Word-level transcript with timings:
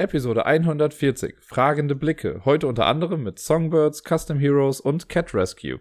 Episode 0.00 0.46
140. 0.46 1.34
Fragende 1.40 1.96
Blicke. 1.96 2.42
Heute 2.44 2.68
unter 2.68 2.86
anderem 2.86 3.24
mit 3.24 3.40
Songbirds, 3.40 4.04
Custom 4.04 4.38
Heroes 4.38 4.80
und 4.80 5.08
Cat 5.08 5.34
Rescue. 5.34 5.80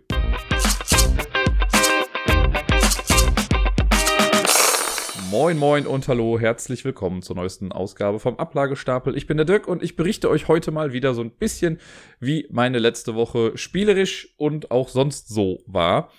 Moin 5.29 5.59
moin 5.59 5.85
und 5.85 6.07
hallo, 6.07 6.39
herzlich 6.39 6.83
willkommen 6.83 7.21
zur 7.21 7.35
neuesten 7.35 7.71
Ausgabe 7.71 8.19
vom 8.19 8.39
Ablagestapel. 8.39 9.15
Ich 9.15 9.27
bin 9.27 9.37
der 9.37 9.45
Dirk 9.45 9.67
und 9.67 9.83
ich 9.83 9.95
berichte 9.95 10.31
euch 10.31 10.47
heute 10.47 10.71
mal 10.71 10.93
wieder 10.93 11.13
so 11.13 11.21
ein 11.21 11.29
bisschen, 11.29 11.79
wie 12.19 12.47
meine 12.49 12.79
letzte 12.79 13.13
Woche 13.13 13.55
spielerisch 13.55 14.33
und 14.37 14.71
auch 14.71 14.89
sonst 14.89 15.29
so 15.29 15.59
war. 15.67 16.09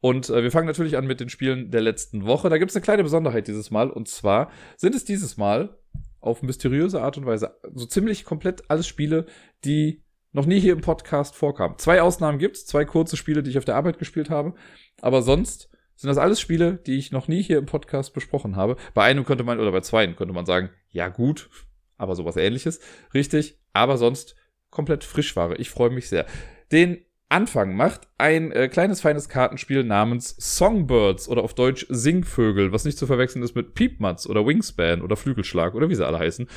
Und 0.00 0.30
äh, 0.30 0.44
wir 0.44 0.52
fangen 0.52 0.68
natürlich 0.68 0.96
an 0.96 1.08
mit 1.08 1.18
den 1.18 1.28
Spielen 1.28 1.72
der 1.72 1.80
letzten 1.80 2.24
Woche. 2.24 2.50
Da 2.50 2.58
gibt 2.58 2.70
es 2.70 2.76
eine 2.76 2.84
kleine 2.84 3.02
Besonderheit 3.02 3.48
dieses 3.48 3.72
Mal. 3.72 3.90
Und 3.90 4.06
zwar 4.06 4.52
sind 4.76 4.94
es 4.94 5.04
dieses 5.04 5.36
Mal 5.36 5.76
auf 6.20 6.42
mysteriöse 6.42 7.02
Art 7.02 7.18
und 7.18 7.26
Weise 7.26 7.58
so 7.74 7.86
ziemlich 7.86 8.24
komplett 8.24 8.70
alles 8.70 8.86
Spiele, 8.86 9.26
die 9.64 10.02
noch 10.32 10.46
nie 10.46 10.60
hier 10.60 10.72
im 10.72 10.80
Podcast 10.80 11.34
vorkamen. 11.34 11.78
Zwei 11.78 12.02
Ausnahmen 12.02 12.38
gibt's, 12.38 12.66
zwei 12.66 12.84
kurze 12.84 13.16
Spiele, 13.16 13.42
die 13.42 13.50
ich 13.50 13.58
auf 13.58 13.64
der 13.64 13.76
Arbeit 13.76 13.98
gespielt 13.98 14.30
habe, 14.30 14.54
aber 15.00 15.22
sonst 15.22 15.70
sind 15.96 16.08
das 16.08 16.18
alles 16.18 16.40
Spiele, 16.40 16.74
die 16.86 16.96
ich 16.96 17.10
noch 17.10 17.26
nie 17.26 17.42
hier 17.42 17.58
im 17.58 17.66
Podcast 17.66 18.14
besprochen 18.14 18.54
habe. 18.54 18.76
Bei 18.94 19.02
einem 19.02 19.24
könnte 19.24 19.42
man, 19.42 19.58
oder 19.58 19.72
bei 19.72 19.80
zweien 19.80 20.14
könnte 20.14 20.34
man 20.34 20.46
sagen, 20.46 20.70
ja 20.90 21.08
gut, 21.08 21.50
aber 21.96 22.14
sowas 22.14 22.36
ähnliches. 22.36 22.80
Richtig, 23.14 23.58
aber 23.72 23.98
sonst 23.98 24.36
komplett 24.70 25.02
Frischware. 25.02 25.56
Ich 25.56 25.70
freue 25.70 25.90
mich 25.90 26.08
sehr. 26.08 26.26
Den 26.70 27.04
Anfang 27.30 27.76
macht 27.76 28.08
ein 28.16 28.52
äh, 28.52 28.68
kleines 28.68 29.02
feines 29.02 29.28
Kartenspiel 29.28 29.84
namens 29.84 30.34
Songbirds 30.38 31.28
oder 31.28 31.42
auf 31.42 31.52
Deutsch 31.52 31.84
Singvögel, 31.90 32.72
was 32.72 32.86
nicht 32.86 32.96
zu 32.96 33.06
verwechseln 33.06 33.42
ist 33.42 33.54
mit 33.54 33.74
Piepmatz 33.74 34.26
oder 34.26 34.46
Wingspan 34.46 35.02
oder 35.02 35.16
Flügelschlag 35.16 35.74
oder 35.74 35.90
wie 35.90 35.94
sie 35.94 36.06
alle 36.06 36.18
heißen. 36.18 36.48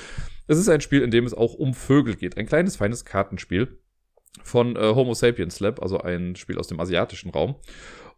Es 0.48 0.58
ist 0.58 0.70
ein 0.70 0.80
Spiel, 0.80 1.02
in 1.02 1.12
dem 1.12 1.26
es 1.26 1.34
auch 1.34 1.56
um 1.56 1.74
Vögel 1.74 2.16
geht. 2.16 2.38
Ein 2.38 2.46
kleines 2.46 2.78
feines 2.78 3.04
Kartenspiel 3.04 3.80
von 4.44 4.78
äh, 4.78 4.96
Homo 4.96 5.14
Sapiens 5.14 5.60
Lab, 5.60 5.82
also 5.82 6.00
ein 6.00 6.38
Spiel 6.38 6.58
aus 6.58 6.68
dem 6.68 6.80
asiatischen 6.80 7.32
Raum. 7.32 7.56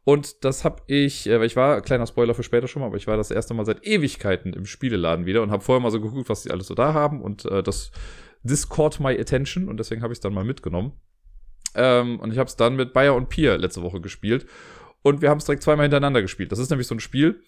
Und 0.03 0.43
das 0.43 0.63
habe 0.63 0.83
ich, 0.85 1.27
äh, 1.27 1.43
ich 1.43 1.55
war, 1.55 1.81
kleiner 1.81 2.05
Spoiler 2.05 2.35
für 2.35 2.43
später 2.43 2.67
schon 2.67 2.81
mal, 2.81 2.87
aber 2.87 2.97
ich 2.97 3.07
war 3.07 3.17
das 3.17 3.31
erste 3.31 3.55
Mal 3.55 3.65
seit 3.65 3.83
Ewigkeiten 3.83 4.53
im 4.53 4.65
Spieleladen 4.65 5.25
wieder 5.25 5.41
und 5.41 5.49
habe 5.49 5.63
vorher 5.63 5.81
mal 5.81 5.91
so 5.91 6.01
geguckt, 6.01 6.29
was 6.29 6.43
die 6.43 6.51
alles 6.51 6.67
so 6.67 6.75
da 6.75 6.93
haben 6.93 7.21
und 7.21 7.45
äh, 7.45 7.63
das 7.63 7.91
Discord 8.43 8.99
my 8.99 9.17
attention 9.17 9.69
und 9.69 9.77
deswegen 9.77 10.03
habe 10.03 10.13
ich 10.13 10.17
es 10.17 10.21
dann 10.21 10.33
mal 10.33 10.43
mitgenommen. 10.43 10.93
Ähm, 11.75 12.19
und 12.19 12.31
ich 12.31 12.37
habe 12.37 12.47
es 12.47 12.55
dann 12.55 12.75
mit 12.75 12.93
Bayer 12.93 13.15
und 13.15 13.29
Pier 13.29 13.57
letzte 13.57 13.81
Woche 13.81 14.01
gespielt. 14.01 14.45
Und 15.01 15.21
wir 15.21 15.29
haben 15.29 15.39
es 15.39 15.45
direkt 15.45 15.63
zweimal 15.63 15.85
hintereinander 15.85 16.21
gespielt. 16.21 16.51
Das 16.51 16.59
ist 16.59 16.69
nämlich 16.69 16.87
so 16.87 16.95
ein 16.95 16.99
Spiel, 16.99 17.41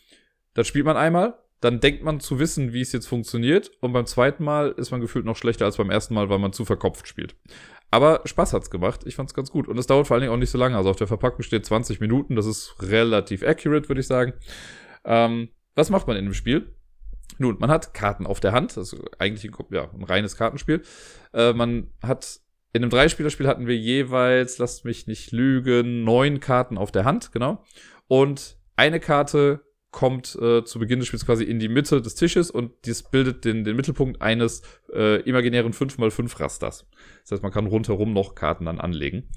das 0.53 0.67
spielt 0.67 0.85
man 0.85 0.97
einmal, 0.97 1.37
dann 1.61 1.79
denkt 1.79 2.03
man 2.03 2.19
zu 2.19 2.39
wissen, 2.39 2.73
wie 2.73 2.81
es 2.81 2.91
jetzt 2.91 3.07
funktioniert. 3.07 3.71
Und 3.81 3.93
beim 3.93 4.05
zweiten 4.05 4.43
Mal 4.43 4.71
ist 4.71 4.91
man 4.91 5.01
gefühlt 5.01 5.25
noch 5.25 5.37
schlechter 5.37 5.65
als 5.65 5.77
beim 5.77 5.89
ersten 5.89 6.13
Mal, 6.13 6.29
weil 6.29 6.39
man 6.39 6.53
zu 6.53 6.65
verkopft 6.65 7.07
spielt. 7.07 7.35
Aber 7.91 8.21
Spaß 8.25 8.53
hat's 8.53 8.69
gemacht. 8.69 9.01
Ich 9.05 9.15
fand's 9.15 9.33
ganz 9.33 9.51
gut. 9.51 9.67
Und 9.67 9.77
es 9.77 9.87
dauert 9.87 10.07
vor 10.07 10.15
allen 10.15 10.21
Dingen 10.21 10.33
auch 10.33 10.37
nicht 10.37 10.49
so 10.49 10.57
lange. 10.57 10.77
Also 10.77 10.89
auf 10.89 10.95
der 10.95 11.07
Verpackung 11.07 11.43
steht 11.43 11.65
20 11.65 11.99
Minuten. 11.99 12.35
Das 12.35 12.45
ist 12.45 12.75
relativ 12.81 13.43
accurate, 13.43 13.87
würde 13.89 14.01
ich 14.01 14.07
sagen. 14.07 14.33
Ähm, 15.05 15.49
was 15.75 15.89
macht 15.89 16.07
man 16.07 16.17
in 16.17 16.25
dem 16.25 16.33
Spiel? 16.33 16.73
Nun, 17.37 17.57
man 17.59 17.71
hat 17.71 17.93
Karten 17.93 18.25
auf 18.25 18.39
der 18.39 18.51
Hand. 18.51 18.77
Das 18.77 18.93
ist 18.93 19.01
eigentlich 19.19 19.51
ein, 19.51 19.65
ja, 19.71 19.89
ein 19.93 20.03
reines 20.03 20.37
Kartenspiel. 20.37 20.83
Äh, 21.33 21.53
man 21.53 21.87
hat 22.01 22.41
in 22.75 22.83
einem 22.83 22.89
Dreispielerspiel 22.89 23.47
hatten 23.47 23.67
wir 23.67 23.77
jeweils, 23.77 24.57
lasst 24.57 24.83
mich 24.83 25.07
nicht 25.07 25.31
lügen, 25.31 26.03
neun 26.03 26.41
Karten 26.41 26.77
auf 26.77 26.91
der 26.91 27.05
Hand, 27.05 27.31
genau. 27.31 27.63
Und 28.09 28.57
eine 28.75 28.99
Karte 28.99 29.61
kommt 29.91 30.35
äh, 30.41 30.65
zu 30.65 30.79
Beginn 30.79 30.99
des 30.99 31.07
Spiels 31.07 31.25
quasi 31.25 31.45
in 31.45 31.57
die 31.57 31.69
Mitte 31.69 32.01
des 32.01 32.15
Tisches 32.15 32.51
und 32.51 32.73
dies 32.83 33.03
bildet 33.03 33.45
den, 33.45 33.63
den 33.63 33.77
Mittelpunkt 33.77 34.21
eines 34.21 34.61
äh, 34.93 35.21
imaginären 35.21 35.71
5x5 35.71 36.37
Rasters. 36.37 36.85
Das 37.21 37.31
heißt, 37.31 37.43
man 37.43 37.53
kann 37.53 37.65
rundherum 37.65 38.11
noch 38.11 38.35
Karten 38.35 38.65
dann 38.65 38.81
anlegen. 38.81 39.29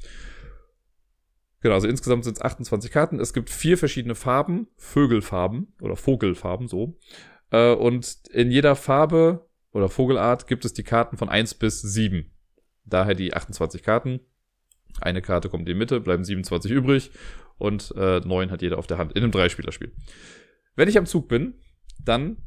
Genau, 1.61 1.77
also 1.77 1.87
insgesamt 1.87 2.25
sind 2.25 2.39
es 2.39 2.43
28 2.43 2.91
Karten. 2.91 3.21
Es 3.21 3.33
gibt 3.33 3.51
vier 3.51 3.79
verschiedene 3.79 4.17
Farben, 4.17 4.67
Vögelfarben 4.79 5.75
oder 5.81 5.95
Vogelfarben 5.95 6.67
so. 6.67 6.99
Äh, 7.53 7.73
und 7.75 8.17
in 8.33 8.51
jeder 8.51 8.75
Farbe 8.75 9.47
oder 9.71 9.89
Vogelart 9.89 10.49
gibt 10.49 10.65
es 10.65 10.73
die 10.73 10.83
Karten 10.83 11.17
von 11.17 11.29
1 11.29 11.55
bis 11.55 11.81
7. 11.83 12.33
Daher 12.89 13.15
die 13.15 13.35
28 13.35 13.83
Karten. 13.83 14.21
Eine 15.01 15.23
Karte 15.23 15.49
kommt 15.49 15.69
in 15.69 15.75
die 15.75 15.79
Mitte, 15.79 16.01
bleiben 16.01 16.25
27 16.25 16.71
übrig 16.71 17.11
und 17.59 17.95
äh, 17.97 18.21
9 18.21 18.51
hat 18.51 18.63
jeder 18.63 18.79
auf 18.79 18.87
der 18.87 18.99
Hand 18.99 19.13
in 19.13 19.23
einem 19.23 19.33
Dreispielerspiel. 19.33 19.93
Wenn 20.75 20.89
ich 20.89 20.99
am 20.99 21.07
Zug 21.07 21.29
bin, 21.29 21.55
dann 22.05 22.39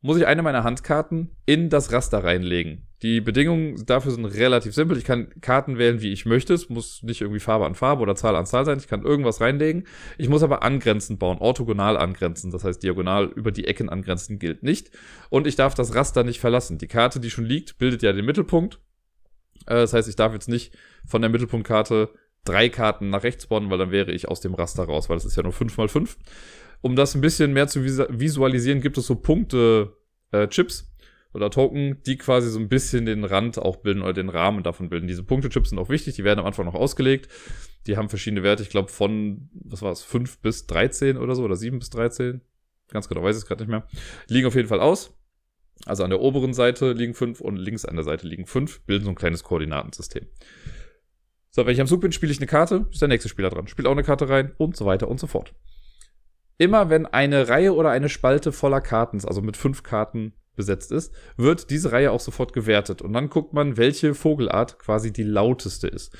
muss 0.00 0.16
ich 0.16 0.26
eine 0.26 0.42
meiner 0.42 0.64
Handkarten 0.64 1.36
in 1.44 1.70
das 1.70 1.92
Raster 1.92 2.22
reinlegen. 2.22 2.86
Die 3.02 3.20
Bedingungen 3.20 3.84
dafür 3.86 4.10
sind 4.10 4.24
relativ 4.24 4.74
simpel. 4.74 4.98
Ich 4.98 5.04
kann 5.04 5.28
Karten 5.40 5.78
wählen, 5.78 6.02
wie 6.02 6.12
ich 6.12 6.26
möchte. 6.26 6.54
Es 6.54 6.68
muss 6.68 7.02
nicht 7.02 7.20
irgendwie 7.20 7.40
Farbe 7.40 7.66
an 7.66 7.76
Farbe 7.76 8.02
oder 8.02 8.16
Zahl 8.16 8.34
an 8.34 8.46
Zahl 8.46 8.64
sein. 8.64 8.78
Ich 8.78 8.88
kann 8.88 9.04
irgendwas 9.04 9.40
reinlegen. 9.40 9.86
Ich 10.18 10.28
muss 10.28 10.42
aber 10.42 10.62
angrenzend 10.64 11.20
bauen, 11.20 11.38
orthogonal 11.38 11.96
angrenzen. 11.96 12.50
Das 12.50 12.64
heißt, 12.64 12.82
diagonal 12.82 13.26
über 13.26 13.52
die 13.52 13.66
Ecken 13.66 13.88
angrenzen 13.88 14.38
gilt 14.38 14.64
nicht. 14.64 14.90
Und 15.30 15.46
ich 15.46 15.54
darf 15.54 15.74
das 15.74 15.94
Raster 15.94 16.24
nicht 16.24 16.40
verlassen. 16.40 16.78
Die 16.78 16.88
Karte, 16.88 17.20
die 17.20 17.30
schon 17.30 17.44
liegt, 17.44 17.78
bildet 17.78 18.02
ja 18.02 18.12
den 18.12 18.24
Mittelpunkt. 18.24 18.80
Äh, 19.66 19.74
das 19.74 19.92
heißt, 19.92 20.08
ich 20.08 20.16
darf 20.16 20.32
jetzt 20.32 20.48
nicht 20.48 20.76
von 21.06 21.22
der 21.22 21.30
Mittelpunktkarte 21.30 22.10
drei 22.44 22.68
Karten 22.68 23.10
nach 23.10 23.22
rechts 23.22 23.46
bauen, 23.46 23.70
weil 23.70 23.78
dann 23.78 23.90
wäre 23.90 24.12
ich 24.12 24.28
aus 24.28 24.40
dem 24.40 24.54
Raster 24.54 24.84
raus, 24.84 25.08
weil 25.08 25.16
es 25.16 25.24
ist 25.24 25.36
ja 25.36 25.42
nur 25.42 25.52
5 25.52 25.76
mal 25.76 25.88
5. 25.88 26.16
Um 26.80 26.96
das 26.96 27.14
ein 27.14 27.20
bisschen 27.20 27.52
mehr 27.52 27.66
zu 27.66 27.84
visualisieren, 27.84 28.80
gibt 28.80 28.98
es 28.98 29.06
so 29.06 29.16
Punkte, 29.16 29.96
äh, 30.30 30.46
oder 31.34 31.50
Token, 31.50 32.02
die 32.04 32.16
quasi 32.16 32.50
so 32.50 32.58
ein 32.58 32.68
bisschen 32.68 33.04
den 33.04 33.24
Rand 33.24 33.58
auch 33.58 33.76
bilden 33.76 34.02
oder 34.02 34.14
den 34.14 34.28
Rahmen 34.28 34.62
davon 34.62 34.88
bilden. 34.88 35.06
Diese 35.06 35.22
Punkte-Chips 35.22 35.70
sind 35.70 35.78
auch 35.78 35.90
wichtig, 35.90 36.14
die 36.16 36.24
werden 36.24 36.40
am 36.40 36.46
Anfang 36.46 36.64
noch 36.64 36.74
ausgelegt. 36.74 37.28
Die 37.86 37.96
haben 37.96 38.08
verschiedene 38.08 38.42
Werte, 38.42 38.62
ich 38.62 38.70
glaube 38.70 38.90
von, 38.90 39.50
was 39.52 39.82
war 39.82 39.92
es, 39.92 40.02
5 40.02 40.40
bis 40.40 40.66
13 40.66 41.16
oder 41.16 41.34
so, 41.34 41.44
oder 41.44 41.56
7 41.56 41.78
bis 41.78 41.90
13. 41.90 42.40
Ganz 42.88 43.08
genau 43.08 43.22
weiß 43.22 43.36
ich 43.36 43.42
es 43.42 43.46
gerade 43.46 43.62
nicht 43.62 43.70
mehr. 43.70 43.86
Liegen 44.28 44.46
auf 44.46 44.54
jeden 44.54 44.68
Fall 44.68 44.80
aus. 44.80 45.17
Also 45.86 46.04
an 46.04 46.10
der 46.10 46.20
oberen 46.20 46.54
Seite 46.54 46.92
liegen 46.92 47.14
fünf 47.14 47.40
und 47.40 47.56
links 47.56 47.84
an 47.84 47.96
der 47.96 48.04
Seite 48.04 48.26
liegen 48.26 48.46
fünf, 48.46 48.80
bilden 48.82 49.04
so 49.04 49.10
ein 49.10 49.16
kleines 49.16 49.44
Koordinatensystem. 49.44 50.26
So, 51.50 51.66
wenn 51.66 51.72
ich 51.72 51.80
am 51.80 51.86
Zug 51.86 52.00
bin, 52.00 52.12
spiele 52.12 52.32
ich 52.32 52.38
eine 52.38 52.46
Karte, 52.46 52.86
ist 52.90 53.00
der 53.00 53.08
nächste 53.08 53.28
Spieler 53.28 53.50
dran, 53.50 53.68
spielt 53.68 53.86
auch 53.88 53.92
eine 53.92 54.02
Karte 54.02 54.28
rein 54.28 54.52
und 54.58 54.76
so 54.76 54.86
weiter 54.86 55.08
und 55.08 55.18
so 55.18 55.26
fort. 55.26 55.54
Immer 56.58 56.90
wenn 56.90 57.06
eine 57.06 57.48
Reihe 57.48 57.74
oder 57.74 57.90
eine 57.90 58.08
Spalte 58.08 58.52
voller 58.52 58.80
Karten, 58.80 59.20
also 59.24 59.40
mit 59.42 59.56
fünf 59.56 59.82
Karten 59.82 60.34
besetzt 60.56 60.92
ist, 60.92 61.14
wird 61.36 61.70
diese 61.70 61.92
Reihe 61.92 62.10
auch 62.10 62.20
sofort 62.20 62.52
gewertet. 62.52 63.00
Und 63.00 63.12
dann 63.12 63.30
guckt 63.30 63.54
man, 63.54 63.76
welche 63.76 64.14
Vogelart 64.14 64.78
quasi 64.78 65.12
die 65.12 65.22
lauteste 65.22 65.86
ist. 65.86 66.14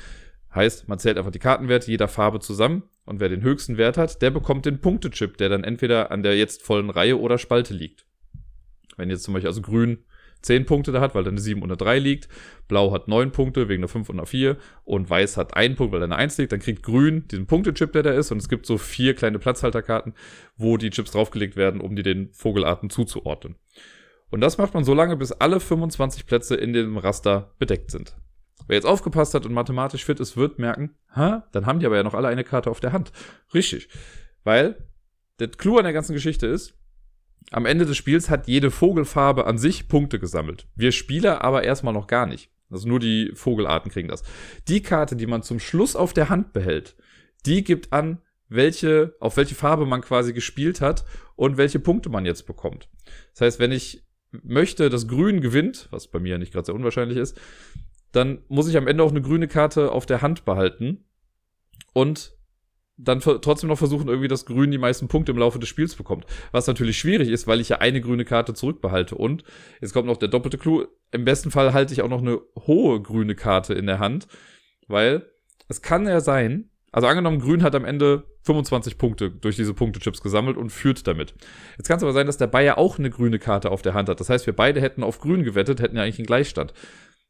Heißt, 0.55 0.87
man 0.87 0.97
zählt 0.97 1.17
einfach 1.17 1.31
die 1.31 1.39
Kartenwerte 1.39 1.91
jeder 1.91 2.07
Farbe 2.07 2.39
zusammen 2.39 2.83
und 3.05 3.19
wer 3.19 3.29
den 3.29 3.43
höchsten 3.43 3.77
Wert 3.77 3.97
hat, 3.97 4.21
der 4.21 4.31
bekommt 4.31 4.65
den 4.65 4.81
Punktechip, 4.81 5.37
der 5.37 5.49
dann 5.49 5.63
entweder 5.63 6.09
an 6.09 6.23
der 6.23 6.37
jetzt 6.37 6.63
vollen 6.63 6.89
Reihe 6.89 7.19
oder 7.19 7.37
Spalte 7.37 7.73
liegt. 7.73 8.05
Wenn 8.99 9.09
jetzt 9.09 9.23
zum 9.23 9.33
Beispiel 9.33 9.47
also 9.47 9.61
grün 9.61 10.03
10 10.41 10.65
Punkte 10.65 10.91
da 10.91 11.01
hat, 11.01 11.15
weil 11.15 11.23
da 11.23 11.31
eine 11.31 11.39
7 11.39 11.61
und 11.61 11.69
eine 11.69 11.77
3 11.77 11.99
liegt, 11.99 12.29
blau 12.67 12.91
hat 12.91 13.07
9 13.07 13.31
Punkte 13.31 13.67
wegen 13.67 13.81
einer 13.81 13.89
5 13.89 14.09
und 14.09 14.17
einer 14.17 14.25
4 14.25 14.57
und 14.83 15.09
weiß 15.09 15.37
hat 15.37 15.55
1 15.55 15.75
Punkt, 15.75 15.91
weil 15.91 15.99
da 15.99 16.05
eine 16.05 16.15
1 16.15 16.37
liegt, 16.37 16.51
dann 16.51 16.59
kriegt 16.59 16.83
grün 16.83 17.27
diesen 17.27 17.47
Punktechip, 17.47 17.91
der 17.91 18.03
da 18.03 18.11
ist 18.11 18.31
und 18.31 18.37
es 18.37 18.47
gibt 18.47 18.65
so 18.65 18.77
vier 18.77 19.15
kleine 19.15 19.39
Platzhalterkarten, 19.39 20.13
wo 20.55 20.77
die 20.77 20.91
Chips 20.91 21.11
draufgelegt 21.11 21.55
werden, 21.55 21.81
um 21.81 21.95
die 21.95 22.03
den 22.03 22.31
Vogelarten 22.31 22.89
zuzuordnen. 22.89 23.55
Und 24.29 24.41
das 24.41 24.57
macht 24.57 24.73
man 24.73 24.83
so 24.83 24.93
lange, 24.93 25.17
bis 25.17 25.31
alle 25.31 25.59
25 25.59 26.25
Plätze 26.25 26.55
in 26.55 26.73
dem 26.73 26.97
Raster 26.97 27.53
bedeckt 27.57 27.91
sind. 27.91 28.15
Wer 28.67 28.75
jetzt 28.75 28.85
aufgepasst 28.85 29.33
hat 29.33 29.45
und 29.45 29.53
mathematisch 29.53 30.05
fit 30.05 30.19
ist, 30.19 30.37
wird 30.37 30.59
merken, 30.59 30.95
ha, 31.15 31.47
dann 31.51 31.65
haben 31.65 31.79
die 31.79 31.87
aber 31.87 31.95
ja 31.95 32.03
noch 32.03 32.13
alle 32.13 32.27
eine 32.27 32.43
Karte 32.43 32.69
auf 32.69 32.79
der 32.79 32.93
Hand. 32.93 33.11
Richtig. 33.53 33.89
Weil 34.43 34.87
der 35.39 35.47
Clou 35.47 35.77
an 35.77 35.85
der 35.85 35.93
ganzen 35.93 36.13
Geschichte 36.13 36.45
ist, 36.45 36.78
am 37.51 37.65
Ende 37.65 37.85
des 37.85 37.97
Spiels 37.97 38.29
hat 38.29 38.47
jede 38.47 38.71
Vogelfarbe 38.71 39.45
an 39.45 39.57
sich 39.57 39.87
Punkte 39.87 40.19
gesammelt. 40.19 40.67
Wir 40.75 40.91
Spieler 40.91 41.43
aber 41.43 41.63
erstmal 41.63 41.93
noch 41.93 42.07
gar 42.07 42.25
nicht. 42.25 42.51
Also 42.69 42.87
nur 42.87 42.99
die 42.99 43.31
Vogelarten 43.33 43.91
kriegen 43.91 44.07
das. 44.07 44.23
Die 44.67 44.81
Karte, 44.81 45.15
die 45.15 45.25
man 45.25 45.41
zum 45.41 45.59
Schluss 45.59 45.95
auf 45.95 46.13
der 46.13 46.29
Hand 46.29 46.53
behält, 46.53 46.95
die 47.45 47.63
gibt 47.63 47.91
an, 47.91 48.21
welche, 48.47 49.15
auf 49.19 49.37
welche 49.37 49.55
Farbe 49.55 49.85
man 49.85 50.01
quasi 50.01 50.33
gespielt 50.33 50.81
hat 50.81 51.05
und 51.35 51.57
welche 51.57 51.79
Punkte 51.79 52.09
man 52.09 52.25
jetzt 52.25 52.45
bekommt. 52.45 52.89
Das 53.33 53.41
heißt, 53.41 53.59
wenn 53.59 53.71
ich 53.71 54.03
möchte, 54.31 54.89
dass 54.89 55.07
Grün 55.07 55.41
gewinnt, 55.41 55.87
was 55.91 56.07
bei 56.07 56.19
mir 56.19 56.37
nicht 56.37 56.53
gerade 56.53 56.65
sehr 56.65 56.75
unwahrscheinlich 56.75 57.17
ist, 57.17 57.39
dann 58.11 58.43
muss 58.47 58.67
ich 58.67 58.77
am 58.77 58.87
Ende 58.87 59.03
auch 59.03 59.11
eine 59.11 59.21
grüne 59.21 59.47
Karte 59.47 59.91
auf 59.91 60.05
der 60.05 60.21
Hand 60.21 60.45
behalten 60.45 61.05
und 61.93 62.35
dann 63.01 63.21
trotzdem 63.21 63.69
noch 63.69 63.77
versuchen, 63.77 64.09
irgendwie, 64.09 64.27
dass 64.27 64.45
Grün 64.45 64.71
die 64.71 64.77
meisten 64.77 65.07
Punkte 65.07 65.31
im 65.31 65.37
Laufe 65.37 65.57
des 65.57 65.69
Spiels 65.69 65.95
bekommt. 65.95 66.25
Was 66.51 66.67
natürlich 66.67 66.97
schwierig 66.97 67.29
ist, 67.29 67.47
weil 67.47 67.61
ich 67.61 67.69
ja 67.69 67.77
eine 67.77 68.01
grüne 68.01 68.25
Karte 68.25 68.53
zurückbehalte. 68.53 69.15
Und 69.15 69.43
jetzt 69.79 69.93
kommt 69.93 70.07
noch 70.07 70.17
der 70.17 70.27
doppelte 70.27 70.57
Clou. 70.57 70.85
Im 71.11 71.23
besten 71.23 71.49
Fall 71.49 71.73
halte 71.73 71.93
ich 71.93 72.01
auch 72.01 72.09
noch 72.09 72.21
eine 72.21 72.41
hohe 72.67 73.01
grüne 73.01 73.35
Karte 73.35 73.73
in 73.73 73.85
der 73.85 73.99
Hand, 73.99 74.27
weil 74.87 75.25
es 75.69 75.81
kann 75.81 76.05
ja 76.05 76.19
sein, 76.19 76.69
Also 76.91 77.07
angenommen, 77.07 77.39
Grün 77.39 77.63
hat 77.63 77.75
am 77.75 77.85
Ende 77.85 78.23
25 78.43 78.97
Punkte 78.97 79.29
durch 79.29 79.55
diese 79.55 79.73
Punktechips 79.73 80.21
gesammelt 80.21 80.57
und 80.57 80.71
führt 80.71 81.05
damit. 81.05 81.35
Jetzt 81.77 81.87
kann 81.87 81.97
es 81.97 82.03
aber 82.03 82.13
sein, 82.13 82.25
dass 82.25 82.37
der 82.37 82.47
Bayer 82.47 82.77
auch 82.77 82.97
eine 82.97 83.09
grüne 83.09 83.37
Karte 83.37 83.69
auf 83.71 83.81
der 83.81 83.93
Hand 83.93 84.09
hat. 84.09 84.19
Das 84.19 84.29
heißt, 84.29 84.47
wir 84.47 84.55
beide 84.55 84.81
hätten 84.81 85.03
auf 85.03 85.19
Grün 85.19 85.43
gewettet, 85.43 85.81
hätten 85.81 85.97
ja 85.97 86.03
eigentlich 86.03 86.19
einen 86.19 86.25
Gleichstand. 86.25 86.73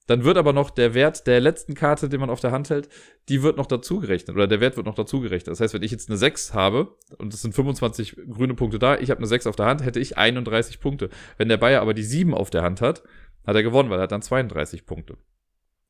Dann 0.09 0.23
wird 0.23 0.37
aber 0.37 0.53
noch 0.53 0.71
der 0.71 0.95
Wert 0.95 1.27
der 1.27 1.39
letzten 1.39 1.75
Karte, 1.75 2.09
den 2.09 2.19
man 2.19 2.31
auf 2.31 2.39
der 2.39 2.51
Hand 2.51 2.71
hält, 2.71 2.89
die 3.29 3.43
wird 3.43 3.57
noch 3.57 3.67
dazugerechnet. 3.67 4.35
Oder 4.35 4.47
der 4.47 4.59
Wert 4.59 4.75
wird 4.75 4.87
noch 4.87 4.95
dazugerechnet. 4.95 5.49
Das 5.49 5.59
heißt, 5.59 5.75
wenn 5.75 5.83
ich 5.83 5.91
jetzt 5.91 6.09
eine 6.09 6.17
6 6.17 6.55
habe 6.55 6.95
und 7.19 7.31
es 7.31 7.43
sind 7.43 7.53
25 7.53 8.15
grüne 8.27 8.55
Punkte 8.55 8.79
da, 8.79 8.97
ich 8.97 9.11
habe 9.11 9.19
eine 9.19 9.27
6 9.27 9.45
auf 9.45 9.55
der 9.55 9.67
Hand, 9.67 9.85
hätte 9.85 9.99
ich 9.99 10.17
31 10.17 10.79
Punkte. 10.79 11.11
Wenn 11.37 11.47
der 11.47 11.57
Bayer 11.57 11.81
aber 11.81 11.93
die 11.93 12.01
7 12.01 12.33
auf 12.33 12.49
der 12.49 12.63
Hand 12.63 12.81
hat, 12.81 13.03
hat 13.45 13.55
er 13.55 13.61
gewonnen, 13.61 13.91
weil 13.91 13.99
er 13.99 14.03
hat 14.03 14.11
dann 14.11 14.23
32 14.23 14.87
Punkte. 14.87 15.15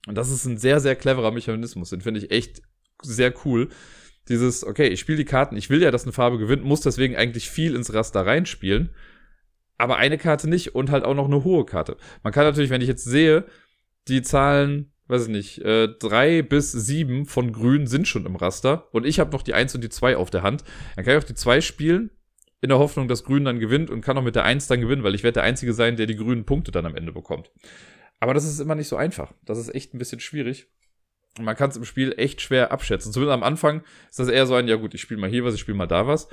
Und 0.06 0.18
das 0.18 0.30
ist 0.30 0.44
ein 0.44 0.58
sehr, 0.58 0.82
sehr 0.82 0.98
cleverer 0.98 1.32
Mechanismus. 1.32 1.92
Den 1.92 2.02
finde 2.02 2.20
ich 2.20 2.30
echt 2.30 2.62
sehr 3.02 3.34
cool. 3.46 3.70
Dieses, 4.28 4.66
okay, 4.66 4.90
ich 4.90 5.00
spiele 5.00 5.20
die 5.20 5.24
Karten, 5.24 5.56
ich 5.56 5.70
will 5.70 5.82
ja, 5.82 5.92
dass 5.92 6.04
eine 6.04 6.12
Farbe 6.12 6.40
gewinnt, 6.40 6.66
muss 6.66 6.82
deswegen 6.82 7.16
eigentlich 7.16 7.50
viel 7.50 7.74
ins 7.74 7.94
Raster 7.94 8.26
reinspielen, 8.26 8.90
aber 9.78 9.96
eine 9.96 10.18
Karte 10.18 10.50
nicht 10.50 10.76
und 10.76 10.92
halt 10.92 11.06
auch 11.06 11.16
noch 11.16 11.28
eine 11.28 11.46
hohe 11.46 11.66
Karte. 11.66 11.96
Man 12.22 12.34
kann 12.34 12.44
natürlich, 12.44 12.70
wenn 12.70 12.82
ich 12.82 12.90
jetzt 12.90 13.06
sehe, 13.06 13.46
die 14.10 14.22
Zahlen, 14.22 14.92
weiß 15.08 15.24
ich 15.24 15.30
nicht, 15.30 15.60
äh, 15.60 15.88
drei 15.88 16.42
bis 16.42 16.72
sieben 16.72 17.26
von 17.26 17.52
Grün 17.52 17.88
sind 17.88 18.08
schon 18.08 18.26
im 18.26 18.36
Raster 18.36 18.88
und 18.94 19.06
ich 19.06 19.20
habe 19.20 19.32
noch 19.32 19.42
die 19.42 19.54
eins 19.54 19.74
und 19.76 19.84
die 19.84 19.90
zwei 19.90 20.18
auf 20.18 20.30
der 20.30 20.44
Hand, 20.44 20.64
dann 20.96 21.06
kann 21.06 21.16
ich 21.16 21.24
auch 21.24 21.28
die 21.28 21.36
zwei 21.36 21.62
spielen, 21.62 22.12
in 22.62 22.70
der 22.70 22.80
Hoffnung, 22.80 23.08
dass 23.08 23.24
Grün 23.24 23.46
dann 23.46 23.60
gewinnt 23.60 23.90
und 23.90 24.02
kann 24.02 24.18
auch 24.18 24.24
mit 24.24 24.36
der 24.36 24.44
eins 24.44 24.68
dann 24.68 24.82
gewinnen, 24.82 25.04
weil 25.04 25.16
ich 25.16 25.24
werde 25.24 25.36
der 25.36 25.44
Einzige 25.44 25.74
sein, 25.74 25.96
der 25.96 26.08
die 26.08 26.18
grünen 26.18 26.46
Punkte 26.46 26.72
dann 26.72 26.86
am 26.86 26.96
Ende 26.96 27.14
bekommt. 27.14 27.52
Aber 28.20 28.34
das 28.34 28.46
ist 28.46 28.60
immer 28.60 28.76
nicht 28.76 28.90
so 28.90 28.98
einfach. 28.98 29.34
Das 29.46 29.58
ist 29.58 29.74
echt 29.74 29.94
ein 29.94 29.98
bisschen 29.98 30.20
schwierig. 30.20 30.68
Und 31.38 31.46
man 31.46 31.56
kann 31.56 31.70
es 31.70 31.78
im 31.78 31.86
Spiel 31.86 32.14
echt 32.18 32.42
schwer 32.42 32.72
abschätzen. 32.72 33.14
Zumindest 33.14 33.34
am 33.34 33.44
Anfang 33.44 33.84
ist 34.10 34.20
das 34.20 34.28
eher 34.28 34.46
so 34.46 34.56
ein, 34.56 34.68
ja 34.68 34.76
gut, 34.76 34.94
ich 34.94 35.02
spiele 35.02 35.22
mal 35.22 35.30
hier 35.30 35.46
was, 35.46 35.54
ich 35.54 35.62
spiele 35.62 35.78
mal 35.78 35.88
da 35.88 36.06
was. 36.06 36.28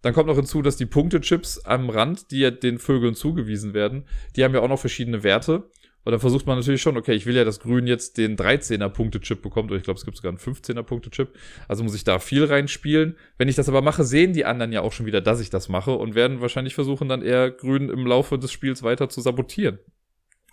Dann 0.00 0.14
kommt 0.14 0.28
noch 0.28 0.36
hinzu, 0.36 0.62
dass 0.62 0.76
die 0.76 0.86
Punktechips 0.86 1.64
am 1.64 1.90
Rand, 1.90 2.30
die 2.30 2.40
ja 2.40 2.50
den 2.50 2.78
Vögeln 2.78 3.14
zugewiesen 3.14 3.74
werden, 3.74 4.06
die 4.36 4.44
haben 4.44 4.54
ja 4.54 4.60
auch 4.60 4.68
noch 4.68 4.78
verschiedene 4.78 5.22
Werte. 5.22 5.70
Und 6.04 6.12
dann 6.12 6.20
versucht 6.20 6.46
man 6.46 6.58
natürlich 6.58 6.82
schon, 6.82 6.96
okay, 6.96 7.14
ich 7.14 7.24
will 7.24 7.34
ja, 7.34 7.44
dass 7.44 7.60
Grün 7.60 7.86
jetzt 7.86 8.18
den 8.18 8.36
13er 8.36 8.88
Punkte-Chip 8.90 9.40
bekommt, 9.40 9.70
oder 9.70 9.78
ich 9.78 9.84
glaube, 9.84 9.98
es 9.98 10.04
gibt 10.04 10.16
sogar 10.16 10.30
einen 10.30 10.38
15er 10.38 10.82
Punkte-Chip. 10.82 11.34
Also 11.66 11.82
muss 11.82 11.94
ich 11.94 12.04
da 12.04 12.18
viel 12.18 12.44
reinspielen. 12.44 13.16
Wenn 13.38 13.48
ich 13.48 13.56
das 13.56 13.68
aber 13.68 13.80
mache, 13.80 14.04
sehen 14.04 14.34
die 14.34 14.44
anderen 14.44 14.72
ja 14.72 14.82
auch 14.82 14.92
schon 14.92 15.06
wieder, 15.06 15.22
dass 15.22 15.40
ich 15.40 15.50
das 15.50 15.68
mache 15.68 15.92
und 15.92 16.14
werden 16.14 16.40
wahrscheinlich 16.40 16.74
versuchen, 16.74 17.08
dann 17.08 17.22
eher 17.22 17.50
Grün 17.50 17.88
im 17.88 18.06
Laufe 18.06 18.38
des 18.38 18.52
Spiels 18.52 18.82
weiter 18.82 19.08
zu 19.08 19.20
sabotieren. 19.20 19.78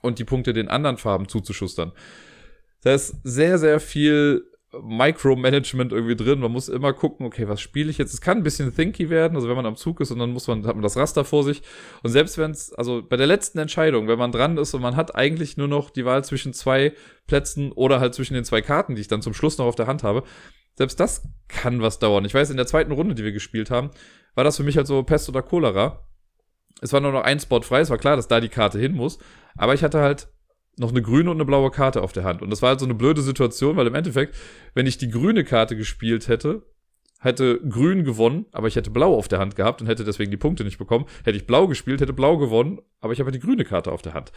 Und 0.02 0.20
die 0.20 0.26
Punkte 0.26 0.54
den 0.54 0.70
anderen 0.70 0.98
Farben 0.98 1.28
zuzuschustern. 1.28 1.92
Da 2.82 2.94
ist 2.94 3.16
sehr, 3.24 3.60
sehr 3.60 3.80
viel 3.80 4.51
Micromanagement 4.80 5.92
irgendwie 5.92 6.16
drin. 6.16 6.40
Man 6.40 6.52
muss 6.52 6.70
immer 6.70 6.94
gucken, 6.94 7.26
okay, 7.26 7.48
was 7.48 7.60
spiele 7.60 7.90
ich 7.90 7.98
jetzt? 7.98 8.14
Es 8.14 8.22
kann 8.22 8.38
ein 8.38 8.44
bisschen 8.44 8.74
thinky 8.74 9.10
werden, 9.10 9.36
also 9.36 9.50
wenn 9.50 9.56
man 9.56 9.66
am 9.66 9.76
Zug 9.76 10.00
ist 10.00 10.12
und 10.12 10.20
dann 10.20 10.32
muss 10.32 10.48
man, 10.48 10.66
hat 10.66 10.76
man 10.76 10.84
das 10.84 10.96
Raster 10.96 11.26
vor 11.26 11.44
sich. 11.44 11.62
Und 12.04 12.12
selbst 12.12 12.38
wenn 12.38 12.52
es, 12.52 12.74
also 12.74 13.02
bei 13.08 13.18
der 13.18 13.28
letzten 13.28 13.60
Entscheidung, 13.60 14.08
wenn 14.08 14.20
man 14.20 14.32
dran 14.32 14.58
ist 14.58 14.74
und 14.74 14.82
man 14.82 14.96
hat 14.96 15.16
eigentlich 15.16 15.58
nur 15.58 15.68
noch 15.68 15.90
die 15.90 16.06
Wahl 16.06 16.24
zwischen 16.24 16.54
zwei 16.54 16.94
Plätzen 17.28 17.72
oder 17.74 18.00
halt 18.00 18.14
zwischen 18.14 18.34
den 18.34 18.46
zwei 18.46 18.62
Karten, 18.62 18.96
die 18.96 19.02
ich 19.02 19.08
dann 19.10 19.22
zum 19.22 19.34
Schluss 19.34 19.58
noch 19.58 19.66
auf 19.66 19.76
der 19.76 19.88
Hand 19.88 20.04
habe, 20.04 20.24
selbst 20.76 21.00
das 21.00 21.28
kann 21.50 21.82
was 21.82 22.00
dauern. 22.00 22.24
Ich 22.24 22.34
weiß, 22.34 22.50
in 22.50 22.58
der 22.58 22.68
zweiten 22.68 22.94
Runde, 22.94 23.14
die 23.14 23.26
wir 23.26 23.34
gespielt 23.34 23.72
haben, 23.72 23.92
war 24.36 24.46
das 24.46 24.56
für 24.56 24.64
mich 24.64 24.78
halt 24.78 24.88
so 24.88 25.04
Pest 25.04 25.28
oder 25.28 25.42
Cholera. 25.42 26.08
Es 26.82 26.94
war 26.94 27.02
nur 27.02 27.12
noch 27.12 27.24
ein 27.24 27.40
Spot 27.40 27.62
frei, 27.62 27.82
es 27.82 27.90
war 27.90 27.98
klar, 27.98 28.16
dass 28.16 28.30
da 28.30 28.40
die 28.40 28.50
Karte 28.50 28.80
hin 28.80 28.94
muss. 28.94 29.20
Aber 29.56 29.74
ich 29.74 29.84
hatte 29.84 30.00
halt 30.00 30.30
noch 30.82 30.90
eine 30.90 31.02
grüne 31.02 31.30
und 31.30 31.38
eine 31.38 31.46
blaue 31.46 31.72
Karte 31.72 32.02
auf 32.02 32.12
der 32.12 32.24
Hand. 32.24 32.42
Und 32.42 32.50
das 32.50 32.62
war 32.62 32.70
halt 32.70 32.80
so 32.80 32.86
eine 32.86 32.96
blöde 32.96 33.22
Situation, 33.22 33.78
weil 33.78 33.88
im 33.88 33.96
Endeffekt, 33.96 34.36
wenn 34.74 34.88
ich 34.88 34.98
die 34.98 35.10
grüne 35.10 35.44
Karte 35.44 35.78
gespielt 35.78 36.28
hätte, 36.28 36.64
hätte 37.20 37.60
grün 37.60 38.04
gewonnen, 38.04 38.48
aber 38.52 38.68
ich 38.68 38.76
hätte 38.76 38.90
blau 38.90 39.16
auf 39.16 39.28
der 39.28 39.40
Hand 39.40 39.56
gehabt 39.56 39.80
und 39.80 39.88
hätte 39.88 40.04
deswegen 40.04 40.32
die 40.32 40.38
Punkte 40.38 40.64
nicht 40.64 40.80
bekommen. 40.80 41.06
Hätte 41.24 41.38
ich 41.38 41.46
blau 41.46 41.68
gespielt, 41.68 42.02
hätte 42.02 42.14
blau 42.14 42.38
gewonnen, 42.38 42.80
aber 43.00 43.14
ich 43.14 43.20
habe 43.20 43.32
die 43.32 43.40
grüne 43.40 43.64
Karte 43.64 43.92
auf 43.92 44.02
der 44.02 44.16
Hand. 44.16 44.32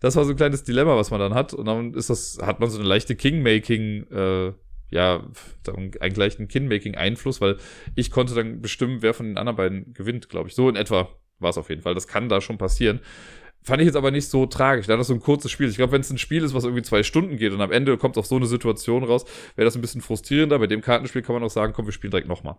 Das 0.00 0.16
war 0.16 0.24
so 0.24 0.30
ein 0.32 0.36
kleines 0.36 0.64
Dilemma, 0.64 0.96
was 0.96 1.12
man 1.12 1.20
dann 1.20 1.32
hat. 1.32 1.54
Und 1.54 1.66
dann 1.66 1.94
ist 1.94 2.10
das, 2.10 2.38
hat 2.42 2.58
man 2.58 2.68
so 2.68 2.78
eine 2.78 2.88
leichte 2.88 3.14
Kingmaking, 3.14 4.06
äh, 4.10 4.52
ja, 4.90 5.24
einen 6.00 6.14
gleichen 6.14 6.48
Kingmaking-Einfluss, 6.48 7.40
weil 7.40 7.56
ich 7.94 8.10
konnte 8.10 8.34
dann 8.34 8.60
bestimmen, 8.60 9.00
wer 9.00 9.14
von 9.14 9.26
den 9.26 9.38
anderen 9.38 9.56
beiden 9.56 9.94
gewinnt, 9.94 10.28
glaube 10.28 10.48
ich. 10.48 10.56
So 10.56 10.68
in 10.68 10.76
etwa 10.76 11.08
war 11.38 11.50
es 11.50 11.58
auf 11.58 11.70
jeden 11.70 11.82
Fall. 11.82 11.94
Das 11.94 12.08
kann 12.08 12.28
da 12.28 12.40
schon 12.40 12.58
passieren. 12.58 13.00
Fand 13.66 13.80
ich 13.80 13.86
jetzt 13.86 13.96
aber 13.96 14.10
nicht 14.10 14.28
so 14.28 14.44
tragisch. 14.44 14.86
Da 14.86 14.96
das 14.98 15.06
so 15.06 15.14
ein 15.14 15.20
kurzes 15.20 15.50
Spiel. 15.50 15.70
Ich 15.70 15.76
glaube, 15.76 15.92
wenn 15.92 16.02
es 16.02 16.10
ein 16.10 16.18
Spiel 16.18 16.44
ist, 16.44 16.52
was 16.52 16.64
irgendwie 16.64 16.82
zwei 16.82 17.02
Stunden 17.02 17.38
geht 17.38 17.52
und 17.52 17.62
am 17.62 17.72
Ende 17.72 17.96
kommt 17.96 18.18
auf 18.18 18.26
so 18.26 18.36
eine 18.36 18.44
Situation 18.44 19.04
raus, 19.04 19.24
wäre 19.56 19.64
das 19.64 19.74
ein 19.74 19.80
bisschen 19.80 20.02
frustrierender. 20.02 20.58
Bei 20.58 20.66
dem 20.66 20.82
Kartenspiel 20.82 21.22
kann 21.22 21.34
man 21.34 21.42
auch 21.42 21.50
sagen, 21.50 21.72
komm, 21.74 21.86
wir 21.86 21.92
spielen 21.92 22.10
direkt 22.10 22.28
nochmal. 22.28 22.56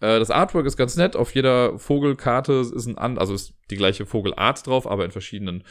Äh, 0.00 0.18
das 0.18 0.30
Artwork 0.30 0.64
ist 0.64 0.78
ganz 0.78 0.96
nett. 0.96 1.16
Auf 1.16 1.34
jeder 1.34 1.78
Vogelkarte 1.78 2.54
ist 2.54 2.86
ein 2.86 3.18
also 3.18 3.34
ist 3.34 3.58
die 3.70 3.76
gleiche 3.76 4.06
Vogelart 4.06 4.66
drauf, 4.66 4.86
aber 4.86 5.04
in 5.04 5.10
verschiedenen 5.10 5.64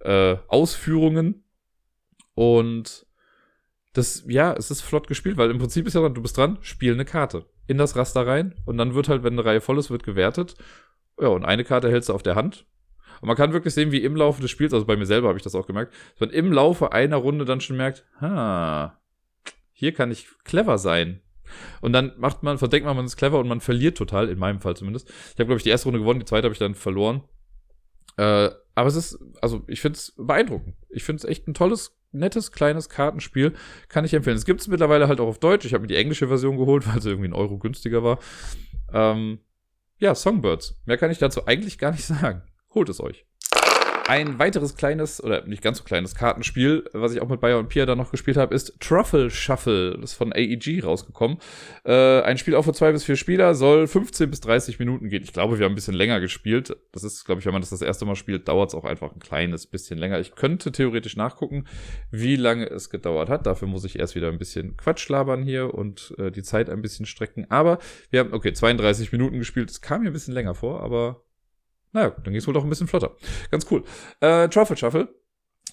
äh, 0.00 0.36
Ausführungen. 0.48 1.44
Und 2.32 3.06
das, 3.92 4.24
ja, 4.26 4.54
es 4.54 4.70
ist 4.70 4.80
flott 4.80 5.06
gespielt, 5.06 5.36
weil 5.36 5.50
im 5.50 5.58
Prinzip 5.58 5.86
ist 5.86 5.92
ja 5.92 6.00
dann, 6.00 6.14
du 6.14 6.22
bist 6.22 6.38
dran, 6.38 6.56
spiel 6.62 6.94
eine 6.94 7.04
Karte 7.04 7.44
in 7.66 7.76
das 7.76 7.94
Raster 7.94 8.26
rein 8.26 8.54
und 8.64 8.78
dann 8.78 8.94
wird 8.94 9.10
halt, 9.10 9.22
wenn 9.22 9.34
eine 9.34 9.44
Reihe 9.44 9.60
voll 9.60 9.78
ist, 9.78 9.90
wird 9.90 10.02
gewertet. 10.02 10.54
Ja, 11.20 11.28
und 11.28 11.44
eine 11.44 11.62
Karte 11.62 11.90
hältst 11.90 12.08
du 12.08 12.14
auf 12.14 12.22
der 12.22 12.36
Hand 12.36 12.64
und 13.22 13.28
man 13.28 13.36
kann 13.36 13.52
wirklich 13.52 13.72
sehen, 13.72 13.92
wie 13.92 14.02
im 14.02 14.16
Laufe 14.16 14.42
des 14.42 14.50
Spiels, 14.50 14.74
also 14.74 14.84
bei 14.84 14.96
mir 14.96 15.06
selber 15.06 15.28
habe 15.28 15.38
ich 15.38 15.44
das 15.44 15.54
auch 15.54 15.68
gemerkt, 15.68 15.94
dass 16.10 16.28
man 16.28 16.30
im 16.30 16.52
Laufe 16.52 16.90
einer 16.90 17.16
Runde 17.16 17.44
dann 17.44 17.60
schon 17.60 17.76
merkt, 17.76 18.04
ha, 18.20 19.00
hier 19.70 19.94
kann 19.94 20.10
ich 20.10 20.26
clever 20.42 20.76
sein. 20.76 21.20
Und 21.80 21.92
dann 21.92 22.14
macht 22.18 22.42
man, 22.42 22.58
verdenkt 22.58 22.84
man, 22.84 22.96
man 22.96 23.04
ist 23.04 23.16
clever 23.16 23.38
und 23.38 23.46
man 23.46 23.60
verliert 23.60 23.96
total, 23.96 24.28
in 24.28 24.40
meinem 24.40 24.60
Fall 24.60 24.76
zumindest. 24.76 25.08
Ich 25.08 25.34
habe, 25.34 25.46
glaube 25.46 25.58
ich, 25.58 25.62
die 25.62 25.70
erste 25.70 25.86
Runde 25.86 26.00
gewonnen, 26.00 26.18
die 26.18 26.26
zweite 26.26 26.46
habe 26.46 26.52
ich 26.52 26.58
dann 26.58 26.74
verloren. 26.74 27.22
Äh, 28.16 28.50
aber 28.74 28.88
es 28.88 28.96
ist, 28.96 29.20
also 29.40 29.62
ich 29.68 29.80
finde 29.80 29.98
es 29.98 30.14
beeindruckend. 30.16 30.74
Ich 30.88 31.04
finde 31.04 31.18
es 31.18 31.24
echt 31.24 31.46
ein 31.46 31.54
tolles, 31.54 31.96
nettes, 32.10 32.50
kleines 32.50 32.88
Kartenspiel. 32.88 33.52
Kann 33.88 34.04
ich 34.04 34.14
empfehlen. 34.14 34.36
Es 34.36 34.44
gibt 34.44 34.62
es 34.62 34.66
mittlerweile 34.66 35.06
halt 35.06 35.20
auch 35.20 35.28
auf 35.28 35.38
Deutsch. 35.38 35.64
Ich 35.64 35.74
habe 35.74 35.82
mir 35.82 35.88
die 35.88 35.96
englische 35.96 36.26
Version 36.26 36.56
geholt, 36.56 36.88
weil 36.92 37.00
sie 37.00 37.10
irgendwie 37.10 37.28
ein 37.28 37.34
Euro 37.34 37.58
günstiger 37.58 38.02
war. 38.02 38.18
Ähm, 38.92 39.38
ja, 39.98 40.16
Songbirds. 40.16 40.82
Mehr 40.86 40.98
kann 40.98 41.12
ich 41.12 41.18
dazu 41.18 41.46
eigentlich 41.46 41.78
gar 41.78 41.92
nicht 41.92 42.04
sagen. 42.04 42.42
Holt 42.74 42.88
es 42.88 43.00
euch. 43.00 43.24
Ein 44.08 44.38
weiteres 44.38 44.76
kleines, 44.76 45.22
oder 45.22 45.46
nicht 45.46 45.62
ganz 45.62 45.78
so 45.78 45.84
kleines 45.84 46.14
Kartenspiel, 46.14 46.84
was 46.92 47.14
ich 47.14 47.20
auch 47.20 47.28
mit 47.28 47.40
Bayer 47.40 47.58
und 47.58 47.68
Pia 47.68 47.86
dann 47.86 47.98
noch 47.98 48.10
gespielt 48.10 48.36
habe, 48.36 48.54
ist 48.54 48.74
Truffle 48.80 49.30
Shuffle. 49.30 49.96
Das 50.00 50.12
ist 50.12 50.16
von 50.16 50.32
AEG 50.32 50.82
rausgekommen. 50.82 51.38
Äh, 51.84 52.20
ein 52.22 52.36
Spiel 52.36 52.56
auch 52.56 52.64
für 52.64 52.72
zwei 52.72 52.90
bis 52.90 53.04
vier 53.04 53.14
Spieler, 53.16 53.54
soll 53.54 53.86
15 53.86 54.28
bis 54.28 54.40
30 54.40 54.80
Minuten 54.80 55.08
gehen. 55.08 55.22
Ich 55.22 55.32
glaube, 55.32 55.58
wir 55.58 55.64
haben 55.64 55.72
ein 55.72 55.76
bisschen 55.76 55.94
länger 55.94 56.20
gespielt. 56.20 56.76
Das 56.90 57.04
ist, 57.04 57.24
glaube 57.24 57.40
ich, 57.40 57.46
wenn 57.46 57.52
man 57.52 57.62
das 57.62 57.70
das 57.70 57.80
erste 57.80 58.04
Mal 58.04 58.16
spielt, 58.16 58.48
dauert 58.48 58.70
es 58.70 58.74
auch 58.74 58.84
einfach 58.84 59.12
ein 59.12 59.20
kleines 59.20 59.66
bisschen 59.66 59.98
länger. 59.98 60.18
Ich 60.18 60.34
könnte 60.34 60.72
theoretisch 60.72 61.16
nachgucken, 61.16 61.66
wie 62.10 62.36
lange 62.36 62.68
es 62.68 62.90
gedauert 62.90 63.28
hat. 63.28 63.46
Dafür 63.46 63.68
muss 63.68 63.84
ich 63.84 63.98
erst 63.98 64.16
wieder 64.16 64.28
ein 64.28 64.38
bisschen 64.38 64.76
Quatsch 64.76 65.08
labern 65.08 65.42
hier 65.44 65.74
und 65.74 66.12
äh, 66.18 66.32
die 66.32 66.42
Zeit 66.42 66.70
ein 66.70 66.82
bisschen 66.82 67.06
strecken. 67.06 67.46
Aber 67.50 67.78
wir 68.10 68.20
haben, 68.20 68.32
okay, 68.32 68.52
32 68.52 69.12
Minuten 69.12 69.38
gespielt. 69.38 69.70
Es 69.70 69.80
kam 69.80 70.02
mir 70.02 70.08
ein 70.08 70.12
bisschen 70.12 70.34
länger 70.34 70.54
vor, 70.54 70.82
aber 70.82 71.22
naja, 71.92 72.10
dann 72.10 72.32
ging 72.32 72.36
es 72.36 72.46
wohl 72.46 72.54
doch 72.54 72.64
ein 72.64 72.70
bisschen 72.70 72.88
flotter. 72.88 73.16
Ganz 73.50 73.66
cool. 73.70 73.84
Äh, 74.20 74.48
Truffle 74.48 74.76
Shuffle 74.76 75.08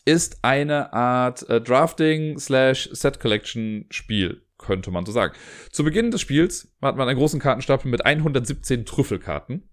ist 0.05 0.39
eine 0.41 0.93
Art 0.93 1.47
äh, 1.49 1.61
Drafting 1.61 2.39
slash 2.39 2.89
Set 2.91 3.19
Collection 3.19 3.85
Spiel, 3.89 4.41
könnte 4.57 4.91
man 4.91 5.05
so 5.05 5.11
sagen. 5.11 5.33
Zu 5.71 5.83
Beginn 5.83 6.11
des 6.11 6.21
Spiels 6.21 6.73
hat 6.81 6.97
man 6.97 7.07
einen 7.07 7.17
großen 7.17 7.39
Kartenstapel 7.39 7.89
mit 7.89 8.05
117 8.05 8.85
Trüffelkarten. 8.85 9.69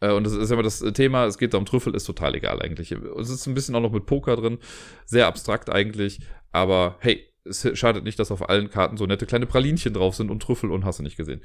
Äh, 0.00 0.12
und 0.12 0.24
das 0.24 0.34
ist 0.34 0.50
immer 0.50 0.62
das 0.62 0.80
Thema, 0.94 1.24
es 1.24 1.38
geht 1.38 1.54
da 1.54 1.58
um 1.58 1.66
Trüffel, 1.66 1.94
ist 1.94 2.04
total 2.04 2.34
egal 2.34 2.60
eigentlich. 2.62 2.92
Es 2.92 3.30
ist 3.30 3.46
ein 3.46 3.54
bisschen 3.54 3.74
auch 3.74 3.80
noch 3.80 3.92
mit 3.92 4.06
Poker 4.06 4.36
drin, 4.36 4.58
sehr 5.04 5.26
abstrakt 5.26 5.70
eigentlich, 5.70 6.20
aber 6.52 6.96
hey, 7.00 7.24
es 7.44 7.68
schadet 7.74 8.04
nicht, 8.04 8.18
dass 8.18 8.32
auf 8.32 8.48
allen 8.48 8.70
Karten 8.70 8.96
so 8.96 9.06
nette 9.06 9.26
kleine 9.26 9.46
Pralinchen 9.46 9.94
drauf 9.94 10.16
sind 10.16 10.30
und 10.30 10.42
Trüffel 10.42 10.70
und 10.70 10.84
hast 10.84 10.98
du 10.98 11.02
nicht 11.02 11.16
gesehen. 11.16 11.40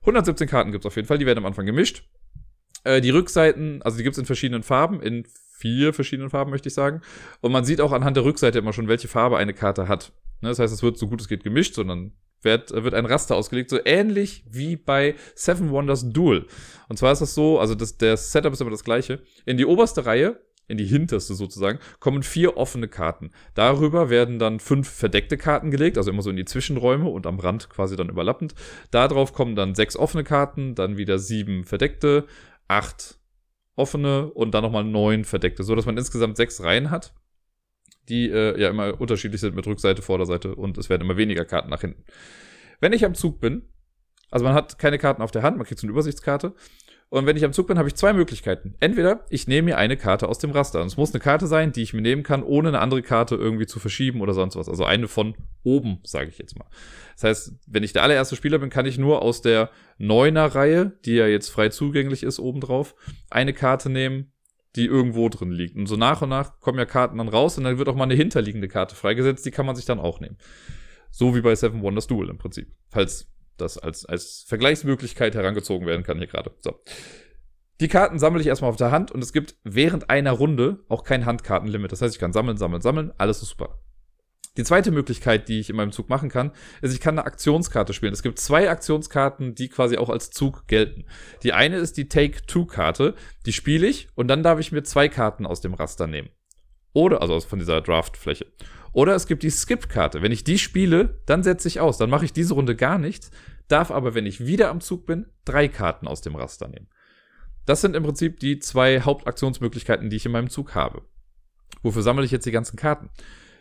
117 0.00 0.48
Karten 0.48 0.72
gibt's 0.72 0.86
auf 0.86 0.96
jeden 0.96 1.06
Fall, 1.06 1.18
die 1.18 1.26
werden 1.26 1.38
am 1.38 1.46
Anfang 1.46 1.66
gemischt. 1.66 2.04
Äh, 2.84 3.00
die 3.00 3.10
Rückseiten, 3.10 3.82
also 3.82 3.96
die 3.96 4.04
gibt's 4.04 4.18
in 4.18 4.26
verschiedenen 4.26 4.62
Farben, 4.62 5.00
in 5.00 5.24
vier 5.56 5.92
verschiedenen 5.92 6.30
Farben, 6.30 6.50
möchte 6.50 6.68
ich 6.68 6.74
sagen. 6.74 7.02
Und 7.40 7.52
man 7.52 7.64
sieht 7.64 7.80
auch 7.80 7.92
anhand 7.92 8.16
der 8.16 8.24
Rückseite 8.24 8.58
immer 8.58 8.72
schon, 8.72 8.88
welche 8.88 9.08
Farbe 9.08 9.36
eine 9.36 9.54
Karte 9.54 9.88
hat. 9.88 10.12
Ne, 10.40 10.48
das 10.48 10.58
heißt, 10.58 10.74
es 10.74 10.82
wird 10.82 10.98
so 10.98 11.08
gut 11.08 11.20
es 11.20 11.28
geht 11.28 11.44
gemischt, 11.44 11.74
sondern 11.74 12.12
wird, 12.42 12.72
wird 12.72 12.94
ein 12.94 13.06
Raster 13.06 13.36
ausgelegt, 13.36 13.70
so 13.70 13.78
ähnlich 13.84 14.44
wie 14.50 14.76
bei 14.76 15.14
Seven 15.34 15.70
Wonders 15.70 16.10
Duel. 16.10 16.46
Und 16.88 16.98
zwar 16.98 17.12
ist 17.12 17.22
das 17.22 17.34
so, 17.34 17.60
also 17.60 17.76
das, 17.76 17.96
der 17.98 18.16
Setup 18.16 18.52
ist 18.52 18.60
immer 18.60 18.70
das 18.70 18.84
gleiche. 18.84 19.22
In 19.46 19.56
die 19.56 19.64
oberste 19.64 20.04
Reihe, 20.04 20.40
in 20.68 20.78
die 20.78 20.84
hinterste 20.84 21.34
sozusagen, 21.34 21.78
kommen 22.00 22.22
vier 22.22 22.56
offene 22.56 22.88
Karten. 22.88 23.30
Darüber 23.54 24.10
werden 24.10 24.38
dann 24.38 24.58
fünf 24.58 24.88
verdeckte 24.88 25.36
Karten 25.36 25.70
gelegt, 25.70 25.98
also 25.98 26.10
immer 26.10 26.22
so 26.22 26.30
in 26.30 26.36
die 26.36 26.44
Zwischenräume 26.44 27.08
und 27.08 27.26
am 27.26 27.38
Rand 27.38 27.68
quasi 27.68 27.94
dann 27.94 28.08
überlappend. 28.08 28.54
Darauf 28.90 29.32
kommen 29.32 29.54
dann 29.54 29.74
sechs 29.74 29.96
offene 29.96 30.24
Karten, 30.24 30.74
dann 30.74 30.96
wieder 30.96 31.18
sieben 31.18 31.64
verdeckte, 31.64 32.26
acht 32.72 33.18
offene 33.76 34.30
und 34.32 34.52
dann 34.52 34.62
nochmal 34.62 34.84
neun 34.84 35.24
verdeckte, 35.24 35.62
so 35.62 35.74
dass 35.74 35.86
man 35.86 35.96
insgesamt 35.96 36.36
sechs 36.36 36.62
Reihen 36.62 36.90
hat, 36.90 37.14
die 38.08 38.30
äh, 38.30 38.60
ja 38.60 38.70
immer 38.70 39.00
unterschiedlich 39.00 39.40
sind 39.40 39.54
mit 39.54 39.66
Rückseite, 39.66 40.02
Vorderseite 40.02 40.54
und 40.54 40.78
es 40.78 40.88
werden 40.88 41.02
immer 41.02 41.16
weniger 41.16 41.44
Karten 41.44 41.70
nach 41.70 41.80
hinten. 41.80 42.04
Wenn 42.80 42.92
ich 42.92 43.04
am 43.04 43.14
Zug 43.14 43.40
bin, 43.40 43.68
also 44.30 44.44
man 44.44 44.54
hat 44.54 44.78
keine 44.78 44.98
Karten 44.98 45.22
auf 45.22 45.30
der 45.30 45.42
Hand, 45.42 45.58
man 45.58 45.66
kriegt 45.66 45.80
so 45.80 45.86
eine 45.86 45.92
Übersichtskarte. 45.92 46.54
Und 47.12 47.26
wenn 47.26 47.36
ich 47.36 47.44
am 47.44 47.52
Zug 47.52 47.66
bin, 47.66 47.76
habe 47.76 47.88
ich 47.88 47.94
zwei 47.94 48.14
Möglichkeiten. 48.14 48.74
Entweder 48.80 49.26
ich 49.28 49.46
nehme 49.46 49.66
mir 49.66 49.76
eine 49.76 49.98
Karte 49.98 50.30
aus 50.30 50.38
dem 50.38 50.50
Raster. 50.50 50.80
Und 50.80 50.86
es 50.86 50.96
muss 50.96 51.12
eine 51.12 51.20
Karte 51.20 51.46
sein, 51.46 51.70
die 51.70 51.82
ich 51.82 51.92
mir 51.92 52.00
nehmen 52.00 52.22
kann, 52.22 52.42
ohne 52.42 52.68
eine 52.68 52.80
andere 52.80 53.02
Karte 53.02 53.34
irgendwie 53.34 53.66
zu 53.66 53.80
verschieben 53.80 54.22
oder 54.22 54.32
sonst 54.32 54.56
was. 54.56 54.66
Also 54.66 54.86
eine 54.86 55.08
von 55.08 55.34
oben, 55.62 55.98
sage 56.04 56.30
ich 56.30 56.38
jetzt 56.38 56.58
mal. 56.58 56.64
Das 57.12 57.24
heißt, 57.24 57.52
wenn 57.66 57.82
ich 57.82 57.92
der 57.92 58.02
allererste 58.02 58.34
Spieler 58.34 58.58
bin, 58.58 58.70
kann 58.70 58.86
ich 58.86 58.96
nur 58.96 59.20
aus 59.20 59.42
der 59.42 59.68
Neuner-Reihe, 59.98 60.92
die 61.04 61.16
ja 61.16 61.26
jetzt 61.26 61.50
frei 61.50 61.68
zugänglich 61.68 62.22
ist, 62.22 62.40
obendrauf, 62.40 62.94
eine 63.28 63.52
Karte 63.52 63.90
nehmen, 63.90 64.32
die 64.74 64.86
irgendwo 64.86 65.28
drin 65.28 65.52
liegt. 65.52 65.76
Und 65.76 65.88
so 65.88 65.96
nach 65.96 66.22
und 66.22 66.30
nach 66.30 66.60
kommen 66.60 66.78
ja 66.78 66.86
Karten 66.86 67.18
dann 67.18 67.28
raus 67.28 67.58
und 67.58 67.64
dann 67.64 67.76
wird 67.76 67.90
auch 67.90 67.94
mal 67.94 68.04
eine 68.04 68.14
hinterliegende 68.14 68.68
Karte 68.68 68.94
freigesetzt, 68.94 69.44
die 69.44 69.50
kann 69.50 69.66
man 69.66 69.76
sich 69.76 69.84
dann 69.84 70.00
auch 70.00 70.20
nehmen. 70.20 70.38
So 71.10 71.34
wie 71.36 71.42
bei 71.42 71.54
Seven 71.54 71.82
Wonders 71.82 72.06
Duel 72.06 72.30
im 72.30 72.38
Prinzip. 72.38 72.72
Falls 72.88 73.30
das 73.56 73.78
als, 73.78 74.04
als 74.04 74.44
Vergleichsmöglichkeit 74.46 75.34
herangezogen 75.34 75.86
werden 75.86 76.02
kann 76.02 76.18
hier 76.18 76.26
gerade. 76.26 76.52
So. 76.60 76.80
Die 77.80 77.88
Karten 77.88 78.18
sammle 78.18 78.40
ich 78.40 78.46
erstmal 78.46 78.70
auf 78.70 78.76
der 78.76 78.90
Hand 78.90 79.10
und 79.10 79.22
es 79.22 79.32
gibt 79.32 79.56
während 79.64 80.08
einer 80.10 80.32
Runde 80.32 80.84
auch 80.88 81.04
kein 81.04 81.26
Handkartenlimit. 81.26 81.90
Das 81.90 82.02
heißt, 82.02 82.14
ich 82.14 82.20
kann 82.20 82.32
sammeln, 82.32 82.56
sammeln, 82.56 82.82
sammeln. 82.82 83.12
Alles 83.18 83.42
ist 83.42 83.50
super. 83.50 83.78
Die 84.58 84.64
zweite 84.64 84.90
Möglichkeit, 84.90 85.48
die 85.48 85.60
ich 85.60 85.70
in 85.70 85.76
meinem 85.76 85.92
Zug 85.92 86.10
machen 86.10 86.28
kann, 86.28 86.52
ist, 86.82 86.92
ich 86.92 87.00
kann 87.00 87.18
eine 87.18 87.26
Aktionskarte 87.26 87.94
spielen. 87.94 88.12
Es 88.12 88.22
gibt 88.22 88.38
zwei 88.38 88.68
Aktionskarten, 88.68 89.54
die 89.54 89.68
quasi 89.68 89.96
auch 89.96 90.10
als 90.10 90.30
Zug 90.30 90.66
gelten. 90.66 91.06
Die 91.42 91.54
eine 91.54 91.78
ist 91.78 91.96
die 91.96 92.08
Take-Two-Karte. 92.08 93.14
Die 93.46 93.52
spiele 93.54 93.86
ich 93.86 94.08
und 94.14 94.28
dann 94.28 94.42
darf 94.42 94.58
ich 94.58 94.70
mir 94.70 94.82
zwei 94.82 95.08
Karten 95.08 95.46
aus 95.46 95.62
dem 95.62 95.72
Raster 95.72 96.06
nehmen. 96.06 96.28
Oder, 96.92 97.22
also 97.22 97.40
von 97.40 97.58
dieser 97.58 97.80
Draftfläche. 97.80 98.46
Oder 98.92 99.14
es 99.14 99.26
gibt 99.26 99.42
die 99.42 99.50
Skip-Karte. 99.50 100.22
Wenn 100.22 100.32
ich 100.32 100.44
die 100.44 100.58
spiele, 100.58 101.20
dann 101.26 101.42
setze 101.42 101.68
ich 101.68 101.80
aus. 101.80 101.98
Dann 101.98 102.10
mache 102.10 102.24
ich 102.24 102.32
diese 102.32 102.54
Runde 102.54 102.76
gar 102.76 102.98
nichts, 102.98 103.30
darf 103.68 103.90
aber, 103.90 104.14
wenn 104.14 104.26
ich 104.26 104.46
wieder 104.46 104.70
am 104.70 104.80
Zug 104.80 105.06
bin, 105.06 105.26
drei 105.44 105.68
Karten 105.68 106.06
aus 106.06 106.20
dem 106.20 106.36
Raster 106.36 106.68
nehmen. 106.68 106.88
Das 107.64 107.80
sind 107.80 107.96
im 107.96 108.02
Prinzip 108.02 108.40
die 108.40 108.58
zwei 108.58 109.00
Hauptaktionsmöglichkeiten, 109.00 110.10
die 110.10 110.16
ich 110.16 110.26
in 110.26 110.32
meinem 110.32 110.50
Zug 110.50 110.74
habe. 110.74 111.02
Wofür 111.82 112.02
sammle 112.02 112.24
ich 112.24 112.30
jetzt 112.30 112.44
die 112.44 112.50
ganzen 112.50 112.76
Karten? 112.76 113.08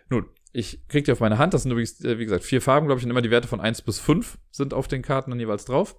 Nun, 0.10 0.26
ich 0.52 0.86
kriege 0.88 1.04
die 1.04 1.12
auf 1.12 1.20
meine 1.20 1.38
Hand. 1.38 1.54
Das 1.54 1.64
sind 1.64 1.72
übrigens, 1.72 2.04
äh, 2.04 2.20
wie 2.20 2.26
gesagt, 2.26 2.44
vier 2.44 2.62
Farben, 2.62 2.88
glaube 2.88 3.00
ich, 3.00 3.06
und 3.06 3.12
immer 3.12 3.22
die 3.22 3.32
Werte 3.32 3.48
von 3.48 3.62
1 3.62 3.84
bis 3.84 4.00
5 4.00 4.38
sind 4.52 4.74
auf 4.74 4.88
den 4.88 5.02
Karten 5.02 5.32
dann 5.32 5.40
jeweils 5.40 5.66
drauf. 5.66 5.96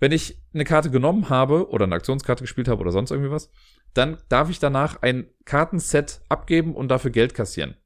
Wenn 0.00 0.12
ich 0.12 0.42
eine 0.52 0.64
Karte 0.64 0.90
genommen 0.90 1.30
habe 1.30 1.70
oder 1.70 1.84
eine 1.84 1.94
Aktionskarte 1.94 2.42
gespielt 2.42 2.68
habe 2.68 2.80
oder 2.80 2.90
sonst 2.90 3.12
irgendwie 3.12 3.30
was, 3.30 3.50
dann 3.94 4.18
darf 4.28 4.50
ich 4.50 4.58
danach 4.58 5.00
ein 5.00 5.28
Kartenset 5.44 6.20
abgeben 6.28 6.74
und 6.74 6.88
dafür 6.88 7.10
Geld 7.10 7.34
kassieren. 7.34 7.76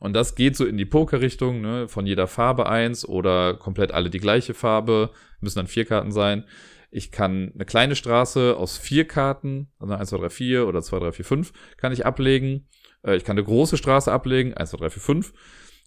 Und 0.00 0.14
das 0.14 0.34
geht 0.34 0.56
so 0.56 0.64
in 0.64 0.78
die 0.78 0.86
Poker-Richtung, 0.86 1.60
ne? 1.60 1.86
von 1.86 2.06
jeder 2.06 2.26
Farbe 2.26 2.68
eins 2.68 3.06
oder 3.06 3.54
komplett 3.54 3.92
alle 3.92 4.08
die 4.10 4.18
gleiche 4.18 4.54
Farbe, 4.54 5.10
müssen 5.40 5.58
dann 5.58 5.66
vier 5.66 5.84
Karten 5.84 6.10
sein. 6.10 6.44
Ich 6.90 7.12
kann 7.12 7.52
eine 7.54 7.66
kleine 7.66 7.94
Straße 7.94 8.56
aus 8.56 8.78
vier 8.78 9.06
Karten, 9.06 9.68
also 9.78 9.94
1, 9.94 10.08
2, 10.08 10.16
3, 10.18 10.30
4 10.30 10.66
oder 10.66 10.82
2, 10.82 10.98
3, 10.98 11.12
4, 11.12 11.24
5, 11.24 11.52
kann 11.76 11.92
ich 11.92 12.04
ablegen. 12.06 12.66
Äh, 13.04 13.16
ich 13.16 13.24
kann 13.24 13.36
eine 13.36 13.44
große 13.44 13.76
Straße 13.76 14.10
ablegen, 14.10 14.54
1, 14.54 14.70
2, 14.70 14.78
3, 14.78 14.90
4, 14.90 15.02
5. 15.02 15.32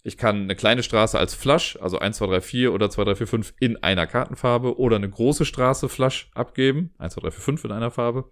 Ich 0.04 0.16
kann 0.16 0.42
eine 0.42 0.54
kleine 0.54 0.82
Straße 0.82 1.18
als 1.18 1.34
Flush, 1.34 1.76
also 1.80 1.98
1, 1.98 2.18
2, 2.18 2.26
3, 2.26 2.40
4 2.40 2.72
oder 2.72 2.90
2, 2.90 3.04
3, 3.04 3.14
4, 3.16 3.26
5 3.26 3.54
in 3.58 3.82
einer 3.82 4.06
Kartenfarbe 4.06 4.78
oder 4.78 4.96
eine 4.96 5.10
große 5.10 5.44
Straße 5.44 5.88
Flush 5.88 6.30
abgeben, 6.34 6.94
1, 6.98 7.14
2, 7.14 7.22
3, 7.22 7.30
4, 7.32 7.40
5 7.40 7.64
in 7.64 7.72
einer 7.72 7.90
Farbe. 7.90 8.30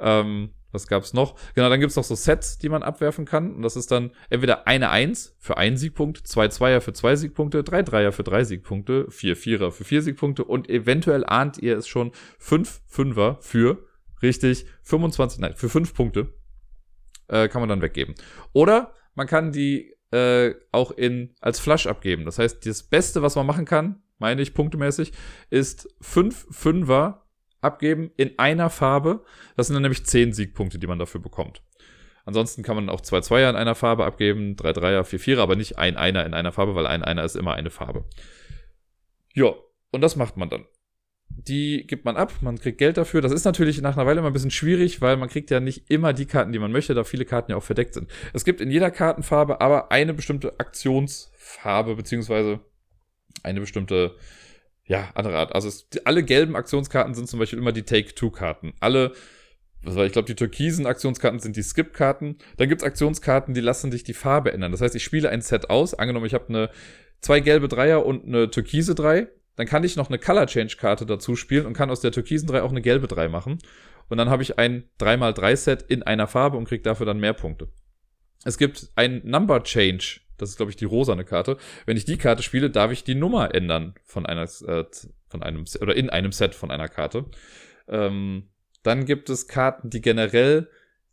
Ähm, 0.00 0.50
was 0.72 0.86
gab's 0.86 1.12
noch? 1.12 1.36
Genau, 1.54 1.68
dann 1.68 1.80
gibt's 1.80 1.96
noch 1.96 2.04
so 2.04 2.14
Sets, 2.14 2.58
die 2.58 2.68
man 2.68 2.82
abwerfen 2.82 3.24
kann. 3.24 3.54
Und 3.54 3.62
das 3.62 3.76
ist 3.76 3.90
dann 3.90 4.10
entweder 4.30 4.66
eine 4.66 4.90
Eins 4.90 5.34
für 5.38 5.56
einen 5.56 5.76
Siegpunkt, 5.76 6.26
zwei 6.26 6.48
Zweier 6.48 6.80
für 6.80 6.92
zwei 6.92 7.16
Siegpunkte, 7.16 7.64
drei 7.64 7.82
Dreier 7.82 8.12
für 8.12 8.24
drei 8.24 8.44
Siegpunkte, 8.44 9.10
vier 9.10 9.36
Vierer 9.36 9.72
für 9.72 9.84
vier 9.84 10.02
Siegpunkte 10.02 10.44
und 10.44 10.68
eventuell 10.68 11.24
ahnt 11.24 11.58
ihr 11.58 11.76
es 11.76 11.88
schon, 11.88 12.12
fünf 12.38 12.80
Fünfer 12.86 13.38
für, 13.40 13.86
richtig, 14.22 14.66
25, 14.82 15.40
nein, 15.40 15.54
für 15.56 15.68
fünf 15.68 15.94
Punkte 15.94 16.32
äh, 17.28 17.48
kann 17.48 17.60
man 17.60 17.68
dann 17.68 17.82
weggeben. 17.82 18.14
Oder 18.52 18.92
man 19.14 19.26
kann 19.26 19.52
die 19.52 19.94
äh, 20.10 20.54
auch 20.72 20.92
in 20.92 21.34
als 21.40 21.58
Flush 21.58 21.86
abgeben. 21.86 22.24
Das 22.24 22.38
heißt, 22.38 22.64
das 22.66 22.82
Beste, 22.82 23.22
was 23.22 23.34
man 23.36 23.46
machen 23.46 23.64
kann, 23.64 24.02
meine 24.18 24.42
ich 24.42 24.54
punktemäßig, 24.54 25.12
ist 25.50 25.88
fünf 26.00 26.46
Fünfer 26.50 27.25
abgeben 27.66 28.10
in 28.16 28.38
einer 28.38 28.70
Farbe. 28.70 29.24
Das 29.56 29.66
sind 29.66 29.74
dann 29.74 29.82
nämlich 29.82 30.04
10 30.04 30.32
Siegpunkte, 30.32 30.78
die 30.78 30.86
man 30.86 30.98
dafür 30.98 31.20
bekommt. 31.20 31.62
Ansonsten 32.24 32.64
kann 32.64 32.74
man 32.74 32.88
auch 32.88 33.00
zwei 33.00 33.20
Zweier 33.20 33.48
in 33.50 33.56
einer 33.56 33.76
Farbe 33.76 34.04
abgeben, 34.04 34.56
drei 34.56 34.72
Dreier, 34.72 35.04
vier 35.04 35.20
Vierer, 35.20 35.42
aber 35.42 35.54
nicht 35.54 35.78
ein 35.78 35.96
Einer 35.96 36.26
in 36.26 36.34
einer 36.34 36.50
Farbe, 36.50 36.74
weil 36.74 36.86
ein 36.86 37.04
Einer 37.04 37.24
ist 37.24 37.36
immer 37.36 37.54
eine 37.54 37.70
Farbe. 37.70 38.04
Ja, 39.32 39.54
und 39.92 40.00
das 40.00 40.16
macht 40.16 40.36
man 40.36 40.50
dann. 40.50 40.64
Die 41.28 41.86
gibt 41.86 42.04
man 42.04 42.16
ab, 42.16 42.32
man 42.40 42.58
kriegt 42.58 42.78
Geld 42.78 42.96
dafür. 42.96 43.20
Das 43.20 43.30
ist 43.30 43.44
natürlich 43.44 43.80
nach 43.80 43.96
einer 43.96 44.06
Weile 44.06 44.18
immer 44.18 44.30
ein 44.30 44.32
bisschen 44.32 44.50
schwierig, 44.50 45.00
weil 45.00 45.16
man 45.16 45.28
kriegt 45.28 45.50
ja 45.50 45.60
nicht 45.60 45.88
immer 45.88 46.12
die 46.12 46.26
Karten, 46.26 46.52
die 46.52 46.58
man 46.58 46.72
möchte, 46.72 46.94
da 46.94 47.04
viele 47.04 47.24
Karten 47.24 47.52
ja 47.52 47.56
auch 47.56 47.62
verdeckt 47.62 47.94
sind. 47.94 48.10
Es 48.32 48.44
gibt 48.44 48.60
in 48.60 48.70
jeder 48.70 48.90
Kartenfarbe 48.90 49.60
aber 49.60 49.92
eine 49.92 50.12
bestimmte 50.12 50.58
Aktionsfarbe, 50.58 51.94
beziehungsweise 51.94 52.60
eine 53.42 53.60
bestimmte 53.60 54.16
ja, 54.86 55.10
andere 55.14 55.36
Art. 55.36 55.54
Also 55.54 55.68
es, 55.68 55.88
alle 56.04 56.22
gelben 56.22 56.54
Aktionskarten 56.56 57.14
sind 57.14 57.28
zum 57.28 57.40
Beispiel 57.40 57.58
immer 57.58 57.72
die 57.72 57.82
Take-Two-Karten. 57.82 58.74
Alle, 58.80 59.12
war, 59.82 60.06
ich 60.06 60.12
glaube, 60.12 60.26
die 60.26 60.36
türkisen 60.36 60.86
Aktionskarten 60.86 61.40
sind 61.40 61.56
die 61.56 61.62
Skip-Karten. 61.62 62.38
Dann 62.56 62.68
gibt's 62.68 62.84
Aktionskarten, 62.84 63.54
die 63.54 63.60
lassen 63.60 63.90
sich 63.90 64.04
die 64.04 64.14
Farbe 64.14 64.52
ändern. 64.52 64.72
Das 64.72 64.80
heißt, 64.80 64.94
ich 64.94 65.04
spiele 65.04 65.28
ein 65.28 65.42
Set 65.42 65.70
aus. 65.70 65.94
Angenommen, 65.94 66.26
ich 66.26 66.34
habe 66.34 66.48
eine 66.48 66.70
zwei 67.20 67.40
gelbe 67.40 67.68
Dreier 67.68 68.06
und 68.06 68.26
eine 68.26 68.50
türkise 68.50 68.94
Drei. 68.94 69.28
Dann 69.56 69.66
kann 69.66 69.84
ich 69.84 69.96
noch 69.96 70.08
eine 70.08 70.18
Color 70.18 70.46
Change 70.46 70.76
Karte 70.76 71.06
dazu 71.06 71.34
spielen 71.34 71.66
und 71.66 71.72
kann 71.72 71.90
aus 71.90 72.00
der 72.00 72.12
türkisen 72.12 72.46
Drei 72.46 72.62
auch 72.62 72.70
eine 72.70 72.82
gelbe 72.82 73.08
Drei 73.08 73.28
machen. 73.28 73.58
Und 74.08 74.18
dann 74.18 74.30
habe 74.30 74.42
ich 74.42 74.58
ein 74.58 74.84
3x3 75.00 75.56
Set 75.56 75.82
in 75.88 76.04
einer 76.04 76.28
Farbe 76.28 76.56
und 76.56 76.68
kriege 76.68 76.82
dafür 76.82 77.06
dann 77.06 77.18
mehr 77.18 77.32
Punkte. 77.32 77.68
Es 78.44 78.58
gibt 78.58 78.90
ein 78.94 79.22
Number 79.24 79.64
Change 79.64 80.20
das 80.38 80.50
ist, 80.50 80.56
glaube 80.56 80.70
ich, 80.70 80.76
die 80.76 80.84
rosane 80.84 81.24
Karte. 81.24 81.56
Wenn 81.86 81.96
ich 81.96 82.04
die 82.04 82.18
Karte 82.18 82.42
spiele, 82.42 82.70
darf 82.70 82.92
ich 82.92 83.04
die 83.04 83.14
Nummer 83.14 83.54
ändern 83.54 83.94
von 84.04 84.26
einer, 84.26 84.44
äh, 84.66 84.84
von 85.28 85.42
einem, 85.42 85.64
oder 85.80 85.96
in 85.96 86.10
einem 86.10 86.32
Set 86.32 86.54
von 86.54 86.70
einer 86.70 86.88
Karte. 86.88 87.26
Ähm, 87.88 88.48
dann 88.82 89.04
gibt 89.04 89.30
es 89.30 89.48
Karten, 89.48 89.90
die 89.90 90.00
generell 90.00 90.68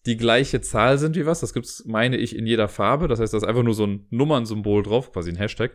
die 0.06 0.18
gleiche 0.18 0.62
Zahl 0.62 0.98
sind 0.98 1.16
wie 1.16 1.26
was. 1.26 1.40
Das 1.40 1.54
gibt's, 1.54 1.86
meine 1.86 2.18
ich, 2.18 2.36
in 2.36 2.46
jeder 2.46 2.68
Farbe. 2.68 3.08
Das 3.08 3.20
heißt, 3.20 3.34
da 3.34 3.38
ist 3.38 3.46
einfach 3.46 3.64
nur 3.64 3.74
so 3.74 3.88
ein 3.88 4.06
Nummernsymbol 4.10 4.84
drauf, 4.84 5.12
quasi 5.14 5.32
ein 5.32 5.38
Hashtag. 5.38 5.72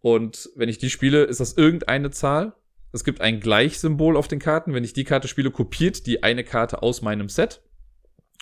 Und 0.00 0.50
wenn 0.56 0.68
ich 0.68 0.78
die 0.78 0.90
spiele, 0.90 1.24
ist 1.24 1.40
das 1.40 1.54
irgendeine 1.54 2.10
Zahl. 2.10 2.54
Es 2.92 3.04
gibt 3.04 3.20
ein 3.20 3.40
Gleichsymbol 3.40 4.16
auf 4.16 4.28
den 4.28 4.38
Karten. 4.38 4.72
Wenn 4.72 4.84
ich 4.84 4.94
die 4.94 5.04
Karte 5.04 5.28
spiele, 5.28 5.50
kopiert 5.50 6.06
die 6.06 6.22
eine 6.22 6.44
Karte 6.44 6.82
aus 6.82 7.02
meinem 7.02 7.28
Set. 7.28 7.62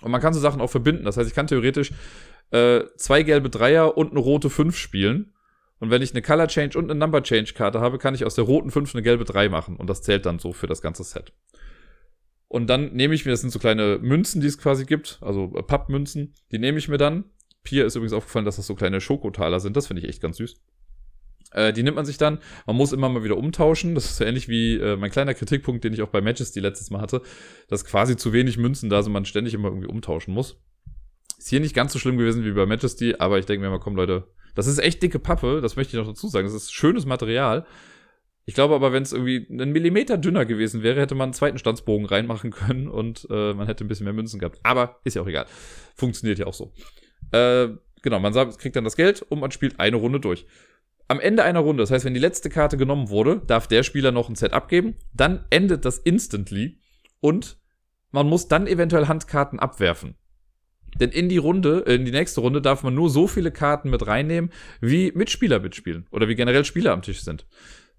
Und 0.03 0.13
man 0.13 0.21
kann 0.21 0.35
so 0.35 0.41
Sachen 0.41 0.61
auch 0.61 0.71
verbinden. 0.71 1.05
Das 1.05 1.17
heißt, 1.17 1.29
ich 1.29 1.35
kann 1.35 1.47
theoretisch 1.47 1.93
äh, 2.51 2.85
zwei 2.97 3.23
gelbe 3.23 3.51
Dreier 3.51 3.97
und 3.97 4.11
eine 4.11 4.21
rote 4.21 4.51
5 4.51 4.77
spielen. 4.77 5.33
Und 5.79 5.91
wenn 5.91 6.03
ich 6.03 6.13
eine 6.13 6.23
Color 6.23 6.49
Change 6.49 6.79
und 6.79 6.91
eine 6.91 6.99
Number 6.99 7.23
Change 7.23 7.53
Karte 7.53 7.81
habe, 7.81 7.99
kann 7.99 8.15
ich 8.15 8.25
aus 8.25 8.35
der 8.35 8.45
roten 8.45 8.71
5 8.71 8.95
eine 8.95 9.03
gelbe 9.03 9.25
3 9.25 9.49
machen. 9.49 9.77
Und 9.77 9.89
das 9.89 10.03
zählt 10.03 10.25
dann 10.25 10.39
so 10.39 10.53
für 10.53 10.67
das 10.67 10.81
ganze 10.81 11.05
Set. 11.05 11.33
Und 12.49 12.69
dann 12.69 12.93
nehme 12.93 13.15
ich 13.15 13.25
mir, 13.25 13.33
das 13.33 13.41
sind 13.41 13.51
so 13.51 13.59
kleine 13.59 13.99
Münzen, 14.01 14.41
die 14.41 14.47
es 14.47 14.59
quasi 14.59 14.85
gibt, 14.85 15.19
also 15.21 15.53
äh, 15.57 15.63
Pappmünzen, 15.63 16.35
die 16.53 16.59
nehme 16.59 16.79
ich 16.79 16.89
mir 16.89 16.99
dann. 16.99 17.25
Pia 17.65 17.85
ist 17.85 17.97
übrigens 17.97 18.13
aufgefallen, 18.13 18.45
dass 18.45 18.57
das 18.57 18.67
so 18.67 18.77
kleine 18.77 19.01
Schokotaler 19.01 19.59
sind. 19.59 19.77
Das 19.77 19.89
finde 19.89 20.03
ich 20.03 20.09
echt 20.09 20.23
ganz 20.23 20.37
süß. 20.37 20.55
Äh, 21.53 21.73
die 21.73 21.83
nimmt 21.83 21.97
man 21.97 22.07
sich 22.07 22.19
dann. 22.19 22.39
Man 22.67 22.77
muss 22.77 22.93
immer 22.93 23.09
mal 23.09 23.25
wieder 23.25 23.37
umtauschen. 23.37 23.95
Das 23.97 24.05
ist 24.05 24.17
so 24.19 24.25
ähnlich 24.25 24.49
wie 24.49 24.77
äh, 24.77 24.97
mein 24.97 25.11
kleiner 25.11 25.35
Kritikpunkt, 25.35 25.83
den 25.83 25.93
ich 25.93 26.03
auch 26.03 26.09
bei 26.09 26.21
die 26.21 26.61
letztes 26.61 26.91
Mal 26.91 27.01
hatte, 27.01 27.23
dass 27.69 27.85
quasi 27.85 28.17
zu 28.17 28.33
wenig 28.33 28.57
Münzen 28.57 28.89
da 28.89 29.03
sind, 29.03 29.13
man 29.13 29.25
ständig 29.25 29.55
immer 29.55 29.69
irgendwie 29.69 29.89
umtauschen 29.89 30.33
muss. 30.33 30.57
Ist 31.37 31.49
hier 31.49 31.61
nicht 31.61 31.75
ganz 31.75 31.93
so 31.93 31.99
schlimm 31.99 32.17
gewesen 32.17 32.45
wie 32.45 32.53
bei 32.53 32.67
Majesty, 32.67 33.15
aber 33.19 33.39
ich 33.39 33.47
denke 33.47 33.65
mir 33.65 33.71
mal, 33.71 33.81
komm 33.81 33.97
Leute, 33.97 34.29
das 34.55 34.67
ist 34.67 34.79
echt 34.79 35.03
dicke 35.03 35.19
Pappe, 35.19 35.61
das 35.61 35.77
möchte 35.77 35.97
ich 35.97 36.03
noch 36.03 36.09
dazu 36.09 36.29
sagen. 36.29 36.47
Das 36.47 36.55
ist 36.55 36.73
schönes 36.73 37.05
Material. 37.07 37.67
Ich 38.47 38.55
glaube 38.55 38.75
aber, 38.75 38.93
wenn 38.93 39.03
es 39.03 39.13
irgendwie 39.13 39.47
einen 39.51 39.73
Millimeter 39.73 40.17
dünner 40.17 40.47
gewesen 40.47 40.83
wäre, 40.83 41.01
hätte 41.01 41.17
man 41.17 41.27
einen 41.27 41.33
zweiten 41.35 41.59
Stanzbogen 41.59 42.07
reinmachen 42.07 42.53
können 42.53 42.89
und 42.89 43.27
äh, 43.29 43.53
man 43.53 43.67
hätte 43.67 43.85
ein 43.85 43.89
bisschen 43.89 44.05
mehr 44.05 44.13
Münzen 44.13 44.39
gehabt. 44.39 44.61
Aber 44.63 45.01
ist 45.05 45.15
ja 45.15 45.23
auch 45.23 45.27
egal. 45.27 45.47
Funktioniert 45.97 46.39
ja 46.39 46.47
auch 46.47 46.55
so. 46.55 46.73
Äh, 47.33 47.69
genau, 48.03 48.21
man 48.21 48.33
kriegt 48.57 48.77
dann 48.77 48.85
das 48.85 48.97
Geld 48.97 49.23
und 49.23 49.41
man 49.41 49.51
spielt 49.51 49.81
eine 49.81 49.97
Runde 49.97 50.21
durch. 50.21 50.47
Am 51.09 51.21
Ende 51.21 51.43
einer 51.43 51.61
Runde, 51.61 51.83
das 51.83 51.91
heißt, 51.91 52.05
wenn 52.05 52.15
die 52.15 52.21
letzte 52.21 52.49
Karte 52.49 52.77
genommen 52.77 53.11
wurde, 53.11 53.43
darf 53.47 53.67
der 53.67 53.83
Spieler 53.83 54.13
noch 54.13 54.29
ein 54.29 54.37
Set 54.37 54.53
abgeben. 54.53 54.95
Dann 55.13 55.45
endet 55.51 55.85
das 55.85 55.99
instantly 55.99 56.81
und 57.21 57.59
man 58.13 58.29
muss 58.29 58.49
dann 58.49 58.67
eventuell 58.69 59.07
Handkarten 59.07 59.59
abwerfen. 59.59 60.17
Denn 61.01 61.11
in 61.11 61.29
die 61.29 61.39
Runde, 61.39 61.81
in 61.81 62.05
die 62.05 62.13
nächste 62.13 62.41
Runde 62.41 62.63
darf 62.63 62.83
man 62.83 62.95
nur 62.95 63.11
so 63.11 63.27
viele 63.27 63.51
Karten 63.51 63.91
mit 63.91 64.07
reinnehmen, 64.07 64.51
wie 64.81 65.13
Mitspieler 65.15 65.61
mitspielen 65.61 66.07
oder 66.11 66.29
wie 66.29 66.35
generell 66.35 66.65
Spieler 66.65 66.93
am 66.93 67.03
Tisch 67.03 67.23
sind. 67.23 67.47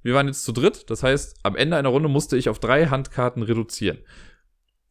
Wir 0.03 0.13
waren 0.13 0.27
jetzt 0.27 0.43
zu 0.43 0.51
dritt, 0.51 0.89
das 0.89 1.03
heißt, 1.03 1.39
am 1.43 1.55
Ende 1.55 1.77
einer 1.77 1.89
Runde 1.89 2.09
musste 2.09 2.37
ich 2.37 2.49
auf 2.49 2.59
drei 2.59 2.87
Handkarten 2.87 3.43
reduzieren. 3.43 3.99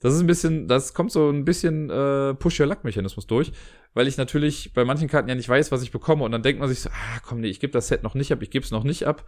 Das 0.01 0.15
ist 0.15 0.21
ein 0.21 0.27
bisschen, 0.27 0.69
das 0.69 0.93
kommt 0.93 1.11
so 1.11 1.31
ein 1.31 1.45
bisschen 1.45 1.89
äh, 1.89 2.35
Push-Your-Luck-Mechanismus 2.35 3.27
durch, 3.27 3.53
weil 3.95 4.07
ich 4.07 4.19
natürlich 4.19 4.73
bei 4.75 4.85
manchen 4.85 5.09
Karten 5.09 5.29
ja 5.29 5.35
nicht 5.35 5.49
weiß, 5.49 5.73
was 5.73 5.83
ich 5.83 5.91
bekomme 5.91 6.25
und 6.25 6.33
dann 6.33 6.43
denkt 6.43 6.61
man 6.61 6.69
sich 6.69 6.81
so, 6.81 6.91
ah, 6.91 7.21
komm, 7.27 7.41
nee, 7.41 7.49
ich 7.49 7.61
gebe 7.61 7.73
das 7.73 7.89
Set 7.89 8.03
noch 8.03 8.15
nicht 8.15 8.31
ab, 8.31 8.43
ich 8.43 8.51
gebe 8.51 8.65
es 8.65 8.71
noch 8.71 8.85
nicht 8.85 9.07
ab. 9.07 9.25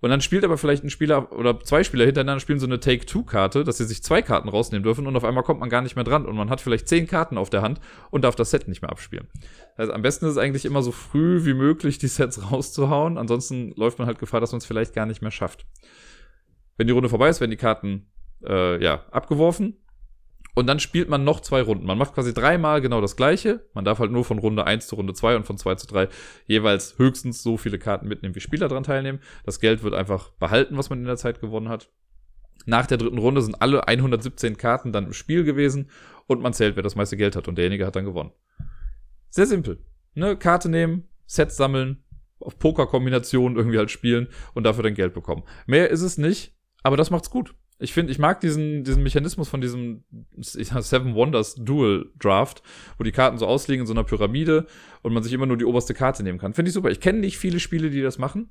Und 0.00 0.10
dann 0.10 0.20
spielt 0.20 0.44
aber 0.44 0.58
vielleicht 0.58 0.84
ein 0.84 0.90
Spieler 0.90 1.32
oder 1.32 1.60
zwei 1.60 1.82
Spieler 1.82 2.04
hintereinander 2.04 2.40
spielen 2.40 2.58
so 2.58 2.66
eine 2.66 2.80
Take-Two-Karte, 2.80 3.64
dass 3.64 3.78
sie 3.78 3.84
sich 3.84 4.02
zwei 4.02 4.22
Karten 4.22 4.48
rausnehmen 4.48 4.82
dürfen 4.82 5.06
und 5.06 5.16
auf 5.16 5.24
einmal 5.24 5.44
kommt 5.44 5.60
man 5.60 5.70
gar 5.70 5.80
nicht 5.80 5.96
mehr 5.96 6.04
dran 6.04 6.26
und 6.26 6.36
man 6.36 6.50
hat 6.50 6.60
vielleicht 6.60 6.88
zehn 6.88 7.06
Karten 7.06 7.38
auf 7.38 7.48
der 7.48 7.62
Hand 7.62 7.80
und 8.10 8.22
darf 8.22 8.36
das 8.36 8.50
Set 8.50 8.68
nicht 8.68 8.82
mehr 8.82 8.90
abspielen. 8.90 9.28
Also 9.76 9.92
am 9.92 10.02
besten 10.02 10.26
ist 10.26 10.32
es 10.32 10.38
eigentlich 10.38 10.64
immer 10.64 10.82
so 10.82 10.92
früh 10.92 11.44
wie 11.44 11.54
möglich 11.54 11.98
die 11.98 12.08
Sets 12.08 12.50
rauszuhauen, 12.50 13.18
ansonsten 13.18 13.72
läuft 13.76 13.98
man 13.98 14.06
halt 14.06 14.18
Gefahr, 14.18 14.40
dass 14.40 14.52
man 14.52 14.58
es 14.58 14.66
vielleicht 14.66 14.94
gar 14.94 15.06
nicht 15.06 15.22
mehr 15.22 15.30
schafft. 15.30 15.66
Wenn 16.76 16.86
die 16.86 16.92
Runde 16.92 17.08
vorbei 17.08 17.28
ist, 17.28 17.40
werden 17.40 17.52
die 17.52 17.56
Karten 17.56 18.10
äh, 18.44 18.82
ja 18.82 19.04
abgeworfen 19.10 19.76
und 20.54 20.68
dann 20.68 20.78
spielt 20.78 21.08
man 21.08 21.24
noch 21.24 21.40
zwei 21.40 21.60
Runden. 21.62 21.84
Man 21.84 21.98
macht 21.98 22.14
quasi 22.14 22.32
dreimal 22.32 22.80
genau 22.80 23.00
das 23.00 23.16
gleiche. 23.16 23.66
Man 23.74 23.84
darf 23.84 23.98
halt 23.98 24.12
nur 24.12 24.24
von 24.24 24.38
Runde 24.38 24.66
1 24.66 24.86
zu 24.86 24.94
Runde 24.94 25.12
2 25.12 25.36
und 25.36 25.46
von 25.46 25.58
2 25.58 25.74
zu 25.74 25.86
3 25.88 26.08
jeweils 26.46 26.96
höchstens 26.98 27.42
so 27.42 27.56
viele 27.56 27.78
Karten 27.78 28.06
mitnehmen, 28.06 28.34
wie 28.34 28.40
Spieler 28.40 28.68
dran 28.68 28.84
teilnehmen. 28.84 29.20
Das 29.44 29.58
Geld 29.58 29.82
wird 29.82 29.94
einfach 29.94 30.30
behalten, 30.30 30.76
was 30.76 30.90
man 30.90 31.00
in 31.00 31.06
der 31.06 31.16
Zeit 31.16 31.40
gewonnen 31.40 31.68
hat. 31.68 31.90
Nach 32.66 32.86
der 32.86 32.98
dritten 32.98 33.18
Runde 33.18 33.42
sind 33.42 33.60
alle 33.60 33.88
117 33.88 34.56
Karten 34.56 34.92
dann 34.92 35.06
im 35.06 35.12
Spiel 35.12 35.44
gewesen 35.44 35.90
und 36.26 36.40
man 36.40 36.52
zählt, 36.54 36.76
wer 36.76 36.82
das 36.82 36.96
meiste 36.96 37.16
Geld 37.16 37.36
hat 37.36 37.48
und 37.48 37.56
derjenige 37.56 37.84
hat 37.84 37.96
dann 37.96 38.04
gewonnen. 38.04 38.30
Sehr 39.28 39.46
simpel. 39.46 39.84
Ne? 40.14 40.36
Karte 40.36 40.68
nehmen, 40.68 41.08
Sets 41.26 41.56
sammeln, 41.56 42.04
auf 42.38 42.58
Pokerkombinationen 42.58 43.58
irgendwie 43.58 43.78
halt 43.78 43.90
spielen 43.90 44.28
und 44.54 44.64
dafür 44.64 44.84
dann 44.84 44.94
Geld 44.94 45.14
bekommen. 45.14 45.42
Mehr 45.66 45.90
ist 45.90 46.02
es 46.02 46.16
nicht, 46.16 46.56
aber 46.82 46.96
das 46.96 47.10
macht's 47.10 47.30
gut. 47.30 47.54
Ich 47.84 47.92
finde, 47.92 48.12
ich 48.12 48.18
mag 48.18 48.40
diesen, 48.40 48.82
diesen 48.82 49.02
Mechanismus 49.02 49.50
von 49.50 49.60
diesem 49.60 50.04
Seven 50.40 51.14
Wonders 51.14 51.54
Dual 51.56 52.10
Draft, 52.18 52.62
wo 52.96 53.04
die 53.04 53.12
Karten 53.12 53.36
so 53.36 53.46
ausliegen 53.46 53.82
in 53.82 53.86
so 53.86 53.92
einer 53.92 54.04
Pyramide 54.04 54.66
und 55.02 55.12
man 55.12 55.22
sich 55.22 55.34
immer 55.34 55.44
nur 55.44 55.58
die 55.58 55.66
oberste 55.66 55.92
Karte 55.92 56.22
nehmen 56.22 56.38
kann. 56.38 56.54
Finde 56.54 56.70
ich 56.70 56.74
super. 56.74 56.90
Ich 56.90 57.00
kenne 57.00 57.18
nicht 57.18 57.36
viele 57.36 57.60
Spiele, 57.60 57.90
die 57.90 58.00
das 58.00 58.16
machen. 58.16 58.48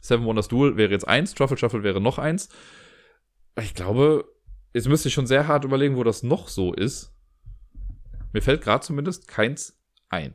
Seven 0.00 0.24
Wonders 0.24 0.48
Duel 0.48 0.78
wäre 0.78 0.90
jetzt 0.90 1.06
eins, 1.06 1.34
Truffle 1.34 1.58
Shuffle 1.58 1.82
wäre 1.82 2.00
noch 2.00 2.18
eins. 2.18 2.48
Ich 3.60 3.74
glaube, 3.74 4.24
jetzt 4.72 4.88
müsste 4.88 5.08
ich 5.08 5.14
schon 5.14 5.26
sehr 5.26 5.46
hart 5.46 5.66
überlegen, 5.66 5.96
wo 5.96 6.02
das 6.02 6.22
noch 6.22 6.48
so 6.48 6.72
ist. 6.72 7.12
Mir 8.32 8.40
fällt 8.40 8.62
gerade 8.62 8.86
zumindest 8.86 9.28
keins 9.28 9.78
ein. 10.08 10.34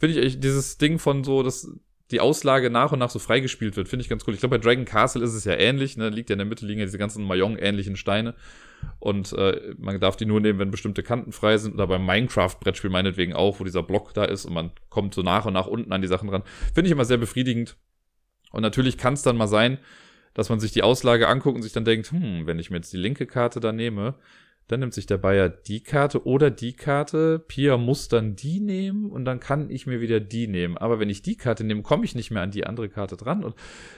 Finde 0.00 0.18
ich 0.18 0.26
echt 0.26 0.42
dieses 0.42 0.78
Ding 0.78 0.98
von 0.98 1.22
so, 1.22 1.44
das 1.44 1.70
die 2.12 2.20
Auslage 2.20 2.70
nach 2.70 2.92
und 2.92 2.98
nach 2.98 3.10
so 3.10 3.18
freigespielt 3.18 3.76
wird, 3.76 3.88
finde 3.88 4.02
ich 4.02 4.08
ganz 4.08 4.24
cool. 4.26 4.34
Ich 4.34 4.40
glaube, 4.40 4.58
bei 4.58 4.62
Dragon 4.64 4.84
Castle 4.84 5.24
ist 5.24 5.34
es 5.34 5.44
ja 5.44 5.54
ähnlich, 5.54 5.96
ne? 5.96 6.10
Liegt 6.10 6.30
ja 6.30 6.34
in 6.34 6.38
der 6.38 6.46
Mitte 6.46 6.66
liegen 6.66 6.80
ja 6.80 6.86
diese 6.86 6.98
ganzen 6.98 7.24
Mayong-ähnlichen 7.24 7.96
Steine. 7.96 8.34
Und 8.98 9.32
äh, 9.32 9.74
man 9.78 9.98
darf 10.00 10.16
die 10.16 10.26
nur 10.26 10.40
nehmen, 10.40 10.58
wenn 10.58 10.70
bestimmte 10.70 11.02
Kanten 11.02 11.32
frei 11.32 11.56
sind. 11.56 11.74
Oder 11.74 11.86
beim 11.86 12.04
Minecraft-Brettspiel 12.04 12.90
meinetwegen 12.90 13.32
auch, 13.32 13.60
wo 13.60 13.64
dieser 13.64 13.82
Block 13.82 14.12
da 14.14 14.24
ist 14.24 14.44
und 14.44 14.52
man 14.52 14.70
kommt 14.90 15.14
so 15.14 15.22
nach 15.22 15.46
und 15.46 15.54
nach 15.54 15.66
unten 15.66 15.92
an 15.92 16.02
die 16.02 16.08
Sachen 16.08 16.28
ran. 16.28 16.42
Finde 16.74 16.88
ich 16.88 16.92
immer 16.92 17.04
sehr 17.04 17.18
befriedigend. 17.18 17.76
Und 18.50 18.62
natürlich 18.62 18.98
kann 18.98 19.14
es 19.14 19.22
dann 19.22 19.36
mal 19.36 19.48
sein, 19.48 19.78
dass 20.34 20.48
man 20.48 20.60
sich 20.60 20.72
die 20.72 20.82
Auslage 20.82 21.28
anguckt 21.28 21.56
und 21.56 21.62
sich 21.62 21.72
dann 21.72 21.84
denkt, 21.84 22.10
hm, 22.10 22.46
wenn 22.46 22.58
ich 22.58 22.70
mir 22.70 22.76
jetzt 22.76 22.92
die 22.92 22.98
linke 22.98 23.26
Karte 23.26 23.60
da 23.60 23.72
nehme, 23.72 24.14
dann 24.68 24.80
nimmt 24.80 24.94
sich 24.94 25.06
der 25.06 25.18
Bayer 25.18 25.48
die 25.48 25.82
Karte 25.82 26.26
oder 26.26 26.50
die 26.50 26.72
Karte. 26.72 27.38
Pia 27.38 27.76
muss 27.76 28.08
dann 28.08 28.36
die 28.36 28.60
nehmen 28.60 29.10
und 29.10 29.24
dann 29.24 29.40
kann 29.40 29.70
ich 29.70 29.86
mir 29.86 30.00
wieder 30.00 30.20
die 30.20 30.46
nehmen. 30.46 30.78
Aber 30.78 30.98
wenn 30.98 31.10
ich 31.10 31.22
die 31.22 31.36
Karte 31.36 31.64
nehme, 31.64 31.82
komme 31.82 32.04
ich 32.04 32.14
nicht 32.14 32.30
mehr 32.30 32.42
an 32.42 32.50
die 32.50 32.66
andere 32.66 32.88
Karte 32.88 33.16
dran. 33.16 33.44
Und 33.44 33.54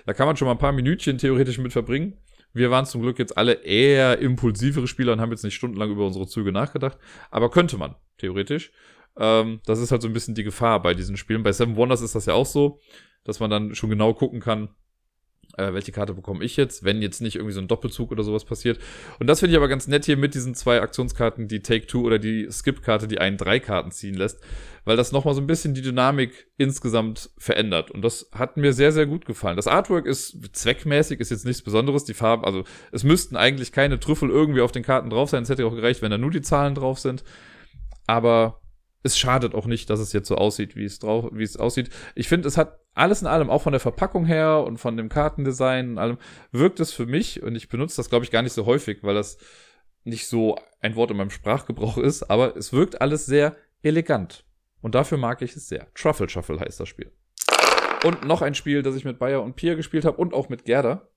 da 0.06 0.14
kann 0.14 0.26
man 0.26 0.36
schon 0.36 0.46
mal 0.46 0.52
ein 0.52 0.58
paar 0.58 0.72
Minütchen 0.72 1.18
theoretisch 1.18 1.58
mit 1.58 1.72
verbringen. 1.72 2.18
Wir 2.52 2.70
waren 2.70 2.86
zum 2.86 3.02
Glück 3.02 3.18
jetzt 3.18 3.36
alle 3.36 3.64
eher 3.64 4.18
impulsivere 4.20 4.86
Spieler 4.86 5.12
und 5.12 5.20
haben 5.20 5.32
jetzt 5.32 5.44
nicht 5.44 5.54
stundenlang 5.54 5.90
über 5.90 6.06
unsere 6.06 6.26
Züge 6.26 6.52
nachgedacht. 6.52 6.98
Aber 7.30 7.50
könnte 7.50 7.76
man, 7.76 7.96
theoretisch. 8.18 8.72
Ähm, 9.16 9.60
das 9.66 9.80
ist 9.80 9.90
halt 9.92 10.02
so 10.02 10.08
ein 10.08 10.14
bisschen 10.14 10.34
die 10.34 10.44
Gefahr 10.44 10.80
bei 10.80 10.94
diesen 10.94 11.16
Spielen. 11.16 11.42
Bei 11.42 11.52
Seven 11.52 11.76
Wonders 11.76 12.00
ist 12.00 12.14
das 12.14 12.26
ja 12.26 12.34
auch 12.34 12.46
so, 12.46 12.80
dass 13.24 13.40
man 13.40 13.50
dann 13.50 13.74
schon 13.74 13.90
genau 13.90 14.14
gucken 14.14 14.40
kann, 14.40 14.68
äh, 15.56 15.72
welche 15.72 15.92
Karte 15.92 16.14
bekomme 16.14 16.44
ich 16.44 16.56
jetzt, 16.56 16.84
wenn 16.84 17.02
jetzt 17.02 17.20
nicht 17.20 17.36
irgendwie 17.36 17.54
so 17.54 17.60
ein 17.60 17.68
Doppelzug 17.68 18.10
oder 18.10 18.22
sowas 18.22 18.44
passiert. 18.44 18.78
Und 19.18 19.26
das 19.26 19.40
finde 19.40 19.52
ich 19.52 19.56
aber 19.56 19.68
ganz 19.68 19.86
nett 19.86 20.04
hier 20.04 20.16
mit 20.16 20.34
diesen 20.34 20.54
zwei 20.54 20.80
Aktionskarten, 20.80 21.48
die 21.48 21.60
Take-Two 21.60 22.02
oder 22.02 22.18
die 22.18 22.48
Skip-Karte, 22.50 23.08
die 23.08 23.18
einen 23.18 23.36
drei 23.36 23.60
Karten 23.60 23.90
ziehen 23.90 24.14
lässt, 24.14 24.40
weil 24.84 24.96
das 24.96 25.12
nochmal 25.12 25.34
so 25.34 25.40
ein 25.40 25.46
bisschen 25.46 25.74
die 25.74 25.82
Dynamik 25.82 26.46
insgesamt 26.56 27.30
verändert. 27.38 27.90
Und 27.90 28.02
das 28.02 28.28
hat 28.32 28.56
mir 28.56 28.72
sehr, 28.72 28.92
sehr 28.92 29.06
gut 29.06 29.24
gefallen. 29.26 29.56
Das 29.56 29.66
Artwork 29.66 30.06
ist 30.06 30.38
zweckmäßig, 30.54 31.20
ist 31.20 31.30
jetzt 31.30 31.46
nichts 31.46 31.62
Besonderes. 31.62 32.04
Die 32.04 32.14
Farben, 32.14 32.44
also 32.44 32.64
es 32.92 33.04
müssten 33.04 33.36
eigentlich 33.36 33.72
keine 33.72 34.00
Trüffel 34.00 34.30
irgendwie 34.30 34.60
auf 34.60 34.72
den 34.72 34.82
Karten 34.82 35.10
drauf 35.10 35.30
sein. 35.30 35.42
Es 35.42 35.48
hätte 35.48 35.66
auch 35.66 35.74
gereicht, 35.74 36.02
wenn 36.02 36.10
da 36.10 36.18
nur 36.18 36.30
die 36.30 36.42
Zahlen 36.42 36.74
drauf 36.74 36.98
sind. 36.98 37.24
Aber 38.06 38.60
es 39.04 39.18
schadet 39.18 39.54
auch 39.54 39.66
nicht, 39.66 39.90
dass 39.90 40.00
es 40.00 40.12
jetzt 40.14 40.28
so 40.28 40.36
aussieht, 40.36 40.76
wie 40.76 40.84
es 40.84 40.98
drauf, 40.98 41.28
wie 41.30 41.42
es 41.42 41.58
aussieht. 41.58 41.90
Ich 42.14 42.26
finde, 42.26 42.48
es 42.48 42.56
hat 42.56 42.80
alles 42.94 43.20
in 43.20 43.28
allem, 43.28 43.50
auch 43.50 43.62
von 43.62 43.72
der 43.72 43.80
Verpackung 43.80 44.24
her 44.24 44.64
und 44.66 44.78
von 44.78 44.96
dem 44.96 45.10
Kartendesign 45.10 45.90
und 45.90 45.98
allem, 45.98 46.18
wirkt 46.52 46.80
es 46.80 46.92
für 46.92 47.04
mich, 47.04 47.42
und 47.42 47.54
ich 47.54 47.68
benutze 47.68 47.96
das, 47.98 48.08
glaube 48.08 48.24
ich, 48.24 48.30
gar 48.30 48.40
nicht 48.42 48.54
so 48.54 48.64
häufig, 48.64 49.02
weil 49.02 49.14
das 49.14 49.36
nicht 50.04 50.26
so 50.26 50.56
ein 50.80 50.96
Wort 50.96 51.10
in 51.10 51.18
meinem 51.18 51.30
Sprachgebrauch 51.30 51.98
ist, 51.98 52.24
aber 52.24 52.56
es 52.56 52.72
wirkt 52.72 53.02
alles 53.02 53.26
sehr 53.26 53.56
elegant. 53.82 54.44
Und 54.80 54.94
dafür 54.94 55.18
mag 55.18 55.42
ich 55.42 55.54
es 55.54 55.68
sehr. 55.68 55.86
Truffle 55.94 56.28
Shuffle 56.28 56.60
heißt 56.60 56.80
das 56.80 56.88
Spiel. 56.88 57.12
Und 58.04 58.24
noch 58.24 58.40
ein 58.40 58.54
Spiel, 58.54 58.82
das 58.82 58.96
ich 58.96 59.04
mit 59.04 59.18
Bayer 59.18 59.42
und 59.42 59.56
Pia 59.56 59.74
gespielt 59.74 60.06
habe 60.06 60.16
und 60.16 60.32
auch 60.32 60.48
mit 60.48 60.64
Gerda. 60.64 61.08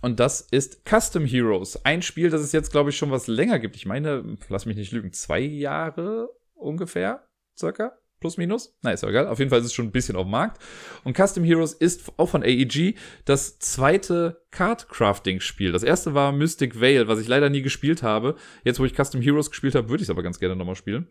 Und 0.00 0.20
das 0.20 0.40
ist 0.40 0.82
Custom 0.88 1.26
Heroes. 1.26 1.84
Ein 1.84 2.02
Spiel, 2.02 2.30
das 2.30 2.40
es 2.40 2.52
jetzt, 2.52 2.70
glaube 2.70 2.90
ich, 2.90 2.96
schon 2.96 3.10
was 3.10 3.26
länger 3.26 3.58
gibt. 3.58 3.76
Ich 3.76 3.86
meine, 3.86 4.36
lass 4.48 4.66
mich 4.66 4.76
nicht 4.76 4.92
lügen, 4.92 5.12
zwei 5.12 5.40
Jahre 5.40 6.30
ungefähr, 6.58 7.26
circa, 7.56 7.92
plus 8.20 8.36
minus. 8.36 8.76
Na, 8.82 8.90
ist 8.90 9.02
ja 9.02 9.08
egal. 9.08 9.28
Auf 9.28 9.38
jeden 9.38 9.50
Fall 9.50 9.60
ist 9.60 9.66
es 9.66 9.72
schon 9.72 9.86
ein 9.86 9.92
bisschen 9.92 10.16
auf 10.16 10.24
dem 10.24 10.32
Markt. 10.32 10.60
Und 11.04 11.16
Custom 11.16 11.44
Heroes 11.44 11.72
ist 11.72 12.12
auch 12.16 12.28
von 12.28 12.42
AEG 12.42 12.96
das 13.24 13.58
zweite 13.58 14.44
Card-Crafting-Spiel. 14.50 15.72
Das 15.72 15.82
erste 15.82 16.14
war 16.14 16.32
Mystic 16.32 16.80
Veil, 16.80 17.08
was 17.08 17.20
ich 17.20 17.28
leider 17.28 17.48
nie 17.50 17.62
gespielt 17.62 18.02
habe. 18.02 18.34
Jetzt, 18.64 18.80
wo 18.80 18.84
ich 18.84 18.94
Custom 18.94 19.20
Heroes 19.20 19.50
gespielt 19.50 19.74
habe, 19.74 19.88
würde 19.88 20.02
ich 20.02 20.06
es 20.08 20.10
aber 20.10 20.22
ganz 20.22 20.38
gerne 20.38 20.56
nochmal 20.56 20.74
spielen. 20.74 21.08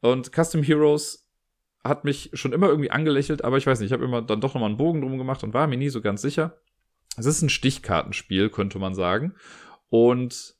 Und 0.00 0.32
Custom 0.34 0.62
Heroes 0.62 1.28
hat 1.84 2.04
mich 2.04 2.30
schon 2.34 2.52
immer 2.52 2.68
irgendwie 2.68 2.90
angelächelt, 2.90 3.44
aber 3.44 3.56
ich 3.56 3.66
weiß 3.66 3.78
nicht, 3.80 3.88
ich 3.88 3.92
habe 3.92 4.04
immer 4.04 4.20
dann 4.20 4.40
doch 4.40 4.54
nochmal 4.54 4.68
einen 4.68 4.78
Bogen 4.78 5.00
drum 5.00 5.16
gemacht 5.16 5.44
und 5.44 5.54
war 5.54 5.66
mir 5.66 5.76
nie 5.76 5.88
so 5.88 6.00
ganz 6.00 6.22
sicher. 6.22 6.60
Es 7.16 7.26
ist 7.26 7.42
ein 7.42 7.48
Stichkartenspiel, 7.48 8.50
könnte 8.50 8.78
man 8.78 8.94
sagen. 8.94 9.34
Und 9.90 10.57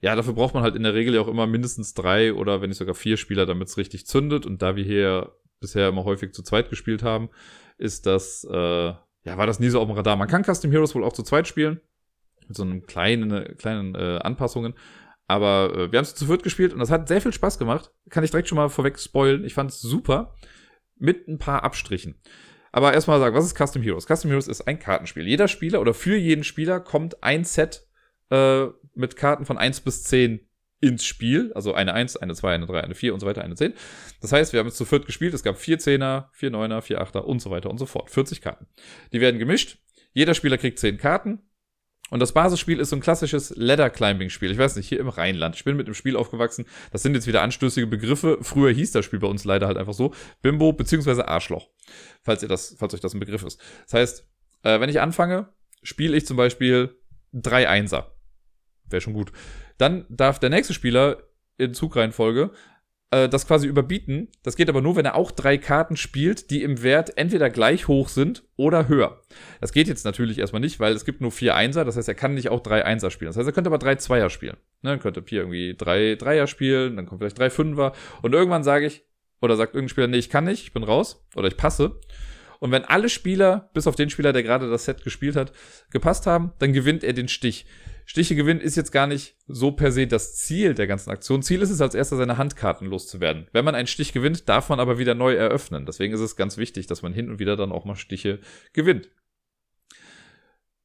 ja, 0.00 0.14
dafür 0.14 0.32
braucht 0.32 0.54
man 0.54 0.62
halt 0.62 0.76
in 0.76 0.84
der 0.84 0.94
Regel 0.94 1.14
ja 1.14 1.20
auch 1.20 1.28
immer 1.28 1.46
mindestens 1.46 1.94
drei 1.94 2.32
oder 2.32 2.60
wenn 2.60 2.68
nicht 2.68 2.78
sogar 2.78 2.94
vier 2.94 3.16
Spieler, 3.16 3.46
damit 3.46 3.68
es 3.68 3.76
richtig 3.76 4.06
zündet. 4.06 4.46
Und 4.46 4.62
da 4.62 4.76
wir 4.76 4.84
hier 4.84 5.32
bisher 5.60 5.88
immer 5.88 6.04
häufig 6.04 6.32
zu 6.32 6.42
zweit 6.42 6.70
gespielt 6.70 7.02
haben, 7.02 7.30
ist 7.78 8.06
das, 8.06 8.46
äh, 8.48 8.54
ja, 8.54 9.02
war 9.24 9.46
das 9.46 9.58
nie 9.58 9.68
so 9.68 9.80
auf 9.80 9.88
dem 9.88 9.96
Radar. 9.96 10.16
Man 10.16 10.28
kann 10.28 10.44
Custom 10.44 10.70
Heroes 10.70 10.94
wohl 10.94 11.04
auch 11.04 11.12
zu 11.12 11.24
zweit 11.24 11.48
spielen. 11.48 11.80
Mit 12.46 12.56
so 12.56 12.62
einem 12.62 12.86
kleinen, 12.86 13.56
kleinen 13.58 13.94
äh, 13.94 14.18
Anpassungen. 14.22 14.74
Aber 15.26 15.72
äh, 15.74 15.92
wir 15.92 15.98
haben 15.98 16.04
es 16.04 16.14
zu 16.14 16.26
viert 16.26 16.42
gespielt 16.44 16.72
und 16.72 16.78
das 16.78 16.90
hat 16.90 17.08
sehr 17.08 17.20
viel 17.20 17.32
Spaß 17.32 17.58
gemacht. 17.58 17.92
Kann 18.08 18.24
ich 18.24 18.30
direkt 18.30 18.48
schon 18.48 18.56
mal 18.56 18.68
vorweg 18.68 18.98
spoilen. 18.98 19.44
Ich 19.44 19.54
fand 19.54 19.70
es 19.70 19.80
super. 19.80 20.34
Mit 20.96 21.28
ein 21.28 21.38
paar 21.38 21.64
Abstrichen. 21.64 22.20
Aber 22.72 22.94
erstmal 22.94 23.18
sagen, 23.18 23.36
was 23.36 23.44
ist 23.44 23.56
Custom 23.56 23.82
Heroes? 23.82 24.06
Custom 24.06 24.30
Heroes 24.30 24.48
ist 24.48 24.66
ein 24.66 24.78
Kartenspiel. 24.78 25.26
Jeder 25.26 25.48
Spieler 25.48 25.80
oder 25.80 25.94
für 25.94 26.16
jeden 26.16 26.44
Spieler 26.44 26.80
kommt 26.80 27.22
ein 27.22 27.44
Set 27.44 27.86
äh, 28.30 28.66
mit 28.98 29.16
Karten 29.16 29.44
von 29.44 29.58
1 29.58 29.80
bis 29.80 30.04
10 30.04 30.48
ins 30.80 31.04
Spiel. 31.04 31.52
Also 31.54 31.74
eine 31.74 31.94
1, 31.94 32.16
eine 32.16 32.34
2, 32.34 32.54
eine 32.54 32.66
3, 32.66 32.80
eine 32.82 32.94
4 32.94 33.14
und 33.14 33.20
so 33.20 33.26
weiter, 33.26 33.42
eine 33.42 33.54
10. 33.54 33.74
Das 34.20 34.32
heißt, 34.32 34.52
wir 34.52 34.60
haben 34.60 34.68
es 34.68 34.76
zu 34.76 34.84
viert 34.84 35.06
gespielt. 35.06 35.34
Es 35.34 35.42
gab 35.42 35.58
4 35.58 35.78
Zehner, 35.78 36.30
4 36.34 36.50
Neuner, 36.50 36.82
4 36.82 37.00
Achter 37.00 37.26
und 37.26 37.40
so 37.40 37.50
weiter 37.50 37.70
und 37.70 37.78
so 37.78 37.86
fort. 37.86 38.10
40 38.10 38.40
Karten. 38.40 38.66
Die 39.12 39.20
werden 39.20 39.38
gemischt. 39.38 39.78
Jeder 40.12 40.34
Spieler 40.34 40.58
kriegt 40.58 40.78
10 40.78 40.98
Karten. 40.98 41.40
Und 42.10 42.20
das 42.20 42.32
Basisspiel 42.32 42.80
ist 42.80 42.88
so 42.90 42.96
ein 42.96 43.02
klassisches 43.02 43.52
Ladder-Climbing-Spiel. 43.54 44.50
Ich 44.50 44.56
weiß 44.56 44.76
nicht, 44.76 44.88
hier 44.88 44.98
im 44.98 45.08
Rheinland. 45.08 45.56
Ich 45.56 45.64
bin 45.64 45.76
mit 45.76 45.86
dem 45.86 45.94
Spiel 45.94 46.16
aufgewachsen. 46.16 46.64
Das 46.90 47.02
sind 47.02 47.14
jetzt 47.14 47.26
wieder 47.26 47.42
anstößige 47.42 47.86
Begriffe. 47.86 48.38
Früher 48.40 48.72
hieß 48.72 48.92
das 48.92 49.04
Spiel 49.04 49.18
bei 49.18 49.26
uns 49.26 49.44
leider 49.44 49.66
halt 49.66 49.76
einfach 49.76 49.92
so. 49.92 50.14
Bimbo 50.40 50.72
beziehungsweise 50.72 51.28
Arschloch. 51.28 51.68
Falls 52.22 52.42
ihr 52.42 52.48
das, 52.48 52.76
falls 52.78 52.94
euch 52.94 53.00
das 53.00 53.12
ein 53.12 53.20
Begriff 53.20 53.42
ist. 53.42 53.60
Das 53.84 53.94
heißt, 53.94 54.28
äh, 54.62 54.80
wenn 54.80 54.88
ich 54.88 55.00
anfange, 55.00 55.52
spiele 55.82 56.16
ich 56.16 56.24
zum 56.24 56.38
Beispiel 56.38 56.96
drei 57.32 57.68
Einser. 57.68 58.17
Wäre 58.90 59.00
schon 59.00 59.14
gut. 59.14 59.32
Dann 59.76 60.04
darf 60.08 60.38
der 60.38 60.50
nächste 60.50 60.74
Spieler 60.74 61.18
in 61.56 61.74
Zugreihenfolge 61.74 62.50
äh, 63.10 63.28
das 63.28 63.46
quasi 63.46 63.66
überbieten. 63.66 64.28
Das 64.42 64.56
geht 64.56 64.68
aber 64.68 64.82
nur, 64.82 64.96
wenn 64.96 65.04
er 65.04 65.14
auch 65.14 65.30
drei 65.30 65.58
Karten 65.58 65.96
spielt, 65.96 66.50
die 66.50 66.62
im 66.62 66.82
Wert 66.82 67.16
entweder 67.16 67.50
gleich 67.50 67.88
hoch 67.88 68.08
sind 68.08 68.44
oder 68.56 68.88
höher. 68.88 69.22
Das 69.60 69.72
geht 69.72 69.88
jetzt 69.88 70.04
natürlich 70.04 70.38
erstmal 70.38 70.60
nicht, 70.60 70.78
weil 70.80 70.92
es 70.92 71.04
gibt 71.04 71.20
nur 71.20 71.32
vier 71.32 71.54
Einser. 71.54 71.84
Das 71.84 71.96
heißt, 71.96 72.08
er 72.08 72.14
kann 72.14 72.34
nicht 72.34 72.50
auch 72.50 72.60
drei 72.60 72.84
Einser 72.84 73.10
spielen. 73.10 73.30
Das 73.30 73.36
heißt, 73.36 73.48
er 73.48 73.52
könnte 73.52 73.68
aber 73.68 73.78
drei 73.78 73.94
Zweier 73.96 74.30
spielen. 74.30 74.56
Ne, 74.82 74.90
dann 74.90 75.00
könnte 75.00 75.22
Pier 75.22 75.40
irgendwie 75.40 75.74
drei 75.76 76.16
Dreier 76.16 76.46
spielen, 76.46 76.96
dann 76.96 77.06
kommt 77.06 77.20
vielleicht 77.20 77.38
drei 77.38 77.50
Fünfer. 77.50 77.92
Und 78.22 78.34
irgendwann 78.34 78.62
sage 78.62 78.86
ich, 78.86 79.04
oder 79.40 79.56
sagt 79.56 79.74
irgendein 79.74 79.90
Spieler, 79.90 80.06
nee, 80.08 80.18
ich 80.18 80.30
kann 80.30 80.44
nicht, 80.44 80.64
ich 80.64 80.72
bin 80.72 80.82
raus. 80.82 81.24
Oder 81.36 81.48
ich 81.48 81.56
passe. 81.56 82.00
Und 82.60 82.70
wenn 82.72 82.84
alle 82.84 83.08
Spieler, 83.08 83.70
bis 83.72 83.86
auf 83.86 83.94
den 83.94 84.10
Spieler, 84.10 84.32
der 84.32 84.42
gerade 84.42 84.68
das 84.68 84.84
Set 84.84 85.04
gespielt 85.04 85.36
hat, 85.36 85.52
gepasst 85.90 86.26
haben, 86.26 86.52
dann 86.58 86.72
gewinnt 86.72 87.04
er 87.04 87.12
den 87.12 87.28
Stich. 87.28 87.66
Stiche 88.04 88.34
gewinnen 88.34 88.60
ist 88.60 88.74
jetzt 88.74 88.90
gar 88.90 89.06
nicht 89.06 89.36
so 89.46 89.72
per 89.72 89.92
se 89.92 90.06
das 90.06 90.34
Ziel 90.34 90.74
der 90.74 90.86
ganzen 90.86 91.10
Aktion. 91.10 91.42
Ziel 91.42 91.60
ist 91.60 91.70
es 91.70 91.82
als 91.82 91.94
erster, 91.94 92.16
seine 92.16 92.38
Handkarten 92.38 92.88
loszuwerden. 92.88 93.48
Wenn 93.52 93.66
man 93.66 93.74
einen 93.74 93.86
Stich 93.86 94.14
gewinnt, 94.14 94.48
darf 94.48 94.70
man 94.70 94.80
aber 94.80 94.98
wieder 94.98 95.14
neu 95.14 95.34
eröffnen. 95.34 95.84
Deswegen 95.84 96.14
ist 96.14 96.20
es 96.20 96.34
ganz 96.34 96.56
wichtig, 96.56 96.86
dass 96.86 97.02
man 97.02 97.12
hin 97.12 97.28
und 97.28 97.38
wieder 97.38 97.56
dann 97.56 97.70
auch 97.70 97.84
mal 97.84 97.96
Stiche 97.96 98.40
gewinnt. 98.72 99.10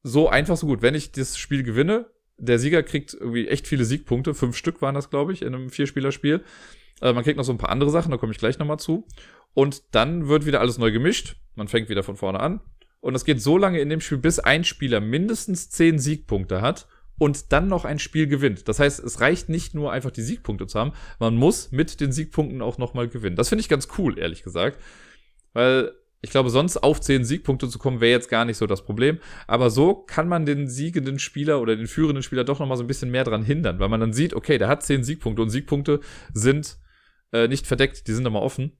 So 0.01 0.27
einfach, 0.27 0.57
so 0.57 0.67
gut. 0.67 0.81
Wenn 0.81 0.95
ich 0.95 1.13
das 1.13 1.37
Spiel 1.37 1.63
gewinne, 1.63 2.07
der 2.37 2.59
Sieger 2.59 2.83
kriegt 2.83 3.13
irgendwie 3.13 3.47
echt 3.47 3.67
viele 3.67 3.85
Siegpunkte. 3.85 4.33
Fünf 4.33 4.57
Stück 4.57 4.81
waren 4.81 4.95
das, 4.95 5.09
glaube 5.09 5.31
ich, 5.31 5.43
in 5.43 5.55
einem 5.55 5.69
Vierspielerspiel. 5.69 6.43
Äh, 7.01 7.13
man 7.13 7.23
kriegt 7.23 7.37
noch 7.37 7.45
so 7.45 7.53
ein 7.53 7.57
paar 7.57 7.69
andere 7.69 7.89
Sachen, 7.89 8.11
da 8.11 8.17
komme 8.17 8.31
ich 8.31 8.37
gleich 8.37 8.59
nochmal 8.59 8.79
zu. 8.79 9.07
Und 9.53 9.83
dann 9.95 10.27
wird 10.27 10.45
wieder 10.45 10.61
alles 10.61 10.77
neu 10.77 10.91
gemischt. 10.91 11.35
Man 11.55 11.67
fängt 11.67 11.89
wieder 11.89 12.03
von 12.03 12.15
vorne 12.15 12.39
an. 12.39 12.61
Und 12.99 13.15
es 13.15 13.25
geht 13.25 13.41
so 13.41 13.57
lange 13.57 13.79
in 13.79 13.89
dem 13.89 14.01
Spiel, 14.01 14.17
bis 14.17 14.39
ein 14.39 14.63
Spieler 14.63 15.01
mindestens 15.01 15.69
zehn 15.69 15.99
Siegpunkte 15.99 16.61
hat 16.61 16.87
und 17.17 17.51
dann 17.51 17.67
noch 17.67 17.85
ein 17.85 17.99
Spiel 17.99 18.27
gewinnt. 18.27 18.67
Das 18.67 18.79
heißt, 18.79 18.99
es 18.99 19.19
reicht 19.19 19.49
nicht 19.49 19.75
nur 19.75 19.91
einfach 19.91 20.11
die 20.11 20.21
Siegpunkte 20.21 20.67
zu 20.67 20.79
haben, 20.79 20.93
man 21.19 21.35
muss 21.35 21.71
mit 21.71 21.99
den 21.99 22.11
Siegpunkten 22.11 22.61
auch 22.61 22.77
nochmal 22.77 23.07
gewinnen. 23.07 23.35
Das 23.35 23.49
finde 23.49 23.61
ich 23.61 23.69
ganz 23.69 23.87
cool, 23.97 24.17
ehrlich 24.17 24.43
gesagt. 24.43 24.79
Weil 25.51 25.91
ich 26.21 26.29
glaube, 26.29 26.49
sonst 26.49 26.77
auf 26.77 27.01
10 27.01 27.25
Siegpunkte 27.25 27.67
zu 27.67 27.77
kommen, 27.77 27.99
wäre 27.99 28.11
jetzt 28.11 28.29
gar 28.29 28.45
nicht 28.45 28.57
so 28.57 28.65
das 28.65 28.85
Problem. 28.85 29.19
Aber 29.45 29.69
so 29.69 29.93
kann 29.93 30.29
man 30.29 30.45
den 30.45 30.69
siegenden 30.69 31.19
Spieler 31.19 31.61
oder 31.61 31.75
den 31.75 31.87
führenden 31.87 32.23
Spieler 32.23 32.45
doch 32.45 32.59
nochmal 32.59 32.77
so 32.77 32.83
ein 32.83 32.87
bisschen 32.87 33.11
mehr 33.11 33.25
dran 33.25 33.43
hindern, 33.43 33.79
weil 33.79 33.89
man 33.89 33.99
dann 33.99 34.13
sieht, 34.13 34.33
okay, 34.33 34.57
der 34.57 34.69
hat 34.69 34.83
10 34.83 35.03
Siegpunkte 35.03 35.41
und 35.41 35.49
Siegpunkte 35.49 35.99
sind 36.33 36.77
äh, 37.33 37.49
nicht 37.49 37.67
verdeckt, 37.67 38.07
die 38.07 38.13
sind 38.13 38.25
immer 38.25 38.41
offen. 38.41 38.71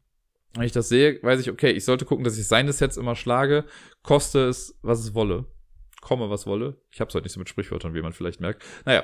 Wenn 0.55 0.65
ich 0.65 0.71
das 0.71 0.89
sehe, 0.89 1.19
weiß 1.21 1.39
ich, 1.39 1.49
okay, 1.49 1.71
ich 1.71 1.85
sollte 1.85 2.05
gucken, 2.05 2.23
dass 2.23 2.37
ich 2.37 2.47
seine 2.47 2.73
Sets 2.73 2.97
immer 2.97 3.15
schlage, 3.15 3.65
koste 4.03 4.47
es, 4.47 4.77
was 4.81 4.99
es 4.99 5.15
wolle 5.15 5.45
komme, 6.03 6.29
was 6.29 6.45
wolle. 6.45 6.75
Ich 6.91 6.99
habe 6.99 7.09
es 7.09 7.15
heute 7.15 7.23
nicht 7.23 7.33
so 7.33 7.39
mit 7.39 7.49
Sprichwörtern, 7.49 7.95
wie 7.95 8.01
man 8.01 8.13
vielleicht 8.13 8.41
merkt. 8.41 8.63
Naja. 8.85 9.03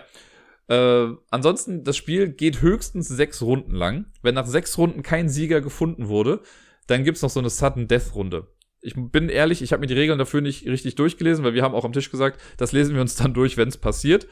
Äh, 0.68 1.16
ansonsten, 1.32 1.84
das 1.84 1.98
Spiel 1.98 2.30
geht 2.30 2.62
höchstens 2.62 3.08
sechs 3.08 3.42
Runden 3.42 3.74
lang. 3.74 4.06
Wenn 4.22 4.36
nach 4.36 4.46
sechs 4.46 4.78
Runden 4.78 5.02
kein 5.02 5.30
Sieger 5.30 5.62
gefunden 5.62 6.10
wurde, 6.10 6.42
dann 6.86 7.04
gibt's 7.04 7.24
noch 7.24 7.32
so 7.32 7.40
eine 7.40 7.50
Sudden 7.50 7.88
Death 7.88 8.14
Runde. 8.14 8.48
Ich 8.82 8.94
bin 8.96 9.30
ehrlich, 9.30 9.62
ich 9.62 9.74
habe 9.74 9.82
mir 9.82 9.88
die 9.88 9.96
Regeln 9.96 10.20
dafür 10.20 10.42
nicht 10.42 10.66
richtig 10.68 10.96
durchgelesen, 10.96 11.44
weil 11.44 11.54
wir 11.54 11.64
haben 11.64 11.74
auch 11.74 11.86
am 11.86 11.94
Tisch 11.94 12.12
gesagt, 12.12 12.40
das 12.58 12.72
lesen 12.72 12.94
wir 12.94 13.02
uns 13.02 13.16
dann 13.16 13.34
durch, 13.34 13.58
wenn 13.58 13.68
es 13.68 13.78
passiert. 13.78 14.28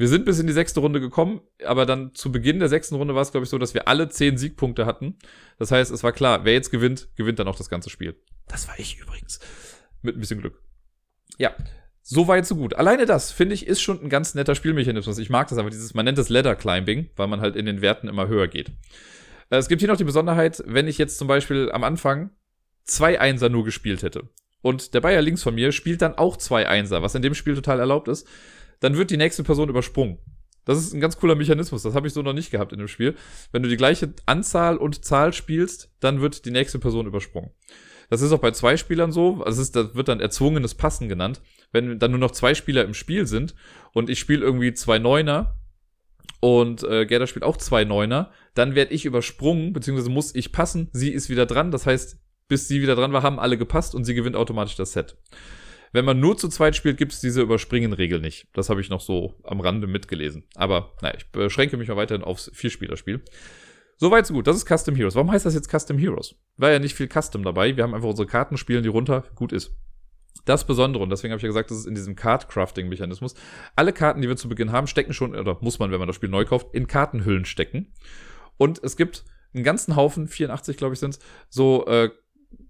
Wir 0.00 0.08
sind 0.08 0.24
bis 0.24 0.38
in 0.38 0.46
die 0.46 0.54
sechste 0.54 0.80
Runde 0.80 0.98
gekommen, 0.98 1.42
aber 1.62 1.84
dann 1.84 2.14
zu 2.14 2.32
Beginn 2.32 2.58
der 2.58 2.70
sechsten 2.70 2.94
Runde 2.94 3.14
war 3.14 3.20
es, 3.20 3.32
glaube 3.32 3.44
ich, 3.44 3.50
so, 3.50 3.58
dass 3.58 3.74
wir 3.74 3.86
alle 3.86 4.08
zehn 4.08 4.38
Siegpunkte 4.38 4.86
hatten. 4.86 5.18
Das 5.58 5.72
heißt, 5.72 5.90
es 5.90 6.02
war 6.02 6.12
klar, 6.12 6.46
wer 6.46 6.54
jetzt 6.54 6.70
gewinnt, 6.70 7.10
gewinnt 7.16 7.38
dann 7.38 7.46
auch 7.48 7.56
das 7.56 7.68
ganze 7.68 7.90
Spiel. 7.90 8.16
Das 8.48 8.66
war 8.66 8.78
ich 8.78 8.98
übrigens. 8.98 9.40
Mit 10.00 10.16
ein 10.16 10.20
bisschen 10.20 10.40
Glück. 10.40 10.62
Ja, 11.36 11.54
so 12.00 12.28
weit, 12.28 12.46
so 12.46 12.56
gut. 12.56 12.76
Alleine 12.76 13.04
das, 13.04 13.30
finde 13.30 13.54
ich, 13.54 13.66
ist 13.66 13.82
schon 13.82 14.02
ein 14.02 14.08
ganz 14.08 14.34
netter 14.34 14.54
Spielmechanismus. 14.54 15.18
Ich 15.18 15.28
mag 15.28 15.48
das 15.48 15.58
aber, 15.58 15.68
dieses, 15.68 15.92
man 15.92 16.06
nennt 16.06 16.16
es 16.16 16.30
Ladder 16.30 16.56
Climbing, 16.56 17.10
weil 17.16 17.28
man 17.28 17.42
halt 17.42 17.54
in 17.54 17.66
den 17.66 17.82
Werten 17.82 18.08
immer 18.08 18.26
höher 18.26 18.48
geht. 18.48 18.70
Äh, 19.50 19.58
es 19.58 19.68
gibt 19.68 19.82
hier 19.82 19.88
noch 19.90 19.98
die 19.98 20.04
Besonderheit, 20.04 20.62
wenn 20.66 20.88
ich 20.88 20.96
jetzt 20.96 21.18
zum 21.18 21.28
Beispiel 21.28 21.70
am 21.72 21.84
Anfang 21.84 22.30
zwei 22.84 23.20
Einser 23.20 23.50
nur 23.50 23.66
gespielt 23.66 24.02
hätte 24.02 24.30
und 24.62 24.94
der 24.94 25.00
Bayer 25.00 25.22
links 25.22 25.42
von 25.42 25.54
mir 25.54 25.72
spielt 25.72 26.02
dann 26.02 26.14
auch 26.14 26.36
zwei 26.36 26.68
Einser, 26.68 27.02
was 27.02 27.14
in 27.14 27.22
dem 27.22 27.34
Spiel 27.34 27.54
total 27.54 27.80
erlaubt 27.80 28.08
ist, 28.08 28.26
dann 28.80 28.96
wird 28.96 29.10
die 29.10 29.16
nächste 29.16 29.44
Person 29.44 29.68
übersprungen. 29.68 30.18
Das 30.64 30.78
ist 30.78 30.92
ein 30.92 31.00
ganz 31.00 31.16
cooler 31.18 31.34
Mechanismus, 31.34 31.82
das 31.82 31.94
habe 31.94 32.06
ich 32.06 32.12
so 32.12 32.22
noch 32.22 32.32
nicht 32.32 32.50
gehabt 32.50 32.72
in 32.72 32.78
dem 32.78 32.88
Spiel. 32.88 33.14
Wenn 33.50 33.62
du 33.62 33.68
die 33.68 33.76
gleiche 33.76 34.12
Anzahl 34.26 34.76
und 34.76 35.04
Zahl 35.04 35.32
spielst, 35.32 35.90
dann 36.00 36.20
wird 36.20 36.44
die 36.44 36.50
nächste 36.50 36.78
Person 36.78 37.06
übersprungen. 37.06 37.50
Das 38.10 38.22
ist 38.22 38.32
auch 38.32 38.40
bei 38.40 38.50
zwei 38.50 38.76
Spielern 38.76 39.12
so. 39.12 39.42
Also 39.44 39.62
ist, 39.62 39.76
das 39.76 39.94
wird 39.94 40.08
dann 40.08 40.20
erzwungenes 40.20 40.74
Passen 40.74 41.08
genannt. 41.08 41.40
Wenn 41.72 41.98
dann 41.98 42.10
nur 42.10 42.20
noch 42.20 42.32
zwei 42.32 42.54
Spieler 42.54 42.84
im 42.84 42.92
Spiel 42.92 43.26
sind 43.26 43.54
und 43.92 44.10
ich 44.10 44.18
spiele 44.18 44.44
irgendwie 44.44 44.74
zwei 44.74 44.98
Neuner 44.98 45.54
und 46.40 46.82
äh, 46.82 47.06
Gerda 47.06 47.28
spielt 47.28 47.44
auch 47.44 47.56
zwei 47.56 47.84
Neuner, 47.84 48.32
dann 48.54 48.74
werde 48.74 48.92
ich 48.92 49.04
übersprungen, 49.04 49.72
beziehungsweise 49.72 50.10
muss 50.10 50.34
ich 50.34 50.50
passen. 50.50 50.88
Sie 50.92 51.12
ist 51.12 51.30
wieder 51.30 51.46
dran. 51.46 51.70
Das 51.70 51.86
heißt, 51.86 52.18
bis 52.48 52.66
sie 52.66 52.82
wieder 52.82 52.96
dran 52.96 53.12
war, 53.12 53.22
haben 53.22 53.38
alle 53.38 53.56
gepasst 53.56 53.94
und 53.94 54.04
sie 54.04 54.14
gewinnt 54.14 54.34
automatisch 54.34 54.74
das 54.74 54.92
Set. 54.92 55.16
Wenn 55.92 56.04
man 56.04 56.20
nur 56.20 56.36
zu 56.36 56.48
zweit 56.48 56.76
spielt, 56.76 56.98
gibt 56.98 57.12
es 57.12 57.20
diese 57.20 57.42
Überspringen-Regel 57.42 58.20
nicht. 58.20 58.46
Das 58.52 58.70
habe 58.70 58.80
ich 58.80 58.90
noch 58.90 59.00
so 59.00 59.34
am 59.42 59.60
Rande 59.60 59.86
mitgelesen. 59.86 60.44
Aber 60.54 60.92
naja, 61.02 61.14
ich 61.18 61.30
beschränke 61.30 61.76
mich 61.76 61.88
mal 61.88 61.96
weiterhin 61.96 62.22
aufs 62.22 62.50
Vierspielerspiel. 62.54 63.22
Soweit 63.96 64.26
so 64.26 64.34
gut. 64.34 64.46
Das 64.46 64.56
ist 64.56 64.66
Custom 64.66 64.94
Heroes. 64.94 65.14
Warum 65.14 65.30
heißt 65.30 65.44
das 65.44 65.54
jetzt 65.54 65.70
Custom 65.70 65.98
Heroes? 65.98 66.36
War 66.56 66.70
ja 66.70 66.78
nicht 66.78 66.94
viel 66.94 67.08
Custom 67.08 67.42
dabei. 67.42 67.76
Wir 67.76 67.84
haben 67.84 67.94
einfach 67.94 68.08
unsere 68.08 68.26
Karten 68.26 68.56
spielen, 68.56 68.82
die 68.82 68.88
runter. 68.88 69.24
Gut 69.34 69.52
ist. 69.52 69.72
Das 70.44 70.66
Besondere, 70.66 71.02
und 71.02 71.10
deswegen 71.10 71.32
habe 71.32 71.38
ich 71.38 71.42
ja 71.42 71.48
gesagt, 71.48 71.70
das 71.70 71.78
ist 71.78 71.86
in 71.86 71.94
diesem 71.94 72.16
Card-Crafting-Mechanismus. 72.16 73.34
Alle 73.76 73.92
Karten, 73.92 74.22
die 74.22 74.28
wir 74.28 74.36
zu 74.36 74.48
Beginn 74.48 74.72
haben, 74.72 74.86
stecken 74.86 75.12
schon, 75.12 75.34
oder 75.34 75.58
muss 75.60 75.78
man, 75.78 75.90
wenn 75.90 75.98
man 75.98 76.06
das 76.06 76.16
Spiel 76.16 76.30
neu 76.30 76.44
kauft, 76.44 76.68
in 76.72 76.86
Kartenhüllen 76.86 77.44
stecken. 77.44 77.92
Und 78.56 78.82
es 78.82 78.96
gibt 78.96 79.24
einen 79.52 79.64
ganzen 79.64 79.96
Haufen, 79.96 80.28
84 80.28 80.76
glaube 80.76 80.94
ich 80.94 81.00
sind 81.00 81.18
so 81.48 81.84
äh, 81.86 82.10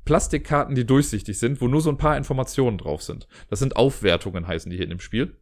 Plastikkarten, 0.04 0.74
die 0.74 0.86
durchsichtig 0.86 1.38
sind, 1.38 1.60
wo 1.60 1.68
nur 1.68 1.80
so 1.80 1.90
ein 1.90 1.98
paar 1.98 2.16
Informationen 2.16 2.78
drauf 2.78 3.02
sind. 3.02 3.28
Das 3.48 3.58
sind 3.58 3.76
Aufwertungen, 3.76 4.46
heißen 4.46 4.70
die 4.70 4.76
hier 4.76 4.84
in 4.84 4.90
dem 4.90 5.00
Spiel. 5.00 5.36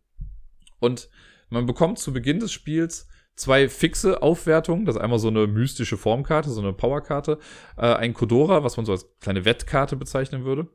Und 0.78 1.08
man 1.48 1.66
bekommt 1.66 1.98
zu 1.98 2.12
Beginn 2.12 2.40
des 2.40 2.52
Spiels 2.52 3.08
zwei 3.34 3.68
fixe 3.68 4.22
Aufwertungen. 4.22 4.84
Das 4.84 4.96
ist 4.96 5.00
einmal 5.00 5.18
so 5.18 5.28
eine 5.28 5.46
mystische 5.46 5.96
Formkarte, 5.96 6.50
so 6.50 6.60
eine 6.60 6.72
Powerkarte, 6.72 7.38
äh, 7.76 7.94
ein 7.94 8.14
Kodora, 8.14 8.64
was 8.64 8.76
man 8.76 8.84
so 8.84 8.92
als 8.92 9.08
kleine 9.20 9.44
Wettkarte 9.44 9.96
bezeichnen 9.96 10.44
würde, 10.44 10.68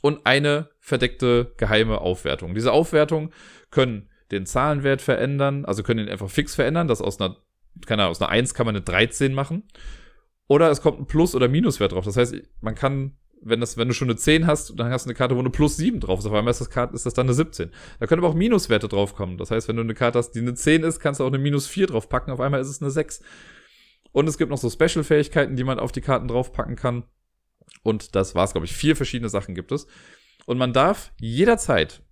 und 0.00 0.26
eine 0.26 0.68
verdeckte 0.80 1.54
geheime 1.56 2.00
Aufwertung. 2.00 2.54
Diese 2.54 2.72
Aufwertungen 2.72 3.32
können 3.70 4.10
den 4.30 4.44
Zahlenwert 4.46 5.00
verändern, 5.00 5.64
also 5.64 5.82
können 5.82 6.06
ihn 6.06 6.10
einfach 6.10 6.30
fix 6.30 6.54
verändern, 6.54 6.88
dass 6.88 7.00
aus 7.00 7.20
einer, 7.20 7.36
keine 7.86 8.02
Ahnung, 8.02 8.10
aus 8.10 8.20
einer 8.20 8.30
1 8.30 8.54
kann 8.54 8.66
man 8.66 8.74
eine 8.74 8.84
13 8.84 9.32
machen. 9.32 9.62
Oder 10.48 10.70
es 10.70 10.82
kommt 10.82 11.00
ein 11.00 11.06
Plus- 11.06 11.34
oder 11.34 11.48
Minuswert 11.48 11.92
drauf. 11.92 12.04
Das 12.04 12.16
heißt, 12.16 12.34
man 12.60 12.74
kann 12.74 13.16
wenn, 13.44 13.60
das, 13.60 13.76
wenn 13.76 13.88
du 13.88 13.94
schon 13.94 14.08
eine 14.08 14.16
10 14.16 14.46
hast, 14.46 14.78
dann 14.78 14.90
hast 14.90 15.04
du 15.04 15.10
eine 15.10 15.14
Karte, 15.14 15.36
wo 15.36 15.40
eine 15.40 15.50
plus 15.50 15.76
7 15.76 16.00
drauf 16.00 16.18
ist. 16.18 16.26
Auf 16.26 16.32
einmal 16.32 16.50
ist 16.50 16.60
das, 16.60 16.70
Karte, 16.70 16.94
ist 16.94 17.06
das 17.06 17.14
dann 17.14 17.26
eine 17.26 17.34
17. 17.34 17.70
Da 18.00 18.06
können 18.06 18.20
aber 18.20 18.28
auch 18.30 18.34
Minuswerte 18.34 18.88
draufkommen. 18.88 19.38
Das 19.38 19.50
heißt, 19.50 19.68
wenn 19.68 19.76
du 19.76 19.82
eine 19.82 19.94
Karte 19.94 20.18
hast, 20.18 20.32
die 20.32 20.40
eine 20.40 20.54
10 20.54 20.82
ist, 20.82 20.98
kannst 20.98 21.20
du 21.20 21.24
auch 21.24 21.28
eine 21.28 21.38
minus 21.38 21.66
4 21.66 21.88
draufpacken. 21.88 22.32
Auf 22.32 22.40
einmal 22.40 22.60
ist 22.60 22.68
es 22.68 22.80
eine 22.80 22.90
6. 22.90 23.22
Und 24.12 24.28
es 24.28 24.38
gibt 24.38 24.50
noch 24.50 24.58
so 24.58 24.70
Special-Fähigkeiten, 24.70 25.56
die 25.56 25.64
man 25.64 25.78
auf 25.78 25.92
die 25.92 26.00
Karten 26.00 26.28
draufpacken 26.28 26.76
kann. 26.76 27.04
Und 27.82 28.14
das 28.14 28.34
war's, 28.34 28.52
glaube 28.52 28.66
ich. 28.66 28.74
Vier 28.74 28.96
verschiedene 28.96 29.28
Sachen 29.28 29.54
gibt 29.54 29.72
es. 29.72 29.86
Und 30.46 30.58
man 30.58 30.72
darf 30.72 31.12
jederzeit, 31.20 32.02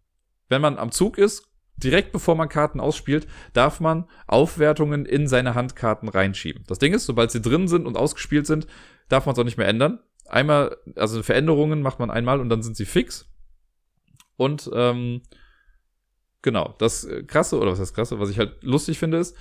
wenn 0.49 0.61
man 0.61 0.79
am 0.79 0.91
Zug 0.91 1.19
ist, 1.19 1.49
direkt 1.83 2.13
bevor 2.13 2.35
man 2.35 2.49
Karten 2.49 2.81
ausspielt, 2.81 3.27
darf 3.53 3.81
man 3.81 4.09
Aufwertungen 4.27 5.07
in 5.07 5.27
seine 5.29 5.55
Handkarten 5.55 6.09
reinschieben. 6.09 6.65
Das 6.67 6.79
Ding 6.79 6.95
ist, 6.95 7.07
sobald 7.07 7.31
sie 7.31 7.41
drin 7.41 7.69
sind 7.69 7.87
und 7.87 7.97
ausgespielt 7.97 8.47
sind, 8.47 8.67
darf 9.09 9.27
man 9.27 9.35
es 9.35 9.39
auch 9.39 9.45
nicht 9.45 9.59
mehr 9.59 9.69
ändern 9.69 10.01
einmal, 10.33 10.77
also 10.97 11.23
Veränderungen 11.23 11.83
macht 11.83 11.99
man 11.99 12.11
einmal 12.11 12.41
und 12.41 12.49
dann 12.49 12.63
sind 12.63 12.77
sie 12.77 12.87
fix. 12.87 13.29
Und 14.37 14.71
ähm, 14.75 15.23
genau, 16.41 16.75
das 16.79 17.07
Krasse, 17.27 17.59
oder 17.59 17.73
was 17.73 17.81
heißt 17.81 17.95
Krasse, 17.95 18.19
was 18.19 18.31
ich 18.31 18.39
halt 18.39 18.63
lustig 18.63 18.99
finde, 18.99 19.19
ist, 19.19 19.37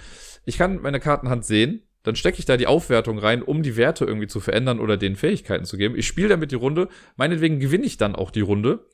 ich 0.45 0.57
kann 0.57 0.81
meine 0.81 0.99
Kartenhand 0.99 1.45
sehen, 1.45 1.87
dann 2.03 2.15
stecke 2.15 2.39
ich 2.39 2.45
da 2.45 2.57
die 2.57 2.67
Aufwertung 2.67 3.19
rein, 3.19 3.43
um 3.43 3.61
die 3.61 3.77
Werte 3.77 4.05
irgendwie 4.05 4.27
zu 4.27 4.39
verändern 4.39 4.79
oder 4.79 4.97
den 4.97 5.15
Fähigkeiten 5.15 5.65
zu 5.65 5.77
geben. 5.77 5.95
Ich 5.95 6.07
spiele 6.07 6.29
damit 6.29 6.51
die 6.51 6.55
Runde, 6.55 6.89
meinetwegen 7.15 7.59
gewinne 7.59 7.85
ich 7.85 7.97
dann 7.97 8.15
auch 8.15 8.31
die 8.31 8.41
Runde 8.41 8.87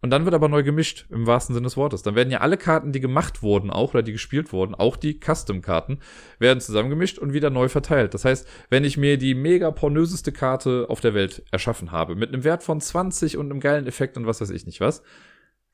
und 0.00 0.10
dann 0.10 0.24
wird 0.24 0.34
aber 0.34 0.48
neu 0.48 0.62
gemischt, 0.62 1.06
im 1.10 1.26
wahrsten 1.26 1.54
Sinne 1.54 1.66
des 1.66 1.76
Wortes. 1.76 2.02
Dann 2.02 2.14
werden 2.14 2.30
ja 2.30 2.38
alle 2.38 2.56
Karten, 2.56 2.92
die 2.92 3.00
gemacht 3.00 3.42
wurden, 3.42 3.70
auch 3.70 3.94
oder 3.94 4.02
die 4.02 4.12
gespielt 4.12 4.52
wurden, 4.52 4.74
auch 4.74 4.96
die 4.96 5.18
Custom-Karten, 5.18 5.98
werden 6.38 6.60
zusammengemischt 6.60 7.18
und 7.18 7.32
wieder 7.32 7.50
neu 7.50 7.68
verteilt. 7.68 8.14
Das 8.14 8.24
heißt, 8.24 8.46
wenn 8.70 8.84
ich 8.84 8.96
mir 8.96 9.18
die 9.18 9.34
mega 9.34 9.70
pornöseste 9.72 10.30
Karte 10.30 10.86
auf 10.88 11.00
der 11.00 11.14
Welt 11.14 11.42
erschaffen 11.50 11.90
habe, 11.90 12.14
mit 12.14 12.32
einem 12.32 12.44
Wert 12.44 12.62
von 12.62 12.80
20 12.80 13.36
und 13.36 13.50
einem 13.50 13.60
geilen 13.60 13.86
Effekt 13.86 14.16
und 14.16 14.26
was 14.26 14.40
weiß 14.40 14.50
ich 14.50 14.66
nicht 14.66 14.80
was, 14.80 15.02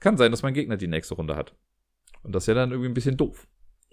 kann 0.01 0.17
sein, 0.17 0.31
dass 0.31 0.43
mein 0.43 0.55
Gegner 0.55 0.79
die 0.79 0.89
nächste 0.89 1.15
Runde 1.15 1.37
hat. 1.37 1.55
Und 2.23 2.35
das 2.35 2.45
ist 2.45 2.49
ja 2.49 2.55
dann 2.55 2.71
irgendwie 2.71 2.89
ein 2.89 2.95
bisschen 2.95 3.19
doof. 3.19 3.47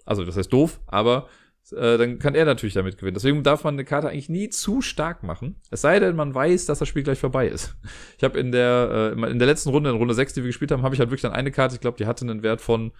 Also, 0.04 0.24
das 0.24 0.36
heißt 0.36 0.52
doof, 0.52 0.80
aber 0.86 1.28
äh, 1.70 1.98
dann 1.98 2.18
kann 2.18 2.34
er 2.34 2.44
natürlich 2.44 2.74
damit 2.74 2.98
gewinnen. 2.98 3.14
Deswegen 3.14 3.42
darf 3.42 3.62
man 3.64 3.74
eine 3.74 3.84
Karte 3.84 4.08
eigentlich 4.08 4.28
nie 4.28 4.48
zu 4.48 4.82
stark 4.82 5.22
machen. 5.22 5.56
Es 5.70 5.82
sei 5.82 6.00
denn, 6.00 6.16
man 6.16 6.34
weiß, 6.34 6.66
dass 6.66 6.80
das 6.80 6.88
Spiel 6.88 7.02
gleich 7.02 7.18
vorbei 7.18 7.46
ist. 7.46 7.76
Ich 8.18 8.24
habe 8.24 8.38
in 8.38 8.52
der 8.52 9.14
äh, 9.16 9.30
in 9.30 9.38
der 9.38 9.46
letzten 9.46 9.70
Runde, 9.70 9.90
in 9.90 9.96
Runde 9.96 10.14
6, 10.14 10.34
die 10.34 10.42
wir 10.42 10.48
gespielt 10.48 10.70
haben, 10.70 10.82
habe 10.82 10.94
ich 10.94 11.00
halt 11.00 11.10
wirklich 11.10 11.22
dann 11.22 11.32
eine 11.32 11.50
Karte, 11.50 11.74
ich 11.74 11.80
glaube, 11.80 11.98
die 11.98 12.06
hatte 12.06 12.24
einen 12.24 12.42
Wert 12.42 12.60
von 12.60 12.92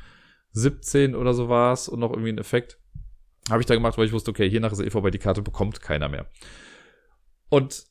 17 0.52 1.14
oder 1.14 1.32
so 1.32 1.48
war 1.48 1.72
es 1.72 1.88
und 1.88 2.00
noch 2.00 2.10
irgendwie 2.10 2.30
einen 2.30 2.38
Effekt. 2.38 2.78
Habe 3.50 3.60
ich 3.60 3.66
da 3.66 3.74
gemacht, 3.74 3.98
weil 3.98 4.06
ich 4.06 4.12
wusste, 4.12 4.30
okay, 4.30 4.48
hier 4.48 4.60
nach 4.60 4.72
ist 4.72 4.80
eh 4.80 4.90
vorbei, 4.90 5.10
die 5.10 5.18
Karte 5.18 5.42
bekommt 5.42 5.80
keiner 5.80 6.08
mehr. 6.08 6.26
Und 7.48 7.84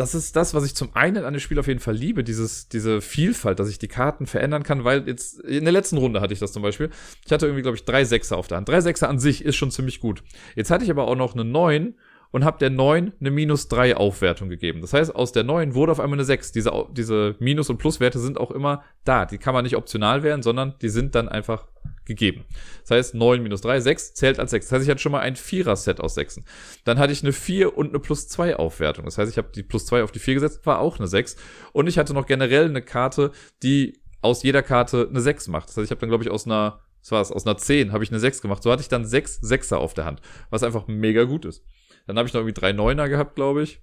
das 0.00 0.14
ist 0.14 0.34
das, 0.34 0.54
was 0.54 0.64
ich 0.64 0.74
zum 0.74 0.96
einen 0.96 1.24
an 1.24 1.34
dem 1.34 1.40
Spiel 1.40 1.58
auf 1.58 1.66
jeden 1.66 1.80
Fall 1.80 1.94
liebe, 1.94 2.24
dieses, 2.24 2.68
diese 2.68 3.02
Vielfalt, 3.02 3.60
dass 3.60 3.68
ich 3.68 3.78
die 3.78 3.88
Karten 3.88 4.26
verändern 4.26 4.62
kann, 4.62 4.82
weil 4.82 5.06
jetzt, 5.06 5.40
in 5.40 5.64
der 5.64 5.72
letzten 5.72 5.98
Runde 5.98 6.22
hatte 6.22 6.32
ich 6.32 6.40
das 6.40 6.52
zum 6.52 6.62
Beispiel. 6.62 6.88
Ich 7.26 7.32
hatte 7.32 7.44
irgendwie, 7.46 7.62
glaube 7.62 7.76
ich, 7.76 7.84
drei 7.84 8.04
Sechser 8.04 8.38
auf 8.38 8.48
der 8.48 8.56
Hand. 8.56 8.68
Drei 8.68 8.80
Sechser 8.80 9.10
an 9.10 9.18
sich 9.18 9.44
ist 9.44 9.56
schon 9.56 9.70
ziemlich 9.70 10.00
gut. 10.00 10.22
Jetzt 10.56 10.70
hatte 10.70 10.84
ich 10.84 10.90
aber 10.90 11.06
auch 11.06 11.16
noch 11.16 11.34
eine 11.34 11.44
Neun 11.44 11.96
und 12.30 12.44
habe 12.46 12.58
der 12.58 12.70
9 12.70 13.12
eine 13.20 13.30
minus 13.30 13.68
3 13.68 13.96
Aufwertung 13.96 14.48
gegeben. 14.48 14.80
Das 14.80 14.94
heißt, 14.94 15.14
aus 15.14 15.32
der 15.32 15.44
9 15.44 15.74
wurde 15.74 15.92
auf 15.92 16.00
einmal 16.00 16.18
eine 16.18 16.24
6. 16.24 16.52
Diese, 16.52 16.72
diese 16.92 17.36
Minus- 17.38 17.68
und 17.68 17.76
Pluswerte 17.76 18.18
sind 18.18 18.38
auch 18.38 18.52
immer 18.52 18.82
da. 19.04 19.26
Die 19.26 19.36
kann 19.36 19.52
man 19.52 19.64
nicht 19.64 19.76
optional 19.76 20.22
wählen, 20.22 20.42
sondern 20.42 20.74
die 20.80 20.88
sind 20.88 21.14
dann 21.14 21.28
einfach 21.28 21.66
gegeben. 22.10 22.44
Das 22.82 22.90
heißt, 22.90 23.14
9 23.14 23.42
minus 23.42 23.60
3, 23.60 23.80
6 23.80 24.14
zählt 24.14 24.40
als 24.40 24.50
6. 24.50 24.66
Das 24.66 24.72
heißt, 24.72 24.84
ich 24.84 24.90
hatte 24.90 25.00
schon 25.00 25.12
mal 25.12 25.20
ein 25.20 25.36
Vierer-Set 25.36 26.00
aus 26.00 26.14
6. 26.16 26.42
Dann 26.84 26.98
hatte 26.98 27.12
ich 27.12 27.22
eine 27.22 27.32
4 27.32 27.76
und 27.76 27.90
eine 27.90 28.00
plus 28.00 28.28
2 28.28 28.56
Aufwertung. 28.56 29.04
Das 29.04 29.16
heißt, 29.16 29.30
ich 29.30 29.38
habe 29.38 29.50
die 29.54 29.62
plus 29.62 29.86
2 29.86 30.02
auf 30.02 30.10
die 30.10 30.18
4 30.18 30.34
gesetzt, 30.34 30.66
war 30.66 30.80
auch 30.80 30.98
eine 30.98 31.06
6. 31.06 31.36
Und 31.72 31.86
ich 31.86 31.98
hatte 31.98 32.12
noch 32.12 32.26
generell 32.26 32.66
eine 32.66 32.82
Karte, 32.82 33.30
die 33.62 34.00
aus 34.22 34.42
jeder 34.42 34.62
Karte 34.62 35.06
eine 35.08 35.20
6 35.20 35.48
macht. 35.48 35.68
Das 35.68 35.76
heißt, 35.76 35.84
ich 35.84 35.90
habe 35.92 36.00
dann, 36.00 36.10
glaube 36.10 36.24
ich, 36.24 36.30
aus 36.30 36.46
einer, 36.46 36.80
was 37.00 37.12
war 37.12 37.22
es, 37.22 37.32
aus 37.32 37.46
einer 37.46 37.56
10 37.56 37.92
habe 37.92 38.02
ich 38.02 38.10
eine 38.10 38.18
6 38.18 38.42
gemacht. 38.42 38.62
So 38.62 38.72
hatte 38.72 38.82
ich 38.82 38.88
dann 38.88 39.06
6 39.06 39.40
Sechser 39.40 39.78
auf 39.78 39.94
der 39.94 40.04
Hand, 40.04 40.20
was 40.50 40.64
einfach 40.64 40.88
mega 40.88 41.24
gut 41.24 41.44
ist. 41.44 41.64
Dann 42.06 42.18
habe 42.18 42.26
ich 42.26 42.34
noch 42.34 42.40
irgendwie 42.40 42.60
drei 42.60 42.72
Neuner 42.72 43.08
gehabt, 43.08 43.36
glaube 43.36 43.62
ich. 43.62 43.80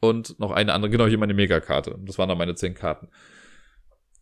Und 0.00 0.38
noch 0.38 0.50
eine 0.50 0.74
andere, 0.74 0.90
genau 0.90 1.06
hier 1.06 1.18
meine 1.18 1.34
Megakarte. 1.34 1.98
Das 2.04 2.18
waren 2.18 2.28
dann 2.28 2.38
meine 2.38 2.54
10 2.54 2.74
Karten 2.74 3.08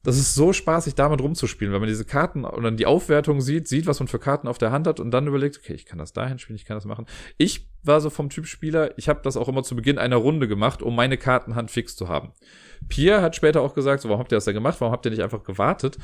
das 0.04 0.16
ist 0.16 0.34
so 0.34 0.52
spaßig, 0.52 0.94
damit 0.94 1.20
rumzuspielen, 1.20 1.72
wenn 1.72 1.80
man 1.80 1.88
diese 1.88 2.04
Karten 2.04 2.44
und 2.44 2.62
dann 2.62 2.76
die 2.76 2.86
Aufwertung 2.86 3.40
sieht, 3.40 3.66
sieht, 3.66 3.86
was 3.86 3.98
man 3.98 4.06
für 4.06 4.18
Karten 4.18 4.46
auf 4.46 4.58
der 4.58 4.70
Hand 4.70 4.86
hat 4.86 5.00
und 5.00 5.10
dann 5.10 5.26
überlegt, 5.26 5.58
okay, 5.58 5.74
ich 5.74 5.86
kann 5.86 5.98
das 5.98 6.12
dahin 6.12 6.38
spielen, 6.38 6.56
ich 6.56 6.64
kann 6.64 6.76
das 6.76 6.84
machen. 6.84 7.06
Ich 7.36 7.68
war 7.82 8.00
so 8.00 8.08
vom 8.08 8.30
Typ 8.30 8.46
Spieler, 8.46 8.96
ich 8.96 9.08
habe 9.08 9.20
das 9.22 9.36
auch 9.36 9.48
immer 9.48 9.62
zu 9.62 9.74
Beginn 9.74 9.98
einer 9.98 10.16
Runde 10.16 10.46
gemacht, 10.46 10.82
um 10.82 10.94
meine 10.94 11.16
Kartenhand 11.16 11.70
fix 11.70 11.96
zu 11.96 12.08
haben. 12.08 12.32
Pierre 12.88 13.22
hat 13.22 13.34
später 13.34 13.60
auch 13.60 13.74
gesagt, 13.74 14.02
so, 14.02 14.08
warum 14.08 14.20
habt 14.20 14.32
ihr 14.32 14.36
das 14.36 14.44
denn 14.44 14.54
gemacht? 14.54 14.80
Warum 14.80 14.92
habt 14.92 15.04
ihr 15.04 15.10
nicht 15.10 15.22
einfach 15.22 15.42
gewartet? 15.42 15.98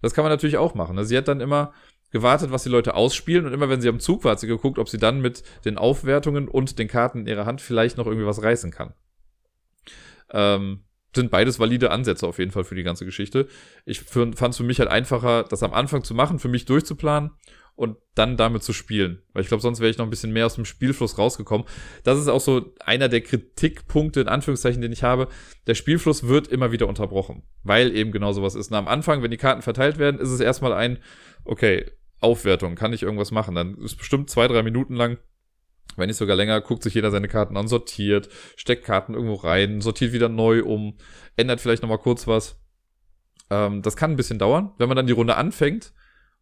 Das 0.00 0.14
kann 0.14 0.24
man 0.24 0.30
natürlich 0.30 0.56
auch 0.56 0.74
machen. 0.74 0.96
Also 0.96 1.08
sie 1.08 1.18
hat 1.18 1.28
dann 1.28 1.40
immer 1.40 1.72
gewartet, 2.10 2.50
was 2.52 2.62
die 2.62 2.68
Leute 2.68 2.94
ausspielen 2.94 3.46
und 3.46 3.52
immer 3.52 3.68
wenn 3.68 3.80
sie 3.80 3.88
am 3.88 4.00
Zug 4.00 4.24
war, 4.24 4.32
hat 4.32 4.40
sie 4.40 4.46
geguckt, 4.46 4.78
ob 4.78 4.88
sie 4.88 4.98
dann 4.98 5.20
mit 5.20 5.42
den 5.64 5.78
Aufwertungen 5.78 6.48
und 6.48 6.78
den 6.78 6.88
Karten 6.88 7.20
in 7.20 7.26
ihrer 7.26 7.46
Hand 7.46 7.60
vielleicht 7.60 7.96
noch 7.96 8.06
irgendwie 8.06 8.26
was 8.26 8.42
reißen 8.42 8.70
kann. 8.70 8.94
Ähm, 10.32 10.84
sind 11.14 11.30
beides 11.30 11.58
valide 11.58 11.90
Ansätze 11.90 12.26
auf 12.26 12.38
jeden 12.38 12.50
Fall 12.50 12.64
für 12.64 12.74
die 12.74 12.82
ganze 12.82 13.04
Geschichte. 13.04 13.48
Ich 13.84 14.00
fand 14.00 14.40
es 14.40 14.56
für 14.56 14.62
mich 14.62 14.78
halt 14.78 14.90
einfacher, 14.90 15.44
das 15.44 15.62
am 15.62 15.74
Anfang 15.74 16.04
zu 16.04 16.14
machen, 16.14 16.38
für 16.38 16.48
mich 16.48 16.64
durchzuplanen 16.64 17.32
und 17.80 17.96
dann 18.14 18.36
damit 18.36 18.62
zu 18.62 18.72
spielen. 18.72 19.22
Weil 19.32 19.42
ich 19.42 19.48
glaube, 19.48 19.62
sonst 19.62 19.80
wäre 19.80 19.90
ich 19.90 19.96
noch 19.96 20.06
ein 20.06 20.10
bisschen 20.10 20.32
mehr 20.32 20.46
aus 20.46 20.54
dem 20.54 20.66
Spielfluss 20.66 21.16
rausgekommen. 21.16 21.66
Das 22.04 22.18
ist 22.18 22.28
auch 22.28 22.40
so 22.40 22.74
einer 22.84 23.08
der 23.08 23.22
Kritikpunkte, 23.22 24.20
in 24.20 24.28
Anführungszeichen, 24.28 24.82
den 24.82 24.92
ich 24.92 25.02
habe. 25.02 25.28
Der 25.66 25.74
Spielfluss 25.74 26.28
wird 26.28 26.48
immer 26.48 26.72
wieder 26.72 26.88
unterbrochen, 26.88 27.42
weil 27.62 27.96
eben 27.96 28.12
genau 28.12 28.32
sowas 28.32 28.54
ist. 28.54 28.70
Und 28.70 28.76
am 28.76 28.86
Anfang, 28.86 29.22
wenn 29.22 29.30
die 29.30 29.38
Karten 29.38 29.62
verteilt 29.62 29.98
werden, 29.98 30.20
ist 30.20 30.28
es 30.28 30.40
erstmal 30.40 30.74
ein, 30.74 30.98
okay, 31.44 31.86
Aufwertung, 32.20 32.74
kann 32.74 32.92
ich 32.92 33.02
irgendwas 33.02 33.30
machen? 33.30 33.54
Dann 33.54 33.78
ist 33.78 33.96
bestimmt 33.96 34.28
zwei, 34.28 34.46
drei 34.46 34.62
Minuten 34.62 34.94
lang 34.94 35.16
wenn 35.96 36.08
nicht 36.08 36.16
sogar 36.16 36.36
länger, 36.36 36.60
guckt 36.60 36.82
sich 36.82 36.94
jeder 36.94 37.10
seine 37.10 37.28
Karten 37.28 37.56
an, 37.56 37.68
sortiert, 37.68 38.28
steckt 38.56 38.84
Karten 38.84 39.14
irgendwo 39.14 39.34
rein, 39.34 39.80
sortiert 39.80 40.12
wieder 40.12 40.28
neu 40.28 40.62
um, 40.62 40.96
ändert 41.36 41.60
vielleicht 41.60 41.82
nochmal 41.82 41.98
kurz 41.98 42.26
was. 42.26 42.56
Ähm, 43.50 43.82
das 43.82 43.96
kann 43.96 44.12
ein 44.12 44.16
bisschen 44.16 44.38
dauern. 44.38 44.72
Wenn 44.78 44.88
man 44.88 44.96
dann 44.96 45.06
die 45.06 45.12
Runde 45.12 45.36
anfängt 45.36 45.92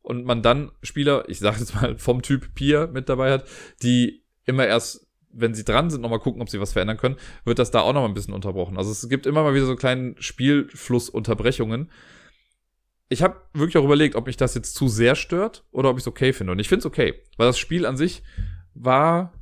und 0.02 0.24
man 0.24 0.42
dann 0.42 0.72
Spieler, 0.82 1.28
ich 1.28 1.38
sage 1.38 1.58
jetzt 1.58 1.74
mal 1.74 1.98
vom 1.98 2.22
Typ 2.22 2.54
Pia 2.54 2.86
mit 2.86 3.08
dabei 3.08 3.32
hat, 3.32 3.44
die 3.82 4.24
immer 4.44 4.66
erst 4.66 5.08
wenn 5.30 5.54
sie 5.54 5.64
dran 5.64 5.90
sind, 5.90 6.00
nochmal 6.00 6.18
gucken, 6.18 6.42
ob 6.42 6.48
sie 6.48 6.60
was 6.60 6.72
verändern 6.72 6.96
können, 6.96 7.16
wird 7.44 7.58
das 7.58 7.70
da 7.70 7.80
auch 7.80 7.92
nochmal 7.92 8.10
ein 8.10 8.14
bisschen 8.14 8.34
unterbrochen. 8.34 8.76
Also 8.76 8.90
es 8.90 9.08
gibt 9.08 9.26
immer 9.26 9.42
mal 9.42 9.54
wieder 9.54 9.66
so 9.66 9.76
kleinen 9.76 10.16
Spielflussunterbrechungen. 10.18 11.90
Ich 13.08 13.22
habe 13.22 13.36
wirklich 13.54 13.78
auch 13.78 13.84
überlegt, 13.84 14.16
ob 14.16 14.26
mich 14.26 14.36
das 14.36 14.54
jetzt 14.54 14.74
zu 14.74 14.88
sehr 14.88 15.14
stört 15.14 15.64
oder 15.70 15.90
ob 15.90 15.96
ich 15.96 16.02
es 16.02 16.08
okay 16.08 16.32
finde. 16.32 16.52
Und 16.52 16.58
ich 16.58 16.68
finde 16.68 16.80
es 16.80 16.86
okay, 16.86 17.14
weil 17.36 17.46
das 17.46 17.58
Spiel 17.58 17.86
an 17.86 17.96
sich 17.96 18.22
war 18.74 19.32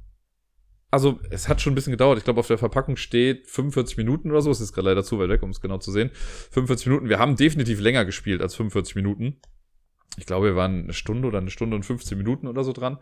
also 0.91 1.19
es 1.31 1.49
hat 1.49 1.61
schon 1.61 1.73
ein 1.73 1.75
bisschen 1.75 1.91
gedauert. 1.91 2.19
Ich 2.19 2.25
glaube, 2.25 2.41
auf 2.41 2.47
der 2.47 2.59
Verpackung 2.59 2.97
steht 2.97 3.47
45 3.49 3.97
Minuten 3.97 4.31
oder 4.31 4.41
so. 4.41 4.51
Es 4.51 4.61
ist 4.61 4.73
gerade 4.73 4.89
leider 4.89 5.05
zu 5.05 5.19
weit 5.19 5.29
weg, 5.29 5.43
um 5.43 5.51
es 5.51 5.61
genau 5.61 5.79
zu 5.79 5.91
sehen. 5.91 6.11
45 6.51 6.87
Minuten. 6.87 7.09
Wir 7.09 7.19
haben 7.19 7.37
definitiv 7.37 7.81
länger 7.81 8.05
gespielt 8.05 8.41
als 8.41 8.55
45 8.55 8.95
Minuten. 8.95 9.41
Ich 10.19 10.27
glaube, 10.27 10.47
wir 10.47 10.57
waren 10.57 10.85
eine 10.85 10.93
Stunde 10.93 11.29
oder 11.29 11.39
eine 11.39 11.51
Stunde 11.51 11.77
und 11.77 11.85
15 11.85 12.17
Minuten 12.17 12.47
oder 12.47 12.65
so 12.65 12.73
dran. 12.73 12.99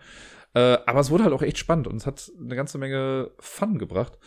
Äh, 0.54 0.78
aber 0.86 1.00
es 1.00 1.10
wurde 1.10 1.24
halt 1.24 1.34
auch 1.34 1.42
echt 1.42 1.58
spannend 1.58 1.86
und 1.86 1.96
es 1.96 2.06
hat 2.06 2.30
eine 2.38 2.56
ganze 2.56 2.78
Menge 2.78 3.30
Fun 3.38 3.78
gebracht. 3.78 4.18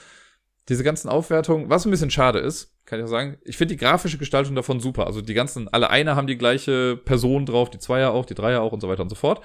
Diese 0.69 0.84
ganzen 0.84 1.08
Aufwertungen, 1.08 1.69
was 1.69 1.86
ein 1.86 1.91
bisschen 1.91 2.10
schade 2.10 2.39
ist, 2.39 2.73
kann 2.86 2.99
ich 2.99 3.06
auch 3.06 3.10
sagen, 3.10 3.38
ich 3.43 3.58
finde 3.58 3.75
die 3.75 3.80
grafische 3.80 4.17
Gestaltung 4.17 4.56
davon 4.56 4.80
super. 4.80 5.08
Also 5.08 5.21
die 5.21 5.34
ganzen, 5.34 5.67
alle 5.69 5.89
Einer 5.89 6.15
haben 6.15 6.27
die 6.27 6.38
gleiche 6.38 6.97
Person 6.97 7.45
drauf, 7.45 7.69
die 7.69 7.80
Zweier 7.80 8.12
auch, 8.12 8.25
die 8.25 8.34
Dreier 8.34 8.62
auch 8.62 8.73
und 8.73 8.82
so 8.82 8.89
weiter 8.89 9.03
und 9.03 9.10
so 9.10 9.15
fort. 9.15 9.41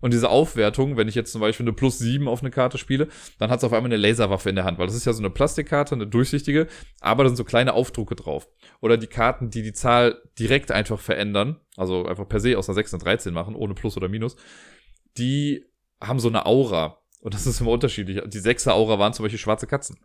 Und 0.00 0.12
diese 0.12 0.28
Aufwertung, 0.28 0.96
wenn 0.96 1.08
ich 1.08 1.14
jetzt 1.14 1.32
zum 1.32 1.40
Beispiel 1.40 1.64
eine 1.64 1.72
Plus 1.72 1.98
7 1.98 2.28
auf 2.28 2.40
eine 2.40 2.50
Karte 2.50 2.76
spiele, 2.78 3.08
dann 3.38 3.50
hat 3.50 3.58
es 3.58 3.64
auf 3.64 3.72
einmal 3.72 3.90
eine 3.90 3.96
Laserwaffe 3.96 4.50
in 4.50 4.56
der 4.56 4.64
Hand, 4.64 4.78
weil 4.78 4.86
das 4.86 4.96
ist 4.96 5.06
ja 5.06 5.12
so 5.12 5.20
eine 5.20 5.30
Plastikkarte, 5.30 5.94
eine 5.94 6.06
durchsichtige, 6.06 6.66
aber 7.00 7.24
da 7.24 7.30
sind 7.30 7.36
so 7.36 7.44
kleine 7.44 7.72
Aufdrucke 7.72 8.14
drauf. 8.14 8.48
Oder 8.80 8.98
die 8.98 9.06
Karten, 9.06 9.50
die 9.50 9.62
die 9.62 9.72
Zahl 9.72 10.20
direkt 10.38 10.70
einfach 10.72 11.00
verändern, 11.00 11.60
also 11.76 12.04
einfach 12.04 12.28
per 12.28 12.40
se 12.40 12.58
aus 12.58 12.68
einer 12.68 12.74
6 12.74 12.94
eine 12.94 13.02
13 13.02 13.32
machen, 13.32 13.54
ohne 13.54 13.74
Plus 13.74 13.96
oder 13.96 14.08
Minus, 14.08 14.36
die 15.16 15.64
haben 16.00 16.18
so 16.18 16.28
eine 16.28 16.44
Aura. 16.44 16.98
Und 17.20 17.34
das 17.34 17.46
ist 17.46 17.60
immer 17.60 17.70
unterschiedlich. 17.70 18.22
Die 18.26 18.40
6er 18.40 18.72
Aura 18.72 18.98
waren 18.98 19.12
zum 19.12 19.24
Beispiel 19.24 19.38
schwarze 19.38 19.66
Katzen. 19.66 19.98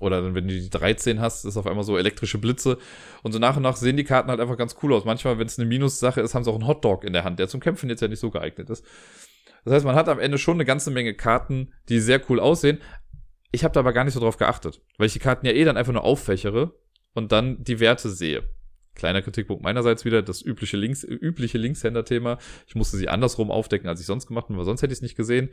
Oder 0.00 0.22
dann, 0.22 0.34
wenn 0.34 0.48
du 0.48 0.54
die 0.54 0.70
13 0.70 1.20
hast, 1.20 1.44
ist 1.44 1.56
auf 1.56 1.66
einmal 1.66 1.84
so 1.84 1.96
elektrische 1.96 2.38
Blitze. 2.38 2.78
Und 3.22 3.32
so 3.32 3.38
nach 3.38 3.56
und 3.56 3.62
nach 3.62 3.76
sehen 3.76 3.96
die 3.96 4.04
Karten 4.04 4.30
halt 4.30 4.40
einfach 4.40 4.56
ganz 4.56 4.76
cool 4.82 4.92
aus. 4.92 5.04
Manchmal, 5.04 5.38
wenn 5.38 5.46
es 5.46 5.58
eine 5.58 5.68
Minus-Sache 5.68 6.20
ist, 6.20 6.34
haben 6.34 6.44
sie 6.44 6.50
auch 6.50 6.54
einen 6.54 6.66
Hotdog 6.66 7.04
in 7.04 7.12
der 7.12 7.24
Hand, 7.24 7.38
der 7.38 7.48
zum 7.48 7.60
Kämpfen 7.60 7.88
jetzt 7.88 8.00
ja 8.00 8.08
nicht 8.08 8.20
so 8.20 8.30
geeignet 8.30 8.70
ist. 8.70 8.84
Das 9.64 9.74
heißt, 9.74 9.84
man 9.84 9.96
hat 9.96 10.08
am 10.08 10.18
Ende 10.18 10.38
schon 10.38 10.54
eine 10.54 10.64
ganze 10.64 10.90
Menge 10.90 11.14
Karten, 11.14 11.72
die 11.88 12.00
sehr 12.00 12.20
cool 12.30 12.40
aussehen. 12.40 12.78
Ich 13.50 13.64
habe 13.64 13.72
da 13.72 13.80
aber 13.80 13.92
gar 13.92 14.04
nicht 14.04 14.14
so 14.14 14.20
drauf 14.20 14.36
geachtet, 14.36 14.80
weil 14.98 15.06
ich 15.06 15.12
die 15.14 15.18
Karten 15.18 15.46
ja 15.46 15.52
eh 15.52 15.64
dann 15.64 15.76
einfach 15.76 15.92
nur 15.92 16.04
auffächere 16.04 16.74
und 17.14 17.32
dann 17.32 17.62
die 17.64 17.80
Werte 17.80 18.10
sehe. 18.10 18.44
Kleiner 18.94 19.22
Kritikpunkt 19.22 19.62
meinerseits 19.62 20.04
wieder, 20.04 20.22
das 20.22 20.42
übliche, 20.42 20.76
Links, 20.76 21.04
übliche 21.04 21.56
Linkshänder-Thema. 21.56 22.38
Ich 22.66 22.74
musste 22.74 22.96
sie 22.96 23.08
andersrum 23.08 23.50
aufdecken, 23.50 23.88
als 23.88 24.00
ich 24.00 24.06
sonst 24.06 24.26
gemacht 24.26 24.46
habe, 24.48 24.58
weil 24.58 24.64
sonst 24.64 24.82
hätte 24.82 24.92
ich 24.92 24.98
es 24.98 25.02
nicht 25.02 25.16
gesehen. 25.16 25.50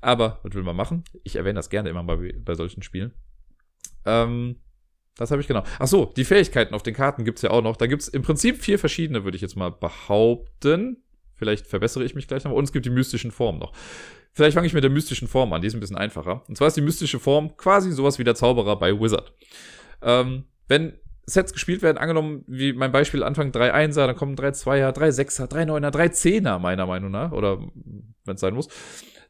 Aber 0.00 0.40
was 0.42 0.54
will 0.54 0.62
man 0.62 0.76
machen? 0.76 1.04
Ich 1.22 1.36
erwähne 1.36 1.54
das 1.54 1.68
gerne 1.68 1.90
immer 1.90 2.04
bei, 2.04 2.34
bei 2.38 2.54
solchen 2.54 2.82
Spielen. 2.82 3.12
Ähm, 4.06 4.56
das 5.16 5.30
habe 5.30 5.40
ich 5.40 5.48
genau. 5.48 5.62
Ach 5.78 5.86
so, 5.86 6.12
die 6.16 6.24
Fähigkeiten 6.24 6.74
auf 6.74 6.82
den 6.82 6.94
Karten 6.94 7.24
gibt's 7.24 7.42
ja 7.42 7.50
auch 7.50 7.62
noch. 7.62 7.76
Da 7.76 7.86
gibt's 7.86 8.08
im 8.08 8.22
Prinzip 8.22 8.62
vier 8.62 8.78
verschiedene, 8.78 9.24
würde 9.24 9.36
ich 9.36 9.42
jetzt 9.42 9.56
mal 9.56 9.70
behaupten. 9.70 11.02
Vielleicht 11.34 11.66
verbessere 11.66 12.04
ich 12.04 12.14
mich 12.14 12.28
gleich 12.28 12.44
noch. 12.44 12.52
Und 12.52 12.64
es 12.64 12.72
gibt 12.72 12.86
die 12.86 12.90
mystischen 12.90 13.30
Formen 13.30 13.58
noch. 13.58 13.72
Vielleicht 14.32 14.54
fange 14.54 14.66
ich 14.66 14.74
mit 14.74 14.84
der 14.84 14.90
mystischen 14.90 15.28
Form 15.28 15.52
an. 15.52 15.62
Die 15.62 15.68
ist 15.68 15.74
ein 15.74 15.80
bisschen 15.80 15.96
einfacher. 15.96 16.42
Und 16.48 16.56
zwar 16.56 16.68
ist 16.68 16.76
die 16.76 16.82
mystische 16.82 17.18
Form 17.18 17.56
quasi 17.56 17.90
sowas 17.92 18.18
wie 18.18 18.24
der 18.24 18.34
Zauberer 18.34 18.78
bei 18.78 18.98
Wizard. 18.98 19.32
Ähm, 20.02 20.44
wenn 20.68 20.98
Sets 21.26 21.52
gespielt 21.52 21.82
werden, 21.82 21.98
angenommen, 21.98 22.44
wie 22.46 22.72
mein 22.72 22.92
Beispiel 22.92 23.24
Anfang 23.24 23.50
3 23.50 23.72
Einser, 23.72 24.06
dann 24.06 24.16
kommen 24.16 24.36
3 24.36 24.52
Zweier, 24.52 24.92
3 24.92 25.10
Sechser, 25.10 25.48
3 25.48 25.64
Neuner, 25.64 25.90
3 25.90 26.08
Zehner, 26.10 26.58
meiner 26.60 26.86
Meinung 26.86 27.10
nach. 27.10 27.32
Oder 27.32 27.58
wenn 28.24 28.34
es 28.34 28.40
sein 28.40 28.54
muss. 28.54 28.68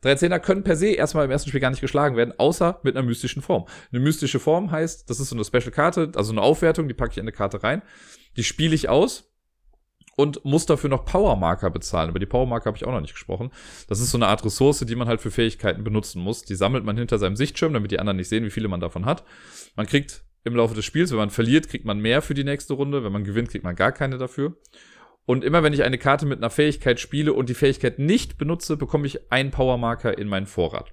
Drei 0.02 0.14
Zehner 0.14 0.38
können 0.38 0.62
per 0.62 0.76
se 0.76 0.88
erstmal 0.88 1.24
im 1.24 1.30
ersten 1.30 1.48
Spiel 1.48 1.60
gar 1.60 1.70
nicht 1.70 1.80
geschlagen 1.80 2.16
werden, 2.16 2.34
außer 2.36 2.80
mit 2.82 2.96
einer 2.96 3.06
mystischen 3.06 3.42
Form. 3.42 3.66
Eine 3.90 4.00
mystische 4.00 4.38
Form 4.38 4.70
heißt, 4.70 5.08
das 5.08 5.20
ist 5.20 5.30
so 5.30 5.36
eine 5.36 5.44
Special-Karte, 5.44 6.12
also 6.14 6.32
eine 6.32 6.42
Aufwertung, 6.42 6.86
die 6.86 6.94
packe 6.94 7.12
ich 7.12 7.18
in 7.18 7.22
eine 7.22 7.32
Karte 7.32 7.62
rein. 7.62 7.82
Die 8.36 8.44
spiele 8.44 8.74
ich 8.74 8.90
aus 8.90 9.32
und 10.16 10.44
muss 10.44 10.66
dafür 10.66 10.90
noch 10.90 11.06
Power-Marker 11.06 11.70
bezahlen. 11.70 12.10
Über 12.10 12.18
die 12.18 12.26
Power-Marker 12.26 12.66
habe 12.66 12.76
ich 12.76 12.84
auch 12.84 12.92
noch 12.92 13.00
nicht 13.00 13.14
gesprochen. 13.14 13.50
Das 13.88 14.00
ist 14.00 14.10
so 14.10 14.18
eine 14.18 14.26
Art 14.26 14.44
Ressource, 14.44 14.80
die 14.80 14.94
man 14.94 15.08
halt 15.08 15.22
für 15.22 15.30
Fähigkeiten 15.30 15.82
benutzen 15.82 16.20
muss. 16.22 16.42
Die 16.42 16.54
sammelt 16.54 16.84
man 16.84 16.96
hinter 16.98 17.18
seinem 17.18 17.36
Sichtschirm, 17.36 17.72
damit 17.72 17.90
die 17.90 17.98
anderen 17.98 18.18
nicht 18.18 18.28
sehen, 18.28 18.44
wie 18.44 18.50
viele 18.50 18.68
man 18.68 18.80
davon 18.80 19.06
hat. 19.06 19.24
Man 19.76 19.86
kriegt 19.86 20.25
im 20.46 20.56
Laufe 20.56 20.74
des 20.74 20.84
Spiels, 20.84 21.10
wenn 21.10 21.18
man 21.18 21.30
verliert, 21.30 21.68
kriegt 21.68 21.84
man 21.84 21.98
mehr 21.98 22.22
für 22.22 22.34
die 22.34 22.44
nächste 22.44 22.74
Runde. 22.74 23.04
Wenn 23.04 23.12
man 23.12 23.24
gewinnt, 23.24 23.50
kriegt 23.50 23.64
man 23.64 23.76
gar 23.76 23.92
keine 23.92 24.16
dafür. 24.16 24.56
Und 25.26 25.42
immer 25.42 25.64
wenn 25.64 25.72
ich 25.72 25.82
eine 25.82 25.98
Karte 25.98 26.24
mit 26.24 26.38
einer 26.38 26.50
Fähigkeit 26.50 27.00
spiele 27.00 27.32
und 27.32 27.48
die 27.48 27.54
Fähigkeit 27.54 27.98
nicht 27.98 28.38
benutze, 28.38 28.76
bekomme 28.76 29.06
ich 29.06 29.32
einen 29.32 29.50
Powermarker 29.50 30.16
in 30.16 30.28
meinen 30.28 30.46
Vorrat. 30.46 30.92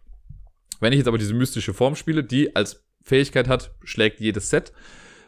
Wenn 0.79 0.91
ich 0.91 0.97
jetzt 0.97 1.07
aber 1.07 1.19
diese 1.19 1.35
mystische 1.35 1.73
Form 1.73 1.95
spiele, 1.95 2.23
die 2.23 2.55
als 2.55 2.83
Fähigkeit 3.03 3.47
hat, 3.47 3.75
schlägt 3.83 4.19
jedes 4.19 4.49
Set, 4.49 4.73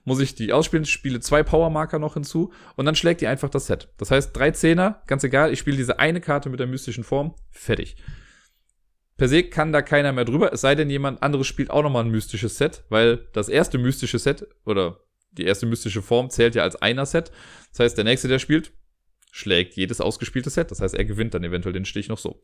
muss 0.05 0.19
ich 0.19 0.33
die 0.33 0.53
ausspielen, 0.53 0.85
spiele 0.85 1.19
zwei 1.19 1.43
Powermarker 1.43 1.99
noch 1.99 2.15
hinzu 2.15 2.51
und 2.75 2.85
dann 2.85 2.95
schlägt 2.95 3.21
die 3.21 3.27
einfach 3.27 3.49
das 3.49 3.67
Set. 3.67 3.89
Das 3.97 4.09
heißt, 4.09 4.35
drei 4.35 4.51
Zehner, 4.51 5.03
ganz 5.05 5.23
egal, 5.23 5.53
ich 5.53 5.59
spiele 5.59 5.77
diese 5.77 5.99
eine 5.99 6.19
Karte 6.19 6.49
mit 6.49 6.59
der 6.59 6.67
mystischen 6.67 7.03
Form, 7.03 7.35
fertig. 7.51 7.95
Per 9.17 9.29
se 9.29 9.43
kann 9.43 9.71
da 9.71 9.81
keiner 9.81 10.11
mehr 10.11 10.25
drüber, 10.25 10.51
es 10.51 10.61
sei 10.61 10.75
denn, 10.75 10.89
jemand 10.89 11.23
anderes 11.23 11.47
spielt 11.47 11.69
auch 11.69 11.83
nochmal 11.83 12.03
ein 12.03 12.11
mystisches 12.11 12.57
Set, 12.57 12.83
weil 12.89 13.27
das 13.31 13.47
erste 13.47 13.77
mystische 13.77 14.19
Set 14.19 14.47
oder 14.65 14.99
die 15.31 15.45
erste 15.45 15.65
mystische 15.65 16.01
Form 16.01 16.29
zählt 16.29 16.55
ja 16.55 16.63
als 16.63 16.75
einer 16.75 17.05
Set. 17.05 17.31
Das 17.71 17.79
heißt, 17.79 17.97
der 17.97 18.03
nächste, 18.05 18.27
der 18.27 18.39
spielt, 18.39 18.71
schlägt 19.31 19.75
jedes 19.75 20.01
ausgespielte 20.01 20.49
Set. 20.49 20.71
Das 20.71 20.81
heißt, 20.81 20.95
er 20.95 21.05
gewinnt 21.05 21.33
dann 21.33 21.43
eventuell 21.43 21.73
den 21.73 21.85
Stich 21.85 22.07
noch 22.07 22.17
so. 22.17 22.41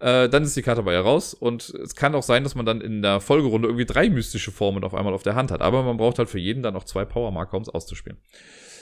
Äh, 0.00 0.28
dann 0.28 0.44
ist 0.44 0.56
die 0.56 0.62
Karte 0.62 0.82
bei 0.82 0.92
ihr 0.92 1.00
raus 1.00 1.34
und 1.34 1.70
es 1.70 1.94
kann 1.94 2.14
auch 2.14 2.22
sein, 2.22 2.44
dass 2.44 2.54
man 2.54 2.66
dann 2.66 2.80
in 2.80 3.02
der 3.02 3.20
Folgerunde 3.20 3.68
irgendwie 3.68 3.84
drei 3.84 4.08
mystische 4.08 4.52
Formen 4.52 4.84
auf 4.84 4.94
einmal 4.94 5.12
auf 5.12 5.22
der 5.22 5.34
Hand 5.34 5.50
hat. 5.50 5.60
Aber 5.60 5.82
man 5.82 5.96
braucht 5.96 6.18
halt 6.18 6.28
für 6.28 6.38
jeden 6.38 6.62
dann 6.62 6.74
noch 6.74 6.84
zwei 6.84 7.04
Powermarker, 7.04 7.56
um 7.56 7.62
es 7.62 7.68
auszuspielen. 7.68 8.18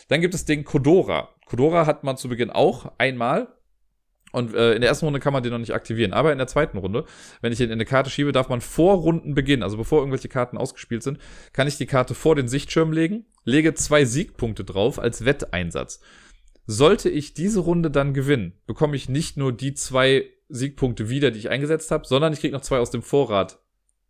Dann 0.09 0.21
gibt 0.21 0.35
es 0.35 0.45
den 0.45 0.65
Kodora. 0.65 1.31
Kodora 1.47 1.87
hat 1.87 2.05
man 2.05 2.17
zu 2.17 2.29
Beginn 2.29 2.51
auch 2.51 2.93
einmal. 2.99 3.49
Und 4.37 4.55
äh, 4.55 4.75
in 4.75 4.83
der 4.83 4.91
ersten 4.91 5.07
Runde 5.07 5.19
kann 5.19 5.33
man 5.33 5.43
den 5.43 5.51
noch 5.51 5.59
nicht 5.59 5.73
aktivieren. 5.73 6.13
Aber 6.13 6.31
in 6.31 6.37
der 6.37 6.47
zweiten 6.47 6.77
Runde, 6.77 7.07
wenn 7.41 7.55
ich 7.55 7.61
ihn 7.61 7.69
in 7.69 7.73
eine 7.73 7.87
Karte 7.87 8.11
schiebe, 8.11 8.33
darf 8.33 8.51
man 8.51 8.61
vor 8.61 8.97
Rundenbeginn, 8.97 9.63
also 9.63 9.79
bevor 9.79 10.01
irgendwelche 10.01 10.29
Karten 10.29 10.59
ausgespielt 10.59 11.03
sind, 11.03 11.19
kann 11.55 11.67
ich 11.67 11.79
die 11.79 11.87
Karte 11.87 12.15
vor 12.15 12.37
den 12.37 12.47
Sichtschirm 12.47 12.93
legen, 12.93 13.25
lege 13.45 13.73
zwei 13.73 14.05
Siegpunkte 14.05 14.63
drauf 14.63 14.99
als 14.99 15.25
Wetteinsatz. 15.25 16.01
Sollte 16.67 17.09
ich 17.09 17.33
diese 17.33 17.61
Runde 17.61 17.91
dann 17.91 18.13
gewinnen, 18.13 18.53
bekomme 18.67 18.95
ich 18.95 19.09
nicht 19.09 19.39
nur 19.39 19.55
die 19.55 19.73
zwei 19.73 20.27
Siegpunkte 20.51 21.09
wieder, 21.09 21.31
die 21.31 21.39
ich 21.39 21.49
eingesetzt 21.49 21.91
habe, 21.91 22.07
sondern 22.07 22.35
ich 22.35 22.41
kriege 22.41 22.53
noch 22.53 22.61
zwei 22.61 22.79
aus 22.79 22.91
dem 22.91 23.03
Vorrat 23.03 23.59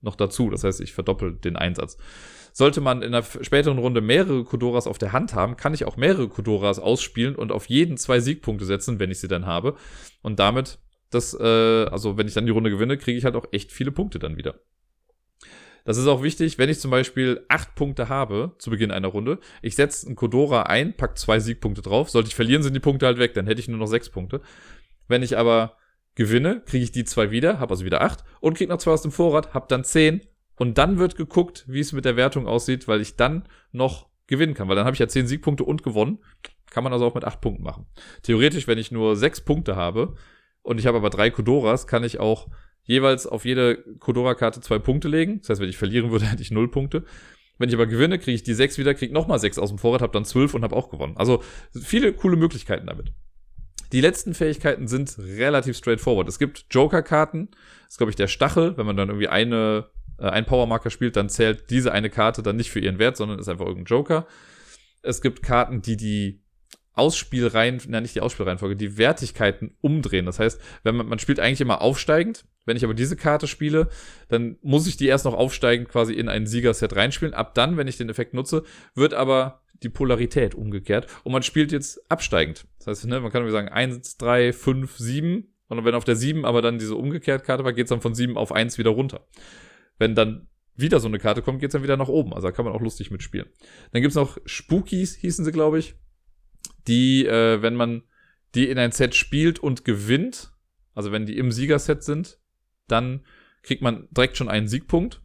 noch 0.01 0.17
dazu. 0.17 0.51
Das 0.51 0.65
heißt, 0.65 0.81
ich 0.81 0.93
verdoppel 0.93 1.37
den 1.37 1.55
Einsatz. 1.55 1.99
Sollte 2.59 2.81
man 2.81 3.03
in 3.03 3.15
einer 3.15 3.23
späteren 3.23 3.77
Runde 3.77 4.01
mehrere 4.01 4.43
Kodoras 4.43 4.87
auf 4.87 4.97
der 4.97 5.13
Hand 5.13 5.35
haben, 5.35 5.59
kann 5.59 5.75
ich 5.75 5.85
auch 5.85 5.99
mehrere 5.99 6.27
Kodoras 6.27 6.79
ausspielen 6.79 7.37
und 7.37 7.53
auf 7.53 7.67
jeden 7.67 7.99
zwei 7.99 8.19
Siegpunkte 8.19 8.65
setzen, 8.65 8.99
wenn 8.99 9.11
ich 9.11 9.21
sie 9.21 9.29
dann 9.29 9.45
habe. 9.45 9.77
Und 10.23 10.39
damit, 10.39 10.79
das, 11.11 11.39
äh, 11.39 11.45
also 11.45 12.17
wenn 12.17 12.27
ich 12.27 12.33
dann 12.33 12.47
die 12.47 12.53
Runde 12.53 12.71
gewinne, 12.71 12.97
kriege 12.97 13.19
ich 13.19 13.27
halt 13.27 13.37
auch 13.37 13.45
echt 13.53 13.73
viele 13.73 13.93
Punkte 13.93 14.19
dann 14.19 14.39
wieder. 14.39 14.59
Das 15.85 15.99
ist 15.99 16.07
auch 16.07 16.23
wichtig, 16.23 16.57
wenn 16.57 16.71
ich 16.71 16.81
zum 16.81 16.91
Beispiel 16.91 17.45
acht 17.49 17.75
Punkte 17.75 18.09
habe 18.09 18.55
zu 18.57 18.71
Beginn 18.71 18.91
einer 18.91 19.09
Runde, 19.09 19.39
ich 19.61 19.77
setze 19.77 20.07
einen 20.07 20.17
Kodora 20.17 20.63
ein, 20.63 20.97
pack 20.97 21.19
zwei 21.19 21.41
Siegpunkte 21.41 21.83
drauf. 21.83 22.09
Sollte 22.09 22.29
ich 22.29 22.35
verlieren, 22.35 22.63
sind 22.63 22.73
die 22.73 22.81
Punkte 22.81 23.05
halt 23.05 23.19
weg, 23.19 23.35
dann 23.35 23.47
hätte 23.47 23.61
ich 23.61 23.69
nur 23.69 23.77
noch 23.77 23.87
sechs 23.87 24.09
Punkte. 24.09 24.41
Wenn 25.09 25.23
ich 25.23 25.37
aber 25.37 25.77
gewinne, 26.15 26.63
kriege 26.65 26.85
ich 26.85 26.91
die 26.91 27.05
zwei 27.05 27.31
wieder, 27.31 27.61
habe 27.61 27.73
also 27.73 27.85
wieder 27.85 28.01
acht 28.01 28.25
und 28.41 28.57
kriege 28.57 28.71
noch 28.71 28.79
zwei 28.79 28.93
aus 28.93 29.03
dem 29.03 29.13
Vorrat, 29.13 29.53
habe 29.53 29.67
dann 29.69 29.85
zehn 29.85 30.23
und 30.57 30.79
dann 30.79 30.99
wird 30.99 31.17
geguckt, 31.17 31.65
wie 31.69 31.81
es 31.81 31.93
mit 31.93 32.05
der 32.05 32.17
Wertung 32.17 32.47
aussieht, 32.47 32.89
weil 32.89 33.01
ich 33.01 33.17
dann 33.17 33.45
noch 33.73 34.09
gewinnen 34.27 34.55
kann. 34.55 34.69
Weil 34.69 34.77
dann 34.77 34.87
habe 34.87 34.95
ich 34.95 35.01
ja 35.01 35.09
10 35.09 35.27
Siegpunkte 35.27 35.65
und 35.65 35.83
gewonnen. 35.83 36.19
Kann 36.71 36.83
man 36.83 36.93
also 36.93 37.07
auch 37.07 37.15
mit 37.15 37.25
8 37.25 37.41
Punkten 37.41 37.63
machen. 37.63 37.87
Theoretisch, 38.23 38.67
wenn 38.67 38.79
ich 38.79 38.91
nur 38.91 39.17
6 39.17 39.43
Punkte 39.43 39.77
habe 39.77 40.15
und 40.63 40.79
ich 40.79 40.87
habe 40.87 40.99
aber 40.99 41.11
drei 41.11 41.31
Kodoras, 41.31 41.87
kann 41.87 42.05
ich 42.05 42.19
auch 42.19 42.49
jeweils 42.83 43.27
auf 43.27 43.45
jede 43.45 43.77
Kodora-Karte 43.99 44.61
zwei 44.61 44.79
Punkte 44.79 45.09
legen. 45.09 45.41
Das 45.41 45.51
heißt, 45.51 45.61
wenn 45.61 45.69
ich 45.69 45.77
verlieren 45.77 46.11
würde, 46.11 46.25
hätte 46.31 46.43
ich 46.43 46.51
0 46.51 46.71
Punkte. 46.71 47.05
Wenn 47.59 47.69
ich 47.69 47.75
aber 47.75 47.87
gewinne, 47.87 48.19
kriege 48.19 48.35
ich 48.35 48.43
die 48.43 48.55
6 48.55 48.79
wieder, 48.79 48.95
kriege 48.95 49.15
nochmal 49.15 49.39
6 49.39 49.59
aus 49.59 49.71
dem 49.71 49.79
Vorrat, 49.79 50.03
habe 50.03 50.13
dann 50.13 50.25
12 50.25 50.55
und 50.55 50.63
habe 50.63 50.77
auch 50.77 50.91
gewonnen. 50.91 51.17
Also 51.17 51.43
viele 51.73 52.13
coole 52.13 52.37
Möglichkeiten 52.37 52.87
damit. 52.87 53.13
Die 53.93 54.01
letzten 54.01 54.35
Fähigkeiten 54.35 54.89
sind 54.89 55.17
relativ 55.19 55.77
straightforward. 55.77 56.29
Es 56.29 56.39
gibt 56.39 56.67
Joker-Karten. 56.71 57.49
Das 57.51 57.93
ist, 57.93 57.99
glaube 57.99 58.11
ich, 58.11 58.17
der 58.17 58.27
Stachel. 58.27 58.77
Wenn 58.77 58.87
man 58.87 58.97
dann 58.97 59.09
irgendwie 59.09 59.29
eine 59.29 59.87
äh, 60.19 60.29
ein 60.29 60.47
Powermarker 60.47 60.91
spielt, 60.91 61.17
dann 61.17 61.29
zählt 61.29 61.71
diese 61.71 61.93
eine 61.93 62.11
Karte 62.11 62.43
dann 62.43 62.57
nicht 62.57 62.71
für 62.71 62.81
ihren 62.81 62.99
Wert, 62.99 63.17
sondern 63.17 63.39
ist 63.39 63.49
einfach 63.49 63.67
irgendein 63.67 63.97
Joker. 63.97 64.27
Es 65.03 65.23
gibt 65.23 65.43
Karten, 65.43 65.83
die 65.83 65.97
die 65.97 66.43
Ausspielreihen, 66.97 67.81
na 67.89 68.01
nicht 68.01 68.15
die 68.15 68.23
Ausspielreihenfolge, 68.23 68.75
die 68.75 68.97
Wertigkeiten 68.97 69.77
umdrehen. 69.83 70.25
Das 70.25 70.39
heißt, 70.39 70.61
wenn 70.83 70.97
man, 70.97 71.07
man 71.07 71.19
spielt 71.19 71.39
eigentlich 71.39 71.61
immer 71.61 71.83
aufsteigend. 71.83 72.47
Wenn 72.65 72.77
ich 72.77 72.85
aber 72.85 72.95
diese 72.95 73.17
Karte 73.17 73.47
spiele, 73.47 73.91
dann 74.29 74.57
muss 74.63 74.89
ich 74.89 74.97
die 74.97 75.07
erst 75.07 75.27
noch 75.27 75.35
aufsteigend 75.35 75.89
quasi 75.89 76.15
in 76.15 76.29
ein 76.29 76.47
Siegerset 76.47 76.97
reinspielen. 76.97 77.35
Ab 77.35 77.55
dann, 77.55 77.77
wenn 77.77 77.87
ich 77.87 77.99
den 77.99 78.09
Effekt 78.09 78.35
nutze, 78.35 78.65
wird 78.95 79.15
aber 79.15 79.63
die 79.83 79.91
Polarität 79.91 80.55
umgekehrt 80.55 81.07
und 81.23 81.33
man 81.33 81.43
spielt 81.43 81.71
jetzt 81.71 82.11
absteigend. 82.11 82.67
Das 82.79 82.87
heißt, 82.87 83.07
ne, 83.07 83.21
man 83.21 83.31
kann 83.31 83.43
irgendwie 83.43 83.53
sagen 83.53 83.69
1, 83.69 84.17
3, 84.17 84.55
5, 84.55 84.97
7 84.97 85.55
und 85.69 85.85
wenn 85.85 85.95
auf 85.95 86.05
der 86.05 86.17
7 86.17 86.47
aber 86.47 86.63
dann 86.63 86.79
diese 86.79 86.97
umgekehrt 86.97 87.45
Karte 87.45 87.63
war, 87.63 87.75
geht 87.75 87.85
es 87.85 87.91
dann 87.91 88.01
von 88.01 88.15
7 88.15 88.39
auf 88.39 88.53
1 88.53 88.79
wieder 88.79 88.91
runter 88.91 89.27
wenn 89.99 90.15
dann 90.15 90.49
wieder 90.75 91.01
so 91.01 91.09
eine 91.09 91.19
Karte 91.19 91.43
kommt, 91.43 91.61
geht's 91.61 91.73
dann 91.73 91.83
wieder 91.83 91.97
nach 91.97 92.09
oben. 92.09 92.35
Also 92.35 92.49
da 92.49 92.53
kann 92.53 92.65
man 92.65 92.75
auch 92.75 92.81
lustig 92.81 93.11
mitspielen. 93.11 93.49
Dann 93.93 94.03
gibt's 94.03 94.17
noch 94.17 94.39
Spookies, 94.45 95.15
hießen 95.15 95.45
sie, 95.45 95.53
glaube 95.53 95.79
ich. 95.79 95.95
Die, 96.87 97.27
äh, 97.27 97.63
wenn 97.63 97.75
man 97.75 98.03
die 98.55 98.69
in 98.69 98.79
ein 98.79 98.93
Set 98.93 99.15
spielt 99.15 99.59
und 99.59 99.85
gewinnt, 99.85 100.53
also 100.95 101.13
wenn 101.13 101.27
die 101.27 101.39
im 101.39 101.51
Siegerset 101.51 102.03
sind, 102.03 102.39
dann 102.89 103.25
kriegt 103.63 103.83
man 103.83 104.09
direkt 104.11 104.37
schon 104.37 104.49
einen 104.49 104.69
Siegpunkt. 104.69 105.23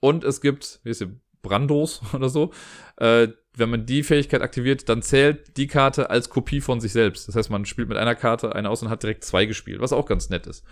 Und 0.00 0.24
es 0.24 0.40
gibt, 0.40 0.80
wie 0.84 0.90
ist 0.90 0.98
hier, 0.98 1.18
Brandos 1.44 2.02
oder 2.12 2.28
so. 2.28 2.52
Äh, 2.96 3.28
wenn 3.56 3.70
man 3.70 3.86
die 3.86 4.02
Fähigkeit 4.02 4.42
aktiviert, 4.42 4.88
dann 4.88 5.02
zählt 5.02 5.56
die 5.56 5.68
Karte 5.68 6.10
als 6.10 6.28
Kopie 6.28 6.60
von 6.60 6.80
sich 6.80 6.92
selbst. 6.92 7.28
Das 7.28 7.36
heißt, 7.36 7.50
man 7.50 7.66
spielt 7.66 7.88
mit 7.88 7.98
einer 7.98 8.16
Karte 8.16 8.52
eine 8.52 8.68
aus 8.68 8.82
und 8.82 8.90
hat 8.90 9.04
direkt 9.04 9.22
zwei 9.22 9.46
gespielt, 9.46 9.80
was 9.80 9.92
auch 9.92 10.06
ganz 10.06 10.28
nett 10.28 10.48
ist. 10.48 10.64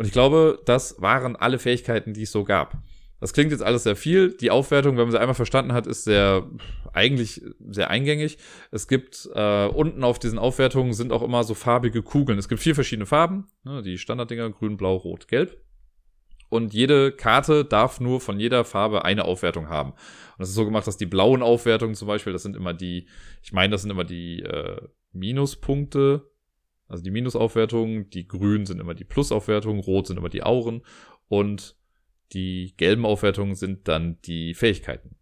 Und 0.00 0.06
ich 0.06 0.12
glaube, 0.12 0.62
das 0.64 1.02
waren 1.02 1.36
alle 1.36 1.58
Fähigkeiten, 1.58 2.14
die 2.14 2.22
es 2.22 2.32
so 2.32 2.42
gab. 2.42 2.82
Das 3.20 3.34
klingt 3.34 3.50
jetzt 3.50 3.62
alles 3.62 3.82
sehr 3.82 3.96
viel. 3.96 4.34
Die 4.34 4.50
Aufwertung, 4.50 4.96
wenn 4.96 5.02
man 5.02 5.10
sie 5.10 5.20
einmal 5.20 5.34
verstanden 5.34 5.74
hat, 5.74 5.86
ist 5.86 6.04
sehr 6.04 6.48
eigentlich 6.94 7.42
sehr 7.68 7.90
eingängig. 7.90 8.38
Es 8.70 8.88
gibt 8.88 9.28
äh, 9.34 9.66
unten 9.66 10.02
auf 10.02 10.18
diesen 10.18 10.38
Aufwertungen 10.38 10.94
sind 10.94 11.12
auch 11.12 11.20
immer 11.20 11.44
so 11.44 11.52
farbige 11.52 12.02
Kugeln. 12.02 12.38
Es 12.38 12.48
gibt 12.48 12.62
vier 12.62 12.74
verschiedene 12.74 13.04
Farben, 13.04 13.48
ne, 13.62 13.82
die 13.82 13.98
Standarddinger 13.98 14.48
grün, 14.48 14.78
blau, 14.78 14.96
rot, 14.96 15.28
gelb. 15.28 15.62
Und 16.48 16.72
jede 16.72 17.12
Karte 17.12 17.66
darf 17.66 18.00
nur 18.00 18.22
von 18.22 18.40
jeder 18.40 18.64
Farbe 18.64 19.04
eine 19.04 19.26
Aufwertung 19.26 19.68
haben. 19.68 19.90
Und 19.90 20.38
das 20.38 20.48
ist 20.48 20.54
so 20.54 20.64
gemacht, 20.64 20.86
dass 20.86 20.96
die 20.96 21.04
blauen 21.04 21.42
Aufwertungen 21.42 21.94
zum 21.94 22.08
Beispiel, 22.08 22.32
das 22.32 22.42
sind 22.42 22.56
immer 22.56 22.72
die, 22.72 23.06
ich 23.42 23.52
meine, 23.52 23.72
das 23.72 23.82
sind 23.82 23.90
immer 23.90 24.04
die 24.04 24.44
äh, 24.44 24.80
Minuspunkte 25.12 26.29
also 26.90 27.04
die 27.04 27.10
Minusaufwertungen, 27.10 28.10
die 28.10 28.26
grünen 28.26 28.66
sind 28.66 28.80
immer 28.80 28.94
die 28.94 29.04
Plusaufwertungen, 29.04 29.80
rot 29.80 30.08
sind 30.08 30.18
immer 30.18 30.28
die 30.28 30.42
Auren 30.42 30.82
und 31.28 31.76
die 32.32 32.74
gelben 32.76 33.06
Aufwertungen 33.06 33.54
sind 33.54 33.88
dann 33.88 34.20
die 34.22 34.54
Fähigkeiten. 34.54 35.16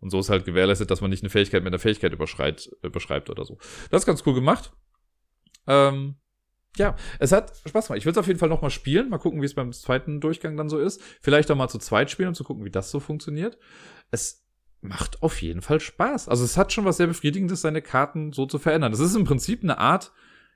Und 0.00 0.10
so 0.10 0.18
ist 0.18 0.30
halt 0.30 0.44
gewährleistet, 0.44 0.90
dass 0.90 1.00
man 1.00 1.10
nicht 1.10 1.22
eine 1.22 1.30
Fähigkeit 1.30 1.62
mit 1.62 1.72
einer 1.72 1.78
Fähigkeit 1.78 2.12
überschreibt 2.12 3.30
oder 3.30 3.44
so. 3.44 3.58
Das 3.90 4.02
ist 4.02 4.06
ganz 4.06 4.24
cool 4.26 4.34
gemacht. 4.34 4.72
Ähm, 5.68 6.16
ja, 6.76 6.96
es 7.20 7.30
hat 7.30 7.56
Spaß 7.68 7.86
gemacht. 7.86 7.98
Ich 7.98 8.04
will 8.04 8.12
es 8.12 8.18
auf 8.18 8.26
jeden 8.26 8.40
Fall 8.40 8.48
nochmal 8.48 8.70
spielen. 8.70 9.08
Mal 9.08 9.18
gucken, 9.18 9.40
wie 9.40 9.46
es 9.46 9.54
beim 9.54 9.72
zweiten 9.72 10.20
Durchgang 10.20 10.56
dann 10.56 10.68
so 10.68 10.78
ist. 10.78 11.00
Vielleicht 11.20 11.50
auch 11.50 11.56
mal 11.56 11.68
zu 11.68 11.78
zweit 11.78 12.10
spielen, 12.10 12.28
um 12.28 12.34
zu 12.34 12.42
gucken, 12.44 12.64
wie 12.64 12.70
das 12.70 12.90
so 12.90 12.98
funktioniert. 12.98 13.58
Es 14.10 14.44
macht 14.80 15.22
auf 15.22 15.40
jeden 15.40 15.62
Fall 15.62 15.78
Spaß. 15.78 16.28
Also 16.28 16.44
es 16.44 16.56
hat 16.56 16.72
schon 16.72 16.84
was 16.84 16.96
sehr 16.96 17.06
Befriedigendes, 17.06 17.60
seine 17.60 17.80
Karten 17.80 18.32
so 18.32 18.46
zu 18.46 18.58
verändern. 18.58 18.92
Es 18.92 18.98
ist 18.98 19.14
im 19.14 19.24
Prinzip 19.24 19.62
eine 19.62 19.78
Art 19.78 20.12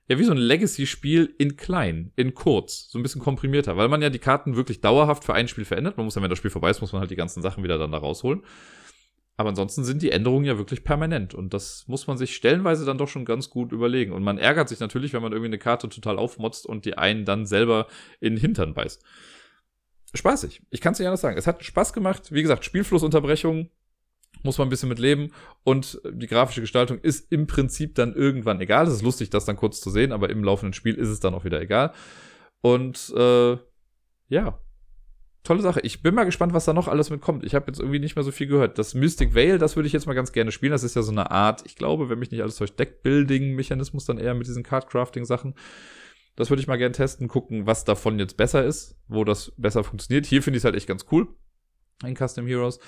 ja, 0.08 0.18
wie 0.18 0.24
so 0.24 0.32
ein 0.32 0.38
Legacy-Spiel 0.38 1.34
in 1.38 1.56
klein, 1.56 2.12
in 2.14 2.34
kurz, 2.34 2.88
so 2.90 2.98
ein 2.98 3.02
bisschen 3.02 3.20
komprimierter, 3.20 3.76
weil 3.76 3.88
man 3.88 4.02
ja 4.02 4.10
die 4.10 4.20
Karten 4.20 4.54
wirklich 4.54 4.80
dauerhaft 4.80 5.24
für 5.24 5.34
ein 5.34 5.48
Spiel 5.48 5.64
verändert. 5.64 5.96
Man 5.96 6.04
muss 6.04 6.14
ja, 6.14 6.22
wenn 6.22 6.30
das 6.30 6.38
Spiel 6.38 6.50
vorbei 6.50 6.70
ist, 6.70 6.80
muss 6.80 6.92
man 6.92 7.00
halt 7.00 7.10
die 7.10 7.16
ganzen 7.16 7.42
Sachen 7.42 7.64
wieder 7.64 7.78
dann 7.78 7.92
da 7.92 7.98
rausholen. 7.98 8.42
Aber 9.36 9.50
ansonsten 9.50 9.84
sind 9.84 10.00
die 10.00 10.12
Änderungen 10.12 10.46
ja 10.46 10.56
wirklich 10.56 10.82
permanent 10.82 11.34
und 11.34 11.52
das 11.52 11.84
muss 11.88 12.06
man 12.06 12.16
sich 12.16 12.34
stellenweise 12.34 12.86
dann 12.86 12.96
doch 12.96 13.08
schon 13.08 13.26
ganz 13.26 13.50
gut 13.50 13.72
überlegen. 13.72 14.12
Und 14.12 14.22
man 14.22 14.38
ärgert 14.38 14.68
sich 14.68 14.80
natürlich, 14.80 15.12
wenn 15.12 15.22
man 15.22 15.32
irgendwie 15.32 15.50
eine 15.50 15.58
Karte 15.58 15.88
total 15.88 16.18
aufmotzt 16.18 16.66
und 16.66 16.84
die 16.86 16.96
einen 16.96 17.24
dann 17.24 17.44
selber 17.44 17.86
in 18.20 18.34
den 18.34 18.40
Hintern 18.40 18.72
beißt. 18.72 19.02
Spaßig. 20.14 20.62
Ich 20.70 20.80
kann 20.80 20.94
es 20.94 20.98
nicht 20.98 21.08
anders 21.08 21.20
sagen. 21.20 21.36
Es 21.36 21.46
hat 21.46 21.62
Spaß 21.62 21.92
gemacht. 21.92 22.32
Wie 22.32 22.40
gesagt, 22.40 22.64
Spielflussunterbrechungen, 22.64 23.70
muss 24.42 24.58
man 24.58 24.66
ein 24.66 24.70
bisschen 24.70 24.88
mit 24.88 24.98
leben. 24.98 25.32
Und 25.64 26.00
die 26.10 26.26
grafische 26.26 26.60
Gestaltung 26.60 26.98
ist 26.98 27.30
im 27.32 27.46
Prinzip 27.46 27.94
dann 27.94 28.14
irgendwann 28.14 28.60
egal. 28.60 28.86
Es 28.86 28.94
ist 28.94 29.02
lustig, 29.02 29.30
das 29.30 29.44
dann 29.44 29.56
kurz 29.56 29.80
zu 29.80 29.90
sehen, 29.90 30.12
aber 30.12 30.30
im 30.30 30.44
laufenden 30.44 30.72
Spiel 30.72 30.94
ist 30.94 31.08
es 31.08 31.20
dann 31.20 31.34
auch 31.34 31.44
wieder 31.44 31.60
egal. 31.60 31.92
Und 32.60 33.12
äh, 33.16 33.56
ja, 34.28 34.58
tolle 35.46 35.62
Sache. 35.62 35.80
Ich 35.80 36.02
bin 36.02 36.14
mal 36.14 36.24
gespannt, 36.24 36.52
was 36.52 36.64
da 36.64 36.72
noch 36.72 36.88
alles 36.88 37.10
mitkommt. 37.10 37.44
Ich 37.44 37.54
habe 37.54 37.66
jetzt 37.68 37.78
irgendwie 37.78 38.00
nicht 38.00 38.16
mehr 38.16 38.24
so 38.24 38.32
viel 38.32 38.46
gehört. 38.46 38.78
Das 38.78 38.94
Mystic 38.94 39.34
Veil, 39.34 39.58
das 39.58 39.76
würde 39.76 39.86
ich 39.86 39.92
jetzt 39.92 40.06
mal 40.06 40.14
ganz 40.14 40.32
gerne 40.32 40.52
spielen. 40.52 40.72
Das 40.72 40.82
ist 40.82 40.96
ja 40.96 41.02
so 41.02 41.12
eine 41.12 41.30
Art, 41.30 41.62
ich 41.64 41.76
glaube, 41.76 42.08
wenn 42.08 42.18
mich 42.18 42.30
nicht 42.30 42.42
alles 42.42 42.56
täuscht, 42.56 42.78
Deckbuilding-Mechanismus 42.78 44.04
dann 44.04 44.18
eher 44.18 44.34
mit 44.34 44.46
diesen 44.46 44.62
Cardcrafting-Sachen. 44.62 45.54
Das 46.34 46.50
würde 46.50 46.60
ich 46.60 46.66
mal 46.66 46.76
gerne 46.76 46.92
testen, 46.92 47.28
gucken, 47.28 47.66
was 47.66 47.84
davon 47.84 48.18
jetzt 48.18 48.36
besser 48.36 48.64
ist, 48.64 48.98
wo 49.08 49.24
das 49.24 49.52
besser 49.56 49.84
funktioniert. 49.84 50.26
Hier 50.26 50.42
finde 50.42 50.58
ich 50.58 50.60
es 50.60 50.64
halt 50.64 50.76
echt 50.76 50.88
ganz 50.88 51.06
cool 51.10 51.28
in 52.04 52.14
Custom 52.14 52.46
Heroes. 52.46 52.78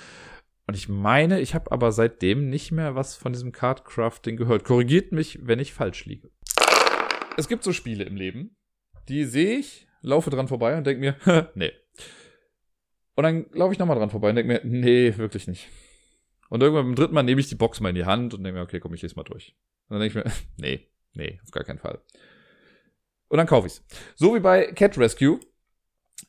Und 0.69 0.75
ich 0.75 0.87
meine, 0.87 1.41
ich 1.41 1.55
habe 1.55 1.71
aber 1.71 1.91
seitdem 1.91 2.47
nicht 2.47 2.71
mehr 2.71 2.93
was 2.93 3.15
von 3.15 3.33
diesem 3.33 3.51
Cardcrafting 3.51 4.37
gehört. 4.37 4.63
Korrigiert 4.65 5.11
mich, 5.11 5.39
wenn 5.41 5.57
ich 5.57 5.73
falsch 5.73 6.05
liege. 6.05 6.29
Es 7.37 7.47
gibt 7.47 7.63
so 7.63 7.73
Spiele 7.73 8.03
im 8.03 8.15
Leben, 8.15 8.55
die 9.07 9.23
sehe 9.23 9.57
ich, 9.57 9.87
laufe 10.03 10.29
dran 10.29 10.47
vorbei 10.47 10.77
und 10.77 10.85
denke 10.85 11.15
mir, 11.25 11.49
nee. 11.55 11.71
Und 13.15 13.23
dann 13.23 13.47
laufe 13.51 13.73
ich 13.73 13.79
nochmal 13.79 13.97
dran 13.97 14.11
vorbei 14.11 14.29
und 14.29 14.35
denke 14.35 14.53
mir, 14.53 14.61
nee, 14.63 15.17
wirklich 15.17 15.47
nicht. 15.47 15.69
Und 16.49 16.61
irgendwann 16.61 16.85
beim 16.85 16.95
dritten 16.95 17.15
Mal 17.15 17.23
nehme 17.23 17.41
ich 17.41 17.49
die 17.49 17.55
Box 17.55 17.79
mal 17.79 17.89
in 17.89 17.95
die 17.95 18.05
Hand 18.05 18.35
und 18.35 18.43
denke 18.43 18.59
mir, 18.59 18.63
okay, 18.63 18.79
komm, 18.79 18.93
ich 18.93 19.01
lese 19.01 19.15
mal 19.15 19.23
durch. 19.23 19.55
Und 19.87 19.95
dann 19.95 20.01
denke 20.01 20.19
ich 20.19 20.23
mir, 20.23 20.31
nee, 20.57 20.87
nee, 21.15 21.39
auf 21.43 21.49
gar 21.49 21.63
keinen 21.63 21.79
Fall. 21.79 21.99
Und 23.27 23.37
dann 23.39 23.47
kaufe 23.47 23.65
ich's. 23.65 23.83
So 24.13 24.35
wie 24.35 24.39
bei 24.39 24.71
Cat 24.73 24.99
Rescue, 24.99 25.39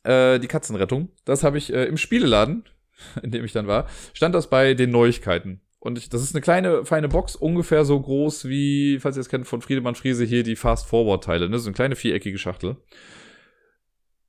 äh, 0.04 0.38
die 0.38 0.48
Katzenrettung. 0.48 1.10
Das 1.26 1.44
habe 1.44 1.58
ich 1.58 1.70
äh, 1.70 1.84
im 1.84 1.98
Spieleladen 1.98 2.64
in 3.22 3.30
dem 3.30 3.44
ich 3.44 3.52
dann 3.52 3.66
war, 3.66 3.86
stand 4.12 4.34
das 4.34 4.50
bei 4.50 4.74
den 4.74 4.90
Neuigkeiten. 4.90 5.60
Und 5.78 5.96
ich, 5.96 6.10
das 6.10 6.22
ist 6.22 6.34
eine 6.34 6.42
kleine, 6.42 6.84
feine 6.84 7.08
Box, 7.08 7.36
ungefähr 7.36 7.84
so 7.84 7.98
groß 7.98 8.46
wie, 8.48 8.98
falls 9.00 9.16
ihr 9.16 9.22
es 9.22 9.30
kennt, 9.30 9.46
von 9.46 9.62
Friedemann 9.62 9.94
Friese 9.94 10.24
hier 10.24 10.42
die 10.42 10.56
Fast-Forward-Teile, 10.56 11.48
ne? 11.48 11.58
So 11.58 11.68
eine 11.68 11.74
kleine 11.74 11.96
viereckige 11.96 12.36
Schachtel. 12.36 12.76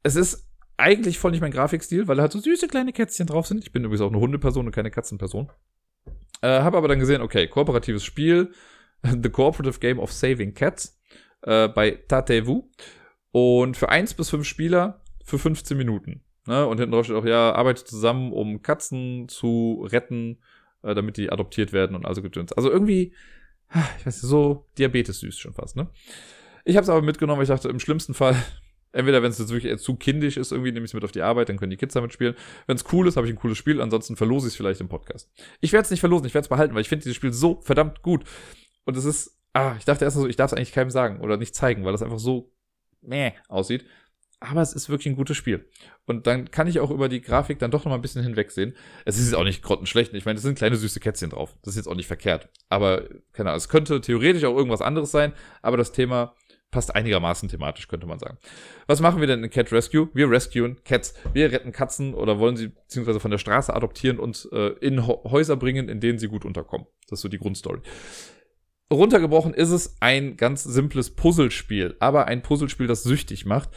Es 0.02 0.16
ist 0.16 0.50
eigentlich 0.78 1.20
voll 1.20 1.32
nicht 1.32 1.42
mein 1.42 1.52
Grafikstil, 1.52 2.08
weil 2.08 2.16
da 2.16 2.24
halt 2.24 2.32
so 2.32 2.40
süße 2.40 2.68
kleine 2.68 2.94
Kätzchen 2.94 3.28
drauf 3.28 3.48
sind. 3.48 3.64
Ich 3.64 3.74
bin 3.74 3.84
übrigens 3.84 4.02
auch 4.02 4.10
eine 4.10 4.20
Hundeperson 4.20 4.66
und 4.66 4.72
keine 4.72 4.92
Katzenperson. 4.92 5.52
Äh, 6.42 6.62
habe 6.62 6.78
aber 6.78 6.88
dann 6.88 7.00
gesehen, 7.00 7.22
okay, 7.22 7.48
kooperatives 7.48 8.04
Spiel, 8.04 8.52
The 9.04 9.30
Cooperative 9.30 9.80
Game 9.80 10.00
of 10.00 10.12
Saving 10.14 10.54
Cats. 10.54 11.00
äh, 11.44 11.68
bei 11.68 11.92
Tatevu. 12.08 12.70
Und 13.32 13.78
für 13.78 13.90
eins 13.90 14.14
bis 14.14 14.30
fünf 14.30 14.48
Spieler 14.48 15.04
für 15.24 15.40
15 15.40 15.78
Minuten. 15.78 16.24
Ne? 16.48 16.66
Und 16.66 16.80
hinten 16.80 16.94
drauf 16.94 17.06
steht 17.06 17.18
auch, 17.18 17.26
ja, 17.26 17.54
arbeitet 17.54 17.88
zusammen, 17.88 18.32
um 18.32 18.62
Katzen 18.62 19.28
zu 19.30 19.88
retten, 19.92 20.40
äh, 20.84 20.96
damit 20.96 21.18
die 21.18 21.32
adoptiert 21.32 21.74
werden 21.74 21.96
und 21.96 22.06
also 22.06 22.22
gedöns. 22.22 22.52
Also 22.54 22.72
irgendwie, 22.72 23.14
ich 23.70 24.06
weiß 24.06 24.22
nicht, 24.22 24.30
so 24.30 24.66
Diabetes 24.78 25.20
süß 25.20 25.38
schon 25.38 25.54
fast, 25.54 25.76
ne? 25.76 25.90
Ich 26.64 26.76
habe 26.76 26.84
es 26.84 26.90
aber 26.90 27.02
mitgenommen, 27.02 27.38
weil 27.38 27.44
ich 27.44 27.50
dachte, 27.50 27.70
im 27.70 27.80
schlimmsten 27.80 28.14
Fall, 28.14 28.36
entweder 28.92 29.24
wenn 29.24 29.32
es 29.32 29.40
jetzt 29.40 29.52
wirklich 29.52 29.78
zu 29.80 29.96
kindisch 29.96 30.38
ist, 30.38 30.52
irgendwie 30.52 30.72
nehme 30.72 30.86
ich 30.86 30.92
es 30.92 30.94
mit 30.94 31.04
auf 31.04 31.12
die 31.12 31.22
Arbeit, 31.22 31.50
dann 31.50 31.58
können 31.58 31.72
die 31.72 31.78
Kids 31.78 31.94
damit 31.94 32.12
spielen. 32.12 32.36
Wenn 32.68 32.76
es 32.76 32.86
cool 32.92 33.08
ist, 33.08 33.18
habe 33.18 33.28
ich 33.28 33.34
ein 33.34 33.40
cooles 33.40 33.58
Spiel, 33.58 33.82
ansonsten 33.82 34.16
verlose 34.16 34.48
ich 34.48 34.54
es 34.54 34.58
vielleicht 34.58 34.82
im 34.82 34.90
Podcast. 34.90 35.30
Ich 35.60 35.74
werde 35.74 35.86
es 35.86 35.92
nicht 35.92 36.02
verlosen, 36.02 36.26
ich 36.26 36.34
werde 36.34 36.46
es 36.46 36.50
behalten, 36.50 36.74
weil 36.74 36.82
ich 36.82 36.90
finde 36.90 37.04
dieses 37.04 37.16
Spiel 37.16 37.34
so 37.34 37.62
verdammt 37.62 38.02
gut. 38.02 38.24
Und 38.86 38.98
es 38.98 39.06
ist, 39.06 39.40
ah, 39.54 39.76
ich 39.78 39.86
dachte 39.86 40.06
erst 40.06 40.18
so, 40.18 40.28
ich 40.28 40.36
darf 40.36 40.52
es 40.52 40.58
eigentlich 40.58 40.74
keinem 40.74 40.90
sagen 40.90 41.22
oder 41.22 41.38
nicht 41.38 41.56
zeigen, 41.56 41.86
weil 41.86 41.92
das 41.92 42.02
einfach 42.02 42.20
so 42.20 42.52
meh 43.02 43.34
aussieht 43.48 43.86
aber 44.42 44.62
es 44.62 44.74
ist 44.74 44.90
wirklich 44.90 45.08
ein 45.08 45.16
gutes 45.16 45.38
Spiel. 45.38 45.70
Und 46.08 46.26
dann 46.26 46.50
kann 46.50 46.68
ich 46.68 46.80
auch 46.80 46.90
über 46.90 47.08
die 47.10 47.22
Grafik 47.22 47.60
dann 47.60 47.70
doch 47.70 47.86
noch 47.86 47.92
mal 47.92 47.96
ein 47.96 48.02
bisschen 48.02 48.24
hinwegsehen. 48.24 48.76
Es 49.06 49.20
ist 49.20 49.36
auch 49.36 49.44
nicht 49.44 49.62
grottenschlecht. 49.62 50.14
Ich 50.16 50.26
meine, 50.26 50.38
es 50.38 50.44
sind 50.44 50.58
kleine 50.58 50.76
süße 50.76 51.00
Kätzchen 51.00 51.30
drauf. 51.30 51.56
Das 51.62 51.74
ist 51.74 51.78
jetzt 51.78 51.88
auch 51.88 51.96
nicht 51.96 52.08
verkehrt. 52.08 52.50
Aber, 52.68 53.08
keine 53.34 53.50
Ahnung, 53.50 53.58
es 53.58 53.70
könnte 53.70 54.02
theoretisch 54.02 54.44
auch 54.44 54.58
irgendwas 54.58 54.82
anderes 54.82 55.12
sein, 55.12 55.34
aber 55.62 55.78
das 55.78 55.92
Thema 55.92 56.36
passt 56.72 56.96
einigermaßen 56.96 57.50
thematisch, 57.50 57.88
könnte 57.88 58.08
man 58.08 58.18
sagen. 58.18 58.40
Was 58.88 59.00
machen 59.00 59.20
wir 59.20 59.28
denn 59.28 59.44
in 59.44 59.50
Cat 59.52 59.72
Rescue? 59.72 60.10
Wir 60.14 60.30
rescuen 60.30 60.84
Cats. 60.86 61.14
Wir 61.34 61.52
retten 61.52 61.72
Katzen 61.72 62.16
oder 62.16 62.40
wollen 62.40 62.58
sie 62.58 62.70
beziehungsweise 62.70 63.20
von 63.20 63.30
der 63.30 63.38
Straße 63.38 63.74
adoptieren 63.74 64.18
und 64.18 64.50
äh, 64.52 64.70
in 64.80 65.06
Häuser 65.06 65.56
bringen, 65.56 65.88
in 65.88 66.00
denen 66.00 66.18
sie 66.18 66.30
gut 66.30 66.46
unterkommen. 66.46 66.88
Das 67.10 67.20
ist 67.20 67.24
so 67.24 67.30
die 67.30 67.38
Grundstory. 67.38 67.82
Runtergebrochen 68.92 69.54
ist 69.54 69.70
es 69.70 69.98
ein 70.02 70.36
ganz 70.36 70.64
simples 70.64 71.12
Puzzlespiel, 71.12 71.96
aber 72.00 72.26
ein 72.26 72.42
Puzzlespiel, 72.42 72.88
das 72.88 73.04
süchtig 73.04 73.46
macht 73.46 73.70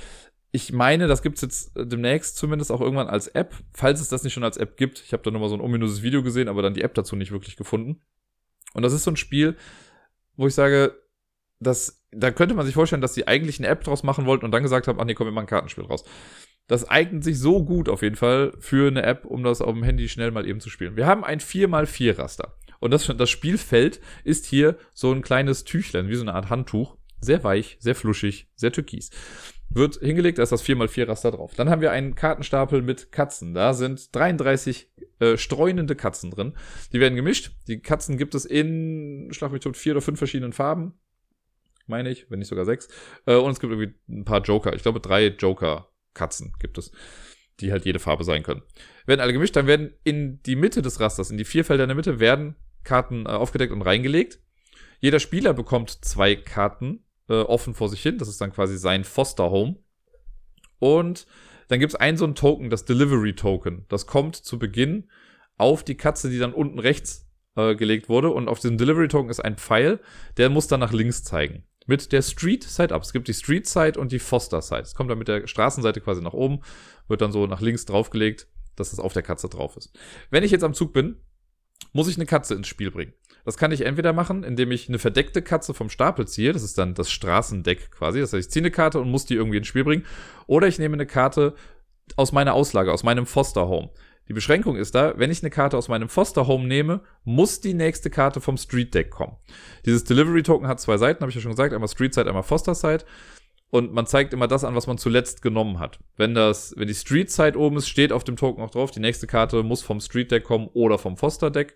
ich 0.55 0.73
meine, 0.73 1.09
das 1.09 1.23
gibt's 1.23 1.41
jetzt 1.41 1.77
äh, 1.77 1.85
demnächst 1.85 2.37
zumindest 2.37 2.71
auch 2.71 2.81
irgendwann 2.81 3.09
als 3.09 3.27
App, 3.27 3.57
falls 3.73 4.01
es 4.01 4.09
das 4.09 4.23
nicht 4.23 4.33
schon 4.33 4.45
als 4.45 4.57
App 4.57 4.77
gibt. 4.77 5.01
Ich 5.01 5.13
habe 5.13 5.21
da 5.25 5.33
nochmal 5.33 5.49
so 5.49 5.57
ein 5.57 5.61
ominöses 5.61 6.05
Video 6.05 6.23
gesehen, 6.23 6.47
aber 6.47 6.63
dann 6.63 6.75
die 6.75 6.83
App 6.83 6.95
dazu 6.95 7.17
nicht 7.17 7.33
wirklich 7.33 7.57
gefunden. 7.57 8.01
Und 8.73 8.85
das 8.85 8.93
ist 8.93 9.03
so 9.03 9.11
ein 9.11 9.17
Spiel, 9.17 9.57
wo 10.37 10.47
ich 10.47 10.55
sage, 10.55 10.95
dass, 11.59 12.05
da 12.13 12.31
könnte 12.31 12.55
man 12.55 12.67
sich 12.67 12.75
vorstellen, 12.77 13.03
dass 13.03 13.15
sie 13.15 13.27
eigentlich 13.27 13.59
eine 13.59 13.67
App 13.67 13.83
draus 13.83 14.05
machen 14.05 14.27
wollten 14.27 14.45
und 14.45 14.53
dann 14.53 14.63
gesagt 14.63 14.87
haben, 14.87 15.01
ach 15.01 15.05
nee, 15.05 15.15
komm, 15.15 15.27
wir 15.27 15.33
machen 15.33 15.47
ein 15.47 15.49
Kartenspiel 15.49 15.87
raus. 15.87 16.05
Das 16.69 16.89
eignet 16.89 17.25
sich 17.25 17.41
so 17.41 17.65
gut 17.65 17.89
auf 17.89 18.03
jeden 18.03 18.15
Fall 18.15 18.53
für 18.61 18.87
eine 18.87 19.03
App, 19.03 19.25
um 19.25 19.43
das 19.43 19.61
auf 19.61 19.75
dem 19.75 19.83
Handy 19.83 20.09
schnell 20.09 20.31
mal 20.31 20.47
eben 20.47 20.61
zu 20.61 20.71
spielen. 20.71 20.95
Wir 20.95 21.07
haben 21.07 21.25
ein 21.25 21.41
4x4 21.41 22.17
Raster. 22.17 22.57
Und 22.79 22.93
das, 22.93 23.13
das 23.19 23.29
Spielfeld 23.29 24.01
ist 24.23 24.47
hier 24.47 24.77
so 24.95 25.11
ein 25.11 25.23
kleines 25.23 25.65
Tüchlein, 25.65 26.09
wie 26.09 26.15
so 26.15 26.23
eine 26.23 26.35
Art 26.35 26.49
Handtuch. 26.49 26.97
Sehr 27.21 27.43
weich, 27.43 27.77
sehr 27.81 27.97
fluschig, 27.97 28.47
sehr 28.55 28.71
türkis 28.71 29.11
wird 29.75 29.97
hingelegt, 29.97 30.39
da 30.39 30.43
ist 30.43 30.53
das 30.53 30.65
4x4 30.65 31.09
Raster 31.09 31.33
drauf. 31.33 31.55
Dann 31.55 31.69
haben 31.69 31.83
wir 31.83 31.91
einen 31.91 32.15
Kartenstapel 32.15 32.81
mit 32.81 33.11
Katzen. 33.13 33.55
Da 33.55 33.75
sind 33.75 34.15
33 34.15 34.93
äh, 35.19 35.37
streunende 35.37 35.97
Katzen 35.97 36.31
drin. 36.31 36.55
Die 36.93 37.01
werden 37.01 37.17
gemischt. 37.17 37.53
Die 37.67 37.81
Katzen 37.81 38.17
gibt 38.17 38.35
es 38.35 38.45
in, 38.45 39.29
schlag 39.33 39.53
mich 39.53 39.63
tot, 39.63 39.77
vier 39.77 39.93
oder 39.93 40.03
fünf 40.03 40.19
verschiedenen 40.19 40.53
Farben. 40.53 40.95
Meine 41.87 42.11
ich, 42.11 42.31
wenn 42.31 42.39
nicht 42.39 42.49
sogar 42.49 42.65
sechs. 42.65 42.89
Äh, 43.27 43.35
und 43.35 43.51
es 43.51 43.61
gibt 43.61 43.73
irgendwie 43.73 43.95
ein 44.09 44.25
paar 44.25 44.43
Joker. 44.43 44.75
Ich 44.75 44.83
glaube, 44.83 45.01
drei 45.01 45.27
Joker-Katzen 45.27 46.55
gibt 46.61 46.79
es, 46.79 46.93
die 47.61 47.73
halt 47.73 47.85
jede 47.85 47.99
Farbe 47.99 48.25
sein 48.25 48.43
können. 48.43 48.63
Werden 49.07 49.21
alle 49.21 49.33
gemischt, 49.33 49.57
dann 49.57 49.67
werden 49.67 49.93
in 50.05 50.41
die 50.45 50.57
Mitte 50.57 50.83
des 50.83 51.01
Rasters, 51.01 51.31
in 51.31 51.37
die 51.37 51.45
vier 51.45 51.65
Felder 51.65 51.85
in 51.85 51.89
der 51.89 51.97
Mitte, 51.97 52.21
werden 52.21 52.57
Karten 52.85 53.27
äh, 53.27 53.31
aufgedeckt 53.31 53.73
und 53.73 53.83
reingelegt. 53.83 54.39
Jeder 55.01 55.21
Spieler 55.21 55.53
bekommt 55.53 55.91
zwei 55.91 56.37
Karten 56.37 57.05
äh, 57.29 57.35
offen 57.35 57.75
vor 57.75 57.89
sich 57.89 58.03
hin. 58.03 58.19
Das 58.19 58.29
ist 58.29 58.41
dann 58.41 58.53
quasi 58.53 58.77
sein 58.77 59.05
Foster 59.05 59.51
Home. 59.51 59.77
Und 60.79 61.27
dann 61.69 61.81
gibt 61.81 61.93
es 61.93 62.01
ein 62.01 62.17
so 62.17 62.27
ein 62.27 62.35
Token, 62.35 62.71
das 62.71 62.85
Delivery 62.85 63.35
Token. 63.35 63.87
Das 63.89 64.07
kommt 64.07 64.37
zu 64.37 64.59
Beginn 64.59 65.09
auf 65.57 65.83
die 65.83 65.97
Katze, 65.97 66.31
die 66.31 66.39
dann 66.39 66.53
unten 66.53 66.79
rechts 66.79 67.29
äh, 67.57 67.75
gelegt 67.75 68.09
wurde. 68.09 68.31
Und 68.31 68.49
auf 68.49 68.61
diesem 68.61 68.79
Delivery 68.79 69.09
Token 69.09 69.31
ist 69.31 69.41
ein 69.41 69.57
Pfeil, 69.57 70.01
der 70.37 70.51
muss 70.51 70.67
dann 70.67 70.81
nach 70.81 70.93
links 70.93 71.25
zeigen. 71.25 71.65
Mit 71.87 72.13
der 72.13 72.23
Street 72.23 72.65
Side 72.65 72.95
Up. 72.95 73.03
Es 73.03 73.13
gibt 73.13 73.29
die 73.29 73.35
Street 73.35 73.67
Side 73.67 73.99
und 73.99 74.11
die 74.13 74.19
Foster 74.19 74.63
Side. 74.63 74.83
Es 74.83 74.95
kommt 74.95 75.11
dann 75.11 75.19
mit 75.19 75.29
der 75.29 75.47
Straßenseite 75.47 76.01
quasi 76.01 76.23
nach 76.23 76.33
oben, 76.33 76.61
wird 77.09 77.21
dann 77.21 77.33
so 77.33 77.47
nach 77.47 77.61
links 77.61 77.85
draufgelegt, 77.85 78.49
dass 78.75 78.93
es 78.93 78.99
auf 78.99 79.13
der 79.13 79.23
Katze 79.23 79.49
drauf 79.49 79.77
ist. 79.77 79.97
Wenn 80.31 80.45
ich 80.45 80.51
jetzt 80.51 80.65
am 80.65 80.75
Zug 80.75 80.93
bin, 80.93 81.21
muss 81.93 82.09
ich 82.09 82.17
eine 82.17 82.27
Katze 82.27 82.55
ins 82.55 82.69
Spiel 82.69 82.91
bringen. 82.91 83.13
Das 83.45 83.57
kann 83.57 83.73
ich 83.73 83.83
entweder 83.83 84.13
machen, 84.13 84.43
indem 84.43 84.71
ich 84.71 84.89
eine 84.89 84.99
verdeckte 84.99 85.43
Katze 85.43 85.75
vom 85.75 85.91
Stapel 85.91 86.27
ziehe. 86.27 86.53
Das 86.53 86.63
ist 86.63 86.79
dann 86.79 86.95
das 86.95 87.11
Straßendeck 87.11 87.91
quasi. 87.91 88.21
Das 88.21 88.33
heißt, 88.33 88.47
ich 88.47 88.51
ziehe 88.51 88.63
eine 88.63 88.71
Karte 88.71 89.01
und 89.01 89.11
muss 89.11 89.27
die 89.27 89.35
irgendwie 89.35 89.59
ins 89.59 89.67
Spiel 89.67 89.85
bringen. 89.85 90.07
Oder 90.47 90.67
ich 90.67 90.79
nehme 90.79 90.95
eine 90.95 91.07
Karte 91.07 91.55
aus 92.17 92.33
meiner 92.33 92.55
Auslage, 92.55 92.93
aus 92.93 93.03
meinem 93.03 93.27
Foster 93.27 93.69
Home. 93.69 93.91
Die 94.29 94.33
Beschränkung 94.33 94.77
ist 94.77 94.95
da, 94.95 95.19
wenn 95.19 95.31
ich 95.31 95.43
eine 95.43 95.51
Karte 95.51 95.77
aus 95.77 95.89
meinem 95.89 96.09
Foster 96.09 96.47
Home 96.47 96.67
nehme, 96.67 97.03
muss 97.25 97.61
die 97.61 97.75
nächste 97.75 98.09
Karte 98.09 98.41
vom 98.41 98.57
Street 98.57 98.95
Deck 98.95 99.11
kommen. 99.11 99.37
Dieses 99.85 100.05
Delivery 100.05 100.43
Token 100.43 100.67
hat 100.67 100.81
zwei 100.81 100.97
Seiten, 100.97 101.21
habe 101.21 101.31
ich 101.31 101.37
ja 101.37 101.43
schon 101.43 101.51
gesagt, 101.51 101.75
einmal 101.75 101.89
Street 101.89 102.15
Side, 102.15 102.27
einmal 102.27 102.43
Foster 102.43 102.75
Side 102.75 103.05
und 103.75 103.93
man 103.93 104.07
zeigt 104.07 104.33
immer 104.33 104.47
das 104.47 104.63
an, 104.65 104.77
was 104.77 104.87
man 104.87 104.99
zuletzt 104.99 105.43
genommen 105.43 105.81
hat. 105.81 105.99
Wenn 106.17 106.33
das, 106.33 106.75
wenn 106.77 106.87
die 106.87 106.95
Street 106.95 107.31
Side 107.31 107.59
oben 107.59 107.77
ist, 107.77 107.89
steht 107.89 108.13
auf 108.13 108.23
dem 108.23 108.37
Token 108.37 108.63
auch 108.63 108.71
drauf, 108.71 108.93
die 108.93 109.01
nächste 109.01 109.27
Karte 109.27 109.63
muss 109.63 109.83
vom 109.83 110.01
Street 110.01 110.31
Deck 110.31 110.45
kommen 110.45 110.69
oder 110.73 110.97
vom 110.97 111.17
Foster 111.17 111.51
Deck 111.51 111.75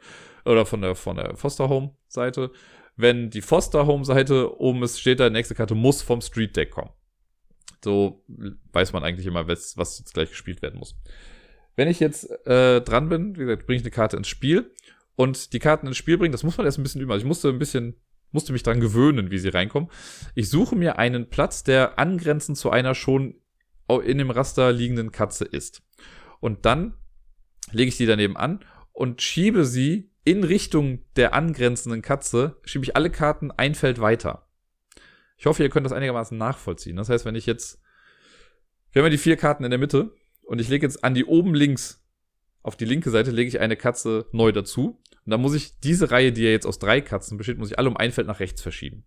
oder 0.48 0.66
von 0.66 0.80
der, 0.80 0.94
von 0.94 1.16
der 1.16 1.36
Foster 1.36 1.68
Home 1.68 1.94
Seite. 2.08 2.50
Wenn 2.96 3.30
die 3.30 3.42
Foster 3.42 3.86
Home 3.86 4.04
Seite 4.04 4.58
oben 4.60 4.82
ist, 4.82 5.00
steht 5.00 5.20
da, 5.20 5.28
die 5.28 5.34
nächste 5.34 5.54
Karte 5.54 5.74
muss 5.74 6.02
vom 6.02 6.20
Street 6.20 6.56
Deck 6.56 6.70
kommen. 6.70 6.90
So 7.84 8.24
weiß 8.72 8.92
man 8.92 9.04
eigentlich 9.04 9.26
immer, 9.26 9.46
was, 9.46 9.76
was 9.76 9.98
jetzt 9.98 10.14
gleich 10.14 10.30
gespielt 10.30 10.62
werden 10.62 10.78
muss. 10.78 10.96
Wenn 11.76 11.86
ich 11.86 12.00
jetzt 12.00 12.28
äh, 12.46 12.80
dran 12.80 13.08
bin, 13.08 13.36
wie 13.36 13.40
gesagt, 13.40 13.66
bringe 13.66 13.76
ich 13.76 13.84
eine 13.84 13.92
Karte 13.92 14.16
ins 14.16 14.26
Spiel 14.26 14.72
und 15.14 15.52
die 15.52 15.60
Karten 15.60 15.86
ins 15.86 15.96
Spiel 15.96 16.18
bringen, 16.18 16.32
das 16.32 16.42
muss 16.42 16.56
man 16.56 16.66
erst 16.66 16.78
ein 16.78 16.82
bisschen 16.82 17.00
üben. 17.00 17.12
Also 17.12 17.22
ich 17.22 17.28
musste 17.28 17.48
ein 17.50 17.58
bisschen 17.58 17.94
musste 18.30 18.52
mich 18.52 18.62
dran 18.62 18.80
gewöhnen, 18.80 19.30
wie 19.30 19.38
sie 19.38 19.48
reinkommen. 19.48 19.90
Ich 20.34 20.50
suche 20.50 20.76
mir 20.76 20.98
einen 20.98 21.30
Platz, 21.30 21.64
der 21.64 21.98
angrenzend 21.98 22.58
zu 22.58 22.70
einer 22.70 22.94
schon 22.94 23.40
in 24.04 24.18
dem 24.18 24.30
Raster 24.30 24.70
liegenden 24.72 25.12
Katze 25.12 25.44
ist. 25.46 25.82
Und 26.40 26.66
dann 26.66 26.94
lege 27.72 27.88
ich 27.88 27.96
die 27.96 28.06
daneben 28.06 28.36
an 28.36 28.60
und 28.92 29.22
schiebe 29.22 29.64
sie 29.64 30.10
in 30.28 30.44
Richtung 30.44 31.00
der 31.16 31.34
angrenzenden 31.34 32.02
Katze, 32.02 32.56
schiebe 32.64 32.84
ich 32.84 32.96
alle 32.96 33.10
Karten 33.10 33.50
ein 33.50 33.74
Feld 33.74 34.00
weiter. 34.00 34.46
Ich 35.36 35.46
hoffe, 35.46 35.62
ihr 35.62 35.70
könnt 35.70 35.86
das 35.86 35.92
einigermaßen 35.92 36.36
nachvollziehen. 36.36 36.96
Das 36.96 37.08
heißt, 37.08 37.24
wenn 37.24 37.34
ich 37.34 37.46
jetzt, 37.46 37.80
wir 38.92 39.00
haben 39.00 39.06
ja 39.06 39.10
die 39.10 39.18
vier 39.18 39.36
Karten 39.36 39.64
in 39.64 39.70
der 39.70 39.78
Mitte 39.78 40.12
und 40.42 40.60
ich 40.60 40.68
lege 40.68 40.84
jetzt 40.84 41.04
an 41.04 41.14
die 41.14 41.24
oben 41.24 41.54
links 41.54 42.04
auf 42.68 42.76
die 42.76 42.84
linke 42.84 43.10
Seite 43.10 43.30
lege 43.30 43.48
ich 43.48 43.60
eine 43.60 43.76
Katze 43.76 44.26
neu 44.32 44.52
dazu. 44.52 45.00
Und 45.24 45.30
dann 45.30 45.40
muss 45.40 45.54
ich 45.54 45.80
diese 45.80 46.10
Reihe, 46.10 46.32
die 46.32 46.42
ja 46.42 46.50
jetzt 46.50 46.66
aus 46.66 46.78
drei 46.78 47.00
Katzen 47.00 47.38
besteht, 47.38 47.56
muss 47.56 47.70
ich 47.70 47.78
alle 47.78 47.88
um 47.88 47.96
ein 47.96 48.12
Feld 48.12 48.26
nach 48.26 48.40
rechts 48.40 48.60
verschieben. 48.60 49.04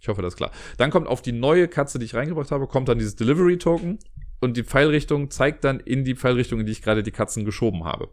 Ich 0.00 0.08
hoffe, 0.08 0.22
das 0.22 0.34
ist 0.34 0.36
klar. 0.36 0.50
Dann 0.76 0.90
kommt 0.90 1.06
auf 1.06 1.22
die 1.22 1.32
neue 1.32 1.68
Katze, 1.68 2.00
die 2.00 2.04
ich 2.04 2.14
reingebracht 2.14 2.50
habe, 2.50 2.66
kommt 2.66 2.88
dann 2.88 2.98
dieses 2.98 3.14
Delivery 3.14 3.58
Token 3.58 3.98
und 4.40 4.56
die 4.56 4.64
Pfeilrichtung 4.64 5.30
zeigt 5.30 5.64
dann 5.64 5.80
in 5.80 6.04
die 6.04 6.16
Pfeilrichtung, 6.16 6.60
in 6.60 6.66
die 6.66 6.72
ich 6.72 6.82
gerade 6.82 7.02
die 7.02 7.12
Katzen 7.12 7.44
geschoben 7.44 7.84
habe. 7.84 8.12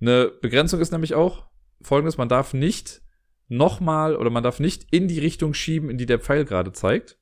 Eine 0.00 0.32
Begrenzung 0.40 0.80
ist 0.80 0.90
nämlich 0.90 1.14
auch 1.14 1.46
folgendes, 1.84 2.16
man 2.16 2.28
darf 2.28 2.54
nicht 2.54 3.02
nochmal 3.48 4.16
oder 4.16 4.30
man 4.30 4.42
darf 4.42 4.60
nicht 4.60 4.86
in 4.90 5.08
die 5.08 5.18
Richtung 5.18 5.54
schieben, 5.54 5.90
in 5.90 5.98
die 5.98 6.06
der 6.06 6.18
Pfeil 6.18 6.44
gerade 6.44 6.72
zeigt. 6.72 7.18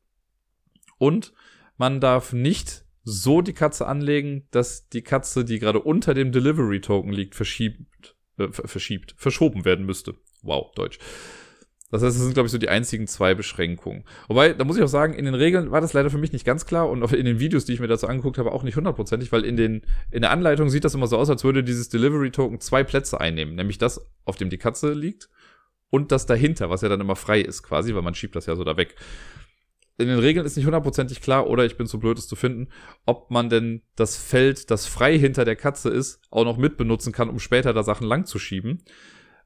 Und 0.99 1.33
man 1.77 2.01
darf 2.01 2.33
nicht 2.33 2.85
so 3.03 3.41
die 3.41 3.55
Katze 3.55 3.87
anlegen, 3.87 4.47
dass 4.51 4.89
die 4.89 5.03
Katze, 5.03 5.45
die 5.45 5.59
gerade 5.59 5.81
unter 5.81 6.15
dem 6.15 6.31
Delivery 6.33 6.81
Token 6.81 7.13
liegt, 7.13 7.35
verschiebt 7.35 8.17
äh, 8.41 8.53
verschiebt, 8.53 9.15
verschoben 9.19 9.65
werden 9.65 9.85
müsste. 9.85 10.15
Wow, 10.43 10.73
Deutsch. 10.75 10.99
Das 11.91 12.03
heißt, 12.03 12.17
das 12.17 12.23
sind, 12.23 12.35
glaube 12.35 12.47
ich, 12.47 12.53
so 12.53 12.59
die 12.59 12.69
einzigen 12.69 13.07
zwei 13.07 13.35
Beschränkungen. 13.35 14.05
Wobei, 14.29 14.53
da 14.53 14.65
muss 14.65 14.77
ich 14.77 14.83
auch 14.83 14.89
sagen, 14.89 15.15
in 15.15 15.25
den 15.25 15.35
Regeln 15.35 15.71
war 15.71 15.81
das 15.81 15.93
leider 15.93 16.11
für 16.11 16.19
mich 16.19 16.33
nicht 16.33 16.45
ganz 16.45 16.67
klar 16.67 16.89
und 16.89 17.03
in 17.13 17.25
den 17.25 17.41
Videos, 17.41 17.65
die 17.65 17.73
ich 17.73 17.81
mir 17.81 17.89
dazu 17.89 18.07
angeguckt 18.07 18.39
habe, 18.39 18.53
auch 18.53 18.63
nicht 18.63 18.77
hundertprozentig, 18.77 19.33
weil 19.33 19.45
in, 19.45 19.57
den, 19.57 19.83
in 20.11 20.23
der 20.23 20.31
Anleitung 20.31 20.71
sieht 20.71 20.85
das 20.85 20.95
immer 20.95 21.09
so 21.09 21.19
aus, 21.19 21.31
als 21.31 21.43
würde 21.43 21.65
dieses 21.65 21.89
Delivery 21.89 22.31
Token 22.31 22.61
zwei 22.61 22.85
Plätze 22.85 23.21
einnehmen. 23.21 23.55
Nämlich 23.55 23.79
das, 23.79 24.07
auf 24.25 24.37
dem 24.37 24.51
die 24.51 24.59
Katze 24.59 24.93
liegt 24.93 25.29
und 25.91 26.13
das 26.13 26.27
dahinter, 26.27 26.71
was 26.71 26.83
ja 26.83 26.89
dann 26.89 27.01
immer 27.01 27.17
frei 27.17 27.41
ist 27.41 27.63
quasi, 27.63 27.95
weil 27.95 28.03
man 28.03 28.15
schiebt 28.15 28.37
das 28.37 28.47
ja 28.47 28.55
so 28.55 28.65
da 28.65 28.77
weg 28.77 28.95
in 30.01 30.09
den 30.09 30.19
Regeln 30.19 30.47
ist 30.47 30.57
nicht 30.57 30.65
hundertprozentig 30.65 31.21
klar, 31.21 31.47
oder 31.47 31.65
ich 31.67 31.77
bin 31.77 31.87
zu 31.87 32.01
blöd, 32.01 32.19
es 32.19 32.27
zu 32.27 32.35
finden, 32.35 32.69
ob 33.05 33.31
man 33.31 33.51
denn 33.51 33.83
das 33.97 34.17
Feld, 34.17 34.71
das 34.71 34.87
frei 34.87 35.19
hinter 35.19 35.45
der 35.45 35.57
Katze 35.57 35.91
ist, 35.91 36.21
auch 36.31 36.45
noch 36.45 36.57
mitbenutzen 36.57 37.13
kann, 37.13 37.29
um 37.29 37.39
später 37.39 37.75
da 37.75 37.83
Sachen 37.83 38.07
lang 38.07 38.25
zu 38.25 38.39
schieben. 38.39 38.83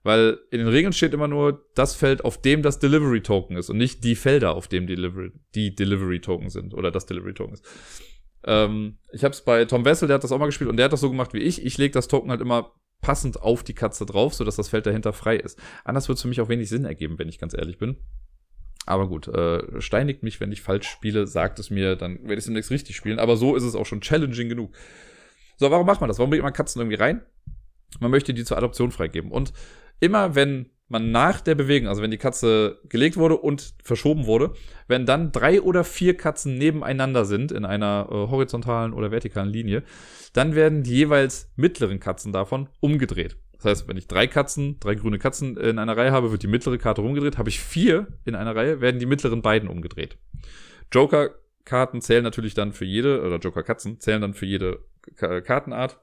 Weil 0.04 0.38
in 0.50 0.58
den 0.58 0.68
Regeln 0.68 0.92
steht 0.92 1.14
immer 1.14 1.28
nur 1.28 1.66
das 1.74 1.94
Feld, 1.94 2.24
auf 2.24 2.40
dem 2.40 2.62
das 2.62 2.78
Delivery 2.78 3.22
Token 3.22 3.56
ist 3.56 3.70
und 3.70 3.78
nicht 3.78 4.04
die 4.04 4.14
Felder, 4.14 4.54
auf 4.54 4.68
dem 4.68 4.86
Delivery, 4.86 5.32
die 5.54 5.74
Delivery 5.74 6.20
Token 6.20 6.50
sind 6.50 6.74
oder 6.74 6.90
das 6.90 7.06
Delivery 7.06 7.32
Token 7.32 7.54
ist. 7.54 7.64
Ähm, 8.44 8.98
ich 9.12 9.24
habe 9.24 9.32
es 9.32 9.40
bei 9.40 9.64
Tom 9.64 9.86
Wessel, 9.86 10.06
der 10.06 10.16
hat 10.16 10.24
das 10.24 10.30
auch 10.30 10.38
mal 10.38 10.46
gespielt 10.46 10.68
und 10.68 10.76
der 10.76 10.84
hat 10.84 10.92
das 10.92 11.00
so 11.00 11.10
gemacht 11.10 11.32
wie 11.32 11.38
ich. 11.38 11.64
Ich 11.64 11.78
lege 11.78 11.94
das 11.94 12.06
Token 12.06 12.30
halt 12.30 12.42
immer 12.42 12.72
passend 13.00 13.40
auf 13.40 13.64
die 13.64 13.72
Katze 13.72 14.04
drauf, 14.04 14.34
sodass 14.34 14.56
das 14.56 14.68
Feld 14.68 14.84
dahinter 14.84 15.14
frei 15.14 15.36
ist. 15.36 15.58
Anders 15.84 16.06
würde 16.08 16.16
es 16.16 16.22
für 16.22 16.28
mich 16.28 16.42
auch 16.42 16.50
wenig 16.50 16.68
Sinn 16.68 16.84
ergeben, 16.84 17.18
wenn 17.18 17.28
ich 17.30 17.38
ganz 17.38 17.54
ehrlich 17.54 17.78
bin. 17.78 17.96
Aber 18.84 19.08
gut, 19.08 19.28
äh, 19.28 19.80
steinigt 19.80 20.22
mich, 20.22 20.38
wenn 20.40 20.52
ich 20.52 20.60
falsch 20.60 20.86
spiele, 20.86 21.26
sagt 21.26 21.58
es 21.58 21.70
mir, 21.70 21.96
dann 21.96 22.20
werde 22.22 22.34
ich 22.34 22.40
es 22.40 22.44
demnächst 22.44 22.70
richtig 22.70 22.96
spielen. 22.96 23.18
Aber 23.18 23.38
so 23.38 23.56
ist 23.56 23.62
es 23.62 23.74
auch 23.74 23.86
schon 23.86 24.02
challenging 24.02 24.50
genug. 24.50 24.74
So, 25.56 25.70
warum 25.70 25.86
macht 25.86 26.02
man 26.02 26.08
das? 26.08 26.18
Warum 26.18 26.28
bringt 26.28 26.42
man 26.42 26.52
Katzen 26.52 26.80
irgendwie 26.82 26.96
rein? 26.96 27.22
Man 28.00 28.10
möchte 28.10 28.34
die 28.34 28.44
zur 28.44 28.58
Adoption 28.58 28.90
freigeben. 28.90 29.30
Und 29.30 29.54
immer 30.00 30.34
wenn 30.34 30.70
man 30.88 31.10
nach 31.10 31.40
der 31.40 31.54
Bewegung, 31.54 31.88
also 31.88 32.02
wenn 32.02 32.10
die 32.10 32.18
Katze 32.18 32.78
gelegt 32.88 33.16
wurde 33.16 33.36
und 33.36 33.74
verschoben 33.82 34.26
wurde, 34.26 34.52
wenn 34.86 35.06
dann 35.06 35.32
drei 35.32 35.60
oder 35.60 35.82
vier 35.82 36.16
Katzen 36.16 36.58
nebeneinander 36.58 37.24
sind 37.24 37.52
in 37.52 37.64
einer 37.64 38.06
äh, 38.10 38.14
horizontalen 38.14 38.92
oder 38.92 39.10
vertikalen 39.10 39.50
Linie, 39.50 39.82
dann 40.34 40.54
werden 40.54 40.82
die 40.82 40.94
jeweils 40.94 41.50
mittleren 41.56 42.00
Katzen 42.00 42.32
davon 42.32 42.68
umgedreht. 42.80 43.36
Das 43.56 43.64
heißt, 43.64 43.88
wenn 43.88 43.96
ich 43.96 44.08
drei 44.08 44.26
Katzen, 44.26 44.78
drei 44.78 44.94
grüne 44.94 45.18
Katzen 45.18 45.56
in 45.56 45.78
einer 45.78 45.96
Reihe 45.96 46.12
habe, 46.12 46.30
wird 46.30 46.42
die 46.42 46.48
mittlere 46.48 46.76
Karte 46.76 47.00
umgedreht. 47.00 47.38
Habe 47.38 47.48
ich 47.48 47.60
vier 47.60 48.08
in 48.26 48.34
einer 48.34 48.54
Reihe, 48.54 48.82
werden 48.82 49.00
die 49.00 49.06
mittleren 49.06 49.40
beiden 49.40 49.70
umgedreht. 49.70 50.18
Joker-Karten 50.92 52.02
zählen 52.02 52.22
natürlich 52.22 52.52
dann 52.52 52.74
für 52.74 52.84
jede, 52.84 53.22
oder 53.22 53.38
Joker-Katzen 53.38 54.00
zählen 54.00 54.20
dann 54.20 54.34
für 54.34 54.44
jede 54.44 54.84
Kartenart. 55.16 55.98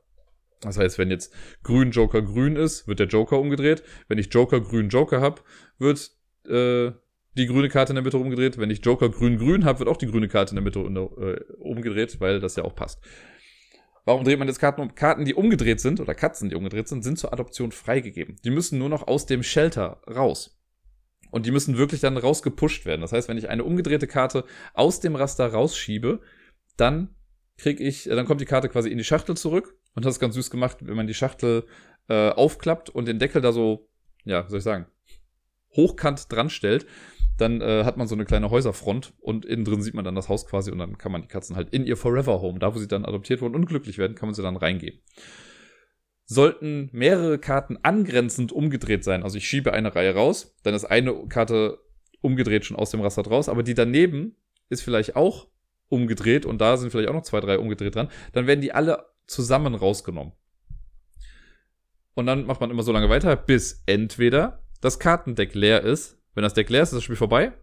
Das 0.62 0.78
heißt, 0.78 0.97
wenn 0.97 1.09
jetzt 1.09 1.34
grün 1.64 1.91
Joker 1.91 2.22
grün 2.22 2.55
ist, 2.55 2.88
wird 2.88 2.99
der 2.99 3.07
Joker 3.07 3.39
umgedreht. 3.39 3.84
Wenn 4.07 4.18
ich 4.18 4.32
Joker 4.34 4.62
grün 4.62 4.89
Joker 4.89 5.20
habe, 5.20 5.41
wird 5.80 6.12
äh, 6.47 6.91
die 7.38 7.47
grüne 7.47 7.70
Karte 7.70 7.91
in 7.91 7.95
der 7.95 8.03
Mitte 8.03 8.18
umgedreht. 8.18 8.57
Wenn 8.57 8.70
ich 8.70 8.86
Joker 8.86 9.09
grün 9.09 9.38
grün 9.38 9.66
habe, 9.66 9.80
wird 9.80 9.89
auch 9.89 9.97
die 9.97 10.07
grüne 10.07 10.28
Karte 10.28 10.51
in 10.51 10.55
der 10.55 10.64
Mitte 10.64 10.80
äh, 10.80 11.53
umgedreht, 11.59 12.20
weil 12.20 12.39
das 12.39 12.55
ja 12.55 12.64
auch 12.64 12.76
passt. 12.76 13.01
Warum 14.05 14.24
dreht 14.24 14.39
man 14.39 14.47
jetzt 14.47 14.59
Karten 14.59 14.82
um? 14.82 14.95
Karten, 14.95 15.26
die 15.26 15.36
umgedreht 15.36 15.80
sind, 15.80 15.99
oder 15.99 16.16
Katzen, 16.16 16.49
die 16.49 16.55
umgedreht 16.55 16.88
sind, 16.88 17.03
sind 17.03 17.20
zur 17.20 17.34
Adoption 17.34 17.72
freigegeben. 17.72 18.38
Die 18.43 18.49
müssen 18.49 18.80
nur 18.80 18.89
noch 18.89 19.07
aus 19.07 19.26
dem 19.26 19.43
Shelter 19.43 20.01
raus. 20.07 20.59
Und 21.30 21.45
die 21.45 21.51
müssen 21.51 21.78
wirklich 21.78 22.01
dann 22.01 22.18
rausgepusht 22.18 22.86
werden. 22.86 23.01
Das 23.01 23.14
heißt, 23.14 23.30
wenn 23.30 23.38
ich 23.38 23.49
eine 23.49 23.64
umgedrehte 23.64 24.07
Karte 24.07 24.43
aus 24.74 24.99
dem 24.99 25.16
Raster 25.16 25.47
rausschiebe, 25.47 26.20
dann 26.78 27.16
krieg 27.57 27.80
ich, 27.80 28.09
äh, 28.09 28.16
dann 28.16 28.26
kommt 28.26 28.41
die 28.41 28.45
Karte 28.45 28.70
quasi 28.70 28.89
in 28.89 28.97
die 28.97 29.03
Schachtel 29.03 29.38
zurück 29.38 29.78
und 29.95 30.05
das 30.05 30.15
ist 30.15 30.19
ganz 30.19 30.35
süß 30.35 30.49
gemacht, 30.49 30.77
wenn 30.81 30.95
man 30.95 31.07
die 31.07 31.13
Schachtel 31.13 31.65
äh, 32.07 32.29
aufklappt 32.29 32.89
und 32.89 33.07
den 33.07 33.19
Deckel 33.19 33.41
da 33.41 33.51
so, 33.51 33.89
ja, 34.23 34.47
soll 34.47 34.59
ich 34.59 34.63
sagen, 34.63 34.87
hochkant 35.75 36.31
dran 36.31 36.49
stellt, 36.49 36.85
dann 37.37 37.61
äh, 37.61 37.83
hat 37.83 37.97
man 37.97 38.07
so 38.07 38.15
eine 38.15 38.25
kleine 38.25 38.51
Häuserfront 38.51 39.13
und 39.19 39.45
innen 39.45 39.65
drin 39.65 39.81
sieht 39.81 39.93
man 39.93 40.05
dann 40.05 40.15
das 40.15 40.29
Haus 40.29 40.45
quasi 40.45 40.71
und 40.71 40.77
dann 40.77 40.97
kann 40.97 41.11
man 41.11 41.21
die 41.21 41.27
Katzen 41.27 41.55
halt 41.55 41.69
in 41.71 41.85
ihr 41.85 41.97
Forever 41.97 42.41
Home, 42.41 42.59
da 42.59 42.73
wo 42.73 42.79
sie 42.79 42.87
dann 42.87 43.05
adoptiert 43.05 43.41
wurden 43.41 43.55
und 43.55 43.65
glücklich 43.65 43.97
werden, 43.97 44.15
kann 44.15 44.27
man 44.27 44.33
sie 44.35 44.43
dann 44.43 44.57
reingeben. 44.57 44.99
Sollten 46.25 46.89
mehrere 46.93 47.39
Karten 47.39 47.77
angrenzend 47.81 48.51
umgedreht 48.51 49.03
sein, 49.03 49.23
also 49.23 49.37
ich 49.37 49.47
schiebe 49.47 49.73
eine 49.73 49.95
Reihe 49.95 50.13
raus, 50.13 50.55
dann 50.63 50.73
ist 50.73 50.85
eine 50.85 51.13
Karte 51.27 51.79
umgedreht 52.21 52.65
schon 52.65 52.77
aus 52.77 52.91
dem 52.91 53.01
Raster 53.01 53.23
raus, 53.23 53.49
aber 53.49 53.63
die 53.63 53.73
daneben 53.73 54.35
ist 54.69 54.81
vielleicht 54.81 55.15
auch 55.15 55.47
umgedreht 55.89 56.45
und 56.45 56.61
da 56.61 56.77
sind 56.77 56.91
vielleicht 56.91 57.09
auch 57.09 57.13
noch 57.13 57.23
zwei, 57.23 57.39
drei 57.39 57.57
umgedreht 57.57 57.95
dran, 57.95 58.09
dann 58.33 58.47
werden 58.47 58.61
die 58.61 58.71
alle 58.71 59.05
zusammen 59.32 59.75
rausgenommen. 59.75 60.34
Und 62.13 62.25
dann 62.25 62.45
macht 62.45 62.61
man 62.61 62.69
immer 62.69 62.84
so 62.84 62.91
lange 62.91 63.09
weiter, 63.09 63.36
bis 63.36 63.84
entweder 63.86 64.63
das 64.82 64.99
Kartendeck 64.99 65.55
leer 65.55 65.82
ist. 65.82 66.17
Wenn 66.36 66.43
das 66.43 66.53
Deck 66.53 66.69
leer 66.69 66.84
ist, 66.84 66.89
ist 66.89 66.95
das 66.97 67.03
Spiel 67.03 67.15
vorbei. 67.15 67.53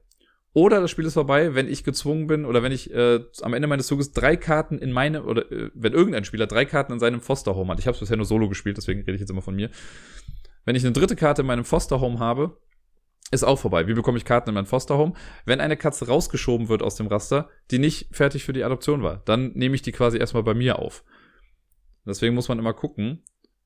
Oder 0.54 0.80
das 0.80 0.90
Spiel 0.90 1.04
ist 1.04 1.14
vorbei, 1.14 1.54
wenn 1.54 1.68
ich 1.68 1.84
gezwungen 1.84 2.26
bin 2.26 2.44
oder 2.44 2.62
wenn 2.62 2.72
ich 2.72 2.92
äh, 2.92 3.20
am 3.42 3.54
Ende 3.54 3.68
meines 3.68 3.86
Zuges 3.86 4.12
drei 4.12 4.36
Karten 4.36 4.78
in 4.78 4.92
meine, 4.92 5.24
oder 5.24 5.50
äh, 5.52 5.70
wenn 5.74 5.92
irgendein 5.92 6.24
Spieler 6.24 6.46
drei 6.46 6.64
Karten 6.64 6.92
in 6.92 6.98
seinem 6.98 7.20
Foster 7.20 7.54
Home 7.54 7.70
hat. 7.70 7.78
Ich 7.78 7.86
habe 7.86 7.94
es 7.94 8.00
bisher 8.00 8.16
nur 8.16 8.26
solo 8.26 8.48
gespielt, 8.48 8.76
deswegen 8.78 9.00
rede 9.00 9.12
ich 9.12 9.20
jetzt 9.20 9.30
immer 9.30 9.42
von 9.42 9.54
mir. 9.54 9.70
Wenn 10.64 10.74
ich 10.74 10.84
eine 10.84 10.92
dritte 10.92 11.16
Karte 11.16 11.42
in 11.42 11.46
meinem 11.46 11.64
Foster 11.64 12.00
Home 12.00 12.18
habe, 12.18 12.58
ist 13.30 13.44
auch 13.44 13.58
vorbei. 13.58 13.86
Wie 13.86 13.94
bekomme 13.94 14.16
ich 14.16 14.24
Karten 14.24 14.48
in 14.48 14.54
mein 14.54 14.66
Foster 14.66 14.96
Home? 14.96 15.12
Wenn 15.44 15.60
eine 15.60 15.76
Katze 15.76 16.06
rausgeschoben 16.06 16.68
wird 16.68 16.82
aus 16.82 16.96
dem 16.96 17.08
Raster, 17.08 17.50
die 17.70 17.78
nicht 17.78 18.08
fertig 18.10 18.44
für 18.44 18.54
die 18.54 18.64
Adoption 18.64 19.02
war, 19.02 19.22
dann 19.26 19.52
nehme 19.52 19.74
ich 19.74 19.82
die 19.82 19.92
quasi 19.92 20.18
erstmal 20.18 20.42
bei 20.42 20.54
mir 20.54 20.78
auf. 20.78 21.04
Deswegen 22.08 22.34
muss 22.34 22.48
man 22.48 22.58
immer 22.58 22.72
gucken, 22.72 23.22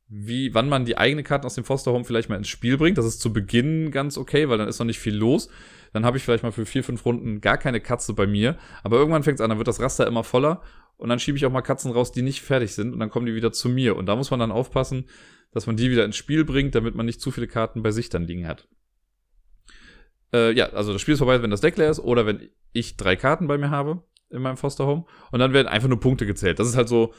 wie, 0.09 0.53
wann 0.53 0.69
man 0.69 0.85
die 0.85 0.99
eigene 0.99 1.23
Karten 1.23 1.47
aus 1.47 1.55
dem 1.55 1.65
Foster 1.65 1.93
Home 1.93 2.05
vielleicht 2.05 2.29
mal 2.29 2.37
ins 2.37 2.49
Spiel 2.49 2.77
bringt. 2.77 2.99
Das 2.99 3.07
ist 3.07 3.21
zu 3.21 3.33
Beginn 3.33 3.91
ganz 3.91 4.19
okay, 4.19 4.49
weil 4.51 4.59
dann 4.59 4.69
ist 4.69 4.79
noch 4.79 4.87
nicht 4.87 4.99
viel 4.99 5.15
los. 5.15 5.49
Dann 5.95 6.05
habe 6.05 6.19
ich 6.19 6.23
vielleicht 6.23 6.43
mal 6.43 6.53
für 6.53 6.67
vier, 6.67 6.85
fünf 6.85 7.07
Runden 7.07 7.41
gar 7.41 7.57
keine 7.57 7.81
Katze 7.81 8.13
bei 8.13 8.27
mir. 8.27 8.59
Aber 8.83 8.99
irgendwann 8.99 9.23
fängt 9.23 9.39
es 9.39 9.41
an, 9.41 9.49
dann 9.49 9.59
wird 9.59 9.69
das 9.69 9.81
Raster 9.81 10.07
immer 10.07 10.23
voller. 10.23 10.61
Und 10.99 11.09
dann 11.09 11.19
schiebe 11.19 11.39
ich 11.39 11.47
auch 11.47 11.51
mal 11.51 11.63
Katzen 11.63 11.93
raus, 11.93 12.13
die 12.13 12.21
nicht 12.21 12.43
fertig 12.43 12.75
sind. 12.75 12.93
Und 12.93 13.01
dann 13.01 13.09
kommen 13.09 13.25
die 13.25 13.35
wieder 13.35 13.53
zu 13.53 13.71
mir. 13.71 13.97
Und 13.97 14.05
da 14.05 14.15
muss 14.15 14.31
man 14.31 14.39
dann 14.39 14.53
aufpassen, 14.53 15.07
dass 15.51 15.67
man 15.67 15.77
die 15.77 15.91
wieder 15.91 16.05
ins 16.05 16.17
Spiel 16.17 16.45
bringt, 16.45 16.75
damit 16.75 16.95
man 16.95 17.07
nicht 17.07 17.21
zu 17.21 17.31
viele 17.31 17.49
Karten 17.49 17.83
bei 17.83 17.91
sich 17.91 18.11
dann 18.11 18.25
liegen 18.25 18.47
hat. 18.47 18.69
Äh, 20.35 20.53
ja, 20.53 20.67
also 20.71 20.93
das 20.93 21.01
Spiel 21.01 21.15
ist 21.15 21.19
vorbei, 21.19 21.43
wenn 21.43 21.51
das 21.51 21.63
Deck 21.63 21.77
leer 21.77 21.91
ist 21.91 22.01
oder 22.01 22.27
wenn 22.27 22.51
ich 22.73 22.97
drei 22.97 23.17
Karten 23.17 23.47
bei 23.47 23.57
mir 23.57 23.71
habe 23.71 24.03
in 24.29 24.43
meinem 24.43 24.57
Foster 24.57 24.87
Home. 24.87 25.05
Und 25.31 25.39
dann 25.39 25.53
werden 25.53 25.69
einfach 25.69 25.89
nur 25.89 26.01
Punkte 26.01 26.27
gezählt. 26.27 26.59
Das 26.59 26.69
ist 26.69 26.77
halt 26.77 26.89
so, 26.89 27.15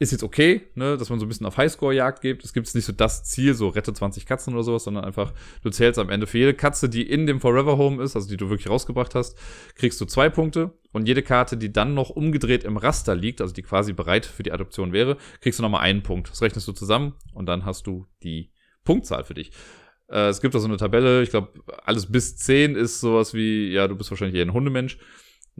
ist 0.00 0.12
jetzt 0.12 0.22
okay, 0.22 0.62
ne, 0.74 0.96
dass 0.96 1.10
man 1.10 1.20
so 1.20 1.26
ein 1.26 1.28
bisschen 1.28 1.46
auf 1.46 1.58
Highscore-Jagd 1.58 2.22
gibt. 2.22 2.42
Es 2.42 2.54
gibt 2.54 2.74
nicht 2.74 2.86
so 2.86 2.92
das 2.92 3.22
Ziel, 3.24 3.52
so 3.52 3.68
rette 3.68 3.92
20 3.92 4.24
Katzen 4.24 4.54
oder 4.54 4.62
sowas, 4.62 4.84
sondern 4.84 5.04
einfach, 5.04 5.34
du 5.62 5.68
zählst 5.68 5.98
am 5.98 6.08
Ende 6.08 6.26
für 6.26 6.38
jede 6.38 6.54
Katze, 6.54 6.88
die 6.88 7.02
in 7.02 7.26
dem 7.26 7.38
Forever 7.38 7.76
Home 7.76 8.02
ist, 8.02 8.16
also 8.16 8.26
die 8.26 8.38
du 8.38 8.48
wirklich 8.48 8.70
rausgebracht 8.70 9.14
hast, 9.14 9.36
kriegst 9.74 10.00
du 10.00 10.06
zwei 10.06 10.30
Punkte. 10.30 10.72
Und 10.92 11.06
jede 11.06 11.22
Karte, 11.22 11.58
die 11.58 11.70
dann 11.70 11.92
noch 11.92 12.08
umgedreht 12.08 12.64
im 12.64 12.78
Raster 12.78 13.14
liegt, 13.14 13.42
also 13.42 13.52
die 13.52 13.62
quasi 13.62 13.92
bereit 13.92 14.24
für 14.24 14.42
die 14.42 14.52
Adoption 14.52 14.94
wäre, 14.94 15.18
kriegst 15.42 15.58
du 15.58 15.62
nochmal 15.62 15.82
einen 15.82 16.02
Punkt. 16.02 16.30
Das 16.30 16.40
rechnest 16.40 16.66
du 16.66 16.72
zusammen 16.72 17.14
und 17.34 17.44
dann 17.44 17.66
hast 17.66 17.86
du 17.86 18.06
die 18.22 18.50
Punktzahl 18.84 19.24
für 19.24 19.34
dich. 19.34 19.52
Äh, 20.08 20.28
es 20.28 20.40
gibt 20.40 20.54
da 20.54 20.60
so 20.60 20.66
eine 20.66 20.78
Tabelle, 20.78 21.22
ich 21.22 21.28
glaube, 21.28 21.52
alles 21.84 22.10
bis 22.10 22.36
10 22.36 22.74
ist 22.74 23.00
sowas 23.00 23.34
wie, 23.34 23.70
ja, 23.70 23.86
du 23.86 23.96
bist 23.96 24.10
wahrscheinlich 24.10 24.36
eher 24.36 24.46
ein 24.46 24.54
Hundemensch. 24.54 24.96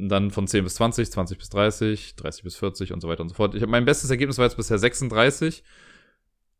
Und 0.00 0.08
dann 0.08 0.30
von 0.30 0.46
10 0.46 0.64
bis 0.64 0.76
20, 0.76 1.10
20 1.10 1.38
bis 1.38 1.50
30, 1.50 2.16
30 2.16 2.42
bis 2.42 2.56
40 2.56 2.92
und 2.94 3.02
so 3.02 3.08
weiter 3.08 3.20
und 3.20 3.28
so 3.28 3.34
fort. 3.34 3.54
Ich 3.54 3.66
mein 3.66 3.84
bestes 3.84 4.08
Ergebnis 4.08 4.38
war 4.38 4.46
jetzt 4.46 4.56
bisher 4.56 4.78
36. 4.78 5.62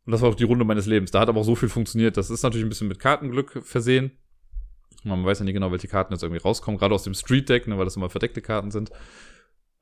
Und 0.05 0.11
das 0.11 0.21
war 0.21 0.29
auch 0.29 0.35
die 0.35 0.43
Runde 0.43 0.63
meines 0.63 0.85
Lebens. 0.85 1.09
Da 1.09 1.21
hat 1.21 1.29
aber 1.29 1.39
auch 1.39 1.45
so 1.45 1.55
viel 1.55 1.69
funktioniert. 1.69 2.17
Das 2.17 2.29
ist 2.29 2.43
natürlich 2.43 2.65
ein 2.65 2.69
bisschen 2.69 2.87
mit 2.87 2.99
Kartenglück 2.99 3.63
versehen. 3.63 4.11
Man 5.03 5.25
weiß 5.25 5.39
ja 5.39 5.45
nicht 5.45 5.55
genau, 5.55 5.71
welche 5.71 5.87
Karten 5.87 6.13
jetzt 6.13 6.21
irgendwie 6.21 6.41
rauskommen, 6.41 6.79
gerade 6.79 6.93
aus 6.93 7.01
dem 7.01 7.15
Street 7.15 7.49
Deck, 7.49 7.67
ne, 7.67 7.77
weil 7.79 7.85
das 7.85 7.95
immer 7.95 8.11
verdeckte 8.11 8.41
Karten 8.43 8.69
sind. 8.69 8.91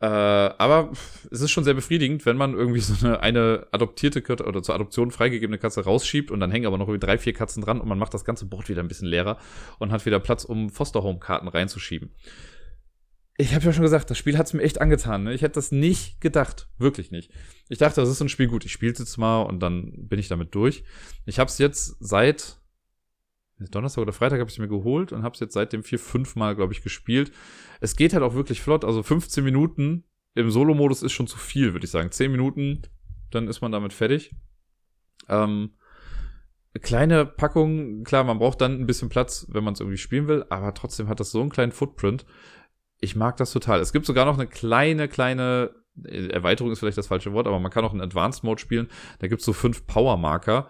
Äh, 0.01 0.05
aber 0.05 0.91
es 1.29 1.41
ist 1.41 1.51
schon 1.51 1.65
sehr 1.65 1.73
befriedigend, 1.73 2.25
wenn 2.25 2.37
man 2.37 2.53
irgendwie 2.53 2.79
so 2.79 3.05
eine, 3.05 3.19
eine 3.19 3.67
adoptierte 3.71 4.21
Katze 4.21 4.45
oder 4.45 4.63
zur 4.63 4.75
Adoption 4.75 5.11
freigegebene 5.11 5.57
Katze 5.57 5.83
rausschiebt 5.83 6.31
und 6.31 6.39
dann 6.39 6.51
hängen 6.51 6.67
aber 6.67 6.77
noch 6.77 6.87
irgendwie 6.87 7.05
drei, 7.05 7.17
vier 7.17 7.33
Katzen 7.33 7.61
dran 7.61 7.81
und 7.81 7.89
man 7.89 7.99
macht 7.99 8.13
das 8.13 8.23
ganze 8.23 8.45
Board 8.45 8.69
wieder 8.69 8.81
ein 8.81 8.87
bisschen 8.87 9.09
leerer 9.09 9.37
und 9.79 9.91
hat 9.91 10.05
wieder 10.05 10.21
Platz, 10.21 10.45
um 10.45 10.69
Foster 10.69 11.03
Home 11.03 11.19
Karten 11.19 11.49
reinzuschieben 11.49 12.11
ich 13.41 13.55
habe 13.55 13.63
ja 13.63 13.71
schon 13.71 13.83
gesagt, 13.83 14.09
das 14.09 14.17
Spiel 14.17 14.37
hat's 14.37 14.51
mir 14.51 14.61
echt 14.63 14.81
angetan. 14.81 15.23
Ne? 15.23 15.33
Ich 15.33 15.41
hätte 15.41 15.53
das 15.53 15.71
nicht 15.71 16.19
gedacht, 16.19 16.67
wirklich 16.77 17.09
nicht. 17.09 17.31
Ich 17.69 17.77
dachte, 17.77 18.01
das 18.01 18.09
ist 18.09 18.21
ein 18.21 18.27
Spiel 18.27 18.47
gut. 18.47 18.65
Ich 18.65 18.73
spiele 18.73 18.91
es 18.91 18.99
jetzt 18.99 19.17
mal 19.17 19.43
und 19.43 19.61
dann 19.61 19.93
bin 19.95 20.19
ich 20.19 20.27
damit 20.27 20.53
durch. 20.53 20.83
Ich 21.25 21.39
habe 21.39 21.47
es 21.47 21.57
jetzt 21.57 21.95
seit 22.01 22.59
Donnerstag 23.71 24.01
oder 24.01 24.11
Freitag 24.11 24.41
habe 24.41 24.49
ich 24.49 24.59
mir 24.59 24.67
geholt 24.67 25.13
und 25.13 25.23
habe 25.23 25.35
es 25.35 25.39
jetzt 25.39 25.53
seitdem 25.53 25.83
vier, 25.83 25.99
fünf 25.99 26.35
Mal, 26.35 26.53
glaube 26.57 26.73
ich, 26.73 26.81
gespielt. 26.81 27.31
Es 27.79 27.95
geht 27.95 28.11
halt 28.11 28.23
auch 28.23 28.33
wirklich 28.33 28.59
flott. 28.59 28.83
Also 28.83 29.03
15 29.03 29.41
Minuten 29.41 30.03
im 30.35 30.51
Solo-Modus 30.51 31.01
ist 31.01 31.13
schon 31.13 31.27
zu 31.27 31.37
viel, 31.37 31.71
würde 31.71 31.85
ich 31.85 31.91
sagen. 31.91 32.11
10 32.11 32.31
Minuten, 32.31 32.81
dann 33.31 33.47
ist 33.47 33.61
man 33.61 33.71
damit 33.71 33.93
fertig. 33.93 34.35
Ähm, 35.29 35.75
kleine 36.81 37.25
Packung, 37.25 38.03
klar, 38.03 38.25
man 38.25 38.39
braucht 38.39 38.59
dann 38.59 38.81
ein 38.81 38.85
bisschen 38.85 39.07
Platz, 39.07 39.47
wenn 39.49 39.63
man 39.63 39.75
es 39.75 39.79
irgendwie 39.79 39.97
spielen 39.97 40.27
will, 40.27 40.45
aber 40.49 40.73
trotzdem 40.73 41.07
hat 41.07 41.21
das 41.21 41.31
so 41.31 41.39
einen 41.39 41.49
kleinen 41.49 41.71
Footprint 41.71 42.25
ich 42.99 43.15
mag 43.15 43.37
das 43.37 43.51
total. 43.51 43.79
Es 43.79 43.93
gibt 43.93 44.05
sogar 44.05 44.25
noch 44.25 44.37
eine 44.37 44.47
kleine, 44.47 45.07
kleine 45.07 45.71
Erweiterung 46.03 46.71
ist 46.71 46.79
vielleicht 46.79 46.97
das 46.97 47.07
falsche 47.07 47.33
Wort, 47.33 47.47
aber 47.47 47.59
man 47.59 47.71
kann 47.71 47.83
auch 47.83 47.93
in 47.93 48.01
Advanced 48.01 48.43
Mode 48.43 48.61
spielen. 48.61 48.87
Da 49.19 49.27
gibt's 49.27 49.45
so 49.45 49.53
fünf 49.53 49.85
Power-Marker. 49.87 50.69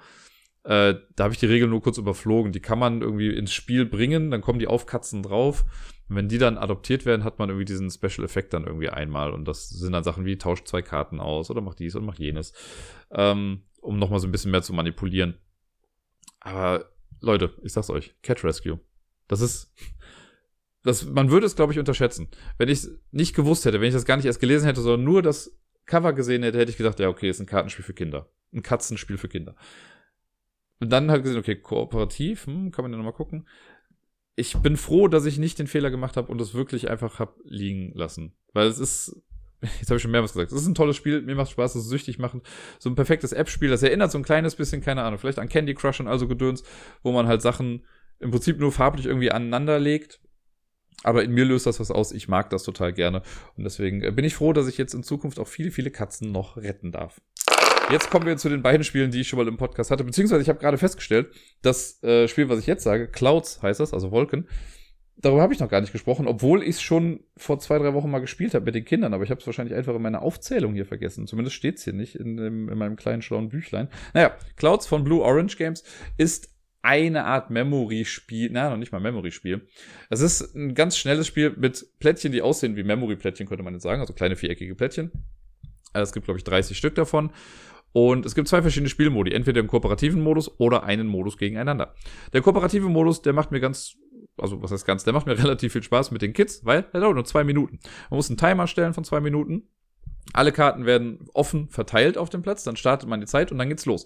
Äh, 0.63 0.95
da 1.15 1.23
habe 1.23 1.33
ich 1.33 1.39
die 1.39 1.45
Regel 1.45 1.67
nur 1.67 1.81
kurz 1.81 1.97
überflogen. 1.97 2.51
Die 2.51 2.59
kann 2.59 2.79
man 2.79 3.01
irgendwie 3.01 3.29
ins 3.29 3.53
Spiel 3.53 3.85
bringen, 3.85 4.31
dann 4.31 4.41
kommen 4.41 4.59
die 4.59 4.67
Aufkatzen 4.67 5.23
drauf. 5.23 5.65
Und 6.09 6.15
wenn 6.15 6.27
die 6.27 6.39
dann 6.39 6.57
adoptiert 6.57 7.05
werden, 7.05 7.23
hat 7.23 7.39
man 7.39 7.49
irgendwie 7.49 7.65
diesen 7.65 7.91
Special 7.91 8.25
Effekt 8.25 8.53
dann 8.53 8.65
irgendwie 8.65 8.89
einmal. 8.89 9.31
Und 9.31 9.47
das 9.47 9.69
sind 9.69 9.93
dann 9.93 10.03
Sachen 10.03 10.25
wie 10.25 10.37
tauscht 10.37 10.67
zwei 10.67 10.81
Karten 10.81 11.19
aus 11.19 11.51
oder 11.51 11.61
macht 11.61 11.79
dies 11.79 11.95
und 11.95 12.05
macht 12.05 12.19
jenes. 12.19 12.53
Ähm, 13.11 13.63
um 13.81 13.99
nochmal 13.99 14.19
so 14.19 14.27
ein 14.27 14.31
bisschen 14.31 14.51
mehr 14.51 14.63
zu 14.63 14.73
manipulieren. 14.73 15.37
Aber 16.39 16.85
Leute, 17.21 17.53
ich 17.63 17.73
sag's 17.73 17.89
euch, 17.89 18.15
Cat 18.23 18.43
Rescue. 18.43 18.79
Das 19.27 19.41
ist, 19.41 19.71
das, 20.89 21.05
man 21.05 21.29
würde 21.29 21.45
es, 21.45 21.55
glaube 21.55 21.71
ich, 21.71 21.79
unterschätzen. 21.79 22.27
Wenn 22.57 22.67
ich 22.67 22.79
es 22.79 22.99
nicht 23.11 23.35
gewusst 23.35 23.65
hätte, 23.65 23.79
wenn 23.79 23.87
ich 23.87 23.93
das 23.93 24.05
gar 24.05 24.17
nicht 24.17 24.25
erst 24.25 24.39
gelesen 24.39 24.65
hätte, 24.65 24.81
sondern 24.81 25.03
nur 25.03 25.21
das 25.21 25.55
Cover 25.85 26.13
gesehen 26.13 26.43
hätte, 26.43 26.57
hätte 26.57 26.71
ich 26.71 26.77
gedacht, 26.77 26.99
ja, 26.99 27.09
okay, 27.09 27.29
ist 27.29 27.39
ein 27.39 27.45
Kartenspiel 27.45 27.85
für 27.85 27.93
Kinder. 27.93 28.29
Ein 28.53 28.63
Katzenspiel 28.63 29.17
für 29.17 29.27
Kinder. 29.27 29.55
Und 30.79 30.89
dann 30.89 31.11
halt 31.11 31.23
gesehen, 31.23 31.39
okay, 31.39 31.55
kooperativ, 31.55 32.47
hm, 32.47 32.71
kann 32.71 32.83
man 32.83 32.91
ja 32.91 32.97
nochmal 32.97 33.13
gucken. 33.13 33.47
Ich 34.35 34.57
bin 34.57 34.77
froh, 34.77 35.07
dass 35.07 35.25
ich 35.25 35.37
nicht 35.37 35.59
den 35.59 35.67
Fehler 35.67 35.91
gemacht 35.91 36.17
habe 36.17 36.31
und 36.31 36.41
es 36.41 36.53
wirklich 36.53 36.89
einfach 36.89 37.19
hab 37.19 37.35
liegen 37.43 37.91
lassen. 37.93 38.33
Weil 38.53 38.67
es 38.67 38.79
ist, 38.79 39.21
jetzt 39.61 39.89
habe 39.89 39.97
ich 39.97 40.01
schon 40.01 40.11
mehrmals 40.11 40.33
gesagt, 40.33 40.51
es 40.51 40.61
ist 40.61 40.67
ein 40.67 40.75
tolles 40.75 40.95
Spiel, 40.95 41.21
mir 41.21 41.35
macht 41.35 41.51
Spaß, 41.51 41.75
es 41.75 41.83
ist 41.83 41.89
süchtig 41.89 42.17
machen. 42.17 42.41
So 42.79 42.89
ein 42.89 42.95
perfektes 42.95 43.31
App-Spiel, 43.31 43.69
das 43.69 43.83
erinnert 43.83 44.11
so 44.11 44.17
ein 44.17 44.23
kleines 44.23 44.55
bisschen, 44.55 44.81
keine 44.81 45.03
Ahnung, 45.03 45.19
vielleicht 45.19 45.39
an 45.39 45.49
Candy 45.49 45.75
Crush 45.75 45.99
und 45.99 46.07
also 46.07 46.27
Gedöns, 46.27 46.63
wo 47.03 47.11
man 47.11 47.27
halt 47.27 47.43
Sachen 47.43 47.85
im 48.19 48.31
Prinzip 48.31 48.59
nur 48.59 48.71
farblich 48.71 49.05
irgendwie 49.05 49.31
aneinander 49.31 49.79
legt 49.79 50.19
Aber 51.03 51.23
in 51.23 51.31
mir 51.31 51.45
löst 51.45 51.65
das 51.65 51.79
was 51.79 51.91
aus. 51.91 52.11
Ich 52.11 52.27
mag 52.27 52.49
das 52.49 52.63
total 52.63 52.93
gerne. 52.93 53.21
Und 53.55 53.63
deswegen 53.63 54.03
äh, 54.03 54.11
bin 54.11 54.25
ich 54.25 54.35
froh, 54.35 54.53
dass 54.53 54.67
ich 54.67 54.77
jetzt 54.77 54.93
in 54.93 55.03
Zukunft 55.03 55.39
auch 55.39 55.47
viele, 55.47 55.71
viele 55.71 55.91
Katzen 55.91 56.31
noch 56.31 56.57
retten 56.57 56.91
darf. 56.91 57.21
Jetzt 57.91 58.11
kommen 58.11 58.25
wir 58.27 58.37
zu 58.37 58.49
den 58.49 58.61
beiden 58.61 58.83
Spielen, 58.83 59.09
die 59.09 59.21
ich 59.21 59.27
schon 59.27 59.39
mal 59.39 59.47
im 59.47 59.57
Podcast 59.57 59.89
hatte. 59.89 60.03
Beziehungsweise 60.03 60.41
ich 60.41 60.49
habe 60.49 60.59
gerade 60.59 60.77
festgestellt, 60.77 61.33
das 61.61 62.03
äh, 62.03 62.27
Spiel, 62.27 62.47
was 62.49 62.59
ich 62.59 62.67
jetzt 62.67 62.83
sage, 62.83 63.07
Clouds 63.07 63.63
heißt 63.63 63.79
das, 63.79 63.93
also 63.93 64.11
Wolken, 64.11 64.47
darüber 65.17 65.41
habe 65.41 65.53
ich 65.53 65.59
noch 65.59 65.69
gar 65.69 65.81
nicht 65.81 65.91
gesprochen, 65.91 66.27
obwohl 66.27 66.61
ich 66.61 66.75
es 66.75 66.81
schon 66.81 67.21
vor 67.35 67.59
zwei, 67.59 67.77
drei 67.79 67.93
Wochen 67.93 68.11
mal 68.11 68.19
gespielt 68.19 68.53
habe 68.53 68.65
mit 68.65 68.75
den 68.75 68.85
Kindern, 68.85 69.13
aber 69.13 69.23
ich 69.23 69.31
habe 69.31 69.41
es 69.41 69.47
wahrscheinlich 69.47 69.75
einfach 69.75 69.95
in 69.95 70.01
meiner 70.01 70.21
Aufzählung 70.21 70.73
hier 70.73 70.85
vergessen. 70.85 71.27
Zumindest 71.27 71.55
steht 71.55 71.77
es 71.77 71.83
hier 71.83 71.93
nicht 71.93 72.15
in, 72.15 72.37
dem, 72.37 72.69
in 72.69 72.77
meinem 72.77 72.95
kleinen 72.95 73.21
schlauen 73.21 73.49
Büchlein. 73.49 73.89
Naja, 74.13 74.33
Clouds 74.55 74.87
von 74.87 75.03
Blue 75.03 75.21
Orange 75.21 75.57
Games 75.57 75.83
ist 76.17 76.49
eine 76.81 77.25
Art 77.25 77.49
Memory-Spiel, 77.49 78.49
na, 78.51 78.69
noch 78.69 78.77
nicht 78.77 78.91
mal 78.91 78.99
Memory-Spiel. 78.99 79.67
Es 80.09 80.21
ist 80.21 80.55
ein 80.55 80.75
ganz 80.75 80.97
schnelles 80.97 81.27
Spiel 81.27 81.53
mit 81.57 81.85
Plättchen, 81.99 82.31
die 82.31 82.41
aussehen 82.41 82.75
wie 82.75 82.83
Memory-Plättchen, 82.83 83.47
könnte 83.47 83.63
man 83.63 83.73
jetzt 83.73 83.83
sagen, 83.83 84.01
also 84.01 84.13
kleine 84.13 84.35
viereckige 84.35 84.75
Plättchen. 84.75 85.11
Äh, 85.93 86.01
es 86.01 86.13
gibt, 86.13 86.25
glaube 86.25 86.37
ich, 86.37 86.43
30 86.43 86.77
Stück 86.77 86.95
davon. 86.95 87.31
Und 87.91 88.25
es 88.25 88.35
gibt 88.35 88.47
zwei 88.47 88.61
verschiedene 88.61 88.89
Spielmodi, 88.89 89.31
entweder 89.31 89.59
im 89.59 89.67
kooperativen 89.67 90.21
Modus 90.21 90.59
oder 90.59 90.83
einen 90.83 91.07
Modus 91.07 91.37
gegeneinander. 91.37 91.95
Der 92.33 92.41
kooperative 92.41 92.87
Modus, 92.87 93.21
der 93.23 93.33
macht 93.33 93.51
mir 93.51 93.59
ganz, 93.59 93.97
also 94.37 94.61
was 94.61 94.71
heißt 94.71 94.85
ganz, 94.85 95.03
der 95.03 95.13
macht 95.13 95.25
mir 95.25 95.37
relativ 95.43 95.73
viel 95.73 95.83
Spaß 95.83 96.11
mit 96.11 96.21
den 96.21 96.33
Kids, 96.33 96.63
weil 96.63 96.85
er 96.93 96.99
dauert 96.99 97.15
nur 97.15 97.25
zwei 97.25 97.43
Minuten. 97.43 97.79
Man 98.09 98.17
muss 98.17 98.29
einen 98.29 98.37
Timer 98.37 98.67
stellen 98.67 98.93
von 98.93 99.03
zwei 99.03 99.19
Minuten. 99.19 99.67
Alle 100.33 100.51
Karten 100.51 100.85
werden 100.85 101.27
offen 101.33 101.69
verteilt 101.69 102.15
auf 102.15 102.29
dem 102.29 102.43
Platz, 102.43 102.63
dann 102.63 102.75
startet 102.75 103.09
man 103.09 103.19
die 103.19 103.25
Zeit 103.25 103.51
und 103.51 103.57
dann 103.57 103.69
geht's 103.69 103.87
los. 103.87 104.05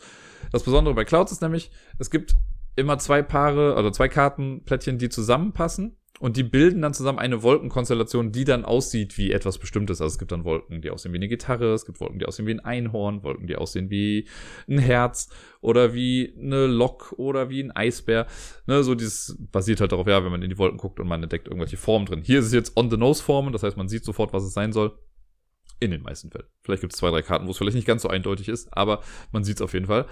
Das 0.53 0.63
Besondere 0.63 0.95
bei 0.95 1.03
Clouds 1.03 1.33
ist 1.33 1.41
nämlich, 1.41 1.69
es 1.99 2.09
gibt 2.09 2.35
immer 2.75 2.97
zwei 2.97 3.21
Paare, 3.21 3.75
also 3.75 3.89
zwei 3.91 4.07
Kartenplättchen, 4.07 4.97
die 4.97 5.09
zusammenpassen. 5.09 5.97
Und 6.19 6.37
die 6.37 6.43
bilden 6.43 6.81
dann 6.81 6.93
zusammen 6.93 7.19
eine 7.19 7.43
Wolkenkonstellation, 7.43 8.31
die 8.31 8.45
dann 8.45 8.63
aussieht 8.63 9.17
wie 9.17 9.33
etwas 9.33 9.57
Bestimmtes. 9.57 9.99
Also 9.99 10.13
es 10.13 10.19
gibt 10.19 10.31
dann 10.31 10.45
Wolken, 10.45 10.81
die 10.81 10.89
aussehen 10.89 11.11
wie 11.11 11.17
eine 11.17 11.27
Gitarre, 11.27 11.73
es 11.73 11.85
gibt 11.85 11.99
Wolken, 11.99 12.17
die 12.17 12.25
aussehen 12.25 12.45
wie 12.45 12.53
ein 12.53 12.61
Einhorn, 12.61 13.23
Wolken, 13.23 13.47
die 13.47 13.57
aussehen 13.57 13.89
wie 13.89 14.27
ein 14.69 14.77
Herz 14.77 15.29
oder 15.59 15.93
wie 15.93 16.33
eine 16.39 16.67
Lok 16.67 17.13
oder 17.17 17.49
wie 17.49 17.61
ein 17.61 17.71
Eisbär. 17.71 18.27
Ne, 18.67 18.83
so 18.83 18.95
dieses 18.95 19.37
basiert 19.51 19.81
halt 19.81 19.91
darauf, 19.91 20.07
ja, 20.07 20.23
wenn 20.23 20.31
man 20.31 20.43
in 20.43 20.49
die 20.49 20.57
Wolken 20.57 20.77
guckt 20.77 21.01
und 21.01 21.09
man 21.09 21.21
entdeckt 21.21 21.47
irgendwelche 21.47 21.77
Formen 21.77 22.05
drin. 22.05 22.21
Hier 22.21 22.39
ist 22.39 22.45
es 22.45 22.53
jetzt 22.53 22.77
On-the-Nose-Formen, 22.77 23.51
das 23.51 23.63
heißt, 23.63 23.75
man 23.75 23.89
sieht 23.89 24.05
sofort, 24.05 24.31
was 24.31 24.43
es 24.43 24.53
sein 24.53 24.71
soll. 24.71 24.97
In 25.79 25.91
den 25.91 26.01
meisten 26.01 26.31
Fällen. 26.31 26.47
Vielleicht 26.61 26.81
gibt 26.81 26.93
es 26.93 26.99
zwei, 26.99 27.09
drei 27.09 27.21
Karten, 27.21 27.45
wo 27.47 27.51
es 27.51 27.57
vielleicht 27.57 27.75
nicht 27.75 27.87
ganz 27.87 28.03
so 28.03 28.09
eindeutig 28.09 28.47
ist, 28.47 28.75
aber 28.75 29.01
man 29.31 29.43
sieht 29.43 29.57
es 29.57 29.61
auf 29.61 29.73
jeden 29.73 29.87
Fall. 29.87 30.05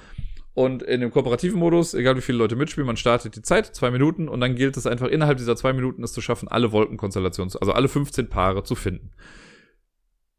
Und 0.53 0.83
in 0.83 0.99
dem 0.99 1.11
kooperativen 1.11 1.57
Modus, 1.57 1.93
egal 1.93 2.17
wie 2.17 2.21
viele 2.21 2.37
Leute 2.37 2.57
mitspielen, 2.57 2.85
man 2.85 2.97
startet 2.97 3.35
die 3.37 3.41
Zeit, 3.41 3.73
zwei 3.73 3.89
Minuten, 3.89 4.27
und 4.27 4.41
dann 4.41 4.55
gilt 4.55 4.75
es 4.75 4.85
einfach 4.85 5.07
innerhalb 5.07 5.37
dieser 5.37 5.55
zwei 5.55 5.71
Minuten 5.71 6.03
es 6.03 6.11
zu 6.11 6.19
schaffen, 6.21 6.49
alle 6.49 6.73
Wolkenkonstellationen, 6.73 7.53
also 7.59 7.71
alle 7.71 7.87
15 7.87 8.27
Paare 8.27 8.63
zu 8.63 8.75
finden. 8.75 9.11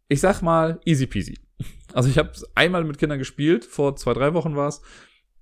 Ich 0.09 0.21
sag 0.21 0.43
mal, 0.43 0.81
easy 0.85 1.07
peasy. 1.07 1.39
Also 1.95 2.11
ich 2.11 2.19
habe 2.19 2.33
einmal 2.55 2.85
mit 2.85 2.99
Kindern 2.99 3.19
gespielt, 3.19 3.65
vor 3.65 3.97
zwei, 3.97 4.13
drei 4.13 4.35
Wochen 4.35 4.55
war 4.57 4.69
es. 4.69 4.83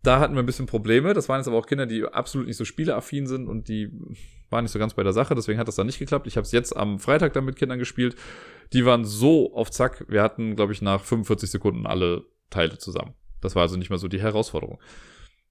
Da 0.03 0.19
hatten 0.19 0.35
wir 0.35 0.43
ein 0.43 0.47
bisschen 0.47 0.67
Probleme. 0.67 1.13
Das 1.13 1.29
waren 1.29 1.41
jetzt 1.41 1.49
aber 1.49 1.59
auch 1.59 1.67
Kinder, 1.67 1.87
die 1.87 2.05
absolut 2.05 2.47
nicht 2.47 2.57
so 2.57 2.65
spieleaffin 2.65 3.27
sind 3.27 3.49
und 3.49 3.69
die 3.69 3.91
waren 4.49 4.65
nicht 4.65 4.73
so 4.73 4.79
ganz 4.79 4.95
bei 4.95 5.03
der 5.03 5.13
Sache. 5.13 5.35
Deswegen 5.35 5.59
hat 5.59 5.69
das 5.69 5.77
dann 5.77 5.87
nicht 5.87 5.99
geklappt. 5.99 6.27
Ich 6.27 6.37
habe 6.37 6.45
es 6.45 6.53
jetzt 6.53 6.77
am 6.77 6.99
Freitag 6.99 7.35
dann 7.35 7.45
mit 7.45 7.57
Kindern 7.57 7.79
gespielt. 7.79 8.17
Die 8.73 8.87
waren 8.87 9.05
so 9.05 9.55
auf 9.55 9.71
Zack. 9.71 10.07
Wir 10.09 10.23
hatten, 10.23 10.57
glaube 10.57 10.73
ich, 10.73 10.81
nach 10.81 11.05
45 11.05 11.51
Sekunden 11.51 11.87
alle 11.87 12.25
Teile 12.49 12.79
zusammen. 12.79 13.15
Das 13.41 13.55
war 13.55 13.63
also 13.63 13.77
nicht 13.77 13.91
mehr 13.91 13.99
so 13.99 14.09
die 14.09 14.21
Herausforderung. 14.21 14.81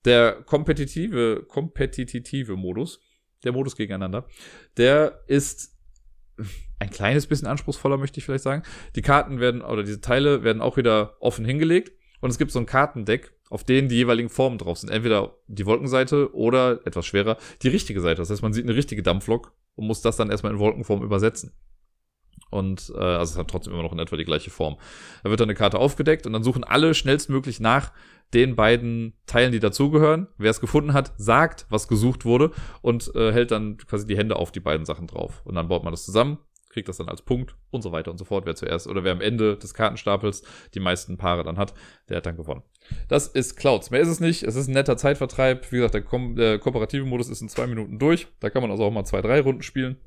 Der 0.06 0.42
kompetitive, 0.44 1.46
kompetitive 1.48 2.56
Modus, 2.56 3.02
der 3.44 3.52
Modus 3.52 3.76
gegeneinander, 3.76 4.28
der 4.78 5.24
ist 5.28 5.78
ein 6.80 6.90
kleines 6.90 7.28
bisschen 7.28 7.48
anspruchsvoller, 7.48 7.98
möchte 7.98 8.20
ich 8.20 8.26
vielleicht 8.26 8.44
sagen. 8.44 8.64
Die 8.96 9.02
Karten 9.02 9.40
werden, 9.40 9.62
oder 9.62 9.84
diese 9.84 10.02
Teile 10.02 10.44
werden 10.44 10.62
auch 10.62 10.78
wieder 10.78 11.18
offen 11.20 11.46
hingelegt. 11.46 11.92
Und 12.22 12.30
es 12.30 12.38
gibt 12.38 12.52
so 12.52 12.60
ein 12.60 12.66
Kartendeck, 12.66 13.34
auf 13.50 13.64
denen 13.64 13.90
die 13.90 13.96
jeweiligen 13.96 14.30
Formen 14.30 14.58
drauf 14.58 14.78
sind. 14.78 14.90
Entweder 14.90 15.36
die 15.48 15.66
Wolkenseite 15.66 16.34
oder, 16.34 16.86
etwas 16.86 17.06
schwerer, 17.06 17.38
die 17.62 17.68
richtige 17.68 18.02
Seite. 18.02 18.22
Das 18.22 18.30
heißt, 18.30 18.42
man 18.42 18.54
sieht 18.54 18.66
eine 18.66 18.76
richtige 18.76 19.04
Dampflok 19.04 19.54
und 19.76 19.88
muss 19.88 20.02
das 20.02 20.18
dann 20.18 20.30
erstmal 20.30 20.54
in 20.54 20.60
Wolkenform 20.60 21.04
übersetzen. 21.04 21.54
Und 22.52 22.92
äh, 22.96 23.00
also 23.00 23.34
es 23.34 23.38
hat 23.38 23.50
trotzdem 23.50 23.74
immer 23.74 23.84
noch 23.84 23.94
in 23.94 24.00
etwa 24.00 24.18
die 24.18 24.26
gleiche 24.26 24.50
Form. 24.50 24.78
Da 25.24 25.30
wird 25.30 25.40
dann 25.40 25.50
eine 25.50 25.56
Karte 25.56 25.78
aufgedeckt 25.78 26.26
und 26.26 26.34
dann 26.34 26.44
suchen 26.44 26.64
alle 26.64 26.94
schnellstmöglich 26.94 27.60
nach 27.60 27.92
den 28.34 28.56
beiden 28.56 29.14
Teilen, 29.26 29.52
die 29.52 29.60
dazugehören. 29.60 30.28
Wer 30.38 30.52
es 30.52 30.62
gefunden 30.62 30.94
hat, 30.94 31.14
sagt, 31.18 31.66
was 31.70 31.88
gesucht 31.88 32.26
wurde 32.26 32.52
und 32.82 33.14
äh, 33.16 33.32
hält 33.32 33.52
dann 33.52 33.78
quasi 33.78 34.06
die 34.06 34.18
Hände 34.18 34.36
auf 34.36 34.52
die 34.52 34.60
beiden 34.60 34.86
Sachen 34.86 35.08
drauf. 35.08 35.42
Und 35.46 35.56
dann 35.56 35.68
baut 35.68 35.84
man 35.84 35.94
das 35.94 36.06
zusammen, 36.06 36.38
kriegt 36.70 36.88
das 36.88 36.98
dann 36.98 37.10
als 37.10 37.22
Punkt 37.22 37.56
und 37.72 37.82
so 37.82 37.92
weiter 37.92 38.12
und 38.12 38.18
so 38.18 38.26
fort. 38.26 38.46
Wer 38.46 38.56
zuerst 38.56 38.88
oder 38.88 39.04
wer 39.04 39.12
am 39.12 39.22
Ende 39.22 39.58
des 39.58 39.74
Kartenstapels 39.74 40.44
die 40.74 40.80
meisten 40.80 41.18
Paare 41.18 41.44
dann 41.44 41.58
hat, 41.58 41.74
der 42.08 42.18
hat 42.18 42.26
dann 42.26 42.38
gewonnen. 42.38 42.64
Das 43.08 43.28
ist 43.28 43.58
Clouds. 43.58 43.92
Mehr 43.92 44.02
ist 44.02 44.08
es 44.08 44.20
nicht. 44.20 44.44
Es 44.44 44.56
ist 44.56 44.68
ein 44.68 44.74
netter 44.74 44.98
Zeitvertreib. 44.98 45.72
Wie 45.72 45.78
gesagt, 45.78 45.96
der, 45.96 46.04
Ko 46.04 46.34
der 46.36 46.60
kooperative 46.60 47.06
Modus 47.06 47.30
ist 47.30 47.42
in 47.42 47.50
zwei 47.50 47.68
Minuten 47.68 48.00
durch. 48.00 48.28
Da 48.40 48.50
kann 48.50 48.62
man 48.62 48.72
also 48.72 48.84
auch 48.84 48.92
mal 48.92 49.06
zwei, 49.06 49.22
drei 49.22 49.42
Runden 49.42 49.64
spielen. 49.64 49.98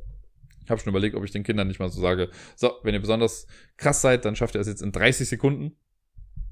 Ich 0.65 0.71
habe 0.71 0.81
schon 0.81 0.91
überlegt, 0.91 1.17
ob 1.17 1.25
ich 1.25 1.33
den 1.33 1.43
Kindern 1.43 1.67
nicht 1.67 1.81
mal 1.81 1.89
so 1.89 2.01
sage, 2.01 2.31
so, 2.55 2.71
wenn 2.85 2.95
ihr 2.95 3.01
besonders 3.01 3.47
krass 3.77 4.01
seid, 4.01 4.25
dann 4.25 4.37
schafft 4.37 4.55
ihr 4.55 4.61
es 4.61 4.69
jetzt 4.69 4.83
in 4.83 4.93
30 4.93 5.29
Sekunden. 5.29 5.77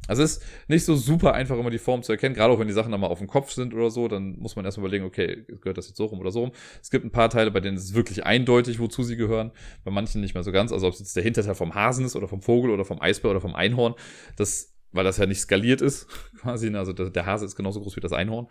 Also 0.09 0.23
es 0.23 0.39
ist 0.39 0.43
nicht 0.69 0.85
so 0.85 0.97
super 0.97 1.35
einfach, 1.35 1.57
immer 1.57 1.71
die 1.71 1.79
Form 1.79 2.03
zu 2.03 2.13
erkennen, 2.13 2.35
gerade 2.35 2.53
auch 2.53 2.59
wenn 2.59 2.67
die 2.67 2.73
Sachen 2.73 2.91
dann 2.91 3.01
mal 3.01 3.09
auf 3.09 3.19
dem 3.19 3.29
Kopf 3.29 3.53
sind 3.53 3.75
oder 3.75 3.91
so, 3.91 4.09
dann 4.09 4.39
muss 4.39 4.57
man 4.57 4.65
erstmal 4.65 4.87
überlegen, 4.87 5.05
okay, 5.05 5.45
gehört 5.47 5.79
das 5.79 5.89
jetzt 5.89 5.99
so 5.99 6.07
rum 6.07 6.21
oder 6.21 6.33
so 6.33 6.41
rum. 6.41 6.53
Es 6.83 6.91
gibt 6.91 7.05
ein 7.05 7.13
paar 7.13 7.31
Teile, 7.31 7.51
bei 7.51 7.61
denen 7.61 7.77
es 7.77 7.95
wirklich 7.95 8.25
eindeutig, 8.25 8.81
wozu 8.81 9.03
sie 9.03 9.17
gehören, 9.17 9.53
bei 9.85 9.91
manchen 9.91 10.21
nicht 10.21 10.35
mehr 10.35 10.43
so 10.43 10.53
ganz, 10.53 10.73
also 10.73 10.87
ob 10.87 10.95
es 10.95 11.01
jetzt 11.01 11.15
der 11.17 11.23
Hinterteil 11.23 11.55
vom 11.55 11.75
Hasen 11.75 12.05
ist 12.05 12.17
oder 12.17 12.29
vom 12.29 12.43
Vogel 12.43 12.71
oder 12.71 12.85
vom 12.85 13.01
Eisbär 13.01 13.31
oder 13.31 13.41
vom 13.41 13.55
Einhorn, 13.55 13.95
das, 14.37 14.75
weil 14.93 15.05
das 15.05 15.19
ja 15.19 15.27
nicht 15.27 15.41
skaliert 15.41 15.81
ist, 15.81 16.09
quasi, 16.41 16.71
ne, 16.71 16.79
also 16.79 16.93
der, 16.93 17.27
Hase 17.27 17.45
ist 17.45 17.57
genauso 17.57 17.81
groß 17.81 17.97
wie 17.97 18.01
das 18.01 18.13
Einhorn 18.13 18.49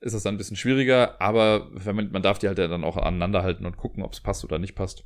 ist 0.00 0.14
das 0.14 0.22
dann 0.22 0.34
ein 0.34 0.38
bisschen 0.38 0.56
schwieriger, 0.56 1.20
aber 1.20 1.68
wenn 1.72 1.96
man, 1.96 2.12
man 2.12 2.22
darf 2.22 2.38
die 2.38 2.46
halt 2.46 2.58
dann 2.58 2.84
auch 2.84 2.96
aneinander 2.96 3.42
halten 3.42 3.66
und 3.66 3.76
gucken, 3.76 4.04
ob 4.04 4.12
es 4.12 4.20
passt 4.20 4.44
oder 4.44 4.60
nicht 4.60 4.76
passt. 4.76 5.04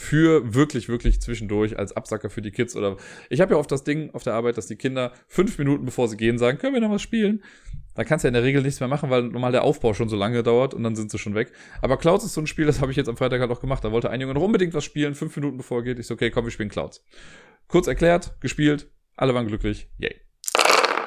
Für 0.00 0.54
wirklich, 0.54 0.88
wirklich 0.88 1.20
zwischendurch 1.20 1.78
als 1.78 1.94
Absacker 1.94 2.30
für 2.30 2.40
die 2.40 2.52
Kids 2.52 2.74
oder 2.74 2.96
ich 3.28 3.42
habe 3.42 3.52
ja 3.52 3.60
oft 3.60 3.70
das 3.70 3.84
Ding 3.84 4.08
auf 4.14 4.22
der 4.22 4.32
Arbeit, 4.32 4.56
dass 4.56 4.66
die 4.66 4.76
Kinder 4.76 5.12
fünf 5.28 5.58
Minuten 5.58 5.84
bevor 5.84 6.08
sie 6.08 6.16
gehen 6.16 6.38
sagen, 6.38 6.56
können 6.56 6.72
wir 6.72 6.80
noch 6.80 6.90
was 6.90 7.02
spielen? 7.02 7.44
Da 7.94 8.02
kannst 8.02 8.24
du 8.24 8.26
ja 8.26 8.30
in 8.30 8.34
der 8.34 8.42
Regel 8.42 8.62
nichts 8.62 8.80
mehr 8.80 8.88
machen, 8.88 9.10
weil 9.10 9.24
normal 9.24 9.52
der 9.52 9.62
Aufbau 9.62 9.92
schon 9.92 10.08
so 10.08 10.16
lange 10.16 10.42
dauert 10.42 10.72
und 10.72 10.82
dann 10.84 10.96
sind 10.96 11.10
sie 11.10 11.18
schon 11.18 11.34
weg. 11.34 11.52
Aber 11.82 11.98
Clouds 11.98 12.24
ist 12.24 12.32
so 12.32 12.40
ein 12.40 12.46
Spiel, 12.46 12.64
das 12.64 12.80
habe 12.80 12.90
ich 12.90 12.96
jetzt 12.96 13.10
am 13.10 13.18
Freitag 13.18 13.42
halt 13.42 13.50
auch 13.50 13.60
gemacht. 13.60 13.84
Da 13.84 13.92
wollte 13.92 14.08
ein 14.08 14.22
Junge 14.22 14.32
noch 14.32 14.42
unbedingt 14.42 14.72
was 14.72 14.84
spielen, 14.84 15.14
fünf 15.14 15.36
Minuten 15.36 15.58
bevor 15.58 15.80
er 15.80 15.84
geht. 15.84 15.98
Ich 15.98 16.06
so, 16.06 16.14
okay, 16.14 16.30
komm, 16.30 16.46
wir 16.46 16.50
spielen 16.50 16.70
Clouds. 16.70 17.04
Kurz 17.68 17.86
erklärt, 17.86 18.40
gespielt, 18.40 18.88
alle 19.16 19.34
waren 19.34 19.46
glücklich, 19.48 19.90
yay. 19.98 20.14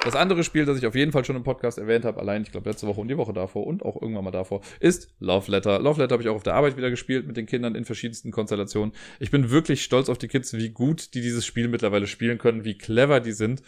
Das 0.04 0.16
andere 0.16 0.44
Spiel, 0.44 0.66
das 0.66 0.76
ich 0.76 0.86
auf 0.86 0.94
jeden 0.94 1.12
Fall 1.12 1.24
schon 1.24 1.36
im 1.36 1.44
Podcast 1.44 1.78
erwähnt 1.78 2.04
habe, 2.04 2.20
allein, 2.20 2.42
ich 2.42 2.52
glaube, 2.52 2.68
letzte 2.68 2.86
Woche 2.86 3.00
und 3.00 3.08
die 3.08 3.16
Woche 3.16 3.32
davor 3.32 3.66
und 3.66 3.82
auch 3.82 4.00
irgendwann 4.00 4.24
mal 4.24 4.30
davor, 4.30 4.60
ist 4.78 5.14
Love 5.18 5.50
Letter. 5.50 5.78
Love 5.78 6.00
Letter 6.00 6.12
habe 6.12 6.22
ich 6.22 6.28
auch 6.28 6.36
auf 6.36 6.42
der 6.42 6.54
Arbeit 6.54 6.76
wieder 6.76 6.90
gespielt 6.90 7.26
mit 7.26 7.36
den 7.36 7.46
Kindern 7.46 7.74
in 7.74 7.86
verschiedensten 7.86 8.30
Konstellationen. 8.30 8.94
Ich 9.18 9.30
bin 9.30 9.50
wirklich 9.50 9.82
stolz 9.82 10.10
auf 10.10 10.18
die 10.18 10.28
Kids, 10.28 10.52
wie 10.52 10.70
gut 10.70 11.14
die 11.14 11.22
dieses 11.22 11.46
Spiel 11.46 11.68
mittlerweile 11.68 12.06
spielen 12.06 12.36
können, 12.36 12.64
wie 12.64 12.76
clever 12.76 13.20
die 13.20 13.32
sind 13.32 13.62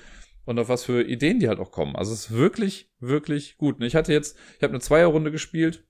und 0.44 0.58
auf 0.58 0.68
was 0.68 0.84
für 0.84 1.02
Ideen 1.02 1.40
die 1.40 1.48
halt 1.48 1.58
auch 1.58 1.72
kommen. 1.72 1.96
Also 1.96 2.12
es 2.12 2.26
ist 2.26 2.30
wirklich, 2.32 2.90
wirklich 3.00 3.56
gut. 3.56 3.82
Ich 3.82 3.96
hatte 3.96 4.12
jetzt, 4.12 4.36
ich 4.56 4.62
habe 4.62 4.72
eine 4.72 4.80
Zweierrunde 4.80 5.30
gespielt 5.30 5.84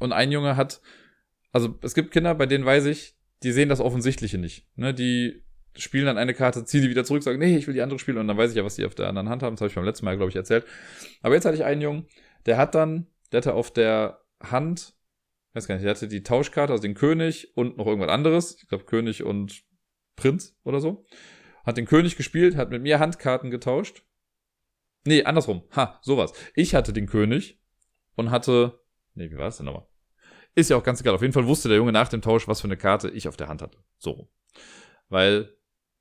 und 0.00 0.12
ein 0.12 0.32
Junge 0.32 0.56
hat, 0.56 0.80
also 1.52 1.78
es 1.82 1.94
gibt 1.94 2.10
Kinder, 2.10 2.34
bei 2.34 2.46
denen 2.46 2.64
weiß 2.64 2.86
ich, 2.86 3.16
die 3.42 3.52
sehen 3.52 3.68
das 3.68 3.80
Offensichtliche 3.80 4.38
nicht. 4.38 4.66
Ne, 4.76 4.92
die 4.92 5.42
spielen 5.76 6.06
dann 6.06 6.18
eine 6.18 6.34
Karte, 6.34 6.64
ziehen 6.64 6.82
die 6.82 6.90
wieder 6.90 7.04
zurück, 7.04 7.22
sagen, 7.22 7.38
nee, 7.38 7.56
ich 7.56 7.66
will 7.66 7.74
die 7.74 7.82
andere 7.82 7.98
spielen 7.98 8.18
und 8.18 8.28
dann 8.28 8.36
weiß 8.36 8.50
ich 8.50 8.56
ja, 8.56 8.64
was 8.64 8.76
die 8.76 8.84
auf 8.84 8.94
der 8.94 9.08
anderen 9.08 9.28
Hand 9.28 9.42
haben. 9.42 9.54
Das 9.54 9.60
habe 9.60 9.68
ich 9.68 9.74
beim 9.74 9.84
letzten 9.84 10.04
Mal, 10.04 10.16
glaube 10.16 10.30
ich, 10.30 10.36
erzählt. 10.36 10.64
Aber 11.22 11.34
jetzt 11.34 11.44
hatte 11.44 11.56
ich 11.56 11.64
einen 11.64 11.80
Jungen, 11.80 12.06
der 12.46 12.56
hat 12.56 12.74
dann, 12.74 13.06
der 13.32 13.38
hatte 13.38 13.54
auf 13.54 13.72
der 13.72 14.20
Hand, 14.42 14.94
weiß 15.54 15.68
gar 15.68 15.74
nicht, 15.76 15.84
der 15.84 15.90
hatte 15.90 16.08
die 16.08 16.22
Tauschkarte, 16.22 16.72
also 16.72 16.82
den 16.82 16.94
König 16.94 17.56
und 17.56 17.76
noch 17.76 17.86
irgendwas 17.86 18.10
anderes. 18.10 18.56
Ich 18.62 18.68
glaube, 18.68 18.84
König 18.84 19.22
und 19.22 19.62
Prinz 20.16 20.56
oder 20.64 20.80
so. 20.80 21.06
Hat 21.64 21.76
den 21.76 21.86
König 21.86 22.16
gespielt, 22.16 22.56
hat 22.56 22.70
mit 22.70 22.82
mir 22.82 22.98
Handkarten 22.98 23.50
getauscht. 23.50 24.04
Nee, 25.04 25.24
andersrum. 25.24 25.62
Ha, 25.76 25.98
sowas. 26.02 26.32
Ich 26.54 26.74
hatte 26.74 26.92
den 26.92 27.06
König 27.06 27.60
und 28.16 28.30
hatte, 28.30 28.80
nee, 29.14 29.30
wie 29.30 29.36
war 29.36 29.48
es 29.48 29.56
denn 29.56 29.66
nochmal? 29.66 29.86
Ist 30.54 30.70
ja 30.70 30.76
auch 30.76 30.82
ganz 30.82 31.00
egal. 31.00 31.14
Auf 31.14 31.22
jeden 31.22 31.32
Fall 31.32 31.46
wusste 31.46 31.68
der 31.68 31.78
Junge 31.78 31.92
nach 31.92 32.08
dem 32.08 32.22
Tausch, 32.22 32.48
was 32.48 32.60
für 32.60 32.66
eine 32.66 32.76
Karte 32.76 33.08
ich 33.10 33.28
auf 33.28 33.36
der 33.36 33.48
Hand 33.48 33.62
hatte. 33.62 33.78
So. 33.98 34.30
Weil 35.08 35.56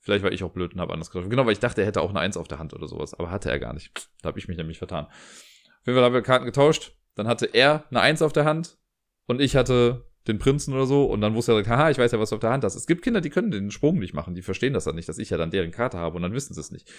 Vielleicht 0.09 0.23
war 0.23 0.31
ich 0.31 0.43
auch 0.43 0.49
blöd 0.49 0.73
und 0.73 0.81
habe 0.81 0.91
anders 0.91 1.11
getroffen. 1.11 1.29
Genau, 1.29 1.45
weil 1.45 1.51
ich 1.51 1.59
dachte, 1.59 1.81
er 1.81 1.87
hätte 1.87 2.01
auch 2.01 2.09
eine 2.09 2.19
Eins 2.19 2.35
auf 2.35 2.47
der 2.47 2.57
Hand 2.57 2.73
oder 2.73 2.87
sowas. 2.87 3.13
Aber 3.13 3.29
hatte 3.29 3.51
er 3.51 3.59
gar 3.59 3.75
nicht. 3.75 4.09
Da 4.23 4.29
habe 4.29 4.39
ich 4.39 4.47
mich 4.47 4.57
nämlich 4.57 4.79
vertan. 4.79 5.05
Auf 5.05 5.85
jeden 5.85 5.95
Fall 5.95 6.03
haben 6.03 6.15
wir 6.15 6.23
Karten 6.23 6.45
getauscht. 6.45 6.93
Dann 7.13 7.27
hatte 7.27 7.45
er 7.45 7.85
eine 7.91 8.01
Eins 8.01 8.23
auf 8.23 8.33
der 8.33 8.45
Hand 8.45 8.79
und 9.27 9.39
ich 9.39 9.55
hatte 9.55 10.09
den 10.27 10.39
Prinzen 10.39 10.73
oder 10.73 10.87
so. 10.87 11.05
Und 11.05 11.21
dann 11.21 11.35
wusste 11.35 11.51
er 11.51 11.63
haha, 11.63 11.91
ich 11.91 11.99
weiß 11.99 12.11
ja, 12.11 12.19
was 12.19 12.31
du 12.31 12.37
auf 12.37 12.41
der 12.41 12.49
Hand 12.49 12.63
hast. 12.63 12.73
Es 12.73 12.87
gibt 12.87 13.03
Kinder, 13.03 13.21
die 13.21 13.29
können 13.29 13.51
den 13.51 13.69
Sprung 13.69 13.99
nicht 13.99 14.15
machen. 14.15 14.33
Die 14.33 14.41
verstehen 14.41 14.73
das 14.73 14.85
dann 14.85 14.95
nicht, 14.95 15.07
dass 15.07 15.19
ich 15.19 15.29
ja 15.29 15.37
dann 15.37 15.51
deren 15.51 15.69
Karte 15.69 15.99
habe 15.99 16.15
und 16.15 16.23
dann 16.23 16.33
wissen 16.33 16.55
sie 16.55 16.59
es 16.59 16.71
nicht. 16.71 16.91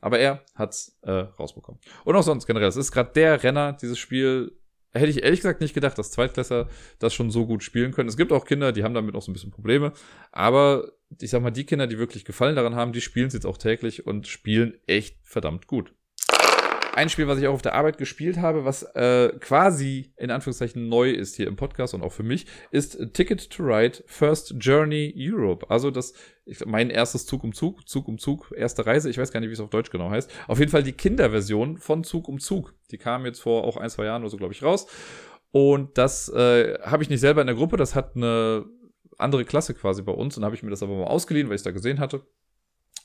Aber 0.00 0.18
er 0.18 0.42
hat's 0.54 0.98
äh, 1.02 1.10
rausbekommen. 1.10 1.82
Und 2.06 2.16
auch 2.16 2.22
sonst 2.22 2.46
generell. 2.46 2.68
Es 2.68 2.76
ist 2.76 2.92
gerade 2.92 3.12
der 3.12 3.42
Renner, 3.42 3.74
dieses 3.74 3.98
Spiel 3.98 4.58
hätte 4.94 5.10
ich 5.10 5.22
ehrlich 5.22 5.40
gesagt 5.40 5.60
nicht 5.60 5.74
gedacht, 5.74 5.98
dass 5.98 6.10
Zweitklässler 6.10 6.68
das 6.98 7.12
schon 7.12 7.30
so 7.30 7.46
gut 7.46 7.62
spielen 7.62 7.92
können. 7.92 8.08
Es 8.08 8.16
gibt 8.16 8.32
auch 8.32 8.44
Kinder, 8.44 8.72
die 8.72 8.84
haben 8.84 8.94
damit 8.94 9.14
auch 9.14 9.22
so 9.22 9.30
ein 9.30 9.34
bisschen 9.34 9.50
Probleme. 9.50 9.92
Aber 10.32 10.92
ich 11.20 11.30
sag 11.30 11.42
mal, 11.42 11.50
die 11.50 11.64
Kinder, 11.64 11.86
die 11.86 11.98
wirklich 11.98 12.24
Gefallen 12.24 12.56
daran 12.56 12.74
haben, 12.74 12.92
die 12.92 13.00
spielen 13.00 13.26
es 13.26 13.34
jetzt 13.34 13.46
auch 13.46 13.58
täglich 13.58 14.06
und 14.06 14.26
spielen 14.26 14.74
echt 14.86 15.18
verdammt 15.22 15.66
gut 15.66 15.92
ein 16.94 17.08
Spiel, 17.08 17.26
was 17.26 17.38
ich 17.38 17.46
auch 17.46 17.54
auf 17.54 17.62
der 17.62 17.74
Arbeit 17.74 17.98
gespielt 17.98 18.38
habe, 18.38 18.64
was 18.64 18.82
äh, 18.94 19.32
quasi 19.40 20.12
in 20.16 20.30
Anführungszeichen 20.30 20.88
neu 20.88 21.10
ist 21.10 21.36
hier 21.36 21.46
im 21.46 21.56
Podcast 21.56 21.94
und 21.94 22.02
auch 22.02 22.12
für 22.12 22.22
mich, 22.22 22.46
ist 22.70 23.12
Ticket 23.12 23.50
to 23.50 23.62
Ride 23.62 24.02
First 24.06 24.54
Journey 24.60 25.12
Europe. 25.16 25.68
Also 25.68 25.90
das, 25.90 26.14
ich, 26.44 26.64
mein 26.64 26.90
erstes 26.90 27.26
Zug 27.26 27.44
um 27.44 27.52
Zug, 27.52 27.88
Zug 27.88 28.08
um 28.08 28.18
Zug, 28.18 28.52
erste 28.56 28.86
Reise. 28.86 29.10
Ich 29.10 29.18
weiß 29.18 29.32
gar 29.32 29.40
nicht, 29.40 29.50
wie 29.50 29.54
es 29.54 29.60
auf 29.60 29.70
Deutsch 29.70 29.90
genau 29.90 30.10
heißt. 30.10 30.30
Auf 30.46 30.58
jeden 30.58 30.70
Fall 30.70 30.82
die 30.82 30.92
Kinderversion 30.92 31.78
von 31.78 32.04
Zug 32.04 32.28
um 32.28 32.38
Zug. 32.38 32.74
Die 32.90 32.98
kam 32.98 33.26
jetzt 33.26 33.40
vor 33.40 33.64
auch 33.64 33.76
ein, 33.76 33.90
zwei 33.90 34.04
Jahren 34.04 34.22
oder 34.22 34.30
so, 34.30 34.36
glaube 34.36 34.52
ich, 34.52 34.62
raus. 34.62 34.86
Und 35.50 35.98
das 35.98 36.28
äh, 36.30 36.78
habe 36.82 37.02
ich 37.02 37.10
nicht 37.10 37.20
selber 37.20 37.40
in 37.40 37.46
der 37.46 37.56
Gruppe. 37.56 37.76
Das 37.76 37.94
hat 37.94 38.16
eine 38.16 38.64
andere 39.18 39.44
Klasse 39.44 39.74
quasi 39.74 40.02
bei 40.02 40.12
uns 40.12 40.36
und 40.36 40.44
habe 40.44 40.54
ich 40.54 40.62
mir 40.62 40.70
das 40.70 40.82
aber 40.82 40.96
mal 40.96 41.04
ausgeliehen, 41.04 41.48
weil 41.48 41.54
ich 41.54 41.60
es 41.60 41.64
da 41.64 41.70
gesehen 41.70 42.00
hatte 42.00 42.22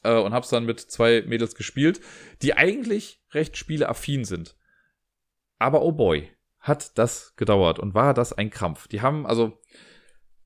äh, 0.04 0.18
und 0.18 0.34
habe 0.34 0.44
es 0.44 0.50
dann 0.50 0.66
mit 0.66 0.80
zwei 0.80 1.24
Mädels 1.26 1.56
gespielt, 1.56 2.02
die 2.42 2.56
eigentlich 2.56 3.22
recht 3.32 3.58
spieleaffin 3.58 4.26
sind. 4.26 4.56
Aber 5.58 5.82
oh 5.82 5.92
boy, 5.92 6.30
hat 6.60 6.98
das 6.98 7.36
gedauert 7.36 7.80
und 7.80 7.94
war 7.94 8.14
das 8.14 8.34
ein 8.34 8.50
Krampf. 8.50 8.88
Die 8.88 9.02
haben, 9.02 9.26
also, 9.26 9.60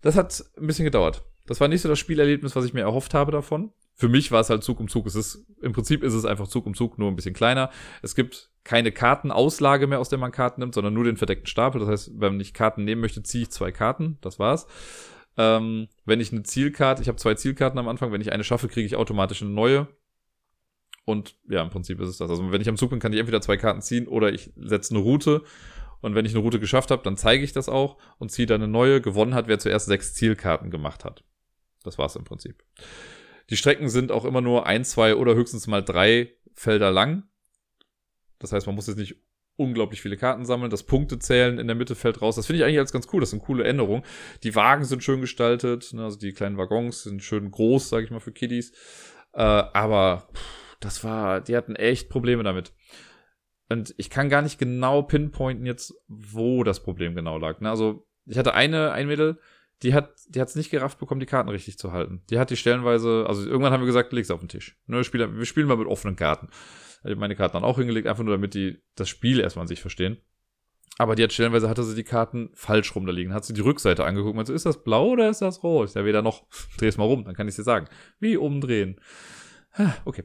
das 0.01 0.15
hat 0.15 0.43
ein 0.57 0.67
bisschen 0.67 0.85
gedauert. 0.85 1.23
Das 1.45 1.59
war 1.59 1.67
nicht 1.67 1.81
so 1.81 1.89
das 1.89 1.99
Spielerlebnis, 1.99 2.55
was 2.55 2.65
ich 2.65 2.73
mir 2.73 2.81
erhofft 2.81 3.13
habe 3.13 3.31
davon. 3.31 3.73
Für 3.95 4.09
mich 4.09 4.31
war 4.31 4.41
es 4.41 4.49
halt 4.49 4.63
Zug 4.63 4.79
um 4.79 4.87
Zug. 4.87 5.05
Es 5.05 5.15
ist, 5.15 5.45
im 5.61 5.73
Prinzip 5.73 6.03
ist 6.03 6.13
es 6.13 6.25
einfach 6.25 6.47
Zug 6.47 6.65
um 6.65 6.73
Zug, 6.73 6.97
nur 6.97 7.11
ein 7.11 7.15
bisschen 7.15 7.35
kleiner. 7.35 7.69
Es 8.01 8.15
gibt 8.15 8.49
keine 8.63 8.91
Kartenauslage 8.91 9.87
mehr, 9.87 9.99
aus 9.99 10.09
der 10.09 10.19
man 10.19 10.31
Karten 10.31 10.61
nimmt, 10.61 10.73
sondern 10.73 10.93
nur 10.93 11.03
den 11.03 11.17
verdeckten 11.17 11.47
Stapel. 11.47 11.79
Das 11.79 11.89
heißt, 11.89 12.11
wenn 12.15 12.39
ich 12.39 12.53
Karten 12.53 12.85
nehmen 12.85 13.01
möchte, 13.01 13.21
ziehe 13.23 13.43
ich 13.43 13.51
zwei 13.51 13.71
Karten. 13.71 14.17
Das 14.21 14.39
war's. 14.39 14.67
Ähm, 15.37 15.87
wenn 16.05 16.19
ich 16.19 16.31
eine 16.31 16.43
Zielkarte, 16.43 17.01
ich 17.01 17.07
habe 17.07 17.17
zwei 17.17 17.33
Zielkarten 17.33 17.79
am 17.79 17.87
Anfang, 17.87 18.11
wenn 18.11 18.21
ich 18.21 18.31
eine 18.31 18.43
schaffe, 18.43 18.67
kriege 18.67 18.85
ich 18.85 18.95
automatisch 18.95 19.41
eine 19.41 19.51
neue. 19.51 19.87
Und 21.05 21.35
ja, 21.49 21.61
im 21.61 21.69
Prinzip 21.69 21.99
ist 21.99 22.09
es 22.09 22.17
das. 22.17 22.29
Also 22.29 22.51
wenn 22.51 22.61
ich 22.61 22.69
am 22.69 22.77
Zug 22.77 22.91
bin, 22.91 22.99
kann 22.99 23.13
ich 23.13 23.19
entweder 23.19 23.41
zwei 23.41 23.57
Karten 23.57 23.81
ziehen 23.81 24.07
oder 24.07 24.31
ich 24.31 24.51
setze 24.55 24.93
eine 24.93 25.03
Route. 25.03 25.43
Und 26.01 26.15
wenn 26.15 26.25
ich 26.25 26.33
eine 26.33 26.41
Route 26.41 26.59
geschafft 26.59 26.91
habe, 26.91 27.03
dann 27.03 27.17
zeige 27.17 27.43
ich 27.43 27.53
das 27.53 27.69
auch 27.69 27.97
und 28.19 28.29
ziehe 28.29 28.45
dann 28.45 28.61
eine 28.61 28.71
neue. 28.71 29.01
Gewonnen 29.01 29.33
hat, 29.33 29.47
wer 29.47 29.59
zuerst 29.59 29.87
sechs 29.87 30.13
Zielkarten 30.13 30.69
gemacht 30.69 31.05
hat. 31.05 31.23
Das 31.83 31.97
war's 31.97 32.15
im 32.15 32.23
Prinzip. 32.23 32.63
Die 33.49 33.57
Strecken 33.57 33.89
sind 33.89 34.11
auch 34.11 34.25
immer 34.25 34.41
nur 34.41 34.65
ein, 34.65 34.85
zwei 34.85 35.15
oder 35.15 35.35
höchstens 35.35 35.67
mal 35.67 35.83
drei 35.83 36.33
Felder 36.53 36.91
lang. 36.91 37.23
Das 38.39 38.51
heißt, 38.51 38.65
man 38.67 38.75
muss 38.75 38.87
jetzt 38.87 38.97
nicht 38.97 39.15
unglaublich 39.55 40.01
viele 40.01 40.17
Karten 40.17 40.45
sammeln. 40.45 40.71
Das 40.71 40.83
Punktezählen 40.83 41.59
in 41.59 41.67
der 41.67 41.75
Mitte 41.75 41.95
fällt 41.95 42.21
raus. 42.21 42.35
Das 42.35 42.47
finde 42.47 42.59
ich 42.59 42.65
eigentlich 42.65 42.79
als 42.79 42.91
ganz 42.91 43.07
cool. 43.13 43.19
Das 43.19 43.29
sind 43.29 43.43
coole 43.43 43.63
Änderungen. 43.63 44.03
Die 44.43 44.55
Wagen 44.55 44.85
sind 44.85 45.03
schön 45.03 45.21
gestaltet. 45.21 45.93
Ne? 45.93 46.03
Also 46.03 46.17
die 46.17 46.33
kleinen 46.33 46.57
Waggons 46.57 47.03
sind 47.03 47.23
schön 47.23 47.51
groß, 47.51 47.89
sage 47.89 48.05
ich 48.05 48.11
mal, 48.11 48.19
für 48.19 48.31
Kiddies. 48.31 48.71
Äh, 49.33 49.41
aber 49.41 50.27
pff, 50.33 50.77
das 50.79 51.03
war, 51.03 51.41
die 51.41 51.55
hatten 51.55 51.75
echt 51.75 52.09
Probleme 52.09 52.43
damit. 52.43 52.73
Und 53.69 53.93
ich 53.97 54.09
kann 54.09 54.29
gar 54.29 54.41
nicht 54.41 54.59
genau 54.59 55.03
pinpointen 55.03 55.65
jetzt, 55.65 55.93
wo 56.07 56.63
das 56.63 56.83
Problem 56.83 57.15
genau 57.15 57.37
lag. 57.37 57.59
Ne? 57.59 57.69
Also 57.69 58.07
ich 58.25 58.37
hatte 58.37 58.53
eine, 58.53 58.91
ein 58.91 59.07
Mädel, 59.07 59.39
die 59.81 59.93
hat, 59.93 60.13
die 60.29 60.39
hat's 60.39 60.55
nicht 60.55 60.71
gerafft 60.71 60.99
bekommen, 60.99 61.19
die 61.19 61.25
Karten 61.25 61.49
richtig 61.49 61.77
zu 61.77 61.91
halten. 61.91 62.21
Die 62.29 62.39
hat 62.39 62.49
die 62.49 62.55
stellenweise, 62.55 63.25
also 63.27 63.45
irgendwann 63.45 63.73
haben 63.73 63.81
wir 63.81 63.87
gesagt, 63.87 64.13
leg's 64.13 64.31
auf 64.31 64.39
den 64.39 64.49
Tisch. 64.49 64.77
Ne, 64.87 64.97
wir, 64.97 65.03
spielen, 65.03 65.37
wir 65.37 65.45
spielen 65.45 65.67
mal 65.67 65.77
mit 65.77 65.87
offenen 65.87 66.15
Karten. 66.15 66.49
Hatte 67.03 67.15
meine 67.15 67.35
Karten 67.35 67.53
dann 67.53 67.63
auch 67.63 67.77
hingelegt, 67.77 68.07
einfach 68.07 68.23
nur 68.23 68.33
damit 68.33 68.53
die 68.53 68.81
das 68.95 69.09
Spiel 69.09 69.39
erstmal 69.39 69.63
an 69.63 69.67
sich 69.67 69.81
verstehen. 69.81 70.17
Aber 70.97 71.15
die 71.15 71.23
hat 71.23 71.33
stellenweise 71.33 71.69
hatte 71.69 71.83
sie 71.83 71.95
die 71.95 72.03
Karten 72.03 72.51
falsch 72.53 72.95
rum 72.95 73.05
da 73.05 73.11
liegen. 73.11 73.33
Hat 73.33 73.45
sie 73.45 73.53
die 73.53 73.61
Rückseite 73.61 74.05
angeguckt 74.05 74.37
und 74.37 74.45
so, 74.45 74.53
ist 74.53 74.65
das 74.65 74.83
blau 74.83 75.09
oder 75.09 75.29
ist 75.29 75.41
das 75.41 75.63
rot? 75.63 75.93
Ja 75.95 76.05
weder 76.05 76.21
noch. 76.21 76.45
Dreh 76.77 76.87
es 76.87 76.97
mal 76.97 77.05
rum, 77.05 77.25
dann 77.25 77.35
kann 77.35 77.47
ich 77.47 77.55
dir 77.55 77.63
sagen. 77.63 77.87
Wie 78.19 78.37
umdrehen. 78.37 78.99
Okay. 80.05 80.23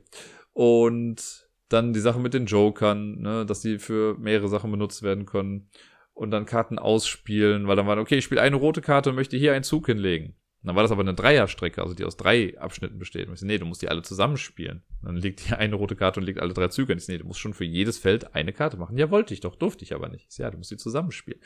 Und 0.52 1.48
dann 1.68 1.92
die 1.92 2.00
Sache 2.00 2.20
mit 2.20 2.34
den 2.34 2.46
Jokern, 2.46 3.20
ne, 3.20 3.46
dass 3.46 3.60
die 3.60 3.78
für 3.78 4.18
mehrere 4.18 4.48
Sachen 4.48 4.70
benutzt 4.70 5.02
werden 5.02 5.26
können. 5.26 5.70
Und 6.12 6.32
dann 6.32 6.46
Karten 6.46 6.78
ausspielen, 6.78 7.68
weil 7.68 7.76
dann 7.76 7.86
war, 7.86 7.96
okay, 7.98 8.16
ich 8.16 8.24
spiele 8.24 8.40
eine 8.42 8.56
rote 8.56 8.80
Karte 8.80 9.10
und 9.10 9.16
möchte 9.16 9.36
hier 9.36 9.54
einen 9.54 9.62
Zug 9.62 9.86
hinlegen. 9.86 10.34
Dann 10.62 10.74
war 10.74 10.82
das 10.82 10.90
aber 10.90 11.02
eine 11.02 11.14
Dreierstrecke, 11.14 11.80
also 11.80 11.94
die 11.94 12.04
aus 12.04 12.16
drei 12.16 12.58
Abschnitten 12.58 12.98
besteht. 12.98 13.28
Und 13.28 13.34
ich 13.34 13.40
so, 13.40 13.46
nee, 13.46 13.58
du 13.58 13.64
musst 13.64 13.80
die 13.80 13.88
alle 13.88 14.02
zusammenspielen. 14.02 14.82
Dann 15.02 15.16
liegt 15.16 15.40
hier 15.40 15.58
eine 15.58 15.76
rote 15.76 15.94
Karte 15.94 16.18
und 16.18 16.26
liegt 16.26 16.40
alle 16.40 16.52
drei 16.52 16.68
Züge. 16.68 16.92
Und 16.92 16.98
ich 16.98 17.06
so, 17.06 17.12
nee, 17.12 17.18
du 17.18 17.24
musst 17.24 17.38
schon 17.38 17.54
für 17.54 17.64
jedes 17.64 17.98
Feld 17.98 18.34
eine 18.34 18.52
Karte 18.52 18.76
machen. 18.76 18.98
Ja, 18.98 19.10
wollte 19.10 19.34
ich 19.34 19.40
doch, 19.40 19.54
durfte 19.54 19.84
ich 19.84 19.94
aber 19.94 20.08
nicht. 20.08 20.26
Ich 20.28 20.34
so, 20.34 20.42
ja, 20.42 20.50
du 20.50 20.58
musst 20.58 20.70
die 20.70 20.76
zusammenspielen. 20.76 21.40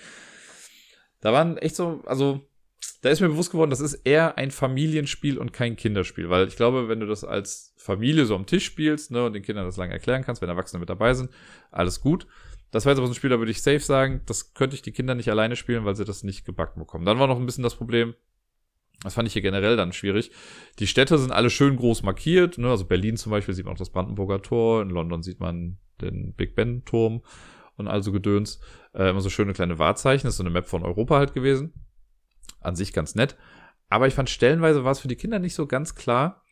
Da 1.21 1.33
waren 1.33 1.59
echt 1.59 1.77
so, 1.77 2.03
also, 2.07 2.41
da 3.03 3.11
ist 3.11 3.21
mir 3.21 3.29
bewusst 3.29 3.51
geworden, 3.51 3.71
das 3.71 3.81
ist 3.81 3.95
eher 3.95 4.39
ein 4.39 4.51
Familienspiel 4.51 5.37
und 5.37 5.53
kein 5.53 5.77
Kinderspiel. 5.77 6.31
Weil 6.31 6.49
ich 6.49 6.57
glaube, 6.57 6.89
wenn 6.89 7.01
du 7.01 7.07
das 7.07 7.23
als 7.23 7.75
Familie 7.77 8.25
so 8.25 8.35
am 8.35 8.47
Tisch 8.47 8.65
spielst, 8.65 9.11
ne, 9.11 9.27
und 9.27 9.35
den 9.35 9.43
Kindern 9.43 9.67
das 9.67 9.77
lange 9.77 9.93
erklären 9.93 10.25
kannst, 10.25 10.41
wenn 10.41 10.49
Erwachsene 10.49 10.81
mit 10.81 10.89
dabei 10.89 11.13
sind, 11.13 11.31
alles 11.71 12.01
gut. 12.01 12.27
Das 12.71 12.87
war 12.87 12.93
jetzt 12.93 12.99
aber 12.99 13.07
so 13.07 13.13
ein 13.13 13.17
Spiel, 13.17 13.31
da 13.31 13.39
würde 13.39 13.51
ich 13.51 13.61
safe 13.61 13.81
sagen, 13.81 14.23
das 14.25 14.55
könnte 14.55 14.75
ich 14.75 14.83
die 14.83 14.93
Kinder 14.93 15.15
nicht 15.15 15.31
alleine 15.31 15.57
spielen, 15.57 15.85
weil 15.85 15.95
sie 15.95 16.07
das 16.07 16.23
nicht 16.23 16.47
gebacken 16.47 16.81
bekommen. 16.81 17.05
Dann 17.05 17.19
war 17.19 17.27
noch 17.27 17.39
ein 17.39 17.45
bisschen 17.45 17.65
das 17.65 17.75
Problem, 17.75 18.15
das 19.03 19.14
fand 19.14 19.26
ich 19.26 19.32
hier 19.32 19.42
generell 19.42 19.76
dann 19.76 19.92
schwierig. 19.92 20.30
Die 20.78 20.86
Städte 20.86 21.18
sind 21.18 21.32
alle 21.32 21.50
schön 21.50 21.76
groß 21.76 22.03
markiert. 22.03 22.59
Ne? 22.59 22.68
Also 22.68 22.84
Berlin 22.84 23.16
zum 23.16 23.30
Beispiel 23.30 23.55
sieht 23.55 23.64
man 23.64 23.74
auch 23.74 23.78
das 23.78 23.90
Brandenburger 23.90 24.42
Tor. 24.42 24.82
In 24.82 24.90
London 24.90 25.22
sieht 25.22 25.40
man 25.40 25.78
den 26.00 26.34
Big 26.34 26.55
Ben 26.55 26.84
Turm 26.84 27.22
und 27.76 27.88
also 27.88 28.12
Gedöns. 28.12 28.61
Äh, 28.94 29.11
immer 29.11 29.20
so 29.20 29.30
schöne 29.30 29.55
kleine 29.55 29.78
Wahrzeichen. 29.78 30.26
Das 30.26 30.34
ist 30.34 30.38
so 30.38 30.44
eine 30.44 30.50
Map 30.50 30.68
von 30.68 30.84
Europa 30.84 31.18
halt 31.18 31.34
gewesen. 31.34 31.72
An 32.61 32.76
sich 32.76 32.92
ganz 32.92 33.14
nett. 33.14 33.36
Aber 33.88 34.07
ich 34.07 34.14
fand 34.14 34.30
stellenweise 34.30 34.84
war 34.84 34.92
es 34.92 35.00
für 35.00 35.09
die 35.09 35.16
Kinder 35.16 35.38
nicht 35.38 35.55
so 35.55 35.66
ganz 35.66 35.94
klar, 35.94 36.44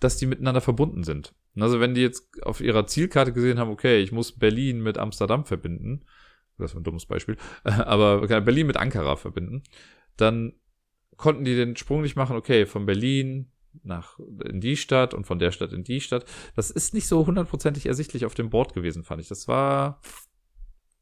dass 0.00 0.16
die 0.16 0.26
miteinander 0.26 0.60
verbunden 0.60 1.02
sind. 1.02 1.34
Also 1.56 1.80
wenn 1.80 1.94
die 1.94 2.02
jetzt 2.02 2.42
auf 2.42 2.60
ihrer 2.60 2.86
Zielkarte 2.86 3.32
gesehen 3.32 3.58
haben, 3.58 3.70
okay, 3.70 4.00
ich 4.00 4.12
muss 4.12 4.38
Berlin 4.38 4.80
mit 4.80 4.96
Amsterdam 4.96 5.44
verbinden, 5.44 6.04
das 6.56 6.70
ist 6.70 6.76
ein 6.76 6.84
dummes 6.84 7.06
Beispiel, 7.06 7.36
aber 7.64 8.26
Berlin 8.40 8.66
mit 8.66 8.76
Ankara 8.76 9.16
verbinden, 9.16 9.62
dann 10.16 10.54
konnten 11.18 11.44
die 11.44 11.54
den 11.54 11.76
Sprung 11.76 12.00
nicht 12.00 12.16
machen, 12.16 12.36
okay, 12.36 12.64
von 12.64 12.86
Berlin 12.86 13.50
nach 13.82 14.18
in 14.44 14.60
die 14.60 14.76
Stadt 14.76 15.12
und 15.12 15.26
von 15.26 15.38
der 15.38 15.52
Stadt 15.52 15.72
in 15.72 15.84
die 15.84 16.00
Stadt. 16.00 16.24
Das 16.56 16.70
ist 16.70 16.94
nicht 16.94 17.06
so 17.06 17.26
hundertprozentig 17.26 17.86
ersichtlich 17.86 18.24
auf 18.24 18.34
dem 18.34 18.50
Board 18.50 18.72
gewesen, 18.72 19.04
fand 19.04 19.20
ich. 19.20 19.28
Das 19.28 19.46
war, 19.46 20.00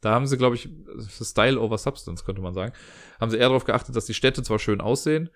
da 0.00 0.12
haben 0.12 0.26
sie, 0.26 0.36
glaube 0.36 0.56
ich, 0.56 0.68
Style 1.08 1.60
over 1.60 1.78
Substance, 1.78 2.24
könnte 2.24 2.42
man 2.42 2.54
sagen, 2.54 2.72
haben 3.20 3.30
sie 3.30 3.36
eher 3.36 3.48
darauf 3.48 3.64
geachtet, 3.64 3.94
dass 3.94 4.06
die 4.06 4.14
Städte 4.14 4.42
zwar 4.42 4.58
schön 4.58 4.80
aussehen, 4.80 5.30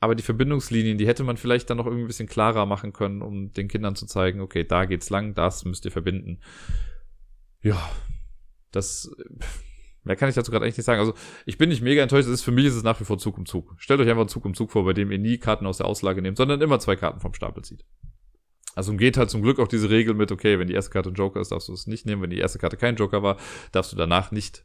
aber 0.00 0.14
die 0.14 0.22
Verbindungslinien, 0.22 0.98
die 0.98 1.06
hätte 1.06 1.24
man 1.24 1.36
vielleicht 1.36 1.70
dann 1.70 1.78
noch 1.78 1.86
irgendwie 1.86 2.04
ein 2.04 2.08
bisschen 2.08 2.28
klarer 2.28 2.66
machen 2.66 2.92
können, 2.92 3.22
um 3.22 3.52
den 3.52 3.68
Kindern 3.68 3.96
zu 3.96 4.06
zeigen, 4.06 4.40
okay, 4.40 4.64
da 4.64 4.84
geht's 4.84 5.10
lang, 5.10 5.34
das 5.34 5.64
müsst 5.64 5.84
ihr 5.84 5.90
verbinden. 5.90 6.40
Ja, 7.62 7.90
das 8.70 9.10
Mehr 10.08 10.16
kann 10.16 10.30
ich 10.30 10.34
dazu 10.34 10.50
gerade 10.50 10.64
eigentlich 10.64 10.78
nicht 10.78 10.86
sagen. 10.86 10.98
Also, 10.98 11.12
ich 11.44 11.58
bin 11.58 11.68
nicht 11.68 11.82
mega 11.82 12.02
enttäuscht. 12.02 12.26
Es 12.26 12.32
ist, 12.32 12.42
für 12.42 12.50
mich 12.50 12.64
ist 12.64 12.74
es 12.74 12.82
nach 12.82 12.98
wie 12.98 13.04
vor 13.04 13.18
Zug 13.18 13.36
um 13.36 13.44
Zug. 13.44 13.74
Stellt 13.76 14.00
euch 14.00 14.08
einfach 14.08 14.26
Zug 14.26 14.46
um 14.46 14.54
Zug 14.54 14.72
vor, 14.72 14.84
bei 14.86 14.94
dem 14.94 15.12
ihr 15.12 15.18
nie 15.18 15.36
Karten 15.38 15.66
aus 15.66 15.76
der 15.76 15.86
Auslage 15.86 16.22
nehmt, 16.22 16.38
sondern 16.38 16.62
immer 16.62 16.80
zwei 16.80 16.96
Karten 16.96 17.20
vom 17.20 17.34
Stapel 17.34 17.62
zieht. 17.62 17.84
Also 18.74 18.90
umgeht 18.90 19.18
halt 19.18 19.28
zum 19.28 19.42
Glück 19.42 19.58
auch 19.58 19.68
diese 19.68 19.90
Regel 19.90 20.14
mit, 20.14 20.32
okay, 20.32 20.58
wenn 20.58 20.66
die 20.66 20.72
erste 20.72 20.90
Karte 20.90 21.10
ein 21.10 21.14
Joker 21.14 21.40
ist, 21.40 21.52
darfst 21.52 21.68
du 21.68 21.74
es 21.74 21.86
nicht 21.86 22.06
nehmen. 22.06 22.22
Wenn 22.22 22.30
die 22.30 22.38
erste 22.38 22.58
Karte 22.58 22.78
kein 22.78 22.96
Joker 22.96 23.22
war, 23.22 23.36
darfst 23.70 23.92
du 23.92 23.96
danach 23.96 24.30
nicht 24.30 24.64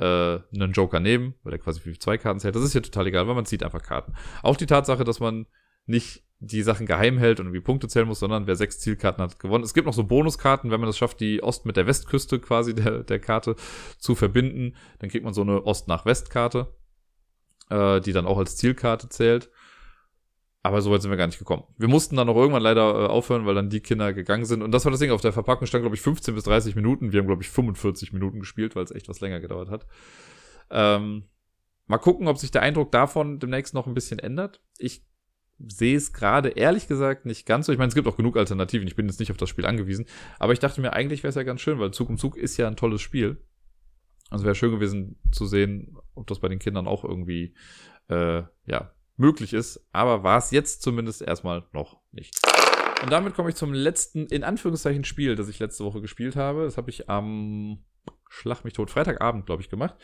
äh, 0.00 0.40
einen 0.54 0.72
Joker 0.72 0.98
nehmen, 0.98 1.34
weil 1.44 1.52
er 1.52 1.58
quasi 1.60 1.78
für 1.78 1.96
zwei 1.98 2.18
Karten 2.18 2.40
zählt. 2.40 2.56
Das 2.56 2.64
ist 2.64 2.72
hier 2.72 2.82
total 2.82 3.06
egal, 3.06 3.28
weil 3.28 3.36
man 3.36 3.46
zieht 3.46 3.62
einfach 3.62 3.82
Karten. 3.82 4.14
Auch 4.42 4.56
die 4.56 4.66
Tatsache, 4.66 5.04
dass 5.04 5.20
man 5.20 5.46
nicht 5.86 6.24
die 6.42 6.62
Sachen 6.62 6.86
geheim 6.86 7.18
hält 7.18 7.38
und 7.38 7.46
irgendwie 7.46 7.60
Punkte 7.60 7.86
zählen 7.86 8.08
muss, 8.08 8.20
sondern 8.20 8.46
wer 8.46 8.56
sechs 8.56 8.80
Zielkarten 8.80 9.22
hat, 9.22 9.38
gewonnen. 9.38 9.62
Es 9.62 9.74
gibt 9.74 9.86
noch 9.86 9.92
so 9.92 10.04
Bonuskarten, 10.04 10.70
wenn 10.70 10.80
man 10.80 10.88
es 10.88 10.96
schafft, 10.96 11.20
die 11.20 11.42
Ost 11.42 11.66
mit 11.66 11.76
der 11.76 11.86
Westküste 11.86 12.40
quasi 12.40 12.74
der, 12.74 13.04
der 13.04 13.18
Karte 13.18 13.56
zu 13.98 14.14
verbinden, 14.14 14.74
dann 14.98 15.10
kriegt 15.10 15.24
man 15.24 15.34
so 15.34 15.42
eine 15.42 15.64
Ost 15.66 15.86
nach 15.86 16.06
West-Karte, 16.06 16.74
äh, 17.68 18.00
die 18.00 18.12
dann 18.12 18.26
auch 18.26 18.38
als 18.38 18.56
Zielkarte 18.56 19.10
zählt. 19.10 19.50
Aber 20.62 20.80
so 20.82 20.90
weit 20.90 21.02
sind 21.02 21.10
wir 21.10 21.18
gar 21.18 21.26
nicht 21.26 21.38
gekommen. 21.38 21.64
Wir 21.76 21.88
mussten 21.88 22.16
dann 22.16 22.28
auch 22.28 22.36
irgendwann 22.36 22.62
leider 22.62 22.82
äh, 22.82 23.06
aufhören, 23.06 23.46
weil 23.46 23.54
dann 23.54 23.70
die 23.70 23.80
Kinder 23.80 24.12
gegangen 24.12 24.44
sind. 24.44 24.62
Und 24.62 24.72
das 24.72 24.84
war 24.84 24.92
das 24.92 25.00
Ding. 25.00 25.10
Auf 25.10 25.22
der 25.22 25.32
Verpackung 25.32 25.66
stand, 25.66 25.82
glaube 25.82 25.96
ich, 25.96 26.02
15 26.02 26.34
bis 26.34 26.44
30 26.44 26.74
Minuten. 26.74 27.12
Wir 27.12 27.20
haben, 27.20 27.26
glaube 27.26 27.42
ich, 27.42 27.48
45 27.48 28.12
Minuten 28.12 28.40
gespielt, 28.40 28.76
weil 28.76 28.84
es 28.84 28.90
echt 28.90 29.08
was 29.08 29.20
länger 29.20 29.40
gedauert 29.40 29.70
hat. 29.70 29.86
Ähm, 30.70 31.24
mal 31.86 31.98
gucken, 31.98 32.28
ob 32.28 32.36
sich 32.36 32.50
der 32.50 32.60
Eindruck 32.60 32.92
davon 32.92 33.38
demnächst 33.38 33.72
noch 33.72 33.86
ein 33.86 33.94
bisschen 33.94 34.18
ändert. 34.18 34.60
Ich 34.76 35.02
sehe 35.68 35.96
es 35.96 36.12
gerade 36.12 36.50
ehrlich 36.50 36.88
gesagt 36.88 37.26
nicht 37.26 37.46
ganz 37.46 37.66
so. 37.66 37.72
Ich 37.72 37.78
meine, 37.78 37.88
es 37.88 37.94
gibt 37.94 38.08
auch 38.08 38.16
genug 38.16 38.36
Alternativen. 38.36 38.86
Ich 38.88 38.96
bin 38.96 39.06
jetzt 39.06 39.20
nicht 39.20 39.30
auf 39.30 39.36
das 39.36 39.48
Spiel 39.48 39.66
angewiesen. 39.66 40.06
Aber 40.38 40.52
ich 40.52 40.58
dachte 40.58 40.80
mir, 40.80 40.92
eigentlich 40.92 41.22
wäre 41.22 41.30
es 41.30 41.34
ja 41.34 41.42
ganz 41.42 41.60
schön, 41.60 41.78
weil 41.78 41.90
Zug 41.90 42.08
um 42.08 42.18
Zug 42.18 42.36
ist 42.36 42.56
ja 42.56 42.66
ein 42.66 42.76
tolles 42.76 43.02
Spiel. 43.02 43.44
Also 44.30 44.44
wäre 44.44 44.54
schön 44.54 44.70
gewesen 44.70 45.18
zu 45.32 45.46
sehen, 45.46 45.96
ob 46.14 46.26
das 46.26 46.38
bei 46.38 46.48
den 46.48 46.60
Kindern 46.60 46.86
auch 46.86 47.04
irgendwie 47.04 47.54
äh, 48.08 48.42
ja, 48.64 48.94
möglich 49.16 49.52
ist. 49.52 49.86
Aber 49.92 50.22
war 50.22 50.38
es 50.38 50.50
jetzt 50.50 50.82
zumindest 50.82 51.22
erstmal 51.22 51.64
noch 51.72 52.00
nicht. 52.12 52.34
Und 53.02 53.10
damit 53.10 53.34
komme 53.34 53.48
ich 53.48 53.54
zum 53.54 53.72
letzten, 53.72 54.26
in 54.26 54.44
Anführungszeichen, 54.44 55.04
Spiel, 55.04 55.34
das 55.34 55.48
ich 55.48 55.58
letzte 55.58 55.84
Woche 55.84 56.00
gespielt 56.00 56.36
habe. 56.36 56.64
Das 56.64 56.76
habe 56.76 56.90
ich 56.90 57.08
am 57.08 57.84
Schlag 58.28 58.64
mich 58.64 58.74
tot, 58.74 58.90
Freitagabend, 58.90 59.46
glaube 59.46 59.62
ich, 59.62 59.68
gemacht. 59.68 59.96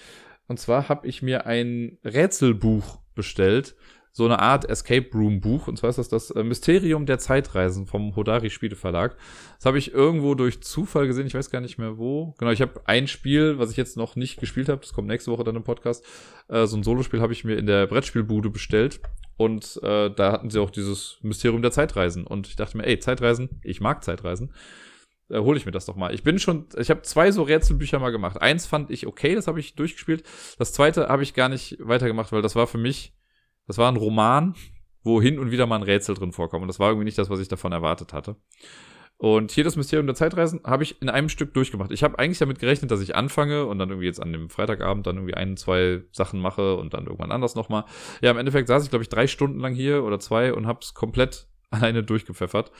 Und 0.48 0.58
zwar 0.58 0.88
habe 0.88 1.06
ich 1.06 1.22
mir 1.22 1.46
ein 1.46 1.98
Rätselbuch 2.04 3.00
bestellt 3.14 3.76
so 4.16 4.24
eine 4.24 4.38
Art 4.38 4.66
Escape 4.66 5.10
Room 5.12 5.42
Buch. 5.42 5.68
Und 5.68 5.76
zwar 5.76 5.90
ist 5.90 5.98
das 5.98 6.08
das 6.08 6.30
äh, 6.30 6.42
Mysterium 6.42 7.04
der 7.04 7.18
Zeitreisen 7.18 7.86
vom 7.86 8.16
Hodari 8.16 8.48
Spieleverlag. 8.48 9.14
Das 9.56 9.66
habe 9.66 9.76
ich 9.76 9.92
irgendwo 9.92 10.34
durch 10.34 10.62
Zufall 10.62 11.06
gesehen. 11.06 11.26
Ich 11.26 11.34
weiß 11.34 11.50
gar 11.50 11.60
nicht 11.60 11.76
mehr 11.76 11.98
wo. 11.98 12.34
Genau, 12.38 12.50
ich 12.50 12.62
habe 12.62 12.80
ein 12.86 13.08
Spiel, 13.08 13.58
was 13.58 13.70
ich 13.70 13.76
jetzt 13.76 13.98
noch 13.98 14.16
nicht 14.16 14.40
gespielt 14.40 14.70
habe. 14.70 14.80
Das 14.80 14.94
kommt 14.94 15.08
nächste 15.08 15.30
Woche 15.30 15.44
dann 15.44 15.54
im 15.54 15.64
Podcast. 15.64 16.02
Äh, 16.48 16.64
so 16.66 16.78
ein 16.78 16.82
Solospiel 16.82 17.20
habe 17.20 17.34
ich 17.34 17.44
mir 17.44 17.58
in 17.58 17.66
der 17.66 17.86
Brettspielbude 17.88 18.48
bestellt. 18.48 19.00
Und 19.36 19.78
äh, 19.82 20.08
da 20.08 20.32
hatten 20.32 20.48
sie 20.48 20.62
auch 20.62 20.70
dieses 20.70 21.18
Mysterium 21.20 21.60
der 21.60 21.72
Zeitreisen. 21.72 22.26
Und 22.26 22.48
ich 22.48 22.56
dachte 22.56 22.78
mir, 22.78 22.86
ey, 22.86 22.98
Zeitreisen, 22.98 23.60
ich 23.62 23.82
mag 23.82 24.02
Zeitreisen. 24.02 24.54
Äh, 25.28 25.40
hole 25.40 25.58
ich 25.58 25.66
mir 25.66 25.72
das 25.72 25.84
doch 25.84 25.96
mal. 25.96 26.14
Ich 26.14 26.22
bin 26.22 26.38
schon, 26.38 26.64
ich 26.78 26.88
habe 26.88 27.02
zwei 27.02 27.32
so 27.32 27.42
Rätselbücher 27.42 27.98
mal 27.98 28.12
gemacht. 28.12 28.40
Eins 28.40 28.64
fand 28.64 28.90
ich 28.90 29.06
okay, 29.06 29.34
das 29.34 29.46
habe 29.46 29.60
ich 29.60 29.74
durchgespielt. 29.74 30.24
Das 30.58 30.72
zweite 30.72 31.08
habe 31.08 31.22
ich 31.22 31.34
gar 31.34 31.50
nicht 31.50 31.76
weitergemacht, 31.80 32.32
weil 32.32 32.40
das 32.40 32.56
war 32.56 32.66
für 32.66 32.78
mich 32.78 33.12
das 33.66 33.78
war 33.78 33.90
ein 33.90 33.96
Roman, 33.96 34.54
wo 35.02 35.20
hin 35.20 35.38
und 35.38 35.50
wieder 35.50 35.66
mal 35.66 35.76
ein 35.76 35.82
Rätsel 35.82 36.14
drin 36.14 36.32
vorkommt. 36.32 36.62
Und 36.62 36.68
das 36.68 36.80
war 36.80 36.90
irgendwie 36.90 37.04
nicht 37.04 37.18
das, 37.18 37.30
was 37.30 37.40
ich 37.40 37.48
davon 37.48 37.72
erwartet 37.72 38.12
hatte. 38.12 38.36
Und 39.18 39.50
hier 39.50 39.64
das 39.64 39.76
Mysterium 39.76 40.06
der 40.06 40.14
Zeitreisen 40.14 40.60
habe 40.64 40.82
ich 40.82 41.00
in 41.00 41.08
einem 41.08 41.30
Stück 41.30 41.54
durchgemacht. 41.54 41.90
Ich 41.90 42.02
habe 42.02 42.18
eigentlich 42.18 42.38
damit 42.38 42.58
gerechnet, 42.58 42.90
dass 42.90 43.00
ich 43.00 43.16
anfange 43.16 43.64
und 43.64 43.78
dann 43.78 43.88
irgendwie 43.88 44.06
jetzt 44.06 44.20
an 44.20 44.30
dem 44.30 44.50
Freitagabend 44.50 45.06
dann 45.06 45.16
irgendwie 45.16 45.34
ein, 45.34 45.56
zwei 45.56 46.02
Sachen 46.12 46.38
mache 46.38 46.76
und 46.76 46.92
dann 46.92 47.06
irgendwann 47.06 47.32
anders 47.32 47.54
nochmal. 47.54 47.84
Ja, 48.20 48.30
im 48.30 48.36
Endeffekt 48.36 48.68
saß 48.68 48.84
ich, 48.84 48.90
glaube 48.90 49.04
ich, 49.04 49.08
drei 49.08 49.26
Stunden 49.26 49.58
lang 49.58 49.74
hier 49.74 50.04
oder 50.04 50.18
zwei 50.18 50.52
und 50.52 50.66
habe 50.66 50.80
es 50.82 50.92
komplett 50.92 51.48
alleine 51.70 52.02
durchgepfeffert. 52.02 52.72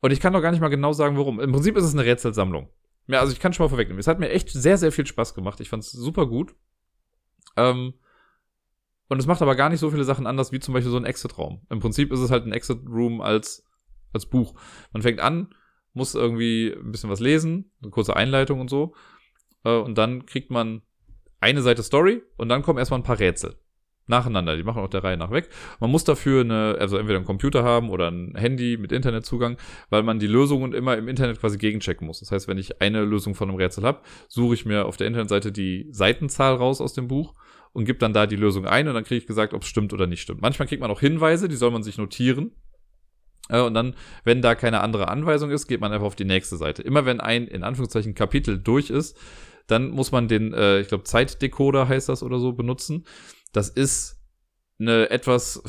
Und 0.00 0.10
ich 0.10 0.18
kann 0.18 0.32
doch 0.32 0.42
gar 0.42 0.50
nicht 0.50 0.60
mal 0.60 0.68
genau 0.68 0.92
sagen, 0.92 1.16
warum. 1.16 1.38
Im 1.38 1.52
Prinzip 1.52 1.76
ist 1.76 1.84
es 1.84 1.92
eine 1.92 2.04
Rätselsammlung. 2.04 2.68
Ja, 3.06 3.20
also 3.20 3.32
ich 3.32 3.38
kann 3.38 3.52
schon 3.52 3.64
mal 3.64 3.68
vorwegnehmen. 3.68 4.00
Es 4.00 4.08
hat 4.08 4.18
mir 4.18 4.30
echt 4.30 4.50
sehr, 4.50 4.76
sehr 4.76 4.90
viel 4.90 5.06
Spaß 5.06 5.34
gemacht. 5.34 5.60
Ich 5.60 5.68
fand 5.68 5.84
es 5.84 5.92
super 5.92 6.26
gut. 6.26 6.56
Ähm, 7.56 7.94
und 9.12 9.18
es 9.18 9.26
macht 9.26 9.42
aber 9.42 9.56
gar 9.56 9.68
nicht 9.68 9.80
so 9.80 9.90
viele 9.90 10.04
Sachen 10.04 10.26
anders 10.26 10.52
wie 10.52 10.58
zum 10.58 10.72
Beispiel 10.72 10.90
so 10.90 10.96
ein 10.96 11.04
Exit-Raum. 11.04 11.60
Im 11.68 11.80
Prinzip 11.80 12.10
ist 12.12 12.20
es 12.20 12.30
halt 12.30 12.46
ein 12.46 12.52
Exit-Room 12.52 13.20
als, 13.20 13.62
als 14.14 14.24
Buch. 14.24 14.54
Man 14.94 15.02
fängt 15.02 15.20
an, 15.20 15.54
muss 15.92 16.14
irgendwie 16.14 16.74
ein 16.74 16.92
bisschen 16.92 17.10
was 17.10 17.20
lesen, 17.20 17.70
eine 17.82 17.90
kurze 17.90 18.16
Einleitung 18.16 18.58
und 18.58 18.70
so. 18.70 18.94
Äh, 19.64 19.76
und 19.76 19.98
dann 19.98 20.24
kriegt 20.24 20.50
man 20.50 20.80
eine 21.40 21.60
Seite 21.60 21.82
Story 21.82 22.22
und 22.38 22.48
dann 22.48 22.62
kommen 22.62 22.78
erstmal 22.78 23.00
ein 23.00 23.04
paar 23.04 23.18
Rätsel. 23.18 23.58
Nacheinander, 24.06 24.56
die 24.56 24.62
machen 24.62 24.82
auch 24.82 24.88
der 24.88 25.04
Reihe 25.04 25.18
nach 25.18 25.30
weg. 25.30 25.50
Man 25.78 25.90
muss 25.90 26.04
dafür 26.04 26.40
eine, 26.40 26.76
also 26.80 26.96
entweder 26.96 27.18
einen 27.18 27.26
Computer 27.26 27.64
haben 27.64 27.90
oder 27.90 28.10
ein 28.10 28.34
Handy 28.34 28.78
mit 28.78 28.92
Internetzugang, 28.92 29.58
weil 29.90 30.04
man 30.04 30.20
die 30.20 30.26
Lösungen 30.26 30.72
immer 30.72 30.96
im 30.96 31.06
Internet 31.06 31.38
quasi 31.38 31.58
gegenchecken 31.58 32.06
muss. 32.06 32.20
Das 32.20 32.32
heißt, 32.32 32.48
wenn 32.48 32.56
ich 32.56 32.80
eine 32.80 33.04
Lösung 33.04 33.34
von 33.34 33.50
einem 33.50 33.58
Rätsel 33.58 33.84
habe, 33.84 34.00
suche 34.28 34.54
ich 34.54 34.64
mir 34.64 34.86
auf 34.86 34.96
der 34.96 35.06
Internetseite 35.06 35.52
die 35.52 35.86
Seitenzahl 35.90 36.54
raus 36.54 36.80
aus 36.80 36.94
dem 36.94 37.08
Buch 37.08 37.34
und 37.72 37.84
gebe 37.84 37.98
dann 37.98 38.12
da 38.12 38.26
die 38.26 38.36
Lösung 38.36 38.66
ein 38.66 38.88
und 38.88 38.94
dann 38.94 39.04
kriege 39.04 39.18
ich 39.18 39.26
gesagt, 39.26 39.54
ob 39.54 39.62
es 39.62 39.68
stimmt 39.68 39.92
oder 39.92 40.06
nicht 40.06 40.20
stimmt. 40.20 40.42
Manchmal 40.42 40.68
kriegt 40.68 40.80
man 40.80 40.90
auch 40.90 41.00
Hinweise, 41.00 41.48
die 41.48 41.56
soll 41.56 41.70
man 41.70 41.82
sich 41.82 41.98
notieren. 41.98 42.52
Äh, 43.48 43.60
und 43.60 43.74
dann, 43.74 43.94
wenn 44.24 44.42
da 44.42 44.54
keine 44.54 44.80
andere 44.80 45.08
Anweisung 45.08 45.50
ist, 45.50 45.66
geht 45.66 45.80
man 45.80 45.92
einfach 45.92 46.06
auf 46.06 46.16
die 46.16 46.24
nächste 46.24 46.56
Seite. 46.56 46.82
Immer 46.82 47.06
wenn 47.06 47.20
ein, 47.20 47.46
in 47.46 47.62
Anführungszeichen, 47.62 48.14
Kapitel 48.14 48.58
durch 48.58 48.90
ist, 48.90 49.18
dann 49.66 49.90
muss 49.90 50.12
man 50.12 50.28
den, 50.28 50.52
äh, 50.52 50.80
ich 50.80 50.88
glaube, 50.88 51.04
Zeitdecoder 51.04 51.88
heißt 51.88 52.08
das 52.08 52.22
oder 52.22 52.38
so, 52.38 52.52
benutzen. 52.52 53.06
Das 53.52 53.68
ist 53.68 54.20
eine 54.78 55.10
etwas, 55.10 55.62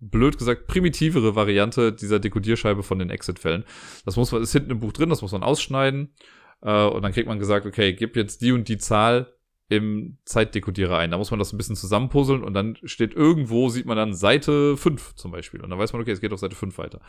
blöd 0.00 0.38
gesagt, 0.38 0.66
primitivere 0.66 1.34
Variante 1.34 1.92
dieser 1.92 2.20
Dekodierscheibe 2.20 2.82
von 2.82 2.98
den 2.98 3.10
Exit-Fällen. 3.10 3.64
Das 4.04 4.16
muss 4.16 4.30
man, 4.30 4.42
ist 4.42 4.52
hinten 4.52 4.70
im 4.70 4.80
Buch 4.80 4.92
drin, 4.92 5.08
das 5.08 5.22
muss 5.22 5.32
man 5.32 5.42
ausschneiden. 5.42 6.14
Äh, 6.62 6.86
und 6.86 7.02
dann 7.02 7.12
kriegt 7.12 7.28
man 7.28 7.38
gesagt, 7.38 7.66
okay, 7.66 7.94
gib 7.94 8.16
jetzt 8.16 8.42
die 8.42 8.52
und 8.52 8.68
die 8.68 8.78
Zahl 8.78 9.34
im 9.68 10.18
Zeitdekodierer 10.24 10.96
ein. 10.96 11.10
Da 11.10 11.18
muss 11.18 11.30
man 11.30 11.38
das 11.38 11.52
ein 11.52 11.58
bisschen 11.58 11.76
zusammenpuzzeln 11.76 12.42
und 12.42 12.54
dann 12.54 12.78
steht 12.84 13.14
irgendwo, 13.14 13.68
sieht 13.68 13.86
man 13.86 13.96
dann 13.96 14.14
Seite 14.14 14.76
5 14.76 15.14
zum 15.14 15.30
Beispiel. 15.30 15.60
Und 15.60 15.70
dann 15.70 15.78
weiß 15.78 15.92
man, 15.92 16.02
okay, 16.02 16.12
es 16.12 16.20
geht 16.20 16.32
auf 16.32 16.40
Seite 16.40 16.56
5 16.56 16.76
weiter. 16.78 17.00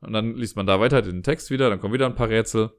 Und 0.00 0.12
dann 0.12 0.34
liest 0.34 0.56
man 0.56 0.66
da 0.66 0.80
weiter 0.80 1.02
den 1.02 1.22
Text 1.22 1.50
wieder, 1.50 1.70
dann 1.70 1.80
kommen 1.80 1.94
wieder 1.94 2.06
ein 2.06 2.16
paar 2.16 2.28
Rätsel. 2.28 2.72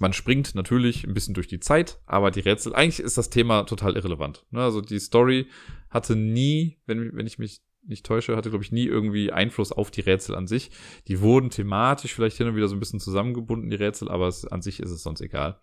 Man 0.00 0.12
springt 0.12 0.54
natürlich 0.54 1.06
ein 1.06 1.14
bisschen 1.14 1.34
durch 1.34 1.48
die 1.48 1.60
Zeit, 1.60 2.00
aber 2.06 2.30
die 2.30 2.40
Rätsel, 2.40 2.74
eigentlich 2.74 3.00
ist 3.00 3.18
das 3.18 3.30
Thema 3.30 3.64
total 3.64 3.96
irrelevant. 3.96 4.46
Ne, 4.50 4.62
also 4.62 4.80
die 4.80 4.98
Story 4.98 5.48
hatte 5.90 6.16
nie, 6.16 6.78
wenn, 6.86 7.14
wenn 7.14 7.26
ich 7.26 7.38
mich 7.38 7.62
nicht 7.88 8.04
täusche, 8.04 8.36
hatte, 8.36 8.50
glaube 8.50 8.64
ich, 8.64 8.72
nie 8.72 8.84
irgendwie 8.84 9.32
Einfluss 9.32 9.72
auf 9.72 9.90
die 9.90 10.02
Rätsel 10.02 10.34
an 10.34 10.46
sich. 10.46 10.70
Die 11.08 11.20
wurden 11.20 11.50
thematisch 11.50 12.14
vielleicht 12.14 12.36
hin 12.36 12.46
und 12.46 12.56
wieder 12.56 12.68
so 12.68 12.76
ein 12.76 12.80
bisschen 12.80 13.00
zusammengebunden, 13.00 13.70
die 13.70 13.76
Rätsel, 13.76 14.08
aber 14.08 14.28
es, 14.28 14.46
an 14.46 14.62
sich 14.62 14.80
ist 14.80 14.90
es 14.90 15.02
sonst 15.02 15.20
egal. 15.20 15.58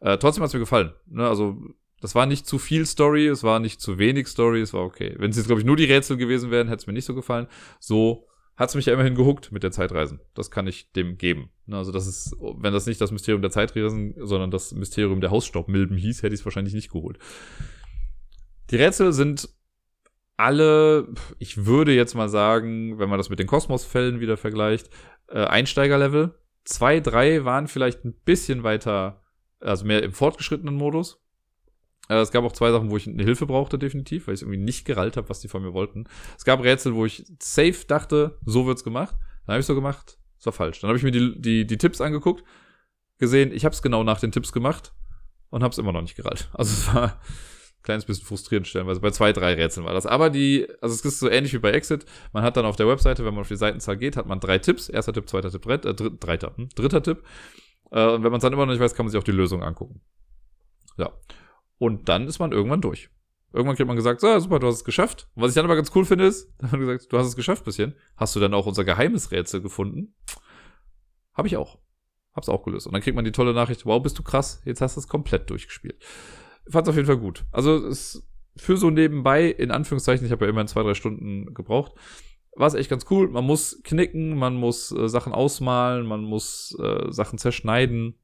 Äh, 0.00 0.18
trotzdem 0.18 0.42
hat 0.42 0.48
es 0.48 0.54
mir 0.54 0.60
gefallen. 0.60 0.92
Ne? 1.06 1.26
Also 1.26 1.62
das 2.02 2.16
war 2.16 2.26
nicht 2.26 2.46
zu 2.48 2.58
viel 2.58 2.84
Story, 2.84 3.28
es 3.28 3.44
war 3.44 3.60
nicht 3.60 3.80
zu 3.80 3.96
wenig 3.96 4.26
Story, 4.26 4.60
es 4.60 4.74
war 4.74 4.82
okay. 4.82 5.14
Wenn 5.18 5.30
es 5.30 5.36
jetzt, 5.36 5.46
glaube 5.46 5.60
ich, 5.60 5.66
nur 5.66 5.76
die 5.76 5.84
Rätsel 5.84 6.16
gewesen 6.16 6.50
wären, 6.50 6.66
hätte 6.66 6.80
es 6.80 6.86
mir 6.88 6.92
nicht 6.92 7.04
so 7.04 7.14
gefallen. 7.14 7.46
So 7.78 8.26
hat 8.56 8.70
es 8.70 8.74
mich 8.74 8.86
ja 8.86 8.92
immerhin 8.92 9.14
gehuckt 9.14 9.52
mit 9.52 9.62
der 9.62 9.70
Zeitreisen. 9.70 10.20
Das 10.34 10.50
kann 10.50 10.66
ich 10.66 10.90
dem 10.90 11.16
geben. 11.16 11.50
Ne, 11.66 11.76
also 11.76 11.92
das 11.92 12.08
ist, 12.08 12.36
wenn 12.40 12.72
das 12.72 12.86
nicht 12.86 13.00
das 13.00 13.12
Mysterium 13.12 13.40
der 13.40 13.52
Zeitreisen, 13.52 14.14
sondern 14.18 14.50
das 14.50 14.72
Mysterium 14.72 15.20
der 15.20 15.30
Hausstaubmilben 15.30 15.96
hieß, 15.96 16.24
hätte 16.24 16.34
ich 16.34 16.40
es 16.40 16.44
wahrscheinlich 16.44 16.74
nicht 16.74 16.90
geholt. 16.90 17.18
Die 18.70 18.76
Rätsel 18.76 19.12
sind 19.12 19.48
alle, 20.36 21.06
ich 21.38 21.66
würde 21.66 21.92
jetzt 21.92 22.14
mal 22.14 22.28
sagen, 22.28 22.98
wenn 22.98 23.08
man 23.08 23.18
das 23.18 23.30
mit 23.30 23.38
den 23.38 23.46
Kosmos-Fällen 23.46 24.18
wieder 24.18 24.36
vergleicht, 24.36 24.90
äh, 25.28 25.44
Einsteigerlevel. 25.44 26.34
Zwei, 26.64 26.98
drei 26.98 27.44
waren 27.44 27.68
vielleicht 27.68 28.04
ein 28.04 28.14
bisschen 28.24 28.64
weiter, 28.64 29.22
also 29.60 29.84
mehr 29.84 30.02
im 30.02 30.12
fortgeschrittenen 30.12 30.74
Modus. 30.74 31.21
Äh, 32.08 32.16
es 32.16 32.30
gab 32.30 32.44
auch 32.44 32.52
zwei 32.52 32.70
Sachen, 32.70 32.90
wo 32.90 32.96
ich 32.96 33.06
eine 33.06 33.22
Hilfe 33.22 33.46
brauchte, 33.46 33.78
definitiv, 33.78 34.26
weil 34.26 34.34
ich 34.34 34.42
irgendwie 34.42 34.58
nicht 34.58 34.84
gerallt 34.84 35.16
habe, 35.16 35.28
was 35.28 35.40
die 35.40 35.48
von 35.48 35.62
mir 35.62 35.72
wollten. 35.72 36.04
Es 36.36 36.44
gab 36.44 36.62
Rätsel, 36.62 36.94
wo 36.94 37.06
ich 37.06 37.24
safe 37.40 37.84
dachte, 37.86 38.38
so 38.44 38.66
wird's 38.66 38.84
gemacht. 38.84 39.16
Dann 39.46 39.54
habe 39.54 39.60
ich 39.60 39.66
so 39.66 39.74
gemacht, 39.74 40.18
das 40.36 40.46
war 40.46 40.52
falsch. 40.52 40.80
Dann 40.80 40.88
habe 40.88 40.98
ich 40.98 41.04
mir 41.04 41.10
die, 41.10 41.40
die, 41.40 41.66
die 41.66 41.78
Tipps 41.78 42.00
angeguckt, 42.00 42.44
gesehen, 43.18 43.52
ich 43.52 43.64
habe 43.64 43.72
es 43.72 43.82
genau 43.82 44.04
nach 44.04 44.20
den 44.20 44.32
Tipps 44.32 44.52
gemacht 44.52 44.92
und 45.50 45.62
habe 45.62 45.72
es 45.72 45.78
immer 45.78 45.92
noch 45.92 46.02
nicht 46.02 46.16
gerallt. 46.16 46.48
Also 46.54 46.72
es 46.72 46.94
war 46.94 47.04
ein 47.04 47.82
kleines 47.82 48.04
bisschen 48.04 48.26
frustrierend 48.26 48.66
stellenweise. 48.66 49.00
Bei 49.00 49.10
zwei, 49.10 49.32
drei 49.32 49.54
Rätseln 49.54 49.86
war 49.86 49.94
das. 49.94 50.06
Aber 50.06 50.30
die, 50.30 50.66
also 50.80 50.94
es 50.94 51.04
ist 51.04 51.20
so 51.20 51.28
ähnlich 51.28 51.52
wie 51.52 51.58
bei 51.58 51.72
Exit. 51.72 52.04
Man 52.32 52.42
hat 52.42 52.56
dann 52.56 52.64
auf 52.64 52.76
der 52.76 52.88
Webseite, 52.88 53.24
wenn 53.24 53.34
man 53.34 53.42
auf 53.42 53.48
die 53.48 53.56
Seitenzahl 53.56 53.96
geht, 53.96 54.16
hat 54.16 54.26
man 54.26 54.40
drei 54.40 54.58
Tipps. 54.58 54.88
Erster 54.88 55.12
Tipp, 55.12 55.28
zweiter 55.28 55.50
Tipp, 55.50 55.62
dritter, 55.62 55.90
äh, 55.90 55.94
dritter, 55.94 56.52
hm, 56.56 56.68
dritter 56.74 57.02
Tipp. 57.02 57.24
Äh, 57.90 58.06
und 58.06 58.24
wenn 58.24 58.30
man 58.30 58.38
es 58.38 58.42
dann 58.42 58.52
immer 58.52 58.66
noch 58.66 58.72
nicht 58.72 58.80
weiß, 58.80 58.94
kann 58.94 59.06
man 59.06 59.10
sich 59.10 59.18
auch 59.20 59.24
die 59.24 59.32
Lösung 59.32 59.62
angucken. 59.62 60.00
Ja. 60.96 61.12
Und 61.82 62.08
dann 62.08 62.28
ist 62.28 62.38
man 62.38 62.52
irgendwann 62.52 62.80
durch. 62.80 63.10
Irgendwann 63.52 63.74
kriegt 63.74 63.88
man 63.88 63.96
gesagt, 63.96 64.20
so, 64.20 64.38
super, 64.38 64.60
du 64.60 64.68
hast 64.68 64.76
es 64.76 64.84
geschafft. 64.84 65.28
Und 65.34 65.42
was 65.42 65.50
ich 65.50 65.56
dann 65.56 65.64
aber 65.64 65.74
ganz 65.74 65.90
cool 65.96 66.04
finde, 66.04 66.26
ist, 66.26 66.48
dann 66.58 66.70
hat 66.70 66.78
man 66.78 66.86
gesagt, 66.86 67.12
du 67.12 67.18
hast 67.18 67.26
es 67.26 67.34
geschafft 67.34 67.64
bisschen. 67.64 67.96
Hast 68.14 68.36
du 68.36 68.40
dann 68.40 68.54
auch 68.54 68.66
unser 68.66 68.84
geheimes 68.84 69.32
Rätsel 69.32 69.60
gefunden? 69.60 70.14
Habe 71.34 71.48
ich 71.48 71.56
auch. 71.56 71.80
Hab's 72.36 72.48
auch 72.48 72.62
gelöst. 72.62 72.86
Und 72.86 72.92
dann 72.92 73.02
kriegt 73.02 73.16
man 73.16 73.24
die 73.24 73.32
tolle 73.32 73.52
Nachricht, 73.52 73.84
wow, 73.84 74.00
bist 74.00 74.16
du 74.16 74.22
krass, 74.22 74.62
jetzt 74.64 74.80
hast 74.80 74.94
du 74.94 75.00
es 75.00 75.08
komplett 75.08 75.50
durchgespielt. 75.50 76.00
Fand's 76.68 76.88
auf 76.88 76.94
jeden 76.94 77.08
Fall 77.08 77.18
gut. 77.18 77.46
Also 77.50 77.84
es 77.84 78.24
für 78.54 78.76
so 78.76 78.90
nebenbei, 78.90 79.46
in 79.48 79.72
Anführungszeichen, 79.72 80.24
ich 80.24 80.30
habe 80.30 80.44
ja 80.44 80.50
immerhin 80.50 80.68
zwei, 80.68 80.84
drei 80.84 80.94
Stunden 80.94 81.52
gebraucht, 81.52 81.94
war 82.54 82.68
es 82.68 82.74
echt 82.74 82.90
ganz 82.90 83.06
cool. 83.10 83.28
Man 83.28 83.44
muss 83.44 83.82
knicken, 83.82 84.38
man 84.38 84.54
muss 84.54 84.92
äh, 84.92 85.08
Sachen 85.08 85.32
ausmalen, 85.32 86.06
man 86.06 86.22
muss 86.22 86.78
äh, 86.80 87.10
Sachen 87.10 87.38
zerschneiden 87.38 88.21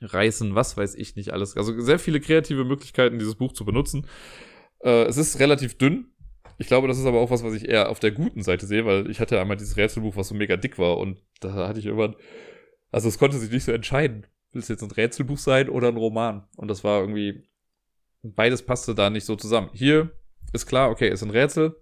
reißen, 0.00 0.54
was 0.54 0.76
weiß 0.76 0.94
ich 0.94 1.16
nicht 1.16 1.32
alles. 1.32 1.56
Also 1.56 1.78
sehr 1.80 1.98
viele 1.98 2.20
kreative 2.20 2.64
Möglichkeiten, 2.64 3.18
dieses 3.18 3.34
Buch 3.34 3.52
zu 3.52 3.64
benutzen. 3.64 4.06
Äh, 4.80 5.04
es 5.04 5.16
ist 5.16 5.38
relativ 5.38 5.78
dünn. 5.78 6.12
Ich 6.58 6.66
glaube, 6.66 6.88
das 6.88 6.98
ist 6.98 7.06
aber 7.06 7.20
auch 7.20 7.30
was, 7.30 7.42
was 7.42 7.54
ich 7.54 7.68
eher 7.68 7.88
auf 7.88 8.00
der 8.00 8.10
guten 8.10 8.42
Seite 8.42 8.66
sehe, 8.66 8.84
weil 8.84 9.10
ich 9.10 9.20
hatte 9.20 9.40
einmal 9.40 9.56
dieses 9.56 9.76
Rätselbuch, 9.76 10.16
was 10.16 10.28
so 10.28 10.34
mega 10.34 10.56
dick 10.56 10.78
war 10.78 10.98
und 10.98 11.22
da 11.40 11.52
hatte 11.54 11.78
ich 11.78 11.86
irgendwann, 11.86 12.16
also 12.90 13.08
es 13.08 13.18
konnte 13.18 13.38
sich 13.38 13.50
nicht 13.50 13.64
so 13.64 13.72
entscheiden, 13.72 14.26
will 14.52 14.60
es 14.60 14.68
jetzt 14.68 14.82
ein 14.82 14.90
Rätselbuch 14.90 15.38
sein 15.38 15.68
oder 15.68 15.88
ein 15.88 15.96
Roman? 15.96 16.46
Und 16.56 16.68
das 16.68 16.84
war 16.84 17.00
irgendwie, 17.00 17.48
beides 18.22 18.62
passte 18.62 18.94
da 18.94 19.10
nicht 19.10 19.24
so 19.24 19.36
zusammen. 19.36 19.70
Hier 19.72 20.12
ist 20.52 20.66
klar, 20.66 20.90
okay, 20.90 21.08
ist 21.08 21.22
ein 21.22 21.30
Rätsel. 21.30 21.76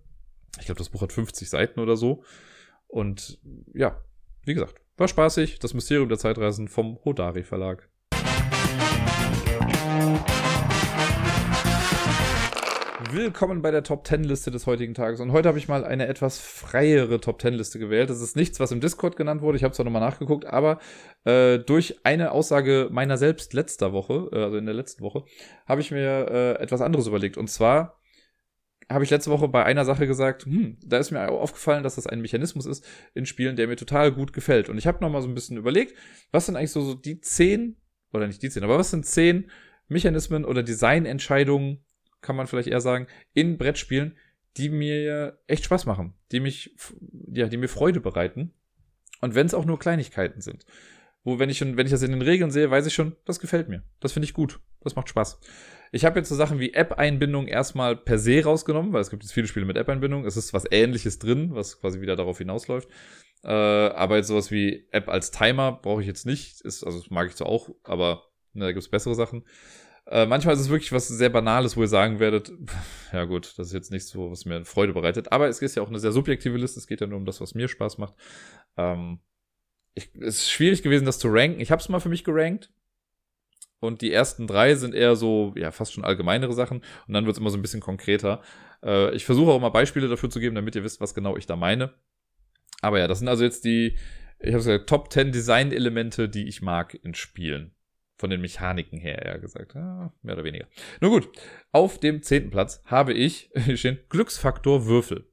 Ich 0.61 0.67
glaube, 0.67 0.79
das 0.79 0.91
Buch 0.91 1.03
hat 1.03 1.13
50 1.13 1.49
Seiten 1.49 1.81
oder 1.81 1.97
so. 1.97 2.23
Und 2.87 3.41
ja, 3.75 4.03
wie 4.45 4.55
gesagt, 4.55 4.81
war 4.97 5.09
spaßig. 5.09 5.59
Das 5.59 5.75
Mysterium 5.75 6.09
der 6.09 6.19
Zeitreisen 6.19 6.69
vom 6.69 6.99
Hodari 7.05 7.45
Verlag. 7.45 7.89
Willkommen 13.11 13.63
bei 13.63 13.71
der 13.71 13.85
Top 13.85 14.07
10 14.07 14.25
Liste 14.25 14.51
des 14.51 14.67
heutigen 14.67 14.93
Tages. 14.93 15.21
Und 15.21 15.33
heute 15.33 15.49
habe 15.49 15.59
ich 15.59 15.67
mal 15.67 15.85
eine 15.85 16.09
etwas 16.09 16.39
freiere 16.39 17.21
Top 17.21 17.41
10 17.41 17.55
Liste 17.55 17.79
gewählt. 17.79 18.11
Das 18.11 18.21
ist 18.21 18.37
nichts, 18.37 18.61
was 18.61 18.71
im 18.71 18.81
Discord 18.81 19.17
genannt 19.17 19.41
wurde. 19.41 19.57
Ich 19.57 19.65
habe 19.65 19.73
zwar 19.73 19.85
nochmal 19.85 20.03
nachgeguckt, 20.03 20.45
aber 20.45 20.79
äh, 21.25 21.59
durch 21.59 22.05
eine 22.05 22.33
Aussage 22.33 22.89
meiner 22.91 23.17
selbst 23.17 23.55
letzter 23.55 23.93
Woche, 23.93 24.29
äh, 24.33 24.43
also 24.43 24.59
in 24.59 24.67
der 24.67 24.75
letzten 24.75 25.03
Woche, 25.03 25.25
habe 25.67 25.81
ich 25.81 25.91
mir 25.91 26.29
äh, 26.31 26.63
etwas 26.63 26.83
anderes 26.83 27.07
überlegt. 27.07 27.39
Und 27.39 27.49
zwar 27.49 27.99
habe 28.91 29.05
ich 29.05 29.11
letzte 29.11 29.31
Woche 29.31 29.49
bei 29.49 29.65
einer 29.65 29.87
Sache 29.87 30.07
gesagt, 30.07 30.45
hm, 30.45 30.77
da 30.85 30.99
ist 30.99 31.11
mir 31.11 31.31
aufgefallen, 31.31 31.85
dass 31.85 31.95
das 31.95 32.07
ein 32.07 32.21
Mechanismus 32.21 32.67
ist 32.67 32.87
in 33.15 33.25
Spielen, 33.25 33.57
der 33.57 33.69
mir 33.69 33.77
total 33.77 34.13
gut 34.13 34.35
gefällt. 34.35 34.69
Und 34.69 34.77
ich 34.77 34.87
habe 34.87 35.03
nochmal 35.03 35.23
so 35.23 35.29
ein 35.29 35.35
bisschen 35.35 35.57
überlegt, 35.57 35.95
was 36.31 36.47
sind 36.47 36.57
eigentlich 36.57 36.73
so, 36.73 36.83
so 36.83 36.95
die 36.95 37.21
zehn 37.21 37.77
oder 38.13 38.27
nicht 38.27 38.43
die 38.43 38.51
zehn, 38.51 38.65
aber 38.65 38.79
was 38.79 38.91
sind 38.91 39.07
zehn 39.07 39.51
Mechanismen 39.89 40.45
oder 40.45 40.63
Designentscheidungen, 40.63 41.85
kann 42.21 42.37
man 42.37 42.47
vielleicht 42.47 42.69
eher 42.69 42.81
sagen, 42.81 43.07
in 43.35 43.59
Brettspielen, 43.59 44.17
die 44.57 44.69
mir 44.69 45.39
echt 45.47 45.65
Spaß 45.65 45.87
machen, 45.87 46.15
die 46.33 46.41
mich, 46.41 46.75
ja, 47.33 47.49
die 47.49 47.57
mir 47.57 47.69
Freude 47.69 48.01
bereiten. 48.01 48.53
Und 49.21 49.35
wenn 49.35 49.47
es 49.47 49.55
auch 49.55 49.65
nur 49.65 49.79
Kleinigkeiten 49.79 50.41
sind. 50.41 50.65
Wo, 51.25 51.39
wenn 51.39 51.51
ich 51.51 51.61
wenn 51.61 51.87
ich 51.87 51.93
das 51.93 52.03
in 52.03 52.13
den 52.13 52.23
Regeln 52.23 52.51
sehe, 52.51 52.71
weiß 52.71 52.87
ich 52.87 52.95
schon, 52.95 53.17
das 53.25 53.41
gefällt 53.41 53.69
mir. 53.69 53.83
Das 54.01 54.13
finde 54.13 54.25
ich 54.25 54.35
gut. 54.35 54.61
Das 54.81 54.97
macht 54.97 55.09
Spaß. 55.09 55.41
Ich 55.91 56.05
habe 56.05 56.19
jetzt 56.19 56.29
so 56.29 56.35
Sachen 56.35 56.61
wie 56.61 56.75
App-Einbindung 56.75 57.47
erstmal 57.47 57.97
per 57.97 58.19
se 58.19 58.45
rausgenommen, 58.45 58.93
weil 58.93 59.01
es 59.01 59.11
gibt 59.11 59.23
jetzt 59.23 59.33
viele 59.33 59.47
Spiele 59.47 59.67
mit 59.67 59.77
App-Einbindung. 59.77 60.25
Es 60.25 60.37
ist 60.37 60.53
was 60.53 60.65
ähnliches 60.71 61.19
drin, 61.19 61.55
was 61.55 61.81
quasi 61.81 62.01
wieder 62.01 62.17
darauf 62.17 62.39
hinausläuft. 62.39 62.89
Äh, 63.43 63.49
aber 63.51 64.17
jetzt 64.17 64.29
sowas 64.29 64.51
wie 64.51 64.87
App 64.91 65.09
als 65.09 65.31
Timer 65.31 65.73
brauche 65.73 66.01
ich 66.01 66.07
jetzt 66.07 66.27
nicht. 66.27 66.61
Ist, 66.61 66.85
also 66.85 67.03
mag 67.11 67.29
ich 67.29 67.37
zwar 67.37 67.49
auch, 67.49 67.71
aber 67.85 68.25
ne, 68.53 68.67
da 68.67 68.73
gibt 68.73 68.83
es 68.83 68.91
bessere 68.91 69.15
Sachen. 69.15 69.45
Äh, 70.11 70.25
manchmal 70.25 70.55
ist 70.55 70.61
es 70.61 70.71
wirklich 70.71 70.93
was 70.93 71.07
sehr 71.09 71.29
Banales, 71.29 71.77
wo 71.77 71.83
ihr 71.83 71.89
sagen 71.89 72.19
werdet, 72.19 72.51
ja 73.13 73.25
gut, 73.25 73.53
das 73.59 73.69
ist 73.69 73.73
jetzt 73.75 73.91
nicht 73.91 74.07
so, 74.07 74.31
was 74.31 74.47
mir 74.47 74.65
Freude 74.65 74.95
bereitet. 74.95 75.33
Aber 75.33 75.49
es 75.49 75.61
ist 75.61 75.75
ja 75.77 75.83
auch 75.83 75.89
eine 75.89 75.99
sehr 75.99 76.13
subjektive 76.13 76.57
Liste. 76.57 76.81
Es 76.81 76.87
geht 76.87 77.01
ja 77.01 77.07
nur 77.07 77.19
um 77.19 77.27
das, 77.27 77.41
was 77.41 77.55
mir 77.55 77.69
Spaß 77.69 77.99
macht. 77.99 78.15
Ähm, 78.77 79.21
ich, 79.95 80.15
es 80.17 80.39
ist 80.39 80.51
schwierig 80.51 80.83
gewesen, 80.83 81.05
das 81.05 81.19
zu 81.19 81.29
ranken. 81.29 81.61
Ich 81.61 81.71
habe 81.71 81.81
es 81.81 81.89
mal 81.89 82.01
für 82.01 82.09
mich 82.09 82.25
gerankt. 82.25 82.71
Und 83.81 84.01
die 84.01 84.13
ersten 84.13 84.47
drei 84.47 84.75
sind 84.75 84.95
eher 84.95 85.15
so, 85.15 85.53
ja, 85.57 85.71
fast 85.71 85.93
schon 85.93 86.05
allgemeinere 86.05 86.53
Sachen. 86.53 86.79
Und 87.07 87.15
dann 87.15 87.27
wird 87.27 87.37
es 87.37 87.41
immer 87.41 87.51
so 87.51 87.59
ein 87.59 87.63
bisschen 87.63 87.81
konkreter. 87.81 88.43
Äh, 88.83 89.15
ich 89.15 89.27
versuche 89.27 89.51
auch 89.51 89.61
mal 89.61 89.69
Beispiele 89.69 90.09
dafür 90.09 90.31
zu 90.31 90.41
geben, 90.41 90.55
damit 90.55 90.75
ihr 90.75 90.85
wisst, 90.85 91.01
was 91.01 91.15
genau 91.15 91.37
ich 91.37 91.47
da 91.47 91.55
meine. 91.55 91.93
Aber 92.81 92.99
ja, 92.99 93.09
das 93.09 93.19
sind 93.19 93.29
also 93.29 93.45
jetzt 93.45 93.65
die, 93.65 93.97
ich 94.41 94.49
habe 94.49 94.59
gesagt, 94.59 94.89
Top 94.89 95.13
10 95.13 95.33
Design-Elemente, 95.33 96.29
die 96.29 96.49
ich 96.49 96.63
mag 96.63 96.99
in 97.03 97.15
Spielen. 97.15 97.75
Von 98.19 98.31
den 98.31 98.41
Mechaniken 98.41 98.99
her, 98.99 99.25
eher 99.25 99.39
gesagt. 99.39 99.75
Ja, 99.75 100.13
mehr 100.23 100.35
oder 100.35 100.45
weniger. 100.45 100.67
Nun 101.01 101.13
gut, 101.13 101.29
auf 101.73 101.99
dem 102.01 102.23
zehnten 102.23 102.51
Platz 102.51 102.83
habe 102.85 103.13
ich 103.13 103.51
stehen 103.75 104.01
Glücksfaktor 104.09 104.87
Würfel. 104.87 105.31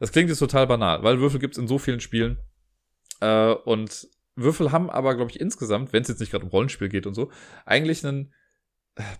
Das 0.00 0.12
klingt 0.12 0.28
jetzt 0.30 0.38
total 0.38 0.66
banal, 0.66 1.02
weil 1.02 1.20
Würfel 1.20 1.40
gibt 1.40 1.54
es 1.54 1.58
in 1.58 1.66
so 1.66 1.78
vielen 1.78 2.00
Spielen. 2.00 2.38
Äh, 3.20 3.50
und 3.50 4.08
Würfel 4.36 4.70
haben 4.70 4.88
aber, 4.88 5.16
glaube 5.16 5.32
ich, 5.32 5.40
insgesamt, 5.40 5.92
wenn 5.92 6.02
es 6.02 6.08
jetzt 6.08 6.20
nicht 6.20 6.30
gerade 6.30 6.44
um 6.44 6.50
Rollenspiel 6.50 6.88
geht 6.88 7.06
und 7.06 7.14
so, 7.14 7.30
eigentlich 7.66 8.06
einen 8.06 8.32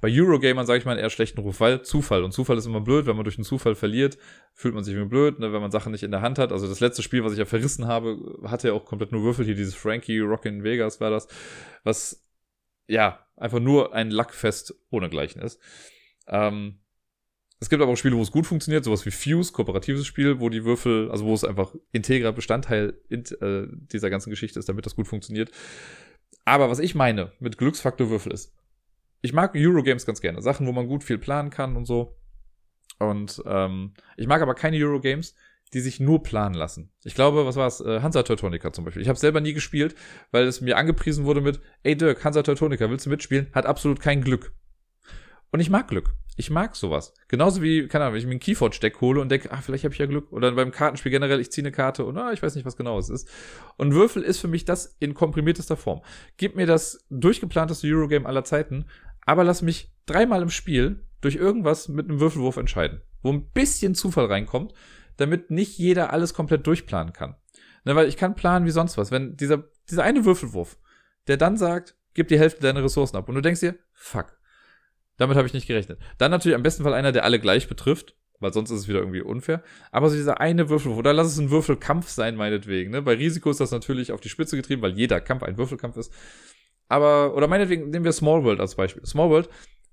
bei 0.00 0.08
Eurogamern, 0.10 0.66
sage 0.66 0.78
ich 0.78 0.84
mal, 0.84 0.92
einen 0.92 1.00
eher 1.00 1.10
schlechten 1.10 1.40
Ruf, 1.40 1.60
weil 1.60 1.82
Zufall. 1.82 2.24
Und 2.24 2.32
Zufall 2.32 2.58
ist 2.58 2.66
immer 2.66 2.80
blöd, 2.80 3.06
wenn 3.06 3.16
man 3.16 3.24
durch 3.24 3.38
einen 3.38 3.44
Zufall 3.44 3.74
verliert, 3.74 4.18
fühlt 4.52 4.74
man 4.74 4.82
sich 4.82 4.94
irgendwie 4.94 5.10
blöd, 5.10 5.38
ne, 5.38 5.52
wenn 5.52 5.60
man 5.60 5.70
Sachen 5.70 5.92
nicht 5.92 6.02
in 6.02 6.10
der 6.10 6.20
Hand 6.20 6.38
hat. 6.38 6.52
Also 6.52 6.66
das 6.66 6.80
letzte 6.80 7.02
Spiel, 7.02 7.24
was 7.24 7.32
ich 7.32 7.38
ja 7.38 7.44
verrissen 7.44 7.86
habe, 7.86 8.38
hatte 8.44 8.68
ja 8.68 8.74
auch 8.74 8.84
komplett 8.84 9.12
nur 9.12 9.22
Würfel. 9.22 9.44
Hier 9.44 9.54
dieses 9.54 9.74
Frankie 9.74 10.18
Rockin' 10.18 10.64
Vegas 10.64 11.00
war 11.00 11.10
das, 11.10 11.28
was 11.84 12.27
ja 12.88 13.24
einfach 13.36 13.60
nur 13.60 13.94
ein 13.94 14.10
Lackfest 14.10 14.74
ohnegleichen 14.90 15.40
ist. 15.40 15.60
Ähm, 16.26 16.80
es 17.60 17.68
gibt 17.68 17.82
aber 17.82 17.92
auch 17.92 17.96
Spiele, 17.96 18.16
wo 18.16 18.22
es 18.22 18.30
gut 18.30 18.46
funktioniert, 18.46 18.84
sowas 18.84 19.04
wie 19.04 19.10
Fuse, 19.10 19.52
kooperatives 19.52 20.06
Spiel, 20.06 20.40
wo 20.40 20.48
die 20.48 20.64
Würfel, 20.64 21.10
also 21.10 21.24
wo 21.24 21.34
es 21.34 21.44
einfach 21.44 21.74
integrer 21.92 22.32
Bestandteil 22.32 22.94
in, 23.08 23.24
äh, 23.40 23.66
dieser 23.92 24.10
ganzen 24.10 24.30
Geschichte 24.30 24.58
ist, 24.58 24.68
damit 24.68 24.86
das 24.86 24.94
gut 24.94 25.08
funktioniert. 25.08 25.50
Aber 26.44 26.70
was 26.70 26.78
ich 26.78 26.94
meine 26.94 27.32
mit 27.40 27.58
Glücksfaktor 27.58 28.10
Würfel 28.10 28.32
ist, 28.32 28.54
ich 29.20 29.32
mag 29.32 29.52
Eurogames 29.56 30.06
ganz 30.06 30.20
gerne. 30.20 30.40
Sachen, 30.40 30.66
wo 30.66 30.72
man 30.72 30.86
gut 30.86 31.02
viel 31.02 31.18
planen 31.18 31.50
kann 31.50 31.76
und 31.76 31.84
so. 31.84 32.16
Und 33.00 33.42
ähm, 33.46 33.94
ich 34.16 34.28
mag 34.28 34.40
aber 34.40 34.54
keine 34.54 34.78
Eurogames, 34.78 35.34
die 35.70 35.80
sich 35.80 36.00
nur 36.00 36.22
planen 36.22 36.54
lassen. 36.54 36.92
Ich 37.04 37.14
glaube, 37.14 37.46
was 37.46 37.56
war 37.56 37.66
es? 37.66 37.80
Äh, 37.80 38.00
Hansa 38.00 38.22
Teutonica 38.22 38.72
zum 38.72 38.84
Beispiel. 38.84 39.02
Ich 39.02 39.08
habe 39.08 39.18
selber 39.18 39.40
nie 39.40 39.52
gespielt, 39.52 39.94
weil 40.30 40.46
es 40.46 40.60
mir 40.60 40.76
angepriesen 40.76 41.24
wurde 41.24 41.40
mit, 41.40 41.60
ey 41.82 41.96
Dirk, 41.96 42.24
Hansa 42.24 42.42
Teutonica, 42.42 42.88
willst 42.90 43.06
du 43.06 43.10
mitspielen? 43.10 43.48
Hat 43.52 43.66
absolut 43.66 44.00
kein 44.00 44.22
Glück. 44.22 44.52
Und 45.50 45.60
ich 45.60 45.70
mag 45.70 45.88
Glück. 45.88 46.14
Ich 46.36 46.50
mag 46.50 46.76
sowas. 46.76 47.14
Genauso 47.26 47.62
wie, 47.62 47.88
keine 47.88 48.04
Ahnung, 48.04 48.14
wenn 48.14 48.20
ich 48.20 48.26
mir 48.26 48.34
ein 48.34 48.40
Keyforge-Deck 48.40 49.00
hole 49.00 49.20
und 49.20 49.28
denke, 49.28 49.50
ah, 49.50 49.60
vielleicht 49.60 49.82
habe 49.82 49.92
ich 49.92 49.98
ja 49.98 50.06
Glück. 50.06 50.30
Oder 50.32 50.52
beim 50.52 50.70
Kartenspiel 50.70 51.10
generell, 51.10 51.40
ich 51.40 51.50
ziehe 51.50 51.64
eine 51.64 51.72
Karte 51.72 52.04
und 52.04 52.16
ah, 52.16 52.32
ich 52.32 52.42
weiß 52.42 52.54
nicht, 52.54 52.64
was 52.64 52.76
genau 52.76 52.96
es 52.98 53.08
ist. 53.08 53.28
Und 53.76 53.92
Würfel 53.92 54.22
ist 54.22 54.38
für 54.38 54.46
mich 54.46 54.64
das 54.64 54.96
in 55.00 55.14
komprimiertester 55.14 55.76
Form. 55.76 56.02
Gib 56.36 56.54
mir 56.54 56.66
das 56.66 57.04
durchgeplanteste 57.10 57.88
Eurogame 57.88 58.26
aller 58.26 58.44
Zeiten, 58.44 58.84
aber 59.26 59.42
lass 59.42 59.62
mich 59.62 59.92
dreimal 60.06 60.42
im 60.42 60.50
Spiel 60.50 61.04
durch 61.20 61.34
irgendwas 61.34 61.88
mit 61.88 62.08
einem 62.08 62.20
Würfelwurf 62.20 62.56
entscheiden, 62.56 63.02
wo 63.22 63.32
ein 63.32 63.50
bisschen 63.50 63.96
Zufall 63.96 64.26
reinkommt, 64.26 64.74
damit 65.18 65.50
nicht 65.50 65.78
jeder 65.78 66.12
alles 66.12 66.32
komplett 66.32 66.66
durchplanen 66.66 67.12
kann. 67.12 67.36
Ne, 67.84 67.94
weil 67.94 68.08
ich 68.08 68.16
kann 68.16 68.34
planen 68.34 68.66
wie 68.66 68.70
sonst 68.70 68.98
was. 68.98 69.10
Wenn 69.10 69.36
dieser, 69.36 69.64
dieser 69.88 70.02
eine 70.02 70.24
Würfelwurf, 70.24 70.78
der 71.26 71.36
dann 71.36 71.56
sagt, 71.56 71.96
gib 72.14 72.28
die 72.28 72.38
Hälfte 72.38 72.62
deiner 72.62 72.82
Ressourcen 72.82 73.16
ab 73.16 73.28
und 73.28 73.34
du 73.34 73.40
denkst 73.40 73.60
dir, 73.60 73.76
fuck, 73.92 74.38
damit 75.16 75.36
habe 75.36 75.46
ich 75.46 75.54
nicht 75.54 75.66
gerechnet. 75.66 76.00
Dann 76.16 76.30
natürlich 76.30 76.56
am 76.56 76.62
besten 76.62 76.82
Fall 76.82 76.94
einer, 76.94 77.12
der 77.12 77.24
alle 77.24 77.38
gleich 77.38 77.68
betrifft, 77.68 78.16
weil 78.40 78.52
sonst 78.52 78.70
ist 78.70 78.80
es 78.80 78.88
wieder 78.88 79.00
irgendwie 79.00 79.20
unfair. 79.20 79.62
Aber 79.90 80.08
so 80.08 80.16
dieser 80.16 80.40
eine 80.40 80.68
Würfel, 80.68 80.92
oder 80.92 81.12
lass 81.12 81.26
es 81.26 81.38
ein 81.38 81.50
Würfelkampf 81.50 82.08
sein, 82.08 82.36
meinetwegen. 82.36 82.92
Ne? 82.92 83.02
Bei 83.02 83.14
Risiko 83.14 83.50
ist 83.50 83.60
das 83.60 83.72
natürlich 83.72 84.12
auf 84.12 84.20
die 84.20 84.28
Spitze 84.28 84.56
getrieben, 84.56 84.82
weil 84.82 84.96
jeder 84.96 85.20
Kampf 85.20 85.42
ein 85.42 85.58
Würfelkampf 85.58 85.96
ist. 85.96 86.12
Aber, 86.88 87.34
oder 87.34 87.48
meinetwegen 87.48 87.90
nehmen 87.90 88.04
wir 88.04 88.12
Small 88.12 88.44
World 88.44 88.60
als 88.60 88.76
Beispiel. 88.76 89.04
Small 89.04 89.28
World 89.30 89.48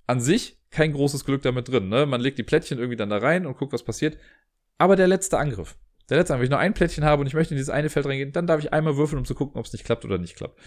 an 0.08 0.22
sich 0.22 0.60
kein 0.70 0.94
großes 0.94 1.26
Glück 1.26 1.42
damit 1.42 1.68
drin. 1.68 1.90
Ne? 1.90 2.06
Man 2.06 2.22
legt 2.22 2.38
die 2.38 2.44
Plättchen 2.44 2.78
irgendwie 2.78 2.98
dann 2.98 3.10
da 3.10 3.18
rein 3.18 3.46
und 3.46 3.58
guckt, 3.58 3.74
was 3.74 3.84
passiert. 3.84 4.18
Aber 4.78 4.96
der 4.96 5.08
letzte 5.08 5.38
Angriff. 5.38 5.76
Der 6.10 6.18
letzte 6.18 6.34
Angriff, 6.34 6.42
wenn 6.42 6.46
ich 6.46 6.58
nur 6.58 6.60
ein 6.60 6.74
Plättchen 6.74 7.06
habe 7.06 7.22
und 7.22 7.28
ich 7.28 7.34
möchte 7.34 7.54
in 7.54 7.58
dieses 7.58 7.70
eine 7.70 7.90
Feld 7.90 8.06
reingehen, 8.06 8.32
dann 8.32 8.48
darf 8.48 8.60
ich 8.60 8.74
einmal 8.74 8.98
würfeln, 8.98 9.20
um 9.20 9.26
zu 9.26 9.36
gucken, 9.36 9.60
ob 9.60 9.66
es 9.66 9.74
nicht 9.74 9.86
klappt 9.86 10.06
oder 10.06 10.18
nicht 10.18 10.36
klappt. 10.36 10.60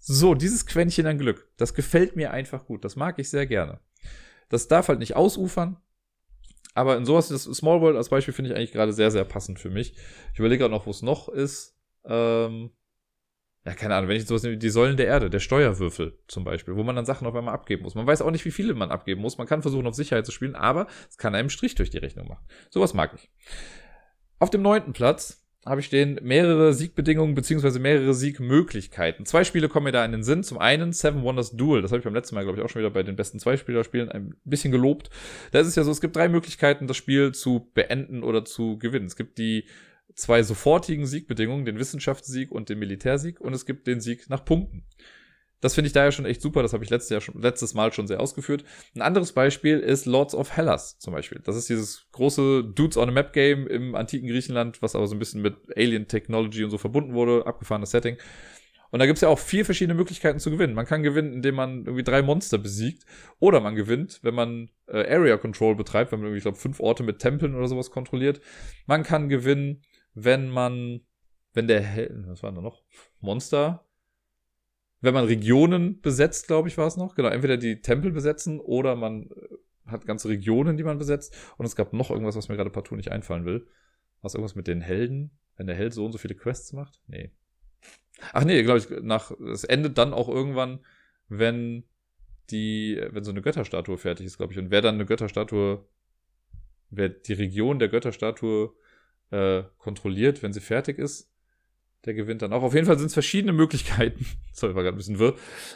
So, 0.00 0.34
dieses 0.34 0.66
Quäntchen 0.66 1.06
an 1.06 1.18
Glück, 1.18 1.48
das 1.56 1.74
gefällt 1.74 2.16
mir 2.16 2.30
einfach 2.30 2.64
gut. 2.66 2.84
Das 2.84 2.96
mag 2.96 3.18
ich 3.18 3.28
sehr 3.28 3.46
gerne. 3.46 3.80
Das 4.48 4.68
darf 4.68 4.88
halt 4.88 5.00
nicht 5.00 5.16
ausufern. 5.16 5.76
Aber 6.74 6.96
in 6.96 7.04
sowas, 7.04 7.28
das 7.28 7.44
Small 7.44 7.80
World 7.80 7.96
als 7.96 8.08
Beispiel 8.08 8.32
finde 8.32 8.50
ich 8.50 8.56
eigentlich 8.56 8.72
gerade 8.72 8.92
sehr, 8.92 9.10
sehr 9.10 9.24
passend 9.24 9.58
für 9.58 9.70
mich. 9.70 9.94
Ich 10.32 10.38
überlege 10.38 10.60
gerade 10.60 10.74
noch, 10.74 10.86
wo 10.86 10.90
es 10.90 11.02
noch 11.02 11.28
ist. 11.28 11.76
Ähm, 12.04 12.70
ja, 13.68 13.74
keine 13.74 13.94
Ahnung, 13.94 14.08
wenn 14.08 14.16
ich 14.16 14.24
sowas 14.24 14.42
nehme, 14.42 14.56
die 14.56 14.70
Säulen 14.70 14.96
der 14.96 15.06
Erde, 15.06 15.28
der 15.28 15.40
Steuerwürfel 15.40 16.18
zum 16.26 16.42
Beispiel, 16.42 16.74
wo 16.74 16.84
man 16.84 16.96
dann 16.96 17.04
Sachen 17.04 17.26
auf 17.26 17.34
einmal 17.34 17.52
abgeben 17.52 17.82
muss. 17.82 17.94
Man 17.94 18.06
weiß 18.06 18.22
auch 18.22 18.30
nicht, 18.30 18.46
wie 18.46 18.50
viele 18.50 18.72
man 18.72 18.90
abgeben 18.90 19.20
muss. 19.20 19.36
Man 19.36 19.46
kann 19.46 19.60
versuchen, 19.60 19.86
auf 19.86 19.94
Sicherheit 19.94 20.24
zu 20.24 20.32
spielen, 20.32 20.54
aber 20.54 20.86
es 21.10 21.18
kann 21.18 21.34
einem 21.34 21.50
Strich 21.50 21.74
durch 21.74 21.90
die 21.90 21.98
Rechnung 21.98 22.28
machen. 22.28 22.46
Sowas 22.70 22.94
mag 22.94 23.12
ich. 23.14 23.30
Auf 24.38 24.48
dem 24.48 24.62
neunten 24.62 24.94
Platz 24.94 25.44
habe 25.66 25.82
ich 25.82 25.86
stehen 25.86 26.18
mehrere 26.22 26.72
Siegbedingungen 26.72 27.34
beziehungsweise 27.34 27.78
mehrere 27.78 28.14
Siegmöglichkeiten. 28.14 29.26
Zwei 29.26 29.44
Spiele 29.44 29.68
kommen 29.68 29.84
mir 29.84 29.92
da 29.92 30.02
in 30.02 30.12
den 30.12 30.22
Sinn. 30.22 30.42
Zum 30.42 30.56
einen 30.56 30.94
Seven 30.94 31.22
Wonders 31.22 31.50
Duel. 31.50 31.82
Das 31.82 31.90
habe 31.90 31.98
ich 31.98 32.04
beim 32.04 32.14
letzten 32.14 32.36
Mal, 32.36 32.44
glaube 32.44 32.58
ich, 32.58 32.64
auch 32.64 32.70
schon 32.70 32.80
wieder 32.80 32.90
bei 32.90 33.02
den 33.02 33.16
besten 33.16 33.38
Zwei-Spieler-Spielen 33.38 34.08
ein 34.08 34.34
bisschen 34.44 34.72
gelobt. 34.72 35.10
Da 35.52 35.60
ist 35.60 35.66
es 35.66 35.74
ja 35.74 35.84
so, 35.84 35.90
es 35.90 36.00
gibt 36.00 36.16
drei 36.16 36.30
Möglichkeiten, 36.30 36.86
das 36.86 36.96
Spiel 36.96 37.32
zu 37.32 37.70
beenden 37.74 38.22
oder 38.22 38.46
zu 38.46 38.78
gewinnen. 38.78 39.06
Es 39.06 39.16
gibt 39.16 39.36
die 39.36 39.66
zwei 40.18 40.42
sofortigen 40.42 41.06
Siegbedingungen, 41.06 41.64
den 41.64 41.78
Wissenschaftssieg 41.78 42.50
und 42.50 42.68
den 42.68 42.78
Militärsieg, 42.78 43.40
und 43.40 43.54
es 43.54 43.66
gibt 43.66 43.86
den 43.86 44.00
Sieg 44.00 44.28
nach 44.28 44.44
Punkten. 44.44 44.84
Das 45.60 45.74
finde 45.74 45.88
ich 45.88 45.92
daher 45.92 46.12
schon 46.12 46.24
echt 46.24 46.40
super. 46.40 46.62
Das 46.62 46.72
habe 46.72 46.84
ich 46.84 46.90
letztes, 46.90 47.10
Jahr 47.10 47.20
schon, 47.20 47.40
letztes 47.40 47.74
Mal 47.74 47.92
schon 47.92 48.06
sehr 48.06 48.20
ausgeführt. 48.20 48.64
Ein 48.94 49.02
anderes 49.02 49.32
Beispiel 49.32 49.80
ist 49.80 50.06
Lords 50.06 50.34
of 50.34 50.56
Hellas 50.56 50.98
zum 50.98 51.12
Beispiel. 51.12 51.40
Das 51.42 51.56
ist 51.56 51.68
dieses 51.68 52.06
große 52.12 52.62
Dudes 52.62 52.96
on 52.96 53.08
a 53.08 53.12
Map 53.12 53.32
Game 53.32 53.66
im 53.66 53.96
antiken 53.96 54.28
Griechenland, 54.28 54.82
was 54.82 54.94
aber 54.94 55.08
so 55.08 55.16
ein 55.16 55.18
bisschen 55.18 55.42
mit 55.42 55.56
Alien 55.76 56.06
Technology 56.06 56.62
und 56.62 56.70
so 56.70 56.78
verbunden 56.78 57.12
wurde. 57.12 57.44
Abgefahrenes 57.44 57.90
Setting. 57.90 58.18
Und 58.90 59.00
da 59.00 59.06
gibt's 59.06 59.20
ja 59.20 59.28
auch 59.28 59.38
vier 59.38 59.64
verschiedene 59.64 59.94
Möglichkeiten 59.94 60.38
zu 60.38 60.50
gewinnen. 60.50 60.74
Man 60.74 60.86
kann 60.86 61.02
gewinnen, 61.02 61.32
indem 61.32 61.56
man 61.56 61.84
irgendwie 61.84 62.04
drei 62.04 62.22
Monster 62.22 62.58
besiegt. 62.58 63.04
Oder 63.40 63.60
man 63.60 63.74
gewinnt, 63.74 64.20
wenn 64.22 64.34
man 64.34 64.70
äh, 64.86 65.12
Area 65.12 65.36
Control 65.38 65.74
betreibt, 65.74 66.12
wenn 66.12 66.20
man 66.20 66.26
irgendwie, 66.26 66.38
ich 66.38 66.44
glaube, 66.44 66.58
fünf 66.58 66.78
Orte 66.78 67.02
mit 67.02 67.18
Tempeln 67.18 67.56
oder 67.56 67.66
sowas 67.66 67.90
kontrolliert. 67.90 68.40
Man 68.86 69.02
kann 69.02 69.28
gewinnen, 69.28 69.82
wenn 70.24 70.48
man, 70.48 71.00
wenn 71.52 71.68
der, 71.68 71.80
Hel 71.80 72.24
was 72.26 72.42
war 72.42 72.52
da 72.52 72.60
noch? 72.60 72.82
Monster? 73.20 73.84
Wenn 75.00 75.14
man 75.14 75.26
Regionen 75.26 76.00
besetzt, 76.00 76.48
glaube 76.48 76.68
ich, 76.68 76.76
war 76.76 76.86
es 76.86 76.96
noch. 76.96 77.14
Genau, 77.14 77.28
entweder 77.28 77.56
die 77.56 77.80
Tempel 77.80 78.10
besetzen 78.10 78.58
oder 78.58 78.96
man 78.96 79.30
äh, 79.30 79.90
hat 79.90 80.06
ganze 80.06 80.28
Regionen, 80.28 80.76
die 80.76 80.82
man 80.82 80.98
besetzt. 80.98 81.36
Und 81.56 81.66
es 81.66 81.76
gab 81.76 81.92
noch 81.92 82.10
irgendwas, 82.10 82.36
was 82.36 82.48
mir 82.48 82.56
gerade 82.56 82.70
partout 82.70 82.96
nicht 82.96 83.12
einfallen 83.12 83.44
will. 83.44 83.66
Was 84.22 84.34
irgendwas 84.34 84.56
mit 84.56 84.66
den 84.66 84.80
Helden? 84.80 85.30
Wenn 85.56 85.66
der 85.66 85.76
Held 85.76 85.94
so 85.94 86.04
und 86.04 86.12
so 86.12 86.18
viele 86.18 86.34
Quests 86.34 86.72
macht? 86.72 87.00
Nee. 87.06 87.30
Ach 88.32 88.44
nee, 88.44 88.62
glaube 88.62 88.78
ich, 88.78 88.90
nach, 89.02 89.30
es 89.52 89.62
endet 89.64 89.96
dann 89.98 90.12
auch 90.12 90.28
irgendwann, 90.28 90.80
wenn 91.28 91.84
die, 92.50 93.00
wenn 93.10 93.22
so 93.22 93.30
eine 93.30 93.42
Götterstatue 93.42 93.98
fertig 93.98 94.26
ist, 94.26 94.38
glaube 94.38 94.52
ich. 94.52 94.58
Und 94.58 94.70
wer 94.70 94.82
dann 94.82 94.96
eine 94.96 95.06
Götterstatue, 95.06 95.86
wer 96.90 97.08
die 97.08 97.34
Region 97.34 97.78
der 97.78 97.88
Götterstatue 97.88 98.74
äh, 99.30 99.62
kontrolliert, 99.78 100.42
wenn 100.42 100.52
sie 100.52 100.60
fertig 100.60 100.98
ist. 100.98 101.30
Der 102.04 102.14
gewinnt 102.14 102.42
dann 102.42 102.52
auch. 102.52 102.62
Auf 102.62 102.74
jeden 102.74 102.86
Fall 102.86 102.98
sind 102.98 103.08
es 103.08 103.14
verschiedene 103.14 103.52
Möglichkeiten. 103.52 104.24
Sorry, 104.52 104.74
war 104.74 104.82
gerade 104.82 104.96
ein 104.96 104.98
bisschen 104.98 105.18
wirr. 105.18 105.34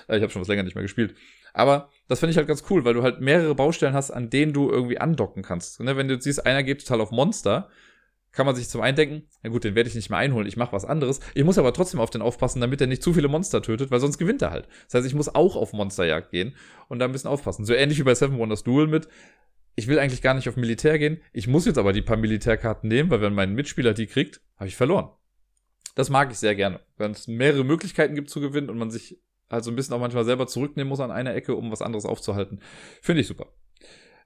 Äh, 0.08 0.16
ich 0.16 0.22
habe 0.22 0.30
schon 0.30 0.40
was 0.40 0.48
länger 0.48 0.62
nicht 0.62 0.74
mehr 0.74 0.82
gespielt. 0.82 1.14
Aber 1.52 1.90
das 2.08 2.20
finde 2.20 2.30
ich 2.30 2.36
halt 2.36 2.48
ganz 2.48 2.64
cool, 2.70 2.84
weil 2.84 2.94
du 2.94 3.02
halt 3.02 3.20
mehrere 3.20 3.54
Baustellen 3.54 3.94
hast, 3.94 4.10
an 4.10 4.30
denen 4.30 4.52
du 4.52 4.70
irgendwie 4.70 4.98
andocken 4.98 5.42
kannst. 5.42 5.80
Ne, 5.80 5.96
wenn 5.96 6.08
du 6.08 6.20
siehst, 6.20 6.46
einer 6.46 6.62
geht 6.62 6.80
total 6.80 7.00
auf 7.00 7.10
Monster, 7.10 7.68
kann 8.32 8.46
man 8.46 8.56
sich 8.56 8.68
zum 8.68 8.80
einen 8.80 8.96
denken, 8.96 9.28
na 9.42 9.50
gut, 9.50 9.64
den 9.64 9.74
werde 9.74 9.88
ich 9.88 9.94
nicht 9.94 10.08
mehr 10.08 10.18
einholen, 10.18 10.48
ich 10.48 10.56
mache 10.56 10.72
was 10.72 10.86
anderes. 10.86 11.20
Ich 11.34 11.44
muss 11.44 11.58
aber 11.58 11.74
trotzdem 11.74 12.00
auf 12.00 12.10
den 12.10 12.22
aufpassen, 12.22 12.60
damit 12.60 12.80
er 12.80 12.86
nicht 12.86 13.02
zu 13.02 13.12
viele 13.12 13.28
Monster 13.28 13.60
tötet, 13.60 13.90
weil 13.90 14.00
sonst 14.00 14.16
gewinnt 14.16 14.40
er 14.40 14.50
halt. 14.50 14.68
Das 14.86 14.94
heißt, 14.94 15.06
ich 15.06 15.14
muss 15.14 15.34
auch 15.34 15.54
auf 15.54 15.74
Monsterjagd 15.74 16.30
gehen 16.30 16.56
und 16.88 16.98
da 16.98 17.04
ein 17.04 17.12
bisschen 17.12 17.28
aufpassen. 17.28 17.66
So 17.66 17.74
ähnlich 17.74 17.98
wie 17.98 18.04
bei 18.04 18.14
Seven 18.14 18.38
Wonders 18.38 18.64
Duel 18.64 18.86
mit, 18.86 19.08
ich 19.74 19.88
will 19.88 19.98
eigentlich 19.98 20.22
gar 20.22 20.34
nicht 20.34 20.48
auf 20.48 20.56
Militär 20.56 20.98
gehen, 20.98 21.20
ich 21.32 21.48
muss 21.48 21.66
jetzt 21.66 21.78
aber 21.78 21.92
die 21.92 22.02
paar 22.02 22.16
Militärkarten 22.16 22.88
nehmen, 22.88 23.10
weil 23.10 23.20
wenn 23.20 23.34
mein 23.34 23.54
Mitspieler 23.54 23.94
die 23.94 24.06
kriegt, 24.06 24.40
habe 24.56 24.68
ich 24.68 24.76
verloren. 24.76 25.10
Das 25.94 26.10
mag 26.10 26.30
ich 26.30 26.38
sehr 26.38 26.54
gerne, 26.54 26.80
wenn 26.96 27.10
es 27.10 27.28
mehrere 27.28 27.64
Möglichkeiten 27.64 28.14
gibt 28.14 28.30
zu 28.30 28.40
gewinnen 28.40 28.70
und 28.70 28.78
man 28.78 28.90
sich 28.90 29.20
halt 29.50 29.64
so 29.64 29.70
ein 29.70 29.76
bisschen 29.76 29.94
auch 29.94 30.00
manchmal 30.00 30.24
selber 30.24 30.46
zurücknehmen 30.46 30.88
muss 30.88 31.00
an 31.00 31.10
einer 31.10 31.34
Ecke, 31.34 31.54
um 31.54 31.70
was 31.70 31.82
anderes 31.82 32.06
aufzuhalten. 32.06 32.60
Finde 33.02 33.20
ich 33.20 33.26
super. 33.26 33.52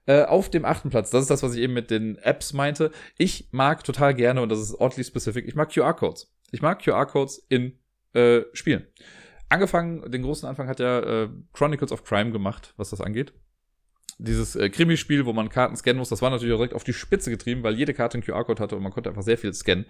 Äh, 0.05 0.23
auf 0.23 0.49
dem 0.49 0.63
achten 0.63 0.89
Platz, 0.89 1.09
das 1.09 1.23
ist 1.23 1.29
das, 1.29 1.43
was 1.43 1.53
ich 1.53 1.61
eben 1.61 1.73
mit 1.73 1.91
den 1.91 2.17
Apps 2.19 2.53
meinte. 2.53 2.91
Ich 3.17 3.49
mag 3.51 3.83
total 3.83 4.13
gerne, 4.13 4.41
und 4.41 4.49
das 4.49 4.59
ist 4.59 4.79
oddly 4.79 5.03
specific, 5.03 5.45
ich 5.45 5.55
mag 5.55 5.69
QR-Codes. 5.69 6.33
Ich 6.51 6.61
mag 6.61 6.81
QR-Codes 6.81 7.45
in 7.49 7.77
äh, 8.13 8.43
Spielen. 8.53 8.87
Angefangen, 9.49 10.09
den 10.09 10.23
großen 10.23 10.47
Anfang 10.47 10.69
hat 10.69 10.79
ja 10.79 11.23
äh, 11.23 11.29
Chronicles 11.51 11.91
of 11.91 12.05
Crime 12.05 12.31
gemacht, 12.31 12.73
was 12.77 12.89
das 12.89 13.01
angeht. 13.01 13.33
Dieses 14.19 14.55
äh, 14.55 14.69
Krimispiel, 14.69 15.25
wo 15.25 15.33
man 15.33 15.49
Karten 15.49 15.75
scannen 15.75 15.99
muss, 15.99 16.09
das 16.09 16.21
war 16.21 16.29
natürlich 16.29 16.53
auch 16.53 16.57
direkt 16.57 16.73
auf 16.73 16.83
die 16.83 16.93
Spitze 16.93 17.29
getrieben, 17.29 17.63
weil 17.63 17.75
jede 17.75 17.93
Karte 17.93 18.15
einen 18.15 18.23
QR-Code 18.23 18.61
hatte 18.61 18.75
und 18.75 18.83
man 18.83 18.91
konnte 18.91 19.09
einfach 19.09 19.23
sehr 19.23 19.37
viel 19.37 19.53
scannen. 19.53 19.85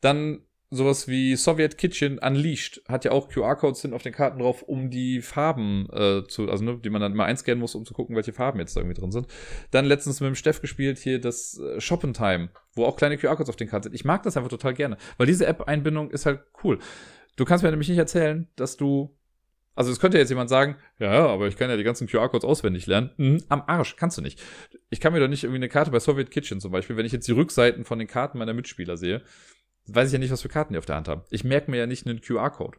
Dann 0.00 0.40
sowas 0.70 1.08
wie 1.08 1.34
Soviet 1.36 1.78
Kitchen 1.78 2.18
Unleashed 2.18 2.82
hat 2.88 3.04
ja 3.04 3.12
auch 3.12 3.28
QR-Codes 3.28 3.80
sind 3.80 3.94
auf 3.94 4.02
den 4.02 4.12
Karten 4.12 4.38
drauf, 4.38 4.62
um 4.62 4.90
die 4.90 5.22
Farben 5.22 5.88
äh, 5.92 6.22
zu, 6.28 6.50
also 6.50 6.64
ne, 6.64 6.78
die 6.78 6.90
man 6.90 7.00
dann 7.00 7.14
mal 7.14 7.24
einscannen 7.24 7.60
muss, 7.60 7.74
um 7.74 7.84
zu 7.84 7.94
gucken, 7.94 8.16
welche 8.16 8.32
Farben 8.32 8.58
jetzt 8.58 8.76
da 8.76 8.80
irgendwie 8.80 9.00
drin 9.00 9.10
sind. 9.10 9.26
Dann 9.70 9.86
letztens 9.86 10.20
mit 10.20 10.28
dem 10.28 10.34
Steff 10.34 10.60
gespielt 10.60 10.98
hier 10.98 11.20
das 11.20 11.58
äh, 11.58 11.80
Shoppentime, 11.80 12.50
wo 12.74 12.84
auch 12.84 12.96
kleine 12.96 13.16
QR-Codes 13.16 13.48
auf 13.48 13.56
den 13.56 13.68
Karten 13.68 13.84
sind. 13.84 13.94
Ich 13.94 14.04
mag 14.04 14.22
das 14.22 14.36
einfach 14.36 14.50
total 14.50 14.74
gerne, 14.74 14.98
weil 15.16 15.26
diese 15.26 15.46
App-Einbindung 15.46 16.10
ist 16.10 16.26
halt 16.26 16.40
cool. 16.62 16.78
Du 17.36 17.44
kannst 17.44 17.62
mir 17.62 17.70
nämlich 17.70 17.88
nicht 17.88 17.98
erzählen, 17.98 18.48
dass 18.56 18.76
du 18.76 19.16
also 19.78 19.92
es 19.92 20.00
könnte 20.00 20.18
jetzt 20.18 20.30
jemand 20.30 20.50
sagen, 20.50 20.74
ja, 20.98 21.24
aber 21.28 21.46
ich 21.46 21.56
kann 21.56 21.70
ja 21.70 21.76
die 21.76 21.84
ganzen 21.84 22.08
QR-Codes 22.08 22.44
auswendig 22.44 22.88
lernen. 22.88 23.10
Mhm, 23.16 23.44
am 23.48 23.62
Arsch, 23.64 23.94
kannst 23.94 24.18
du 24.18 24.22
nicht. 24.22 24.42
Ich 24.90 24.98
kann 24.98 25.12
mir 25.12 25.20
doch 25.20 25.28
nicht 25.28 25.44
irgendwie 25.44 25.58
eine 25.58 25.68
Karte 25.68 25.92
bei 25.92 26.00
Soviet 26.00 26.32
Kitchen 26.32 26.60
zum 26.60 26.72
Beispiel, 26.72 26.96
wenn 26.96 27.06
ich 27.06 27.12
jetzt 27.12 27.28
die 27.28 27.32
Rückseiten 27.32 27.84
von 27.84 28.00
den 28.00 28.08
Karten 28.08 28.38
meiner 28.38 28.54
Mitspieler 28.54 28.96
sehe, 28.96 29.22
weiß 29.86 30.08
ich 30.08 30.14
ja 30.14 30.18
nicht, 30.18 30.32
was 30.32 30.42
für 30.42 30.48
Karten 30.48 30.72
die 30.72 30.80
auf 30.80 30.86
der 30.86 30.96
Hand 30.96 31.06
haben. 31.06 31.22
Ich 31.30 31.44
merke 31.44 31.70
mir 31.70 31.76
ja 31.76 31.86
nicht 31.86 32.08
einen 32.08 32.20
QR-Code. 32.20 32.76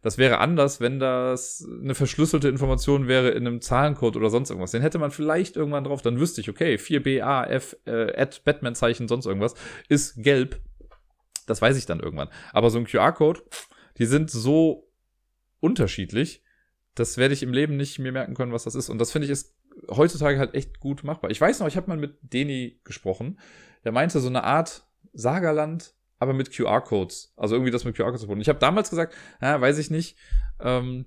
Das 0.00 0.16
wäre 0.16 0.38
anders, 0.38 0.80
wenn 0.80 0.98
das 0.98 1.68
eine 1.82 1.94
verschlüsselte 1.94 2.48
Information 2.48 3.08
wäre 3.08 3.28
in 3.28 3.46
einem 3.46 3.60
Zahlencode 3.60 4.16
oder 4.16 4.30
sonst 4.30 4.48
irgendwas. 4.48 4.70
Den 4.70 4.80
hätte 4.80 4.98
man 4.98 5.10
vielleicht 5.10 5.54
irgendwann 5.54 5.84
drauf, 5.84 6.00
dann 6.00 6.18
wüsste 6.18 6.40
ich, 6.40 6.48
okay, 6.48 6.76
4BAF, 6.76 7.76
äh, 7.84 8.18
at 8.18 8.42
Batman-Zeichen, 8.44 9.06
sonst 9.06 9.26
irgendwas, 9.26 9.52
ist 9.90 10.22
gelb. 10.22 10.58
Das 11.46 11.60
weiß 11.60 11.76
ich 11.76 11.84
dann 11.84 12.00
irgendwann. 12.00 12.30
Aber 12.54 12.70
so 12.70 12.78
ein 12.78 12.86
QR-Code, 12.86 13.42
die 13.98 14.06
sind 14.06 14.30
so 14.30 14.87
unterschiedlich, 15.60 16.42
das 16.94 17.16
werde 17.16 17.34
ich 17.34 17.42
im 17.42 17.52
Leben 17.52 17.76
nicht 17.76 17.98
mir 17.98 18.12
merken 18.12 18.34
können, 18.34 18.52
was 18.52 18.64
das 18.64 18.74
ist. 18.74 18.88
Und 18.88 18.98
das 18.98 19.12
finde 19.12 19.26
ich 19.26 19.32
ist 19.32 19.56
heutzutage 19.90 20.38
halt 20.38 20.54
echt 20.54 20.80
gut 20.80 21.04
machbar. 21.04 21.30
Ich 21.30 21.40
weiß 21.40 21.60
noch, 21.60 21.68
ich 21.68 21.76
habe 21.76 21.88
mal 21.88 21.96
mit 21.96 22.18
Deni 22.22 22.80
gesprochen. 22.84 23.38
Der 23.84 23.92
meinte 23.92 24.20
so 24.20 24.28
eine 24.28 24.44
Art 24.44 24.86
Sagerland 25.12 25.94
aber 26.18 26.32
mit 26.32 26.52
QR-Codes. 26.52 27.32
Also 27.36 27.54
irgendwie 27.54 27.70
das 27.70 27.84
mit 27.84 27.96
QR-Codes 27.96 28.22
verbunden. 28.22 28.42
Ich 28.42 28.48
habe 28.48 28.58
damals 28.58 28.90
gesagt, 28.90 29.14
ja, 29.40 29.60
weiß 29.60 29.78
ich 29.78 29.90
nicht, 29.90 30.16
ähm, 30.60 31.06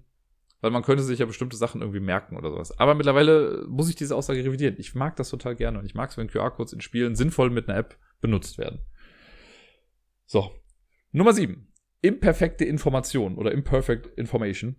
weil 0.61 0.71
man 0.71 0.83
könnte 0.83 1.03
sich 1.03 1.19
ja 1.19 1.25
bestimmte 1.25 1.57
Sachen 1.57 1.81
irgendwie 1.81 1.99
merken 1.99 2.37
oder 2.37 2.49
sowas. 2.49 2.77
Aber 2.79 2.95
mittlerweile 2.95 3.65
muss 3.67 3.89
ich 3.89 3.95
diese 3.95 4.15
Aussage 4.15 4.43
revidieren. 4.43 4.75
Ich 4.77 4.95
mag 4.95 5.15
das 5.15 5.29
total 5.29 5.55
gerne 5.55 5.79
und 5.79 5.85
ich 5.85 5.95
mag 5.95 6.09
es, 6.09 6.17
wenn 6.17 6.29
QR-Codes 6.29 6.73
in 6.73 6.81
Spielen 6.81 7.15
sinnvoll 7.15 7.49
mit 7.49 7.67
einer 7.67 7.77
App 7.77 7.97
benutzt 8.21 8.57
werden. 8.57 8.79
So. 10.25 10.51
Nummer 11.11 11.33
sieben. 11.33 11.70
Imperfekte 12.01 12.65
Information 12.65 13.35
oder 13.37 13.51
Imperfect 13.51 14.07
Information. 14.17 14.75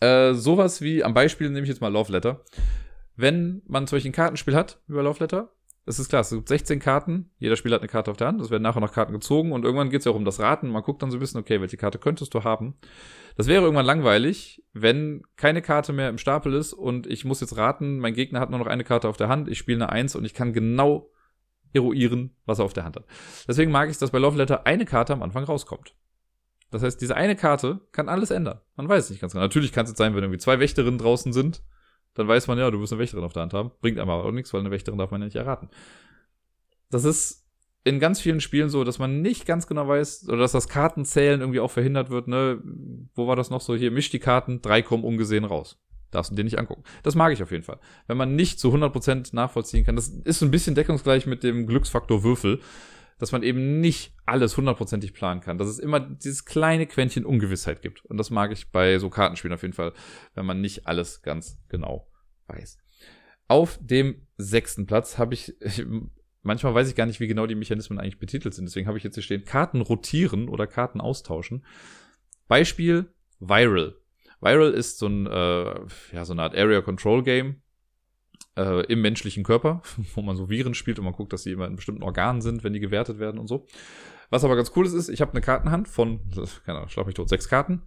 Äh, 0.00 0.34
sowas 0.34 0.80
wie, 0.80 1.02
am 1.02 1.14
Beispiel 1.14 1.48
nehme 1.48 1.62
ich 1.62 1.68
jetzt 1.68 1.80
mal 1.80 1.92
Love 1.92 2.12
Letter. 2.12 2.44
Wenn 3.16 3.62
man 3.66 3.86
zum 3.86 3.96
Beispiel 3.96 4.10
ein 4.10 4.14
Kartenspiel 4.14 4.54
hat 4.54 4.80
über 4.86 5.02
Love 5.02 5.20
Letter 5.20 5.54
es 5.86 5.98
ist 5.98 6.08
klar, 6.08 6.22
es 6.22 6.30
gibt 6.30 6.48
16 6.48 6.78
Karten, 6.78 7.30
jeder 7.38 7.56
Spieler 7.56 7.74
hat 7.74 7.82
eine 7.82 7.88
Karte 7.88 8.10
auf 8.10 8.16
der 8.16 8.28
Hand, 8.28 8.40
es 8.40 8.50
werden 8.50 8.62
nachher 8.62 8.80
noch 8.80 8.92
Karten 8.92 9.12
gezogen 9.12 9.52
und 9.52 9.64
irgendwann 9.64 9.90
geht 9.90 9.98
es 9.98 10.06
ja 10.06 10.12
auch 10.12 10.16
um 10.16 10.24
das 10.24 10.40
Raten. 10.40 10.70
Man 10.70 10.82
guckt 10.82 11.02
dann 11.02 11.10
so 11.10 11.18
ein 11.18 11.20
bisschen, 11.20 11.40
okay, 11.40 11.60
welche 11.60 11.76
Karte 11.76 11.98
könntest 11.98 12.32
du 12.32 12.42
haben? 12.42 12.74
Das 13.36 13.48
wäre 13.48 13.62
irgendwann 13.62 13.84
langweilig, 13.84 14.64
wenn 14.72 15.22
keine 15.36 15.60
Karte 15.60 15.92
mehr 15.92 16.08
im 16.08 16.16
Stapel 16.16 16.54
ist 16.54 16.72
und 16.72 17.06
ich 17.06 17.24
muss 17.24 17.40
jetzt 17.40 17.56
raten, 17.56 17.98
mein 17.98 18.14
Gegner 18.14 18.40
hat 18.40 18.50
nur 18.50 18.58
noch 18.58 18.66
eine 18.66 18.84
Karte 18.84 19.08
auf 19.08 19.18
der 19.18 19.28
Hand, 19.28 19.48
ich 19.48 19.58
spiele 19.58 19.84
eine 19.84 19.92
Eins 19.92 20.16
und 20.16 20.24
ich 20.24 20.32
kann 20.32 20.54
genau 20.54 21.10
eruieren, 21.74 22.34
was 22.46 22.60
er 22.60 22.64
auf 22.64 22.72
der 22.72 22.84
Hand 22.84 22.96
hat. 22.96 23.04
Deswegen 23.46 23.70
mag 23.70 23.90
ich, 23.90 23.98
dass 23.98 24.10
bei 24.10 24.18
Love 24.18 24.38
Letter 24.38 24.66
eine 24.66 24.86
Karte 24.86 25.12
am 25.12 25.22
Anfang 25.22 25.44
rauskommt. 25.44 25.94
Das 26.74 26.82
heißt, 26.82 27.00
diese 27.00 27.16
eine 27.16 27.36
Karte 27.36 27.80
kann 27.92 28.08
alles 28.08 28.30
ändern. 28.30 28.60
Man 28.76 28.88
weiß 28.88 29.04
es 29.04 29.10
nicht 29.10 29.20
ganz 29.20 29.32
genau. 29.32 29.44
Natürlich 29.44 29.72
kann 29.72 29.84
es 29.84 29.90
jetzt 29.90 29.98
sein, 29.98 30.14
wenn 30.14 30.22
irgendwie 30.22 30.40
zwei 30.40 30.58
Wächterinnen 30.58 30.98
draußen 30.98 31.32
sind 31.32 31.62
dann 32.14 32.28
weiß 32.28 32.46
man 32.46 32.58
ja, 32.58 32.70
du 32.70 32.80
wirst 32.80 32.92
eine 32.92 33.00
Wächterin 33.00 33.24
auf 33.24 33.32
der 33.32 33.42
Hand 33.42 33.54
haben. 33.54 33.72
Bringt 33.80 33.98
aber 33.98 34.24
auch 34.24 34.30
nichts, 34.30 34.52
weil 34.52 34.60
eine 34.60 34.70
Wächterin 34.70 34.98
darf 34.98 35.10
man 35.10 35.20
ja 35.20 35.26
nicht 35.26 35.36
erraten. 35.36 35.68
Das 36.90 37.04
ist 37.04 37.44
in 37.82 38.00
ganz 38.00 38.20
vielen 38.20 38.40
Spielen 38.40 38.70
so, 38.70 38.84
dass 38.84 38.98
man 38.98 39.20
nicht 39.20 39.46
ganz 39.46 39.66
genau 39.66 39.86
weiß, 39.88 40.28
oder 40.28 40.38
dass 40.38 40.52
das 40.52 40.68
Kartenzählen 40.68 41.40
irgendwie 41.40 41.60
auch 41.60 41.70
verhindert 41.70 42.08
wird, 42.08 42.28
ne? 42.28 42.62
Wo 43.14 43.26
war 43.26 43.36
das 43.36 43.50
noch 43.50 43.60
so? 43.60 43.74
Hier, 43.74 43.90
misch 43.90 44.10
die 44.10 44.20
Karten, 44.20 44.62
drei 44.62 44.80
kommen 44.80 45.04
ungesehen 45.04 45.44
raus. 45.44 45.78
Darfst 46.10 46.30
du 46.30 46.36
dir 46.36 46.44
nicht 46.44 46.58
angucken. 46.58 46.84
Das 47.02 47.16
mag 47.16 47.32
ich 47.32 47.42
auf 47.42 47.50
jeden 47.50 47.64
Fall. 47.64 47.80
Wenn 48.06 48.16
man 48.16 48.36
nicht 48.36 48.60
zu 48.60 48.72
100% 48.72 49.34
nachvollziehen 49.34 49.84
kann, 49.84 49.96
das 49.96 50.08
ist 50.08 50.38
so 50.38 50.46
ein 50.46 50.52
bisschen 50.52 50.76
deckungsgleich 50.76 51.26
mit 51.26 51.42
dem 51.42 51.66
Glücksfaktor 51.66 52.22
Würfel 52.22 52.60
dass 53.18 53.32
man 53.32 53.42
eben 53.42 53.80
nicht 53.80 54.14
alles 54.26 54.56
hundertprozentig 54.56 55.14
planen 55.14 55.40
kann. 55.40 55.58
Dass 55.58 55.68
es 55.68 55.78
immer 55.78 56.00
dieses 56.00 56.44
kleine 56.44 56.86
Quäntchen 56.86 57.24
Ungewissheit 57.24 57.82
gibt. 57.82 58.04
Und 58.04 58.16
das 58.16 58.30
mag 58.30 58.52
ich 58.52 58.70
bei 58.70 58.98
so 58.98 59.10
Kartenspielen 59.10 59.54
auf 59.54 59.62
jeden 59.62 59.74
Fall, 59.74 59.92
wenn 60.34 60.46
man 60.46 60.60
nicht 60.60 60.86
alles 60.86 61.22
ganz 61.22 61.58
genau 61.68 62.08
weiß. 62.46 62.78
Auf 63.48 63.78
dem 63.80 64.26
sechsten 64.36 64.86
Platz 64.86 65.18
habe 65.18 65.34
ich, 65.34 65.60
ich, 65.60 65.84
manchmal 66.42 66.74
weiß 66.74 66.88
ich 66.88 66.94
gar 66.94 67.06
nicht, 67.06 67.20
wie 67.20 67.26
genau 67.26 67.46
die 67.46 67.54
Mechanismen 67.54 67.98
eigentlich 67.98 68.18
betitelt 68.18 68.54
sind. 68.54 68.66
Deswegen 68.66 68.86
habe 68.86 68.98
ich 68.98 69.04
jetzt 69.04 69.14
hier 69.14 69.22
stehen, 69.22 69.44
Karten 69.44 69.80
rotieren 69.80 70.48
oder 70.48 70.66
Karten 70.66 71.00
austauschen. 71.00 71.64
Beispiel 72.48 73.12
Viral. 73.40 73.96
Viral 74.40 74.72
ist 74.72 74.98
so 74.98 75.06
ein, 75.06 75.26
äh, 75.26 75.86
ja, 76.12 76.24
so 76.24 76.32
eine 76.32 76.42
Art 76.42 76.56
Area 76.56 76.80
Control 76.82 77.22
Game, 77.22 77.62
äh, 78.56 78.84
im 78.86 79.00
menschlichen 79.00 79.44
Körper, 79.44 79.82
wo 80.14 80.22
man 80.22 80.36
so 80.36 80.48
Viren 80.48 80.74
spielt 80.74 80.98
und 80.98 81.04
man 81.04 81.14
guckt, 81.14 81.32
dass 81.32 81.42
die 81.42 81.52
immer 81.52 81.66
in 81.66 81.76
bestimmten 81.76 82.02
Organen 82.02 82.40
sind, 82.40 82.64
wenn 82.64 82.72
die 82.72 82.80
gewertet 82.80 83.18
werden 83.18 83.38
und 83.38 83.46
so. 83.46 83.66
Was 84.30 84.44
aber 84.44 84.56
ganz 84.56 84.72
cool 84.76 84.86
ist, 84.86 84.94
ist, 84.94 85.08
ich 85.08 85.20
habe 85.20 85.32
eine 85.32 85.40
Kartenhand 85.40 85.88
von, 85.88 86.20
keine 86.66 86.78
Ahnung, 86.78 86.90
schlag 86.90 87.06
mich 87.06 87.14
tot, 87.14 87.28
sechs 87.28 87.48
Karten. 87.48 87.82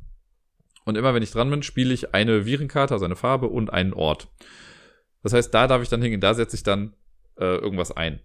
Und 0.85 0.95
immer 0.97 1.13
wenn 1.13 1.23
ich 1.23 1.31
dran 1.31 1.49
bin, 1.49 1.63
spiele 1.63 1.93
ich 1.93 2.13
eine 2.13 2.45
Virenkarte, 2.45 2.93
also 2.93 3.05
eine 3.05 3.17
Farbe 3.17 3.47
und 3.47 3.73
einen 3.73 3.93
Ort. 3.93 4.29
Das 5.21 5.33
heißt, 5.33 5.53
da 5.53 5.67
darf 5.67 5.81
ich 5.81 5.89
dann 5.89 6.01
hingehen, 6.01 6.21
da 6.21 6.33
setze 6.33 6.55
ich 6.55 6.63
dann 6.63 6.93
äh, 7.37 7.57
irgendwas 7.57 7.91
ein. 7.91 8.21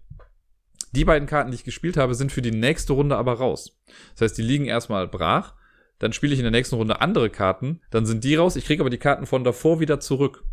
Die 0.93 1.05
beiden 1.05 1.27
Karten, 1.27 1.51
die 1.51 1.55
ich 1.55 1.63
gespielt 1.63 1.97
habe, 1.97 2.15
sind 2.15 2.31
für 2.31 2.41
die 2.41 2.51
nächste 2.51 2.93
Runde 2.93 3.17
aber 3.17 3.33
raus. 3.33 3.81
Das 4.13 4.21
heißt, 4.21 4.37
die 4.37 4.43
liegen 4.43 4.65
erstmal 4.65 5.07
brach. 5.07 5.55
Dann 5.99 6.13
spiele 6.13 6.33
ich 6.33 6.39
in 6.39 6.43
der 6.43 6.51
nächsten 6.51 6.75
Runde 6.75 7.01
andere 7.01 7.29
Karten. 7.29 7.81
Dann 7.89 8.05
sind 8.05 8.23
die 8.23 8.35
raus. 8.35 8.55
Ich 8.55 8.65
kriege 8.65 8.83
aber 8.83 8.89
die 8.89 8.97
Karten 8.97 9.25
von 9.25 9.43
davor 9.43 9.79
wieder 9.79 9.99
zurück. 9.99 10.43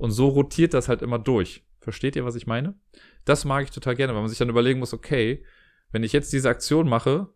Und 0.00 0.12
so 0.12 0.28
rotiert 0.28 0.72
das 0.72 0.88
halt 0.88 1.02
immer 1.02 1.18
durch. 1.18 1.62
Versteht 1.78 2.16
ihr, 2.16 2.24
was 2.24 2.34
ich 2.34 2.46
meine? 2.46 2.74
Das 3.26 3.44
mag 3.44 3.64
ich 3.64 3.70
total 3.70 3.94
gerne, 3.94 4.14
weil 4.14 4.22
man 4.22 4.30
sich 4.30 4.38
dann 4.38 4.48
überlegen 4.48 4.78
muss, 4.78 4.94
okay, 4.94 5.44
wenn 5.92 6.02
ich 6.02 6.14
jetzt 6.14 6.32
diese 6.32 6.48
Aktion 6.48 6.88
mache, 6.88 7.28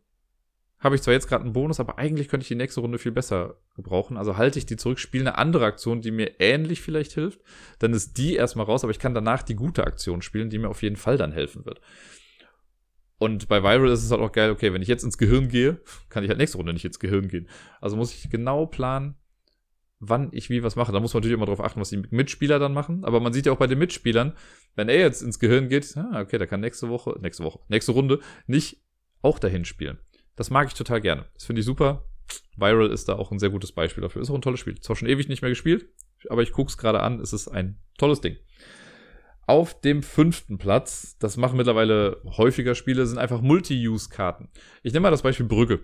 habe 0.78 0.94
ich 0.94 1.02
zwar 1.02 1.12
jetzt 1.12 1.28
gerade 1.28 1.44
einen 1.44 1.52
Bonus, 1.52 1.78
aber 1.78 1.98
eigentlich 1.98 2.28
könnte 2.28 2.44
ich 2.44 2.48
die 2.48 2.54
nächste 2.54 2.80
Runde 2.80 2.98
viel 2.98 3.12
besser 3.12 3.60
gebrauchen. 3.76 4.16
Also 4.16 4.38
halte 4.38 4.58
ich 4.58 4.64
die 4.64 4.78
zurück, 4.78 4.98
spiele 4.98 5.24
eine 5.24 5.36
andere 5.36 5.66
Aktion, 5.66 6.00
die 6.00 6.10
mir 6.10 6.40
ähnlich 6.40 6.80
vielleicht 6.80 7.12
hilft. 7.12 7.42
Dann 7.80 7.92
ist 7.92 8.16
die 8.16 8.34
erstmal 8.34 8.64
raus, 8.64 8.82
aber 8.82 8.92
ich 8.92 8.98
kann 8.98 9.12
danach 9.12 9.42
die 9.42 9.56
gute 9.56 9.84
Aktion 9.84 10.22
spielen, 10.22 10.48
die 10.48 10.58
mir 10.58 10.70
auf 10.70 10.82
jeden 10.82 10.96
Fall 10.96 11.18
dann 11.18 11.32
helfen 11.32 11.66
wird. 11.66 11.82
Und 13.18 13.46
bei 13.48 13.62
Viral 13.62 13.90
ist 13.90 14.04
es 14.04 14.10
halt 14.10 14.22
auch 14.22 14.32
geil, 14.32 14.50
okay, 14.50 14.72
wenn 14.72 14.82
ich 14.82 14.88
jetzt 14.88 15.04
ins 15.04 15.18
Gehirn 15.18 15.48
gehe, 15.48 15.82
kann 16.08 16.24
ich 16.24 16.30
halt 16.30 16.38
nächste 16.38 16.56
Runde 16.56 16.72
nicht 16.72 16.84
ins 16.86 16.98
Gehirn 16.98 17.28
gehen. 17.28 17.46
Also 17.82 17.96
muss 17.96 18.14
ich 18.14 18.30
genau 18.30 18.64
planen, 18.64 19.16
wann 20.08 20.28
ich 20.32 20.50
wie 20.50 20.62
was 20.62 20.76
mache. 20.76 20.92
Da 20.92 21.00
muss 21.00 21.14
man 21.14 21.20
natürlich 21.20 21.36
immer 21.36 21.46
darauf 21.46 21.64
achten, 21.64 21.80
was 21.80 21.90
die 21.90 22.02
Mitspieler 22.10 22.58
dann 22.58 22.72
machen. 22.72 23.04
Aber 23.04 23.20
man 23.20 23.32
sieht 23.32 23.46
ja 23.46 23.52
auch 23.52 23.58
bei 23.58 23.66
den 23.66 23.78
Mitspielern, 23.78 24.34
wenn 24.74 24.88
er 24.88 24.98
jetzt 24.98 25.22
ins 25.22 25.38
Gehirn 25.38 25.68
geht, 25.68 25.96
ah, 25.96 26.20
okay, 26.20 26.38
der 26.38 26.46
kann 26.46 26.60
nächste 26.60 26.88
Woche, 26.88 27.18
nächste 27.20 27.44
Woche, 27.44 27.60
nächste 27.68 27.92
Runde 27.92 28.20
nicht 28.46 28.82
auch 29.22 29.38
dahin 29.38 29.64
spielen. 29.64 29.98
Das 30.36 30.50
mag 30.50 30.68
ich 30.68 30.74
total 30.74 31.00
gerne. 31.00 31.26
Das 31.34 31.44
finde 31.44 31.60
ich 31.60 31.66
super. 31.66 32.04
Viral 32.56 32.90
ist 32.90 33.08
da 33.08 33.14
auch 33.14 33.30
ein 33.30 33.38
sehr 33.38 33.50
gutes 33.50 33.72
Beispiel 33.72 34.02
dafür. 34.02 34.22
Ist 34.22 34.30
auch 34.30 34.34
ein 34.34 34.42
tolles 34.42 34.60
Spiel. 34.60 34.80
Zwar 34.80 34.96
schon 34.96 35.08
ewig 35.08 35.28
nicht 35.28 35.42
mehr 35.42 35.50
gespielt, 35.50 35.88
aber 36.28 36.42
ich 36.42 36.52
gucke 36.52 36.70
es 36.70 36.78
gerade 36.78 37.00
an. 37.00 37.20
Es 37.20 37.32
ist 37.32 37.48
ein 37.48 37.78
tolles 37.98 38.20
Ding. 38.20 38.36
Auf 39.46 39.78
dem 39.80 40.02
fünften 40.02 40.56
Platz, 40.56 41.18
das 41.18 41.36
machen 41.36 41.58
mittlerweile 41.58 42.22
häufiger 42.24 42.74
Spiele, 42.74 43.06
sind 43.06 43.18
einfach 43.18 43.42
Multi-Use-Karten. 43.42 44.48
Ich 44.82 44.92
nehme 44.92 45.02
mal 45.02 45.10
das 45.10 45.22
Beispiel 45.22 45.46
Brügge. 45.46 45.80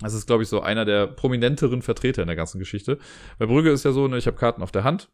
Das 0.00 0.14
ist, 0.14 0.26
glaube 0.26 0.42
ich, 0.42 0.48
so 0.48 0.60
einer 0.60 0.84
der 0.84 1.06
prominenteren 1.06 1.82
Vertreter 1.82 2.22
in 2.22 2.26
der 2.28 2.36
ganzen 2.36 2.58
Geschichte. 2.58 2.98
Bei 3.38 3.46
Brügge 3.46 3.70
ist 3.70 3.84
ja 3.84 3.92
so, 3.92 4.08
ne, 4.08 4.18
ich 4.18 4.26
habe 4.26 4.36
Karten 4.36 4.62
auf 4.62 4.72
der 4.72 4.84
Hand 4.84 5.08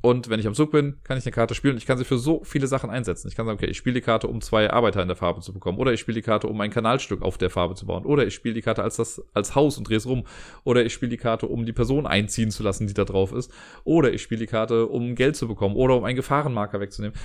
Und 0.00 0.28
wenn 0.28 0.38
ich 0.38 0.46
am 0.46 0.54
Zug 0.54 0.70
bin, 0.70 0.98
kann 1.02 1.18
ich 1.18 1.24
eine 1.24 1.32
Karte 1.32 1.54
spielen 1.54 1.76
ich 1.76 1.86
kann 1.86 1.98
sie 1.98 2.04
für 2.04 2.18
so 2.18 2.44
viele 2.44 2.68
Sachen 2.68 2.90
einsetzen. 2.90 3.26
Ich 3.28 3.34
kann 3.34 3.46
sagen, 3.46 3.58
okay, 3.58 3.66
ich 3.66 3.76
spiele 3.76 3.94
die 3.94 4.00
Karte, 4.00 4.28
um 4.28 4.40
zwei 4.40 4.70
Arbeiter 4.70 5.02
in 5.02 5.08
der 5.08 5.16
Farbe 5.16 5.40
zu 5.40 5.52
bekommen. 5.52 5.78
Oder 5.78 5.92
ich 5.92 6.00
spiele 6.00 6.14
die 6.16 6.22
Karte, 6.22 6.46
um 6.46 6.60
ein 6.60 6.70
Kanalstück 6.70 7.22
auf 7.22 7.36
der 7.38 7.50
Farbe 7.50 7.74
zu 7.74 7.86
bauen. 7.86 8.04
Oder 8.04 8.26
ich 8.26 8.34
spiele 8.34 8.54
die 8.54 8.62
Karte 8.62 8.82
als 8.82 8.96
das, 8.96 9.20
als 9.34 9.54
Haus 9.56 9.76
und 9.78 9.88
drehe 9.88 9.96
es 9.96 10.06
rum. 10.06 10.24
Oder 10.64 10.84
ich 10.84 10.92
spiele 10.92 11.10
die 11.10 11.16
Karte, 11.16 11.46
um 11.46 11.66
die 11.66 11.72
Person 11.72 12.06
einziehen 12.06 12.50
zu 12.50 12.62
lassen, 12.62 12.86
die 12.86 12.94
da 12.94 13.04
drauf 13.04 13.32
ist. 13.32 13.50
Oder 13.84 14.12
ich 14.12 14.22
spiele 14.22 14.40
die 14.40 14.46
Karte, 14.46 14.86
um 14.86 15.16
Geld 15.16 15.34
zu 15.34 15.48
bekommen. 15.48 15.74
Oder 15.74 15.96
um 15.96 16.04
einen 16.04 16.16
Gefahrenmarker 16.16 16.78
wegzunehmen. 16.78 17.16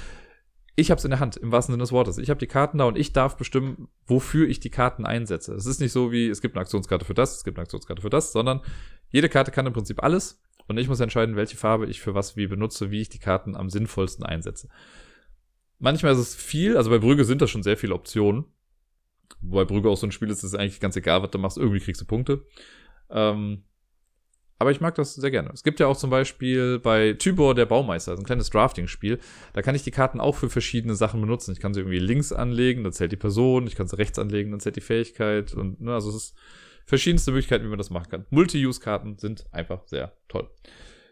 Ich 0.76 0.90
habe 0.90 0.98
es 0.98 1.06
in 1.06 1.12
der 1.12 1.20
Hand, 1.20 1.38
im 1.38 1.52
wahrsten 1.52 1.74
Sinne 1.74 1.84
des 1.84 1.92
Wortes. 1.92 2.18
Ich 2.18 2.30
habe 2.30 2.40
die 2.40 2.48
Karten 2.48 2.80
da 2.80 2.86
und 2.86 2.98
ich 2.98 3.14
darf 3.14 3.38
bestimmen, 3.38 3.90
wofür 4.08 4.48
ich 4.48 4.60
die 4.60 4.72
Karten 4.72 5.06
einsetze. 5.06 5.54
Es 5.54 5.68
ist 5.68 5.80
nicht 5.80 5.92
so 5.92 6.12
wie, 6.12 6.28
es 6.28 6.42
gibt 6.42 6.56
eine 6.56 6.62
Aktionskarte 6.62 7.06
für 7.06 7.14
das, 7.14 7.38
es 7.38 7.44
gibt 7.44 7.58
eine 7.58 7.64
Aktionskarte 7.64 8.02
für 8.02 8.10
das, 8.10 8.32
sondern 8.32 8.62
jede 9.10 9.30
Karte 9.30 9.52
kann 9.52 9.68
im 9.68 9.74
Prinzip 9.74 10.02
alles 10.02 10.42
und 10.68 10.78
ich 10.78 10.88
muss 10.88 11.00
entscheiden, 11.00 11.36
welche 11.36 11.58
Farbe 11.58 11.86
ich 11.86 12.02
für 12.02 12.16
was 12.16 12.36
wie 12.36 12.48
benutze, 12.48 12.90
wie 12.90 13.02
ich 13.02 13.10
die 13.10 13.20
Karten 13.20 13.56
am 13.56 13.70
sinnvollsten 13.70 14.26
einsetze. 14.26 14.70
Manchmal 15.80 16.14
ist 16.14 16.20
es 16.20 16.36
viel, 16.36 16.78
also 16.78 16.90
bei 16.90 17.00
Brügge 17.00 17.26
sind 17.26 17.42
das 17.42 17.52
schon 17.52 17.64
sehr 17.64 17.78
viele 17.78 17.94
Optionen. 17.94 18.46
Wobei 19.42 19.66
Brügge 19.66 19.90
auch 19.90 19.98
so 19.98 20.08
ein 20.08 20.12
Spiel 20.12 20.30
ist, 20.30 20.44
ist 20.44 20.56
eigentlich 20.56 20.80
ganz 20.80 20.96
egal, 20.96 21.22
was 21.22 21.32
du 21.32 21.38
machst, 21.38 21.58
irgendwie 21.58 21.82
kriegst 21.82 22.02
du 22.02 22.06
Punkte. 22.06 22.46
Ähm, 23.10 23.64
aber 24.60 24.72
ich 24.72 24.82
mag 24.82 24.96
das 24.96 25.16
sehr 25.16 25.32
gerne. 25.32 25.50
Es 25.54 25.64
gibt 25.64 25.80
ja 25.80 25.88
auch 25.88 25.98
zum 25.98 26.10
Beispiel 26.10 26.80
bei 26.80 27.14
Tybor 27.14 27.56
der 27.56 27.66
Baumeister, 27.66 28.12
also 28.12 28.24
ein 28.24 28.26
kleines 28.26 28.50
Drafting-Spiel. 28.50 29.20
Da 29.54 29.62
kann 29.62 29.76
ich 29.76 29.84
die 29.84 29.92
Karten 29.92 30.20
auch 30.20 30.36
für 30.36 30.50
verschiedene 30.50 30.96
Sachen 30.96 31.22
benutzen. 31.22 31.52
Ich 31.52 31.60
kann 31.60 31.74
sie 31.74 31.82
irgendwie 31.82 32.00
links 32.00 32.32
anlegen, 32.32 32.84
dann 32.84 32.94
zählt 32.94 33.12
die 33.12 33.18
Person. 33.18 33.68
Ich 33.68 33.76
kann 33.76 33.88
sie 33.88 33.98
rechts 33.98 34.20
anlegen, 34.20 34.52
dann 34.52 34.60
zählt 34.60 34.76
die 34.76 34.82
Fähigkeit. 34.82 35.54
Und 35.54 35.82
ne, 35.82 35.94
also 35.94 36.10
es 36.10 36.16
ist 36.16 36.36
verschiedenste 36.86 37.32
Möglichkeiten, 37.32 37.66
wie 37.66 37.70
man 37.70 37.78
das 37.78 37.90
machen 37.90 38.10
kann. 38.10 38.26
Multi-Use-Karten 38.30 39.18
sind 39.18 39.46
einfach 39.52 39.82
sehr 39.86 40.14
toll. 40.28 40.50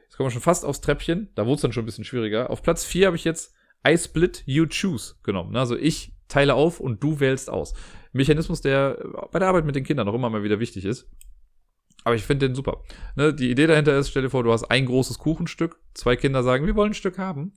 Jetzt 0.03 0.17
kommen 0.17 0.27
wir 0.27 0.31
schon 0.31 0.41
fast 0.41 0.65
aufs 0.65 0.81
Treppchen. 0.81 1.29
Da 1.35 1.45
wurde 1.45 1.55
es 1.55 1.61
dann 1.61 1.73
schon 1.73 1.83
ein 1.83 1.85
bisschen 1.85 2.03
schwieriger. 2.03 2.49
Auf 2.49 2.61
Platz 2.61 2.83
4 2.85 3.07
habe 3.07 3.15
ich 3.15 3.23
jetzt 3.23 3.53
I 3.87 3.97
Split, 3.97 4.43
You 4.45 4.67
Choose 4.67 5.15
genommen. 5.23 5.55
Also 5.55 5.75
ich 5.75 6.13
teile 6.27 6.53
auf 6.53 6.79
und 6.79 7.03
du 7.03 7.19
wählst 7.19 7.49
aus. 7.49 7.73
Mechanismus, 8.13 8.61
der 8.61 8.97
bei 9.31 9.39
der 9.39 9.47
Arbeit 9.47 9.65
mit 9.65 9.75
den 9.75 9.83
Kindern 9.83 10.07
auch 10.07 10.13
immer 10.13 10.29
mal 10.29 10.43
wieder 10.43 10.59
wichtig 10.59 10.85
ist. 10.85 11.09
Aber 12.03 12.15
ich 12.15 12.23
finde 12.23 12.47
den 12.47 12.55
super. 12.55 12.83
Ne, 13.15 13.33
die 13.33 13.51
Idee 13.51 13.67
dahinter 13.67 13.97
ist, 13.97 14.09
stell 14.09 14.23
dir 14.23 14.29
vor, 14.29 14.43
du 14.43 14.51
hast 14.51 14.65
ein 14.65 14.85
großes 14.85 15.19
Kuchenstück, 15.19 15.79
zwei 15.93 16.15
Kinder 16.15 16.43
sagen, 16.43 16.65
wir 16.65 16.75
wollen 16.75 16.91
ein 16.91 16.95
Stück 16.95 17.17
haben. 17.17 17.53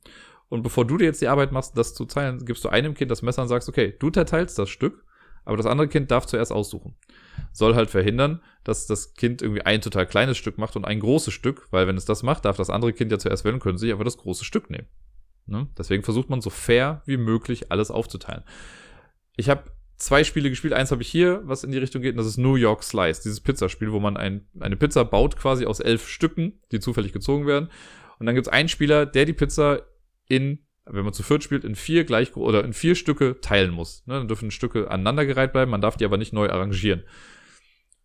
Und 0.49 0.63
bevor 0.63 0.87
du 0.87 0.99
dir 0.99 1.05
jetzt 1.07 1.23
die 1.23 1.29
Arbeit 1.29 1.53
machst, 1.53 1.77
das 1.77 1.95
zu 1.95 2.05
teilen, 2.05 2.45
gibst 2.45 2.65
du 2.65 2.69
einem 2.69 2.95
Kind 2.95 3.11
das 3.11 3.23
Messer 3.23 3.43
und 3.43 3.49
sagst, 3.49 3.69
okay, 3.69 3.95
du 3.99 4.11
teilst 4.11 4.59
das 4.59 4.69
Stück, 4.69 5.05
aber 5.45 5.57
das 5.57 5.67
andere 5.67 5.89
Kind 5.89 6.11
darf 6.11 6.27
zuerst 6.27 6.53
aussuchen. 6.53 6.95
Soll 7.53 7.75
halt 7.75 7.91
verhindern, 7.91 8.41
dass 8.63 8.87
das 8.87 9.15
Kind 9.15 9.43
irgendwie 9.43 9.63
ein 9.63 9.81
total 9.81 10.07
kleines 10.07 10.37
Stück 10.37 10.59
macht 10.59 10.77
und 10.77 10.85
ein 10.85 11.01
großes 11.01 11.33
Stück, 11.33 11.67
weil 11.71 11.87
wenn 11.87 11.97
es 11.97 12.05
das 12.05 12.23
macht, 12.23 12.45
darf 12.45 12.57
das 12.57 12.71
andere 12.71 12.93
Kind 12.93 13.11
ja 13.11 13.19
zuerst 13.19 13.45
wählen, 13.45 13.61
können 13.61 13.79
sich 13.79 13.93
aber 13.93 14.05
das 14.05 14.19
große 14.19 14.45
Stück 14.45 14.71
nehmen. 14.71 14.89
Ne? 15.47 15.69
Deswegen 15.77 16.03
versucht 16.03 16.31
man 16.31 16.41
so 16.41 16.51
fair 16.51 17.03
wie 17.07 17.17
möglich 17.17 17.71
alles 17.71 17.91
aufzuteilen. 17.91 18.45
Ich 19.37 19.49
habe 19.49 19.65
zwei 19.97 20.25
Spiele 20.25 20.51
gespielt. 20.51 20.73
Eins 20.73 20.91
habe 20.91 21.03
ich 21.03 21.09
hier, 21.09 21.43
was 21.45 21.65
in 21.65 21.73
die 21.73 21.79
Richtung 21.79 22.03
geht, 22.03 22.13
und 22.13 22.19
das 22.19 22.27
ist 22.27 22.39
New 22.39 22.57
York 22.57 22.83
Slice, 22.83 23.23
dieses 23.23 23.41
Pizzaspiel, 23.41 23.93
wo 23.93 24.01
man 24.01 24.17
ein, 24.17 24.47
eine 24.61 24.77
Pizza 24.77 25.05
baut 25.05 25.37
quasi 25.37 25.67
aus 25.67 25.81
elf 25.81 26.09
Stücken, 26.09 26.61
die 26.73 26.81
zufällig 26.81 27.13
gezogen 27.13 27.47
werden. 27.47 27.71
Und 28.19 28.27
dann 28.27 28.35
gibt 28.35 28.47
es 28.47 28.53
einen 28.53 28.69
Spieler, 28.69 29.07
der 29.07 29.25
die 29.25 29.33
Pizza 29.33 29.83
in, 30.29 30.61
wenn 30.87 31.05
man 31.05 31.13
zu 31.13 31.23
viert 31.23 31.43
spielt, 31.43 31.65
in 31.65 31.75
vier 31.75 32.05
gleich 32.05 32.37
oder 32.37 32.65
in 32.65 32.73
vier 32.73 32.95
Stücke 32.95 33.41
teilen 33.41 33.71
muss. 33.71 34.07
Ne? 34.07 34.15
Dann 34.15 34.29
dürfen 34.29 34.51
Stücke 34.51 34.91
aneinandergereiht 34.91 35.53
bleiben, 35.53 35.71
man 35.71 35.81
darf 35.81 35.97
die 35.97 36.05
aber 36.05 36.17
nicht 36.17 36.33
neu 36.33 36.49
arrangieren. 36.49 37.05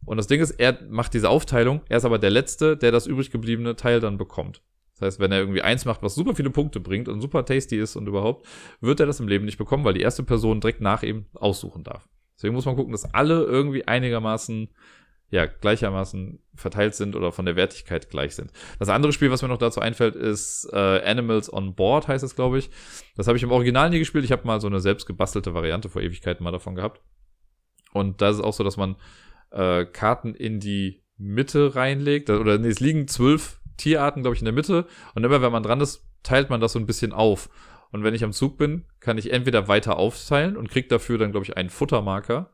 Und 0.06 0.18
das 0.18 0.28
Ding 0.28 0.42
ist, 0.42 0.52
er 0.52 0.80
macht 0.90 1.14
diese 1.14 1.30
Aufteilung, 1.30 1.82
er 1.90 1.98
ist 1.98 2.06
aber 2.06 2.20
der 2.20 2.30
Letzte, 2.30 2.78
der 2.78 2.92
das 2.92 3.06
übrig 3.06 3.32
gebliebene 3.32 3.76
Teil 3.76 4.00
dann 4.00 4.18
bekommt. 4.18 4.62
Das 5.00 5.08
heißt, 5.08 5.20
wenn 5.20 5.32
er 5.32 5.40
irgendwie 5.40 5.62
eins 5.62 5.86
macht, 5.86 6.04
was 6.04 6.16
super 6.16 6.36
viele 6.36 6.50
Punkte 6.50 6.80
bringt 6.80 7.08
und 7.08 7.22
super 7.22 7.46
tasty 7.46 7.78
ist 7.78 7.96
und 7.96 8.08
überhaupt, 8.08 8.46
wird 8.82 9.00
er 9.00 9.06
das 9.06 9.20
im 9.20 9.28
Leben 9.28 9.46
nicht 9.46 9.58
bekommen, 9.58 9.86
weil 9.86 9.94
die 9.94 10.02
erste 10.02 10.24
Person 10.24 10.60
direkt 10.60 10.82
nach 10.82 11.04
ihm 11.04 11.26
aussuchen 11.34 11.84
darf. 11.84 12.10
Deswegen 12.36 12.54
muss 12.54 12.66
man 12.66 12.76
gucken, 12.76 12.92
dass 12.92 13.14
alle 13.14 13.44
irgendwie 13.44 13.88
einigermaßen, 13.88 14.70
ja, 15.30 15.46
gleichermaßen 15.46 16.40
verteilt 16.56 16.96
sind 16.96 17.16
oder 17.16 17.32
von 17.32 17.46
der 17.46 17.56
Wertigkeit 17.56 18.10
gleich 18.10 18.36
sind. 18.36 18.52
Das 18.80 18.90
andere 18.90 19.14
Spiel, 19.14 19.32
was 19.32 19.42
mir 19.42 19.48
noch 19.48 19.58
dazu 19.58 19.80
einfällt, 19.80 20.16
ist 20.16 20.70
äh, 20.72 21.02
Animals 21.04 21.52
on 21.52 21.76
Board, 21.76 22.08
heißt 22.08 22.24
es, 22.24 22.36
glaube 22.36 22.60
ich. 22.60 22.70
Das 23.16 23.28
habe 23.28 23.38
ich 23.38 23.44
im 23.44 23.52
Original 23.52 23.90
nie 23.90 24.00
gespielt. 24.00 24.26
Ich 24.26 24.32
habe 24.32 24.48
mal 24.48 24.60
so 24.60 24.68
eine 24.68 24.80
selbst 24.80 25.06
gebastelte 25.06 25.54
Variante 25.54 25.90
vor 25.90 26.02
Ewigkeiten 26.02 26.44
mal 26.44 26.52
davon 26.52 26.76
gehabt. 26.76 27.02
Und 27.94 28.22
da 28.22 28.30
ist 28.30 28.38
es 28.38 28.42
auch 28.42 28.54
so, 28.54 28.64
dass 28.64 28.78
man 28.78 28.96
äh, 29.52 29.86
Karten 29.86 30.34
in 30.34 30.60
die 30.60 31.04
Mitte 31.18 31.76
reinlegt. 31.76 32.30
Oder 32.30 32.58
nee, 32.58 32.70
es 32.70 32.80
liegen 32.80 33.08
zwölf 33.08 33.59
Tierarten, 33.80 34.22
glaube 34.22 34.36
ich, 34.36 34.42
in 34.42 34.46
der 34.46 34.54
Mitte. 34.54 34.86
Und 35.16 35.24
immer, 35.24 35.42
wenn 35.42 35.52
man 35.52 35.64
dran 35.64 35.82
ist, 35.82 36.06
teilt 36.22 36.50
man 36.50 36.62
das 36.62 36.74
so 36.74 36.80
ein 36.80 36.86
bisschen 36.86 37.12
auf. 37.12 37.50
Und 37.92 38.04
wenn 38.04 38.14
ich 38.14 38.24
am 38.24 38.34
Zug 38.34 38.58
bin, 38.58 38.86
kann 39.00 39.18
ich 39.18 39.34
entweder 39.34 39.68
weiter 39.68 39.98
aufteilen 39.98 40.56
und 40.56 40.70
kriege 40.70 40.88
dafür 40.88 41.18
dann, 41.18 41.32
glaube 41.32 41.46
ich, 41.46 41.58
einen 41.58 41.72
Futtermarker. 41.72 42.52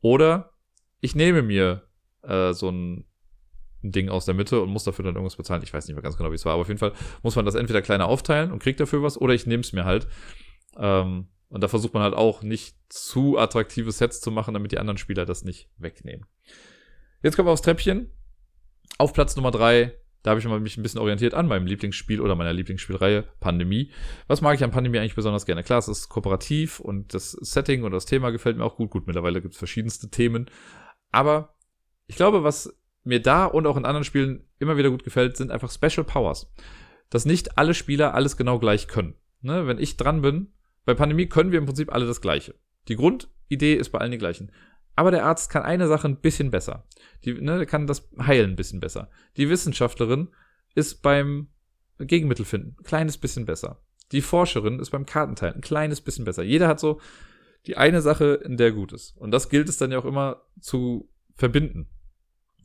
Oder 0.00 0.52
ich 1.00 1.14
nehme 1.14 1.42
mir 1.42 1.82
äh, 2.22 2.54
so 2.54 2.70
ein, 2.70 3.04
Ding 3.90 4.08
aus 4.08 4.24
der 4.24 4.34
Mitte 4.34 4.60
und 4.60 4.70
muss 4.70 4.84
dafür 4.84 5.04
dann 5.04 5.14
irgendwas 5.14 5.36
bezahlen. 5.36 5.62
Ich 5.62 5.72
weiß 5.72 5.86
nicht 5.86 5.94
mehr 5.94 6.02
ganz 6.02 6.16
genau, 6.16 6.30
wie 6.30 6.36
es 6.36 6.44
war, 6.44 6.54
aber 6.54 6.62
auf 6.62 6.68
jeden 6.68 6.78
Fall 6.78 6.92
muss 7.22 7.36
man 7.36 7.44
das 7.44 7.54
entweder 7.54 7.82
kleiner 7.82 8.06
aufteilen 8.06 8.50
und 8.50 8.62
kriegt 8.62 8.80
dafür 8.80 9.02
was, 9.02 9.20
oder 9.20 9.34
ich 9.34 9.46
nehme 9.46 9.60
es 9.60 9.72
mir 9.72 9.84
halt. 9.84 10.08
Ähm, 10.78 11.28
und 11.48 11.62
da 11.62 11.68
versucht 11.68 11.94
man 11.94 12.02
halt 12.02 12.14
auch 12.14 12.42
nicht 12.42 12.76
zu 12.88 13.38
attraktive 13.38 13.92
Sets 13.92 14.20
zu 14.20 14.30
machen, 14.30 14.54
damit 14.54 14.72
die 14.72 14.78
anderen 14.78 14.96
Spieler 14.96 15.26
das 15.26 15.44
nicht 15.44 15.68
wegnehmen. 15.76 16.26
Jetzt 17.22 17.36
kommen 17.36 17.46
wir 17.46 17.52
aufs 17.52 17.62
Treppchen. 17.62 18.10
Auf 18.98 19.12
Platz 19.12 19.36
Nummer 19.36 19.50
drei 19.50 19.94
da 20.24 20.30
habe 20.30 20.40
ich 20.40 20.46
mich 20.46 20.78
ein 20.78 20.82
bisschen 20.82 21.00
orientiert 21.00 21.34
an 21.34 21.46
meinem 21.46 21.66
Lieblingsspiel 21.66 22.18
oder 22.18 22.34
meiner 22.34 22.54
Lieblingsspielreihe 22.54 23.24
Pandemie. 23.40 23.92
Was 24.26 24.40
mag 24.40 24.54
ich 24.54 24.64
an 24.64 24.70
Pandemie 24.70 24.98
eigentlich 24.98 25.14
besonders 25.14 25.44
gerne? 25.44 25.62
Klar, 25.62 25.78
es 25.78 25.86
ist 25.86 26.08
kooperativ 26.08 26.80
und 26.80 27.12
das 27.12 27.32
Setting 27.32 27.84
und 27.84 27.92
das 27.92 28.06
Thema 28.06 28.30
gefällt 28.30 28.56
mir 28.56 28.64
auch 28.64 28.76
gut. 28.76 28.88
Gut, 28.88 29.06
mittlerweile 29.06 29.42
gibt 29.42 29.52
es 29.52 29.58
verschiedenste 29.58 30.08
Themen. 30.08 30.50
Aber 31.12 31.56
ich 32.06 32.16
glaube, 32.16 32.42
was 32.42 32.74
mir 33.04 33.20
da 33.20 33.44
und 33.44 33.66
auch 33.66 33.76
in 33.76 33.84
anderen 33.84 34.04
Spielen 34.04 34.48
immer 34.58 34.78
wieder 34.78 34.88
gut 34.88 35.04
gefällt, 35.04 35.36
sind 35.36 35.50
einfach 35.50 35.70
Special 35.70 36.04
Powers. 36.04 36.50
Dass 37.10 37.26
nicht 37.26 37.58
alle 37.58 37.74
Spieler 37.74 38.14
alles 38.14 38.38
genau 38.38 38.58
gleich 38.58 38.88
können. 38.88 39.16
Ne? 39.42 39.66
Wenn 39.66 39.78
ich 39.78 39.98
dran 39.98 40.22
bin, 40.22 40.54
bei 40.86 40.94
Pandemie 40.94 41.26
können 41.26 41.52
wir 41.52 41.58
im 41.58 41.66
Prinzip 41.66 41.92
alle 41.92 42.06
das 42.06 42.22
Gleiche. 42.22 42.54
Die 42.88 42.96
Grundidee 42.96 43.74
ist 43.74 43.90
bei 43.90 43.98
allen 43.98 44.12
die 44.12 44.18
gleichen. 44.18 44.50
Aber 44.96 45.10
der 45.10 45.24
Arzt 45.24 45.50
kann 45.50 45.62
eine 45.62 45.88
Sache 45.88 46.08
ein 46.08 46.20
bisschen 46.20 46.50
besser. 46.50 46.86
Die 47.24 47.34
ne, 47.34 47.66
kann 47.66 47.86
das 47.86 48.08
Heilen 48.18 48.52
ein 48.52 48.56
bisschen 48.56 48.80
besser. 48.80 49.10
Die 49.36 49.48
Wissenschaftlerin 49.48 50.28
ist 50.74 51.02
beim 51.02 51.48
Gegenmittel 51.98 52.44
finden 52.44 52.76
ein 52.78 52.84
kleines 52.84 53.18
bisschen 53.18 53.44
besser. 53.44 53.80
Die 54.12 54.20
Forscherin 54.20 54.80
ist 54.80 54.90
beim 54.90 55.06
Kartenteilen 55.06 55.56
ein 55.56 55.60
kleines 55.60 56.00
bisschen 56.00 56.24
besser. 56.24 56.42
Jeder 56.42 56.68
hat 56.68 56.80
so 56.80 57.00
die 57.66 57.76
eine 57.76 58.02
Sache, 58.02 58.40
in 58.44 58.56
der 58.56 58.72
gut 58.72 58.92
ist. 58.92 59.16
Und 59.16 59.30
das 59.30 59.48
gilt 59.48 59.68
es 59.68 59.78
dann 59.78 59.90
ja 59.90 59.98
auch 59.98 60.04
immer 60.04 60.42
zu 60.60 61.08
verbinden. 61.34 61.88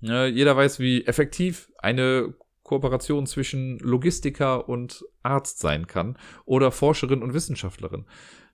Ja, 0.02 0.26
jeder 0.26 0.56
weiß, 0.56 0.80
wie 0.80 1.06
effektiv 1.06 1.72
eine 1.78 2.34
Kooperation 2.64 3.26
zwischen 3.26 3.80
Logistiker 3.80 4.70
und 4.70 5.04
Arzt 5.24 5.60
sein 5.60 5.88
kann 5.88 6.18
oder 6.46 6.72
Forscherin 6.72 7.24
und 7.24 7.34
Wissenschaftlerin. 7.34 8.06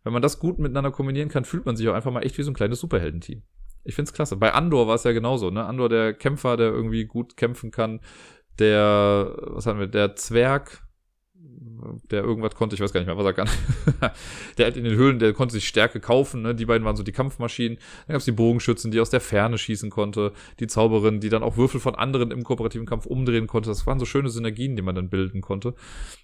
Wenn 0.04 0.14
man 0.14 0.22
das 0.22 0.40
gut 0.40 0.60
miteinander 0.60 0.92
kombinieren 0.92 1.30
kann, 1.30 1.46
fühlt 1.46 1.66
man 1.66 1.76
sich 1.76 1.90
auch 1.90 1.94
einfach 1.94 2.12
mal 2.12 2.24
echt 2.24 2.38
wie 2.38 2.44
so 2.44 2.52
ein 2.52 2.56
kleines 2.56 2.80
Superheldenteam. 2.80 3.44
Ich 3.86 3.96
find's 3.96 4.14
klasse. 4.14 4.36
Bei 4.36 4.54
Andor 4.54 4.88
war 4.88 4.96
es 4.96 5.04
ja 5.04 5.12
genauso, 5.12 5.52
ne? 5.52 5.64
Andor, 5.64 5.90
der 5.90 6.14
Kämpfer, 6.14 6.58
der 6.58 6.68
irgendwie 6.68 7.06
gut 7.06 7.38
kämpfen 7.38 7.72
kann. 7.72 8.02
Der, 8.60 9.36
was 9.38 9.68
haben 9.68 9.80
wir, 9.80 9.88
der 9.88 10.16
Zwerg, 10.16 10.82
der 12.10 12.24
irgendwas 12.24 12.56
konnte, 12.56 12.76
ich 12.76 12.82
weiß 12.82 12.94
gar 12.94 13.00
nicht 13.00 13.08
mehr, 13.08 13.18
was 13.18 13.26
er 13.26 13.34
kann. 13.34 13.50
der 14.58 14.68
hat 14.68 14.78
in 14.78 14.86
den 14.86 14.96
Höhlen, 14.96 15.20
der 15.20 15.34
konnte 15.34 15.54
sich 15.54 15.68
Stärke 15.68 16.00
kaufen, 16.00 16.42
ne? 16.42 16.56
Die 16.56 16.66
beiden 16.66 16.84
waren 16.84 16.96
so 16.96 17.04
die 17.04 17.12
Kampfmaschinen. 17.12 17.78
Dann 18.08 18.14
gab's 18.14 18.26
die 18.26 18.32
Bogenschützen, 18.32 18.90
die 18.90 19.00
aus 19.00 19.12
der 19.12 19.22
Ferne 19.22 19.58
schießen 19.60 19.92
konnte. 19.92 20.34
Die 20.60 20.68
Zauberin, 20.68 21.20
die 21.20 21.30
dann 21.30 21.44
auch 21.44 21.58
Würfel 21.58 21.80
von 21.80 21.94
anderen 21.94 22.32
im 22.32 22.44
kooperativen 22.44 22.88
Kampf 22.88 23.06
umdrehen 23.06 23.46
konnte. 23.46 23.70
Das 23.70 23.86
waren 23.86 24.00
so 24.00 24.06
schöne 24.06 24.30
Synergien, 24.30 24.76
die 24.76 24.82
man 24.82 24.96
dann 24.96 25.10
bilden 25.10 25.42
konnte. 25.42 25.76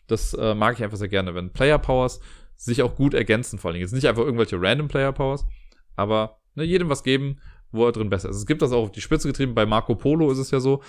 Das 0.08 0.34
äh, 0.34 0.56
mag 0.56 0.78
ich 0.78 0.84
einfach 0.84 0.98
sehr 0.98 1.10
gerne, 1.10 1.36
wenn 1.36 1.52
Player 1.52 1.78
Powers 1.78 2.22
sich 2.56 2.82
auch 2.82 2.96
gut 2.96 3.14
ergänzen, 3.14 3.60
vor 3.60 3.70
allen 3.70 3.76
Dingen. 3.76 3.86
Jetzt 3.86 3.94
nicht 3.94 4.08
einfach 4.08 4.24
irgendwelche 4.24 4.60
random 4.60 4.88
Player 4.88 5.12
Powers, 5.12 5.46
aber 5.96 6.40
ne, 6.56 6.64
jedem 6.64 6.90
was 6.90 7.04
geben, 7.04 7.40
wo 7.72 7.86
er 7.86 7.92
drin 7.92 8.10
besser 8.10 8.30
ist. 8.30 8.38
Es 8.38 8.46
gibt 8.46 8.62
das 8.62 8.72
auch 8.72 8.84
auf 8.84 8.92
die 8.92 9.02
Spitze 9.02 9.28
getrieben. 9.28 9.56
Bei 9.56 9.66
Marco 9.66 9.96
Polo 9.96 10.32
ist 10.32 10.38
es 10.38 10.52
ja 10.52 10.60
so, 10.60 10.82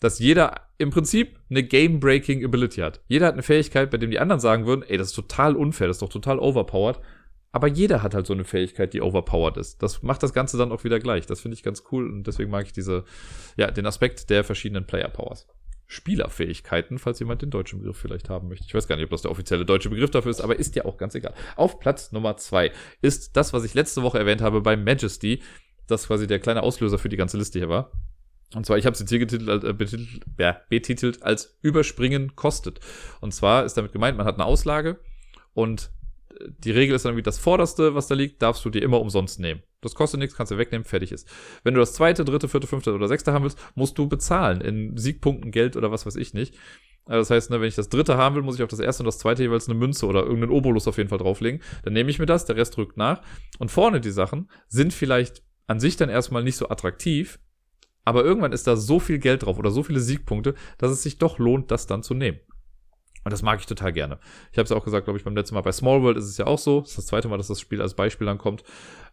dass 0.00 0.18
jeder 0.18 0.68
im 0.78 0.90
Prinzip 0.90 1.38
eine 1.50 1.62
Game-Breaking 1.62 2.44
Ability 2.44 2.80
hat. 2.80 3.00
Jeder 3.06 3.26
hat 3.26 3.34
eine 3.34 3.42
Fähigkeit, 3.42 3.90
bei 3.90 3.98
dem 3.98 4.10
die 4.10 4.18
anderen 4.18 4.40
sagen 4.40 4.66
würden, 4.66 4.82
ey, 4.82 4.96
das 4.96 5.08
ist 5.08 5.14
total 5.14 5.56
unfair, 5.56 5.88
das 5.88 5.96
ist 5.96 6.02
doch 6.02 6.08
total 6.08 6.38
overpowered. 6.38 7.00
Aber 7.52 7.66
jeder 7.66 8.02
hat 8.02 8.14
halt 8.14 8.26
so 8.26 8.32
eine 8.32 8.44
Fähigkeit, 8.44 8.94
die 8.94 9.02
overpowered 9.02 9.56
ist. 9.56 9.82
Das 9.82 10.02
macht 10.02 10.22
das 10.22 10.32
Ganze 10.32 10.56
dann 10.56 10.72
auch 10.72 10.84
wieder 10.84 11.00
gleich. 11.00 11.26
Das 11.26 11.40
finde 11.40 11.56
ich 11.56 11.62
ganz 11.62 11.82
cool 11.90 12.08
und 12.08 12.26
deswegen 12.26 12.50
mag 12.50 12.66
ich 12.66 12.72
diese, 12.72 13.04
ja, 13.56 13.70
den 13.70 13.86
Aspekt 13.86 14.30
der 14.30 14.44
verschiedenen 14.44 14.86
Player 14.86 15.08
Powers. 15.08 15.48
Spielerfähigkeiten, 15.88 17.00
falls 17.00 17.18
jemand 17.18 17.42
den 17.42 17.50
deutschen 17.50 17.80
Begriff 17.80 17.96
vielleicht 17.96 18.30
haben 18.30 18.46
möchte. 18.46 18.64
Ich 18.64 18.74
weiß 18.74 18.86
gar 18.86 18.94
nicht, 18.94 19.04
ob 19.04 19.10
das 19.10 19.22
der 19.22 19.32
offizielle 19.32 19.66
deutsche 19.66 19.90
Begriff 19.90 20.12
dafür 20.12 20.30
ist, 20.30 20.40
aber 20.40 20.56
ist 20.56 20.76
ja 20.76 20.84
auch 20.84 20.96
ganz 20.96 21.16
egal. 21.16 21.34
Auf 21.56 21.80
Platz 21.80 22.12
Nummer 22.12 22.36
zwei 22.36 22.70
ist 23.02 23.36
das, 23.36 23.52
was 23.52 23.64
ich 23.64 23.74
letzte 23.74 24.02
Woche 24.02 24.20
erwähnt 24.20 24.40
habe 24.40 24.60
bei 24.60 24.76
Majesty, 24.76 25.42
das 25.90 26.06
quasi 26.06 26.26
der 26.26 26.38
kleine 26.38 26.62
Auslöser 26.62 26.98
für 26.98 27.08
die 27.08 27.16
ganze 27.16 27.36
Liste 27.36 27.58
hier 27.58 27.68
war. 27.68 27.92
Und 28.54 28.66
zwar, 28.66 28.78
ich 28.78 28.86
habe 28.86 28.96
jetzt 28.96 29.08
hier 29.08 29.18
getitelt, 29.20 29.64
äh, 29.64 29.72
betitelt, 29.72 30.20
ja, 30.38 30.60
betitelt 30.68 31.22
als 31.22 31.58
Überspringen 31.62 32.34
kostet. 32.34 32.80
Und 33.20 33.32
zwar 33.32 33.64
ist 33.64 33.74
damit 33.74 33.92
gemeint, 33.92 34.16
man 34.16 34.26
hat 34.26 34.34
eine 34.34 34.44
Auslage 34.44 34.98
und 35.54 35.92
die 36.64 36.70
Regel 36.70 36.96
ist 36.96 37.04
dann 37.04 37.16
wie 37.16 37.22
das 37.22 37.38
vorderste, 37.38 37.94
was 37.94 38.06
da 38.06 38.14
liegt, 38.14 38.42
darfst 38.42 38.64
du 38.64 38.70
dir 38.70 38.82
immer 38.82 39.00
umsonst 39.00 39.40
nehmen. 39.40 39.62
Das 39.82 39.94
kostet 39.94 40.20
nichts, 40.20 40.36
kannst 40.36 40.52
du 40.52 40.58
wegnehmen, 40.58 40.84
fertig 40.84 41.12
ist. 41.12 41.28
Wenn 41.64 41.74
du 41.74 41.80
das 41.80 41.94
zweite, 41.94 42.24
dritte, 42.24 42.48
vierte, 42.48 42.66
fünfte 42.66 42.92
oder 42.92 43.08
sechste 43.08 43.32
haben 43.32 43.44
willst, 43.44 43.58
musst 43.74 43.98
du 43.98 44.08
bezahlen 44.08 44.60
in 44.60 44.96
Siegpunkten, 44.96 45.50
Geld 45.50 45.76
oder 45.76 45.90
was 45.90 46.06
weiß 46.06 46.16
ich 46.16 46.34
nicht. 46.34 46.54
Also 47.06 47.20
das 47.20 47.30
heißt, 47.30 47.50
ne, 47.50 47.60
wenn 47.60 47.68
ich 47.68 47.74
das 47.74 47.88
dritte 47.88 48.16
haben 48.16 48.36
will, 48.36 48.42
muss 48.42 48.56
ich 48.56 48.62
auf 48.62 48.68
das 48.68 48.78
erste 48.78 49.02
und 49.02 49.06
das 49.06 49.18
zweite 49.18 49.42
jeweils 49.42 49.68
eine 49.68 49.78
Münze 49.78 50.06
oder 50.06 50.22
irgendeinen 50.22 50.52
Obolus 50.52 50.86
auf 50.86 50.98
jeden 50.98 51.08
Fall 51.08 51.18
drauflegen. 51.18 51.62
Dann 51.82 51.92
nehme 51.92 52.10
ich 52.10 52.18
mir 52.18 52.26
das, 52.26 52.44
der 52.44 52.56
Rest 52.56 52.76
rückt 52.78 52.96
nach. 52.96 53.22
Und 53.58 53.70
vorne 53.70 54.00
die 54.00 54.10
Sachen 54.10 54.50
sind 54.68 54.92
vielleicht 54.92 55.42
an 55.70 55.78
sich 55.78 55.96
dann 55.96 56.08
erstmal 56.08 56.42
nicht 56.42 56.56
so 56.56 56.68
attraktiv, 56.68 57.38
aber 58.04 58.24
irgendwann 58.24 58.50
ist 58.50 58.66
da 58.66 58.74
so 58.74 58.98
viel 58.98 59.20
Geld 59.20 59.44
drauf 59.44 59.56
oder 59.56 59.70
so 59.70 59.84
viele 59.84 60.00
Siegpunkte, 60.00 60.56
dass 60.78 60.90
es 60.90 61.04
sich 61.04 61.18
doch 61.18 61.38
lohnt, 61.38 61.70
das 61.70 61.86
dann 61.86 62.02
zu 62.02 62.12
nehmen. 62.12 62.40
Und 63.22 63.32
das 63.32 63.42
mag 63.42 63.60
ich 63.60 63.66
total 63.66 63.92
gerne. 63.92 64.18
Ich 64.50 64.58
habe 64.58 64.64
es 64.64 64.72
auch 64.72 64.84
gesagt, 64.84 65.04
glaube 65.04 65.20
ich, 65.20 65.24
beim 65.24 65.36
letzten 65.36 65.54
Mal 65.54 65.60
bei 65.60 65.70
Small 65.70 66.02
World 66.02 66.16
ist 66.16 66.24
es 66.24 66.38
ja 66.38 66.48
auch 66.48 66.58
so. 66.58 66.80
Das 66.80 66.90
ist 66.90 66.98
das 66.98 67.06
zweite 67.06 67.28
Mal, 67.28 67.36
dass 67.36 67.46
das 67.46 67.60
Spiel 67.60 67.80
als 67.80 67.94
Beispiel 67.94 68.26
ankommt. 68.26 68.64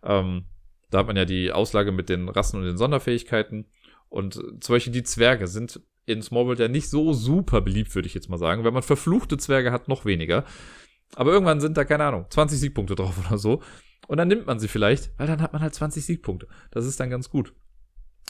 Ähm, 0.02 0.46
da 0.90 0.98
hat 0.98 1.06
man 1.06 1.16
ja 1.16 1.26
die 1.26 1.52
Auslage 1.52 1.92
mit 1.92 2.10
den 2.10 2.28
Rassen 2.28 2.60
und 2.60 2.66
den 2.66 2.78
Sonderfähigkeiten. 2.78 3.68
Und 4.10 4.34
zum 4.34 4.74
Beispiel 4.74 4.94
die 4.94 5.04
Zwerge 5.04 5.46
sind 5.46 5.80
in 6.08 6.24
Small 6.24 6.48
World 6.48 6.60
ja 6.60 6.70
nicht 6.70 6.90
so 6.90 7.14
super 7.14 7.62
beliebt, 7.62 7.94
würde 7.94 8.08
ich 8.08 8.16
jetzt 8.16 8.30
mal 8.30 8.38
sagen. 8.38 8.64
Wenn 8.64 8.74
man 8.74 8.82
verfluchte 8.82 9.38
Zwerge 9.38 9.72
hat, 9.72 9.90
noch 9.90 10.06
weniger. 10.06 10.44
Aber 11.14 11.34
irgendwann 11.34 11.60
sind 11.60 11.78
da, 11.78 11.86
keine 11.86 12.06
Ahnung, 12.06 12.26
20 12.32 12.58
Siegpunkte 12.58 12.96
drauf 12.96 13.20
oder 13.28 13.38
so. 13.38 13.62
Und 14.08 14.18
dann 14.18 14.28
nimmt 14.28 14.48
man 14.48 14.60
sie 14.60 14.68
vielleicht, 14.68 15.12
weil 15.20 15.28
dann 15.28 15.42
hat 15.42 15.54
man 15.54 15.62
halt 15.62 15.76
20 15.76 16.06
Siegpunkte. 16.06 16.48
Das 16.72 16.86
ist 16.86 17.00
dann 17.00 17.10
ganz 17.10 17.30
gut. 17.30 17.54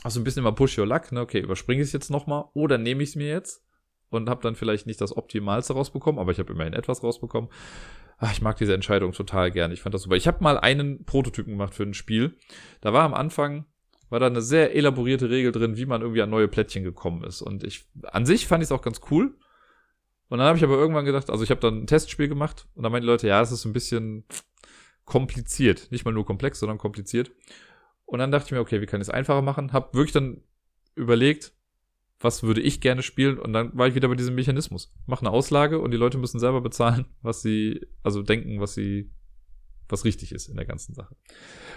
Also 0.04 0.20
ein 0.20 0.24
bisschen 0.24 0.42
immer 0.42 0.52
Push 0.52 0.78
Your 0.78 0.88
Luck, 0.88 1.12
ne? 1.12 1.22
Okay, 1.22 1.40
überspringe 1.40 1.82
ich 1.82 1.88
es 1.88 1.94
jetzt 1.94 2.10
nochmal 2.10 2.46
oder 2.54 2.78
nehme 2.78 3.04
ich 3.04 3.10
es 3.10 3.16
mir 3.16 3.28
jetzt? 3.28 3.68
und 4.10 4.30
habe 4.30 4.42
dann 4.42 4.56
vielleicht 4.56 4.88
nicht 4.88 5.02
das 5.02 5.16
Optimalste 5.16 5.74
rausbekommen, 5.74 6.20
aber 6.20 6.32
ich 6.32 6.40
habe 6.40 6.54
immerhin 6.54 6.74
etwas 6.74 7.04
rausbekommen. 7.04 7.50
Ach, 8.20 8.32
ich 8.32 8.42
mag 8.42 8.58
diese 8.58 8.74
Entscheidung 8.74 9.12
total 9.12 9.52
gern. 9.52 9.72
Ich 9.72 9.82
fand 9.82 9.94
das 9.94 10.04
super. 10.04 10.16
Ich 10.16 10.28
habe 10.28 10.44
mal 10.44 10.58
einen 10.58 11.06
Prototypen 11.06 11.54
gemacht 11.54 11.76
für 11.76 11.84
ein 11.84 11.94
Spiel. 11.94 12.36
Da 12.82 12.94
war 12.94 13.04
am 13.04 13.14
Anfang 13.14 13.66
war 14.10 14.22
da 14.22 14.28
eine 14.28 14.42
sehr 14.42 14.74
elaborierte 14.74 15.30
Regel 15.30 15.52
drin, 15.52 15.76
wie 15.76 15.86
man 15.86 16.02
irgendwie 16.02 16.22
an 16.22 16.30
neue 16.30 16.48
Plättchen 16.48 16.86
gekommen 16.86 17.26
ist. 17.26 17.42
Und 17.42 17.66
ich 17.66 17.90
an 18.04 18.26
sich 18.26 18.48
fand 18.48 18.64
ich 18.64 18.68
es 18.68 18.72
auch 18.72 18.82
ganz 18.82 19.02
cool. 19.12 19.36
Und 20.30 20.40
dann 20.40 20.48
habe 20.48 20.58
ich 20.58 20.64
aber 20.64 20.78
irgendwann 20.78 21.06
gedacht, 21.06 21.30
also 21.30 21.44
ich 21.44 21.52
habe 21.52 21.60
dann 21.60 21.84
ein 21.84 21.88
Testspiel 21.88 22.30
gemacht 22.30 22.68
und 22.74 22.84
dann 22.84 22.92
meinen 22.92 23.02
die 23.02 23.08
Leute, 23.08 23.28
ja, 23.28 23.40
das 23.42 23.52
ist 23.52 23.66
ein 23.66 23.74
bisschen 23.74 24.26
kompliziert. 25.08 25.88
Nicht 25.90 26.06
mal 26.06 26.12
nur 26.12 26.26
komplex, 26.26 26.60
sondern 26.60 26.78
kompliziert. 26.78 27.32
Und 28.06 28.20
dann 28.20 28.30
dachte 28.30 28.48
ich 28.48 28.52
mir, 28.52 28.60
okay, 28.60 28.82
wie 28.82 28.86
kann 28.86 29.02
ich 29.02 29.08
es 29.08 29.14
einfacher 29.14 29.42
machen? 29.42 29.74
Hab 29.74 29.96
wirklich 29.96 30.12
dann 30.12 30.44
überlegt, 30.96 31.54
was 32.20 32.44
würde 32.44 32.62
ich 32.62 32.82
gerne 32.82 33.02
spielen? 33.02 33.40
Und 33.40 33.54
dann 33.54 33.76
war 33.76 33.88
ich 33.88 33.96
wieder 33.96 34.10
bei 34.10 34.16
diesem 34.16 34.36
Mechanismus. 34.36 34.94
Mach 35.06 35.22
eine 35.22 35.32
Auslage 35.32 35.80
und 35.80 35.92
die 35.92 35.98
Leute 35.98 36.18
müssen 36.18 36.40
selber 36.40 36.62
bezahlen, 36.62 37.06
was 37.22 37.42
sie, 37.42 37.88
also 38.04 38.22
denken, 38.22 38.60
was 38.60 38.74
sie, 38.74 39.10
was 39.90 40.06
richtig 40.06 40.34
ist 40.34 40.50
in 40.50 40.58
der 40.58 40.66
ganzen 40.66 40.94
Sache. 40.94 41.16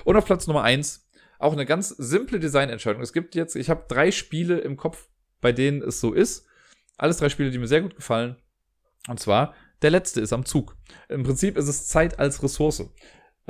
Und 0.05 0.17
auf 0.17 0.27
Platz 0.27 0.47
Nummer 0.47 0.63
eins 0.63 1.09
auch 1.39 1.53
eine 1.53 1.65
ganz 1.65 1.89
simple 1.89 2.39
Designentscheidung. 2.41 3.01
Es 3.01 3.13
gibt 3.13 3.35
jetzt, 3.35 3.57
ich 3.57 3.71
habe 3.71 3.87
drei 3.89 4.11
Spiele 4.11 4.59
im 4.59 4.77
Kopf, 4.77 5.09
bei 5.41 5.53
denen 5.53 5.83
es 5.83 6.01
so 6.01 6.13
ist. 6.13 6.47
Alles 6.99 7.17
drei 7.17 7.31
Spiele, 7.31 7.51
die 7.51 7.59
mir 7.59 7.69
sehr 7.69 7.81
gut 7.81 7.97
gefallen. 7.97 8.37
Und 9.09 9.21
zwar, 9.21 9.55
der 9.81 9.91
letzte 9.91 10.21
ist 10.21 10.35
am 10.35 10.45
Zug. 10.45 10.77
Im 11.09 11.23
Prinzip 11.23 11.57
ist 11.57 11.69
es 11.69 11.87
Zeit 11.87 12.19
als 12.19 12.43
Ressource. 12.43 12.91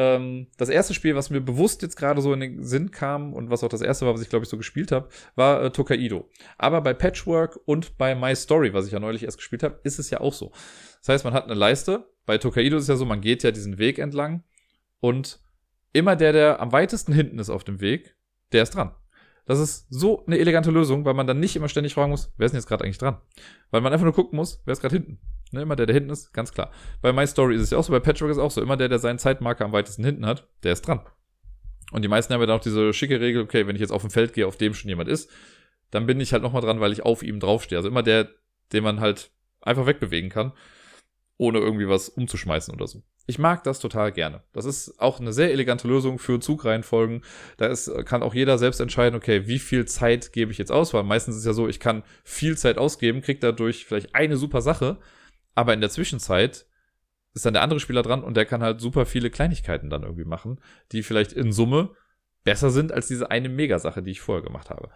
Ähm, 0.01 0.47
das 0.57 0.71
erste 0.71 0.95
Spiel, 0.95 1.15
was 1.15 1.29
mir 1.29 1.43
bewusst 1.43 1.83
jetzt 1.83 1.97
gerade 1.97 2.23
so 2.23 2.33
in 2.33 2.41
den 2.41 2.65
Sinn 2.65 2.91
kam 2.91 3.35
und 3.35 3.51
was 3.51 3.63
auch 3.63 3.69
das 3.69 3.83
erste 3.83 4.07
war, 4.07 4.15
was 4.15 4.23
ich 4.23 4.31
glaube 4.31 4.45
ich 4.45 4.49
so 4.49 4.57
gespielt 4.57 4.93
habe, 4.93 5.11
war 5.35 5.63
äh, 5.63 5.71
Tokaido. 5.71 6.27
Aber 6.57 6.81
bei 6.81 6.95
Patchwork 6.95 7.61
und 7.67 7.99
bei 7.99 8.15
My 8.15 8.35
Story, 8.35 8.73
was 8.73 8.87
ich 8.87 8.93
ja 8.93 8.99
neulich 8.99 9.25
erst 9.25 9.37
gespielt 9.37 9.63
habe, 9.63 9.79
ist 9.83 9.99
es 9.99 10.09
ja 10.09 10.23
auch 10.23 10.33
so. 10.33 10.53
Das 11.01 11.11
heißt, 11.11 11.25
man 11.25 11.35
hat 11.35 11.45
eine 11.45 11.53
Leiste. 11.53 12.09
Bei 12.25 12.39
Tokaido 12.39 12.79
ist 12.79 12.85
es 12.85 12.89
ja 12.89 12.97
so, 12.97 13.05
man 13.05 13.21
geht 13.21 13.43
ja 13.43 13.51
diesen 13.51 13.77
Weg 13.77 13.99
entlang 13.99 14.43
und 15.01 15.39
immer 15.93 16.17
der, 16.17 16.33
der 16.33 16.61
am 16.61 16.73
weitesten 16.73 17.13
hinten 17.13 17.39
ist 17.39 17.51
auf 17.51 17.65
dem 17.65 17.83
Weg, 17.83 18.17
der 18.53 18.63
ist 18.63 18.75
dran. 18.75 18.95
Das 19.45 19.59
ist 19.59 19.87
so 19.91 20.25
eine 20.25 20.39
elegante 20.39 20.71
Lösung, 20.71 21.05
weil 21.05 21.13
man 21.13 21.27
dann 21.27 21.41
nicht 21.41 21.57
immer 21.57 21.69
ständig 21.69 21.93
fragen 21.93 22.11
muss, 22.11 22.33
wer 22.39 22.47
ist 22.47 22.53
denn 22.53 22.59
jetzt 22.59 22.69
gerade 22.69 22.85
eigentlich 22.85 22.97
dran? 22.97 23.19
Weil 23.71 23.83
man 23.83 23.93
einfach 23.93 24.05
nur 24.05 24.15
gucken 24.15 24.39
muss, 24.39 24.63
wer 24.65 24.73
ist 24.73 24.81
gerade 24.81 24.97
hinten. 24.97 25.19
Ne, 25.53 25.63
immer 25.63 25.75
der, 25.75 25.87
der 25.87 25.95
hinten 25.95 26.11
ist, 26.11 26.33
ganz 26.33 26.53
klar. 26.53 26.71
Bei 27.03 27.13
My 27.13 27.27
Story 27.27 27.57
ist 27.57 27.63
es 27.63 27.71
ja 27.71 27.79
auch 27.79 27.85
so, 27.85 27.93
bei 27.93 27.99
Patchwork 27.99 28.31
ist 28.31 28.37
es 28.37 28.43
auch 28.43 28.53
so. 28.53 28.63
Immer 28.63 28.77
der, 28.77 28.89
der 28.89 29.01
seinen 29.01 29.19
Zeitmarker 29.19 29.65
am 29.65 29.73
weitesten 29.73 30.05
hinten 30.05 30.27
hat, 30.27 30.47
der 30.63 30.73
ist 30.73 30.83
dran. 30.87 31.01
Und 31.91 32.03
die 32.03 32.09
meisten 32.09 32.33
haben 32.33 32.41
ja 32.41 32.47
dann 32.47 32.59
auch 32.59 32.63
diese 32.63 32.93
schicke 32.93 33.21
Regel, 33.21 33.43
okay, 33.43 33.67
wenn 33.67 33.75
ich 33.75 33.81
jetzt 33.81 33.91
auf 33.91 34.03
dem 34.03 34.11
Feld 34.11 34.33
gehe, 34.33 34.47
auf 34.47 34.57
dem 34.57 34.75
schon 34.75 34.89
jemand 34.89 35.09
ist, 35.09 35.29
dann 35.91 36.07
bin 36.07 36.21
ich 36.21 36.33
halt 36.33 36.43
nochmal 36.43 36.63
dran, 36.63 36.81
weil 36.81 36.93
ich 36.93 37.05
auf 37.05 37.23
ihm 37.23 37.41
draufstehe. 37.41 37.79
Also 37.79 37.89
immer 37.89 38.05
der, 38.05 38.29
den 38.73 38.85
man 38.85 39.01
halt 39.01 39.33
einfach 39.61 39.87
wegbewegen 39.87 40.31
kann, 40.31 40.53
ohne 41.37 41.59
irgendwie 41.59 41.89
was 41.89 42.09
umzuschmeißen 42.09 42.73
oder 42.73 42.87
so. 42.87 43.03
Ich 43.27 43.39
mag 43.39 43.65
das 43.65 43.81
total 43.81 44.13
gerne. 44.13 44.43
Das 44.53 44.65
ist 44.65 45.01
auch 45.01 45.21
eine 45.21 45.33
sehr 45.33 45.53
elegante 45.53 45.87
Lösung 45.87 46.19
für 46.19 46.41
Zugreihenfolgen. 46.41 47.23
Da 47.59 47.67
ist, 47.67 47.91
kann 48.05 48.23
auch 48.23 48.35
jeder 48.35 48.59
selbst 48.59 48.81
entscheiden, 48.81 49.17
okay, 49.17 49.47
wie 49.47 49.59
viel 49.59 49.85
Zeit 49.85 50.33
gebe 50.33 50.53
ich 50.53 50.59
jetzt 50.59 50.73
aus? 50.73 50.95
Weil 50.95 51.03
meistens 51.03 51.37
ist 51.37 51.47
ja 51.47 51.53
so, 51.53 51.69
ich 51.69 51.81
kann 51.81 52.03
viel 52.25 52.57
Zeit 52.57 52.79
ausgeben, 52.79 53.21
krieg 53.21 53.41
dadurch 53.41 53.85
vielleicht 53.85 54.15
eine 54.15 54.37
super 54.37 54.63
Sache, 54.63 54.99
aber 55.61 55.75
in 55.75 55.83
der 55.83 55.91
Zwischenzeit 55.91 56.65
ist 57.35 57.45
dann 57.45 57.53
der 57.53 57.63
andere 57.63 57.81
Spieler 57.81 58.01
dran 58.01 58.25
und 58.25 58.35
der 58.35 58.47
kann 58.47 58.63
halt 58.63 58.81
super 58.81 59.05
viele 59.05 59.29
Kleinigkeiten 59.29 59.91
dann 59.91 60.05
irgendwie 60.05 60.25
machen, 60.25 60.59
die 60.93 61.03
vielleicht 61.03 61.35
in 61.35 61.53
Summe 61.53 61.91
besser 62.45 62.71
sind 62.71 62.93
als 62.93 63.09
diese 63.09 63.31
eine 63.31 63.51
Megasache, 63.51 64.03
die 64.03 64.13
ich 64.13 64.23
vorher 64.23 64.43
gemacht 64.43 64.71
habe. 64.71 64.89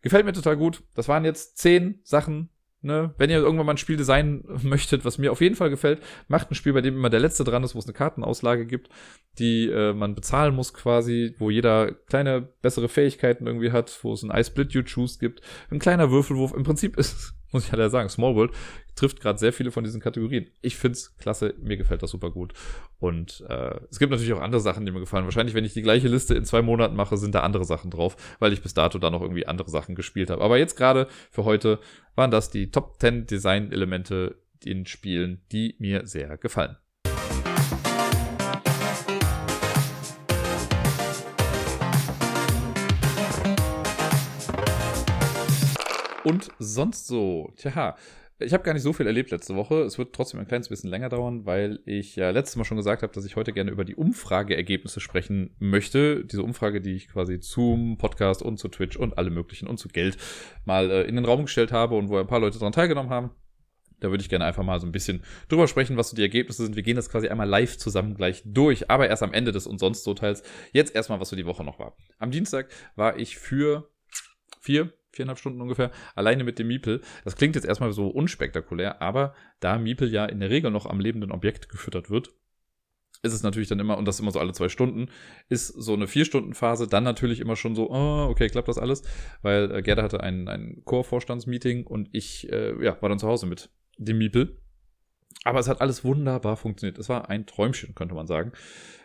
Gefällt 0.00 0.24
mir 0.24 0.32
total 0.32 0.56
gut. 0.56 0.84
Das 0.94 1.08
waren 1.08 1.24
jetzt 1.24 1.58
zehn 1.58 1.98
Sachen. 2.04 2.50
Ne? 2.80 3.12
Wenn 3.18 3.28
ihr 3.28 3.38
irgendwann 3.38 3.66
mal 3.66 3.72
ein 3.72 3.78
Spiel 3.78 3.96
designen 3.96 4.44
möchtet, 4.62 5.04
was 5.04 5.18
mir 5.18 5.32
auf 5.32 5.40
jeden 5.40 5.56
Fall 5.56 5.68
gefällt, 5.68 6.00
macht 6.28 6.48
ein 6.48 6.54
Spiel, 6.54 6.74
bei 6.74 6.80
dem 6.80 6.94
immer 6.94 7.10
der 7.10 7.18
letzte 7.18 7.42
dran 7.42 7.64
ist, 7.64 7.74
wo 7.74 7.80
es 7.80 7.86
eine 7.86 7.94
Kartenauslage 7.94 8.66
gibt, 8.66 8.88
die 9.40 9.68
äh, 9.68 9.94
man 9.94 10.14
bezahlen 10.14 10.54
muss 10.54 10.72
quasi, 10.72 11.34
wo 11.38 11.50
jeder 11.50 11.90
kleine 11.90 12.40
bessere 12.62 12.88
Fähigkeiten 12.88 13.48
irgendwie 13.48 13.72
hat, 13.72 13.98
wo 14.04 14.12
es 14.12 14.22
ein 14.22 14.30
I 14.32 14.44
Split 14.44 14.74
You 14.74 14.84
Choose 14.84 15.18
gibt, 15.18 15.40
ein 15.72 15.80
kleiner 15.80 16.12
Würfelwurf. 16.12 16.54
Im 16.54 16.62
Prinzip 16.62 16.96
ist 16.98 17.34
muss 17.52 17.64
ich 17.64 17.72
halt 17.72 17.90
sagen, 17.90 18.08
Small 18.08 18.34
World 18.34 18.52
trifft 18.94 19.20
gerade 19.20 19.38
sehr 19.38 19.52
viele 19.52 19.70
von 19.70 19.84
diesen 19.84 20.00
Kategorien. 20.00 20.50
Ich 20.60 20.76
find's 20.76 21.16
klasse, 21.18 21.54
mir 21.58 21.76
gefällt 21.76 22.02
das 22.02 22.10
super 22.10 22.30
gut. 22.30 22.52
Und 22.98 23.44
äh, 23.48 23.78
es 23.90 23.98
gibt 23.98 24.10
natürlich 24.10 24.32
auch 24.32 24.40
andere 24.40 24.60
Sachen, 24.60 24.84
die 24.84 24.92
mir 24.92 25.00
gefallen. 25.00 25.24
Wahrscheinlich, 25.24 25.54
wenn 25.54 25.64
ich 25.64 25.74
die 25.74 25.82
gleiche 25.82 26.08
Liste 26.08 26.34
in 26.34 26.44
zwei 26.44 26.62
Monaten 26.62 26.96
mache, 26.96 27.16
sind 27.16 27.34
da 27.34 27.40
andere 27.40 27.64
Sachen 27.64 27.90
drauf, 27.90 28.16
weil 28.40 28.52
ich 28.52 28.62
bis 28.62 28.74
dato 28.74 28.98
da 28.98 29.10
noch 29.10 29.22
irgendwie 29.22 29.46
andere 29.46 29.70
Sachen 29.70 29.94
gespielt 29.94 30.30
habe. 30.30 30.42
Aber 30.42 30.58
jetzt 30.58 30.76
gerade 30.76 31.06
für 31.30 31.44
heute 31.44 31.78
waren 32.16 32.30
das 32.30 32.50
die 32.50 32.70
Top 32.70 33.00
10 33.00 33.26
Design-Elemente 33.26 34.36
in 34.64 34.86
Spielen, 34.86 35.42
die 35.52 35.76
mir 35.78 36.06
sehr 36.06 36.36
gefallen. 36.36 36.76
Und 46.28 46.50
sonst 46.58 47.06
so. 47.06 47.52
Tja, 47.56 47.96
ich 48.38 48.52
habe 48.52 48.62
gar 48.62 48.74
nicht 48.74 48.82
so 48.82 48.92
viel 48.92 49.06
erlebt 49.06 49.30
letzte 49.30 49.56
Woche. 49.56 49.82
Es 49.82 49.98
wird 49.98 50.14
trotzdem 50.14 50.38
ein 50.38 50.46
kleines 50.46 50.68
bisschen 50.68 50.90
länger 50.90 51.08
dauern, 51.08 51.46
weil 51.46 51.80
ich 51.86 52.16
ja 52.16 52.30
letztes 52.30 52.56
Mal 52.56 52.64
schon 52.64 52.76
gesagt 52.76 53.02
habe, 53.02 53.12
dass 53.12 53.24
ich 53.24 53.34
heute 53.34 53.52
gerne 53.52 53.70
über 53.70 53.84
die 53.84 53.96
Umfrageergebnisse 53.96 55.00
sprechen 55.00 55.56
möchte. 55.58 56.24
Diese 56.24 56.42
Umfrage, 56.42 56.80
die 56.80 56.94
ich 56.94 57.08
quasi 57.08 57.40
zum 57.40 57.98
Podcast 57.98 58.42
und 58.42 58.58
zu 58.58 58.68
Twitch 58.68 58.96
und 58.96 59.18
alle 59.18 59.30
möglichen 59.30 59.66
und 59.66 59.78
zu 59.78 59.88
Geld 59.88 60.18
mal 60.66 60.90
äh, 60.90 61.02
in 61.04 61.16
den 61.16 61.24
Raum 61.24 61.46
gestellt 61.46 61.72
habe 61.72 61.96
und 61.96 62.10
wo 62.10 62.18
ein 62.18 62.26
paar 62.26 62.40
Leute 62.40 62.58
daran 62.58 62.72
teilgenommen 62.72 63.10
haben. 63.10 63.30
Da 64.00 64.10
würde 64.10 64.22
ich 64.22 64.28
gerne 64.28 64.44
einfach 64.44 64.62
mal 64.62 64.78
so 64.78 64.86
ein 64.86 64.92
bisschen 64.92 65.24
drüber 65.48 65.66
sprechen, 65.66 65.96
was 65.96 66.10
so 66.10 66.16
die 66.16 66.22
Ergebnisse 66.22 66.62
sind. 66.62 66.76
Wir 66.76 66.84
gehen 66.84 66.94
das 66.94 67.10
quasi 67.10 67.28
einmal 67.28 67.48
live 67.48 67.78
zusammen 67.78 68.14
gleich 68.14 68.42
durch, 68.44 68.88
aber 68.90 69.08
erst 69.08 69.24
am 69.24 69.32
Ende 69.32 69.50
des 69.50 69.66
und 69.66 69.80
sonst 69.80 70.04
so 70.04 70.14
Teils. 70.14 70.44
Jetzt 70.72 70.94
erstmal, 70.94 71.18
was 71.18 71.30
so 71.30 71.36
die 71.36 71.46
Woche 71.46 71.64
noch 71.64 71.80
war. 71.80 71.96
Am 72.18 72.30
Dienstag 72.30 72.68
war 72.94 73.18
ich 73.18 73.38
für 73.38 73.90
vier, 74.60 74.92
viereinhalb 75.18 75.38
Stunden 75.38 75.60
ungefähr, 75.60 75.90
alleine 76.14 76.44
mit 76.44 76.58
dem 76.58 76.68
Miepel. 76.68 77.02
Das 77.24 77.36
klingt 77.36 77.54
jetzt 77.54 77.66
erstmal 77.66 77.92
so 77.92 78.08
unspektakulär, 78.08 79.02
aber 79.02 79.34
da 79.60 79.78
Miepel 79.78 80.10
ja 80.10 80.24
in 80.24 80.40
der 80.40 80.50
Regel 80.50 80.70
noch 80.70 80.86
am 80.86 81.00
lebenden 81.00 81.30
Objekt 81.30 81.68
gefüttert 81.68 82.08
wird, 82.08 82.30
ist 83.22 83.32
es 83.32 83.42
natürlich 83.42 83.68
dann 83.68 83.80
immer, 83.80 83.98
und 83.98 84.06
das 84.06 84.20
immer 84.20 84.30
so 84.30 84.38
alle 84.38 84.52
zwei 84.52 84.68
Stunden, 84.68 85.08
ist 85.48 85.68
so 85.68 85.92
eine 85.94 86.06
Vier-Stunden-Phase 86.06 86.86
dann 86.86 87.04
natürlich 87.04 87.40
immer 87.40 87.56
schon 87.56 87.74
so, 87.74 87.90
oh, 87.90 88.28
okay, 88.30 88.48
klappt 88.48 88.68
das 88.68 88.78
alles? 88.78 89.02
Weil 89.42 89.70
äh, 89.72 89.82
Gerda 89.82 90.04
hatte 90.04 90.22
ein, 90.22 90.48
ein 90.48 90.82
Chor-Vorstandsmeeting 90.84 91.86
und 91.86 92.08
ich 92.12 92.50
äh, 92.52 92.82
ja, 92.84 93.00
war 93.02 93.08
dann 93.08 93.18
zu 93.18 93.26
Hause 93.26 93.46
mit 93.46 93.70
dem 93.96 94.18
Miepel. 94.18 94.60
Aber 95.44 95.58
es 95.58 95.68
hat 95.68 95.80
alles 95.80 96.04
wunderbar 96.04 96.56
funktioniert. 96.56 96.98
Es 96.98 97.08
war 97.08 97.28
ein 97.28 97.46
Träumchen, 97.46 97.94
könnte 97.94 98.14
man 98.14 98.26
sagen. 98.26 98.52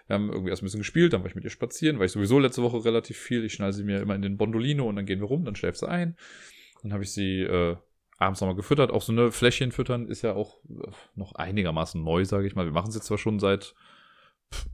Wir 0.08 0.16
haben 0.16 0.30
irgendwie 0.30 0.50
erst 0.50 0.62
ein 0.62 0.66
bisschen 0.66 0.82
gespielt, 0.82 1.14
dann 1.14 1.22
war 1.22 1.30
ich 1.30 1.36
mit 1.36 1.44
ihr 1.44 1.50
spazieren, 1.50 1.98
weil 1.98 2.08
ich 2.08 2.12
sowieso 2.12 2.40
letzte 2.40 2.62
Woche 2.62 2.84
relativ 2.84 3.18
viel. 3.18 3.44
Ich 3.46 3.54
schnall 3.54 3.74
sie 3.74 3.84
mir 3.84 4.02
immer 4.02 4.16
in 4.16 4.22
den 4.22 4.38
Bondolino 4.38 4.88
und 4.88 4.96
dann 4.96 5.06
gehen 5.06 5.20
wir 5.20 5.28
rum, 5.28 5.46
dann 5.46 5.56
schläft 5.56 5.80
sie 5.80 5.88
ein. 5.88 6.18
Dann 6.82 6.92
habe 6.92 7.04
ich 7.04 7.14
sie 7.14 7.42
äh, 7.42 7.78
abends 8.18 8.42
nochmal 8.42 8.56
gefüttert. 8.56 8.92
Auch 8.92 9.02
so 9.02 9.12
eine 9.12 9.32
Fläschchen 9.32 9.72
füttern 9.72 10.08
ist 10.08 10.22
ja 10.22 10.34
auch 10.34 10.58
äh, 10.66 10.92
noch 11.16 11.36
einigermaßen 11.36 12.04
neu, 12.04 12.26
sage 12.26 12.48
ich 12.48 12.56
mal. 12.56 12.66
Wir 12.66 12.74
machen 12.74 12.90
es 12.90 12.96
jetzt 12.96 13.06
zwar 13.06 13.18
schon 13.18 13.40
seit 13.40 13.74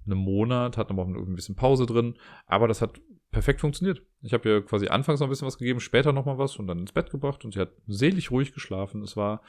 einem 0.05 0.17
Monat, 0.17 0.77
hat 0.77 0.89
noch 0.91 1.07
ein 1.07 1.35
bisschen 1.35 1.55
Pause 1.55 1.85
drin, 1.85 2.15
aber 2.47 2.67
das 2.67 2.81
hat 2.81 2.99
perfekt 3.31 3.61
funktioniert. 3.61 4.01
Ich 4.21 4.33
habe 4.33 4.49
ihr 4.49 4.65
quasi 4.65 4.87
anfangs 4.87 5.19
noch 5.19 5.27
ein 5.27 5.29
bisschen 5.29 5.47
was 5.47 5.57
gegeben, 5.57 5.79
später 5.79 6.11
noch 6.11 6.25
mal 6.25 6.37
was 6.37 6.57
und 6.57 6.67
dann 6.67 6.79
ins 6.79 6.91
Bett 6.91 7.11
gebracht 7.11 7.45
und 7.45 7.53
sie 7.53 7.59
hat 7.59 7.71
selig 7.87 8.31
ruhig 8.31 8.53
geschlafen. 8.53 9.03
Es 9.03 9.15
war 9.15 9.41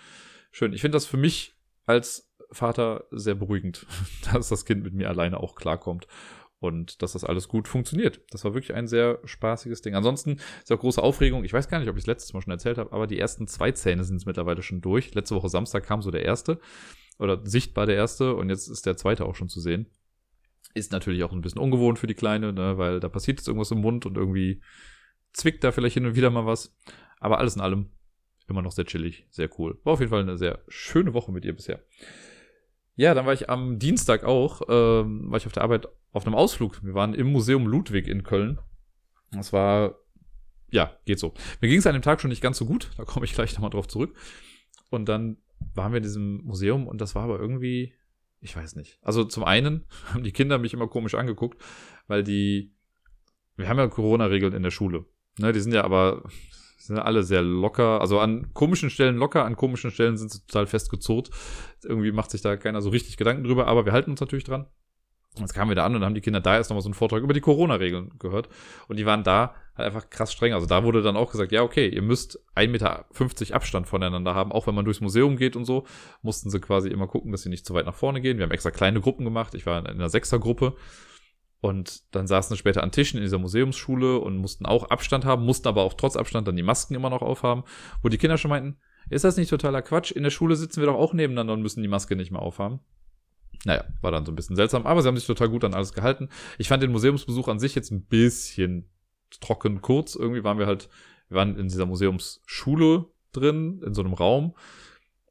schön. 0.53 0.73
Ich 0.73 0.83
finde 0.83 0.97
das 0.97 1.07
für 1.07 1.17
mich 1.17 1.55
als 1.87 2.30
Vater 2.53 3.05
sehr 3.11 3.35
beruhigend, 3.35 3.87
dass 4.33 4.49
das 4.49 4.65
Kind 4.65 4.83
mit 4.83 4.95
mir 4.95 5.09
alleine 5.09 5.41
auch 5.41 5.55
klarkommt 5.55 6.07
und 6.61 7.03
dass 7.03 7.13
das 7.13 7.25
alles 7.25 7.49
gut 7.49 7.67
funktioniert. 7.67 8.21
Das 8.31 8.45
war 8.45 8.55
wirklich 8.55 8.75
ein 8.75 8.87
sehr 8.87 9.19
spaßiges 9.25 9.81
Ding. 9.81 9.95
Ansonsten 9.95 10.39
ist 10.63 10.71
auch 10.71 10.79
große 10.79 11.03
Aufregung. 11.03 11.43
Ich 11.45 11.53
weiß 11.53 11.69
gar 11.69 11.79
nicht, 11.79 11.89
ob 11.89 11.97
ich 11.97 12.03
es 12.03 12.07
letztes 12.07 12.33
Mal 12.35 12.43
schon 12.43 12.53
erzählt 12.53 12.79
habe, 12.79 12.93
aber 12.93 13.07
die 13.07 13.19
ersten 13.19 13.49
zwei 13.49 13.73
Zähne 13.73 14.05
sind 14.05 14.17
es 14.17 14.27
mittlerweile 14.27 14.63
schon 14.63 14.83
durch. 14.83 15.15
Letzte 15.15 15.35
Woche 15.35 15.49
Samstag 15.49 15.85
kam 15.85 16.03
so 16.03 16.11
der 16.11 16.25
erste 16.25 16.61
oder 17.19 17.41
sichtbar 17.45 17.87
der 17.87 17.97
erste 17.97 18.35
und 18.35 18.51
jetzt 18.51 18.69
ist 18.69 18.85
der 18.87 18.97
zweite 18.97 19.25
auch 19.25 19.35
schon 19.35 19.49
zu 19.49 19.61
sehen. 19.61 19.87
Ist 20.75 20.93
natürlich 20.93 21.25
auch 21.25 21.33
ein 21.33 21.41
bisschen 21.41 21.61
ungewohnt 21.61 21.99
für 21.99 22.07
die 22.07 22.15
Kleine, 22.15 22.53
ne, 22.53 22.79
weil 22.79 23.01
da 23.01 23.09
passiert 23.09 23.39
jetzt 23.39 23.49
irgendwas 23.49 23.71
im 23.71 23.81
Mund 23.81 24.07
und 24.07 24.17
irgendwie 24.17 24.63
zwickt 25.33 25.65
da 25.65 25.73
vielleicht 25.73 25.95
hin 25.95 26.07
und 26.07 26.15
wieder 26.15 26.31
mal 26.31 26.47
was. 26.47 26.77
Aber 27.19 27.39
alles 27.39 27.57
in 27.57 27.63
allem 27.63 27.91
immer 28.49 28.63
noch 28.63 28.73
sehr 28.73 28.85
chillig, 28.85 29.27
sehr 29.31 29.49
cool. 29.59 29.79
War 29.85 29.95
auf 29.95 30.01
jeden 30.01 30.11
Fall 30.11 30.21
eine 30.21 30.37
sehr 30.37 30.61
schöne 30.69 31.15
Woche 31.15 31.33
mit 31.33 31.45
ihr 31.45 31.55
bisher. 31.55 31.83
Ja, 33.01 33.15
dann 33.15 33.25
war 33.25 33.33
ich 33.33 33.49
am 33.49 33.79
Dienstag 33.79 34.25
auch, 34.25 34.61
ähm, 34.69 35.31
war 35.31 35.39
ich 35.39 35.47
auf 35.47 35.53
der 35.53 35.63
Arbeit 35.63 35.89
auf 36.13 36.27
einem 36.27 36.35
Ausflug. 36.35 36.85
Wir 36.85 36.93
waren 36.93 37.15
im 37.15 37.33
Museum 37.33 37.67
Ludwig 37.67 38.07
in 38.07 38.25
Köln. 38.25 38.59
Das 39.33 39.55
war, 39.55 39.95
ja, 40.71 40.93
geht 41.07 41.19
so. 41.19 41.33
Mir 41.63 41.69
ging 41.71 41.79
es 41.79 41.87
an 41.87 41.95
dem 41.95 42.03
Tag 42.03 42.21
schon 42.21 42.29
nicht 42.29 42.43
ganz 42.43 42.59
so 42.59 42.67
gut, 42.67 42.91
da 42.99 43.05
komme 43.07 43.25
ich 43.25 43.33
gleich 43.33 43.55
nochmal 43.55 43.71
drauf 43.71 43.89
zurück. 43.89 44.15
Und 44.91 45.09
dann 45.09 45.39
waren 45.75 45.93
wir 45.93 45.97
in 45.97 46.03
diesem 46.03 46.45
Museum 46.45 46.87
und 46.87 47.01
das 47.01 47.15
war 47.15 47.23
aber 47.23 47.41
irgendwie, 47.41 47.95
ich 48.43 48.55
weiß 48.55 48.77
nicht. 48.77 48.99
Also 49.01 49.25
zum 49.25 49.45
einen 49.45 49.87
haben 50.13 50.23
die 50.23 50.33
Kinder 50.33 50.59
mich 50.59 50.75
immer 50.75 50.87
komisch 50.87 51.15
angeguckt, 51.15 51.59
weil 52.07 52.23
die, 52.23 52.75
wir 53.57 53.67
haben 53.67 53.79
ja 53.79 53.89
Corona-Regeln 53.89 54.53
in 54.53 54.63
der 54.63 54.71
Schule. 54.71 55.07
Ne, 55.39 55.53
die 55.53 55.61
sind 55.61 55.73
ja 55.73 55.85
aber 55.85 56.29
sind 56.87 56.99
alle 56.99 57.23
sehr 57.23 57.43
locker. 57.43 58.01
Also 58.01 58.19
an 58.21 58.53
komischen 58.55 58.91
Stellen 58.91 59.17
locker, 59.17 59.45
an 59.45 59.57
komischen 59.57 59.91
Stellen 59.91 60.17
sind 60.17 60.31
sie 60.31 60.41
total 60.47 60.67
festgezurrt. 60.67 61.31
Irgendwie 61.83 62.13
macht 62.13 62.31
sich 62.31 62.43
da 62.43 62.57
keiner 62.57 62.83
so 62.83 62.91
richtig 62.91 63.17
Gedanken 63.17 63.45
drüber, 63.45 63.67
aber 63.67 63.85
wir 63.85 63.93
halten 63.93 64.11
uns 64.11 64.21
natürlich 64.21 64.45
dran. 64.45 64.67
Jetzt 65.39 65.55
kamen 65.55 65.71
wir 65.71 65.77
da 65.77 65.87
an 65.87 65.95
und 65.95 66.05
haben 66.05 66.15
die 66.15 66.21
Kinder 66.21 66.41
da 66.41 66.57
erst 66.57 66.71
nochmal 66.71 66.83
so 66.83 66.89
einen 66.89 66.95
Vortrag 66.95 67.23
über 67.23 67.33
die 67.33 67.41
Corona-Regeln 67.41 68.15
gehört. 68.19 68.49
Und 68.89 68.99
die 68.99 69.07
waren 69.07 69.23
da 69.23 69.55
halt 69.77 69.87
einfach 69.87 70.11
krass 70.11 70.33
streng. 70.33 70.55
Also 70.55 70.67
da 70.67 70.83
wurde 70.83 71.03
dann 71.03 71.17
auch 71.17 71.31
gesagt, 71.31 71.53
ja, 71.53 71.63
okay, 71.63 71.89
ihr 71.89 72.03
müsst 72.03 72.41
1,50 72.57 72.69
Meter 72.69 73.55
Abstand 73.55 73.87
voneinander 73.87 74.35
haben. 74.35 74.51
Auch 74.51 74.67
wenn 74.67 74.75
man 74.75 74.85
durchs 74.85 75.01
Museum 75.01 75.37
geht 75.37 75.55
und 75.55 75.67
so, 75.67 75.87
mussten 76.23 76.51
sie 76.51 76.59
quasi 76.59 76.89
immer 76.89 77.07
gucken, 77.07 77.31
dass 77.31 77.43
sie 77.43 77.49
nicht 77.49 77.65
zu 77.65 77.75
weit 77.75 77.87
nach 77.87 77.95
vorne 77.95 78.21
gehen. 78.21 78.39
Wir 78.39 78.45
haben 78.45 78.51
extra 78.51 78.73
kleine 78.73 79.01
Gruppen 79.01 79.25
gemacht. 79.25 79.55
Ich 79.55 79.67
war 79.67 79.79
in 79.79 79.87
einer 79.87 80.09
Sechsergruppe. 80.09 80.75
Und 81.61 82.15
dann 82.15 82.27
saßen 82.27 82.55
sie 82.55 82.59
später 82.59 82.83
an 82.83 82.91
Tischen 82.91 83.19
in 83.19 83.23
dieser 83.23 83.39
Museumsschule 83.39 84.19
und 84.19 84.39
mussten 84.39 84.65
auch 84.65 84.89
Abstand 84.91 85.25
haben, 85.25 85.45
mussten 85.45 85.69
aber 85.69 85.83
auch 85.83 85.93
trotz 85.95 86.17
Abstand 86.17 86.49
dann 86.49 86.57
die 86.57 86.63
Masken 86.63 86.95
immer 86.95 87.11
noch 87.11 87.23
aufhaben, 87.23 87.65
wo 88.03 88.09
die 88.09 88.17
Kinder 88.17 88.39
schon 88.39 88.49
meinten, 88.49 88.79
ist 89.11 89.25
das 89.25 89.37
nicht 89.37 89.51
totaler 89.51 89.83
Quatsch? 89.83 90.11
In 90.11 90.23
der 90.23 90.31
Schule 90.31 90.57
sitzen 90.57 90.81
wir 90.81 90.87
doch 90.87 90.95
auch 90.95 91.13
nebeneinander 91.13 91.53
und 91.53 91.63
müssen 91.63 91.83
die 91.83 91.89
Maske 91.89 92.17
nicht 92.17 92.31
mehr 92.31 92.43
aufhaben. 92.43 92.81
Naja, 93.65 93.85
war 94.01 94.11
dann 94.11 94.25
so 94.25 94.33
ein 94.33 94.37
bisschen 94.37 94.57
seltsam, 94.57 94.87
aber 94.87 95.03
sie 95.03 95.09
haben 95.09 95.17
sich 95.17 95.27
total 95.27 95.51
gut 95.51 95.65
an 95.65 95.75
alles 95.75 95.93
gehalten. 95.93 96.29
Ich 96.59 96.69
fand 96.69 96.83
den 96.83 96.93
Museumsbesuch 96.93 97.49
an 97.49 97.59
sich 97.59 97.75
jetzt 97.75 97.91
ein 97.91 98.07
bisschen 98.07 98.89
trocken 99.41 99.83
kurz. 99.83 100.15
Irgendwie 100.15 100.45
waren 100.45 100.59
wir 100.59 100.67
halt, 100.67 100.89
wir 101.29 101.37
waren 101.37 101.57
in 101.57 101.69
dieser 101.69 101.87
Museumsschule 101.87 103.07
drin, 103.33 103.83
in 103.85 103.95
so 103.95 104.03
einem 104.03 104.15
Raum. 104.15 104.55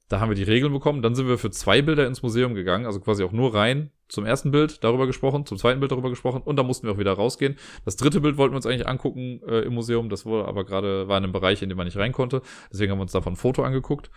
Da 0.10 0.20
haben 0.20 0.30
wir 0.30 0.36
die 0.36 0.44
Regeln 0.44 0.72
bekommen. 0.72 1.02
Dann 1.02 1.16
sind 1.16 1.28
wir 1.28 1.38
für 1.38 1.52
zwei 1.52 1.82
Bilder 1.82 2.06
ins 2.06 2.22
Museum 2.22 2.54
gegangen, 2.54 2.86
also 2.86 3.00
quasi 3.00 3.24
auch 3.24 3.32
nur 3.32 3.56
rein. 3.56 3.92
Zum 4.10 4.26
ersten 4.26 4.52
Bild 4.52 4.84
darüber 4.84 5.08
gesprochen, 5.08 5.46
zum 5.46 5.58
zweiten 5.58 5.80
Bild 5.80 5.92
darüber 5.92 6.10
gesprochen 6.10 6.42
und 6.44 6.56
dann 6.56 6.66
mussten 6.66 6.88
wir 6.88 6.94
auch 6.94 6.98
wieder 6.98 7.14
rausgehen. 7.14 7.56
Das 7.86 7.96
dritte 7.96 8.22
Bild 8.22 8.38
wollten 8.38 8.54
wir 8.54 8.58
uns 8.58 8.66
eigentlich 8.66 8.88
angucken 8.88 9.42
äh, 9.48 9.62
im 9.62 9.74
Museum. 9.74 10.10
Das 10.10 10.26
wurde 10.26 10.48
aber 10.48 10.66
gerade, 10.66 11.08
war 11.08 11.18
in 11.18 11.24
einem 11.24 11.34
Bereich, 11.34 11.62
in 11.62 11.70
dem 11.70 11.78
man 11.78 11.86
nicht 11.86 11.98
rein 11.98 12.12
konnte. 12.12 12.42
Deswegen 12.72 12.92
haben 12.92 12.98
wir 12.98 13.04
uns 13.04 13.12
davon 13.12 13.34
ein 13.34 13.38
Foto 13.38 13.64
angeguckt. 13.64 14.10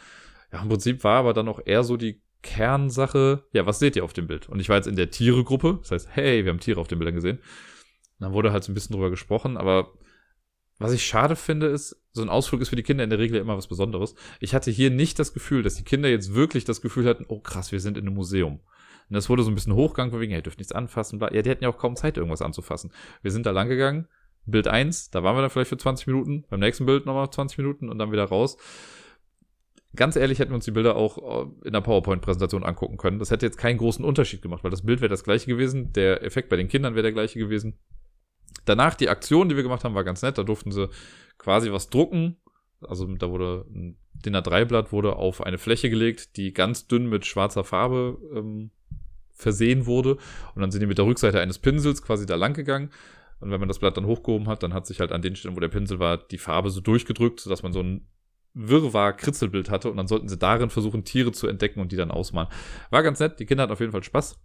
Ja, 0.53 0.63
im 0.63 0.69
Prinzip 0.69 1.05
war 1.05 1.19
aber 1.19 1.35
dann 1.35 1.49
auch 1.49 1.61
eher 1.65 1.85
so 1.85 1.97
die 1.97 2.21
Kernsache, 2.43 3.45
ja, 3.53 3.67
was 3.67 3.79
seht 3.79 3.97
ihr 3.97 4.05
auf 4.05 4.13
dem 4.13 4.27
Bild? 4.27 4.49
Und 4.49 4.61
ich 4.61 4.69
war 4.69 4.77
jetzt 4.77 4.89
in 4.89 4.97
der 4.97 5.11
Tiere-Gruppe, 5.11 5.79
das 5.81 5.93
heißt, 5.93 6.09
hey, 6.11 6.45
wir 6.45 6.51
haben 6.51 6.61
Tiere 6.61 6.81
auf 6.81 6.89
den 6.89 6.99
Bildern 6.99 7.15
gesehen. 7.15 7.39
Und 7.39 7.45
dann 8.19 8.33
wurde 8.33 8.53
halt 8.53 8.65
so 8.65 8.73
ein 8.73 8.75
bisschen 8.75 8.95
drüber 8.95 9.11
gesprochen, 9.11 9.57
aber 9.57 9.93
was 10.79 10.93
ich 10.93 11.05
schade 11.05 11.37
finde, 11.37 11.67
ist, 11.69 12.03
so 12.13 12.23
ein 12.23 12.29
Ausflug 12.29 12.61
ist 12.61 12.71
für 12.71 12.77
die 12.77 12.83
Kinder 12.83 13.05
in 13.05 13.11
der 13.11 13.19
Regel 13.19 13.41
immer 13.41 13.57
was 13.57 13.69
Besonderes. 13.69 14.15
Ich 14.41 14.55
hatte 14.55 14.71
hier 14.71 14.91
nicht 14.91 15.19
das 15.19 15.33
Gefühl, 15.33 15.63
dass 15.63 15.77
die 15.77 15.85
Kinder 15.85 16.09
jetzt 16.09 16.35
wirklich 16.35 16.65
das 16.65 16.81
Gefühl 16.81 17.07
hatten, 17.07 17.25
oh 17.29 17.41
krass, 17.41 17.71
wir 17.71 17.81
sind 17.81 17.97
in 17.97 18.07
einem 18.07 18.17
Museum. 18.17 18.61
Und 19.13 19.17
das 19.17 19.29
wurde 19.29 19.43
so 19.43 19.51
ein 19.51 19.55
bisschen 19.55 19.75
hochgegangen, 19.75 20.11
von 20.11 20.21
wegen, 20.21 20.33
ihr 20.33 20.43
dürft 20.43 20.59
nichts 20.59 20.73
anfassen. 20.73 21.19
Bla. 21.19 21.33
Ja, 21.33 21.43
die 21.43 21.51
hatten 21.51 21.65
ja 21.65 21.71
auch 21.71 21.79
kaum 21.79 21.97
Zeit, 21.97 22.17
irgendwas 22.17 22.43
anzufassen. 22.43 22.93
Wir 23.23 23.31
sind 23.31 23.47
da 23.47 23.51
lang 23.51 23.69
gegangen, 23.69 24.09
Bild 24.47 24.67
eins, 24.67 25.11
da 25.11 25.23
waren 25.23 25.37
wir 25.37 25.43
dann 25.43 25.51
vielleicht 25.51 25.69
für 25.69 25.77
20 25.77 26.07
Minuten, 26.07 26.45
beim 26.51 26.61
nächsten 26.61 26.87
Bild 26.87 27.07
nochmal 27.07 27.31
20 27.31 27.59
Minuten 27.59 27.89
und 27.89 27.99
dann 27.99 28.11
wieder 28.11 28.25
raus 28.25 28.57
ganz 29.95 30.17
ehrlich 30.17 30.39
hätten 30.39 30.51
wir 30.51 30.57
uns 30.57 30.65
die 30.65 30.71
Bilder 30.71 30.97
auch 30.97 31.47
äh, 31.47 31.67
in 31.67 31.73
der 31.73 31.81
PowerPoint-Präsentation 31.81 32.65
angucken 32.65 32.97
können. 32.97 33.19
Das 33.19 33.31
hätte 33.31 33.47
jetzt 33.47 33.59
keinen 33.59 33.79
großen 33.79 34.05
Unterschied 34.05 34.43
gemacht, 34.43 34.65
weil 34.65 34.71
das 34.71 34.85
Bild 34.85 35.01
wäre 35.01 35.11
das 35.11 35.25
gleiche 35.25 35.47
gewesen, 35.47 35.93
der 35.93 36.23
Effekt 36.23 36.49
bei 36.49 36.57
den 36.57 36.69
Kindern 36.69 36.95
wäre 36.95 37.03
der 37.03 37.13
gleiche 37.13 37.39
gewesen. 37.39 37.79
Danach 38.65 38.95
die 38.95 39.09
Aktion, 39.09 39.49
die 39.49 39.57
wir 39.57 39.63
gemacht 39.63 39.85
haben, 39.85 39.95
war 39.95 40.05
ganz 40.05 40.23
nett. 40.23 40.39
Da 40.39 40.45
durften 40.45 40.73
sie 40.73 40.89
quasi 41.39 41.73
was 41.73 41.91
drucken. 41.91 42.37
Also 42.81 43.07
da 43.07 43.31
wurde 43.31 43.67
ein 43.71 43.99
DIN 44.13 44.37
A3-Blatt 44.37 44.93
wurde 44.93 45.17
auf 45.17 45.43
eine 45.43 45.59
Fläche 45.59 45.91
gelegt, 45.91 46.37
die 46.37 46.53
ganz 46.53 46.87
dünn 46.87 47.09
mit 47.09 47.27
schwarzer 47.27 47.65
Farbe 47.65 48.19
ähm, 48.35 48.71
versehen 49.43 49.87
wurde. 49.87 50.17
Und 50.55 50.63
dann 50.63 50.71
sind 50.71 50.81
die 50.81 50.87
mit 50.87 50.99
der 50.99 51.07
Rückseite 51.07 51.41
eines 51.41 51.59
Pinsels 51.59 52.03
quasi 52.03 52.27
da 52.27 52.37
lang 52.37 52.55
gegangen. 52.55 52.91
Und 53.41 53.51
wenn 53.51 53.61
man 53.61 53.69
das 53.69 53.81
Blatt 53.81 53.97
dann 53.97 54.07
hochgehoben 54.07 54.49
hat, 54.49 54.63
dann 54.63 54.73
hat 54.73 54.87
sich 54.87 55.01
halt 55.01 55.13
an 55.13 55.21
den 55.21 55.35
Stellen, 55.35 55.57
wo 55.57 55.61
der 55.61 55.69
Pinsel 55.69 55.99
war, 55.99 56.17
die 56.17 56.39
Farbe 56.39 56.71
so 56.71 56.81
durchgedrückt, 56.81 57.41
sodass 57.41 57.63
man 57.63 57.73
so 57.73 57.81
ein 57.81 58.07
Wirrwarr-Kritzelbild 58.55 59.71
hatte 59.71 59.91
und 59.91 59.97
dann 59.97 60.07
sollten 60.07 60.29
sie 60.29 60.39
darin 60.39 60.71
versuchen, 60.71 61.05
Tiere 61.05 61.33
zu 61.33 61.49
entdecken 61.49 61.81
und 61.81 61.91
die 61.91 61.97
dann 61.97 62.11
ausmalen. 62.11 62.49
War 62.91 63.03
ganz 63.03 63.19
nett, 63.19 63.41
die 63.41 63.47
Kinder 63.47 63.65
hatten 63.65 63.73
auf 63.73 63.81
jeden 63.81 63.93
Fall 63.93 64.03
Spaß. 64.03 64.39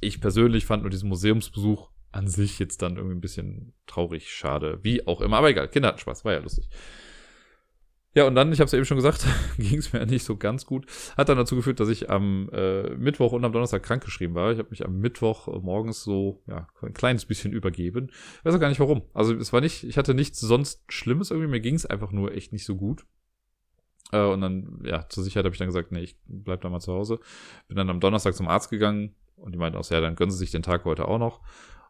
Ich 0.00 0.20
persönlich 0.20 0.66
fand 0.66 0.82
nur 0.82 0.90
diesen 0.90 1.08
Museumsbesuch 1.08 1.90
an 2.12 2.26
sich 2.26 2.58
jetzt 2.58 2.82
dann 2.82 2.96
irgendwie 2.96 3.14
ein 3.14 3.20
bisschen 3.20 3.72
traurig, 3.86 4.30
schade, 4.32 4.80
wie 4.82 5.06
auch 5.06 5.20
immer. 5.20 5.38
Aber 5.38 5.50
egal, 5.50 5.68
Kinder 5.68 5.88
hatten 5.88 6.00
Spaß, 6.00 6.24
war 6.24 6.32
ja 6.32 6.40
lustig. 6.40 6.68
Ja, 8.12 8.26
und 8.26 8.34
dann, 8.34 8.52
ich 8.52 8.58
habe 8.58 8.66
es 8.66 8.72
ja 8.72 8.78
eben 8.78 8.86
schon 8.86 8.96
gesagt, 8.96 9.24
ging 9.58 9.78
es 9.78 9.92
mir 9.92 10.04
nicht 10.04 10.24
so 10.24 10.36
ganz 10.36 10.66
gut. 10.66 10.86
Hat 11.16 11.28
dann 11.28 11.36
dazu 11.36 11.54
geführt, 11.54 11.78
dass 11.78 11.88
ich 11.88 12.10
am 12.10 12.50
äh, 12.52 12.90
Mittwoch 12.96 13.32
und 13.32 13.44
am 13.44 13.52
Donnerstag 13.52 13.84
krankgeschrieben 13.84 14.34
war. 14.34 14.50
Ich 14.50 14.58
habe 14.58 14.70
mich 14.70 14.84
am 14.84 14.98
Mittwoch 14.98 15.46
morgens 15.62 16.02
so, 16.02 16.42
ja, 16.48 16.66
ein 16.82 16.92
kleines 16.92 17.24
bisschen 17.24 17.52
übergeben. 17.52 18.10
Weiß 18.42 18.54
auch 18.54 18.60
gar 18.60 18.68
nicht 18.68 18.80
warum. 18.80 19.02
Also 19.14 19.34
es 19.34 19.52
war 19.52 19.60
nicht, 19.60 19.84
ich 19.84 19.96
hatte 19.96 20.14
nichts 20.14 20.40
sonst 20.40 20.82
Schlimmes 20.88 21.30
irgendwie, 21.30 21.50
mir 21.50 21.60
ging 21.60 21.76
es 21.76 21.86
einfach 21.86 22.10
nur 22.10 22.34
echt 22.34 22.52
nicht 22.52 22.64
so 22.64 22.74
gut. 22.74 23.06
Äh, 24.10 24.24
und 24.24 24.40
dann, 24.40 24.80
ja, 24.84 25.08
zur 25.08 25.22
Sicherheit 25.22 25.44
habe 25.44 25.54
ich 25.54 25.60
dann 25.60 25.68
gesagt, 25.68 25.92
nee, 25.92 26.00
ich 26.00 26.16
bleib 26.26 26.62
da 26.62 26.68
mal 26.68 26.80
zu 26.80 26.92
Hause. 26.92 27.20
Bin 27.68 27.76
dann 27.76 27.90
am 27.90 28.00
Donnerstag 28.00 28.34
zum 28.34 28.48
Arzt 28.48 28.70
gegangen 28.70 29.14
und 29.36 29.52
die 29.52 29.58
meinten 29.58 29.78
auch, 29.78 29.88
ja, 29.88 30.00
dann 30.00 30.16
gönnen 30.16 30.32
Sie 30.32 30.38
sich 30.38 30.50
den 30.50 30.62
Tag 30.62 30.84
heute 30.84 31.06
auch 31.06 31.18
noch. 31.18 31.42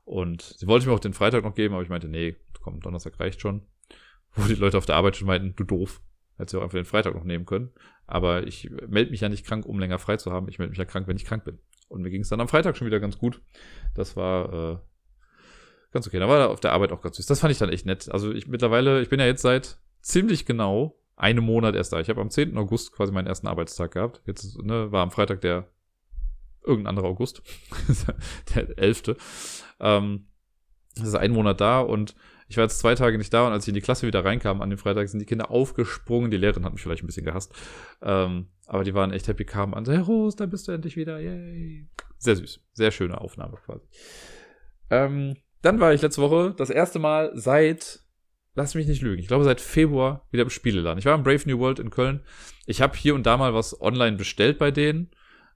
Und 0.04 0.42
sie 0.42 0.66
wollte 0.66 0.86
mir 0.86 0.92
auch 0.92 1.00
den 1.00 1.14
Freitag 1.14 1.44
noch 1.44 1.54
geben, 1.54 1.74
aber 1.74 1.82
ich 1.82 1.88
meinte, 1.88 2.08
nee, 2.08 2.36
komm, 2.60 2.80
Donnerstag 2.80 3.18
reicht 3.20 3.40
schon. 3.40 3.62
Wo 4.34 4.46
die 4.46 4.54
Leute 4.54 4.78
auf 4.78 4.86
der 4.86 4.96
Arbeit 4.96 5.16
schon 5.16 5.26
meinten, 5.26 5.54
du 5.56 5.64
doof. 5.64 6.00
Hätte 6.40 6.52
sie 6.52 6.58
auch 6.58 6.62
einfach 6.62 6.78
den 6.78 6.84
Freitag 6.84 7.14
noch 7.14 7.24
nehmen 7.24 7.46
können. 7.46 7.70
Aber 8.06 8.46
ich 8.46 8.70
melde 8.88 9.10
mich 9.10 9.20
ja 9.20 9.28
nicht 9.28 9.46
krank, 9.46 9.66
um 9.66 9.78
länger 9.78 9.98
frei 9.98 10.16
zu 10.16 10.32
haben. 10.32 10.48
Ich 10.48 10.58
melde 10.58 10.70
mich 10.70 10.78
ja 10.78 10.84
krank, 10.84 11.06
wenn 11.06 11.16
ich 11.16 11.24
krank 11.24 11.44
bin. 11.44 11.58
Und 11.88 12.02
mir 12.02 12.10
ging 12.10 12.22
es 12.22 12.28
dann 12.28 12.40
am 12.40 12.48
Freitag 12.48 12.76
schon 12.76 12.86
wieder 12.86 13.00
ganz 13.00 13.18
gut. 13.18 13.40
Das 13.94 14.16
war 14.16 14.52
äh, 14.52 14.78
ganz 15.92 16.06
okay. 16.06 16.18
Da 16.18 16.28
war 16.28 16.50
auf 16.50 16.60
der 16.60 16.72
Arbeit 16.72 16.92
auch 16.92 17.02
ganz 17.02 17.16
süß. 17.16 17.26
Das 17.26 17.40
fand 17.40 17.52
ich 17.52 17.58
dann 17.58 17.68
echt 17.68 17.86
nett. 17.86 18.10
Also 18.10 18.32
ich 18.32 18.48
mittlerweile, 18.48 19.00
ich 19.00 19.08
bin 19.08 19.20
ja 19.20 19.26
jetzt 19.26 19.42
seit 19.42 19.78
ziemlich 20.00 20.46
genau 20.46 20.96
einem 21.16 21.44
Monat 21.44 21.74
erst 21.74 21.92
da. 21.92 22.00
Ich 22.00 22.08
habe 22.08 22.20
am 22.20 22.30
10. 22.30 22.56
August 22.56 22.92
quasi 22.92 23.12
meinen 23.12 23.26
ersten 23.26 23.46
Arbeitstag 23.46 23.92
gehabt. 23.92 24.22
Jetzt 24.26 24.60
ne, 24.62 24.90
war 24.90 25.02
am 25.02 25.10
Freitag 25.10 25.40
der 25.42 25.68
irgendein 26.64 26.90
anderer 26.90 27.08
August, 27.08 27.42
der 28.54 28.78
11. 28.78 29.16
Ähm, 29.80 30.26
das 30.96 31.08
ist 31.08 31.14
ein 31.14 31.32
Monat 31.32 31.60
da 31.60 31.80
und 31.80 32.14
ich 32.50 32.56
war 32.56 32.64
jetzt 32.64 32.80
zwei 32.80 32.96
Tage 32.96 33.16
nicht 33.16 33.32
da 33.32 33.46
und 33.46 33.52
als 33.52 33.64
ich 33.64 33.68
in 33.68 33.74
die 33.74 33.80
Klasse 33.80 34.08
wieder 34.08 34.24
reinkam 34.24 34.60
an 34.60 34.70
dem 34.70 34.78
Freitag, 34.78 35.08
sind 35.08 35.20
die 35.20 35.24
Kinder 35.24 35.52
aufgesprungen. 35.52 36.32
Die 36.32 36.36
Lehrerin 36.36 36.64
hat 36.64 36.72
mich 36.72 36.82
vielleicht 36.82 37.04
ein 37.04 37.06
bisschen 37.06 37.24
gehasst. 37.24 37.54
Ähm, 38.02 38.48
aber 38.66 38.82
die 38.82 38.92
waren 38.92 39.12
echt 39.12 39.28
happy, 39.28 39.44
kamen 39.44 39.72
an, 39.72 39.84
so, 39.84 39.92
hey 39.92 40.00
Rose, 40.00 40.36
da 40.36 40.46
bist 40.46 40.66
du 40.66 40.72
endlich 40.72 40.96
wieder. 40.96 41.20
Yay. 41.20 41.86
Sehr 42.18 42.34
süß. 42.34 42.60
Sehr 42.72 42.90
schöne 42.90 43.20
Aufnahme 43.20 43.56
quasi. 43.64 43.86
Ähm, 44.90 45.36
dann 45.62 45.78
war 45.78 45.94
ich 45.94 46.02
letzte 46.02 46.22
Woche 46.22 46.52
das 46.56 46.70
erste 46.70 46.98
Mal 46.98 47.30
seit 47.34 48.00
lass 48.56 48.74
mich 48.74 48.88
nicht 48.88 49.00
lügen, 49.00 49.20
ich 49.20 49.28
glaube 49.28 49.44
seit 49.44 49.60
Februar 49.60 50.26
wieder 50.32 50.42
im 50.42 50.50
Spieleladen. 50.50 50.98
Ich 50.98 51.04
war 51.04 51.14
im 51.14 51.22
Brave 51.22 51.42
New 51.46 51.60
World 51.60 51.78
in 51.78 51.90
Köln. 51.90 52.24
Ich 52.66 52.82
habe 52.82 52.96
hier 52.96 53.14
und 53.14 53.24
da 53.26 53.36
mal 53.36 53.54
was 53.54 53.80
online 53.80 54.16
bestellt 54.16 54.58
bei 54.58 54.72
denen 54.72 55.12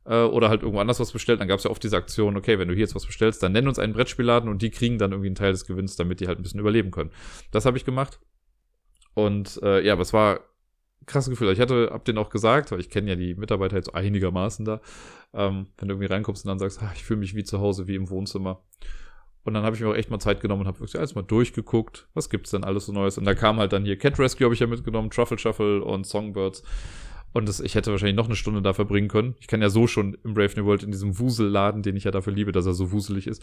äh, 0.07 0.23
oder 0.23 0.49
halt 0.49 0.63
irgendwo 0.63 0.81
anders 0.81 1.01
was 1.01 1.13
bestellt. 1.13 1.41
Dann 1.41 1.49
gab 1.49 1.59
es 1.59 1.65
ja 1.65 1.71
oft 1.71 1.83
diese 1.83 1.97
Aktion, 1.97 2.37
okay, 2.37 2.59
wenn 2.59 2.69
du 2.69 2.75
hier 2.75 2.83
jetzt 2.83 2.95
was 2.95 3.07
bestellst, 3.07 3.43
dann 3.43 3.53
nenn 3.53 3.69
uns 3.69 3.79
einen 3.79 3.93
Brettspielladen 3.93 4.49
und 4.49 4.63
die 4.63 4.71
kriegen 4.71 4.99
dann 4.99 5.13
irgendwie 5.13 5.29
einen 5.29 5.37
Teil 5.37 5.53
des 5.53 5.67
Gewinns, 5.67 5.97
damit 5.97 6.21
die 6.21 6.29
halt 6.29 6.39
ein 6.39 6.43
bisschen 6.43 6.61
überleben 6.61 6.91
können. 6.91 7.11
Das 7.51 7.67
habe 7.67 7.77
ich 7.77 7.85
gemacht. 7.85 8.21
Und 9.15 9.61
äh, 9.63 9.85
ja, 9.85 9.93
aber 9.93 10.03
es 10.03 10.13
war 10.13 10.41
krasses 11.07 11.31
Gefühl. 11.31 11.53
Ich 11.53 11.61
hatte, 11.61 11.91
hab 11.93 12.05
denen 12.05 12.19
auch 12.19 12.31
gesagt, 12.31 12.73
weil 12.73 12.81
ich 12.81 12.91
kenne 12.91 13.11
ja 13.11 13.17
die 13.17 13.35
Mitarbeiter 13.35 13.77
jetzt 13.77 13.95
einigermaßen 13.95 14.65
da, 14.65 14.81
ähm, 15.33 15.67
wenn 15.79 15.89
du 15.89 15.95
irgendwie 15.95 16.13
reinkommst 16.13 16.45
und 16.45 16.49
dann 16.49 16.59
sagst, 16.59 16.81
ach, 16.83 16.95
ich 16.95 17.05
fühle 17.05 17.21
mich 17.21 17.35
wie 17.35 17.45
zu 17.45 17.61
Hause, 17.61 17.87
wie 17.87 17.95
im 17.95 18.11
Wohnzimmer. 18.11 18.63
Und 19.45 19.53
dann 19.53 19.65
habe 19.65 19.77
ich 19.77 19.83
mir 19.83 19.89
auch 19.89 19.95
echt 19.95 20.11
mal 20.11 20.19
Zeit 20.19 20.41
genommen 20.41 20.63
und 20.63 20.67
habe 20.67 20.81
wirklich 20.81 20.99
alles 20.99 21.15
mal 21.15 21.23
durchgeguckt, 21.23 22.09
was 22.15 22.31
gibt's 22.31 22.51
denn 22.51 22.65
alles 22.65 22.87
so 22.87 22.93
Neues. 22.93 23.19
Und 23.19 23.27
da 23.27 23.35
kam 23.35 23.59
halt 23.59 23.75
dann 23.75 23.85
hier 23.85 23.99
Cat 23.99 24.19
Rescue 24.19 24.47
habe 24.47 24.55
ich 24.55 24.61
ja 24.61 24.67
mitgenommen, 24.67 25.11
Truffle 25.11 25.39
Shuffle 25.39 25.85
und 25.85 26.07
Songbirds. 26.07 26.63
Und 27.35 27.49
das, 27.49 27.59
ich 27.59 27.75
hätte 27.75 27.91
wahrscheinlich 27.91 28.17
noch 28.17 28.27
eine 28.27 28.37
Stunde 28.37 28.63
da 28.63 28.73
verbringen 28.73 29.09
können. 29.09 29.35
Ich 29.41 29.49
kann 29.49 29.61
ja 29.61 29.69
so 29.69 29.89
schon 29.89 30.17
im 30.23 30.35
Brave 30.35 30.53
New 30.57 30.67
World 30.67 30.85
in 30.85 30.93
diesem 30.93 31.19
Wuselladen, 31.19 31.83
den 31.83 31.97
ich 31.97 32.05
ja 32.05 32.13
dafür 32.13 32.33
liebe, 32.33 32.53
dass 32.53 32.65
er 32.65 32.75
so 32.75 32.93
wuselig 32.93 33.27
ist. 33.27 33.43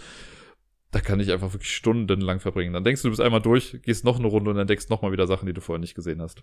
Da 0.91 1.01
kann 1.01 1.19
ich 1.19 1.30
einfach 1.30 1.51
wirklich 1.53 1.76
stundenlang 1.76 2.39
verbringen. 2.39 2.72
Dann 2.73 2.85
denkst 2.85 3.01
du, 3.01 3.09
du 3.09 3.11
bist 3.11 3.22
einmal 3.22 3.41
durch, 3.41 3.81
gehst 3.84 4.05
noch 4.05 4.18
eine 4.18 4.27
Runde 4.27 4.49
und 4.49 4.57
entdeckst 4.57 4.89
noch 4.89 5.01
mal 5.01 5.11
wieder 5.11 5.27
Sachen, 5.27 5.45
die 5.45 5.51
du 5.51 5.59
vorher 5.59 5.81
nicht 5.81 5.93
gesehen 5.93 6.22
hast. 6.22 6.41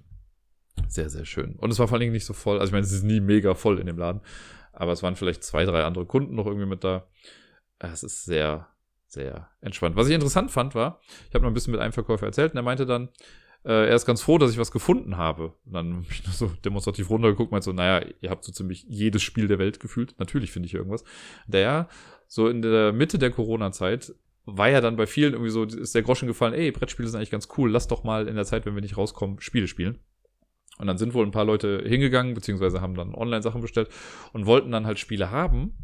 Sehr, 0.89 1.09
sehr 1.09 1.25
schön. 1.25 1.57
Und 1.57 1.71
es 1.71 1.79
war 1.79 1.89
vor 1.89 1.95
allen 1.95 2.03
Dingen 2.03 2.13
nicht 2.13 2.27
so 2.27 2.35
voll. 2.35 2.59
Also 2.59 2.69
ich 2.69 2.73
meine, 2.73 2.85
es 2.85 2.93
ist 2.93 3.03
nie 3.03 3.21
mega 3.21 3.55
voll 3.55 3.79
in 3.79 3.87
dem 3.87 3.97
Laden. 3.97 4.21
Aber 4.73 4.93
es 4.93 5.03
waren 5.03 5.17
vielleicht 5.17 5.43
zwei, 5.43 5.65
drei 5.65 5.85
andere 5.85 6.05
Kunden 6.05 6.35
noch 6.35 6.47
irgendwie 6.47 6.67
mit 6.67 6.85
da. 6.85 7.09
Es 7.79 8.03
ist 8.03 8.27
sehr, 8.27 8.69
sehr 9.07 9.49
entspannt. 9.63 9.97
Was 9.97 10.09
ich 10.09 10.15
interessant 10.15 10.51
fand, 10.51 10.75
war, 10.75 11.01
ich 11.29 11.35
habe 11.35 11.45
noch 11.45 11.51
ein 11.51 11.55
bisschen 11.55 11.73
mit 11.73 11.81
einem 11.81 11.95
Verkäufer 11.95 12.27
erzählt 12.27 12.53
und 12.53 12.59
er 12.59 12.63
meinte 12.63 12.85
dann, 12.85 13.09
äh, 13.69 13.89
er 13.89 13.95
ist 13.95 14.07
ganz 14.07 14.23
froh, 14.23 14.39
dass 14.39 14.51
ich 14.51 14.59
was 14.59 14.73
gefunden 14.73 15.19
habe. 15.19 15.53
Und 15.67 15.75
dann 15.75 15.95
habe 15.97 16.07
ich 16.11 16.23
so 16.33 16.51
demonstrativ 16.65 17.11
runtergeguckt, 17.11 17.53
meinte 17.53 17.67
so, 17.67 17.73
naja, 17.73 18.07
ihr 18.23 18.31
habt 18.31 18.43
so 18.43 18.51
ziemlich 18.51 18.87
jedes 18.89 19.23
Spiel 19.23 19.47
der 19.47 19.59
Welt 19.59 19.79
gefühlt. 19.79 20.15
Natürlich 20.19 20.51
finde 20.53 20.67
ich 20.67 20.75
irgendwas. 20.75 21.05
Der 21.47 21.89
so 22.27 22.49
in 22.49 22.63
der 22.63 22.95
Mitte 22.95 23.19
der 23.19 23.31
Corona-Zeit 23.31 24.15
war 24.47 24.71
ja 24.71 24.81
dann 24.81 24.97
bei 24.97 25.07
vielen 25.07 25.35
irgendwie 25.35 25.51
so, 25.51 25.65
ist 25.65 25.95
der 25.95 26.03
Groschen 26.03 26.27
gefallen, 26.27 26.55
ey, 26.55 26.71
Brettspiele 26.71 27.07
sind 27.09 27.19
eigentlich 27.19 27.31
ganz 27.31 27.49
cool, 27.59 27.71
lass 27.71 27.87
doch 27.87 28.05
mal 28.05 28.27
in 28.27 28.37
der 28.37 28.47
Zeit, 28.47 28.65
wenn 28.65 28.75
wir 28.75 28.81
nicht 28.81 28.97
rauskommen, 28.97 29.41
Spiele 29.41 29.69
spielen. 29.69 29.99
Und 30.79 30.87
dann 30.87 30.97
sind 30.97 31.13
wohl 31.13 31.27
ein 31.27 31.33
paar 31.33 31.45
Leute 31.45 31.83
hingegangen, 31.85 32.33
beziehungsweise 32.33 32.81
haben 32.81 32.95
dann 32.95 33.15
Online-Sachen 33.15 33.61
bestellt 33.61 33.91
und 34.33 34.47
wollten 34.47 34.71
dann 34.71 34.87
halt 34.87 34.99
Spiele 34.99 35.31
haben. 35.31 35.77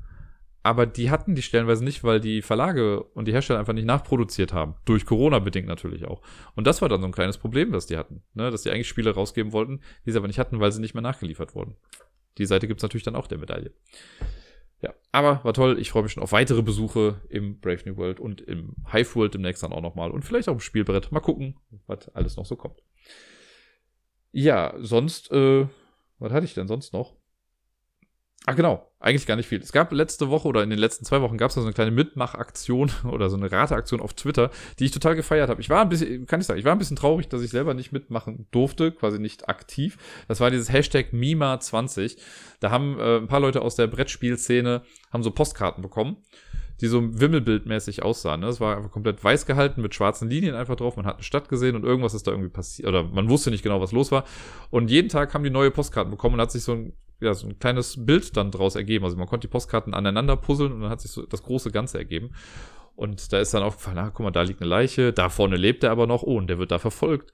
Aber 0.64 0.86
die 0.86 1.10
hatten 1.10 1.34
die 1.34 1.42
stellenweise 1.42 1.84
nicht, 1.84 2.04
weil 2.04 2.20
die 2.20 2.40
Verlage 2.40 3.02
und 3.02 3.28
die 3.28 3.32
Hersteller 3.32 3.60
einfach 3.60 3.74
nicht 3.74 3.84
nachproduziert 3.84 4.54
haben. 4.54 4.76
Durch 4.86 5.04
Corona 5.04 5.38
bedingt 5.38 5.68
natürlich 5.68 6.06
auch. 6.06 6.22
Und 6.54 6.66
das 6.66 6.80
war 6.80 6.88
dann 6.88 7.02
so 7.02 7.06
ein 7.06 7.12
kleines 7.12 7.36
Problem, 7.36 7.70
das 7.70 7.84
die 7.84 7.98
hatten. 7.98 8.22
Ne? 8.32 8.50
Dass 8.50 8.62
die 8.62 8.70
eigentlich 8.70 8.88
Spiele 8.88 9.10
rausgeben 9.14 9.52
wollten, 9.52 9.82
die 10.06 10.10
sie 10.10 10.16
aber 10.16 10.26
nicht 10.26 10.38
hatten, 10.38 10.60
weil 10.60 10.72
sie 10.72 10.80
nicht 10.80 10.94
mehr 10.94 11.02
nachgeliefert 11.02 11.54
wurden. 11.54 11.76
Die 12.38 12.46
Seite 12.46 12.66
gibt's 12.66 12.82
natürlich 12.82 13.04
dann 13.04 13.14
auch 13.14 13.26
der 13.26 13.36
Medaille. 13.36 13.74
Ja, 14.80 14.94
aber 15.12 15.44
war 15.44 15.52
toll. 15.52 15.78
Ich 15.78 15.90
freue 15.90 16.04
mich 16.04 16.12
schon 16.12 16.22
auf 16.22 16.32
weitere 16.32 16.62
Besuche 16.62 17.20
im 17.28 17.60
Brave 17.60 17.82
New 17.84 17.98
World 17.98 18.18
und 18.18 18.40
im 18.40 18.74
Hive 18.90 19.16
World 19.16 19.34
demnächst 19.34 19.62
dann 19.62 19.72
auch 19.74 19.82
nochmal. 19.82 20.12
Und 20.12 20.24
vielleicht 20.24 20.48
auch 20.48 20.54
im 20.54 20.60
Spielbrett. 20.60 21.12
Mal 21.12 21.20
gucken, 21.20 21.56
was 21.86 22.08
alles 22.14 22.38
noch 22.38 22.46
so 22.46 22.56
kommt. 22.56 22.82
Ja, 24.32 24.74
sonst, 24.78 25.30
äh, 25.30 25.66
was 26.18 26.32
hatte 26.32 26.46
ich 26.46 26.54
denn 26.54 26.68
sonst 26.68 26.94
noch? 26.94 27.16
Ah, 28.46 28.52
genau. 28.52 28.90
Eigentlich 29.00 29.26
gar 29.26 29.36
nicht 29.36 29.48
viel. 29.48 29.60
Es 29.60 29.72
gab 29.72 29.90
letzte 29.90 30.28
Woche 30.28 30.48
oder 30.48 30.62
in 30.62 30.68
den 30.68 30.78
letzten 30.78 31.06
zwei 31.06 31.22
Wochen 31.22 31.38
gab 31.38 31.48
es 31.48 31.54
so 31.54 31.62
eine 31.62 31.72
kleine 31.72 31.90
Mitmachaktion 31.90 32.90
oder 33.10 33.30
so 33.30 33.36
eine 33.36 33.50
Rateaktion 33.50 34.00
auf 34.00 34.12
Twitter, 34.12 34.50
die 34.78 34.84
ich 34.84 34.90
total 34.90 35.14
gefeiert 35.14 35.48
habe. 35.48 35.62
Ich 35.62 35.70
war 35.70 35.80
ein 35.80 35.88
bisschen, 35.88 36.26
kann 36.26 36.40
ich 36.40 36.46
sagen, 36.46 36.58
ich 36.58 36.66
war 36.66 36.72
ein 36.72 36.78
bisschen 36.78 36.96
traurig, 36.96 37.28
dass 37.28 37.40
ich 37.40 37.50
selber 37.50 37.72
nicht 37.72 37.92
mitmachen 37.92 38.46
durfte, 38.50 38.92
quasi 38.92 39.18
nicht 39.18 39.48
aktiv. 39.48 39.96
Das 40.28 40.40
war 40.40 40.50
dieses 40.50 40.70
Hashtag 40.70 41.12
Mima20. 41.12 42.18
Da 42.60 42.70
haben 42.70 42.98
äh, 42.98 43.16
ein 43.16 43.28
paar 43.28 43.40
Leute 43.40 43.62
aus 43.62 43.76
der 43.76 43.86
Brettspielszene 43.86 44.82
haben 45.10 45.22
so 45.22 45.30
Postkarten 45.30 45.82
bekommen 45.82 46.18
die 46.80 46.88
so 46.88 47.00
wimmelbildmäßig 47.02 48.02
aussahen. 48.02 48.40
Ne? 48.40 48.46
Das 48.46 48.60
war 48.60 48.76
einfach 48.76 48.90
komplett 48.90 49.22
weiß 49.22 49.46
gehalten 49.46 49.80
mit 49.80 49.94
schwarzen 49.94 50.28
Linien 50.28 50.54
einfach 50.54 50.76
drauf. 50.76 50.96
Man 50.96 51.06
hat 51.06 51.14
eine 51.14 51.22
Stadt 51.22 51.48
gesehen 51.48 51.76
und 51.76 51.84
irgendwas 51.84 52.14
ist 52.14 52.26
da 52.26 52.32
irgendwie 52.32 52.50
passiert. 52.50 52.88
Oder 52.88 53.04
man 53.04 53.30
wusste 53.30 53.50
nicht 53.50 53.62
genau, 53.62 53.80
was 53.80 53.92
los 53.92 54.10
war. 54.10 54.24
Und 54.70 54.90
jeden 54.90 55.08
Tag 55.08 55.34
haben 55.34 55.44
die 55.44 55.50
neue 55.50 55.70
Postkarten 55.70 56.10
bekommen 56.10 56.34
und 56.34 56.40
hat 56.40 56.50
sich 56.50 56.64
so 56.64 56.72
ein, 56.72 56.92
ja, 57.20 57.34
so 57.34 57.46
ein 57.46 57.58
kleines 57.58 58.04
Bild 58.04 58.36
dann 58.36 58.50
draus 58.50 58.76
ergeben. 58.76 59.04
Also 59.04 59.16
man 59.16 59.26
konnte 59.26 59.46
die 59.46 59.50
Postkarten 59.50 59.94
aneinander 59.94 60.36
puzzeln 60.36 60.72
und 60.72 60.80
dann 60.80 60.90
hat 60.90 61.00
sich 61.00 61.10
so 61.10 61.24
das 61.26 61.42
große 61.42 61.70
Ganze 61.70 61.98
ergeben. 61.98 62.30
Und 62.96 63.32
da 63.32 63.40
ist 63.40 63.52
dann 63.54 63.62
aufgefallen, 63.62 63.98
ah, 63.98 64.10
guck 64.10 64.24
mal, 64.24 64.30
da 64.30 64.42
liegt 64.42 64.60
eine 64.60 64.70
Leiche, 64.70 65.12
da 65.12 65.28
vorne 65.28 65.56
lebt 65.56 65.82
er 65.82 65.90
aber 65.90 66.06
noch, 66.06 66.22
oh, 66.22 66.36
und 66.36 66.46
der 66.48 66.58
wird 66.58 66.70
da 66.70 66.78
verfolgt. 66.78 67.32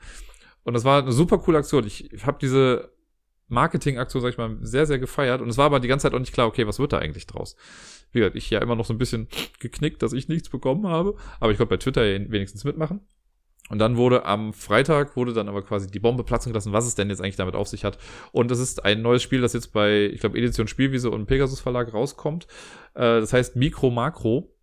Und 0.62 0.74
das 0.74 0.84
war 0.84 1.02
eine 1.02 1.12
super 1.12 1.38
coole 1.38 1.58
Aktion. 1.58 1.86
Ich 1.86 2.10
habe 2.24 2.38
diese 2.40 2.92
Marketingaktion, 3.48 4.22
sag 4.22 4.30
ich 4.30 4.38
mal, 4.38 4.56
sehr, 4.62 4.86
sehr 4.86 4.98
gefeiert. 4.98 5.42
Und 5.42 5.48
es 5.48 5.58
war 5.58 5.66
aber 5.66 5.80
die 5.80 5.88
ganze 5.88 6.04
Zeit 6.04 6.14
auch 6.14 6.20
nicht 6.20 6.32
klar, 6.32 6.46
okay, 6.46 6.66
was 6.66 6.78
wird 6.78 6.92
da 6.92 6.98
eigentlich 6.98 7.26
draus? 7.26 7.56
Wie 8.12 8.20
gesagt, 8.20 8.36
ich 8.36 8.48
ja 8.50 8.60
immer 8.60 8.76
noch 8.76 8.84
so 8.84 8.94
ein 8.94 8.98
bisschen 8.98 9.28
geknickt, 9.58 10.02
dass 10.02 10.12
ich 10.12 10.28
nichts 10.28 10.48
bekommen 10.48 10.86
habe. 10.86 11.16
Aber 11.40 11.52
ich 11.52 11.58
konnte 11.58 11.70
bei 11.70 11.76
Twitter 11.76 12.02
wenigstens 12.02 12.64
mitmachen. 12.64 13.00
Und 13.70 13.78
dann 13.78 13.96
wurde 13.96 14.26
am 14.26 14.52
Freitag, 14.52 15.16
wurde 15.16 15.32
dann 15.32 15.48
aber 15.48 15.62
quasi 15.62 15.90
die 15.90 16.00
Bombe 16.00 16.24
platzen 16.24 16.52
gelassen, 16.52 16.72
was 16.72 16.86
es 16.86 16.96
denn 16.96 17.08
jetzt 17.08 17.22
eigentlich 17.22 17.36
damit 17.36 17.54
auf 17.54 17.68
sich 17.68 17.84
hat. 17.84 17.98
Und 18.32 18.50
das 18.50 18.58
ist 18.58 18.84
ein 18.84 19.00
neues 19.00 19.22
Spiel, 19.22 19.40
das 19.40 19.52
jetzt 19.54 19.72
bei, 19.72 20.10
ich 20.12 20.20
glaube, 20.20 20.36
Edition 20.36 20.68
Spielwiese 20.68 21.10
und 21.10 21.26
Pegasus 21.26 21.60
Verlag 21.60 21.94
rauskommt. 21.94 22.46
Äh, 22.94 23.20
das 23.20 23.32
heißt 23.32 23.56
Micro 23.56 23.90
Macro. 23.90 24.54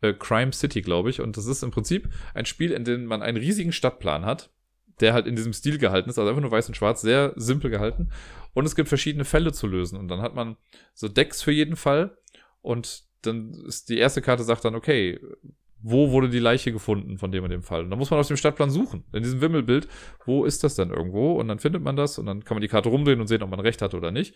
Äh, 0.00 0.12
Crime 0.12 0.52
City, 0.52 0.82
glaube 0.82 1.10
ich. 1.10 1.20
Und 1.20 1.36
das 1.36 1.46
ist 1.46 1.62
im 1.62 1.70
Prinzip 1.70 2.08
ein 2.34 2.44
Spiel, 2.44 2.72
in 2.72 2.84
dem 2.84 3.06
man 3.06 3.22
einen 3.22 3.38
riesigen 3.38 3.72
Stadtplan 3.72 4.26
hat 4.26 4.50
der 5.00 5.14
halt 5.14 5.26
in 5.26 5.36
diesem 5.36 5.52
Stil 5.52 5.78
gehalten 5.78 6.10
ist, 6.10 6.18
also 6.18 6.28
einfach 6.28 6.42
nur 6.42 6.50
weiß 6.50 6.68
und 6.68 6.74
schwarz, 6.74 7.00
sehr 7.00 7.32
simpel 7.36 7.70
gehalten. 7.70 8.10
Und 8.54 8.64
es 8.64 8.74
gibt 8.74 8.88
verschiedene 8.88 9.24
Fälle 9.24 9.52
zu 9.52 9.66
lösen. 9.66 9.98
Und 9.98 10.08
dann 10.08 10.20
hat 10.20 10.34
man 10.34 10.56
so 10.94 11.08
Decks 11.08 11.42
für 11.42 11.52
jeden 11.52 11.76
Fall. 11.76 12.16
Und 12.62 13.04
dann 13.22 13.52
ist 13.66 13.88
die 13.88 13.98
erste 13.98 14.22
Karte 14.22 14.44
sagt 14.44 14.64
dann, 14.64 14.74
okay, 14.74 15.20
wo 15.80 16.10
wurde 16.10 16.28
die 16.28 16.38
Leiche 16.38 16.72
gefunden 16.72 17.18
von 17.18 17.30
dem 17.30 17.44
und 17.44 17.50
dem 17.50 17.62
Fall? 17.62 17.84
Und 17.84 17.90
dann 17.90 17.98
muss 17.98 18.10
man 18.10 18.18
auf 18.18 18.26
dem 18.26 18.36
Stadtplan 18.36 18.70
suchen, 18.70 19.04
in 19.12 19.22
diesem 19.22 19.40
Wimmelbild, 19.40 19.88
wo 20.26 20.44
ist 20.44 20.64
das 20.64 20.74
denn 20.74 20.90
irgendwo? 20.90 21.32
Und 21.32 21.48
dann 21.48 21.58
findet 21.58 21.82
man 21.82 21.96
das 21.96 22.18
und 22.18 22.26
dann 22.26 22.44
kann 22.44 22.56
man 22.56 22.62
die 22.62 22.68
Karte 22.68 22.88
rumdrehen 22.88 23.20
und 23.20 23.26
sehen, 23.26 23.42
ob 23.42 23.50
man 23.50 23.60
recht 23.60 23.82
hat 23.82 23.94
oder 23.94 24.10
nicht. 24.10 24.34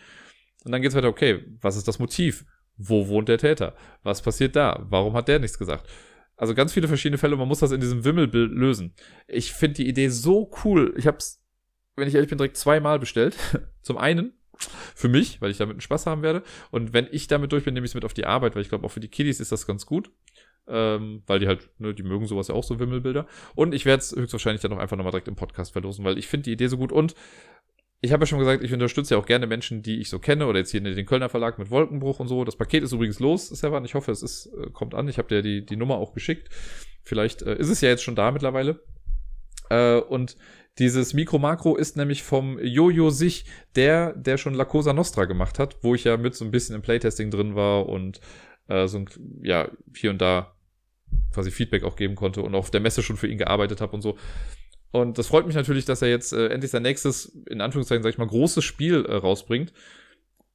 Und 0.64 0.72
dann 0.72 0.82
geht's 0.82 0.94
weiter, 0.94 1.08
okay, 1.08 1.44
was 1.60 1.76
ist 1.76 1.88
das 1.88 1.98
Motiv? 1.98 2.44
Wo 2.76 3.08
wohnt 3.08 3.28
der 3.28 3.38
Täter? 3.38 3.74
Was 4.02 4.22
passiert 4.22 4.56
da? 4.56 4.86
Warum 4.88 5.14
hat 5.14 5.28
der 5.28 5.38
nichts 5.38 5.58
gesagt? 5.58 5.88
Also 6.36 6.54
ganz 6.54 6.72
viele 6.72 6.88
verschiedene 6.88 7.18
Fälle, 7.18 7.36
man 7.36 7.48
muss 7.48 7.60
das 7.60 7.72
in 7.72 7.80
diesem 7.80 8.04
Wimmelbild 8.04 8.52
lösen. 8.52 8.94
Ich 9.26 9.52
finde 9.52 9.74
die 9.74 9.88
Idee 9.88 10.08
so 10.08 10.50
cool. 10.64 10.94
Ich 10.96 11.06
habe 11.06 11.18
es, 11.18 11.42
wenn 11.96 12.08
ich 12.08 12.14
ehrlich 12.14 12.30
bin, 12.30 12.38
direkt 12.38 12.56
zweimal 12.56 12.98
bestellt. 12.98 13.36
Zum 13.82 13.98
einen 13.98 14.32
für 14.94 15.08
mich, 15.08 15.40
weil 15.40 15.50
ich 15.50 15.58
damit 15.58 15.74
einen 15.74 15.80
Spaß 15.80 16.06
haben 16.06 16.22
werde. 16.22 16.42
Und 16.70 16.92
wenn 16.92 17.08
ich 17.10 17.26
damit 17.26 17.52
durch 17.52 17.64
bin, 17.64 17.74
nehme 17.74 17.84
ich 17.84 17.90
es 17.90 17.94
mit 17.94 18.04
auf 18.04 18.14
die 18.14 18.26
Arbeit, 18.26 18.54
weil 18.54 18.62
ich 18.62 18.68
glaube, 18.68 18.86
auch 18.86 18.90
für 18.90 19.00
die 19.00 19.08
Kiddies 19.08 19.40
ist 19.40 19.52
das 19.52 19.66
ganz 19.66 19.86
gut. 19.86 20.10
Ähm, 20.68 21.22
weil 21.26 21.40
die 21.40 21.48
halt, 21.48 21.70
ne, 21.78 21.92
die 21.92 22.04
mögen 22.04 22.26
sowas 22.26 22.48
ja 22.48 22.54
auch 22.54 22.62
so 22.62 22.78
Wimmelbilder. 22.78 23.26
Und 23.54 23.74
ich 23.74 23.84
werde 23.84 24.00
es 24.00 24.14
höchstwahrscheinlich 24.14 24.62
dann 24.62 24.72
auch 24.72 24.78
einfach 24.78 24.96
nochmal 24.96 25.10
direkt 25.10 25.28
im 25.28 25.34
Podcast 25.34 25.72
verlosen, 25.72 26.04
weil 26.04 26.18
ich 26.18 26.28
finde 26.28 26.44
die 26.44 26.52
Idee 26.52 26.68
so 26.68 26.76
gut. 26.76 26.92
Und 26.92 27.14
ich 28.00 28.12
habe 28.12 28.22
ja 28.22 28.26
schon 28.26 28.40
gesagt, 28.40 28.64
ich 28.64 28.72
unterstütze 28.72 29.14
ja 29.14 29.20
auch 29.20 29.26
gerne 29.26 29.46
Menschen, 29.46 29.82
die 29.82 30.00
ich 30.00 30.08
so 30.08 30.18
kenne, 30.18 30.46
oder 30.46 30.58
jetzt 30.58 30.72
hier 30.72 30.80
den 30.80 31.06
Kölner 31.06 31.28
Verlag 31.28 31.58
mit 31.58 31.70
Wolkenbruch 31.70 32.18
und 32.18 32.26
so. 32.26 32.44
Das 32.44 32.56
Paket 32.56 32.82
ist 32.82 32.92
übrigens 32.92 33.20
los, 33.20 33.48
Sevan. 33.48 33.84
Ich 33.84 33.94
hoffe, 33.94 34.10
es 34.10 34.22
ist, 34.22 34.46
äh, 34.46 34.70
kommt 34.70 34.94
an. 34.94 35.08
Ich 35.08 35.18
habe 35.18 35.28
dir 35.28 35.40
die, 35.40 35.64
die 35.64 35.76
Nummer 35.76 35.96
auch 35.96 36.12
geschickt. 36.12 36.48
Vielleicht 37.04 37.42
äh, 37.42 37.56
ist 37.56 37.68
es 37.68 37.80
ja 37.80 37.88
jetzt 37.88 38.02
schon 38.02 38.16
da 38.16 38.32
mittlerweile. 38.32 38.82
Äh, 39.70 40.00
und 40.00 40.36
dieses 40.78 41.14
Mikro-Makro 41.14 41.76
ist 41.76 41.96
nämlich 41.96 42.24
vom 42.24 42.58
Jojo 42.58 43.10
sich, 43.10 43.44
der, 43.76 44.14
der 44.14 44.36
schon 44.36 44.54
La 44.54 44.64
Cosa 44.64 44.92
Nostra 44.92 45.26
gemacht 45.26 45.60
hat, 45.60 45.76
wo 45.82 45.94
ich 45.94 46.04
ja 46.04 46.16
mit 46.16 46.34
so 46.34 46.44
ein 46.44 46.50
bisschen 46.50 46.74
im 46.74 46.82
Playtesting 46.82 47.30
drin 47.30 47.54
war 47.54 47.88
und 47.88 48.20
äh, 48.68 48.86
so 48.86 48.98
ein, 48.98 49.08
ja, 49.42 49.68
hier 49.94 50.10
und 50.10 50.20
da 50.20 50.54
quasi 51.32 51.50
Feedback 51.50 51.84
auch 51.84 51.96
geben 51.96 52.14
konnte 52.14 52.42
und 52.42 52.54
auf 52.54 52.70
der 52.70 52.80
Messe 52.80 53.02
schon 53.02 53.16
für 53.16 53.26
ihn 53.26 53.38
gearbeitet 53.38 53.80
habe 53.80 53.92
und 53.92 54.02
so. 54.02 54.16
Und 54.90 55.16
das 55.18 55.26
freut 55.26 55.46
mich 55.46 55.56
natürlich, 55.56 55.86
dass 55.86 56.02
er 56.02 56.08
jetzt 56.08 56.32
äh, 56.32 56.48
endlich 56.48 56.70
sein 56.70 56.82
nächstes, 56.82 57.26
in 57.48 57.60
Anführungszeichen, 57.60 58.02
sag 58.02 58.10
ich 58.10 58.18
mal, 58.18 58.26
großes 58.26 58.62
Spiel 58.62 59.06
äh, 59.06 59.14
rausbringt. 59.14 59.72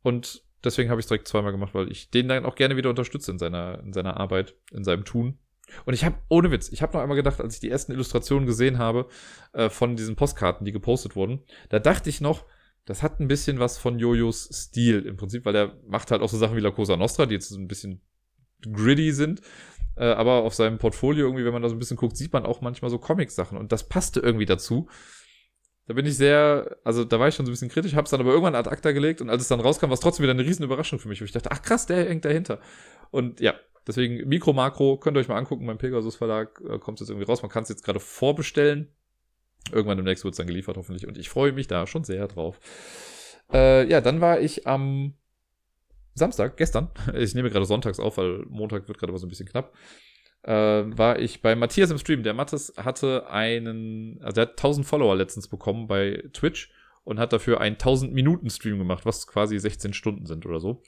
Und 0.04 0.44
deswegen 0.64 0.90
habe 0.90 1.00
ich 1.00 1.06
es 1.06 1.08
direkt 1.08 1.28
zweimal 1.28 1.52
gemacht, 1.52 1.74
weil 1.74 1.92
ich 1.92 2.12
den 2.12 2.28
dann 2.28 2.46
auch 2.46 2.56
gerne 2.56 2.78
wieder 2.78 2.92
unterstütze 2.92 3.32
in 3.32 3.40
seiner, 3.40 3.80
in 3.84 3.94
seiner 3.94 4.18
Arbeit, 4.18 4.56
in 4.72 4.84
seinem 4.84 5.06
Tun. 5.06 5.40
Und 5.86 5.94
ich 5.96 6.06
habe, 6.06 6.18
ohne 6.30 6.52
Witz, 6.52 6.70
ich 6.70 6.82
habe 6.82 6.94
noch 6.94 7.02
einmal 7.02 7.18
gedacht, 7.18 7.42
als 7.42 7.56
ich 7.56 7.60
die 7.60 7.70
ersten 7.70 7.92
Illustrationen 7.92 8.46
gesehen 8.46 8.78
habe 8.78 9.08
äh, 9.54 9.70
von 9.70 9.96
diesen 9.96 10.16
Postkarten, 10.16 10.66
die 10.66 10.72
gepostet 10.72 11.16
wurden, 11.16 11.44
da 11.70 11.80
dachte 11.80 12.10
ich 12.10 12.22
noch, 12.22 12.46
das 12.88 13.04
hat 13.04 13.20
ein 13.20 13.28
bisschen 13.28 13.60
was 13.60 13.78
von 13.78 14.00
Jojos 14.00 14.50
Stil 14.52 15.06
im 15.06 15.18
Prinzip, 15.18 15.46
weil 15.46 15.54
der 15.54 15.78
macht 15.88 16.10
halt 16.10 16.22
auch 16.22 16.30
so 16.30 16.38
Sachen 16.38 16.56
wie 16.56 16.62
La 16.62 16.72
Cosa 16.72 16.96
Nostra, 16.96 17.26
die 17.26 17.36
jetzt 17.36 17.52
ein 17.52 17.68
bisschen 17.68 18.02
gritty 18.62 19.12
sind. 19.12 19.42
Äh, 19.98 20.06
aber 20.06 20.44
auf 20.44 20.56
seinem 20.56 20.78
Portfolio 20.78 21.26
irgendwie, 21.26 21.44
wenn 21.44 21.52
man 21.52 21.62
da 21.62 21.70
so 21.70 21.76
ein 21.76 21.80
bisschen 21.80 21.98
guckt, 21.98 22.16
sieht 22.16 22.32
man 22.32 22.46
auch 22.46 22.62
manchmal 22.62 22.90
so 22.90 22.98
Comic-Sachen 22.98 23.58
und 23.58 23.74
das 23.74 23.90
passte 23.90 24.22
irgendwie 24.22 24.46
dazu. 24.46 24.88
Da 25.88 25.94
bin 25.96 26.06
ich 26.06 26.16
sehr, 26.16 26.78
also 26.84 27.04
da 27.04 27.20
war 27.20 27.28
ich 27.28 27.36
schon 27.36 27.46
so 27.46 27.50
ein 27.50 27.54
bisschen 27.54 27.70
kritisch, 27.70 27.96
hab's 27.96 28.12
dann 28.12 28.22
aber 28.22 28.32
irgendwann 28.32 28.56
ad 28.56 28.70
acta 28.70 28.92
gelegt 28.94 29.22
und 29.22 29.30
als 29.30 29.42
es 29.42 29.48
dann 29.50 29.60
rauskam, 29.60 29.88
war 29.88 29.94
es 29.94 30.00
trotzdem 30.00 30.24
wieder 30.24 30.34
eine 30.34 30.46
riesen 30.46 30.64
Überraschung 30.64 31.00
für 31.00 31.10
mich, 31.10 31.20
wo 31.20 31.26
ich 31.26 31.32
dachte, 31.32 31.52
ach 31.52 31.62
krass, 31.62 31.88
der 31.88 32.08
hängt 32.08 32.26
dahinter. 32.26 32.60
Und 33.12 33.42
ja, 33.42 33.54
deswegen 33.86 34.28
Mikro, 34.28 34.54
Makro, 34.54 34.98
könnt 34.98 35.18
ihr 35.18 35.22
euch 35.22 35.28
mal 35.28 35.38
angucken, 35.38 35.66
beim 35.66 35.78
Pegasus 35.78 36.16
Verlag 36.16 36.62
äh, 36.70 36.78
kommt 36.80 37.02
jetzt 37.02 37.10
irgendwie 37.10 37.26
raus. 37.26 37.42
Man 37.42 37.52
kann 37.52 37.64
es 37.64 37.70
jetzt 37.70 37.84
gerade 37.84 38.00
vorbestellen. 38.00 38.94
Irgendwann 39.72 39.98
demnächst 39.98 40.24
wird 40.24 40.34
es 40.34 40.38
dann 40.38 40.48
geliefert, 40.48 40.78
hoffentlich. 40.78 41.08
Und 41.08 41.18
ich 41.18 41.30
freue 41.30 41.52
mich 41.52 41.68
da 41.68 41.88
schon 41.88 42.04
sehr 42.04 42.28
drauf. 42.28 42.60
Äh, 43.52 43.90
ja, 43.90 44.02
dann 44.02 44.22
war 44.22 44.40
ich 44.40 44.68
am 44.68 45.14
Samstag, 46.14 46.58
gestern, 46.58 46.90
ich 47.16 47.36
nehme 47.36 47.50
gerade 47.50 47.66
sonntags 47.66 48.00
auf, 48.00 48.18
weil 48.18 48.46
Montag 48.50 48.88
wird 48.88 48.98
gerade 48.98 49.12
aber 49.12 49.20
so 49.20 49.28
ein 49.28 49.30
bisschen 49.30 49.48
knapp, 49.48 49.74
äh, 50.44 50.52
war 50.54 51.20
ich 51.20 51.42
bei 51.42 51.56
Matthias 51.56 51.92
im 51.92 51.98
Stream. 51.98 52.24
Der 52.24 52.34
Matthias 52.34 52.74
hatte 52.78 53.30
einen, 53.30 54.20
also 54.22 54.36
der 54.36 54.42
hat 54.44 54.52
1000 54.52 54.86
Follower 54.86 55.16
letztens 55.16 55.48
bekommen 55.48 55.88
bei 55.88 56.24
Twitch 56.34 56.72
und 57.04 57.20
hat 57.20 57.34
dafür 57.34 57.62
einen 57.62 57.76
1000 57.76 58.14
Minuten 58.14 58.50
Stream 58.50 58.78
gemacht, 58.78 59.06
was 59.06 59.28
quasi 59.28 59.58
16 59.58 59.94
Stunden 59.94 60.26
sind 60.26 60.46
oder 60.46 60.60
so. 60.60 60.84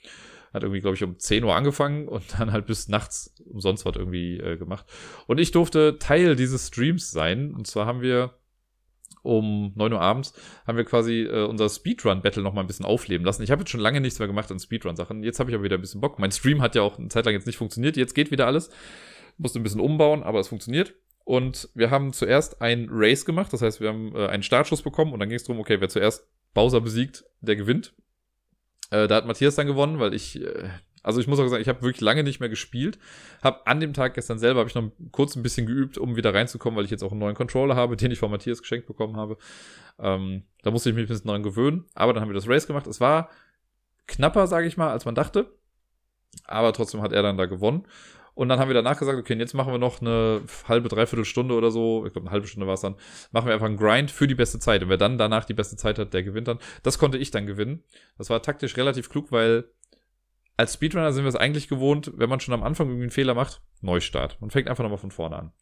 Hat 0.52 0.64
irgendwie, 0.64 0.80
glaube 0.80 0.96
ich, 0.96 1.04
um 1.04 1.18
10 1.18 1.44
Uhr 1.44 1.54
angefangen 1.54 2.08
und 2.08 2.24
dann 2.38 2.52
halt 2.52 2.66
bis 2.66 2.88
nachts 2.88 3.34
umsonst 3.44 3.84
was 3.84 3.96
irgendwie 3.96 4.38
äh, 4.38 4.56
gemacht. 4.56 4.86
Und 5.26 5.38
ich 5.38 5.52
durfte 5.52 5.98
Teil 5.98 6.36
dieses 6.36 6.68
Streams 6.68 7.10
sein. 7.10 7.54
Und 7.54 7.66
zwar 7.66 7.86
haben 7.86 8.02
wir 8.02 8.34
um 9.22 9.72
9 9.74 9.92
Uhr 9.92 10.00
abends 10.00 10.32
haben 10.66 10.76
wir 10.76 10.84
quasi 10.84 11.22
äh, 11.22 11.44
unser 11.44 11.68
Speedrun-Battle 11.68 12.42
noch 12.42 12.52
mal 12.52 12.62
ein 12.62 12.66
bisschen 12.66 12.86
aufleben 12.86 13.24
lassen. 13.24 13.42
Ich 13.42 13.50
habe 13.50 13.62
jetzt 13.62 13.70
schon 13.70 13.80
lange 13.80 14.00
nichts 14.00 14.18
mehr 14.18 14.28
gemacht 14.28 14.50
an 14.50 14.58
Speedrun-Sachen. 14.58 15.22
Jetzt 15.22 15.40
habe 15.40 15.50
ich 15.50 15.54
aber 15.54 15.64
wieder 15.64 15.76
ein 15.76 15.80
bisschen 15.80 16.00
Bock. 16.00 16.18
Mein 16.18 16.32
Stream 16.32 16.62
hat 16.62 16.74
ja 16.74 16.82
auch 16.82 16.98
eine 16.98 17.08
Zeit 17.08 17.24
lang 17.24 17.34
jetzt 17.34 17.46
nicht 17.46 17.56
funktioniert. 17.56 17.96
Jetzt 17.96 18.14
geht 18.14 18.30
wieder 18.30 18.46
alles. 18.46 18.70
Musste 19.38 19.60
ein 19.60 19.62
bisschen 19.62 19.80
umbauen, 19.80 20.22
aber 20.22 20.40
es 20.40 20.48
funktioniert. 20.48 20.94
Und 21.24 21.68
wir 21.74 21.90
haben 21.90 22.12
zuerst 22.12 22.60
ein 22.60 22.88
Race 22.90 23.24
gemacht. 23.24 23.52
Das 23.52 23.62
heißt, 23.62 23.80
wir 23.80 23.88
haben 23.88 24.14
äh, 24.16 24.26
einen 24.26 24.42
Startschuss 24.42 24.82
bekommen 24.82 25.12
und 25.12 25.20
dann 25.20 25.28
ging 25.28 25.36
es 25.36 25.44
darum, 25.44 25.60
okay, 25.60 25.80
wer 25.80 25.88
zuerst 25.88 26.28
Bowser 26.54 26.80
besiegt, 26.80 27.24
der 27.40 27.56
gewinnt. 27.56 27.94
Äh, 28.90 29.06
da 29.06 29.16
hat 29.16 29.26
Matthias 29.26 29.54
dann 29.54 29.66
gewonnen, 29.66 30.00
weil 30.00 30.14
ich 30.14 30.40
äh, 30.42 30.68
also 31.02 31.20
ich 31.20 31.26
muss 31.26 31.38
auch 31.38 31.48
sagen, 31.48 31.62
ich 31.62 31.68
habe 31.68 31.82
wirklich 31.82 32.02
lange 32.02 32.22
nicht 32.22 32.40
mehr 32.40 32.48
gespielt. 32.48 32.98
Hab 33.42 33.66
an 33.68 33.80
dem 33.80 33.94
Tag 33.94 34.14
gestern 34.14 34.38
selber 34.38 34.60
habe 34.60 34.68
ich 34.68 34.74
noch 34.74 34.90
kurz 35.12 35.34
ein 35.34 35.42
bisschen 35.42 35.66
geübt, 35.66 35.96
um 35.96 36.16
wieder 36.16 36.34
reinzukommen, 36.34 36.76
weil 36.76 36.84
ich 36.84 36.90
jetzt 36.90 37.02
auch 37.02 37.12
einen 37.12 37.20
neuen 37.20 37.34
Controller 37.34 37.76
habe, 37.76 37.96
den 37.98 38.10
ich 38.10 38.18
von 38.18 38.30
Matthias 38.30 38.60
geschenkt 38.60 38.86
bekommen 38.86 39.16
habe. 39.16 39.38
Ähm, 39.98 40.44
da 40.62 40.70
musste 40.70 40.90
ich 40.90 40.94
mich 40.94 41.04
ein 41.04 41.08
bisschen 41.08 41.26
neu 41.28 41.40
gewöhnen. 41.40 41.86
Aber 41.94 42.12
dann 42.12 42.22
haben 42.22 42.28
wir 42.28 42.34
das 42.34 42.48
Race 42.48 42.66
gemacht. 42.66 42.86
Es 42.86 43.00
war 43.00 43.30
knapper, 44.06 44.46
sage 44.46 44.66
ich 44.66 44.76
mal, 44.76 44.90
als 44.90 45.04
man 45.04 45.14
dachte. 45.14 45.50
Aber 46.44 46.72
trotzdem 46.72 47.02
hat 47.02 47.12
er 47.12 47.22
dann 47.22 47.38
da 47.38 47.46
gewonnen. 47.46 47.86
Und 48.34 48.48
dann 48.48 48.58
haben 48.58 48.68
wir 48.68 48.74
danach 48.74 48.98
gesagt, 48.98 49.18
okay, 49.18 49.34
jetzt 49.34 49.54
machen 49.54 49.72
wir 49.72 49.78
noch 49.78 50.00
eine 50.00 50.42
halbe, 50.66 50.88
dreiviertel 50.88 51.24
Stunde 51.24 51.54
oder 51.54 51.70
so, 51.70 52.06
ich 52.06 52.12
glaube 52.12 52.28
eine 52.28 52.32
halbe 52.32 52.46
Stunde 52.46 52.66
war 52.66 52.74
es 52.74 52.80
dann, 52.80 52.94
machen 53.32 53.46
wir 53.46 53.52
einfach 53.52 53.66
einen 53.66 53.76
Grind 53.76 54.10
für 54.10 54.26
die 54.26 54.34
beste 54.34 54.58
Zeit. 54.58 54.82
Und 54.82 54.88
wer 54.88 54.96
dann 54.96 55.18
danach 55.18 55.44
die 55.44 55.52
beste 55.52 55.76
Zeit 55.76 55.98
hat, 55.98 56.14
der 56.14 56.22
gewinnt 56.22 56.48
dann. 56.48 56.58
Das 56.82 56.98
konnte 56.98 57.18
ich 57.18 57.30
dann 57.30 57.46
gewinnen. 57.46 57.82
Das 58.16 58.30
war 58.30 58.40
taktisch 58.40 58.76
relativ 58.76 59.10
klug, 59.10 59.32
weil 59.32 59.64
als 60.60 60.74
Speedrunner 60.74 61.12
sind 61.12 61.24
wir 61.24 61.30
es 61.30 61.36
eigentlich 61.36 61.68
gewohnt, 61.68 62.12
wenn 62.16 62.28
man 62.28 62.38
schon 62.38 62.52
am 62.52 62.62
Anfang 62.62 62.88
irgendwie 62.88 63.04
einen 63.04 63.10
Fehler 63.10 63.32
macht, 63.32 63.62
Neustart. 63.80 64.36
Man 64.42 64.50
fängt 64.50 64.68
einfach 64.68 64.84
nochmal 64.84 64.98
von 64.98 65.10
vorne 65.10 65.36
an. 65.36 65.52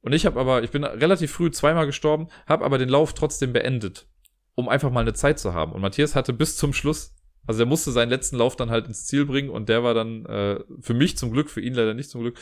Und 0.00 0.12
ich 0.12 0.26
habe 0.26 0.38
aber, 0.38 0.62
ich 0.62 0.70
bin 0.70 0.84
relativ 0.84 1.32
früh 1.32 1.50
zweimal 1.50 1.86
gestorben, 1.86 2.28
habe 2.46 2.64
aber 2.64 2.78
den 2.78 2.88
Lauf 2.88 3.14
trotzdem 3.14 3.52
beendet, 3.52 4.06
um 4.54 4.68
einfach 4.68 4.92
mal 4.92 5.00
eine 5.00 5.12
Zeit 5.12 5.40
zu 5.40 5.54
haben. 5.54 5.72
Und 5.72 5.80
Matthias 5.80 6.14
hatte 6.14 6.32
bis 6.32 6.56
zum 6.56 6.72
Schluss, 6.72 7.16
also 7.48 7.64
er 7.64 7.66
musste 7.66 7.90
seinen 7.90 8.10
letzten 8.10 8.36
Lauf 8.36 8.54
dann 8.54 8.70
halt 8.70 8.86
ins 8.86 9.06
Ziel 9.06 9.26
bringen 9.26 9.50
und 9.50 9.68
der 9.68 9.82
war 9.82 9.92
dann 9.92 10.24
äh, 10.26 10.60
für 10.80 10.94
mich 10.94 11.16
zum 11.16 11.32
Glück, 11.32 11.50
für 11.50 11.60
ihn 11.60 11.74
leider 11.74 11.92
nicht 11.92 12.08
zum 12.08 12.20
Glück, 12.20 12.38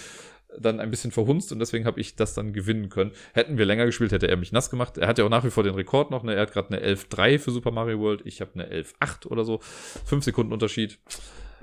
dann 0.59 0.81
ein 0.81 0.90
bisschen 0.90 1.12
verhunzt 1.12 1.51
und 1.51 1.61
deswegen 1.61 1.86
habe 1.86 1.98
ich 1.98 2.15
das 2.15 2.35
dann 2.35 2.52
gewinnen 2.52 2.90
können. 2.90 3.12
Hätten 3.32 3.57
wir 3.57 3.65
länger 3.65 3.86
gespielt, 3.86 4.12
hätte 4.12 4.28
er 4.28 4.36
mich 4.36 4.52
nass 4.52 4.69
gemacht. 4.69 4.98
Er 4.98 5.09
hat 5.09 5.19
ja 5.19 5.24
auch 5.24 5.31
nach 5.31 5.44
wie 5.44 5.51
vor 5.51 5.62
den 5.62 5.74
Rekord 5.74 6.11
noch. 6.11 6.24
Ne? 6.24 6.35
Er 6.35 6.43
hat 6.43 6.52
gerade 6.52 6.77
eine 6.77 6.94
11.3 6.94 7.39
für 7.39 7.52
Super 7.52 7.70
Mario 7.70 8.01
World. 8.01 8.23
Ich 8.27 8.43
habe 8.43 8.51
eine 8.55 8.66
11.8 8.70 9.27
oder 9.28 9.44
so. 9.44 9.61
Fünf 10.05 10.24
Sekunden 10.24 10.52
Unterschied 10.52 10.98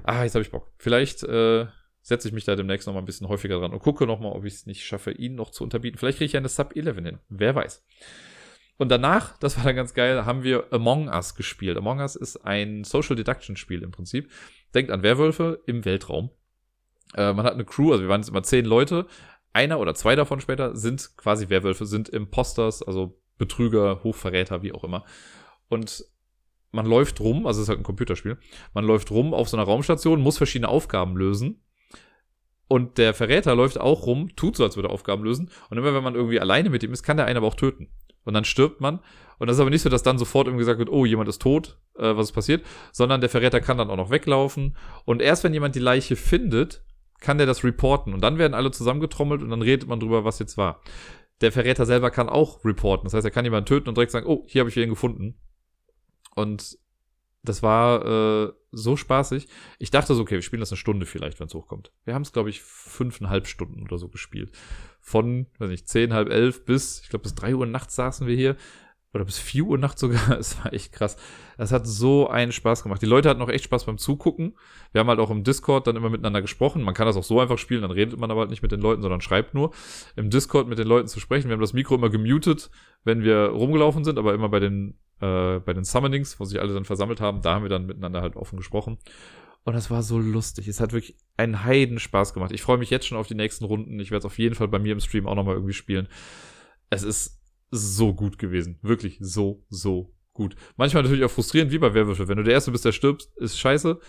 ah, 0.07 0.23
jetzt 0.23 0.35
habe 0.35 0.43
ich 0.43 0.51
Bock. 0.51 0.71
Vielleicht 0.77 1.23
äh, 1.23 1.67
setze 2.01 2.27
ich 2.27 2.33
mich 2.33 2.45
da 2.45 2.55
demnächst 2.55 2.87
noch 2.87 2.93
mal 2.93 3.01
ein 3.01 3.05
bisschen 3.05 3.27
häufiger 3.27 3.59
dran 3.59 3.73
und 3.73 3.79
gucke 3.79 4.07
noch 4.07 4.19
mal, 4.19 4.31
ob 4.31 4.45
ich 4.45 4.53
es 4.53 4.65
nicht 4.65 4.85
schaffe, 4.85 5.11
ihn 5.11 5.35
noch 5.35 5.51
zu 5.51 5.63
unterbieten. 5.63 5.97
Vielleicht 5.97 6.17
kriege 6.17 6.27
ich 6.27 6.37
eine 6.37 6.49
Sub 6.49 6.75
11 6.75 6.97
hin. 6.97 7.19
Wer 7.29 7.53
weiß. 7.53 7.85
Und 8.77 8.89
danach, 8.89 9.37
das 9.39 9.57
war 9.57 9.65
dann 9.65 9.75
ganz 9.75 9.93
geil, 9.93 10.25
haben 10.25 10.43
wir 10.43 10.71
Among 10.71 11.09
Us 11.09 11.35
gespielt. 11.35 11.77
Among 11.77 11.99
Us 11.99 12.15
ist 12.15 12.37
ein 12.37 12.83
Social 12.83 13.15
Deduction 13.15 13.57
Spiel 13.57 13.83
im 13.83 13.91
Prinzip. 13.91 14.31
Denkt 14.73 14.91
an 14.91 15.03
Werwölfe 15.03 15.61
im 15.65 15.83
Weltraum. 15.83 16.31
Äh, 17.15 17.33
man 17.33 17.45
hat 17.45 17.53
eine 17.53 17.65
Crew, 17.65 17.91
also 17.91 18.03
wir 18.03 18.09
waren 18.09 18.21
jetzt 18.21 18.29
immer 18.29 18.43
zehn 18.43 18.65
Leute. 18.65 19.05
Einer 19.51 19.79
oder 19.79 19.93
zwei 19.95 20.15
davon 20.15 20.39
später 20.39 20.75
sind 20.75 21.17
quasi 21.17 21.49
Werwölfe, 21.49 21.85
sind 21.85 22.09
Imposters, 22.09 22.83
also 22.83 23.19
Betrüger, 23.37 24.03
Hochverräter, 24.03 24.61
wie 24.61 24.71
auch 24.71 24.83
immer. 24.83 25.05
Und 25.67 26.05
man 26.77 26.85
läuft 26.85 27.19
rum, 27.19 27.47
also 27.47 27.59
es 27.59 27.63
ist 27.63 27.69
halt 27.69 27.79
ein 27.79 27.83
Computerspiel, 27.83 28.37
man 28.73 28.85
läuft 28.85 29.09
rum 29.11 29.33
auf 29.33 29.49
so 29.49 29.57
einer 29.57 29.65
Raumstation, 29.65 30.21
muss 30.21 30.37
verschiedene 30.37 30.69
Aufgaben 30.69 31.17
lösen. 31.17 31.63
Und 32.69 32.97
der 32.97 33.13
Verräter 33.13 33.55
läuft 33.55 33.79
auch 33.79 34.05
rum, 34.05 34.35
tut 34.35 34.55
so, 34.55 34.63
als 34.63 34.75
würde 34.75 34.89
er 34.89 34.93
Aufgaben 34.93 35.23
lösen. 35.23 35.49
Und 35.69 35.77
immer 35.77 35.93
wenn 35.93 36.03
man 36.03 36.15
irgendwie 36.15 36.39
alleine 36.39 36.69
mit 36.69 36.83
ihm 36.83 36.93
ist, 36.93 37.01
kann 37.01 37.17
der 37.17 37.25
einen 37.25 37.37
aber 37.37 37.47
auch 37.47 37.55
töten. 37.55 37.89
Und 38.25 38.33
dann 38.33 38.43
stirbt 38.43 38.79
man. 38.79 38.99
Und 39.39 39.47
das 39.47 39.55
ist 39.55 39.61
aber 39.61 39.69
nicht 39.69 39.81
so, 39.81 39.89
dass 39.89 40.03
dann 40.03 40.17
sofort 40.17 40.47
irgendwie 40.47 40.61
gesagt 40.61 40.79
wird, 40.79 40.89
oh, 40.89 41.05
jemand 41.05 41.29
ist 41.29 41.41
tot, 41.41 41.77
äh, 41.95 42.15
was 42.15 42.27
ist 42.27 42.33
passiert, 42.33 42.65
sondern 42.91 43.21
der 43.21 43.29
Verräter 43.29 43.61
kann 43.61 43.77
dann 43.77 43.89
auch 43.89 43.95
noch 43.95 44.11
weglaufen. 44.11 44.77
Und 45.05 45.21
erst 45.21 45.43
wenn 45.43 45.53
jemand 45.53 45.75
die 45.75 45.79
Leiche 45.79 46.15
findet, 46.15 46.83
kann 47.21 47.37
der 47.37 47.47
das 47.47 47.63
reporten. 47.63 48.13
Und 48.13 48.21
dann 48.21 48.37
werden 48.37 48.53
alle 48.53 48.71
zusammengetrommelt 48.71 49.41
und 49.41 49.49
dann 49.49 49.61
redet 49.61 49.87
man 49.87 49.99
drüber, 49.99 50.25
was 50.25 50.39
jetzt 50.39 50.57
war. 50.57 50.81
Der 51.41 51.51
Verräter 51.51 51.85
selber 51.85 52.11
kann 52.11 52.29
auch 52.29 52.65
reporten. 52.65 53.05
Das 53.05 53.13
heißt, 53.13 53.25
er 53.25 53.31
kann 53.31 53.45
jemanden 53.45 53.65
töten 53.65 53.89
und 53.89 53.97
direkt 53.97 54.11
sagen, 54.11 54.27
oh, 54.27 54.43
hier 54.47 54.59
habe 54.59 54.69
ich 54.69 54.75
wen 54.75 54.89
gefunden. 54.89 55.39
Und 56.37 56.77
das 57.41 57.63
war 57.63 58.05
äh, 58.05 58.53
so 58.71 58.95
spaßig. 58.95 59.47
Ich 59.79 59.89
dachte 59.89 60.13
so, 60.13 60.21
okay, 60.21 60.35
wir 60.35 60.41
spielen 60.43 60.59
das 60.59 60.71
eine 60.71 60.77
Stunde 60.77 61.07
vielleicht, 61.07 61.39
wenn 61.39 61.47
es 61.47 61.53
hochkommt. 61.55 61.91
Wir 62.05 62.13
haben 62.13 62.21
es, 62.21 62.31
glaube 62.31 62.51
ich, 62.51 62.61
fünfeinhalb 62.61 63.47
Stunden 63.47 63.81
oder 63.81 63.97
so 63.97 64.07
gespielt. 64.07 64.51
Von, 65.01 65.47
weiß 65.57 65.69
nicht, 65.69 65.87
zehn, 65.87 66.13
halb 66.13 66.29
elf 66.29 66.63
bis, 66.65 67.01
ich 67.01 67.09
glaube, 67.09 67.23
bis 67.23 67.33
drei 67.33 67.55
Uhr 67.55 67.65
nachts 67.65 67.95
saßen 67.95 68.27
wir 68.27 68.35
hier 68.35 68.55
oder 69.13 69.25
bis 69.25 69.39
4 69.39 69.63
Uhr 69.63 69.77
nachts 69.77 70.01
sogar. 70.01 70.19
Es 70.39 70.63
war 70.63 70.73
echt 70.73 70.91
krass. 70.91 71.17
Das 71.57 71.71
hat 71.71 71.87
so 71.87 72.29
einen 72.29 72.51
Spaß 72.51 72.83
gemacht. 72.83 73.01
Die 73.01 73.07
Leute 73.07 73.29
hatten 73.29 73.41
auch 73.41 73.49
echt 73.49 73.63
Spaß 73.63 73.85
beim 73.85 73.97
Zugucken. 73.97 74.55
Wir 74.91 74.99
haben 74.99 75.07
halt 75.07 75.19
auch 75.19 75.31
im 75.31 75.43
Discord 75.43 75.87
dann 75.87 75.95
immer 75.95 76.09
miteinander 76.09 76.41
gesprochen. 76.41 76.83
Man 76.83 76.93
kann 76.93 77.07
das 77.07 77.17
auch 77.17 77.23
so 77.23 77.39
einfach 77.39 77.57
spielen, 77.57 77.81
dann 77.81 77.91
redet 77.91 78.19
man 78.19 78.29
aber 78.29 78.41
halt 78.41 78.49
nicht 78.49 78.61
mit 78.61 78.71
den 78.71 78.81
Leuten, 78.81 79.01
sondern 79.01 79.21
schreibt 79.21 79.53
nur. 79.53 79.71
Im 80.15 80.29
Discord 80.29 80.67
mit 80.67 80.77
den 80.77 80.87
Leuten 80.87 81.07
zu 81.07 81.19
sprechen. 81.19 81.47
Wir 81.49 81.53
haben 81.53 81.61
das 81.61 81.73
Mikro 81.73 81.95
immer 81.95 82.09
gemutet, 82.09 82.69
wenn 83.03 83.23
wir 83.23 83.47
rumgelaufen 83.47 84.03
sind, 84.03 84.19
aber 84.19 84.33
immer 84.33 84.49
bei 84.49 84.59
den, 84.59 84.99
äh, 85.21 85.59
bei 85.59 85.73
den 85.73 85.83
Summonings, 85.83 86.39
wo 86.39 86.45
sich 86.45 86.59
alle 86.59 86.73
dann 86.73 86.85
versammelt 86.85 87.21
haben, 87.21 87.41
da 87.41 87.55
haben 87.55 87.63
wir 87.63 87.69
dann 87.69 87.85
miteinander 87.85 88.21
halt 88.21 88.35
offen 88.35 88.57
gesprochen. 88.57 88.97
Und 89.63 89.73
das 89.73 89.91
war 89.91 90.01
so 90.01 90.17
lustig. 90.17 90.67
Es 90.67 90.79
hat 90.79 90.93
wirklich 90.93 91.17
einen 91.35 91.65
Heiden 91.65 91.99
Spaß 91.99 92.33
gemacht. 92.33 92.53
Ich 92.53 92.61
freue 92.61 92.77
mich 92.77 92.89
jetzt 92.89 93.05
schon 93.05 93.17
auf 93.17 93.27
die 93.27 93.35
nächsten 93.35 93.65
Runden. 93.65 93.99
Ich 93.99 94.11
werde 94.11 94.19
es 94.19 94.25
auf 94.25 94.39
jeden 94.39 94.55
Fall 94.55 94.69
bei 94.69 94.79
mir 94.79 94.93
im 94.93 95.01
Stream 95.01 95.27
auch 95.27 95.35
nochmal 95.35 95.55
irgendwie 95.55 95.73
spielen. 95.73 96.07
Es 96.89 97.03
ist 97.03 97.41
so 97.69 98.13
gut 98.13 98.37
gewesen. 98.37 98.79
Wirklich 98.81 99.17
so, 99.19 99.65
so 99.69 100.15
gut. 100.31 100.55
Manchmal 100.77 101.03
natürlich 101.03 101.25
auch 101.25 101.31
frustrierend, 101.31 101.73
wie 101.73 101.79
bei 101.79 101.93
Werwölfe. 101.93 102.29
Wenn 102.29 102.37
du 102.37 102.43
der 102.43 102.53
Erste 102.53 102.71
bist, 102.71 102.85
der 102.85 102.93
stirbt, 102.93 103.27
ist 103.35 103.59
scheiße. 103.59 103.99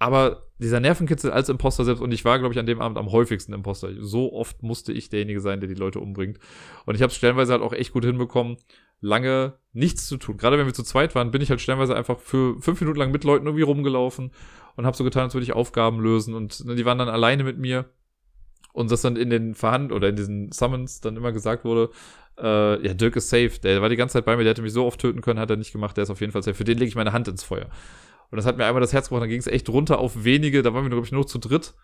Aber 0.00 0.48
dieser 0.58 0.80
Nervenkitzel 0.80 1.30
als 1.30 1.48
Imposter 1.48 1.84
selbst, 1.84 2.00
und 2.00 2.12
ich 2.12 2.24
war, 2.24 2.38
glaube 2.38 2.54
ich, 2.54 2.58
an 2.58 2.66
dem 2.66 2.80
Abend 2.80 2.98
am 2.98 3.12
häufigsten 3.12 3.52
Imposter. 3.52 3.92
So 4.00 4.32
oft 4.32 4.62
musste 4.62 4.92
ich 4.92 5.08
derjenige 5.08 5.40
sein, 5.40 5.60
der 5.60 5.68
die 5.68 5.74
Leute 5.74 6.00
umbringt. 6.00 6.38
Und 6.86 6.94
ich 6.94 7.02
habe 7.02 7.10
es 7.10 7.16
stellenweise 7.16 7.52
halt 7.52 7.62
auch 7.62 7.72
echt 7.72 7.92
gut 7.92 8.04
hinbekommen, 8.04 8.56
lange 9.00 9.54
nichts 9.72 10.06
zu 10.06 10.16
tun. 10.16 10.36
Gerade 10.36 10.58
wenn 10.58 10.66
wir 10.66 10.74
zu 10.74 10.82
zweit 10.82 11.14
waren, 11.14 11.30
bin 11.30 11.40
ich 11.40 11.50
halt 11.50 11.60
stellenweise 11.60 11.94
einfach 11.94 12.18
für 12.18 12.60
fünf 12.60 12.80
Minuten 12.80 12.98
lang 12.98 13.10
mit 13.10 13.24
Leuten 13.24 13.46
irgendwie 13.46 13.62
rumgelaufen 13.62 14.32
und 14.76 14.86
habe 14.86 14.96
so 14.96 15.04
getan, 15.04 15.24
als 15.24 15.34
würde 15.34 15.44
ich 15.44 15.52
Aufgaben 15.52 16.00
lösen. 16.00 16.34
Und 16.34 16.64
die 16.68 16.84
waren 16.84 16.98
dann 16.98 17.08
alleine 17.08 17.44
mit 17.44 17.58
mir. 17.58 17.86
Und 18.72 18.90
das 18.90 19.02
dann 19.02 19.16
in 19.16 19.30
den 19.30 19.54
Verhand 19.54 19.92
oder 19.92 20.08
in 20.08 20.16
diesen 20.16 20.52
Summons 20.52 21.00
dann 21.00 21.16
immer 21.16 21.32
gesagt 21.32 21.64
wurde, 21.64 21.90
äh, 22.38 22.86
ja, 22.86 22.94
Dirk 22.94 23.16
ist 23.16 23.28
safe. 23.28 23.52
Der 23.62 23.82
war 23.82 23.88
die 23.88 23.96
ganze 23.96 24.14
Zeit 24.14 24.24
bei 24.24 24.36
mir, 24.36 24.44
der 24.44 24.50
hätte 24.50 24.62
mich 24.62 24.72
so 24.72 24.84
oft 24.84 25.00
töten 25.00 25.20
können, 25.20 25.40
hat 25.40 25.50
er 25.50 25.56
nicht 25.56 25.72
gemacht, 25.72 25.96
der 25.96 26.04
ist 26.04 26.10
auf 26.10 26.20
jeden 26.20 26.32
Fall 26.32 26.42
safe. 26.42 26.54
Für 26.54 26.64
den 26.64 26.78
lege 26.78 26.88
ich 26.88 26.94
meine 26.94 27.12
Hand 27.12 27.28
ins 27.28 27.42
Feuer. 27.42 27.68
Und 28.30 28.36
das 28.36 28.46
hat 28.46 28.56
mir 28.56 28.66
einmal 28.66 28.80
das 28.80 28.92
Herz 28.92 29.08
gebrochen, 29.08 29.22
dann 29.22 29.30
ging 29.30 29.40
es 29.40 29.46
echt 29.46 29.68
runter 29.68 29.98
auf 29.98 30.24
wenige, 30.24 30.62
da 30.62 30.74
waren 30.74 30.84
wir, 30.84 30.90
glaube 30.90 31.06
ich, 31.06 31.12
nur 31.12 31.26
zu 31.26 31.38
dritt. 31.38 31.74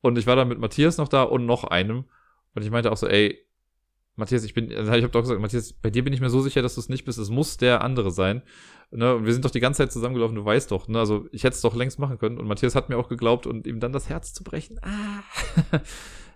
Und 0.00 0.18
ich 0.18 0.26
war 0.26 0.36
dann 0.36 0.48
mit 0.48 0.58
Matthias 0.58 0.98
noch 0.98 1.08
da 1.08 1.22
und 1.22 1.46
noch 1.46 1.64
einem. 1.64 2.04
Und 2.54 2.62
ich 2.62 2.70
meinte 2.70 2.90
auch 2.90 2.96
so, 2.96 3.06
ey, 3.06 3.38
Matthias, 4.16 4.44
ich 4.44 4.54
bin, 4.54 4.72
also 4.72 4.92
ich 4.92 5.02
habe 5.02 5.12
doch 5.12 5.22
gesagt, 5.22 5.40
Matthias, 5.40 5.72
bei 5.72 5.90
dir 5.90 6.04
bin 6.04 6.12
ich 6.12 6.20
mir 6.20 6.30
so 6.30 6.40
sicher, 6.40 6.62
dass 6.62 6.76
du 6.76 6.80
es 6.80 6.88
nicht 6.88 7.04
bist. 7.04 7.18
Es 7.18 7.30
muss 7.30 7.56
der 7.56 7.82
andere 7.82 8.12
sein. 8.12 8.42
Ne? 8.92 9.16
Und 9.16 9.26
wir 9.26 9.32
sind 9.32 9.44
doch 9.44 9.50
die 9.50 9.60
ganze 9.60 9.78
Zeit 9.78 9.92
zusammengelaufen, 9.92 10.36
du 10.36 10.44
weißt 10.44 10.70
doch. 10.70 10.86
Ne? 10.86 11.00
Also 11.00 11.26
ich 11.32 11.42
hätte 11.42 11.54
es 11.54 11.60
doch 11.62 11.74
längst 11.74 11.98
machen 11.98 12.18
können. 12.18 12.38
Und 12.38 12.46
Matthias 12.46 12.76
hat 12.76 12.88
mir 12.88 12.96
auch 12.96 13.08
geglaubt 13.08 13.46
und 13.46 13.66
ihm 13.66 13.80
dann 13.80 13.92
das 13.92 14.08
Herz 14.08 14.32
zu 14.32 14.44
brechen. 14.44 14.78
Ah. 14.82 15.24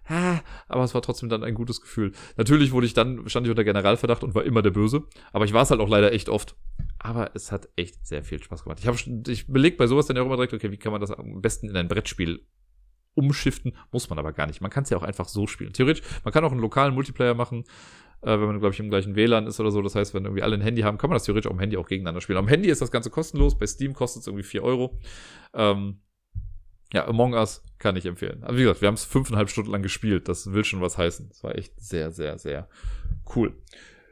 ah, 0.08 0.40
aber 0.66 0.82
es 0.82 0.92
war 0.92 1.02
trotzdem 1.02 1.28
dann 1.28 1.44
ein 1.44 1.54
gutes 1.54 1.80
Gefühl. 1.80 2.12
Natürlich 2.36 2.72
wurde 2.72 2.86
ich 2.86 2.94
dann, 2.94 3.28
stand 3.28 3.46
ich 3.46 3.50
unter 3.50 3.64
Generalverdacht 3.64 4.24
und 4.24 4.34
war 4.34 4.44
immer 4.44 4.62
der 4.62 4.70
Böse. 4.70 5.04
Aber 5.32 5.44
ich 5.44 5.52
war 5.52 5.62
es 5.62 5.70
halt 5.70 5.80
auch 5.80 5.88
leider 5.88 6.12
echt 6.12 6.28
oft. 6.28 6.56
Aber 6.98 7.30
es 7.34 7.52
hat 7.52 7.68
echt 7.76 8.04
sehr 8.04 8.24
viel 8.24 8.42
Spaß 8.42 8.64
gemacht. 8.64 8.80
Ich, 8.80 8.88
hab, 8.88 8.96
ich 9.28 9.46
beleg 9.46 9.76
bei 9.76 9.86
sowas 9.86 10.06
dann 10.06 10.16
ja 10.16 10.22
auch 10.22 10.26
immer 10.26 10.36
direkt, 10.36 10.54
okay, 10.54 10.72
wie 10.72 10.78
kann 10.78 10.90
man 10.90 11.00
das 11.00 11.12
am 11.12 11.40
besten 11.40 11.68
in 11.68 11.76
ein 11.76 11.86
Brettspiel 11.86 12.40
umschiften? 13.14 13.76
Muss 13.90 14.10
man 14.10 14.18
aber 14.18 14.32
gar 14.32 14.46
nicht. 14.46 14.60
Man 14.60 14.70
kann 14.70 14.84
es 14.84 14.90
ja 14.90 14.96
auch 14.96 15.02
einfach 15.02 15.28
so 15.28 15.46
spielen. 15.46 15.72
Theoretisch, 15.72 16.02
man 16.24 16.32
kann 16.32 16.44
auch 16.44 16.52
einen 16.52 16.60
lokalen 16.60 16.94
Multiplayer 16.94 17.34
machen, 17.34 17.64
äh, 18.22 18.30
wenn 18.30 18.46
man, 18.46 18.60
glaube 18.60 18.74
ich, 18.74 18.80
im 18.80 18.88
gleichen 18.88 19.16
WLAN 19.16 19.46
ist 19.46 19.60
oder 19.60 19.70
so. 19.70 19.82
Das 19.82 19.94
heißt, 19.94 20.14
wenn 20.14 20.24
irgendwie 20.24 20.42
alle 20.42 20.54
ein 20.54 20.60
Handy 20.60 20.82
haben, 20.82 20.98
kann 20.98 21.10
man 21.10 21.16
das 21.16 21.24
theoretisch 21.24 21.50
am 21.50 21.58
Handy 21.58 21.76
auch 21.76 21.88
gegeneinander 21.88 22.20
spielen. 22.20 22.38
Am 22.38 22.48
Handy 22.48 22.68
ist 22.68 22.80
das 22.80 22.90
Ganze 22.90 23.10
kostenlos. 23.10 23.58
Bei 23.58 23.66
Steam 23.66 23.94
kostet 23.94 24.22
es 24.22 24.26
irgendwie 24.26 24.44
4 24.44 24.62
Euro. 24.62 24.98
Ähm, 25.54 26.00
ja, 26.92 27.06
Among 27.06 27.34
Us 27.34 27.62
kann 27.78 27.96
ich 27.96 28.06
empfehlen. 28.06 28.42
Also 28.42 28.56
wie 28.56 28.62
gesagt, 28.62 28.80
wir 28.80 28.88
haben 28.88 28.94
es 28.94 29.04
fünfeinhalb 29.04 29.50
Stunden 29.50 29.70
lang 29.70 29.82
gespielt. 29.82 30.28
Das 30.28 30.52
will 30.52 30.64
schon 30.64 30.80
was 30.80 30.96
heißen. 30.96 31.28
Das 31.28 31.44
war 31.44 31.56
echt 31.56 31.78
sehr, 31.80 32.10
sehr, 32.10 32.38
sehr 32.38 32.68
cool. 33.36 33.54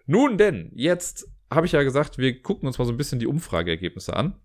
Nun 0.06 0.36
denn, 0.38 0.70
jetzt 0.74 1.28
habe 1.50 1.66
ich 1.66 1.72
ja 1.72 1.82
gesagt, 1.82 2.18
wir 2.18 2.42
gucken 2.42 2.66
uns 2.66 2.78
mal 2.78 2.84
so 2.84 2.92
ein 2.92 2.96
bisschen 2.96 3.18
die 3.18 3.26
Umfrageergebnisse 3.26 4.14
an. 4.14 4.36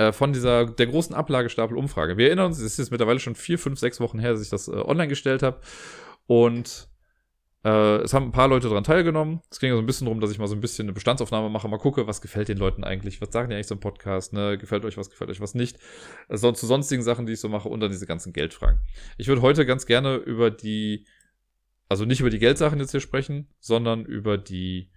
Äh, 0.00 0.12
von 0.12 0.32
dieser, 0.32 0.66
der 0.66 0.86
großen 0.86 1.14
Ablagestapel-Umfrage. 1.14 2.16
Wir 2.16 2.26
erinnern 2.28 2.46
uns, 2.46 2.58
es 2.58 2.64
ist 2.64 2.78
jetzt 2.78 2.90
mittlerweile 2.90 3.20
schon 3.20 3.34
vier, 3.34 3.58
fünf, 3.58 3.78
sechs 3.78 4.00
Wochen 4.00 4.18
her, 4.18 4.32
dass 4.32 4.42
ich 4.42 4.50
das 4.50 4.68
äh, 4.68 4.72
online 4.72 5.08
gestellt 5.08 5.42
habe. 5.42 5.60
Und 6.26 6.88
Äh, 7.62 7.96
es 7.98 8.14
haben 8.14 8.28
ein 8.28 8.32
paar 8.32 8.48
Leute 8.48 8.68
daran 8.68 8.84
teilgenommen. 8.84 9.42
Es 9.50 9.60
ging 9.60 9.70
so 9.72 9.78
ein 9.78 9.84
bisschen 9.84 10.06
darum, 10.06 10.22
dass 10.22 10.30
ich 10.30 10.38
mal 10.38 10.46
so 10.46 10.54
ein 10.54 10.62
bisschen 10.62 10.86
eine 10.86 10.94
Bestandsaufnahme 10.94 11.50
mache, 11.50 11.68
mal 11.68 11.76
gucke, 11.76 12.06
was 12.06 12.22
gefällt 12.22 12.48
den 12.48 12.56
Leuten 12.56 12.84
eigentlich, 12.84 13.20
was 13.20 13.28
sagen 13.32 13.50
die 13.50 13.54
eigentlich 13.54 13.66
so 13.66 13.74
im 13.74 13.80
Podcast, 13.80 14.32
ne? 14.32 14.56
Gefällt 14.56 14.86
euch 14.86 14.96
was, 14.96 15.10
gefällt 15.10 15.28
euch 15.28 15.42
was 15.42 15.54
nicht. 15.54 15.76
Also 16.26 16.52
zu 16.52 16.66
sonstigen 16.66 17.02
Sachen, 17.02 17.26
die 17.26 17.34
ich 17.34 17.40
so 17.40 17.50
mache 17.50 17.68
und 17.68 17.80
dann 17.80 17.90
diese 17.90 18.06
ganzen 18.06 18.32
Geldfragen. 18.32 18.80
Ich 19.18 19.28
würde 19.28 19.42
heute 19.42 19.66
ganz 19.66 19.84
gerne 19.84 20.16
über 20.16 20.50
die, 20.50 21.06
also 21.90 22.06
nicht 22.06 22.20
über 22.20 22.30
die 22.30 22.38
Geldsachen 22.38 22.80
jetzt 22.80 22.92
hier 22.92 23.00
sprechen, 23.00 23.48
sondern 23.58 24.06
über 24.06 24.38
die 24.38 24.90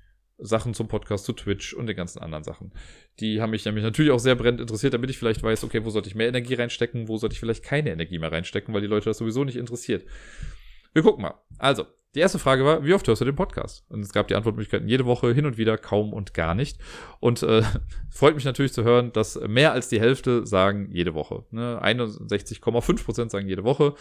Sachen 0.44 0.74
zum 0.74 0.88
Podcast, 0.88 1.26
zu 1.26 1.34
Twitch 1.34 1.74
und 1.74 1.88
den 1.88 1.96
ganzen 1.96 2.20
anderen 2.20 2.44
Sachen. 2.44 2.72
Die 3.20 3.42
haben 3.42 3.52
mich 3.52 3.66
nämlich 3.66 3.84
natürlich 3.84 4.12
auch 4.12 4.20
sehr 4.20 4.36
brennend 4.36 4.62
interessiert, 4.62 4.94
damit 4.94 5.10
ich 5.10 5.18
vielleicht 5.18 5.42
weiß, 5.42 5.64
okay, 5.64 5.84
wo 5.86 5.90
sollte 5.90 6.10
ich 6.10 6.16
mehr 6.16 6.28
Energie 6.28 6.54
reinstecken, 6.54 7.08
wo 7.08 7.18
sollte 7.18 7.34
ich 7.34 7.40
vielleicht 7.40 7.64
keine 7.64 7.92
Energie 7.92 8.20
mehr 8.20 8.32
reinstecken, 8.32 8.74
weil 8.74 8.82
die 8.82 8.88
Leute 8.88 9.06
das 9.06 9.18
sowieso 9.18 9.44
nicht 9.44 9.58
interessiert. 9.58 10.06
Wir 10.94 11.02
gucken 11.02 11.24
mal. 11.24 11.36
Also, 11.58 11.86
die 12.16 12.20
erste 12.20 12.38
Frage 12.38 12.64
war, 12.64 12.84
wie 12.86 12.94
oft 12.94 13.08
hörst 13.08 13.22
du 13.22 13.26
den 13.26 13.36
Podcast? 13.36 13.86
Und 13.90 14.02
es 14.02 14.14
gab 14.14 14.28
die 14.28 14.36
Antwortmöglichkeiten 14.36 14.88
jede 14.88 15.06
Woche, 15.06 15.34
hin 15.34 15.48
und 15.48 15.58
wieder, 15.58 15.80
kaum 15.80 16.14
und 16.14 16.36
gar 16.36 16.54
nicht. 16.54 16.78
Und 17.20 17.42
äh, 17.42 17.64
freut 18.12 18.36
mich 18.36 18.46
natürlich 18.46 18.74
zu 18.74 18.84
hören, 18.84 19.12
dass 19.14 19.40
mehr 19.48 19.72
als 19.72 19.90
die 19.90 20.00
Hälfte 20.00 20.46
sagen 20.46 20.90
jede 20.92 21.16
Woche. 21.16 21.44
Ne? 21.50 21.80
61,5 21.82 23.04
Prozent 23.04 23.32
sagen 23.32 23.48
jede 23.48 23.64
Woche. 23.64 23.96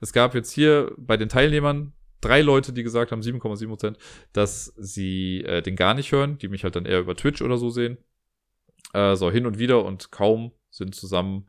Es 0.00 0.12
gab 0.12 0.34
jetzt 0.36 0.52
hier 0.52 0.92
bei 0.96 1.16
den 1.16 1.28
Teilnehmern 1.28 1.92
drei 2.20 2.42
Leute, 2.42 2.72
die 2.72 2.82
gesagt 2.82 3.12
haben, 3.12 3.20
7,7 3.20 3.68
Prozent, 3.68 3.98
dass 4.32 4.72
sie 4.76 5.42
äh, 5.42 5.62
den 5.62 5.76
gar 5.76 5.94
nicht 5.94 6.12
hören, 6.12 6.38
die 6.38 6.48
mich 6.48 6.64
halt 6.64 6.76
dann 6.76 6.86
eher 6.86 7.00
über 7.00 7.16
Twitch 7.16 7.42
oder 7.42 7.58
so 7.58 7.70
sehen. 7.70 7.98
Äh, 8.92 9.16
so 9.16 9.30
hin 9.30 9.46
und 9.46 9.58
wieder 9.58 9.84
und 9.84 10.10
kaum 10.10 10.52
sind 10.70 10.94
zusammen, 10.94 11.48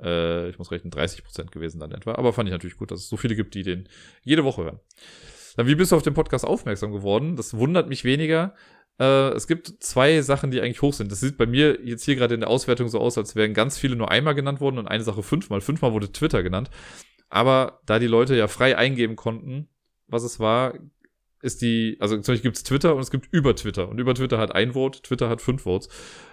äh, 0.00 0.48
ich 0.48 0.58
muss 0.58 0.70
rechnen, 0.70 0.90
30 0.90 1.24
Prozent 1.24 1.52
gewesen 1.52 1.80
dann 1.80 1.92
etwa. 1.92 2.14
Aber 2.14 2.32
fand 2.32 2.48
ich 2.48 2.52
natürlich 2.52 2.76
gut, 2.76 2.90
dass 2.90 3.00
es 3.00 3.08
so 3.08 3.16
viele 3.16 3.36
gibt, 3.36 3.54
die 3.54 3.62
den 3.62 3.88
jede 4.22 4.44
Woche 4.44 4.64
hören. 4.64 4.80
Dann, 5.56 5.66
wie 5.66 5.74
bist 5.74 5.92
du 5.92 5.96
auf 5.96 6.02
den 6.02 6.14
Podcast 6.14 6.44
aufmerksam 6.44 6.92
geworden? 6.92 7.36
Das 7.36 7.54
wundert 7.54 7.88
mich 7.88 8.04
weniger. 8.04 8.54
Äh, 8.98 9.30
es 9.30 9.46
gibt 9.46 9.68
zwei 9.82 10.20
Sachen, 10.22 10.50
die 10.50 10.60
eigentlich 10.60 10.82
hoch 10.82 10.92
sind. 10.92 11.10
Das 11.10 11.20
sieht 11.20 11.36
bei 11.36 11.46
mir 11.46 11.80
jetzt 11.84 12.04
hier 12.04 12.16
gerade 12.16 12.34
in 12.34 12.40
der 12.40 12.50
Auswertung 12.50 12.88
so 12.88 13.00
aus, 13.00 13.18
als 13.18 13.36
wären 13.36 13.54
ganz 13.54 13.78
viele 13.78 13.96
nur 13.96 14.10
einmal 14.10 14.34
genannt 14.34 14.60
worden 14.60 14.78
und 14.78 14.88
eine 14.88 15.04
Sache 15.04 15.22
fünfmal. 15.22 15.60
Fünfmal 15.60 15.92
wurde 15.92 16.12
Twitter 16.12 16.42
genannt. 16.42 16.70
Aber 17.28 17.80
da 17.86 17.98
die 17.98 18.06
Leute 18.06 18.36
ja 18.36 18.48
frei 18.48 18.76
eingeben 18.76 19.16
konnten, 19.16 19.68
was 20.14 20.22
es 20.22 20.40
war, 20.40 20.72
ist 21.42 21.60
die, 21.60 21.98
also 22.00 22.14
zum 22.14 22.32
Beispiel 22.32 22.48
gibt 22.48 22.56
es 22.56 22.62
Twitter 22.62 22.94
und 22.94 23.02
es 23.02 23.10
gibt 23.10 23.28
über 23.30 23.54
Twitter. 23.54 23.88
Und 23.88 24.00
über 24.00 24.14
Twitter 24.14 24.38
hat 24.38 24.54
ein 24.54 24.72
Vote, 24.72 25.02
Twitter 25.02 25.28
hat 25.28 25.42
fünf 25.42 25.62
Votes. 25.62 25.90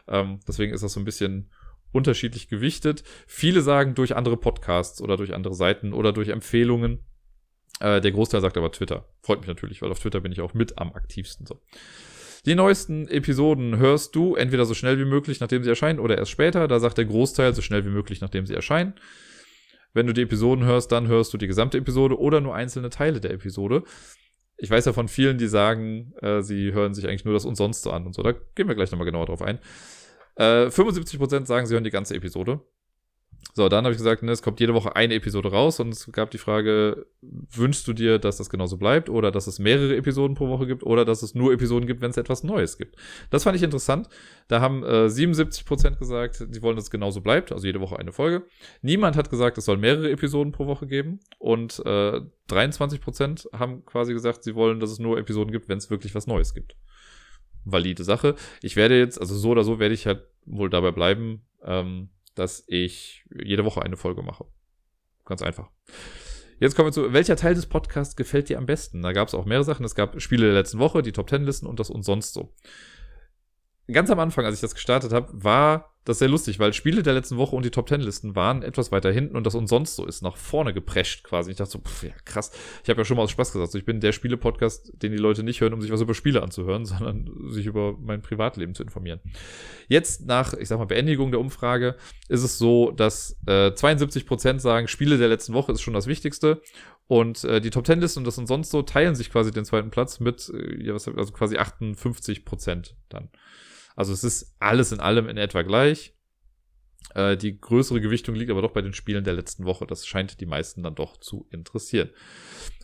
Ähm, 0.07 0.39
deswegen 0.47 0.73
ist 0.73 0.83
das 0.83 0.93
so 0.93 1.01
ein 1.01 1.05
bisschen 1.05 1.51
unterschiedlich 1.91 2.47
gewichtet. 2.47 3.03
Viele 3.27 3.61
sagen 3.61 3.93
durch 3.93 4.15
andere 4.15 4.37
Podcasts 4.37 5.01
oder 5.01 5.17
durch 5.17 5.33
andere 5.33 5.53
Seiten 5.53 5.91
oder 5.91 6.13
durch 6.13 6.29
Empfehlungen. 6.29 6.99
Äh, 7.81 7.99
der 7.99 8.11
Großteil 8.11 8.39
sagt 8.39 8.57
aber 8.57 8.71
Twitter. 8.71 9.09
Freut 9.21 9.39
mich 9.39 9.49
natürlich, 9.49 9.81
weil 9.81 9.91
auf 9.91 9.99
Twitter 9.99 10.21
bin 10.21 10.31
ich 10.31 10.39
auch 10.39 10.53
mit 10.53 10.77
am 10.77 10.93
aktivsten 10.93 11.45
so. 11.45 11.59
Die 12.45 12.55
neuesten 12.55 13.07
Episoden 13.07 13.77
hörst 13.77 14.15
du 14.15 14.35
entweder 14.35 14.65
so 14.65 14.73
schnell 14.73 14.97
wie 14.97 15.05
möglich, 15.05 15.41
nachdem 15.41 15.63
sie 15.63 15.69
erscheinen, 15.69 15.99
oder 15.99 16.17
erst 16.17 16.31
später. 16.31 16.67
Da 16.67 16.79
sagt 16.79 16.97
der 16.97 17.05
Großteil 17.05 17.53
so 17.53 17.61
schnell 17.61 17.85
wie 17.85 17.89
möglich, 17.89 18.21
nachdem 18.21 18.47
sie 18.47 18.55
erscheinen. 18.55 18.93
Wenn 19.93 20.07
du 20.07 20.13
die 20.13 20.21
Episoden 20.21 20.63
hörst, 20.63 20.91
dann 20.91 21.07
hörst 21.07 21.33
du 21.33 21.37
die 21.37 21.47
gesamte 21.47 21.77
Episode 21.77 22.19
oder 22.19 22.41
nur 22.41 22.55
einzelne 22.55 22.89
Teile 22.89 23.19
der 23.19 23.31
Episode. 23.31 23.83
Ich 24.57 24.69
weiß 24.69 24.85
ja 24.85 24.93
von 24.93 25.07
vielen, 25.07 25.37
die 25.37 25.47
sagen, 25.47 26.13
äh, 26.21 26.41
sie 26.41 26.71
hören 26.71 26.93
sich 26.93 27.07
eigentlich 27.07 27.25
nur 27.25 27.33
das 27.33 27.45
und 27.45 27.55
sonst 27.55 27.81
so 27.81 27.91
an 27.91 28.05
und 28.05 28.13
so. 28.13 28.21
Da 28.21 28.33
gehen 28.55 28.67
wir 28.67 28.75
gleich 28.75 28.91
nochmal 28.91 29.05
genauer 29.05 29.25
drauf 29.25 29.41
ein. 29.41 29.59
Äh, 30.35 30.67
75% 30.67 31.45
sagen, 31.45 31.65
sie 31.65 31.73
hören 31.73 31.83
die 31.83 31.89
ganze 31.89 32.15
Episode. 32.15 32.61
So, 33.53 33.67
dann 33.67 33.83
habe 33.83 33.91
ich 33.91 33.97
gesagt, 33.97 34.23
ne, 34.23 34.31
es 34.31 34.41
kommt 34.41 34.61
jede 34.61 34.73
Woche 34.73 34.95
eine 34.95 35.13
Episode 35.15 35.51
raus 35.51 35.81
und 35.81 35.89
es 35.89 36.09
gab 36.13 36.31
die 36.31 36.37
Frage, 36.37 37.05
wünschst 37.21 37.85
du 37.85 37.91
dir, 37.91 38.17
dass 38.17 38.37
das 38.37 38.49
genauso 38.49 38.77
bleibt 38.77 39.09
oder 39.09 39.29
dass 39.29 39.45
es 39.47 39.59
mehrere 39.59 39.97
Episoden 39.97 40.35
pro 40.35 40.47
Woche 40.47 40.67
gibt 40.67 40.83
oder 40.83 41.03
dass 41.03 41.21
es 41.21 41.35
nur 41.35 41.51
Episoden 41.51 41.85
gibt, 41.85 42.01
wenn 42.01 42.11
es 42.11 42.17
etwas 42.17 42.43
Neues 42.43 42.77
gibt? 42.77 42.95
Das 43.29 43.43
fand 43.43 43.57
ich 43.57 43.63
interessant. 43.63 44.07
Da 44.47 44.61
haben 44.61 44.83
äh, 44.83 45.07
77% 45.07 45.97
gesagt, 45.97 46.45
sie 46.49 46.61
wollen, 46.61 46.77
dass 46.77 46.85
es 46.85 46.91
genauso 46.91 47.19
bleibt, 47.19 47.51
also 47.51 47.67
jede 47.67 47.81
Woche 47.81 47.99
eine 47.99 48.13
Folge. 48.13 48.45
Niemand 48.81 49.17
hat 49.17 49.29
gesagt, 49.29 49.57
es 49.57 49.65
soll 49.65 49.77
mehrere 49.77 50.09
Episoden 50.09 50.53
pro 50.53 50.65
Woche 50.65 50.87
geben 50.87 51.19
und 51.37 51.81
äh, 51.85 52.21
23% 52.49 53.51
haben 53.57 53.83
quasi 53.85 54.13
gesagt, 54.13 54.43
sie 54.43 54.55
wollen, 54.55 54.79
dass 54.79 54.91
es 54.91 54.99
nur 54.99 55.17
Episoden 55.17 55.51
gibt, 55.51 55.67
wenn 55.67 55.77
es 55.77 55.89
wirklich 55.89 56.15
was 56.15 56.25
Neues 56.25 56.53
gibt. 56.53 56.77
Valide 57.65 58.05
Sache. 58.05 58.35
Ich 58.61 58.77
werde 58.77 58.97
jetzt, 58.97 59.19
also 59.19 59.35
so 59.35 59.49
oder 59.49 59.63
so 59.63 59.77
werde 59.77 59.93
ich 59.93 60.07
halt 60.07 60.23
wohl 60.45 60.69
dabei 60.69 60.91
bleiben, 60.91 61.41
ähm, 61.63 62.09
dass 62.35 62.63
ich 62.67 63.25
jede 63.43 63.65
Woche 63.65 63.81
eine 63.81 63.97
Folge 63.97 64.21
mache. 64.21 64.45
Ganz 65.25 65.41
einfach. 65.41 65.69
Jetzt 66.59 66.75
kommen 66.75 66.89
wir 66.89 66.93
zu, 66.93 67.11
welcher 67.13 67.35
Teil 67.35 67.55
des 67.55 67.65
Podcasts 67.65 68.15
gefällt 68.15 68.49
dir 68.49 68.57
am 68.57 68.67
besten? 68.67 69.01
Da 69.01 69.13
gab 69.13 69.27
es 69.27 69.33
auch 69.33 69.45
mehrere 69.45 69.63
Sachen. 69.63 69.83
Es 69.83 69.95
gab 69.95 70.21
Spiele 70.21 70.45
der 70.45 70.53
letzten 70.53 70.79
Woche, 70.79 71.01
die 71.01 71.11
Top 71.11 71.27
Ten 71.27 71.43
Listen 71.43 71.65
und 71.65 71.79
das 71.79 71.89
und 71.89 72.03
sonst 72.03 72.33
so. 72.33 72.53
Ganz 73.91 74.11
am 74.11 74.19
Anfang, 74.19 74.45
als 74.45 74.55
ich 74.55 74.61
das 74.61 74.75
gestartet 74.75 75.11
habe, 75.11 75.29
war 75.33 75.90
das 76.03 76.15
ist 76.15 76.19
sehr 76.19 76.29
lustig, 76.29 76.57
weil 76.57 76.73
Spiele 76.73 77.03
der 77.03 77.13
letzten 77.13 77.37
Woche 77.37 77.55
und 77.55 77.63
die 77.63 77.69
Top 77.69 77.85
Ten 77.85 78.01
Listen 78.01 78.35
waren 78.35 78.63
etwas 78.63 78.91
weiter 78.91 79.11
hinten 79.11 79.35
und 79.35 79.45
das 79.45 79.53
und 79.53 79.67
sonst 79.67 79.95
so 79.95 80.05
ist 80.05 80.23
nach 80.23 80.35
vorne 80.35 80.73
geprescht 80.73 81.23
quasi. 81.23 81.51
Ich 81.51 81.57
dachte 81.57 81.71
so, 81.71 81.79
pff, 81.79 82.03
ja, 82.03 82.13
krass. 82.25 82.51
Ich 82.83 82.89
habe 82.89 83.01
ja 83.01 83.05
schon 83.05 83.17
mal 83.17 83.23
aus 83.23 83.31
Spaß 83.31 83.53
gesagt, 83.53 83.75
ich 83.75 83.85
bin 83.85 83.99
der 83.99 84.11
Spiele-Podcast, 84.11 84.93
den 84.95 85.11
die 85.11 85.19
Leute 85.19 85.43
nicht 85.43 85.61
hören, 85.61 85.73
um 85.73 85.81
sich 85.81 85.91
was 85.91 86.01
über 86.01 86.15
Spiele 86.15 86.41
anzuhören, 86.41 86.85
sondern 86.87 87.29
sich 87.49 87.67
über 87.67 87.95
mein 87.99 88.23
Privatleben 88.23 88.73
zu 88.73 88.81
informieren. 88.81 89.19
Jetzt 89.89 90.25
nach, 90.25 90.53
ich 90.55 90.69
sag 90.69 90.79
mal, 90.79 90.85
Beendigung 90.85 91.29
der 91.29 91.39
Umfrage 91.39 91.95
ist 92.29 92.41
es 92.41 92.57
so, 92.57 92.89
dass 92.89 93.37
äh, 93.45 93.67
72% 93.67 94.59
sagen, 94.59 94.87
Spiele 94.87 95.19
der 95.19 95.27
letzten 95.27 95.53
Woche 95.53 95.71
ist 95.71 95.81
schon 95.81 95.93
das 95.93 96.07
Wichtigste 96.07 96.61
und 97.05 97.43
äh, 97.43 97.61
die 97.61 97.69
Top 97.69 97.83
Ten 97.83 97.99
Listen 97.99 98.19
und 98.19 98.25
das 98.25 98.39
und 98.39 98.47
sonst 98.47 98.71
so 98.71 98.81
teilen 98.81 99.13
sich 99.13 99.31
quasi 99.31 99.51
den 99.51 99.65
zweiten 99.65 99.91
Platz 99.91 100.19
mit, 100.19 100.49
äh, 100.49 100.83
ja, 100.83 100.95
was, 100.95 101.07
also 101.07 101.31
quasi 101.31 101.57
58% 101.57 102.93
dann. 103.09 103.29
Also 103.95 104.13
es 104.13 104.23
ist 104.23 104.55
alles 104.59 104.91
in 104.91 104.99
allem 104.99 105.27
in 105.27 105.37
etwa 105.37 105.61
gleich. 105.61 106.15
Äh, 107.15 107.37
die 107.37 107.59
größere 107.59 108.01
Gewichtung 108.01 108.35
liegt 108.35 108.51
aber 108.51 108.61
doch 108.61 108.71
bei 108.71 108.81
den 108.81 108.93
Spielen 108.93 109.23
der 109.23 109.33
letzten 109.33 109.65
Woche. 109.65 109.85
Das 109.85 110.05
scheint 110.05 110.39
die 110.39 110.45
meisten 110.45 110.83
dann 110.83 110.95
doch 110.95 111.17
zu 111.17 111.47
interessieren. 111.51 112.09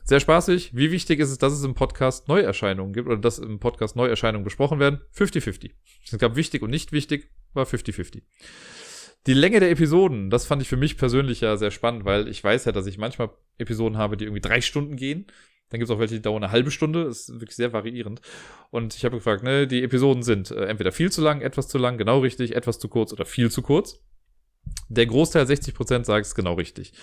Sehr 0.04 0.20
spaßig. 0.20 0.76
Wie 0.76 0.92
wichtig 0.92 1.20
ist 1.20 1.32
es, 1.32 1.38
dass 1.38 1.54
es 1.54 1.64
im 1.64 1.74
Podcast 1.74 2.28
Neuerscheinungen 2.28 2.94
gibt 2.94 3.08
oder 3.08 3.18
dass 3.18 3.40
im 3.40 3.60
Podcast 3.60 3.96
Neuerscheinungen 3.96 4.46
besprochen 4.46 4.80
werden? 4.80 5.02
50-50. 5.14 5.72
Es 6.06 6.18
gab 6.18 6.36
wichtig 6.36 6.62
und 6.62 6.70
nicht 6.70 6.94
wichtig, 6.94 7.30
war 7.54 7.66
50-50. 7.66 8.22
Die 9.26 9.34
Länge 9.34 9.60
der 9.60 9.70
Episoden, 9.70 10.30
das 10.30 10.46
fand 10.46 10.62
ich 10.62 10.70
für 10.70 10.78
mich 10.78 10.98
persönlich 10.98 11.42
ja 11.42 11.58
sehr 11.58 11.72
spannend, 11.72 12.06
weil 12.06 12.30
ich 12.30 12.42
weiß 12.42 12.64
ja, 12.64 12.72
dass 12.72 12.88
ich 12.88 12.98
manchmal 12.98 13.32
Episoden 13.58 13.98
habe, 13.98 14.16
die 14.16 14.24
irgendwie 14.24 14.42
drei 14.42 14.62
Stunden 14.62 14.96
gehen. 14.96 15.28
Dann 15.70 15.80
gibt 15.80 15.90
es 15.90 15.96
auch 15.96 16.00
welche, 16.00 16.16
die 16.16 16.22
dauern 16.22 16.44
eine 16.44 16.52
halbe 16.52 16.72
Stunde. 16.72 17.04
Ist 17.04 17.30
wirklich 17.30 17.56
sehr 17.56 17.74
variierend. 17.74 18.22
Und 18.72 18.96
ich 18.96 19.04
habe 19.06 19.18
gefragt, 19.18 19.44
ne, 19.44 19.68
die 19.68 19.84
Episoden 19.84 20.24
sind 20.24 20.52
äh, 20.52 20.66
entweder 20.66 20.92
viel 20.92 21.12
zu 21.12 21.22
lang, 21.22 21.42
etwas 21.42 21.68
zu 21.68 21.78
lang, 21.78 21.98
genau 21.98 22.20
richtig, 22.20 22.56
etwas 22.56 22.80
zu 22.80 22.88
kurz 22.88 23.12
oder 23.12 23.26
viel 23.26 23.52
zu 23.52 23.62
kurz. 23.62 24.00
Der 24.90 25.06
Großteil, 25.06 25.46
60%, 25.46 26.06
sagt 26.06 26.26
es 26.26 26.36
genau 26.36 26.54
richtig. 26.54 26.94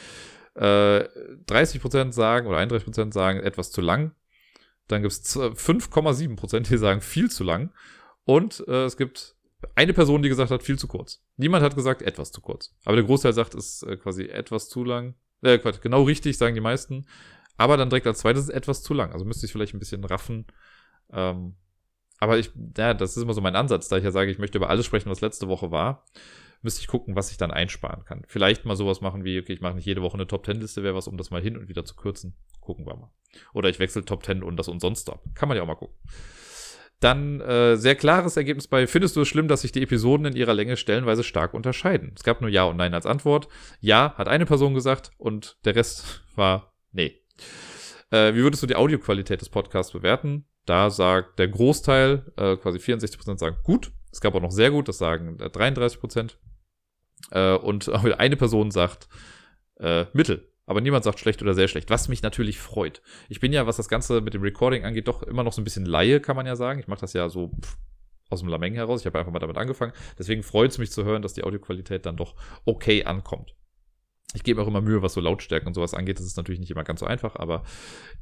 Äh, 0.54 1.04
30% 1.46 2.12
sagen 2.12 2.46
oder 2.46 2.58
31% 2.58 3.12
sagen 3.12 3.40
etwas 3.40 3.70
zu 3.70 3.80
lang. 3.80 4.14
Dann 4.88 5.02
gibt 5.02 5.12
es 5.12 5.36
5,7%, 5.36 6.68
die 6.68 6.78
sagen 6.78 7.00
viel 7.00 7.30
zu 7.30 7.44
lang. 7.44 7.72
Und 8.24 8.64
äh, 8.68 8.84
es 8.84 8.96
gibt 8.96 9.34
eine 9.74 9.92
Person, 9.92 10.22
die 10.22 10.28
gesagt 10.28 10.50
hat, 10.50 10.62
viel 10.62 10.78
zu 10.78 10.88
kurz. 10.88 11.22
Niemand 11.36 11.64
hat 11.64 11.74
gesagt, 11.74 12.02
etwas 12.02 12.32
zu 12.32 12.40
kurz. 12.40 12.74
Aber 12.84 12.96
der 12.96 13.04
Großteil 13.04 13.32
sagt, 13.32 13.54
es 13.54 13.82
ist 13.82 13.88
äh, 13.88 13.96
quasi 13.96 14.24
etwas 14.24 14.68
zu 14.68 14.84
lang. 14.84 15.14
Äh, 15.42 15.58
Quatsch, 15.58 15.80
genau 15.80 16.02
richtig, 16.02 16.38
sagen 16.38 16.54
die 16.54 16.60
meisten. 16.60 17.06
Aber 17.56 17.76
dann 17.76 17.90
direkt 17.90 18.06
als 18.06 18.18
zweites 18.20 18.48
etwas 18.48 18.82
zu 18.82 18.94
lang. 18.94 19.12
Also 19.12 19.24
müsste 19.24 19.46
ich 19.46 19.52
vielleicht 19.52 19.74
ein 19.74 19.78
bisschen 19.78 20.04
raffen. 20.04 20.46
Ähm, 21.12 21.54
aber 22.18 22.38
ich, 22.38 22.50
ja, 22.76 22.94
das 22.94 23.16
ist 23.16 23.22
immer 23.22 23.34
so 23.34 23.40
mein 23.40 23.56
Ansatz, 23.56 23.88
da 23.88 23.96
ich 23.96 24.04
ja 24.04 24.10
sage, 24.10 24.30
ich 24.30 24.38
möchte 24.38 24.58
über 24.58 24.70
alles 24.70 24.86
sprechen, 24.86 25.10
was 25.10 25.20
letzte 25.20 25.48
Woche 25.48 25.70
war. 25.70 26.04
Müsste 26.62 26.80
ich 26.80 26.86
gucken, 26.86 27.14
was 27.14 27.30
ich 27.30 27.36
dann 27.36 27.50
einsparen 27.50 28.04
kann. 28.04 28.22
Vielleicht 28.26 28.64
mal 28.64 28.76
sowas 28.76 29.02
machen 29.02 29.24
wie, 29.24 29.38
okay, 29.38 29.52
ich 29.52 29.60
mache 29.60 29.74
nicht 29.74 29.84
jede 29.84 30.00
Woche 30.00 30.14
eine 30.14 30.26
Top 30.26 30.44
Ten 30.44 30.60
Liste, 30.60 30.82
wäre 30.82 30.94
was, 30.94 31.06
um 31.06 31.18
das 31.18 31.30
mal 31.30 31.42
hin 31.42 31.58
und 31.58 31.68
wieder 31.68 31.84
zu 31.84 31.94
kürzen. 31.94 32.34
Gucken 32.60 32.86
wir 32.86 32.96
mal. 32.96 33.10
Oder 33.52 33.68
ich 33.68 33.78
wechsle 33.78 34.04
Top 34.04 34.22
Ten 34.22 34.42
und 34.42 34.56
das 34.56 34.68
und 34.68 34.80
sonst 34.80 35.10
ab. 35.10 35.22
Kann 35.34 35.48
man 35.48 35.56
ja 35.56 35.62
auch 35.62 35.66
mal 35.66 35.74
gucken. 35.74 35.96
Dann 37.00 37.42
äh, 37.42 37.76
sehr 37.76 37.96
klares 37.96 38.38
Ergebnis 38.38 38.66
bei, 38.66 38.86
findest 38.86 39.16
du 39.16 39.20
es 39.20 39.28
schlimm, 39.28 39.48
dass 39.48 39.60
sich 39.60 39.72
die 39.72 39.82
Episoden 39.82 40.24
in 40.24 40.36
ihrer 40.36 40.54
Länge 40.54 40.78
stellenweise 40.78 41.22
stark 41.22 41.52
unterscheiden? 41.52 42.12
Es 42.16 42.24
gab 42.24 42.40
nur 42.40 42.48
Ja 42.48 42.64
und 42.64 42.78
Nein 42.78 42.94
als 42.94 43.04
Antwort. 43.04 43.48
Ja, 43.80 44.14
hat 44.16 44.28
eine 44.28 44.46
Person 44.46 44.72
gesagt 44.72 45.10
und 45.18 45.58
der 45.66 45.76
Rest 45.76 46.24
war 46.34 46.74
Nee. 46.94 47.20
Äh, 48.10 48.34
wie 48.34 48.42
würdest 48.42 48.62
du 48.62 48.66
die 48.66 48.76
Audioqualität 48.76 49.40
des 49.40 49.48
Podcasts 49.48 49.92
bewerten? 49.92 50.46
Da 50.66 50.90
sagt 50.90 51.38
der 51.38 51.48
Großteil, 51.48 52.32
äh, 52.36 52.56
quasi 52.56 52.78
64% 52.78 53.38
sagen 53.38 53.56
gut. 53.62 53.92
Es 54.12 54.20
gab 54.20 54.34
auch 54.34 54.40
noch 54.40 54.52
sehr 54.52 54.70
gut, 54.70 54.88
das 54.88 54.98
sagen 54.98 55.36
33%. 55.38 56.36
Äh, 57.30 57.56
und 57.56 57.88
eine 57.88 58.36
Person 58.36 58.70
sagt 58.70 59.08
äh, 59.80 60.06
mittel. 60.12 60.50
Aber 60.66 60.80
niemand 60.80 61.04
sagt 61.04 61.18
schlecht 61.18 61.42
oder 61.42 61.52
sehr 61.52 61.68
schlecht, 61.68 61.90
was 61.90 62.08
mich 62.08 62.22
natürlich 62.22 62.58
freut. 62.58 63.02
Ich 63.28 63.40
bin 63.40 63.52
ja, 63.52 63.66
was 63.66 63.76
das 63.76 63.88
Ganze 63.88 64.22
mit 64.22 64.32
dem 64.32 64.42
Recording 64.42 64.84
angeht, 64.84 65.08
doch 65.08 65.22
immer 65.22 65.42
noch 65.42 65.52
so 65.52 65.60
ein 65.60 65.64
bisschen 65.64 65.84
Laie, 65.84 66.20
kann 66.20 66.36
man 66.36 66.46
ja 66.46 66.56
sagen. 66.56 66.80
Ich 66.80 66.86
mache 66.86 67.02
das 67.02 67.12
ja 67.12 67.28
so 67.28 67.48
pff, 67.48 67.76
aus 68.30 68.40
dem 68.40 68.48
Lameng 68.48 68.74
heraus. 68.74 69.00
Ich 69.00 69.06
habe 69.06 69.18
einfach 69.18 69.32
mal 69.32 69.40
damit 69.40 69.58
angefangen. 69.58 69.92
Deswegen 70.18 70.42
freut 70.42 70.70
es 70.70 70.78
mich 70.78 70.90
zu 70.90 71.04
hören, 71.04 71.20
dass 71.20 71.34
die 71.34 71.44
Audioqualität 71.44 72.06
dann 72.06 72.16
doch 72.16 72.34
okay 72.64 73.04
ankommt. 73.04 73.54
Ich 74.34 74.42
gebe 74.42 74.60
auch 74.60 74.66
immer 74.66 74.80
Mühe, 74.80 75.00
was 75.00 75.14
so 75.14 75.20
Lautstärken 75.20 75.68
und 75.68 75.74
sowas 75.74 75.94
angeht. 75.94 76.18
Das 76.18 76.26
ist 76.26 76.36
natürlich 76.36 76.60
nicht 76.60 76.70
immer 76.70 76.84
ganz 76.84 77.00
so 77.00 77.06
einfach, 77.06 77.36
aber 77.36 77.62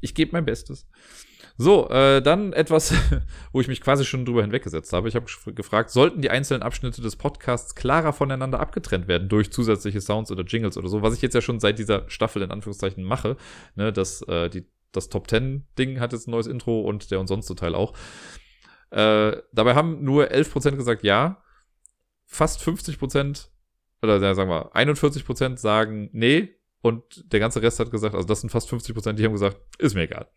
ich 0.01 0.15
gebe 0.15 0.33
mein 0.33 0.45
Bestes. 0.45 0.87
So, 1.57 1.89
äh, 1.91 2.23
dann 2.23 2.53
etwas, 2.53 2.95
wo 3.53 3.61
ich 3.61 3.69
mich 3.69 3.81
quasi 3.81 4.05
schon 4.05 4.25
drüber 4.25 4.43
hinweggesetzt 4.43 4.93
habe. 4.93 5.09
Ich 5.09 5.17
habe 5.17 5.27
gefragt, 5.55 5.91
sollten 5.91 6.23
die 6.23 6.31
einzelnen 6.31 6.63
Abschnitte 6.63 7.03
des 7.03 7.17
Podcasts 7.17 7.75
klarer 7.75 8.13
voneinander 8.13 8.61
abgetrennt 8.61 9.09
werden 9.09 9.29
durch 9.29 9.53
zusätzliche 9.53 10.01
Sounds 10.01 10.31
oder 10.31 10.45
Jingles 10.45 10.77
oder 10.77 10.89
so, 10.89 11.03
was 11.03 11.15
ich 11.15 11.23
jetzt 11.23 11.35
ja 11.35 11.41
schon 11.41 11.61
seit 11.61 11.79
dieser 11.79 12.09
Staffel 12.09 12.43
in 12.43 12.51
Anführungszeichen 12.51 13.05
mache. 13.05 13.37
Ne, 13.75 13.93
das, 13.93 14.23
äh, 14.23 14.49
die, 14.49 14.67
das 14.93 15.09
Top 15.09 15.29
Ten 15.29 15.67
Ding 15.79 16.01
hat 16.01 16.13
jetzt 16.13 16.29
ein 16.29 16.33
neues 16.33 16.47
Intro 16.47 16.81
und 16.83 17.11
der 17.11 17.21
und 17.21 17.27
sonst 17.27 17.47
so 17.47 17.55
Teil 17.55 17.75
auch. 17.75 17.95
Äh, 18.91 19.37
dabei 19.53 19.75
haben 19.75 20.03
nur 20.05 20.31
11% 20.31 20.77
gesagt 20.77 21.03
ja, 21.03 21.43
fast 22.27 22.61
50% 22.63 23.49
oder 24.03 24.35
sagen 24.35 24.51
wir 24.51 24.75
41 24.75 25.25
Prozent 25.25 25.59
sagen 25.59 26.11
nee 26.13 26.57
und 26.83 27.33
der 27.33 27.41
ganze 27.41 27.63
Rest 27.63 27.79
hat 27.79 27.91
gesagt, 27.91 28.15
also 28.15 28.27
das 28.27 28.41
sind 28.41 28.51
fast 28.51 28.69
50 28.69 28.95
Prozent, 28.95 29.19
die 29.19 29.25
haben 29.25 29.33
gesagt, 29.33 29.57
ist 29.79 29.95
mir 29.95 30.03
egal. 30.03 30.29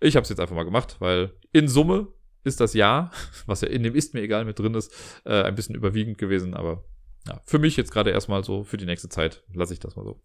Ich 0.00 0.16
habe 0.16 0.24
es 0.24 0.28
jetzt 0.28 0.40
einfach 0.40 0.56
mal 0.56 0.64
gemacht, 0.64 0.96
weil 0.98 1.32
in 1.52 1.68
Summe 1.68 2.08
ist 2.42 2.60
das 2.60 2.74
Ja, 2.74 3.10
was 3.46 3.60
ja 3.60 3.68
in 3.68 3.82
dem 3.82 3.94
ist 3.94 4.14
mir 4.14 4.22
egal 4.22 4.44
mit 4.44 4.58
drin 4.58 4.74
ist, 4.74 4.92
äh, 5.24 5.42
ein 5.42 5.54
bisschen 5.54 5.74
überwiegend 5.74 6.18
gewesen, 6.18 6.54
aber 6.54 6.84
ja, 7.28 7.40
für 7.44 7.58
mich 7.58 7.76
jetzt 7.76 7.92
gerade 7.92 8.10
erstmal 8.10 8.42
so, 8.42 8.64
für 8.64 8.78
die 8.78 8.86
nächste 8.86 9.08
Zeit 9.08 9.44
lasse 9.52 9.74
ich 9.74 9.80
das 9.80 9.94
mal 9.94 10.04
so. 10.04 10.20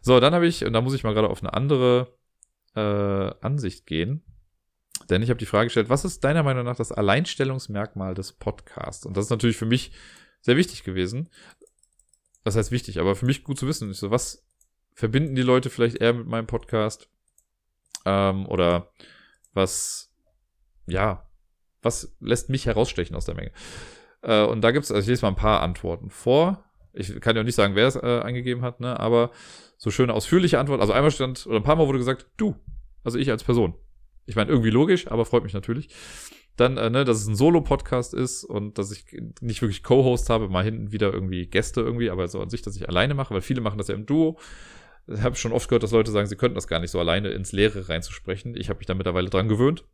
So, 0.00 0.18
dann 0.18 0.34
habe 0.34 0.46
ich, 0.46 0.64
und 0.64 0.72
da 0.72 0.80
muss 0.80 0.94
ich 0.94 1.04
mal 1.04 1.14
gerade 1.14 1.28
auf 1.28 1.42
eine 1.42 1.52
andere 1.52 2.16
äh, 2.74 2.80
Ansicht 3.40 3.86
gehen. 3.86 4.22
Denn 5.10 5.22
ich 5.22 5.28
habe 5.30 5.38
die 5.38 5.46
Frage 5.46 5.66
gestellt, 5.66 5.90
was 5.90 6.04
ist 6.04 6.24
deiner 6.24 6.42
Meinung 6.42 6.64
nach 6.64 6.76
das 6.76 6.90
Alleinstellungsmerkmal 6.90 8.14
des 8.14 8.32
Podcasts? 8.32 9.04
Und 9.04 9.16
das 9.16 9.26
ist 9.26 9.30
natürlich 9.30 9.56
für 9.56 9.66
mich 9.66 9.92
sehr 10.40 10.56
wichtig 10.56 10.84
gewesen 10.84 11.28
was 12.46 12.54
heißt 12.54 12.70
wichtig, 12.70 13.00
aber 13.00 13.16
für 13.16 13.26
mich 13.26 13.42
gut 13.42 13.58
zu 13.58 13.66
wissen. 13.66 13.90
Ich 13.90 13.98
so, 13.98 14.12
was 14.12 14.46
verbinden 14.94 15.34
die 15.34 15.42
Leute 15.42 15.68
vielleicht 15.68 15.96
eher 15.96 16.12
mit 16.12 16.28
meinem 16.28 16.46
Podcast? 16.46 17.10
Ähm, 18.04 18.46
oder 18.46 18.92
was, 19.52 20.14
ja, 20.86 21.28
was 21.82 22.16
lässt 22.20 22.48
mich 22.48 22.66
herausstechen 22.66 23.16
aus 23.16 23.24
der 23.24 23.34
Menge? 23.34 23.50
Äh, 24.22 24.44
und 24.44 24.60
da 24.60 24.70
gibt's, 24.70 24.92
also 24.92 25.02
ich 25.02 25.08
lese 25.08 25.22
mal 25.22 25.30
ein 25.30 25.36
paar 25.36 25.60
Antworten 25.60 26.08
vor. 26.08 26.64
Ich 26.92 27.20
kann 27.20 27.34
ja 27.34 27.42
nicht 27.42 27.56
sagen, 27.56 27.74
wer 27.74 27.88
es 27.88 27.96
äh, 27.96 28.20
eingegeben 28.22 28.62
hat, 28.62 28.78
ne? 28.78 28.98
aber 29.00 29.32
so 29.76 29.90
schöne 29.90 30.14
ausführliche 30.14 30.60
Antworten. 30.60 30.82
Also 30.82 30.92
einmal 30.92 31.10
stand, 31.10 31.48
oder 31.48 31.56
ein 31.56 31.64
paar 31.64 31.76
Mal 31.76 31.88
wurde 31.88 31.98
gesagt, 31.98 32.30
du, 32.36 32.54
also 33.02 33.18
ich 33.18 33.28
als 33.28 33.42
Person. 33.42 33.74
Ich 34.24 34.36
meine, 34.36 34.50
irgendwie 34.50 34.70
logisch, 34.70 35.10
aber 35.10 35.26
freut 35.26 35.42
mich 35.42 35.52
natürlich. 35.52 35.88
Dann, 36.56 36.78
äh, 36.78 36.88
ne, 36.88 37.04
dass 37.04 37.18
es 37.18 37.26
ein 37.26 37.36
Solo-Podcast 37.36 38.14
ist 38.14 38.44
und 38.44 38.78
dass 38.78 38.90
ich 38.90 39.04
nicht 39.40 39.60
wirklich 39.60 39.82
Co-Host 39.82 40.30
habe, 40.30 40.48
mal 40.48 40.64
hinten 40.64 40.90
wieder 40.90 41.12
irgendwie 41.12 41.46
Gäste 41.46 41.82
irgendwie, 41.82 42.10
aber 42.10 42.28
so 42.28 42.40
an 42.40 42.48
sich, 42.48 42.62
dass 42.62 42.76
ich 42.76 42.88
alleine 42.88 43.14
mache, 43.14 43.34
weil 43.34 43.42
viele 43.42 43.60
machen 43.60 43.78
das 43.78 43.88
ja 43.88 43.94
im 43.94 44.06
Duo. 44.06 44.38
Ich 45.06 45.20
habe 45.20 45.36
schon 45.36 45.52
oft 45.52 45.68
gehört, 45.68 45.82
dass 45.82 45.92
Leute 45.92 46.10
sagen, 46.10 46.26
sie 46.26 46.36
könnten 46.36 46.54
das 46.54 46.66
gar 46.66 46.80
nicht 46.80 46.90
so 46.90 46.98
alleine 46.98 47.28
ins 47.28 47.52
Leere 47.52 47.88
reinzusprechen. 47.88 48.56
Ich 48.56 48.70
habe 48.70 48.78
mich 48.78 48.86
da 48.86 48.94
mittlerweile 48.94 49.28
dran 49.28 49.48
gewöhnt. 49.48 49.84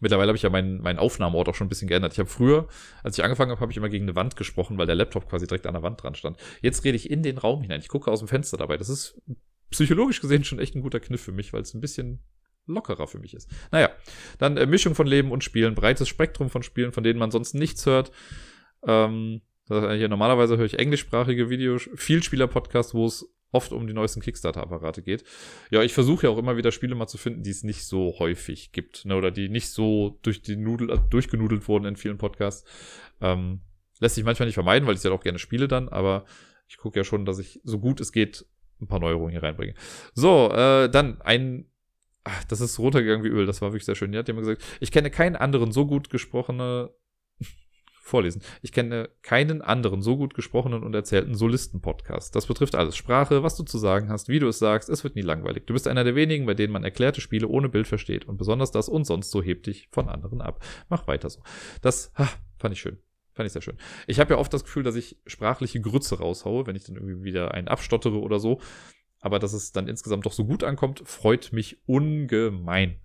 Mittlerweile 0.00 0.28
habe 0.28 0.36
ich 0.36 0.42
ja 0.42 0.50
meinen, 0.50 0.80
meinen 0.80 0.98
Aufnahmeort 0.98 1.48
auch 1.48 1.54
schon 1.54 1.66
ein 1.66 1.70
bisschen 1.70 1.88
geändert. 1.88 2.12
Ich 2.12 2.18
habe 2.18 2.28
früher, 2.28 2.68
als 3.02 3.18
ich 3.18 3.24
angefangen 3.24 3.50
habe, 3.50 3.60
habe 3.60 3.72
ich 3.72 3.78
immer 3.78 3.88
gegen 3.88 4.04
eine 4.04 4.14
Wand 4.14 4.36
gesprochen, 4.36 4.78
weil 4.78 4.86
der 4.86 4.94
Laptop 4.94 5.28
quasi 5.28 5.46
direkt 5.46 5.66
an 5.66 5.74
der 5.74 5.82
Wand 5.82 6.02
dran 6.02 6.14
stand. 6.14 6.38
Jetzt 6.60 6.84
rede 6.84 6.96
ich 6.96 7.10
in 7.10 7.22
den 7.22 7.38
Raum 7.38 7.62
hinein. 7.62 7.80
Ich 7.80 7.88
gucke 7.88 8.10
aus 8.10 8.20
dem 8.20 8.28
Fenster 8.28 8.56
dabei. 8.56 8.76
Das 8.76 8.88
ist 8.88 9.20
psychologisch 9.70 10.20
gesehen 10.20 10.44
schon 10.44 10.60
echt 10.60 10.74
ein 10.74 10.82
guter 10.82 11.00
Kniff 11.00 11.22
für 11.22 11.32
mich, 11.32 11.52
weil 11.52 11.62
es 11.62 11.74
ein 11.74 11.80
bisschen 11.80 12.20
lockerer 12.68 13.06
für 13.06 13.18
mich 13.18 13.34
ist. 13.34 13.50
Naja, 13.70 13.90
dann 14.38 14.56
äh, 14.56 14.66
Mischung 14.66 14.94
von 14.94 15.06
Leben 15.06 15.32
und 15.32 15.44
Spielen, 15.44 15.74
breites 15.74 16.08
Spektrum 16.08 16.50
von 16.50 16.62
Spielen, 16.62 16.92
von 16.92 17.04
denen 17.04 17.18
man 17.18 17.30
sonst 17.30 17.54
nichts 17.54 17.86
hört. 17.86 18.12
Ähm, 18.86 19.40
hier 19.68 20.08
normalerweise 20.08 20.56
höre 20.56 20.64
ich 20.64 20.78
englischsprachige 20.78 21.50
Videos, 21.50 21.90
Vielspieler-Podcasts, 21.94 22.94
wo 22.94 23.04
es 23.04 23.34
oft 23.52 23.72
um 23.72 23.86
die 23.86 23.92
neuesten 23.92 24.20
Kickstarter-Apparate 24.20 25.02
geht. 25.02 25.24
Ja, 25.70 25.82
ich 25.82 25.94
versuche 25.94 26.26
ja 26.26 26.32
auch 26.32 26.38
immer 26.38 26.56
wieder 26.56 26.72
Spiele 26.72 26.94
mal 26.94 27.06
zu 27.06 27.18
finden, 27.18 27.42
die 27.42 27.50
es 27.50 27.64
nicht 27.64 27.84
so 27.84 28.18
häufig 28.18 28.72
gibt, 28.72 29.04
ne, 29.04 29.16
oder 29.16 29.30
die 29.30 29.48
nicht 29.48 29.70
so 29.70 30.18
durch 30.22 30.42
die 30.42 30.56
Nudel, 30.56 30.90
äh, 30.90 30.98
durchgenudelt 31.10 31.68
wurden 31.68 31.86
in 31.86 31.96
vielen 31.96 32.18
Podcasts. 32.18 32.68
Ähm, 33.20 33.60
lässt 34.00 34.14
sich 34.14 34.24
manchmal 34.24 34.46
nicht 34.46 34.54
vermeiden, 34.54 34.86
weil 34.86 34.94
ich 34.94 35.02
ja 35.02 35.10
auch 35.10 35.22
gerne 35.22 35.38
spiele 35.38 35.68
dann, 35.68 35.88
aber 35.88 36.24
ich 36.68 36.76
gucke 36.76 36.98
ja 36.98 37.04
schon, 37.04 37.24
dass 37.24 37.38
ich 37.38 37.60
so 37.64 37.78
gut 37.78 38.00
es 38.00 38.12
geht 38.12 38.46
ein 38.80 38.86
paar 38.86 39.00
Neuerungen 39.00 39.30
hier 39.30 39.42
reinbringe. 39.42 39.74
So, 40.14 40.50
äh, 40.52 40.88
dann 40.88 41.20
ein 41.22 41.66
ach, 42.28 42.44
das 42.44 42.60
ist 42.60 42.78
runtergegangen 42.78 43.24
wie 43.24 43.28
Öl, 43.28 43.46
das 43.46 43.62
war 43.62 43.70
wirklich 43.70 43.84
sehr 43.84 43.94
schön. 43.94 44.12
Die 44.12 44.18
hat 44.18 44.28
immer 44.28 44.40
gesagt, 44.40 44.62
ich 44.80 44.92
kenne 44.92 45.10
keinen 45.10 45.36
anderen 45.36 45.72
so 45.72 45.86
gut 45.86 46.10
gesprochene, 46.10 46.90
vorlesen, 48.02 48.42
ich 48.62 48.72
kenne 48.72 49.08
keinen 49.22 49.62
anderen 49.62 50.02
so 50.02 50.16
gut 50.16 50.34
gesprochenen 50.34 50.82
und 50.82 50.94
erzählten 50.94 51.34
Solisten-Podcast. 51.34 52.34
Das 52.36 52.46
betrifft 52.46 52.74
alles. 52.74 52.96
Sprache, 52.96 53.42
was 53.42 53.56
du 53.56 53.64
zu 53.64 53.78
sagen 53.78 54.10
hast, 54.10 54.28
wie 54.28 54.38
du 54.38 54.48
es 54.48 54.58
sagst, 54.58 54.88
es 54.88 55.04
wird 55.04 55.16
nie 55.16 55.22
langweilig. 55.22 55.64
Du 55.66 55.72
bist 55.72 55.88
einer 55.88 56.04
der 56.04 56.14
wenigen, 56.14 56.46
bei 56.46 56.54
denen 56.54 56.72
man 56.72 56.84
erklärte 56.84 57.20
Spiele 57.20 57.48
ohne 57.48 57.68
Bild 57.68 57.86
versteht 57.86 58.26
und 58.26 58.36
besonders 58.36 58.70
das 58.70 58.88
und 58.88 59.04
sonst 59.04 59.30
so 59.30 59.42
hebt 59.42 59.66
dich 59.66 59.88
von 59.90 60.08
anderen 60.08 60.40
ab. 60.40 60.64
Mach 60.88 61.06
weiter 61.06 61.30
so. 61.30 61.40
Das 61.82 62.12
ach, 62.14 62.36
fand 62.58 62.74
ich 62.74 62.80
schön. 62.80 62.98
Fand 63.32 63.46
ich 63.46 63.52
sehr 63.52 63.62
schön. 63.62 63.78
Ich 64.08 64.18
habe 64.18 64.34
ja 64.34 64.40
oft 64.40 64.52
das 64.52 64.64
Gefühl, 64.64 64.82
dass 64.82 64.96
ich 64.96 65.16
sprachliche 65.26 65.80
Grütze 65.80 66.18
raushaue, 66.18 66.66
wenn 66.66 66.74
ich 66.74 66.84
dann 66.84 66.96
irgendwie 66.96 67.22
wieder 67.22 67.54
einen 67.54 67.68
abstottere 67.68 68.18
oder 68.18 68.40
so. 68.40 68.60
Aber 69.20 69.38
dass 69.38 69.52
es 69.52 69.72
dann 69.72 69.88
insgesamt 69.88 70.26
doch 70.26 70.32
so 70.32 70.44
gut 70.44 70.62
ankommt, 70.64 71.02
freut 71.04 71.52
mich 71.52 71.78
ungemein. 71.86 73.00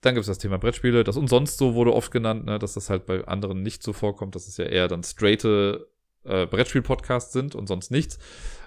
Dann 0.00 0.14
gibt 0.14 0.22
es 0.22 0.28
das 0.28 0.38
Thema 0.38 0.58
Brettspiele. 0.58 1.02
Das 1.02 1.16
und 1.16 1.28
sonst 1.28 1.56
so 1.56 1.74
wurde 1.74 1.94
oft 1.94 2.12
genannt, 2.12 2.44
ne, 2.44 2.58
dass 2.58 2.74
das 2.74 2.90
halt 2.90 3.06
bei 3.06 3.26
anderen 3.26 3.62
nicht 3.62 3.82
so 3.82 3.92
vorkommt, 3.92 4.34
dass 4.34 4.46
es 4.46 4.56
ja 4.56 4.66
eher 4.66 4.86
dann 4.86 5.02
straighte 5.02 5.88
äh, 6.24 6.46
Brettspiel-Podcasts 6.46 7.32
sind 7.32 7.54
und 7.54 7.66
sonst 7.66 7.90
nichts. 7.90 8.18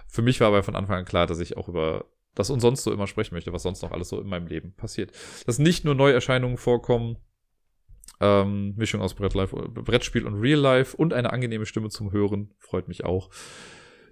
Für 0.08 0.22
mich 0.22 0.40
war 0.40 0.48
aber 0.48 0.64
von 0.64 0.76
Anfang 0.76 0.98
an 0.98 1.06
klar, 1.06 1.28
dass 1.28 1.40
ich 1.40 1.58
auch 1.58 1.68
über 1.68 2.06
das 2.34 2.50
und 2.50 2.60
sonst 2.60 2.84
so 2.84 2.92
immer 2.92 3.08
sprechen 3.08 3.36
möchte, 3.36 3.54
was 3.54 3.64
sonst 3.64 3.82
noch 3.82 3.92
alles 3.92 4.10
so 4.10 4.20
in 4.22 4.28
meinem 4.28 4.48
Leben 4.48 4.74
passiert. 4.74 5.12
Dass 5.46 5.60
nicht 5.60 5.86
nur 5.86 5.96
Neuerscheinungen 5.96 6.58
vorkommen, 6.58 7.18
ähm, 8.20 8.76
Mischung 8.76 9.02
aus 9.02 9.14
Brett 9.14 9.34
Life, 9.34 9.56
Brettspiel 9.56 10.26
und 10.26 10.36
Real 10.36 10.60
Life 10.60 10.96
und 10.96 11.14
eine 11.14 11.34
angenehme 11.34 11.66
Stimme 11.66 11.90
zum 11.90 12.12
Hören, 12.12 12.54
freut 12.60 12.88
mich 12.88 13.06
auch 13.06 13.30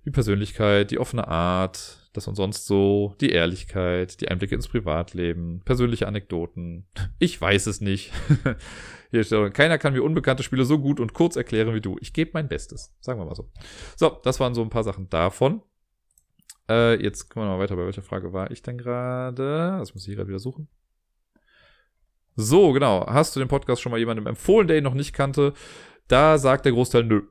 die 0.06 0.12
Persönlichkeit, 0.12 0.92
die 0.92 1.00
offene 1.00 1.28
Art, 1.28 2.10
das 2.14 2.28
und 2.28 2.36
sonst 2.36 2.66
so, 2.66 3.16
die 3.20 3.32
Ehrlichkeit, 3.32 4.22
die 4.22 4.30
Einblicke 4.30 4.56
ins 4.56 4.68
Privatleben, 4.68 5.62
persönliche 5.66 6.08
Anekdoten. 6.08 6.88
Ich 7.20 7.40
weiß 7.42 7.66
es 7.68 7.82
nicht. 7.82 8.14
Keiner 9.54 9.78
kann 9.78 9.94
mir 9.94 10.04
unbekannte 10.04 10.44
Spiele 10.44 10.66
so 10.66 10.80
gut 10.80 11.00
und 11.00 11.14
kurz 11.14 11.36
erklären 11.36 11.74
wie 11.74 11.82
du. 11.82 11.98
Ich 12.02 12.14
gebe 12.14 12.32
mein 12.34 12.48
Bestes. 12.48 12.94
Sagen 13.00 13.20
wir 13.20 13.26
mal 13.26 13.36
so. 13.36 13.50
So, 13.96 14.20
das 14.24 14.40
waren 14.40 14.54
so 14.54 14.62
ein 14.62 14.70
paar 14.70 14.84
Sachen 14.84 15.10
davon. 15.10 15.62
Äh, 16.70 17.02
jetzt 17.02 17.30
kommen 17.30 17.48
wir 17.48 17.54
mal 17.56 17.60
weiter. 17.60 17.76
Bei 17.76 17.86
welcher 17.86 18.02
Frage 18.02 18.34
war 18.34 18.52
ich 18.52 18.62
denn 18.62 18.78
gerade? 18.78 19.78
Das 19.80 19.94
muss 19.94 20.08
ich 20.08 20.16
gerade 20.16 20.28
wieder 20.28 20.40
suchen. 20.40 20.68
So, 22.36 22.74
genau. 22.74 23.06
Hast 23.08 23.36
du 23.36 23.40
den 23.40 23.50
Podcast 23.50 23.82
schon 23.82 23.92
mal 23.92 24.00
jemandem 24.00 24.28
empfohlen, 24.28 24.68
der 24.68 24.78
ihn 24.78 24.84
noch 24.84 24.94
nicht 24.94 25.14
kannte? 25.14 25.54
Da 26.08 26.38
sagt 26.38 26.66
der 26.66 26.74
Großteil 26.74 27.04
nö. 27.04 27.24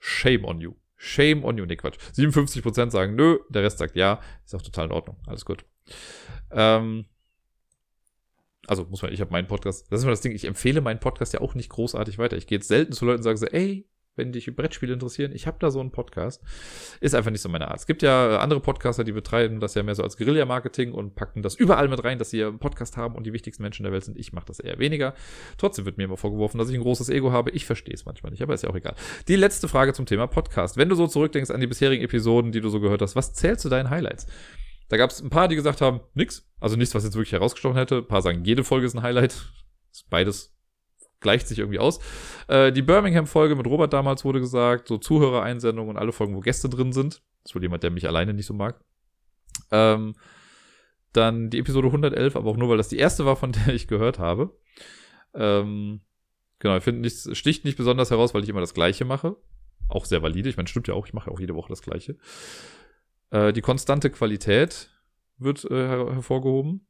Shame 0.00 0.44
on 0.44 0.60
you. 0.60 0.74
Shame 1.06 1.44
on 1.44 1.56
you. 1.56 1.64
Nee, 1.64 1.76
Quatsch. 1.76 1.98
57% 2.14 2.90
sagen 2.90 3.14
nö, 3.14 3.38
der 3.48 3.62
Rest 3.62 3.78
sagt 3.78 3.96
ja. 3.96 4.20
Ist 4.44 4.54
auch 4.54 4.62
total 4.62 4.86
in 4.86 4.92
Ordnung. 4.92 5.16
Alles 5.26 5.44
gut. 5.44 5.64
Ähm, 6.50 7.06
also 8.66 8.84
muss 8.84 9.02
man, 9.02 9.12
ich 9.12 9.20
habe 9.20 9.30
meinen 9.30 9.46
Podcast, 9.46 9.90
das 9.90 10.00
ist 10.00 10.04
immer 10.04 10.12
das 10.12 10.20
Ding, 10.20 10.32
ich 10.32 10.44
empfehle 10.44 10.80
meinen 10.80 10.98
Podcast 10.98 11.32
ja 11.32 11.40
auch 11.40 11.54
nicht 11.54 11.70
großartig 11.70 12.18
weiter. 12.18 12.36
Ich 12.36 12.48
gehe 12.48 12.58
jetzt 12.58 12.68
selten 12.68 12.92
zu 12.92 13.04
Leuten 13.04 13.18
und 13.18 13.22
sage 13.22 13.38
so, 13.38 13.46
ey, 13.46 13.88
wenn 14.16 14.32
dich 14.32 14.54
Brettspiele 14.54 14.92
interessieren, 14.92 15.32
ich 15.34 15.46
habe 15.46 15.58
da 15.60 15.70
so 15.70 15.78
einen 15.78 15.92
Podcast. 15.92 16.42
Ist 17.00 17.14
einfach 17.14 17.30
nicht 17.30 17.42
so 17.42 17.48
meine 17.48 17.68
Art. 17.68 17.78
Es 17.78 17.86
gibt 17.86 18.02
ja 18.02 18.38
andere 18.38 18.60
Podcaster, 18.60 19.04
die 19.04 19.12
betreiben 19.12 19.60
das 19.60 19.74
ja 19.74 19.82
mehr 19.82 19.94
so 19.94 20.02
als 20.02 20.16
Guerilla-Marketing 20.16 20.92
und 20.92 21.14
packen 21.14 21.42
das 21.42 21.54
überall 21.54 21.88
mit 21.88 22.02
rein, 22.02 22.18
dass 22.18 22.30
sie 22.30 22.42
einen 22.42 22.58
Podcast 22.58 22.96
haben 22.96 23.14
und 23.14 23.24
die 23.24 23.32
wichtigsten 23.32 23.62
Menschen 23.62 23.84
der 23.84 23.92
Welt 23.92 24.04
sind. 24.04 24.16
Ich 24.16 24.32
mache 24.32 24.46
das 24.46 24.58
eher 24.58 24.78
weniger. 24.78 25.14
Trotzdem 25.58 25.84
wird 25.84 25.98
mir 25.98 26.04
immer 26.04 26.16
vorgeworfen, 26.16 26.58
dass 26.58 26.70
ich 26.70 26.74
ein 26.74 26.82
großes 26.82 27.10
Ego 27.10 27.30
habe. 27.30 27.50
Ich 27.50 27.66
verstehe 27.66 27.94
es 27.94 28.06
manchmal 28.06 28.32
nicht, 28.32 28.42
aber 28.42 28.54
ist 28.54 28.62
ja 28.62 28.70
auch 28.70 28.76
egal. 28.76 28.94
Die 29.28 29.36
letzte 29.36 29.68
Frage 29.68 29.92
zum 29.92 30.06
Thema 30.06 30.26
Podcast. 30.26 30.76
Wenn 30.76 30.88
du 30.88 30.94
so 30.94 31.06
zurückdenkst 31.06 31.50
an 31.50 31.60
die 31.60 31.66
bisherigen 31.66 32.02
Episoden, 32.02 32.52
die 32.52 32.60
du 32.60 32.70
so 32.70 32.80
gehört 32.80 33.02
hast, 33.02 33.16
was 33.16 33.34
zählt 33.34 33.60
zu 33.60 33.68
deinen 33.68 33.90
Highlights? 33.90 34.26
Da 34.88 34.96
gab 34.96 35.10
es 35.10 35.20
ein 35.20 35.30
paar, 35.30 35.48
die 35.48 35.56
gesagt 35.56 35.80
haben, 35.80 36.00
nix. 36.14 36.48
Also 36.60 36.76
nichts, 36.76 36.94
was 36.94 37.04
jetzt 37.04 37.14
wirklich 37.14 37.32
herausgestochen 37.32 37.76
hätte. 37.76 37.98
Ein 37.98 38.08
paar 38.08 38.22
sagen, 38.22 38.44
jede 38.44 38.64
Folge 38.64 38.86
ist 38.86 38.94
ein 38.94 39.02
Highlight. 39.02 39.52
Ist 39.90 40.08
beides 40.08 40.55
gleicht 41.20 41.48
sich 41.48 41.58
irgendwie 41.58 41.78
aus. 41.78 41.98
Äh, 42.48 42.72
die 42.72 42.82
Birmingham-Folge 42.82 43.56
mit 43.56 43.66
Robert 43.66 43.92
damals 43.92 44.24
wurde 44.24 44.40
gesagt, 44.40 44.88
so 44.88 44.98
Zuhörereinsendungen 44.98 45.90
und 45.90 45.96
alle 45.96 46.12
Folgen, 46.12 46.34
wo 46.34 46.40
Gäste 46.40 46.68
drin 46.68 46.92
sind. 46.92 47.22
Das 47.42 47.52
ist 47.52 47.54
wohl 47.54 47.62
jemand, 47.62 47.82
der 47.82 47.90
mich 47.90 48.06
alleine 48.06 48.34
nicht 48.34 48.46
so 48.46 48.54
mag. 48.54 48.80
Ähm, 49.70 50.14
dann 51.12 51.50
die 51.50 51.58
Episode 51.58 51.88
111, 51.88 52.36
aber 52.36 52.50
auch 52.50 52.56
nur, 52.56 52.68
weil 52.68 52.76
das 52.76 52.88
die 52.88 52.98
erste 52.98 53.24
war, 53.24 53.36
von 53.36 53.52
der 53.52 53.74
ich 53.74 53.88
gehört 53.88 54.18
habe. 54.18 54.56
Ähm, 55.34 56.00
genau, 56.58 56.76
ich 56.76 56.84
finde, 56.84 57.06
es 57.06 57.28
sticht 57.36 57.64
nicht 57.64 57.76
besonders 57.76 58.10
heraus, 58.10 58.34
weil 58.34 58.42
ich 58.42 58.48
immer 58.48 58.60
das 58.60 58.74
Gleiche 58.74 59.04
mache. 59.04 59.36
Auch 59.88 60.04
sehr 60.04 60.22
valide. 60.22 60.48
Ich 60.48 60.56
meine, 60.56 60.68
stimmt 60.68 60.88
ja 60.88 60.94
auch, 60.94 61.06
ich 61.06 61.14
mache 61.14 61.30
ja 61.30 61.32
auch 61.34 61.40
jede 61.40 61.54
Woche 61.54 61.68
das 61.68 61.82
Gleiche. 61.82 62.16
Äh, 63.30 63.52
die 63.52 63.60
konstante 63.60 64.10
Qualität 64.10 64.90
wird 65.38 65.64
äh, 65.64 65.74
her 65.74 66.06
hervorgehoben. 66.12 66.86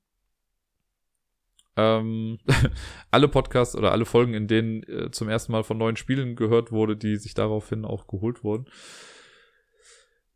Ähm, 1.76 2.38
alle 3.10 3.28
Podcasts 3.28 3.76
oder 3.76 3.92
alle 3.92 4.04
Folgen, 4.04 4.34
in 4.34 4.48
denen 4.48 4.82
äh, 4.84 5.10
zum 5.10 5.28
ersten 5.28 5.52
Mal 5.52 5.62
von 5.62 5.78
neuen 5.78 5.96
Spielen 5.96 6.36
gehört 6.36 6.72
wurde, 6.72 6.96
die 6.96 7.16
sich 7.16 7.34
daraufhin 7.34 7.84
auch 7.84 8.06
geholt 8.06 8.42
wurden. 8.44 8.66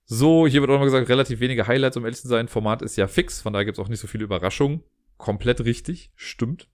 So, 0.05 0.47
hier 0.47 0.61
wird 0.61 0.71
auch 0.71 0.79
mal 0.79 0.85
gesagt, 0.85 1.09
relativ 1.09 1.41
wenige 1.41 1.67
Highlights, 1.67 1.97
um 1.97 2.05
ehrlich 2.05 2.21
zu 2.21 2.29
sein. 2.29 2.49
Format 2.49 2.83
ist 2.83 2.97
ja 2.97 3.07
fix, 3.07 3.41
von 3.41 3.53
daher 3.53 3.65
gibt 3.65 3.79
es 3.79 3.85
auch 3.85 3.89
nicht 3.89 4.01
so 4.01 4.09
viele 4.09 4.25
Überraschungen. 4.25 4.83
Komplett 5.17 5.65
richtig, 5.65 6.11
stimmt. 6.17 6.69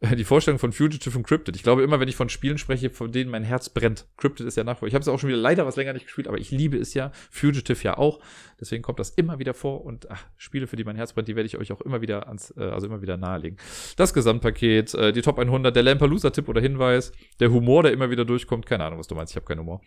die 0.16 0.24
Vorstellung 0.24 0.58
von 0.58 0.72
Fugitive 0.72 1.16
und 1.16 1.26
Cryptid. 1.26 1.56
Ich 1.56 1.62
glaube 1.62 1.82
immer, 1.82 2.00
wenn 2.00 2.08
ich 2.08 2.16
von 2.16 2.28
Spielen 2.28 2.58
spreche, 2.58 2.90
von 2.90 3.12
denen 3.12 3.30
mein 3.30 3.44
Herz 3.44 3.70
brennt. 3.70 4.06
Cryptid 4.18 4.46
ist 4.46 4.56
ja 4.56 4.64
nach. 4.64 4.82
Ich 4.82 4.94
habe 4.94 5.00
es 5.00 5.08
auch 5.08 5.18
schon 5.18 5.28
wieder 5.28 5.38
leider 5.38 5.64
was 5.64 5.76
länger 5.76 5.94
nicht 5.94 6.04
gespielt, 6.04 6.28
aber 6.28 6.38
ich 6.38 6.50
liebe 6.50 6.76
es 6.76 6.92
ja. 6.92 7.12
Fugitive 7.30 7.82
ja 7.82 7.96
auch. 7.96 8.20
Deswegen 8.60 8.82
kommt 8.82 9.00
das 9.00 9.10
immer 9.10 9.38
wieder 9.38 9.54
vor 9.54 9.84
und 9.84 10.10
ach, 10.10 10.24
Spiele, 10.36 10.66
für 10.66 10.76
die 10.76 10.84
mein 10.84 10.96
Herz 10.96 11.14
brennt, 11.14 11.28
die 11.28 11.36
werde 11.36 11.46
ich 11.46 11.56
euch 11.56 11.72
auch 11.72 11.80
immer 11.80 12.02
wieder 12.02 12.26
ans, 12.26 12.52
äh, 12.56 12.64
also 12.64 12.86
immer 12.86 13.00
wieder 13.00 13.16
nahelegen. 13.16 13.58
Das 13.96 14.12
Gesamtpaket, 14.12 14.94
äh, 14.94 15.12
die 15.12 15.22
Top 15.22 15.38
100, 15.38 15.74
der 15.74 15.82
Lamperloser-Tipp 15.82 16.48
oder 16.48 16.60
Hinweis, 16.60 17.12
der 17.40 17.50
Humor, 17.50 17.82
der 17.82 17.92
immer 17.92 18.10
wieder 18.10 18.26
durchkommt. 18.26 18.66
Keine 18.66 18.84
Ahnung, 18.84 18.98
was 18.98 19.06
du 19.06 19.14
meinst. 19.14 19.32
Ich 19.32 19.36
habe 19.36 19.46
keinen 19.46 19.60
Humor. 19.60 19.80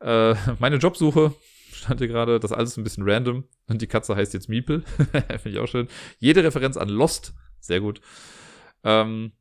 Äh, 0.00 0.34
meine 0.58 0.76
Jobsuche, 0.76 1.34
stand 1.72 2.00
hier 2.00 2.08
gerade, 2.08 2.38
das 2.38 2.52
alles 2.52 2.76
ein 2.76 2.84
bisschen 2.84 3.08
random. 3.08 3.44
Und 3.66 3.80
die 3.80 3.86
Katze 3.86 4.14
heißt 4.14 4.34
jetzt 4.34 4.50
Miepel. 4.50 4.82
Finde 5.12 5.50
ich 5.50 5.58
auch 5.58 5.68
schön. 5.68 5.88
Jede 6.18 6.44
Referenz 6.44 6.76
an 6.76 6.90
Lost. 6.90 7.32
Sehr 7.60 7.80
gut. 7.80 8.00
Ähm, 8.84 9.32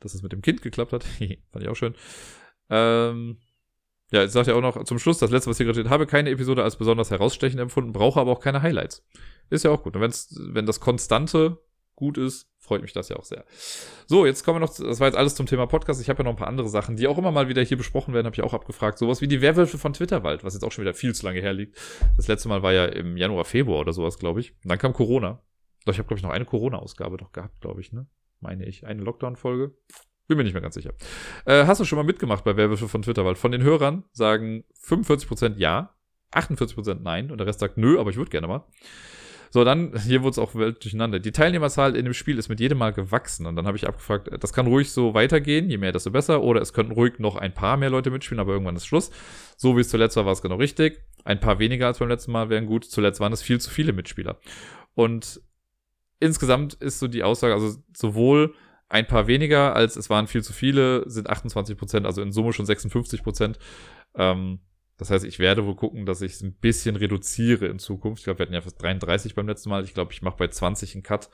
dass 0.00 0.14
es 0.14 0.22
mit 0.22 0.32
dem 0.32 0.42
Kind 0.42 0.62
geklappt 0.62 0.92
hat. 0.92 1.04
Fand 1.52 1.62
ich 1.62 1.68
auch 1.68 1.76
schön. 1.76 1.94
Ähm, 2.70 3.38
ja, 4.10 4.22
jetzt 4.22 4.32
sagt 4.32 4.48
er 4.48 4.56
auch 4.56 4.62
noch 4.62 4.82
zum 4.84 4.98
Schluss, 4.98 5.18
das 5.18 5.30
letzte, 5.30 5.50
was 5.50 5.58
hier 5.58 5.66
gerade 5.66 5.80
steht, 5.80 5.90
habe 5.90 6.06
keine 6.06 6.30
Episode 6.30 6.62
als 6.62 6.76
besonders 6.76 7.10
herausstechend 7.10 7.60
empfunden, 7.60 7.92
brauche 7.92 8.20
aber 8.20 8.32
auch 8.32 8.40
keine 8.40 8.62
Highlights. 8.62 9.04
Ist 9.50 9.64
ja 9.64 9.70
auch 9.70 9.82
gut. 9.82 9.96
Und 9.96 10.02
wenn's, 10.02 10.34
wenn 10.38 10.66
das 10.66 10.80
Konstante 10.80 11.58
gut 11.94 12.16
ist, 12.16 12.48
freut 12.58 12.80
mich 12.80 12.92
das 12.92 13.08
ja 13.08 13.16
auch 13.16 13.24
sehr. 13.24 13.44
So, 14.06 14.24
jetzt 14.24 14.44
kommen 14.44 14.56
wir 14.56 14.66
noch, 14.66 14.74
das 14.74 15.00
war 15.00 15.08
jetzt 15.08 15.16
alles 15.16 15.34
zum 15.34 15.46
Thema 15.46 15.66
Podcast. 15.66 16.00
Ich 16.00 16.08
habe 16.08 16.18
ja 16.18 16.24
noch 16.24 16.32
ein 16.32 16.36
paar 16.36 16.48
andere 16.48 16.68
Sachen, 16.68 16.96
die 16.96 17.08
auch 17.08 17.18
immer 17.18 17.32
mal 17.32 17.48
wieder 17.48 17.62
hier 17.62 17.76
besprochen 17.76 18.14
werden, 18.14 18.26
habe 18.26 18.34
ich 18.34 18.42
auch 18.42 18.54
abgefragt. 18.54 18.98
Sowas 18.98 19.20
wie 19.20 19.28
die 19.28 19.40
Werwölfe 19.40 19.78
von 19.78 19.92
Twitterwald, 19.92 20.44
was 20.44 20.54
jetzt 20.54 20.62
auch 20.62 20.72
schon 20.72 20.84
wieder 20.84 20.94
viel 20.94 21.14
zu 21.14 21.26
lange 21.26 21.40
herliegt. 21.40 21.76
Das 22.16 22.28
letzte 22.28 22.48
Mal 22.48 22.62
war 22.62 22.72
ja 22.72 22.84
im 22.84 23.16
Januar, 23.16 23.44
Februar 23.44 23.80
oder 23.80 23.92
sowas, 23.92 24.18
glaube 24.18 24.40
ich. 24.40 24.52
Und 24.62 24.70
dann 24.70 24.78
kam 24.78 24.92
Corona. 24.92 25.42
Ich 25.94 25.98
habe, 25.98 26.08
glaube 26.08 26.18
ich, 26.18 26.24
noch 26.24 26.30
eine 26.30 26.44
Corona-Ausgabe 26.44 27.16
doch 27.16 27.32
gehabt, 27.32 27.60
glaube 27.60 27.80
ich, 27.80 27.92
ne? 27.92 28.06
meine 28.40 28.66
ich, 28.66 28.86
eine 28.86 29.02
Lockdown-Folge. 29.02 29.74
Bin 30.28 30.36
mir 30.36 30.44
nicht 30.44 30.52
mehr 30.52 30.62
ganz 30.62 30.74
sicher. 30.74 30.92
Äh, 31.46 31.66
hast 31.66 31.80
du 31.80 31.84
schon 31.84 31.96
mal 31.96 32.04
mitgemacht 32.04 32.44
bei 32.44 32.56
Werbewürfe 32.56 32.88
von 32.88 33.02
Twitter? 33.02 33.24
Weil 33.24 33.34
von 33.34 33.50
den 33.50 33.62
Hörern 33.62 34.04
sagen 34.12 34.64
45% 34.84 35.56
ja, 35.56 35.94
48% 36.32 36.98
nein 37.00 37.30
und 37.30 37.38
der 37.38 37.46
Rest 37.46 37.60
sagt 37.60 37.78
nö, 37.78 37.98
aber 37.98 38.10
ich 38.10 38.16
würde 38.16 38.30
gerne 38.30 38.46
mal. 38.46 38.64
So, 39.50 39.64
dann, 39.64 39.98
hier 39.98 40.22
wurde 40.22 40.32
es 40.32 40.38
auch 40.38 40.54
wild 40.54 40.84
durcheinander. 40.84 41.20
Die 41.20 41.32
Teilnehmerzahl 41.32 41.96
in 41.96 42.04
dem 42.04 42.12
Spiel 42.12 42.38
ist 42.38 42.50
mit 42.50 42.60
jedem 42.60 42.76
Mal 42.76 42.92
gewachsen. 42.92 43.46
Und 43.46 43.56
dann 43.56 43.66
habe 43.66 43.78
ich 43.78 43.88
abgefragt, 43.88 44.28
das 44.38 44.52
kann 44.52 44.66
ruhig 44.66 44.92
so 44.92 45.14
weitergehen, 45.14 45.70
je 45.70 45.78
mehr, 45.78 45.92
desto 45.92 46.10
besser. 46.10 46.42
Oder 46.42 46.60
es 46.60 46.74
könnten 46.74 46.92
ruhig 46.92 47.18
noch 47.18 47.36
ein 47.36 47.54
paar 47.54 47.78
mehr 47.78 47.88
Leute 47.88 48.10
mitspielen, 48.10 48.40
aber 48.40 48.52
irgendwann 48.52 48.76
ist 48.76 48.86
Schluss. 48.86 49.10
So 49.56 49.76
wie 49.76 49.80
es 49.80 49.88
zuletzt 49.88 50.16
war, 50.16 50.26
war 50.26 50.32
es 50.32 50.42
genau 50.42 50.56
richtig. 50.56 51.02
Ein 51.24 51.40
paar 51.40 51.58
weniger 51.58 51.86
als 51.86 51.98
beim 51.98 52.08
letzten 52.08 52.32
Mal 52.32 52.50
wären 52.50 52.66
gut. 52.66 52.84
Zuletzt 52.84 53.20
waren 53.20 53.32
es 53.32 53.40
viel 53.40 53.58
zu 53.58 53.70
viele 53.70 53.94
Mitspieler. 53.94 54.38
Und 54.94 55.40
insgesamt 56.20 56.74
ist 56.74 56.98
so 56.98 57.08
die 57.08 57.22
Aussage, 57.22 57.54
also 57.54 57.76
sowohl 57.96 58.54
ein 58.88 59.06
paar 59.06 59.26
weniger 59.26 59.76
als 59.76 59.96
es 59.96 60.08
waren 60.08 60.26
viel 60.26 60.42
zu 60.42 60.52
viele, 60.52 61.08
sind 61.08 61.28
28 61.28 61.76
Prozent, 61.76 62.06
also 62.06 62.22
in 62.22 62.32
Summe 62.32 62.52
schon 62.52 62.66
56 62.66 63.22
Prozent. 63.22 63.58
Ähm, 64.14 64.60
das 64.98 65.10
heißt, 65.10 65.24
ich 65.24 65.38
werde 65.38 65.64
wohl 65.64 65.76
gucken, 65.76 66.06
dass 66.06 66.22
ich 66.22 66.32
es 66.32 66.42
ein 66.42 66.54
bisschen 66.54 66.96
reduziere 66.96 67.66
in 67.66 67.78
Zukunft. 67.78 68.20
Ich 68.20 68.24
glaube, 68.24 68.40
wir 68.40 68.46
hatten 68.46 68.54
ja 68.54 68.62
fast 68.62 68.82
33 68.82 69.36
beim 69.36 69.46
letzten 69.46 69.70
Mal. 69.70 69.84
Ich 69.84 69.94
glaube, 69.94 70.12
ich 70.12 70.22
mache 70.22 70.36
bei 70.36 70.48
20 70.48 70.94
einen 70.94 71.04
Cut. 71.04 71.30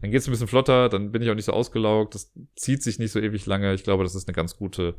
Dann 0.00 0.12
geht 0.12 0.20
es 0.20 0.28
ein 0.28 0.30
bisschen 0.30 0.46
flotter, 0.46 0.88
dann 0.88 1.10
bin 1.10 1.20
ich 1.20 1.28
auch 1.28 1.34
nicht 1.34 1.46
so 1.46 1.52
ausgelaugt. 1.52 2.14
Das 2.14 2.32
zieht 2.54 2.84
sich 2.84 3.00
nicht 3.00 3.10
so 3.10 3.18
ewig 3.18 3.44
lange. 3.46 3.74
Ich 3.74 3.82
glaube, 3.82 4.04
das 4.04 4.14
ist 4.14 4.28
eine 4.28 4.36
ganz 4.36 4.56
gute 4.56 4.96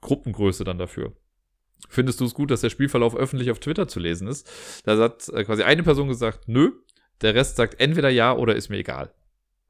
Gruppengröße 0.00 0.62
dann 0.62 0.78
dafür. 0.78 1.16
Findest 1.88 2.20
du 2.20 2.26
es 2.26 2.34
gut, 2.34 2.52
dass 2.52 2.60
der 2.60 2.70
Spielverlauf 2.70 3.16
öffentlich 3.16 3.50
auf 3.50 3.58
Twitter 3.58 3.88
zu 3.88 3.98
lesen 3.98 4.28
ist? 4.28 4.48
Da 4.84 4.96
hat 4.96 5.28
äh, 5.30 5.42
quasi 5.42 5.64
eine 5.64 5.82
Person 5.82 6.08
gesagt, 6.08 6.46
nö, 6.46 6.72
der 7.22 7.34
Rest 7.34 7.56
sagt 7.56 7.80
entweder 7.80 8.08
ja 8.08 8.34
oder 8.34 8.54
ist 8.54 8.68
mir 8.68 8.78
egal. 8.78 9.12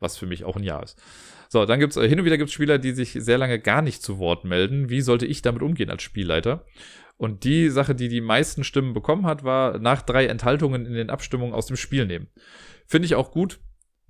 Was 0.00 0.16
für 0.16 0.26
mich 0.26 0.44
auch 0.44 0.56
ein 0.56 0.62
Ja 0.62 0.80
ist. 0.80 1.00
So, 1.48 1.64
dann 1.64 1.80
gibt's 1.80 1.96
äh, 1.96 2.08
hin 2.08 2.18
und 2.20 2.24
wieder 2.24 2.38
gibt's 2.38 2.52
Spieler, 2.52 2.78
die 2.78 2.92
sich 2.92 3.12
sehr 3.12 3.38
lange 3.38 3.58
gar 3.58 3.82
nicht 3.82 4.02
zu 4.02 4.18
Wort 4.18 4.44
melden. 4.44 4.90
Wie 4.90 5.00
sollte 5.00 5.26
ich 5.26 5.42
damit 5.42 5.62
umgehen 5.62 5.90
als 5.90 6.02
Spielleiter? 6.02 6.64
Und 7.16 7.42
die 7.44 7.68
Sache, 7.68 7.94
die 7.94 8.08
die 8.08 8.20
meisten 8.20 8.62
Stimmen 8.62 8.92
bekommen 8.92 9.26
hat, 9.26 9.42
war 9.42 9.78
nach 9.78 10.02
drei 10.02 10.26
Enthaltungen 10.26 10.86
in 10.86 10.92
den 10.92 11.10
Abstimmungen 11.10 11.54
aus 11.54 11.66
dem 11.66 11.76
Spiel 11.76 12.06
nehmen. 12.06 12.28
Finde 12.86 13.06
ich 13.06 13.16
auch 13.16 13.32
gut, 13.32 13.58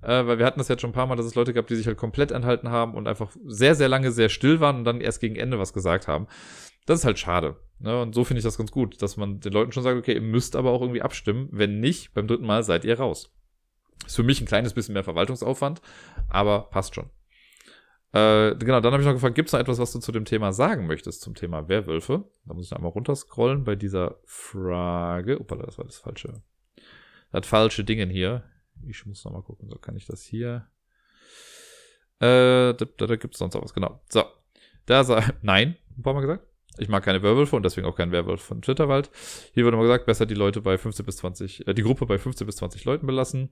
äh, 0.03 0.25
weil 0.27 0.37
wir 0.37 0.45
hatten 0.45 0.59
das 0.59 0.67
jetzt 0.67 0.81
schon 0.81 0.91
ein 0.91 0.93
paar 0.93 1.07
Mal, 1.07 1.15
dass 1.15 1.25
es 1.25 1.35
Leute 1.35 1.53
gab, 1.53 1.65
die 1.67 1.75
sich 1.75 1.87
halt 1.87 1.97
komplett 1.97 2.31
enthalten 2.31 2.69
haben 2.69 2.93
und 2.93 3.07
einfach 3.07 3.31
sehr, 3.45 3.73
sehr 3.73 3.89
lange 3.89 4.11
sehr 4.11 4.29
still 4.29 4.59
waren 4.59 4.77
und 4.77 4.83
dann 4.83 5.01
erst 5.01 5.21
gegen 5.21 5.35
Ende 5.37 5.57
was 5.57 5.73
gesagt 5.73 6.07
haben. 6.07 6.27
Das 6.85 6.99
ist 6.99 7.05
halt 7.05 7.19
schade. 7.19 7.57
Ne? 7.79 8.01
Und 8.01 8.13
so 8.13 8.23
finde 8.23 8.39
ich 8.39 8.43
das 8.43 8.57
ganz 8.57 8.71
gut, 8.71 9.01
dass 9.01 9.17
man 9.17 9.39
den 9.39 9.53
Leuten 9.53 9.71
schon 9.71 9.83
sagt, 9.83 9.97
okay, 9.97 10.13
ihr 10.13 10.21
müsst 10.21 10.55
aber 10.55 10.71
auch 10.71 10.81
irgendwie 10.81 11.01
abstimmen. 11.01 11.49
Wenn 11.51 11.79
nicht, 11.79 12.13
beim 12.13 12.27
dritten 12.27 12.45
Mal 12.45 12.63
seid 12.63 12.85
ihr 12.85 12.99
raus. 12.99 13.31
Ist 14.05 14.15
für 14.15 14.23
mich 14.23 14.41
ein 14.41 14.47
kleines 14.47 14.73
bisschen 14.73 14.93
mehr 14.93 15.03
Verwaltungsaufwand, 15.03 15.81
aber 16.29 16.69
passt 16.69 16.95
schon. 16.95 17.09
Äh, 18.11 18.55
genau, 18.55 18.79
dann 18.81 18.91
habe 18.91 19.01
ich 19.01 19.07
noch 19.07 19.13
gefragt, 19.13 19.35
gibt 19.35 19.49
es 19.49 19.53
noch 19.53 19.59
etwas, 19.59 19.77
was 19.77 19.91
du 19.91 19.99
zu 19.99 20.11
dem 20.11 20.25
Thema 20.25 20.51
sagen 20.51 20.87
möchtest, 20.87 21.21
zum 21.21 21.35
Thema 21.35 21.69
Werwölfe? 21.69 22.25
Da 22.45 22.53
muss 22.53 22.65
ich 22.65 22.75
einmal 22.75 22.91
runterscrollen 22.91 23.63
bei 23.63 23.75
dieser 23.75 24.19
Frage. 24.25 25.39
Opala, 25.39 25.65
das 25.65 25.77
war 25.77 25.85
das 25.85 25.97
falsche. 25.97 26.41
Das 27.31 27.45
falsche 27.45 27.83
Dingen 27.83 28.09
hier. 28.09 28.43
Ich 28.87 29.05
muss 29.05 29.23
noch 29.25 29.31
mal 29.31 29.43
gucken, 29.43 29.69
so 29.69 29.77
kann 29.77 29.95
ich 29.95 30.05
das 30.05 30.23
hier. 30.23 30.67
Äh, 32.19 32.73
da, 32.73 32.85
da, 32.97 33.07
da 33.07 33.15
gibt 33.15 33.35
es 33.35 33.39
sonst 33.39 33.55
auch 33.55 33.63
was, 33.63 33.73
genau. 33.73 34.01
So. 34.09 34.23
Da 34.87 35.03
sah, 35.03 35.23
nein, 35.43 35.77
ein 35.95 36.01
paar 36.01 36.13
Mal 36.13 36.21
gesagt. 36.21 36.48
Ich 36.79 36.89
mag 36.89 37.03
keine 37.03 37.21
Werwölfe 37.21 37.55
und 37.55 37.63
deswegen 37.63 37.87
auch 37.87 37.95
keinen 37.95 38.11
Werwolf 38.11 38.41
von 38.41 38.61
Twitterwald. 38.61 39.11
Hier 39.53 39.65
wurde 39.65 39.77
mal 39.77 39.83
gesagt, 39.83 40.05
besser 40.05 40.25
die 40.25 40.33
Leute 40.33 40.61
bei 40.61 40.77
15 40.77 41.05
bis 41.05 41.17
20, 41.17 41.67
äh, 41.67 41.73
die 41.73 41.83
Gruppe 41.83 42.05
bei 42.05 42.17
15 42.17 42.47
bis 42.47 42.57
20 42.57 42.85
Leuten 42.85 43.05
belassen. 43.05 43.49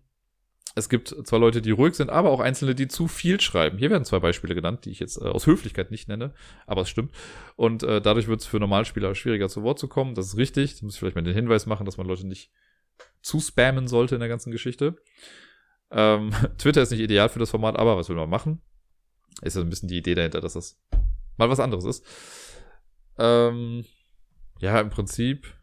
Es 0.75 0.89
gibt 0.89 1.15
zwar 1.25 1.39
Leute, 1.39 1.61
die 1.61 1.71
ruhig 1.71 1.95
sind, 1.95 2.09
aber 2.11 2.29
auch 2.29 2.39
Einzelne, 2.39 2.75
die 2.75 2.87
zu 2.87 3.07
viel 3.07 3.41
schreiben. 3.41 3.79
Hier 3.79 3.89
werden 3.89 4.05
zwei 4.05 4.19
Beispiele 4.19 4.53
genannt, 4.53 4.85
die 4.85 4.91
ich 4.91 4.99
jetzt 4.99 5.17
äh, 5.17 5.25
aus 5.25 5.47
Höflichkeit 5.47 5.91
nicht 5.91 6.07
nenne, 6.07 6.33
aber 6.67 6.81
es 6.81 6.89
stimmt. 6.89 7.11
Und 7.55 7.83
äh, 7.83 7.99
dadurch 8.01 8.27
wird 8.27 8.41
es 8.41 8.45
für 8.45 8.59
Normalspieler 8.59 9.15
schwieriger 9.15 9.49
zu 9.49 9.63
Wort 9.63 9.79
zu 9.79 9.87
kommen. 9.87 10.13
Das 10.15 10.27
ist 10.27 10.37
richtig. 10.37 10.79
Da 10.79 10.85
muss 10.85 10.93
ich 10.93 10.99
vielleicht 10.99 11.15
mal 11.15 11.23
den 11.23 11.33
Hinweis 11.33 11.65
machen, 11.65 11.85
dass 11.85 11.97
man 11.97 12.07
Leute 12.07 12.27
nicht 12.27 12.51
zu 13.21 13.39
spammen 13.39 13.87
sollte 13.87 14.15
in 14.15 14.19
der 14.19 14.29
ganzen 14.29 14.51
Geschichte. 14.51 14.95
Ähm, 15.91 16.31
Twitter 16.57 16.81
ist 16.81 16.91
nicht 16.91 17.01
ideal 17.01 17.29
für 17.29 17.39
das 17.39 17.49
Format, 17.51 17.77
aber 17.77 17.97
was 17.97 18.09
will 18.09 18.15
man 18.15 18.29
machen? 18.29 18.61
Ist 19.41 19.55
ja 19.55 19.61
so 19.61 19.67
ein 19.67 19.69
bisschen 19.69 19.89
die 19.89 19.97
Idee 19.97 20.15
dahinter, 20.15 20.41
dass 20.41 20.53
das 20.53 20.79
mal 21.37 21.49
was 21.49 21.59
anderes 21.59 21.85
ist. 21.85 22.05
Ähm, 23.17 23.85
ja, 24.59 24.79
im 24.79 24.89
Prinzip. 24.89 25.53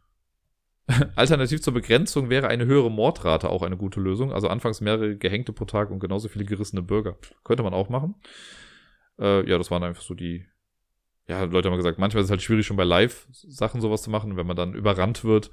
Alternativ 1.17 1.63
zur 1.63 1.73
Begrenzung 1.73 2.29
wäre 2.29 2.49
eine 2.49 2.67
höhere 2.67 2.91
Mordrate 2.91 3.49
auch 3.49 3.63
eine 3.63 3.77
gute 3.77 4.01
Lösung. 4.01 4.33
Also 4.33 4.49
anfangs 4.49 4.81
mehrere 4.81 5.17
Gehängte 5.17 5.53
pro 5.53 5.65
Tag 5.65 5.91
und 5.91 6.01
genauso 6.01 6.29
viele 6.29 6.45
gerissene 6.45 6.83
Bürger. 6.83 7.17
Könnte 7.43 7.63
man 7.63 7.75
auch 7.75 7.89
machen. 7.89 8.17
Äh, 9.19 9.49
ja, 9.49 9.59
das 9.59 9.71
waren 9.71 9.83
einfach 9.83 10.03
so 10.03 10.15
die. 10.15 10.45
Ja, 11.27 11.45
Leute 11.45 11.71
haben 11.71 11.77
gesagt, 11.77 11.99
manchmal 11.99 12.21
ist 12.21 12.27
es 12.27 12.31
halt 12.31 12.43
schwierig, 12.43 12.67
schon 12.67 12.77
bei 12.77 12.85
Live-Sachen 12.85 13.81
sowas 13.81 14.03
zu 14.03 14.11
machen. 14.11 14.37
Wenn 14.37 14.47
man 14.47 14.57
dann 14.57 14.75
überrannt 14.75 15.25
wird, 15.25 15.51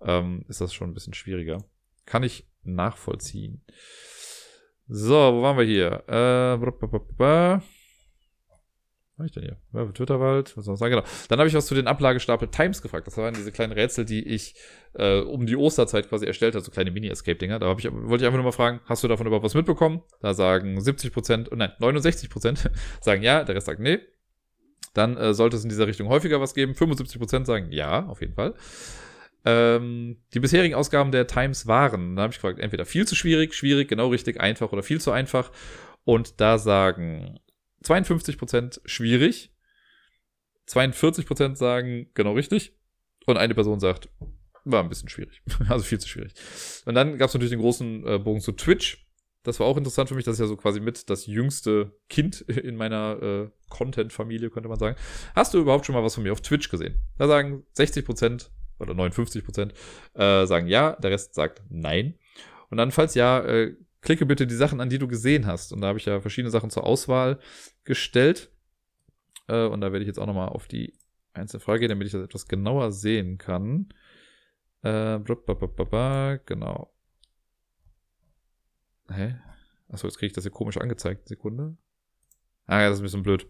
ähm, 0.00 0.44
ist 0.48 0.60
das 0.60 0.74
schon 0.74 0.90
ein 0.90 0.94
bisschen 0.94 1.14
schwieriger. 1.14 1.62
Kann 2.04 2.24
ich 2.24 2.48
nachvollziehen. 2.64 3.62
So, 4.88 5.14
wo 5.14 5.42
waren 5.42 5.56
wir 5.56 5.64
hier? 5.64 6.04
Äh, 6.08 6.60
was 9.16 9.26
ich 9.26 9.32
denn 9.32 9.44
hier? 9.44 9.56
Ja, 9.72 9.84
Twitterwald, 9.86 10.56
was 10.56 10.64
soll 10.64 10.74
ich 10.74 10.80
sagen? 10.80 10.94
Genau. 10.94 11.06
Dann 11.28 11.38
habe 11.38 11.48
ich 11.48 11.54
was 11.54 11.66
zu 11.66 11.74
den 11.74 11.86
Ablagestapel 11.86 12.48
Times 12.48 12.82
gefragt. 12.82 13.06
Das 13.06 13.16
waren 13.16 13.34
diese 13.34 13.52
kleinen 13.52 13.72
Rätsel, 13.72 14.04
die 14.04 14.26
ich 14.26 14.54
äh, 14.94 15.20
um 15.20 15.46
die 15.46 15.56
Osterzeit 15.56 16.08
quasi 16.08 16.26
erstellt 16.26 16.54
habe, 16.54 16.64
so 16.64 16.72
kleine 16.72 16.90
Mini-Escape-Dinger. 16.90 17.60
Da 17.60 17.72
ich, 17.78 17.90
wollte 17.92 18.24
ich 18.24 18.26
einfach 18.26 18.38
nur 18.38 18.44
mal 18.44 18.52
fragen, 18.52 18.80
hast 18.86 19.04
du 19.04 19.08
davon 19.08 19.26
überhaupt 19.26 19.44
was 19.44 19.54
mitbekommen? 19.54 20.02
Da 20.20 20.34
sagen 20.34 20.80
70 20.80 21.12
Prozent, 21.12 21.52
oh 21.52 21.56
nein, 21.56 21.72
69 21.78 22.28
Prozent 22.28 22.70
sagen 23.00 23.22
ja, 23.22 23.44
der 23.44 23.54
Rest 23.54 23.66
sagt 23.66 23.80
nee. 23.80 24.00
Dann 24.94 25.16
äh, 25.16 25.32
sollte 25.32 25.56
es 25.56 25.62
in 25.62 25.68
dieser 25.68 25.86
Richtung 25.86 26.08
häufiger 26.08 26.40
was 26.40 26.54
geben. 26.54 26.74
75 26.74 27.18
Prozent 27.18 27.46
sagen 27.46 27.70
ja, 27.70 28.06
auf 28.06 28.20
jeden 28.20 28.34
Fall. 28.34 28.54
Ähm, 29.44 30.16
die 30.32 30.40
bisherigen 30.40 30.74
Ausgaben 30.74 31.12
der 31.12 31.26
Times 31.26 31.66
waren, 31.66 32.16
da 32.16 32.22
habe 32.22 32.32
ich 32.32 32.38
gefragt, 32.38 32.58
entweder 32.58 32.86
viel 32.86 33.06
zu 33.06 33.14
schwierig, 33.14 33.54
schwierig, 33.54 33.88
genau 33.88 34.08
richtig, 34.08 34.40
einfach 34.40 34.72
oder 34.72 34.82
viel 34.82 35.00
zu 35.00 35.12
einfach. 35.12 35.52
Und 36.04 36.40
da 36.40 36.58
sagen 36.58 37.38
52% 37.84 38.80
schwierig. 38.84 39.52
42% 40.68 41.56
sagen 41.56 42.10
genau 42.14 42.32
richtig. 42.32 42.74
Und 43.26 43.36
eine 43.36 43.54
Person 43.54 43.80
sagt, 43.80 44.08
war 44.64 44.82
ein 44.82 44.88
bisschen 44.88 45.08
schwierig. 45.08 45.42
also 45.68 45.84
viel 45.84 46.00
zu 46.00 46.08
schwierig. 46.08 46.34
Und 46.86 46.94
dann 46.94 47.18
gab 47.18 47.28
es 47.28 47.34
natürlich 47.34 47.52
den 47.52 47.60
großen 47.60 48.06
äh, 48.06 48.18
Bogen 48.18 48.40
zu 48.40 48.52
Twitch. 48.52 49.06
Das 49.42 49.60
war 49.60 49.66
auch 49.66 49.76
interessant 49.76 50.08
für 50.08 50.14
mich. 50.14 50.24
Das 50.24 50.34
ist 50.34 50.40
ja 50.40 50.46
so 50.46 50.56
quasi 50.56 50.80
mit 50.80 51.10
das 51.10 51.26
jüngste 51.26 51.94
Kind 52.08 52.40
in 52.42 52.76
meiner 52.76 53.22
äh, 53.22 53.50
Content-Familie, 53.68 54.50
könnte 54.50 54.68
man 54.68 54.78
sagen. 54.78 54.96
Hast 55.34 55.54
du 55.54 55.60
überhaupt 55.60 55.86
schon 55.86 55.94
mal 55.94 56.02
was 56.02 56.14
von 56.14 56.24
mir 56.24 56.32
auf 56.32 56.40
Twitch 56.40 56.70
gesehen? 56.70 56.96
Da 57.18 57.28
sagen 57.28 57.64
60% 57.76 58.48
oder 58.78 58.94
59% 58.94 59.70
äh, 60.14 60.46
sagen 60.46 60.66
ja, 60.66 60.92
der 60.96 61.10
Rest 61.10 61.34
sagt 61.34 61.62
nein. 61.68 62.18
Und 62.70 62.78
dann, 62.78 62.90
falls 62.90 63.14
ja, 63.14 63.40
äh, 63.40 63.76
klicke 64.04 64.26
bitte 64.26 64.46
die 64.46 64.54
Sachen 64.54 64.80
an, 64.80 64.88
die 64.88 64.98
du 64.98 65.08
gesehen 65.08 65.46
hast. 65.46 65.72
Und 65.72 65.80
da 65.80 65.88
habe 65.88 65.98
ich 65.98 66.04
ja 66.04 66.20
verschiedene 66.20 66.50
Sachen 66.50 66.70
zur 66.70 66.84
Auswahl 66.84 67.40
gestellt. 67.82 68.52
Äh, 69.48 69.66
und 69.66 69.80
da 69.80 69.90
werde 69.90 70.04
ich 70.04 70.06
jetzt 70.06 70.18
auch 70.18 70.26
nochmal 70.26 70.50
auf 70.50 70.68
die 70.68 70.94
einzelne 71.32 71.60
Frage 71.60 71.80
gehen, 71.80 71.88
damit 71.88 72.06
ich 72.06 72.12
das 72.12 72.22
etwas 72.22 72.46
genauer 72.46 72.92
sehen 72.92 73.38
kann. 73.38 73.88
Äh, 74.82 75.18
genau. 75.18 76.94
Hä? 79.08 79.36
Achso, 79.88 80.06
jetzt 80.06 80.18
kriege 80.18 80.28
ich 80.28 80.32
das 80.32 80.44
hier 80.44 80.50
komisch 80.50 80.78
angezeigt. 80.78 81.28
Sekunde. 81.28 81.76
Ah 82.66 82.80
ja, 82.80 82.88
das 82.88 82.96
ist 82.96 83.00
ein 83.00 83.04
bisschen 83.04 83.22
blöd. 83.22 83.46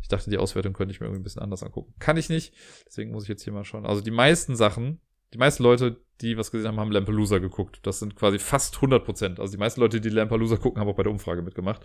Ich 0.00 0.08
dachte, 0.08 0.30
die 0.30 0.38
Auswertung 0.38 0.72
könnte 0.72 0.92
ich 0.92 1.00
mir 1.00 1.06
irgendwie 1.06 1.20
ein 1.20 1.24
bisschen 1.24 1.42
anders 1.42 1.62
angucken. 1.62 1.94
Kann 1.98 2.16
ich 2.16 2.28
nicht. 2.28 2.54
Deswegen 2.86 3.10
muss 3.10 3.24
ich 3.24 3.28
jetzt 3.28 3.42
hier 3.42 3.52
mal 3.52 3.64
schauen. 3.64 3.86
Also 3.86 4.00
die 4.00 4.10
meisten 4.10 4.54
Sachen, 4.54 5.00
die 5.32 5.38
meisten 5.38 5.62
Leute, 5.62 6.00
die 6.20 6.36
was 6.36 6.50
gesehen 6.50 6.68
haben, 6.68 6.80
haben 6.80 6.92
Lampelusa 6.92 7.38
geguckt. 7.38 7.80
Das 7.82 7.98
sind 7.98 8.16
quasi 8.16 8.38
fast 8.38 8.76
100 8.76 9.04
Prozent. 9.04 9.40
Also 9.40 9.52
die 9.52 9.58
meisten 9.58 9.80
Leute, 9.80 10.00
die 10.00 10.08
Lampelusa 10.08 10.56
gucken, 10.56 10.80
haben 10.80 10.88
auch 10.88 10.96
bei 10.96 11.02
der 11.02 11.12
Umfrage 11.12 11.42
mitgemacht. 11.42 11.82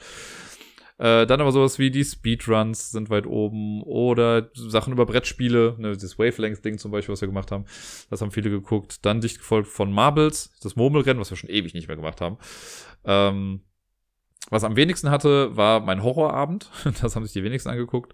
Äh, 1.00 1.28
dann 1.28 1.42
aber 1.42 1.52
sowas 1.52 1.78
wie 1.78 1.92
die 1.92 2.04
Speedruns 2.04 2.92
sind 2.92 3.10
weit 3.10 3.28
oben 3.28 3.84
oder 3.84 4.50
Sachen 4.54 4.94
über 4.94 5.06
Brettspiele, 5.06 5.76
ne, 5.78 5.96
das 5.96 6.18
Wavelength-Ding 6.18 6.80
zum 6.80 6.92
Beispiel, 6.92 7.14
was 7.14 7.22
wir 7.22 7.28
gemacht 7.28 7.52
haben. 7.52 7.66
Das 8.10 8.22
haben 8.22 8.32
viele 8.32 8.50
geguckt. 8.50 9.06
Dann 9.06 9.22
dicht 9.22 9.38
gefolgt 9.38 9.68
von 9.68 9.92
Marbles, 9.92 10.58
das 10.62 10.76
Murmelrennen, 10.76 11.22
was 11.22 11.30
wir 11.30 11.38
schon 11.38 11.52
ewig 11.52 11.74
nicht 11.76 11.88
mehr 11.88 11.98
gemacht 11.98 12.20
haben. 12.20 12.38
Ähm, 13.06 13.62
was 14.50 14.64
am 14.64 14.76
wenigsten 14.76 15.12
hatte, 15.12 15.56
war 15.56 15.82
mein 15.82 16.04
Horrorabend. 16.04 16.72
Das 17.02 17.16
haben 17.16 17.24
sich 17.24 17.34
die 17.34 17.44
wenigsten 17.44 17.70
angeguckt. 17.70 18.14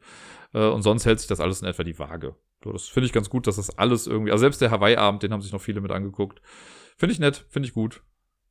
Äh, 0.54 0.68
und 0.68 0.82
sonst 0.82 1.06
hält 1.06 1.20
sich 1.20 1.28
das 1.28 1.40
alles 1.40 1.62
in 1.62 1.68
etwa 1.68 1.84
die 1.84 1.98
Waage. 2.00 2.36
Das 2.72 2.88
finde 2.88 3.08
ich 3.08 3.14
ganz 3.14 3.30
gut, 3.30 3.48
dass 3.48 3.58
das 3.58 3.78
alles 3.78 4.08
irgendwie, 4.08 4.32
also 4.32 4.42
selbst 4.42 4.62
der 4.62 4.72
Hawaii-Abend, 4.72 5.24
den 5.24 5.34
haben 5.34 5.42
sich 5.42 5.52
noch 5.52 5.62
viele 5.62 5.82
mit 5.82 5.92
angeguckt. 5.92 6.42
Finde 6.98 7.14
ich 7.14 7.20
nett, 7.20 7.46
finde 7.50 7.68
ich 7.68 7.74
gut. 7.74 8.02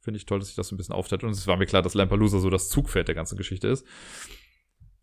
Finde 0.01 0.18
ich 0.18 0.26
toll, 0.26 0.40
dass 0.40 0.48
sich 0.48 0.56
das 0.56 0.68
so 0.68 0.74
ein 0.74 0.78
bisschen 0.78 0.94
aufteilt. 0.94 1.22
Und 1.22 1.30
es 1.30 1.47
war 1.47 1.56
mir 1.56 1.66
klar, 1.66 1.80
dass 1.80 1.94
Lampalooza 1.94 2.40
so 2.40 2.51
das 2.51 2.68
Zugpferd 2.68 3.06
der 3.06 3.14
ganzen 3.14 3.39
Geschichte 3.39 3.68
ist. 3.68 3.86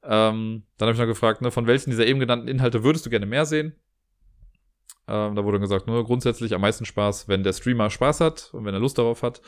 Ähm, 0.03 0.63
dann 0.77 0.87
habe 0.87 0.93
ich 0.93 0.99
noch 0.99 1.05
gefragt, 1.05 1.41
ne, 1.41 1.51
von 1.51 1.67
welchen 1.67 1.89
dieser 1.89 2.05
eben 2.05 2.19
genannten 2.19 2.47
Inhalte 2.47 2.83
würdest 2.83 3.05
du 3.05 3.09
gerne 3.09 3.25
mehr 3.25 3.45
sehen? 3.45 3.75
Ähm, 5.07 5.35
da 5.35 5.43
wurde 5.43 5.59
gesagt, 5.59 5.87
nur 5.87 6.03
grundsätzlich 6.03 6.53
am 6.53 6.61
meisten 6.61 6.85
Spaß, 6.85 7.27
wenn 7.27 7.43
der 7.43 7.53
Streamer 7.53 7.89
Spaß 7.89 8.19
hat 8.19 8.49
und 8.53 8.65
wenn 8.65 8.73
er 8.73 8.79
Lust 8.79 8.97
darauf 8.97 9.23
hat. 9.23 9.41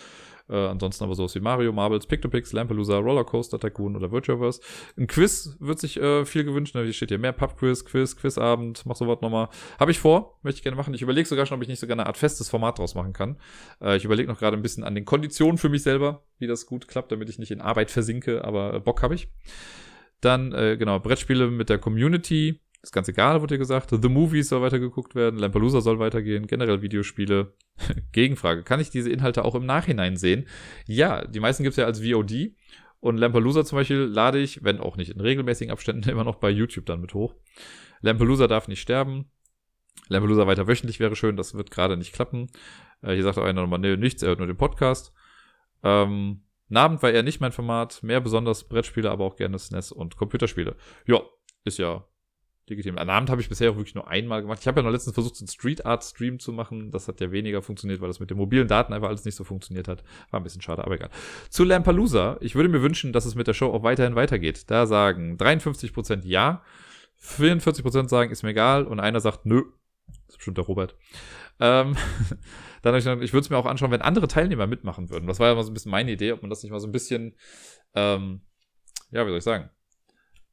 Äh, 0.49 0.55
ansonsten 0.55 1.03
aber 1.03 1.15
sowas 1.15 1.35
wie 1.35 1.39
Mario, 1.39 1.71
Marbles, 1.71 2.07
Pictopix, 2.07 2.53
Lampalooza, 2.53 2.97
Rollercoaster 2.97 3.59
Tycoon 3.59 3.95
oder 3.95 4.11
Virtuaverse. 4.11 4.61
Ein 4.97 5.07
Quiz 5.07 5.57
wird 5.59 5.79
sich 5.79 5.99
äh, 5.99 6.25
viel 6.25 6.43
gewünscht. 6.43 6.75
Ne? 6.75 6.83
Hier 6.83 6.93
steht 6.93 7.09
hier 7.09 7.19
mehr 7.19 7.33
Pub-Quiz, 7.33 7.85
Quiz, 7.85 8.15
Quizabend, 8.15 8.85
mach 8.85 8.95
sowas 8.95 9.19
nochmal. 9.21 9.49
Habe 9.79 9.91
ich 9.91 9.99
vor, 9.99 10.39
möchte 10.43 10.59
ich 10.59 10.63
gerne 10.63 10.77
machen. 10.77 10.93
Ich 10.93 11.01
überlege 11.01 11.27
sogar 11.27 11.45
schon, 11.45 11.57
ob 11.57 11.63
ich 11.63 11.69
nicht 11.69 11.79
sogar 11.79 11.95
eine 11.95 12.05
Art 12.05 12.17
festes 12.17 12.49
Format 12.49 12.79
draus 12.79 12.95
machen 12.95 13.13
kann. 13.13 13.37
Äh, 13.81 13.97
ich 13.97 14.05
überlege 14.05 14.29
noch 14.29 14.39
gerade 14.39 14.55
ein 14.55 14.63
bisschen 14.63 14.83
an 14.83 14.95
den 14.95 15.05
Konditionen 15.05 15.57
für 15.57 15.69
mich 15.69 15.83
selber, 15.83 16.23
wie 16.37 16.47
das 16.47 16.65
gut 16.65 16.87
klappt, 16.87 17.11
damit 17.11 17.29
ich 17.29 17.39
nicht 17.39 17.51
in 17.51 17.61
Arbeit 17.61 17.91
versinke, 17.91 18.43
aber 18.45 18.75
äh, 18.75 18.79
Bock 18.79 19.01
habe 19.03 19.15
ich. 19.15 19.29
Dann, 20.21 20.53
äh, 20.53 20.77
genau, 20.77 20.99
Brettspiele 20.99 21.49
mit 21.49 21.69
der 21.69 21.79
Community 21.79 22.60
ist 22.83 22.91
ganz 22.91 23.07
egal, 23.07 23.41
wurde 23.41 23.55
dir 23.55 23.59
gesagt. 23.59 23.91
The 23.91 24.09
Movies 24.09 24.49
soll 24.49 24.61
weitergeguckt 24.61 25.13
werden, 25.13 25.39
Lampalooza 25.39 25.81
soll 25.81 25.99
weitergehen, 25.99 26.47
generell 26.47 26.81
Videospiele. 26.81 27.53
Gegenfrage, 28.11 28.63
kann 28.63 28.79
ich 28.79 28.89
diese 28.89 29.09
Inhalte 29.09 29.45
auch 29.45 29.55
im 29.55 29.65
Nachhinein 29.65 30.17
sehen? 30.17 30.47
Ja, 30.87 31.25
die 31.25 31.39
meisten 31.39 31.63
gibt's 31.63 31.77
ja 31.77 31.85
als 31.85 32.01
VOD. 32.01 32.53
Und 32.99 33.17
Lampalooza 33.17 33.65
zum 33.65 33.77
Beispiel 33.77 33.97
lade 33.97 34.39
ich, 34.39 34.63
wenn 34.63 34.79
auch 34.79 34.97
nicht 34.97 35.11
in 35.11 35.21
regelmäßigen 35.21 35.71
Abständen, 35.71 36.09
immer 36.09 36.23
noch 36.23 36.35
bei 36.35 36.49
YouTube 36.49 36.85
dann 36.85 37.01
mit 37.01 37.13
hoch. 37.13 37.35
Lampalooza 38.01 38.47
darf 38.47 38.67
nicht 38.67 38.81
sterben. 38.81 39.31
Lampalooza 40.07 40.47
weiter 40.47 40.67
wöchentlich 40.67 40.99
wäre 40.99 41.15
schön, 41.15 41.35
das 41.35 41.53
wird 41.53 41.71
gerade 41.71 41.97
nicht 41.97 42.13
klappen. 42.13 42.47
Äh, 43.01 43.13
hier 43.13 43.23
sagt 43.23 43.37
auch 43.37 43.43
einer 43.43 43.61
nochmal, 43.61 43.79
nee, 43.79 43.95
nichts, 43.95 44.23
er 44.23 44.29
hört 44.29 44.39
nur 44.39 44.47
den 44.47 44.57
Podcast. 44.57 45.13
Ähm, 45.83 46.43
Abend 46.73 47.03
war 47.03 47.11
eher 47.11 47.23
nicht 47.23 47.41
mein 47.41 47.51
Format, 47.51 48.01
mehr 48.01 48.21
besonders 48.21 48.67
Brettspiele, 48.67 49.11
aber 49.11 49.25
auch 49.25 49.35
gerne 49.35 49.59
SNES 49.59 49.91
und 49.91 50.15
Computerspiele. 50.15 50.75
Ja, 51.05 51.21
ist 51.65 51.77
ja 51.77 52.05
legitim. 52.71 52.97
Abend 52.97 53.29
habe 53.29 53.41
ich 53.41 53.49
bisher 53.49 53.71
auch 53.71 53.75
wirklich 53.75 53.95
nur 53.95 54.07
einmal 54.07 54.41
gemacht. 54.41 54.59
Ich 54.61 54.67
habe 54.67 54.79
ja 54.79 54.83
noch 54.83 54.91
letztens 54.91 55.13
versucht, 55.13 55.35
so 55.35 55.43
einen 55.43 55.49
Street 55.49 55.85
Art 55.85 56.03
Stream 56.03 56.39
zu 56.39 56.51
machen. 56.51 56.91
Das 56.91 57.07
hat 57.07 57.21
ja 57.21 57.31
weniger 57.31 57.61
funktioniert, 57.61 58.01
weil 58.01 58.07
das 58.07 58.19
mit 58.19 58.29
den 58.29 58.37
mobilen 58.37 58.67
Daten 58.67 58.93
einfach 58.93 59.09
alles 59.09 59.25
nicht 59.25 59.35
so 59.35 59.43
funktioniert 59.43 59.87
hat. 59.87 60.03
War 60.31 60.39
ein 60.39 60.43
bisschen 60.43 60.61
schade, 60.61 60.83
aber 60.83 60.95
egal. 60.95 61.09
Zu 61.49 61.63
Lampalooza. 61.63 62.37
Ich 62.41 62.55
würde 62.55 62.69
mir 62.69 62.81
wünschen, 62.81 63.13
dass 63.13 63.25
es 63.25 63.35
mit 63.35 63.47
der 63.47 63.53
Show 63.53 63.71
auch 63.71 63.83
weiterhin 63.83 64.15
weitergeht. 64.15 64.69
Da 64.71 64.87
sagen 64.87 65.37
53% 65.37 66.25
ja, 66.25 66.63
44% 67.21 68.09
sagen, 68.09 68.31
ist 68.31 68.43
mir 68.43 68.49
egal 68.49 68.85
und 68.85 68.99
einer 68.99 69.19
sagt, 69.19 69.45
nö. 69.45 69.63
Das 70.07 70.35
ist 70.35 70.37
bestimmt 70.37 70.57
der 70.57 70.65
Robert. 70.65 70.95
Ähm, 71.59 71.95
dann 72.81 72.95
ich, 72.95 73.05
ich 73.05 73.33
würde 73.33 73.43
es 73.43 73.49
mir 73.49 73.57
auch 73.57 73.65
anschauen, 73.65 73.91
wenn 73.91 74.01
andere 74.01 74.27
Teilnehmer 74.27 74.67
mitmachen 74.67 75.09
würden. 75.09 75.27
Das 75.27 75.39
war 75.39 75.49
ja 75.49 75.55
mal 75.55 75.63
so 75.63 75.71
ein 75.71 75.73
bisschen 75.73 75.91
meine 75.91 76.11
Idee, 76.11 76.31
ob 76.31 76.41
man 76.41 76.49
das 76.49 76.63
nicht 76.63 76.71
mal 76.71 76.79
so 76.79 76.87
ein 76.87 76.91
bisschen, 76.91 77.35
ähm, 77.93 78.41
ja, 79.11 79.25
wie 79.25 79.29
soll 79.29 79.37
ich 79.37 79.43
sagen, 79.43 79.69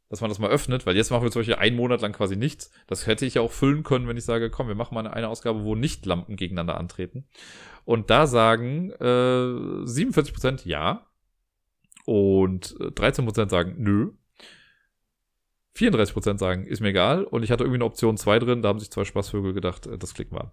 dass 0.09 0.21
man 0.21 0.31
das 0.31 0.39
mal 0.39 0.51
öffnet, 0.51 0.87
weil 0.87 0.97
jetzt 0.97 1.11
machen 1.11 1.23
wir 1.23 1.31
zum 1.31 1.41
Beispiel 1.41 1.57
einen 1.57 1.77
Monat 1.77 2.01
lang 2.01 2.13
quasi 2.13 2.37
nichts. 2.37 2.71
Das 2.87 3.07
hätte 3.07 3.27
ich 3.27 3.35
ja 3.35 3.43
auch 3.43 3.53
füllen 3.53 3.83
können, 3.83 4.09
wenn 4.09 4.17
ich 4.17 4.25
sage, 4.25 4.51
komm, 4.51 4.69
wir 4.69 4.75
machen 4.75 4.95
mal 4.95 5.07
eine 5.07 5.29
Ausgabe, 5.29 5.65
wo 5.65 5.75
nicht 5.75 6.07
Lampen 6.07 6.37
gegeneinander 6.37 6.79
antreten. 6.79 7.27
Und 7.85 8.11
da 8.11 8.27
sagen 8.27 8.91
äh, 8.93 9.05
47% 9.05 10.67
ja 10.67 11.07
und 12.05 12.75
13% 12.79 13.47
äh, 13.47 13.49
sagen 13.49 13.75
nö. 13.79 14.13
34% 15.77 16.39
sagen, 16.39 16.67
ist 16.67 16.81
mir 16.81 16.89
egal. 16.89 17.25
Und 17.25 17.45
ich 17.45 17.51
hatte 17.51 17.65
irgendwie 17.65 17.77
eine 17.77 17.85
Option 17.85 18.17
2 18.17 18.39
drin, 18.41 18.63
da 18.63 18.71
haben 18.71 18.81
sich 18.81 18.91
zwei 18.91 19.05
Spaßvögel 19.05 19.53
gedacht, 19.53 19.87
äh, 19.87 19.99
das 19.99 20.15
klicken 20.15 20.37
wir 20.37 20.45
an. 20.45 20.51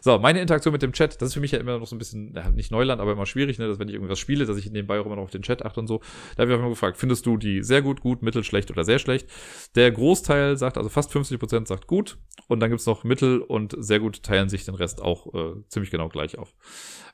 So, 0.00 0.18
meine 0.18 0.40
Interaktion 0.40 0.72
mit 0.72 0.82
dem 0.82 0.92
Chat, 0.92 1.20
das 1.20 1.28
ist 1.28 1.34
für 1.34 1.40
mich 1.40 1.52
ja 1.52 1.58
immer 1.58 1.78
noch 1.78 1.86
so 1.86 1.94
ein 1.94 1.98
bisschen, 1.98 2.32
ja, 2.34 2.48
nicht 2.50 2.70
Neuland, 2.70 3.00
aber 3.00 3.12
immer 3.12 3.26
schwierig, 3.26 3.58
ne, 3.58 3.68
dass 3.68 3.78
wenn 3.78 3.88
ich 3.88 3.94
irgendwas 3.94 4.18
spiele, 4.18 4.46
dass 4.46 4.56
ich 4.56 4.70
nebenbei 4.70 4.98
auch 4.98 5.06
immer 5.06 5.16
noch 5.16 5.24
auf 5.24 5.30
den 5.30 5.42
Chat 5.42 5.64
achte 5.64 5.80
und 5.80 5.86
so. 5.86 6.00
Da 6.36 6.42
habe 6.42 6.50
ich 6.50 6.56
auch 6.56 6.60
immer 6.60 6.70
gefragt, 6.70 6.96
findest 6.96 7.26
du 7.26 7.36
die 7.36 7.62
sehr 7.62 7.82
gut, 7.82 8.00
gut, 8.00 8.22
mittel, 8.22 8.44
schlecht 8.44 8.70
oder 8.70 8.84
sehr 8.84 8.98
schlecht? 8.98 9.28
Der 9.74 9.90
Großteil 9.90 10.56
sagt, 10.56 10.78
also 10.78 10.88
fast 10.88 11.12
50% 11.12 11.66
sagt 11.66 11.86
gut 11.86 12.18
und 12.46 12.60
dann 12.60 12.70
gibt's 12.70 12.86
noch 12.86 13.04
mittel 13.04 13.40
und 13.40 13.74
sehr 13.78 14.00
gut 14.00 14.22
teilen 14.22 14.48
sich 14.48 14.64
den 14.64 14.74
Rest 14.74 15.02
auch 15.02 15.34
äh, 15.34 15.62
ziemlich 15.68 15.90
genau 15.90 16.08
gleich 16.08 16.38
auf. 16.38 16.54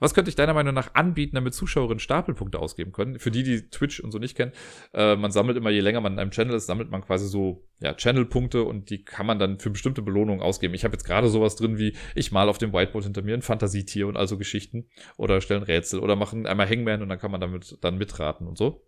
Was 0.01 0.15
könnte 0.15 0.29
ich 0.29 0.37
deiner 0.37 0.55
Meinung 0.55 0.75
nach 0.75 0.95
anbieten, 0.95 1.35
damit 1.35 1.55
Zuschauerinnen 1.55 1.99
Stapelpunkte 1.99 2.59
ausgeben 2.59 2.93
können? 2.93 3.19
Für 3.19 3.31
die, 3.31 3.43
die 3.43 3.69
Twitch 3.71 4.01
und 4.01 4.11
so 4.11 4.19
nicht 4.19 4.37
kennen, 4.37 4.53
äh, 4.93 5.17
man 5.17 5.31
sammelt 5.31 5.57
immer, 5.57 5.71
je 5.71 5.81
länger 5.81 6.01
man 6.01 6.15
in 6.15 6.19
einem 6.19 6.31
Channel 6.31 6.55
ist, 6.55 6.67
sammelt 6.67 6.91
man 6.91 7.03
quasi 7.03 7.27
so 7.27 7.67
ja, 7.81 7.95
Channel-Punkte 7.95 8.63
und 8.63 8.91
die 8.91 9.05
kann 9.05 9.27
man 9.27 9.39
dann 9.39 9.59
für 9.59 9.71
bestimmte 9.71 10.03
Belohnungen 10.03 10.43
ausgeben. 10.43 10.75
Ich 10.75 10.85
habe 10.85 10.93
jetzt 10.95 11.05
gerade 11.05 11.29
sowas 11.29 11.57
drin 11.57 11.79
wie, 11.79 11.97
ich 12.15 12.33
mal 12.33 12.44
auf 12.49 12.59
dem 12.59 12.73
Whiteboard 12.73 13.05
hinter 13.05 13.23
mir 13.23 13.35
ein 13.35 13.43
Fantasietier 13.43 14.07
und 14.07 14.17
also 14.17 14.39
Geschichten 14.39 14.87
oder 15.17 15.41
stellen 15.41 15.63
Rätsel 15.63 16.01
oder 16.01 16.17
machen 16.17 16.47
einmal 16.47 16.69
Hangman 16.69 17.03
und 17.03 17.09
dann 17.09 17.19
kann 17.19 17.31
man 17.31 17.41
damit 17.41 17.79
dann 17.81 17.99
mitraten 17.99 18.47
und 18.47 18.59
so. 18.59 18.83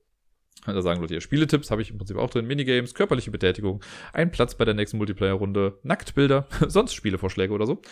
Da 0.64 0.82
sagen 0.82 1.00
Leute, 1.00 1.14
hier 1.14 1.20
Spieletipps 1.20 1.70
habe 1.70 1.82
ich 1.82 1.90
im 1.90 1.98
Prinzip 1.98 2.16
auch 2.16 2.30
drin, 2.30 2.46
Minigames, 2.46 2.94
körperliche 2.94 3.30
Betätigung, 3.30 3.82
ein 4.12 4.30
Platz 4.30 4.56
bei 4.56 4.64
der 4.64 4.74
nächsten 4.74 4.98
Multiplayer-Runde, 4.98 5.78
Nacktbilder, 5.82 6.48
sonst 6.66 6.94
Spielevorschläge 6.94 7.52
oder 7.52 7.66
so, 7.66 7.82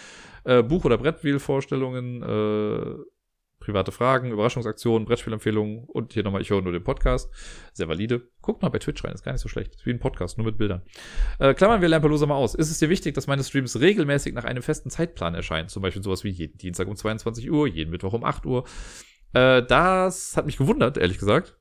äh, 0.45 0.63
Buch- 0.63 0.85
oder 0.85 0.99
Brettspielvorstellungen, 0.99 2.23
äh, 2.23 3.05
private 3.65 3.93
Fragen, 3.93 4.31
Überraschungsaktionen, 4.31 5.07
Brettspielempfehlungen 5.07 5.85
und 5.85 6.13
hier 6.13 6.23
nochmal, 6.23 6.43
ich 6.43 6.51
höre 6.51 6.63
nur 6.63 6.73
den 6.73 6.85
Podcast. 6.85 7.31
Sehr 7.73 7.89
valide. 7.89 8.29
Guckt 8.43 8.63
mal 8.63 8.69
bei 8.69 8.79
Twitch 8.79 9.03
rein, 9.03 9.13
ist 9.13 9.25
gar 9.25 9.33
nicht 9.33 9.41
so 9.41 9.49
schlecht. 9.49 9.75
Ist 9.75 9.87
wie 9.87 9.91
ein 9.91 9.99
Podcast, 9.99 10.39
nur 10.39 10.47
mit 10.47 10.59
Bildern. 10.59 10.83
Äh, 11.39 11.55
klammern 11.55 11.81
wir 11.81 11.89
Lampalosa 11.89 12.27
mal 12.27 12.35
aus. 12.35 12.55
Ist 12.55 12.71
es 12.71 12.79
dir 12.79 12.91
wichtig, 12.91 13.15
dass 13.15 13.27
meine 13.27 13.43
Streams 13.43 13.81
regelmäßig 13.81 14.35
nach 14.35 14.45
einem 14.45 14.63
festen 14.63 14.91
Zeitplan 14.91 15.35
erscheinen? 15.35 15.69
Zum 15.69 15.83
Beispiel 15.83 16.03
sowas 16.03 16.25
wie 16.25 16.31
jeden 16.31 16.59
Dienstag 16.59 16.89
um 16.89 16.97
22 16.97 17.51
Uhr, 17.51 17.67
jeden 17.67 17.91
Mittwoch 17.91 18.13
um 18.13 18.25
8 18.25 18.47
Uhr. 18.47 18.65
Äh, 19.33 19.63
das 19.63 20.37
hat 20.37 20.47
mich 20.47 20.57
gewundert, 20.57 20.97
ehrlich 20.97 21.19
gesagt. 21.19 21.57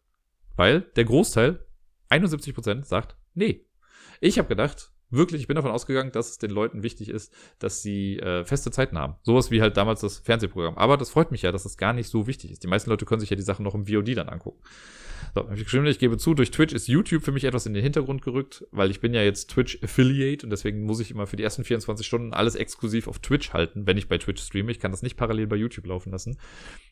Weil 0.55 0.81
der 0.95 1.05
Großteil, 1.05 1.65
71%, 2.09 2.83
sagt, 2.83 3.17
nee. 3.33 3.65
Ich 4.19 4.37
habe 4.37 4.47
gedacht, 4.47 4.92
wirklich, 5.13 5.41
ich 5.41 5.47
bin 5.47 5.55
davon 5.55 5.71
ausgegangen, 5.71 6.11
dass 6.11 6.31
es 6.31 6.37
den 6.37 6.51
Leuten 6.51 6.83
wichtig 6.83 7.09
ist, 7.09 7.33
dass 7.59 7.81
sie 7.81 8.19
äh, 8.19 8.43
feste 8.43 8.71
Zeiten 8.71 8.97
haben. 8.97 9.15
Sowas 9.23 9.51
wie 9.51 9.61
halt 9.61 9.77
damals 9.77 10.01
das 10.01 10.19
Fernsehprogramm. 10.19 10.77
Aber 10.77 10.97
das 10.97 11.09
freut 11.09 11.31
mich 11.31 11.43
ja, 11.43 11.51
dass 11.51 11.63
das 11.63 11.77
gar 11.77 11.93
nicht 11.93 12.09
so 12.09 12.27
wichtig 12.27 12.51
ist. 12.51 12.63
Die 12.63 12.67
meisten 12.67 12.89
Leute 12.89 13.05
können 13.05 13.21
sich 13.21 13.29
ja 13.29 13.35
die 13.35 13.43
Sachen 13.43 13.63
noch 13.63 13.75
im 13.75 13.87
VOD 13.87 14.17
dann 14.17 14.29
angucken. 14.29 14.61
So, 15.35 15.49
ich 15.49 15.99
gebe 15.99 16.17
zu, 16.17 16.35
durch 16.35 16.51
Twitch 16.51 16.73
ist 16.73 16.87
YouTube 16.87 17.23
für 17.23 17.31
mich 17.31 17.43
etwas 17.45 17.65
in 17.65 17.73
den 17.73 17.81
Hintergrund 17.81 18.21
gerückt, 18.21 18.65
weil 18.71 18.91
ich 18.91 18.99
bin 18.99 19.15
ja 19.15 19.23
jetzt 19.23 19.49
Twitch 19.49 19.79
Affiliate 19.83 20.45
und 20.45 20.51
deswegen 20.51 20.83
muss 20.83 20.99
ich 20.99 21.09
immer 21.09 21.25
für 21.25 21.37
die 21.37 21.43
ersten 21.43 21.63
24 21.63 22.05
Stunden 22.05 22.33
alles 22.33 22.55
exklusiv 22.55 23.07
auf 23.07 23.17
Twitch 23.19 23.51
halten, 23.51 23.87
wenn 23.87 23.97
ich 23.97 24.07
bei 24.07 24.19
Twitch 24.19 24.43
streame. 24.43 24.71
Ich 24.71 24.79
kann 24.79 24.91
das 24.91 25.01
nicht 25.01 25.17
parallel 25.17 25.47
bei 25.47 25.55
YouTube 25.55 25.87
laufen 25.87 26.11
lassen. 26.11 26.37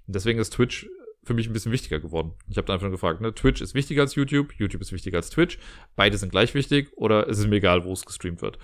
Und 0.08 0.16
deswegen 0.16 0.40
ist 0.40 0.54
Twitch 0.54 0.88
für 1.24 1.34
mich 1.34 1.48
ein 1.48 1.54
bisschen 1.54 1.72
wichtiger 1.72 2.00
geworden. 2.00 2.34
Ich 2.50 2.58
habe 2.58 2.66
da 2.66 2.74
einfach 2.74 2.86
nur 2.86 2.92
gefragt, 2.92 3.22
ne, 3.22 3.34
Twitch 3.34 3.62
ist 3.62 3.76
wichtiger 3.76 4.02
als 4.02 4.16
YouTube, 4.16 4.54
YouTube 4.58 4.82
ist 4.82 4.92
wichtiger 4.92 5.18
als 5.18 5.30
Twitch, 5.30 5.60
beide 5.96 6.18
sind 6.18 6.32
gleich 6.32 6.54
wichtig 6.54 6.92
oder 6.96 7.28
ist 7.28 7.38
es 7.38 7.48
mir 7.48 7.58
egal, 7.58 7.86
wo 7.86 7.94
es 7.94 8.06
gestreamt 8.06 8.42
wird. 8.42 8.58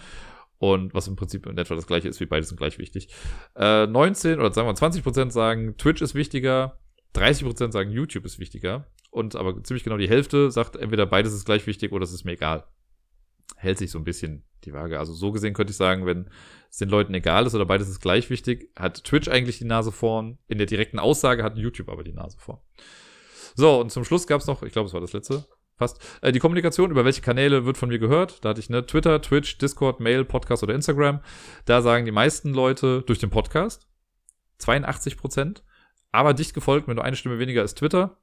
Und 0.60 0.96
was 0.96 1.08
im 1.08 1.16
Prinzip 1.16 1.46
in 1.46 1.58
etwa 1.58 1.76
das 1.76 1.86
gleiche 1.86 2.10
ist, 2.10 2.20
wie 2.20 2.26
beide 2.26 2.44
sind 2.44 2.58
gleich 2.58 2.80
wichtig. 2.80 3.10
Äh, 3.56 3.86
19 3.86 4.40
oder 4.40 4.52
sagen 4.52 4.68
wir 4.68 4.74
20 4.74 5.04
Prozent 5.04 5.32
sagen, 5.32 5.78
Twitch 5.78 6.02
ist 6.02 6.16
wichtiger, 6.16 6.80
30 7.14 7.46
Prozent 7.46 7.74
sagen, 7.74 7.92
YouTube 7.92 8.26
ist 8.26 8.40
wichtiger. 8.40 8.88
Und 9.12 9.36
aber 9.36 9.64
ziemlich 9.64 9.84
genau 9.84 9.98
die 9.98 10.10
Hälfte 10.10 10.50
sagt, 10.50 10.76
entweder 10.76 11.06
beides 11.06 11.34
ist 11.34 11.46
gleich 11.46 11.68
wichtig 11.68 11.92
oder 11.92 12.04
es 12.04 12.12
ist 12.12 12.26
mir 12.26 12.34
egal. 12.34 12.66
Hält 13.56 13.78
sich 13.78 13.92
so 13.92 13.98
ein 13.98 14.04
bisschen 14.04 14.44
die 14.66 14.74
Waage. 14.74 15.00
Also 15.00 15.14
so 15.14 15.32
gesehen 15.32 15.54
könnte 15.54 15.72
ich 15.72 15.78
sagen, 15.78 16.06
wenn 16.06 16.30
es 16.70 16.78
den 16.78 16.90
Leuten 16.90 17.14
egal 17.14 17.46
ist 17.46 17.56
oder 17.56 17.66
beides 17.66 17.90
ist 17.90 18.02
gleich 18.02 18.30
wichtig, 18.30 18.72
hat 18.76 19.04
Twitch 19.04 19.28
eigentlich 19.30 19.58
die 19.58 19.66
Nase 19.66 19.92
vorn. 19.92 20.38
In 20.48 20.58
der 20.58 20.68
direkten 20.68 21.00
Aussage 21.00 21.44
hat 21.44 21.58
YouTube 21.58 21.90
aber 21.90 22.04
die 22.04 22.14
Nase 22.14 22.38
vorn. 22.38 22.60
So, 23.56 23.80
und 23.80 23.92
zum 23.92 24.04
Schluss 24.04 24.28
gab 24.28 24.42
es 24.42 24.48
noch, 24.48 24.62
ich 24.64 24.74
glaube, 24.74 24.88
es 24.88 24.94
war 24.94 25.02
das 25.02 25.14
letzte, 25.14 25.46
fast, 25.78 26.00
äh, 26.22 26.32
die 26.32 26.40
Kommunikation, 26.40 26.92
über 26.92 27.06
welche 27.06 27.22
Kanäle 27.22 27.66
wird 27.66 27.78
von 27.78 27.90
mir 27.90 28.00
gehört. 28.00 28.44
Da 28.44 28.50
hatte 28.50 28.60
ich 28.60 28.70
ne 28.70 28.86
Twitter, 28.86 29.22
Twitch, 29.22 29.58
Discord, 29.58 30.00
Mail, 30.00 30.26
Podcast 30.26 30.64
oder 30.64 30.76
Instagram. 30.76 31.22
Da 31.66 31.82
sagen 31.82 32.06
die 32.06 32.12
meisten 32.12 32.54
Leute 32.54 33.04
durch 33.04 33.20
den 33.20 33.30
Podcast. 33.30 33.88
82 34.60 35.18
Prozent. 35.18 35.64
Aber 36.12 36.34
dicht 36.34 36.54
gefolgt 36.54 36.88
mit 36.88 36.96
nur 36.96 37.06
eine 37.06 37.16
Stimme 37.16 37.40
weniger 37.40 37.64
ist 37.64 37.78
Twitter. 37.78 38.18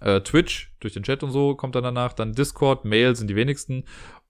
Äh, 0.00 0.20
Twitch 0.20 0.74
durch 0.80 0.92
den 0.92 1.02
Chat 1.02 1.22
und 1.22 1.30
so 1.30 1.54
kommt 1.54 1.74
dann 1.74 1.84
danach. 1.84 2.12
Dann 2.12 2.32
Discord, 2.32 2.84
Mail 2.84 3.16
sind 3.16 3.28
die 3.28 3.36
wenigsten. 3.36 3.84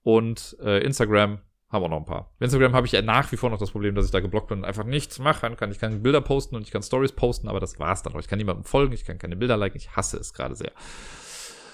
Und 0.05 0.55
äh, 0.61 0.83
Instagram 0.83 1.39
haben 1.71 1.83
wir 1.83 1.89
noch 1.89 1.97
ein 1.97 2.05
paar. 2.05 2.31
Instagram 2.39 2.75
habe 2.75 2.85
ich 2.85 2.93
ja 2.93 3.01
nach 3.01 3.31
wie 3.31 3.37
vor 3.37 3.49
noch 3.49 3.57
das 3.57 3.71
Problem, 3.71 3.95
dass 3.95 4.05
ich 4.05 4.11
da 4.11 4.19
geblockt 4.19 4.49
bin 4.49 4.59
und 4.59 4.63
einfach 4.63 4.83
nichts 4.83 5.17
machen 5.17 5.57
kann. 5.57 5.71
Ich 5.71 5.79
kann 5.79 6.03
Bilder 6.03 6.21
posten 6.21 6.55
und 6.55 6.61
ich 6.61 6.69
kann 6.69 6.83
Stories 6.83 7.11
posten, 7.11 7.47
aber 7.47 7.59
das 7.59 7.79
war's 7.79 8.03
dann 8.03 8.13
auch. 8.13 8.19
Ich 8.19 8.27
kann 8.27 8.37
niemandem 8.37 8.65
folgen, 8.65 8.93
ich 8.93 9.03
kann 9.03 9.17
keine 9.17 9.35
Bilder 9.35 9.57
liken. 9.57 9.77
Ich 9.77 9.95
hasse 9.95 10.17
es 10.17 10.35
gerade 10.35 10.53
sehr. 10.53 10.73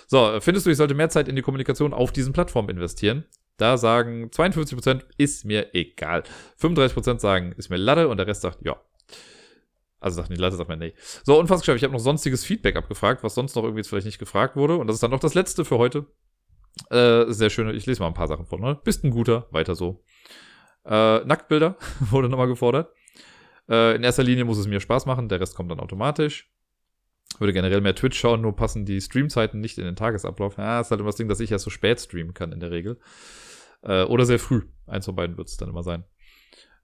So, 0.07 0.39
findest 0.39 0.65
du, 0.65 0.69
ich 0.69 0.77
sollte 0.77 0.93
mehr 0.93 1.09
Zeit 1.09 1.27
in 1.27 1.35
die 1.35 1.41
Kommunikation 1.41 1.93
auf 1.93 2.13
diesen 2.13 2.31
Plattformen 2.31 2.69
investieren? 2.69 3.25
Da 3.57 3.77
sagen 3.77 4.29
52% 4.29 5.01
ist 5.17 5.43
mir 5.43 5.75
egal. 5.75 6.23
35% 6.61 7.19
sagen, 7.19 7.51
ist 7.57 7.69
mir 7.69 7.75
Latte 7.75 8.07
und 8.07 8.15
der 8.15 8.27
Rest 8.27 8.43
sagt, 8.43 8.65
ja. 8.65 8.77
Also 9.99 10.15
sagt 10.15 10.29
nicht 10.29 10.39
Latte, 10.39 10.55
sagt 10.55 10.69
mir 10.69 10.77
nee. 10.77 10.93
So, 11.25 11.37
und 11.37 11.49
geschafft. 11.49 11.67
Ich 11.75 11.83
habe 11.83 11.91
noch 11.91 11.99
sonstiges 11.99 12.45
Feedback 12.45 12.77
abgefragt, 12.77 13.25
was 13.25 13.35
sonst 13.35 13.55
noch 13.57 13.63
irgendwie 13.63 13.81
jetzt 13.81 13.89
vielleicht 13.89 14.05
nicht 14.05 14.19
gefragt 14.19 14.55
wurde. 14.55 14.77
Und 14.77 14.87
das 14.87 14.95
ist 14.95 15.03
dann 15.03 15.11
noch 15.11 15.19
das 15.19 15.33
letzte 15.33 15.65
für 15.65 15.77
heute. 15.77 16.05
Äh, 16.89 17.25
sehr 17.31 17.49
schön. 17.49 17.69
Ich 17.75 17.85
lese 17.85 18.01
mal 18.01 18.07
ein 18.07 18.13
paar 18.13 18.27
Sachen 18.27 18.45
vor. 18.45 18.59
Ne? 18.59 18.79
Bist 18.83 19.03
ein 19.03 19.11
guter, 19.11 19.47
weiter 19.51 19.75
so. 19.75 20.03
Äh, 20.85 21.19
Nacktbilder 21.25 21.77
wurde 21.99 22.29
nochmal 22.29 22.47
gefordert. 22.47 22.93
Äh, 23.69 23.95
in 23.95 24.03
erster 24.03 24.23
Linie 24.23 24.45
muss 24.45 24.57
es 24.57 24.67
mir 24.67 24.79
Spaß 24.79 25.05
machen, 25.05 25.29
der 25.29 25.39
Rest 25.39 25.55
kommt 25.55 25.71
dann 25.71 25.79
automatisch. 25.79 26.51
Würde 27.39 27.53
generell 27.53 27.81
mehr 27.81 27.95
Twitch 27.95 28.19
schauen, 28.19 28.41
nur 28.41 28.55
passen 28.55 28.85
die 28.85 28.99
Streamzeiten 28.99 29.61
nicht 29.61 29.77
in 29.77 29.85
den 29.85 29.95
Tagesablauf. 29.95 30.57
Ja, 30.57 30.81
ist 30.81 30.91
halt 30.91 30.99
immer 30.99 31.09
das 31.09 31.15
Ding, 31.15 31.29
dass 31.29 31.39
ich 31.39 31.51
ja 31.51 31.59
so 31.59 31.69
spät 31.69 31.99
streamen 31.99 32.33
kann 32.33 32.51
in 32.51 32.59
der 32.59 32.71
Regel. 32.71 32.99
Äh, 33.83 34.03
oder 34.03 34.25
sehr 34.25 34.39
früh. 34.39 34.63
Eins 34.85 35.05
von 35.05 35.15
beiden 35.15 35.37
wird 35.37 35.47
es 35.47 35.57
dann 35.57 35.69
immer 35.69 35.83
sein. 35.83 36.03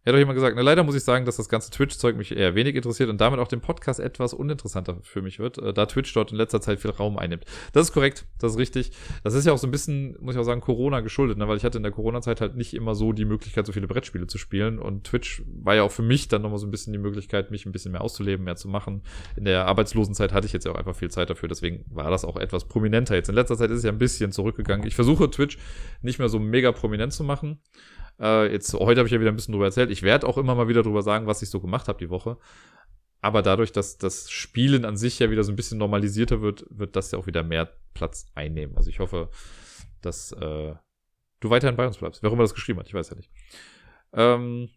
Er 0.08 0.12
hat 0.12 0.16
doch 0.16 0.20
jemand 0.20 0.38
gesagt, 0.38 0.56
na, 0.56 0.62
leider 0.62 0.86
muss 0.86 0.96
ich 0.96 1.04
sagen, 1.04 1.26
dass 1.26 1.36
das 1.36 1.50
ganze 1.50 1.70
Twitch-Zeug 1.70 2.16
mich 2.16 2.32
eher 2.32 2.56
wenig 2.56 2.78
interessiert 2.78 3.10
und 3.10 3.20
damit 3.20 3.42
auch 3.42 3.50
den 3.50 3.60
Podcast 3.60 4.00
etwas 4.00 4.34
uninteressanter 4.34 5.00
für 5.04 5.22
mich 5.22 5.38
wird, 5.38 5.58
äh, 5.58 5.74
da 5.74 5.86
Twitch 5.86 6.14
dort 6.14 6.32
in 6.32 6.38
letzter 6.38 6.62
Zeit 6.62 6.80
viel 6.80 6.92
Raum 6.92 7.18
einnimmt. 7.18 7.44
Das 7.74 7.88
ist 7.88 7.94
korrekt, 7.94 8.26
das 8.40 8.54
ist 8.54 8.58
richtig. 8.58 8.94
Das 9.26 9.34
ist 9.34 9.46
ja 9.46 9.52
auch 9.52 9.58
so 9.58 9.68
ein 9.68 9.72
bisschen, 9.72 10.16
muss 10.22 10.34
ich 10.34 10.40
auch 10.40 10.46
sagen, 10.46 10.62
Corona 10.62 11.02
geschuldet, 11.02 11.38
ne? 11.38 11.50
weil 11.50 11.58
ich 11.58 11.66
hatte 11.66 11.76
in 11.76 11.84
der 11.84 11.92
Corona-Zeit 11.92 12.40
halt 12.40 12.56
nicht 12.56 12.74
immer 12.74 12.96
so 12.96 13.12
die 13.12 13.26
Möglichkeit, 13.26 13.66
so 13.66 13.74
viele 13.74 13.88
Brettspiele 13.88 14.28
zu 14.28 14.38
spielen 14.38 14.80
und 14.80 15.04
Twitch 15.04 15.44
war 15.46 15.76
ja 15.76 15.84
auch 15.84 15.92
für 15.92 16.04
mich 16.04 16.30
dann 16.30 16.42
nochmal 16.42 16.60
so 16.60 16.68
ein 16.68 16.72
bisschen 16.72 16.94
die 16.94 17.00
Möglichkeit, 17.00 17.52
mich 17.52 17.66
ein 17.66 17.74
bisschen 17.74 17.92
mehr 17.92 18.00
auszuleben, 18.00 18.46
mehr 18.46 18.56
zu 18.56 18.70
machen. 18.70 19.02
In 19.36 19.44
der 19.44 19.66
Arbeitslosenzeit 19.66 20.32
hatte 20.32 20.48
ich 20.48 20.54
jetzt 20.54 20.66
ja 20.66 20.72
auch 20.72 20.78
einfach 20.78 20.96
viel 20.96 21.12
Zeit 21.12 21.30
dafür, 21.30 21.50
deswegen 21.50 21.84
war 21.90 22.10
das 22.10 22.24
auch 22.24 22.38
etwas 22.38 22.64
prominenter. 22.64 23.16
Jetzt 23.16 23.28
in 23.28 23.36
letzter 23.36 23.58
Zeit 23.58 23.72
ist 23.72 23.80
es 23.80 23.84
ja 23.84 23.92
ein 23.92 24.00
bisschen 24.00 24.32
zurückgegangen. 24.32 24.88
Ich 24.88 24.96
versuche 24.96 25.30
Twitch 25.30 25.58
nicht 26.02 26.18
mehr 26.18 26.30
so 26.30 26.40
mega 26.40 26.72
prominent 26.72 27.12
zu 27.12 27.26
machen. 27.26 27.60
Äh, 28.20 28.52
jetzt, 28.52 28.74
heute 28.74 29.00
habe 29.00 29.08
ich 29.08 29.14
ja 29.14 29.20
wieder 29.20 29.32
ein 29.32 29.36
bisschen 29.36 29.54
drüber 29.54 29.66
erzählt. 29.66 29.92
Ich 29.92 30.04
werde 30.04 30.28
auch 30.28 30.38
immer 30.38 30.56
mal 30.56 30.68
wieder 30.68 30.84
drüber 30.84 31.02
sagen, 31.02 31.28
was 31.28 31.42
ich 31.42 31.50
so 31.50 31.60
gemacht 31.60 31.88
habe 31.88 32.00
die 32.00 32.10
Woche. 32.10 32.38
Aber 33.22 33.42
dadurch, 33.42 33.72
dass 33.72 33.98
das 33.98 34.30
Spielen 34.30 34.86
an 34.86 34.98
sich 34.98 35.20
ja 35.20 35.30
wieder 35.30 35.44
so 35.44 35.52
ein 35.52 35.56
bisschen 35.56 35.78
normalisierter 35.80 36.42
wird, 36.42 36.66
wird 36.70 36.96
das 36.96 37.12
ja 37.12 37.20
auch 37.20 37.28
wieder 37.28 37.44
mehr 37.44 37.72
Platz 37.94 38.28
einnehmen. 38.36 38.78
Also 38.78 38.90
ich 38.90 39.00
hoffe, 39.00 39.30
dass 40.02 40.32
äh, 40.32 40.76
du 41.40 41.50
weiterhin 41.50 41.76
bei 41.76 41.88
uns 41.88 41.98
bleibst. 41.98 42.22
Wer 42.22 42.30
auch 42.30 42.34
immer 42.34 42.44
das 42.44 42.54
geschrieben 42.54 42.80
hat, 42.80 42.88
ich 42.88 42.94
weiß 42.94 43.10
ja 43.10 43.16
nicht. 43.16 43.32
Ähm, 44.14 44.70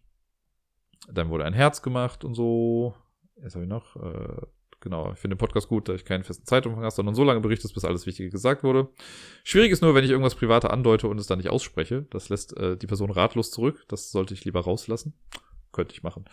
dann 1.11 1.29
wurde 1.29 1.45
ein 1.45 1.53
Herz 1.53 1.81
gemacht 1.81 2.23
und 2.23 2.33
so. 2.33 2.95
Jetzt 3.41 3.55
habe 3.55 3.65
ich 3.65 3.69
noch. 3.69 3.95
Äh, 3.95 4.41
Genau, 4.81 5.11
ich 5.13 5.19
finde 5.19 5.35
den 5.35 5.39
Podcast 5.39 5.67
gut, 5.67 5.87
da 5.87 5.93
ich 5.93 6.05
keinen 6.05 6.23
festen 6.23 6.45
Zeitumfang 6.45 6.81
habe, 6.83 6.93
sondern 6.93 7.13
so 7.13 7.23
lange 7.23 7.39
berichtest, 7.39 7.73
bis 7.75 7.85
alles 7.85 8.07
Wichtige 8.07 8.31
gesagt 8.31 8.63
wurde. 8.63 8.89
Schwierig 9.43 9.71
ist 9.71 9.81
nur, 9.81 9.93
wenn 9.93 10.03
ich 10.03 10.09
irgendwas 10.09 10.33
Privater 10.33 10.73
andeute 10.73 11.07
und 11.07 11.19
es 11.19 11.27
dann 11.27 11.37
nicht 11.37 11.49
ausspreche. 11.49 12.07
Das 12.09 12.29
lässt 12.29 12.57
äh, 12.57 12.77
die 12.77 12.87
Person 12.87 13.11
ratlos 13.11 13.51
zurück. 13.51 13.85
Das 13.87 14.11
sollte 14.11 14.33
ich 14.33 14.43
lieber 14.43 14.61
rauslassen. 14.61 15.13
Könnte 15.71 15.93
ich 15.93 16.01
machen. 16.01 16.25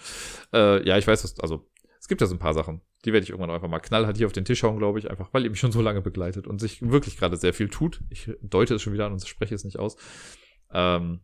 Äh, 0.54 0.86
ja, 0.88 0.96
ich 0.96 1.06
weiß, 1.06 1.24
was, 1.24 1.38
also 1.40 1.68
es 2.00 2.08
gibt 2.08 2.22
ja 2.22 2.26
so 2.26 2.34
ein 2.34 2.38
paar 2.38 2.54
Sachen. 2.54 2.80
Die 3.04 3.12
werde 3.12 3.24
ich 3.24 3.30
irgendwann 3.30 3.50
einfach 3.50 3.68
mal 3.68 3.80
knallhart 3.80 4.16
hier 4.16 4.26
auf 4.26 4.32
den 4.32 4.46
Tisch 4.46 4.62
hauen, 4.62 4.78
glaube 4.78 4.98
ich, 4.98 5.10
einfach 5.10 5.28
weil 5.32 5.44
ihr 5.44 5.50
mich 5.50 5.60
schon 5.60 5.72
so 5.72 5.82
lange 5.82 6.00
begleitet 6.00 6.46
und 6.46 6.58
sich 6.58 6.80
wirklich 6.80 7.18
gerade 7.18 7.36
sehr 7.36 7.52
viel 7.52 7.68
tut. 7.68 8.00
Ich 8.08 8.30
deute 8.40 8.76
es 8.76 8.82
schon 8.82 8.94
wieder 8.94 9.04
an 9.04 9.12
und 9.12 9.26
spreche 9.26 9.54
es 9.54 9.64
nicht 9.64 9.78
aus. 9.78 9.96
Ähm, 10.72 11.20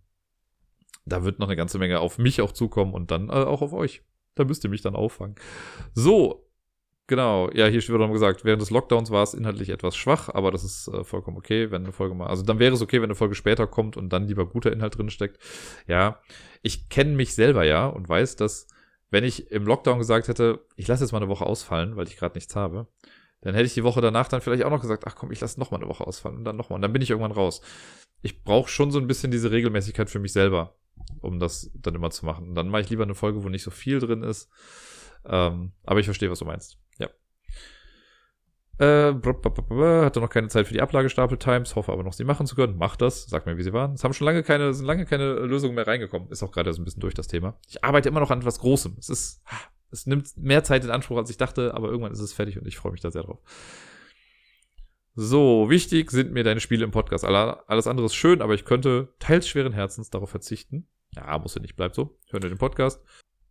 da 1.07 1.25
wird 1.25 1.39
noch 1.39 1.49
eine 1.49 1.57
ganze 1.57 1.79
Menge 1.79 2.01
auf 2.01 2.19
mich 2.19 2.43
auch 2.43 2.53
zukommen 2.53 2.93
und 2.93 3.11
dann 3.11 3.31
äh, 3.31 3.33
auch 3.33 3.63
auf 3.63 3.73
euch. 3.73 4.03
Da 4.35 4.45
müsst 4.45 4.63
ihr 4.65 4.71
mich 4.71 4.83
dann 4.83 4.95
auffangen. 4.95 5.37
So, 5.95 6.45
Genau, 7.07 7.51
ja, 7.51 7.67
hier 7.67 7.87
wird 7.87 8.01
nochmal 8.01 8.15
gesagt, 8.15 8.47
während 8.47 8.63
des 8.63 8.71
Lockdowns 8.71 9.11
war 9.11 9.23
es 9.23 9.35
inhaltlich 9.35 9.69
etwas 9.69 9.95
schwach, 9.95 10.31
aber 10.31 10.51
das 10.51 10.65
ist 10.65 10.89
äh, 10.89 11.05
vollkommen 11.05 11.37
okay, 11.37 11.71
wenn 11.71 11.83
eine 11.83 11.93
Folge 11.93 12.15
mal, 12.15 12.29
also 12.29 12.43
dann 12.43 12.59
wäre 12.59 12.73
es 12.75 12.81
okay, 12.81 12.97
wenn 12.97 13.11
eine 13.11 13.15
Folge 13.15 13.35
später 13.35 13.67
kommt 13.67 13.99
und 13.99 14.09
dann 14.11 14.27
lieber 14.27 14.47
guter 14.47 14.73
Inhalt 14.73 14.97
drin 14.97 15.11
steckt. 15.11 15.39
Ja, 15.87 16.21
ich 16.63 16.89
kenne 16.89 17.15
mich 17.15 17.35
selber 17.35 17.65
ja 17.65 17.87
und 17.87 18.09
weiß, 18.09 18.37
dass 18.37 18.69
wenn 19.11 19.23
ich 19.23 19.51
im 19.51 19.67
Lockdown 19.67 19.99
gesagt 19.99 20.29
hätte, 20.29 20.65
ich 20.77 20.89
lasse 20.89 21.05
jetzt 21.05 21.13
mal 21.13 21.19
eine 21.19 21.29
Woche 21.29 21.45
ausfallen, 21.45 21.95
weil 21.97 22.09
ich 22.09 22.17
gerade 22.17 22.37
nichts 22.37 22.57
habe, 22.57 22.87
dann 23.43 23.53
hätte 23.55 23.67
ich 23.67 23.75
die 23.75 23.85
Woche 23.85 24.01
danach 24.01 24.29
dann 24.29 24.41
vielleicht 24.41 24.65
auch 24.65 24.71
noch 24.71 24.81
gesagt, 24.81 25.05
ach 25.07 25.15
komm, 25.15 25.31
ich 25.31 25.41
lasse 25.41 25.61
noch 25.61 25.71
mal 25.71 25.77
eine 25.77 25.89
Woche 25.89 26.07
ausfallen 26.07 26.39
und 26.39 26.45
dann 26.45 26.57
noch 26.57 26.71
mal 26.71 26.77
und 26.77 26.83
dann 26.83 26.93
bin 26.95 27.03
ich 27.03 27.11
irgendwann 27.11 27.33
raus. 27.33 27.61
Ich 28.23 28.43
brauche 28.45 28.71
schon 28.71 28.91
so 28.91 28.99
ein 28.99 29.07
bisschen 29.07 29.31
diese 29.31 29.51
Regelmäßigkeit 29.51 30.09
für 30.09 30.21
mich 30.21 30.33
selber, 30.33 30.75
um 31.21 31.39
das 31.39 31.71
dann 31.75 31.95
immer 31.95 32.11
zu 32.11 32.25
machen. 32.25 32.49
Und 32.49 32.55
dann 32.55 32.71
mache 32.71 32.81
ich 32.81 32.89
lieber 32.89 33.03
eine 33.03 33.15
Folge, 33.15 33.45
wo 33.45 33.51
nicht 33.51 33.63
so 33.63 33.71
viel 33.71 33.99
drin 33.99 34.23
ist. 34.23 34.49
Ähm, 35.27 35.73
aber 35.85 36.01
ich 36.01 36.07
verstehe, 36.07 36.31
was 36.31 36.39
du 36.39 36.47
meinst. 36.47 36.79
Äh, 38.79 39.13
hatte 39.15 40.21
noch 40.21 40.31
keine 40.31 40.49
Zeit 40.49 40.67
für 40.67 40.75
die 40.75 40.83
Ablagestapel-Times, 40.83 41.77
hoffe 41.77 41.93
aber 41.93 42.03
noch, 42.03 42.13
sie 42.13 42.25
machen 42.25 42.47
zu 42.47 42.57
können. 42.57 42.77
Macht 42.77 43.03
das, 43.03 43.27
sag 43.27 43.47
mir, 43.47 43.57
wie 43.57 43.63
sie 43.63 43.73
waren. 43.73 43.93
Es 43.93 44.03
haben 44.03 44.13
schon 44.13 44.25
lange 44.25 44.43
keine, 44.43 44.75
sind 44.75 44.87
lange 44.87 45.07
keine 45.07 45.35
Lösungen 45.35 45.75
mehr 45.75 45.87
reingekommen. 45.87 46.29
Ist 46.31 46.43
auch 46.43 46.51
gerade 46.51 46.73
so 46.73 46.83
ein 46.83 46.85
bisschen 46.85 47.01
durch 47.01 47.15
das 47.15 47.29
Thema. 47.29 47.57
Ich 47.69 47.85
arbeite 47.85 48.09
immer 48.09 48.21
noch 48.21 48.31
an 48.31 48.41
etwas 48.41 48.59
Großem. 48.59 48.97
Es 48.99 49.09
ist, 49.09 49.43
es 49.91 50.07
nimmt 50.07 50.37
mehr 50.37 50.65
Zeit 50.65 50.85
in 50.85 50.91
Anspruch, 50.91 51.19
als 51.19 51.31
ich 51.31 51.37
dachte, 51.37 51.75
aber 51.75 51.89
irgendwann 51.89 52.13
ist 52.13 52.21
es 52.21 52.33
fertig 52.33 52.59
und 52.59 52.67
ich 52.67 52.77
freue 52.77 52.93
mich 52.93 53.01
da 53.01 53.11
sehr 53.11 53.23
drauf. 53.23 53.39
So, 55.15 55.71
wichtig 55.71 56.11
sind 56.11 56.33
mir 56.33 56.43
deine 56.43 56.59
Spiele 56.59 56.85
im 56.85 56.91
Podcast. 56.91 57.25
Alles 57.25 57.87
andere 57.87 58.07
ist 58.07 58.17
schön, 58.17 58.43
aber 58.43 58.55
ich 58.55 58.65
könnte 58.65 59.15
teils 59.21 59.47
schweren 59.47 59.73
Herzens 59.73 60.11
darauf 60.11 60.31
verzichten. 60.31 60.89
Ja, 61.15 61.39
muss 61.39 61.55
ja 61.55 61.61
nicht, 61.61 61.77
bleibt 61.77 61.95
so. 61.95 62.19
Hören 62.31 62.43
wir 62.43 62.51
den 62.51 62.59
Podcast. 62.59 63.01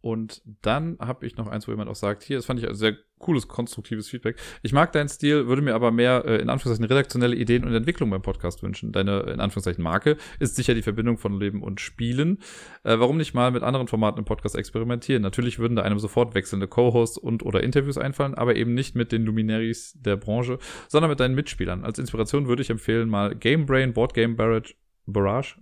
Und 0.04 0.42
dann 0.62 0.98
habe 1.00 1.26
ich 1.26 1.38
noch 1.38 1.48
eins, 1.48 1.66
wo 1.66 1.72
jemand 1.72 1.90
auch 1.90 1.96
sagt, 1.96 2.24
hier, 2.24 2.36
das 2.36 2.46
fand 2.46 2.60
ich 2.60 2.68
ein 2.68 2.76
sehr 2.76 2.98
cooles, 3.20 3.48
konstruktives 3.48 4.10
Feedback. 4.10 4.36
Ich 4.62 4.74
mag 4.74 4.92
deinen 4.92 5.08
Stil, 5.08 5.48
würde 5.48 5.62
mir 5.62 5.76
aber 5.76 5.92
mehr, 5.92 6.26
äh, 6.26 6.42
in 6.42 6.50
Anführungszeichen, 6.50 6.92
redaktionelle 6.92 7.38
Ideen 7.38 7.64
und 7.64 7.74
Entwicklung 7.74 8.10
beim 8.10 8.22
Podcast 8.22 8.64
wünschen. 8.64 8.92
Deine, 8.92 9.22
in 9.22 9.40
Anführungszeichen, 9.40 9.82
Marke 9.82 10.18
ist 10.42 10.58
sicher 10.58 10.74
die 10.74 10.82
Verbindung 10.82 11.18
von 11.18 11.40
Leben 11.40 11.64
und 11.64 11.80
Spielen. 11.80 12.40
Äh, 12.84 13.00
warum 13.00 13.16
nicht 13.16 13.34
mal 13.34 13.52
mit 13.52 13.64
anderen 13.64 13.88
Formaten 13.88 14.20
im 14.20 14.26
Podcast 14.26 14.58
experimentieren? 14.58 15.22
Natürlich 15.22 15.58
würden 15.58 15.78
da 15.78 15.84
einem 15.84 16.00
sofort 16.00 16.36
wechselnde 16.36 16.68
Co-Hosts 16.68 17.18
und 17.18 17.42
oder 17.42 17.64
Interviews 17.64 17.98
einfallen, 17.98 18.34
aber 18.34 18.58
eben 18.58 18.74
nicht 18.74 18.96
mit 18.98 19.14
den 19.14 19.24
Luminaries 19.24 19.98
der 20.02 20.18
Branche, 20.18 20.60
sondern 20.90 21.12
mit 21.12 21.22
deinen 21.22 21.34
Mitspielern. 21.34 21.86
Als 21.86 21.98
Inspiration 21.98 22.50
würde 22.50 22.62
ich 22.62 22.70
empfehlen, 22.70 23.08
mal 23.08 23.36
Game 23.36 23.66
Brain, 23.66 23.94
Board 23.94 24.14
Game 24.14 24.36
Barrage, 24.36 24.74
Barrage 25.06 25.56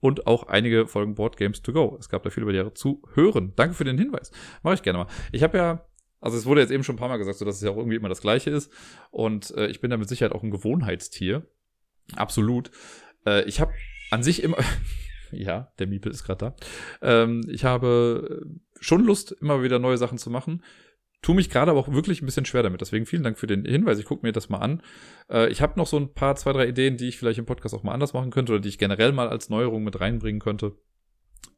und 0.00 0.26
auch 0.26 0.44
einige 0.44 0.86
Folgen 0.86 1.14
Board 1.14 1.36
Games 1.36 1.62
to 1.62 1.72
Go. 1.72 1.96
Es 1.98 2.08
gab 2.08 2.22
da 2.22 2.30
viel 2.30 2.42
über 2.42 2.52
die 2.52 2.58
Jahre 2.58 2.74
zu 2.74 3.02
hören. 3.14 3.52
Danke 3.56 3.74
für 3.74 3.84
den 3.84 3.98
Hinweis. 3.98 4.30
Mache 4.62 4.74
ich 4.74 4.82
gerne 4.82 4.98
mal. 4.98 5.06
Ich 5.32 5.42
habe 5.42 5.58
ja, 5.58 5.86
also 6.20 6.36
es 6.36 6.46
wurde 6.46 6.60
jetzt 6.60 6.70
eben 6.70 6.84
schon 6.84 6.96
ein 6.96 6.98
paar 6.98 7.08
Mal 7.08 7.16
gesagt, 7.16 7.38
so 7.38 7.44
dass 7.44 7.56
es 7.56 7.62
ja 7.62 7.70
auch 7.70 7.76
irgendwie 7.76 7.96
immer 7.96 8.08
das 8.08 8.20
Gleiche 8.20 8.50
ist. 8.50 8.72
Und 9.10 9.50
äh, 9.56 9.66
ich 9.68 9.80
bin 9.80 9.90
da 9.90 9.96
mit 9.96 10.08
Sicherheit 10.08 10.32
auch 10.32 10.42
ein 10.42 10.50
Gewohnheitstier. 10.50 11.46
Absolut. 12.16 12.70
Äh, 13.26 13.44
ich 13.44 13.60
habe 13.60 13.72
an 14.10 14.22
sich 14.22 14.42
immer, 14.42 14.58
ja, 15.32 15.72
der 15.78 15.86
Miepel 15.86 16.12
ist 16.12 16.24
gerade 16.24 16.56
da. 17.00 17.22
Ähm, 17.22 17.42
ich 17.48 17.64
habe 17.64 18.46
schon 18.80 19.04
Lust, 19.04 19.32
immer 19.32 19.62
wieder 19.62 19.78
neue 19.78 19.98
Sachen 19.98 20.18
zu 20.18 20.30
machen 20.30 20.62
tue 21.22 21.34
mich 21.34 21.50
gerade 21.50 21.70
aber 21.70 21.80
auch 21.80 21.92
wirklich 21.92 22.22
ein 22.22 22.26
bisschen 22.26 22.44
schwer 22.44 22.62
damit. 22.62 22.80
Deswegen 22.80 23.06
vielen 23.06 23.22
Dank 23.22 23.38
für 23.38 23.46
den 23.46 23.64
Hinweis. 23.64 23.98
Ich 23.98 24.04
gucke 24.04 24.24
mir 24.24 24.32
das 24.32 24.48
mal 24.48 24.58
an. 24.58 24.82
Äh, 25.30 25.50
ich 25.50 25.60
habe 25.60 25.78
noch 25.78 25.86
so 25.86 25.96
ein 25.96 26.14
paar, 26.14 26.36
zwei, 26.36 26.52
drei 26.52 26.68
Ideen, 26.68 26.96
die 26.96 27.08
ich 27.08 27.18
vielleicht 27.18 27.38
im 27.38 27.46
Podcast 27.46 27.74
auch 27.74 27.82
mal 27.82 27.92
anders 27.92 28.12
machen 28.12 28.30
könnte 28.30 28.52
oder 28.52 28.60
die 28.60 28.68
ich 28.68 28.78
generell 28.78 29.12
mal 29.12 29.28
als 29.28 29.48
Neuerung 29.48 29.84
mit 29.84 30.00
reinbringen 30.00 30.40
könnte. 30.40 30.76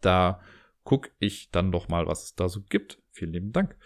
Da 0.01 0.41
gucke 0.85 1.11
ich 1.19 1.51
dann 1.51 1.73
doch 1.73 1.89
mal, 1.89 2.07
was 2.07 2.24
es 2.24 2.35
da 2.35 2.49
so 2.49 2.62
gibt. 2.62 3.03
Vielen 3.12 3.32
lieben 3.32 3.53
Dank. 3.53 3.77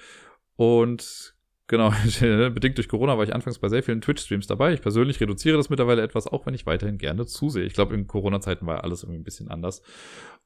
Und 0.57 1.35
genau, 1.67 1.91
bedingt 2.21 2.79
durch 2.79 2.89
Corona 2.89 3.17
war 3.17 3.25
ich 3.25 3.35
anfangs 3.35 3.59
bei 3.59 3.69
sehr 3.69 3.83
vielen 3.83 4.01
Twitch-Streams 4.01 4.47
dabei. 4.47 4.73
Ich 4.75 4.81
persönlich 4.81 5.21
reduziere 5.21 5.57
das 5.57 5.71
mittlerweile 5.71 6.03
etwas, 6.03 6.29
auch 6.29 6.47
wenn 6.47 6.55
ich 6.55 6.67
weiterhin 6.67 6.99
gerne 6.99 7.27
zusehe. 7.27 7.65
Ich 7.65 7.75
glaube, 7.75 7.95
in 7.95 8.07
Corona-Zeiten 8.07 8.67
war 8.67 8.85
alles 8.85 9.03
irgendwie 9.03 9.21
ein 9.21 9.25
bisschen 9.25 9.49
anders. 9.49 9.83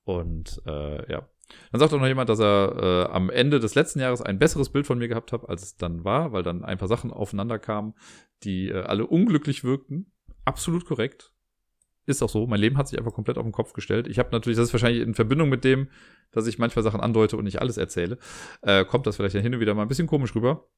Und 0.05 0.62
äh, 0.66 1.12
ja, 1.12 1.28
dann 1.72 1.80
sagt 1.80 1.92
auch 1.92 1.98
noch 1.98 2.06
jemand, 2.06 2.28
dass 2.28 2.40
er 2.40 3.08
äh, 3.08 3.12
am 3.12 3.30
Ende 3.30 3.60
des 3.60 3.74
letzten 3.74 4.00
Jahres 4.00 4.22
ein 4.22 4.38
besseres 4.38 4.70
Bild 4.70 4.86
von 4.86 4.98
mir 4.98 5.08
gehabt 5.08 5.32
hat, 5.32 5.48
als 5.48 5.62
es 5.62 5.76
dann 5.76 6.04
war, 6.04 6.32
weil 6.32 6.42
dann 6.42 6.64
ein 6.64 6.78
paar 6.78 6.88
Sachen 6.88 7.12
aufeinander 7.12 7.58
kamen, 7.58 7.94
die 8.42 8.68
äh, 8.68 8.82
alle 8.82 9.06
unglücklich 9.06 9.64
wirkten. 9.64 10.12
Absolut 10.44 10.84
korrekt. 10.84 11.32
Ist 12.06 12.22
auch 12.22 12.30
so. 12.30 12.46
Mein 12.46 12.60
Leben 12.60 12.78
hat 12.78 12.88
sich 12.88 12.98
einfach 12.98 13.12
komplett 13.12 13.36
auf 13.36 13.44
den 13.44 13.52
Kopf 13.52 13.74
gestellt. 13.74 14.06
Ich 14.08 14.18
habe 14.18 14.30
natürlich, 14.32 14.56
das 14.56 14.68
ist 14.68 14.72
wahrscheinlich 14.72 15.02
in 15.02 15.14
Verbindung 15.14 15.50
mit 15.50 15.62
dem, 15.62 15.88
dass 16.30 16.46
ich 16.46 16.58
manchmal 16.58 16.82
Sachen 16.82 17.00
andeute 17.00 17.36
und 17.36 17.44
nicht 17.44 17.60
alles 17.60 17.76
erzähle, 17.76 18.18
äh, 18.62 18.84
kommt 18.84 19.06
das 19.06 19.16
vielleicht 19.16 19.36
hin 19.36 19.54
und 19.54 19.60
wieder 19.60 19.74
mal 19.74 19.82
ein 19.82 19.88
bisschen 19.88 20.06
komisch 20.06 20.34
rüber. 20.34 20.68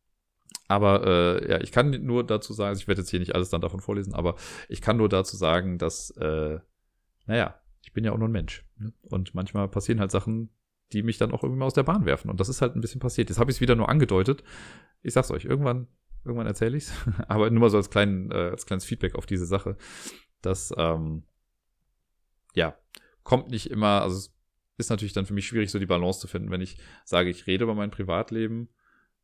Aber 0.66 1.06
äh, 1.06 1.50
ja, 1.50 1.60
ich 1.60 1.72
kann 1.72 1.90
nur 2.04 2.24
dazu 2.24 2.52
sagen, 2.52 2.70
also 2.70 2.80
ich 2.80 2.88
werde 2.88 3.02
jetzt 3.02 3.10
hier 3.10 3.20
nicht 3.20 3.34
alles 3.34 3.50
dann 3.50 3.60
davon 3.60 3.80
vorlesen, 3.80 4.14
aber 4.14 4.34
ich 4.68 4.80
kann 4.80 4.96
nur 4.96 5.08
dazu 5.08 5.36
sagen, 5.36 5.78
dass, 5.78 6.10
äh, 6.16 6.58
naja, 7.26 7.60
ich 7.82 7.92
bin 7.92 8.04
ja 8.04 8.12
auch 8.12 8.18
nur 8.18 8.28
ein 8.28 8.32
Mensch. 8.32 8.64
Ne? 8.78 8.92
Und 9.02 9.34
manchmal 9.34 9.68
passieren 9.68 10.00
halt 10.00 10.10
Sachen, 10.10 10.50
die 10.92 11.02
mich 11.02 11.18
dann 11.18 11.32
auch 11.32 11.42
irgendwie 11.42 11.60
mal 11.60 11.66
aus 11.66 11.74
der 11.74 11.82
Bahn 11.82 12.04
werfen. 12.04 12.30
Und 12.30 12.40
das 12.40 12.48
ist 12.48 12.62
halt 12.62 12.74
ein 12.74 12.80
bisschen 12.80 13.00
passiert. 13.00 13.28
Jetzt 13.28 13.38
habe 13.38 13.50
ich 13.50 13.56
es 13.56 13.60
wieder 13.60 13.76
nur 13.76 13.88
angedeutet. 13.88 14.42
Ich 15.02 15.14
sag's 15.14 15.30
euch, 15.30 15.44
irgendwann, 15.44 15.88
irgendwann 16.24 16.46
erzähle 16.46 16.76
ich's. 16.76 16.92
Aber 17.28 17.50
nur 17.50 17.60
mal 17.60 17.70
so 17.70 17.76
als, 17.76 17.90
kleinen, 17.90 18.30
äh, 18.30 18.50
als 18.50 18.66
kleines 18.66 18.84
Feedback 18.84 19.14
auf 19.14 19.26
diese 19.26 19.46
Sache. 19.46 19.76
Das, 20.42 20.72
ähm, 20.76 21.24
ja, 22.54 22.76
kommt 23.22 23.50
nicht 23.50 23.70
immer, 23.70 24.02
also 24.02 24.16
es 24.16 24.34
ist 24.78 24.90
natürlich 24.90 25.12
dann 25.12 25.26
für 25.26 25.34
mich 25.34 25.46
schwierig, 25.46 25.70
so 25.70 25.78
die 25.78 25.86
Balance 25.86 26.20
zu 26.20 26.26
finden, 26.26 26.50
wenn 26.50 26.60
ich 26.60 26.78
sage, 27.04 27.30
ich 27.30 27.46
rede 27.46 27.64
über 27.64 27.74
mein 27.74 27.90
Privatleben, 27.90 28.68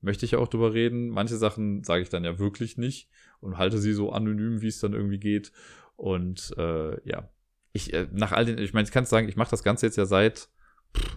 möchte 0.01 0.24
ich 0.24 0.32
ja 0.32 0.38
auch 0.38 0.48
drüber 0.48 0.74
reden. 0.74 1.09
Manche 1.09 1.36
Sachen 1.36 1.82
sage 1.82 2.02
ich 2.02 2.09
dann 2.09 2.24
ja 2.24 2.38
wirklich 2.38 2.76
nicht 2.76 3.09
und 3.40 3.59
halte 3.59 3.78
sie 3.78 3.93
so 3.93 4.12
anonym, 4.12 4.60
wie 4.60 4.68
es 4.68 4.80
dann 4.80 4.93
irgendwie 4.93 5.18
geht. 5.18 5.52
Und 5.97 6.55
äh, 6.59 7.01
ja, 7.09 7.30
ich 7.72 7.93
äh, 7.93 8.06
nach 8.12 8.32
all 8.32 8.44
den, 8.44 8.59
ich 8.59 8.74
meine, 8.74 8.86
ich 8.86 8.93
kann 8.93 9.06
sagen, 9.06 9.28
ich 9.28 9.36
mache 9.36 9.51
das 9.51 9.62
Ganze 9.62 9.86
jetzt 9.86 9.97
ja 9.97 10.06
seit, 10.06 10.48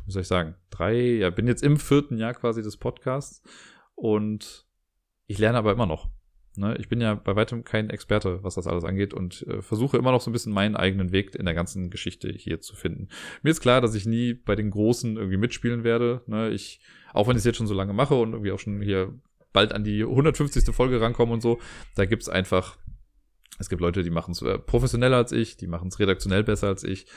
wie 0.06 0.12
soll 0.12 0.22
ich 0.22 0.28
sagen, 0.28 0.56
drei, 0.70 1.00
ja, 1.00 1.30
bin 1.30 1.48
jetzt 1.48 1.64
im 1.64 1.78
vierten 1.78 2.18
Jahr 2.18 2.34
quasi 2.34 2.62
des 2.62 2.78
Podcasts 2.78 3.42
und 3.96 4.66
ich 5.28 5.38
lerne 5.38 5.58
aber 5.58 5.72
immer 5.72 5.86
noch. 5.86 6.10
Ne? 6.56 6.76
Ich 6.78 6.90
bin 6.90 7.00
ja 7.00 7.16
bei 7.16 7.36
weitem 7.36 7.64
kein 7.64 7.90
Experte, 7.90 8.44
was 8.44 8.56
das 8.56 8.68
alles 8.68 8.84
angeht 8.84 9.14
und 9.14 9.46
äh, 9.48 9.62
versuche 9.62 9.98
immer 9.98 10.12
noch 10.12 10.22
so 10.22 10.30
ein 10.30 10.34
bisschen 10.34 10.52
meinen 10.52 10.76
eigenen 10.76 11.12
Weg 11.12 11.36
in 11.36 11.46
der 11.46 11.54
ganzen 11.54 11.90
Geschichte 11.90 12.30
hier 12.30 12.60
zu 12.60 12.76
finden. 12.76 13.08
Mir 13.44 13.52
ist 13.52 13.62
klar, 13.62 13.82
dass 13.82 13.96
ich 13.96 14.06
nie 14.06 14.34
bei 14.34 14.56
den 14.56 14.70
Großen 14.70 15.16
irgendwie 15.16 15.38
mitspielen 15.38 15.84
werde. 15.84 16.22
Ne? 16.28 16.50
Ich, 16.50 16.82
auch 17.14 17.28
wenn 17.28 17.36
ich 17.36 17.42
es 17.42 17.46
jetzt 17.46 17.58
schon 17.58 17.68
so 17.68 17.74
lange 17.74 17.94
mache 17.94 18.16
und 18.16 18.34
irgendwie 18.34 18.52
auch 18.52 18.60
schon 18.60 18.82
hier 18.82 19.14
bald 19.54 19.74
an 19.74 19.84
die 19.84 20.04
150. 20.04 20.76
Folge 20.76 21.00
rankomme 21.02 21.34
und 21.34 21.42
so, 21.42 21.60
da 21.96 22.06
gibt's 22.06 22.30
einfach, 22.30 22.78
es 23.58 23.70
gibt 23.70 23.82
Leute, 23.82 24.04
die 24.04 24.10
machen 24.10 24.32
es 24.32 24.42
äh, 24.42 24.60
professioneller 24.60 25.18
als 25.18 25.32
ich, 25.32 25.58
die 25.58 25.68
machen 25.68 25.88
es 25.88 26.00
redaktionell 26.00 26.44
besser 26.44 26.68
als 26.68 26.84
ich. 26.84 27.08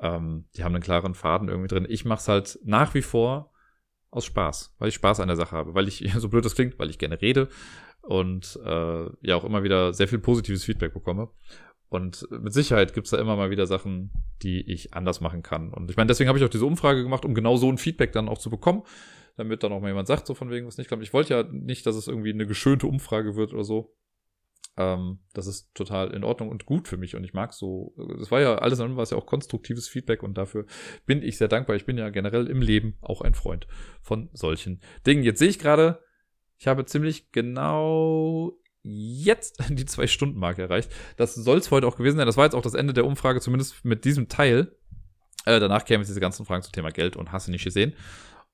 Ähm, 0.00 0.46
die 0.56 0.64
haben 0.64 0.74
einen 0.74 0.82
klaren 0.82 1.14
Faden 1.14 1.48
irgendwie 1.48 1.68
drin. 1.68 1.86
Ich 1.88 2.04
mache 2.04 2.20
es 2.20 2.28
halt 2.28 2.58
nach 2.64 2.94
wie 2.94 3.02
vor 3.02 3.52
aus 4.10 4.24
Spaß, 4.24 4.74
weil 4.78 4.88
ich 4.88 4.94
Spaß 4.94 5.20
an 5.20 5.28
der 5.28 5.36
Sache 5.36 5.56
habe, 5.56 5.74
weil 5.74 5.88
ich, 5.88 6.04
so 6.16 6.28
blöd 6.28 6.44
das 6.44 6.54
klingt, 6.54 6.78
weil 6.78 6.90
ich 6.90 6.98
gerne 6.98 7.20
rede, 7.20 7.48
und 8.04 8.58
äh, 8.64 9.04
ja 9.22 9.36
auch 9.36 9.44
immer 9.44 9.62
wieder 9.62 9.92
sehr 9.92 10.08
viel 10.08 10.18
positives 10.18 10.64
Feedback 10.64 10.92
bekomme. 10.92 11.30
Und 11.88 12.26
mit 12.30 12.52
Sicherheit 12.52 12.92
gibt's 12.92 13.10
da 13.10 13.18
immer 13.18 13.36
mal 13.36 13.50
wieder 13.50 13.66
Sachen, 13.66 14.10
die 14.42 14.60
ich 14.70 14.94
anders 14.94 15.20
machen 15.20 15.42
kann. 15.42 15.72
Und 15.72 15.90
ich 15.90 15.96
meine, 15.96 16.08
deswegen 16.08 16.28
habe 16.28 16.38
ich 16.38 16.44
auch 16.44 16.50
diese 16.50 16.66
Umfrage 16.66 17.02
gemacht, 17.02 17.24
um 17.24 17.34
genau 17.34 17.56
so 17.56 17.70
ein 17.70 17.78
Feedback 17.78 18.12
dann 18.12 18.28
auch 18.28 18.38
zu 18.38 18.50
bekommen, 18.50 18.82
damit 19.36 19.62
dann 19.62 19.72
auch 19.72 19.80
mal 19.80 19.88
jemand 19.88 20.08
sagt, 20.08 20.26
so 20.26 20.34
von 20.34 20.50
wegen 20.50 20.66
was 20.66 20.76
nicht 20.76 20.88
klappt. 20.88 21.02
Ich 21.02 21.12
wollte 21.12 21.34
ja 21.34 21.44
nicht, 21.44 21.86
dass 21.86 21.94
es 21.96 22.08
irgendwie 22.08 22.32
eine 22.32 22.46
geschönte 22.46 22.86
Umfrage 22.86 23.36
wird 23.36 23.52
oder 23.52 23.64
so. 23.64 23.94
Ähm, 24.76 25.20
das 25.32 25.46
ist 25.46 25.72
total 25.74 26.12
in 26.12 26.24
Ordnung 26.24 26.48
und 26.48 26.66
gut 26.66 26.88
für 26.88 26.96
mich 26.96 27.14
und 27.14 27.22
ich 27.22 27.32
mag 27.32 27.52
so. 27.52 27.94
Das 28.18 28.30
war 28.30 28.40
ja 28.40 28.56
alles 28.56 28.80
an 28.80 28.96
war 28.96 29.04
es 29.04 29.10
ja 29.10 29.16
auch 29.16 29.26
konstruktives 29.26 29.88
Feedback 29.88 30.22
und 30.22 30.36
dafür 30.36 30.66
bin 31.06 31.22
ich 31.22 31.38
sehr 31.38 31.48
dankbar. 31.48 31.76
Ich 31.76 31.86
bin 31.86 31.96
ja 31.96 32.10
generell 32.10 32.48
im 32.48 32.60
Leben 32.60 32.96
auch 33.00 33.20
ein 33.20 33.34
Freund 33.34 33.66
von 34.02 34.30
solchen 34.32 34.80
Dingen. 35.06 35.22
Jetzt 35.22 35.38
sehe 35.38 35.48
ich 35.48 35.58
gerade, 35.58 36.02
ich 36.58 36.66
habe 36.66 36.84
ziemlich 36.86 37.30
genau 37.30 38.52
jetzt 38.82 39.62
die 39.68 39.86
zwei 39.86 40.08
Stunden 40.08 40.38
Marke 40.38 40.62
erreicht. 40.62 40.90
Das 41.16 41.34
soll 41.34 41.58
es 41.58 41.70
heute 41.70 41.86
auch 41.86 41.96
gewesen 41.96 42.16
sein. 42.16 42.26
Das 42.26 42.36
war 42.36 42.44
jetzt 42.44 42.54
auch 42.54 42.62
das 42.62 42.74
Ende 42.74 42.92
der 42.92 43.06
Umfrage, 43.06 43.40
zumindest 43.40 43.84
mit 43.84 44.04
diesem 44.04 44.28
Teil. 44.28 44.76
Äh, 45.46 45.60
danach 45.60 45.84
kämen 45.84 46.02
jetzt 46.02 46.08
diese 46.08 46.20
ganzen 46.20 46.46
Fragen 46.46 46.62
zum 46.62 46.72
Thema 46.72 46.90
Geld 46.90 47.16
und 47.16 47.30
hast 47.30 47.46
du 47.46 47.52
nicht 47.52 47.64
gesehen. 47.64 47.94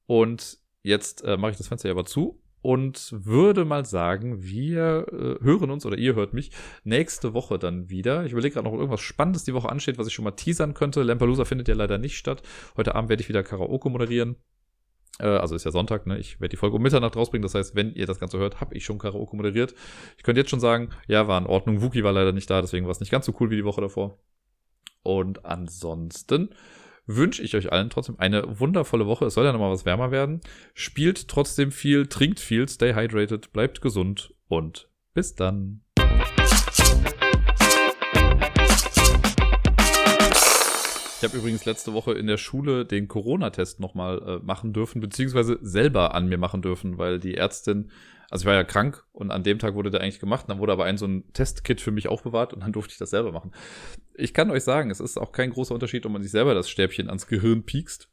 Und 0.07 0.59
jetzt 0.83 1.25
äh, 1.25 1.39
mache 1.39 1.53
ich 1.53 1.57
das 1.57 1.69
Fenster 1.69 1.89
hier 1.89 1.95
aber 1.95 2.05
zu 2.05 2.43
und 2.63 3.09
würde 3.13 3.65
mal 3.65 3.85
sagen, 3.85 4.43
wir 4.43 5.07
äh, 5.13 5.45
hören 5.45 5.71
uns 5.71 5.87
oder 5.87 5.97
ihr 5.97 6.15
hört 6.15 6.35
mich 6.35 6.51
nächste 6.85 7.33
Woche 7.33 7.59
dann 7.59 7.89
wieder. 7.89 8.25
Ich 8.25 8.33
überlege 8.33 8.55
gerade 8.55 8.69
noch 8.69 8.75
irgendwas 8.75 9.01
Spannendes 9.01 9.45
die 9.45 9.55
Woche 9.55 9.69
ansteht, 9.69 9.99
was 9.99 10.07
ich 10.07 10.15
schon 10.15 10.25
mal 10.25 10.33
teasern 10.33 10.75
könnte. 10.75 11.03
Lampalooza 11.03 11.45
findet 11.45 11.69
ja 11.69 11.75
leider 11.75 11.99
nicht 11.99 12.17
statt. 12.17 12.43
Heute 12.77 12.95
Abend 12.95 13.09
werde 13.09 13.23
ich 13.23 13.29
wieder 13.29 13.43
Karaoke 13.43 13.89
moderieren. 13.89 14.37
Äh, 15.19 15.27
also 15.27 15.55
ist 15.55 15.65
ja 15.65 15.71
Sonntag, 15.71 16.07
ne? 16.07 16.19
Ich 16.19 16.41
werde 16.41 16.51
die 16.51 16.57
Folge 16.57 16.77
um 16.77 16.83
Mitternacht 16.83 17.17
rausbringen. 17.17 17.43
Das 17.43 17.55
heißt, 17.55 17.75
wenn 17.75 17.95
ihr 17.95 18.07
das 18.07 18.19
Ganze 18.19 18.39
hört, 18.39 18.61
habe 18.61 18.75
ich 18.75 18.85
schon 18.85 18.99
Karaoke 18.99 19.37
moderiert. 19.37 19.75
Ich 20.17 20.23
könnte 20.23 20.41
jetzt 20.41 20.51
schon 20.51 20.61
sagen, 20.61 20.91
ja, 21.07 21.29
war 21.29 21.39
in 21.39 21.47
Ordnung. 21.47 21.83
Wookie 21.83 22.05
war 22.05 22.13
leider 22.13 22.33
nicht 22.33 22.51
da, 22.51 22.61
deswegen 22.61 22.87
war 22.87 22.93
es 22.93 23.01
nicht 23.01 23.11
ganz 23.11 23.27
so 23.27 23.35
cool 23.41 23.51
wie 23.51 23.57
die 23.57 23.65
Woche 23.65 23.81
davor. 23.81 24.19
Und 25.03 25.47
ansonsten 25.47 26.51
wünsche 27.17 27.43
ich 27.43 27.55
euch 27.57 27.73
allen 27.73 27.91
trotzdem 27.91 28.19
eine 28.19 28.61
wundervolle 28.61 29.07
Woche. 29.07 29.27
Es 29.27 29.35
soll 29.35 29.45
ja 29.45 29.53
nochmal 29.53 29.73
was 29.73 29.85
wärmer 29.85 30.11
werden. 30.11 30.41
Spielt 30.75 31.29
trotzdem 31.29 31.73
viel, 31.73 32.07
trinkt 32.07 32.41
viel, 32.41 32.69
stay 32.69 32.95
hydrated, 32.95 33.53
bleibt 33.53 33.81
gesund 33.81 34.35
und 34.49 34.89
bis 35.13 35.35
dann. 35.35 35.83
Ich 41.17 41.29
habe 41.29 41.37
übrigens 41.37 41.67
letzte 41.67 41.93
Woche 41.93 42.13
in 42.13 42.27
der 42.27 42.39
Schule 42.39 42.87
den 42.87 43.07
Corona-Test 43.07 43.79
nochmal 43.79 44.23
äh, 44.23 44.39
machen 44.45 44.73
dürfen, 44.73 45.03
beziehungsweise 45.03 45.59
selber 45.61 46.15
an 46.15 46.29
mir 46.29 46.39
machen 46.39 46.63
dürfen, 46.63 46.97
weil 46.97 47.19
die 47.19 47.35
Ärztin, 47.35 47.91
also 48.31 48.45
ich 48.45 48.47
war 48.47 48.55
ja 48.55 48.65
krank 48.65 49.05
und 49.13 49.33
an 49.33 49.43
dem 49.43 49.59
Tag 49.59 49.75
wurde 49.75 49.91
der 49.91 50.01
eigentlich 50.01 50.21
gemacht, 50.21 50.47
dann 50.49 50.61
wurde 50.61 50.73
aber 50.73 50.85
ein 50.85 50.97
so 50.97 51.07
ein 51.07 51.31
Testkit 51.33 51.81
für 51.81 51.91
mich 51.91 52.09
aufbewahrt 52.09 52.55
und 52.55 52.61
dann 52.61 52.73
durfte 52.73 52.93
ich 52.93 52.99
das 52.99 53.11
selber 53.11 53.33
machen. 53.33 53.53
Ich 54.15 54.33
kann 54.33 54.51
euch 54.51 54.63
sagen, 54.63 54.91
es 54.91 55.01
ist 55.01 55.19
auch 55.19 55.33
kein 55.33 55.51
großer 55.51 55.75
Unterschied, 55.75 56.07
ob 56.07 56.13
man 56.13 56.23
sich 56.23 56.31
selber 56.31 56.55
das 56.55 56.71
Stäbchen 56.71 57.09
ans 57.09 57.27
Gehirn 57.27 57.65
piekst 57.65 58.09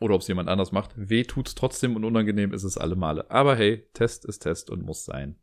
oder 0.00 0.14
ob 0.14 0.22
es 0.22 0.28
jemand 0.28 0.48
anders 0.48 0.72
macht. 0.72 0.92
Weh 0.96 1.24
tut's 1.24 1.54
trotzdem 1.54 1.94
und 1.94 2.04
unangenehm 2.04 2.52
ist 2.52 2.64
es 2.64 2.78
alle 2.78 2.96
Male. 2.96 3.30
Aber 3.30 3.54
hey, 3.54 3.86
Test 3.92 4.24
ist 4.24 4.40
Test 4.40 4.70
und 4.70 4.82
muss 4.82 5.04
sein. 5.04 5.36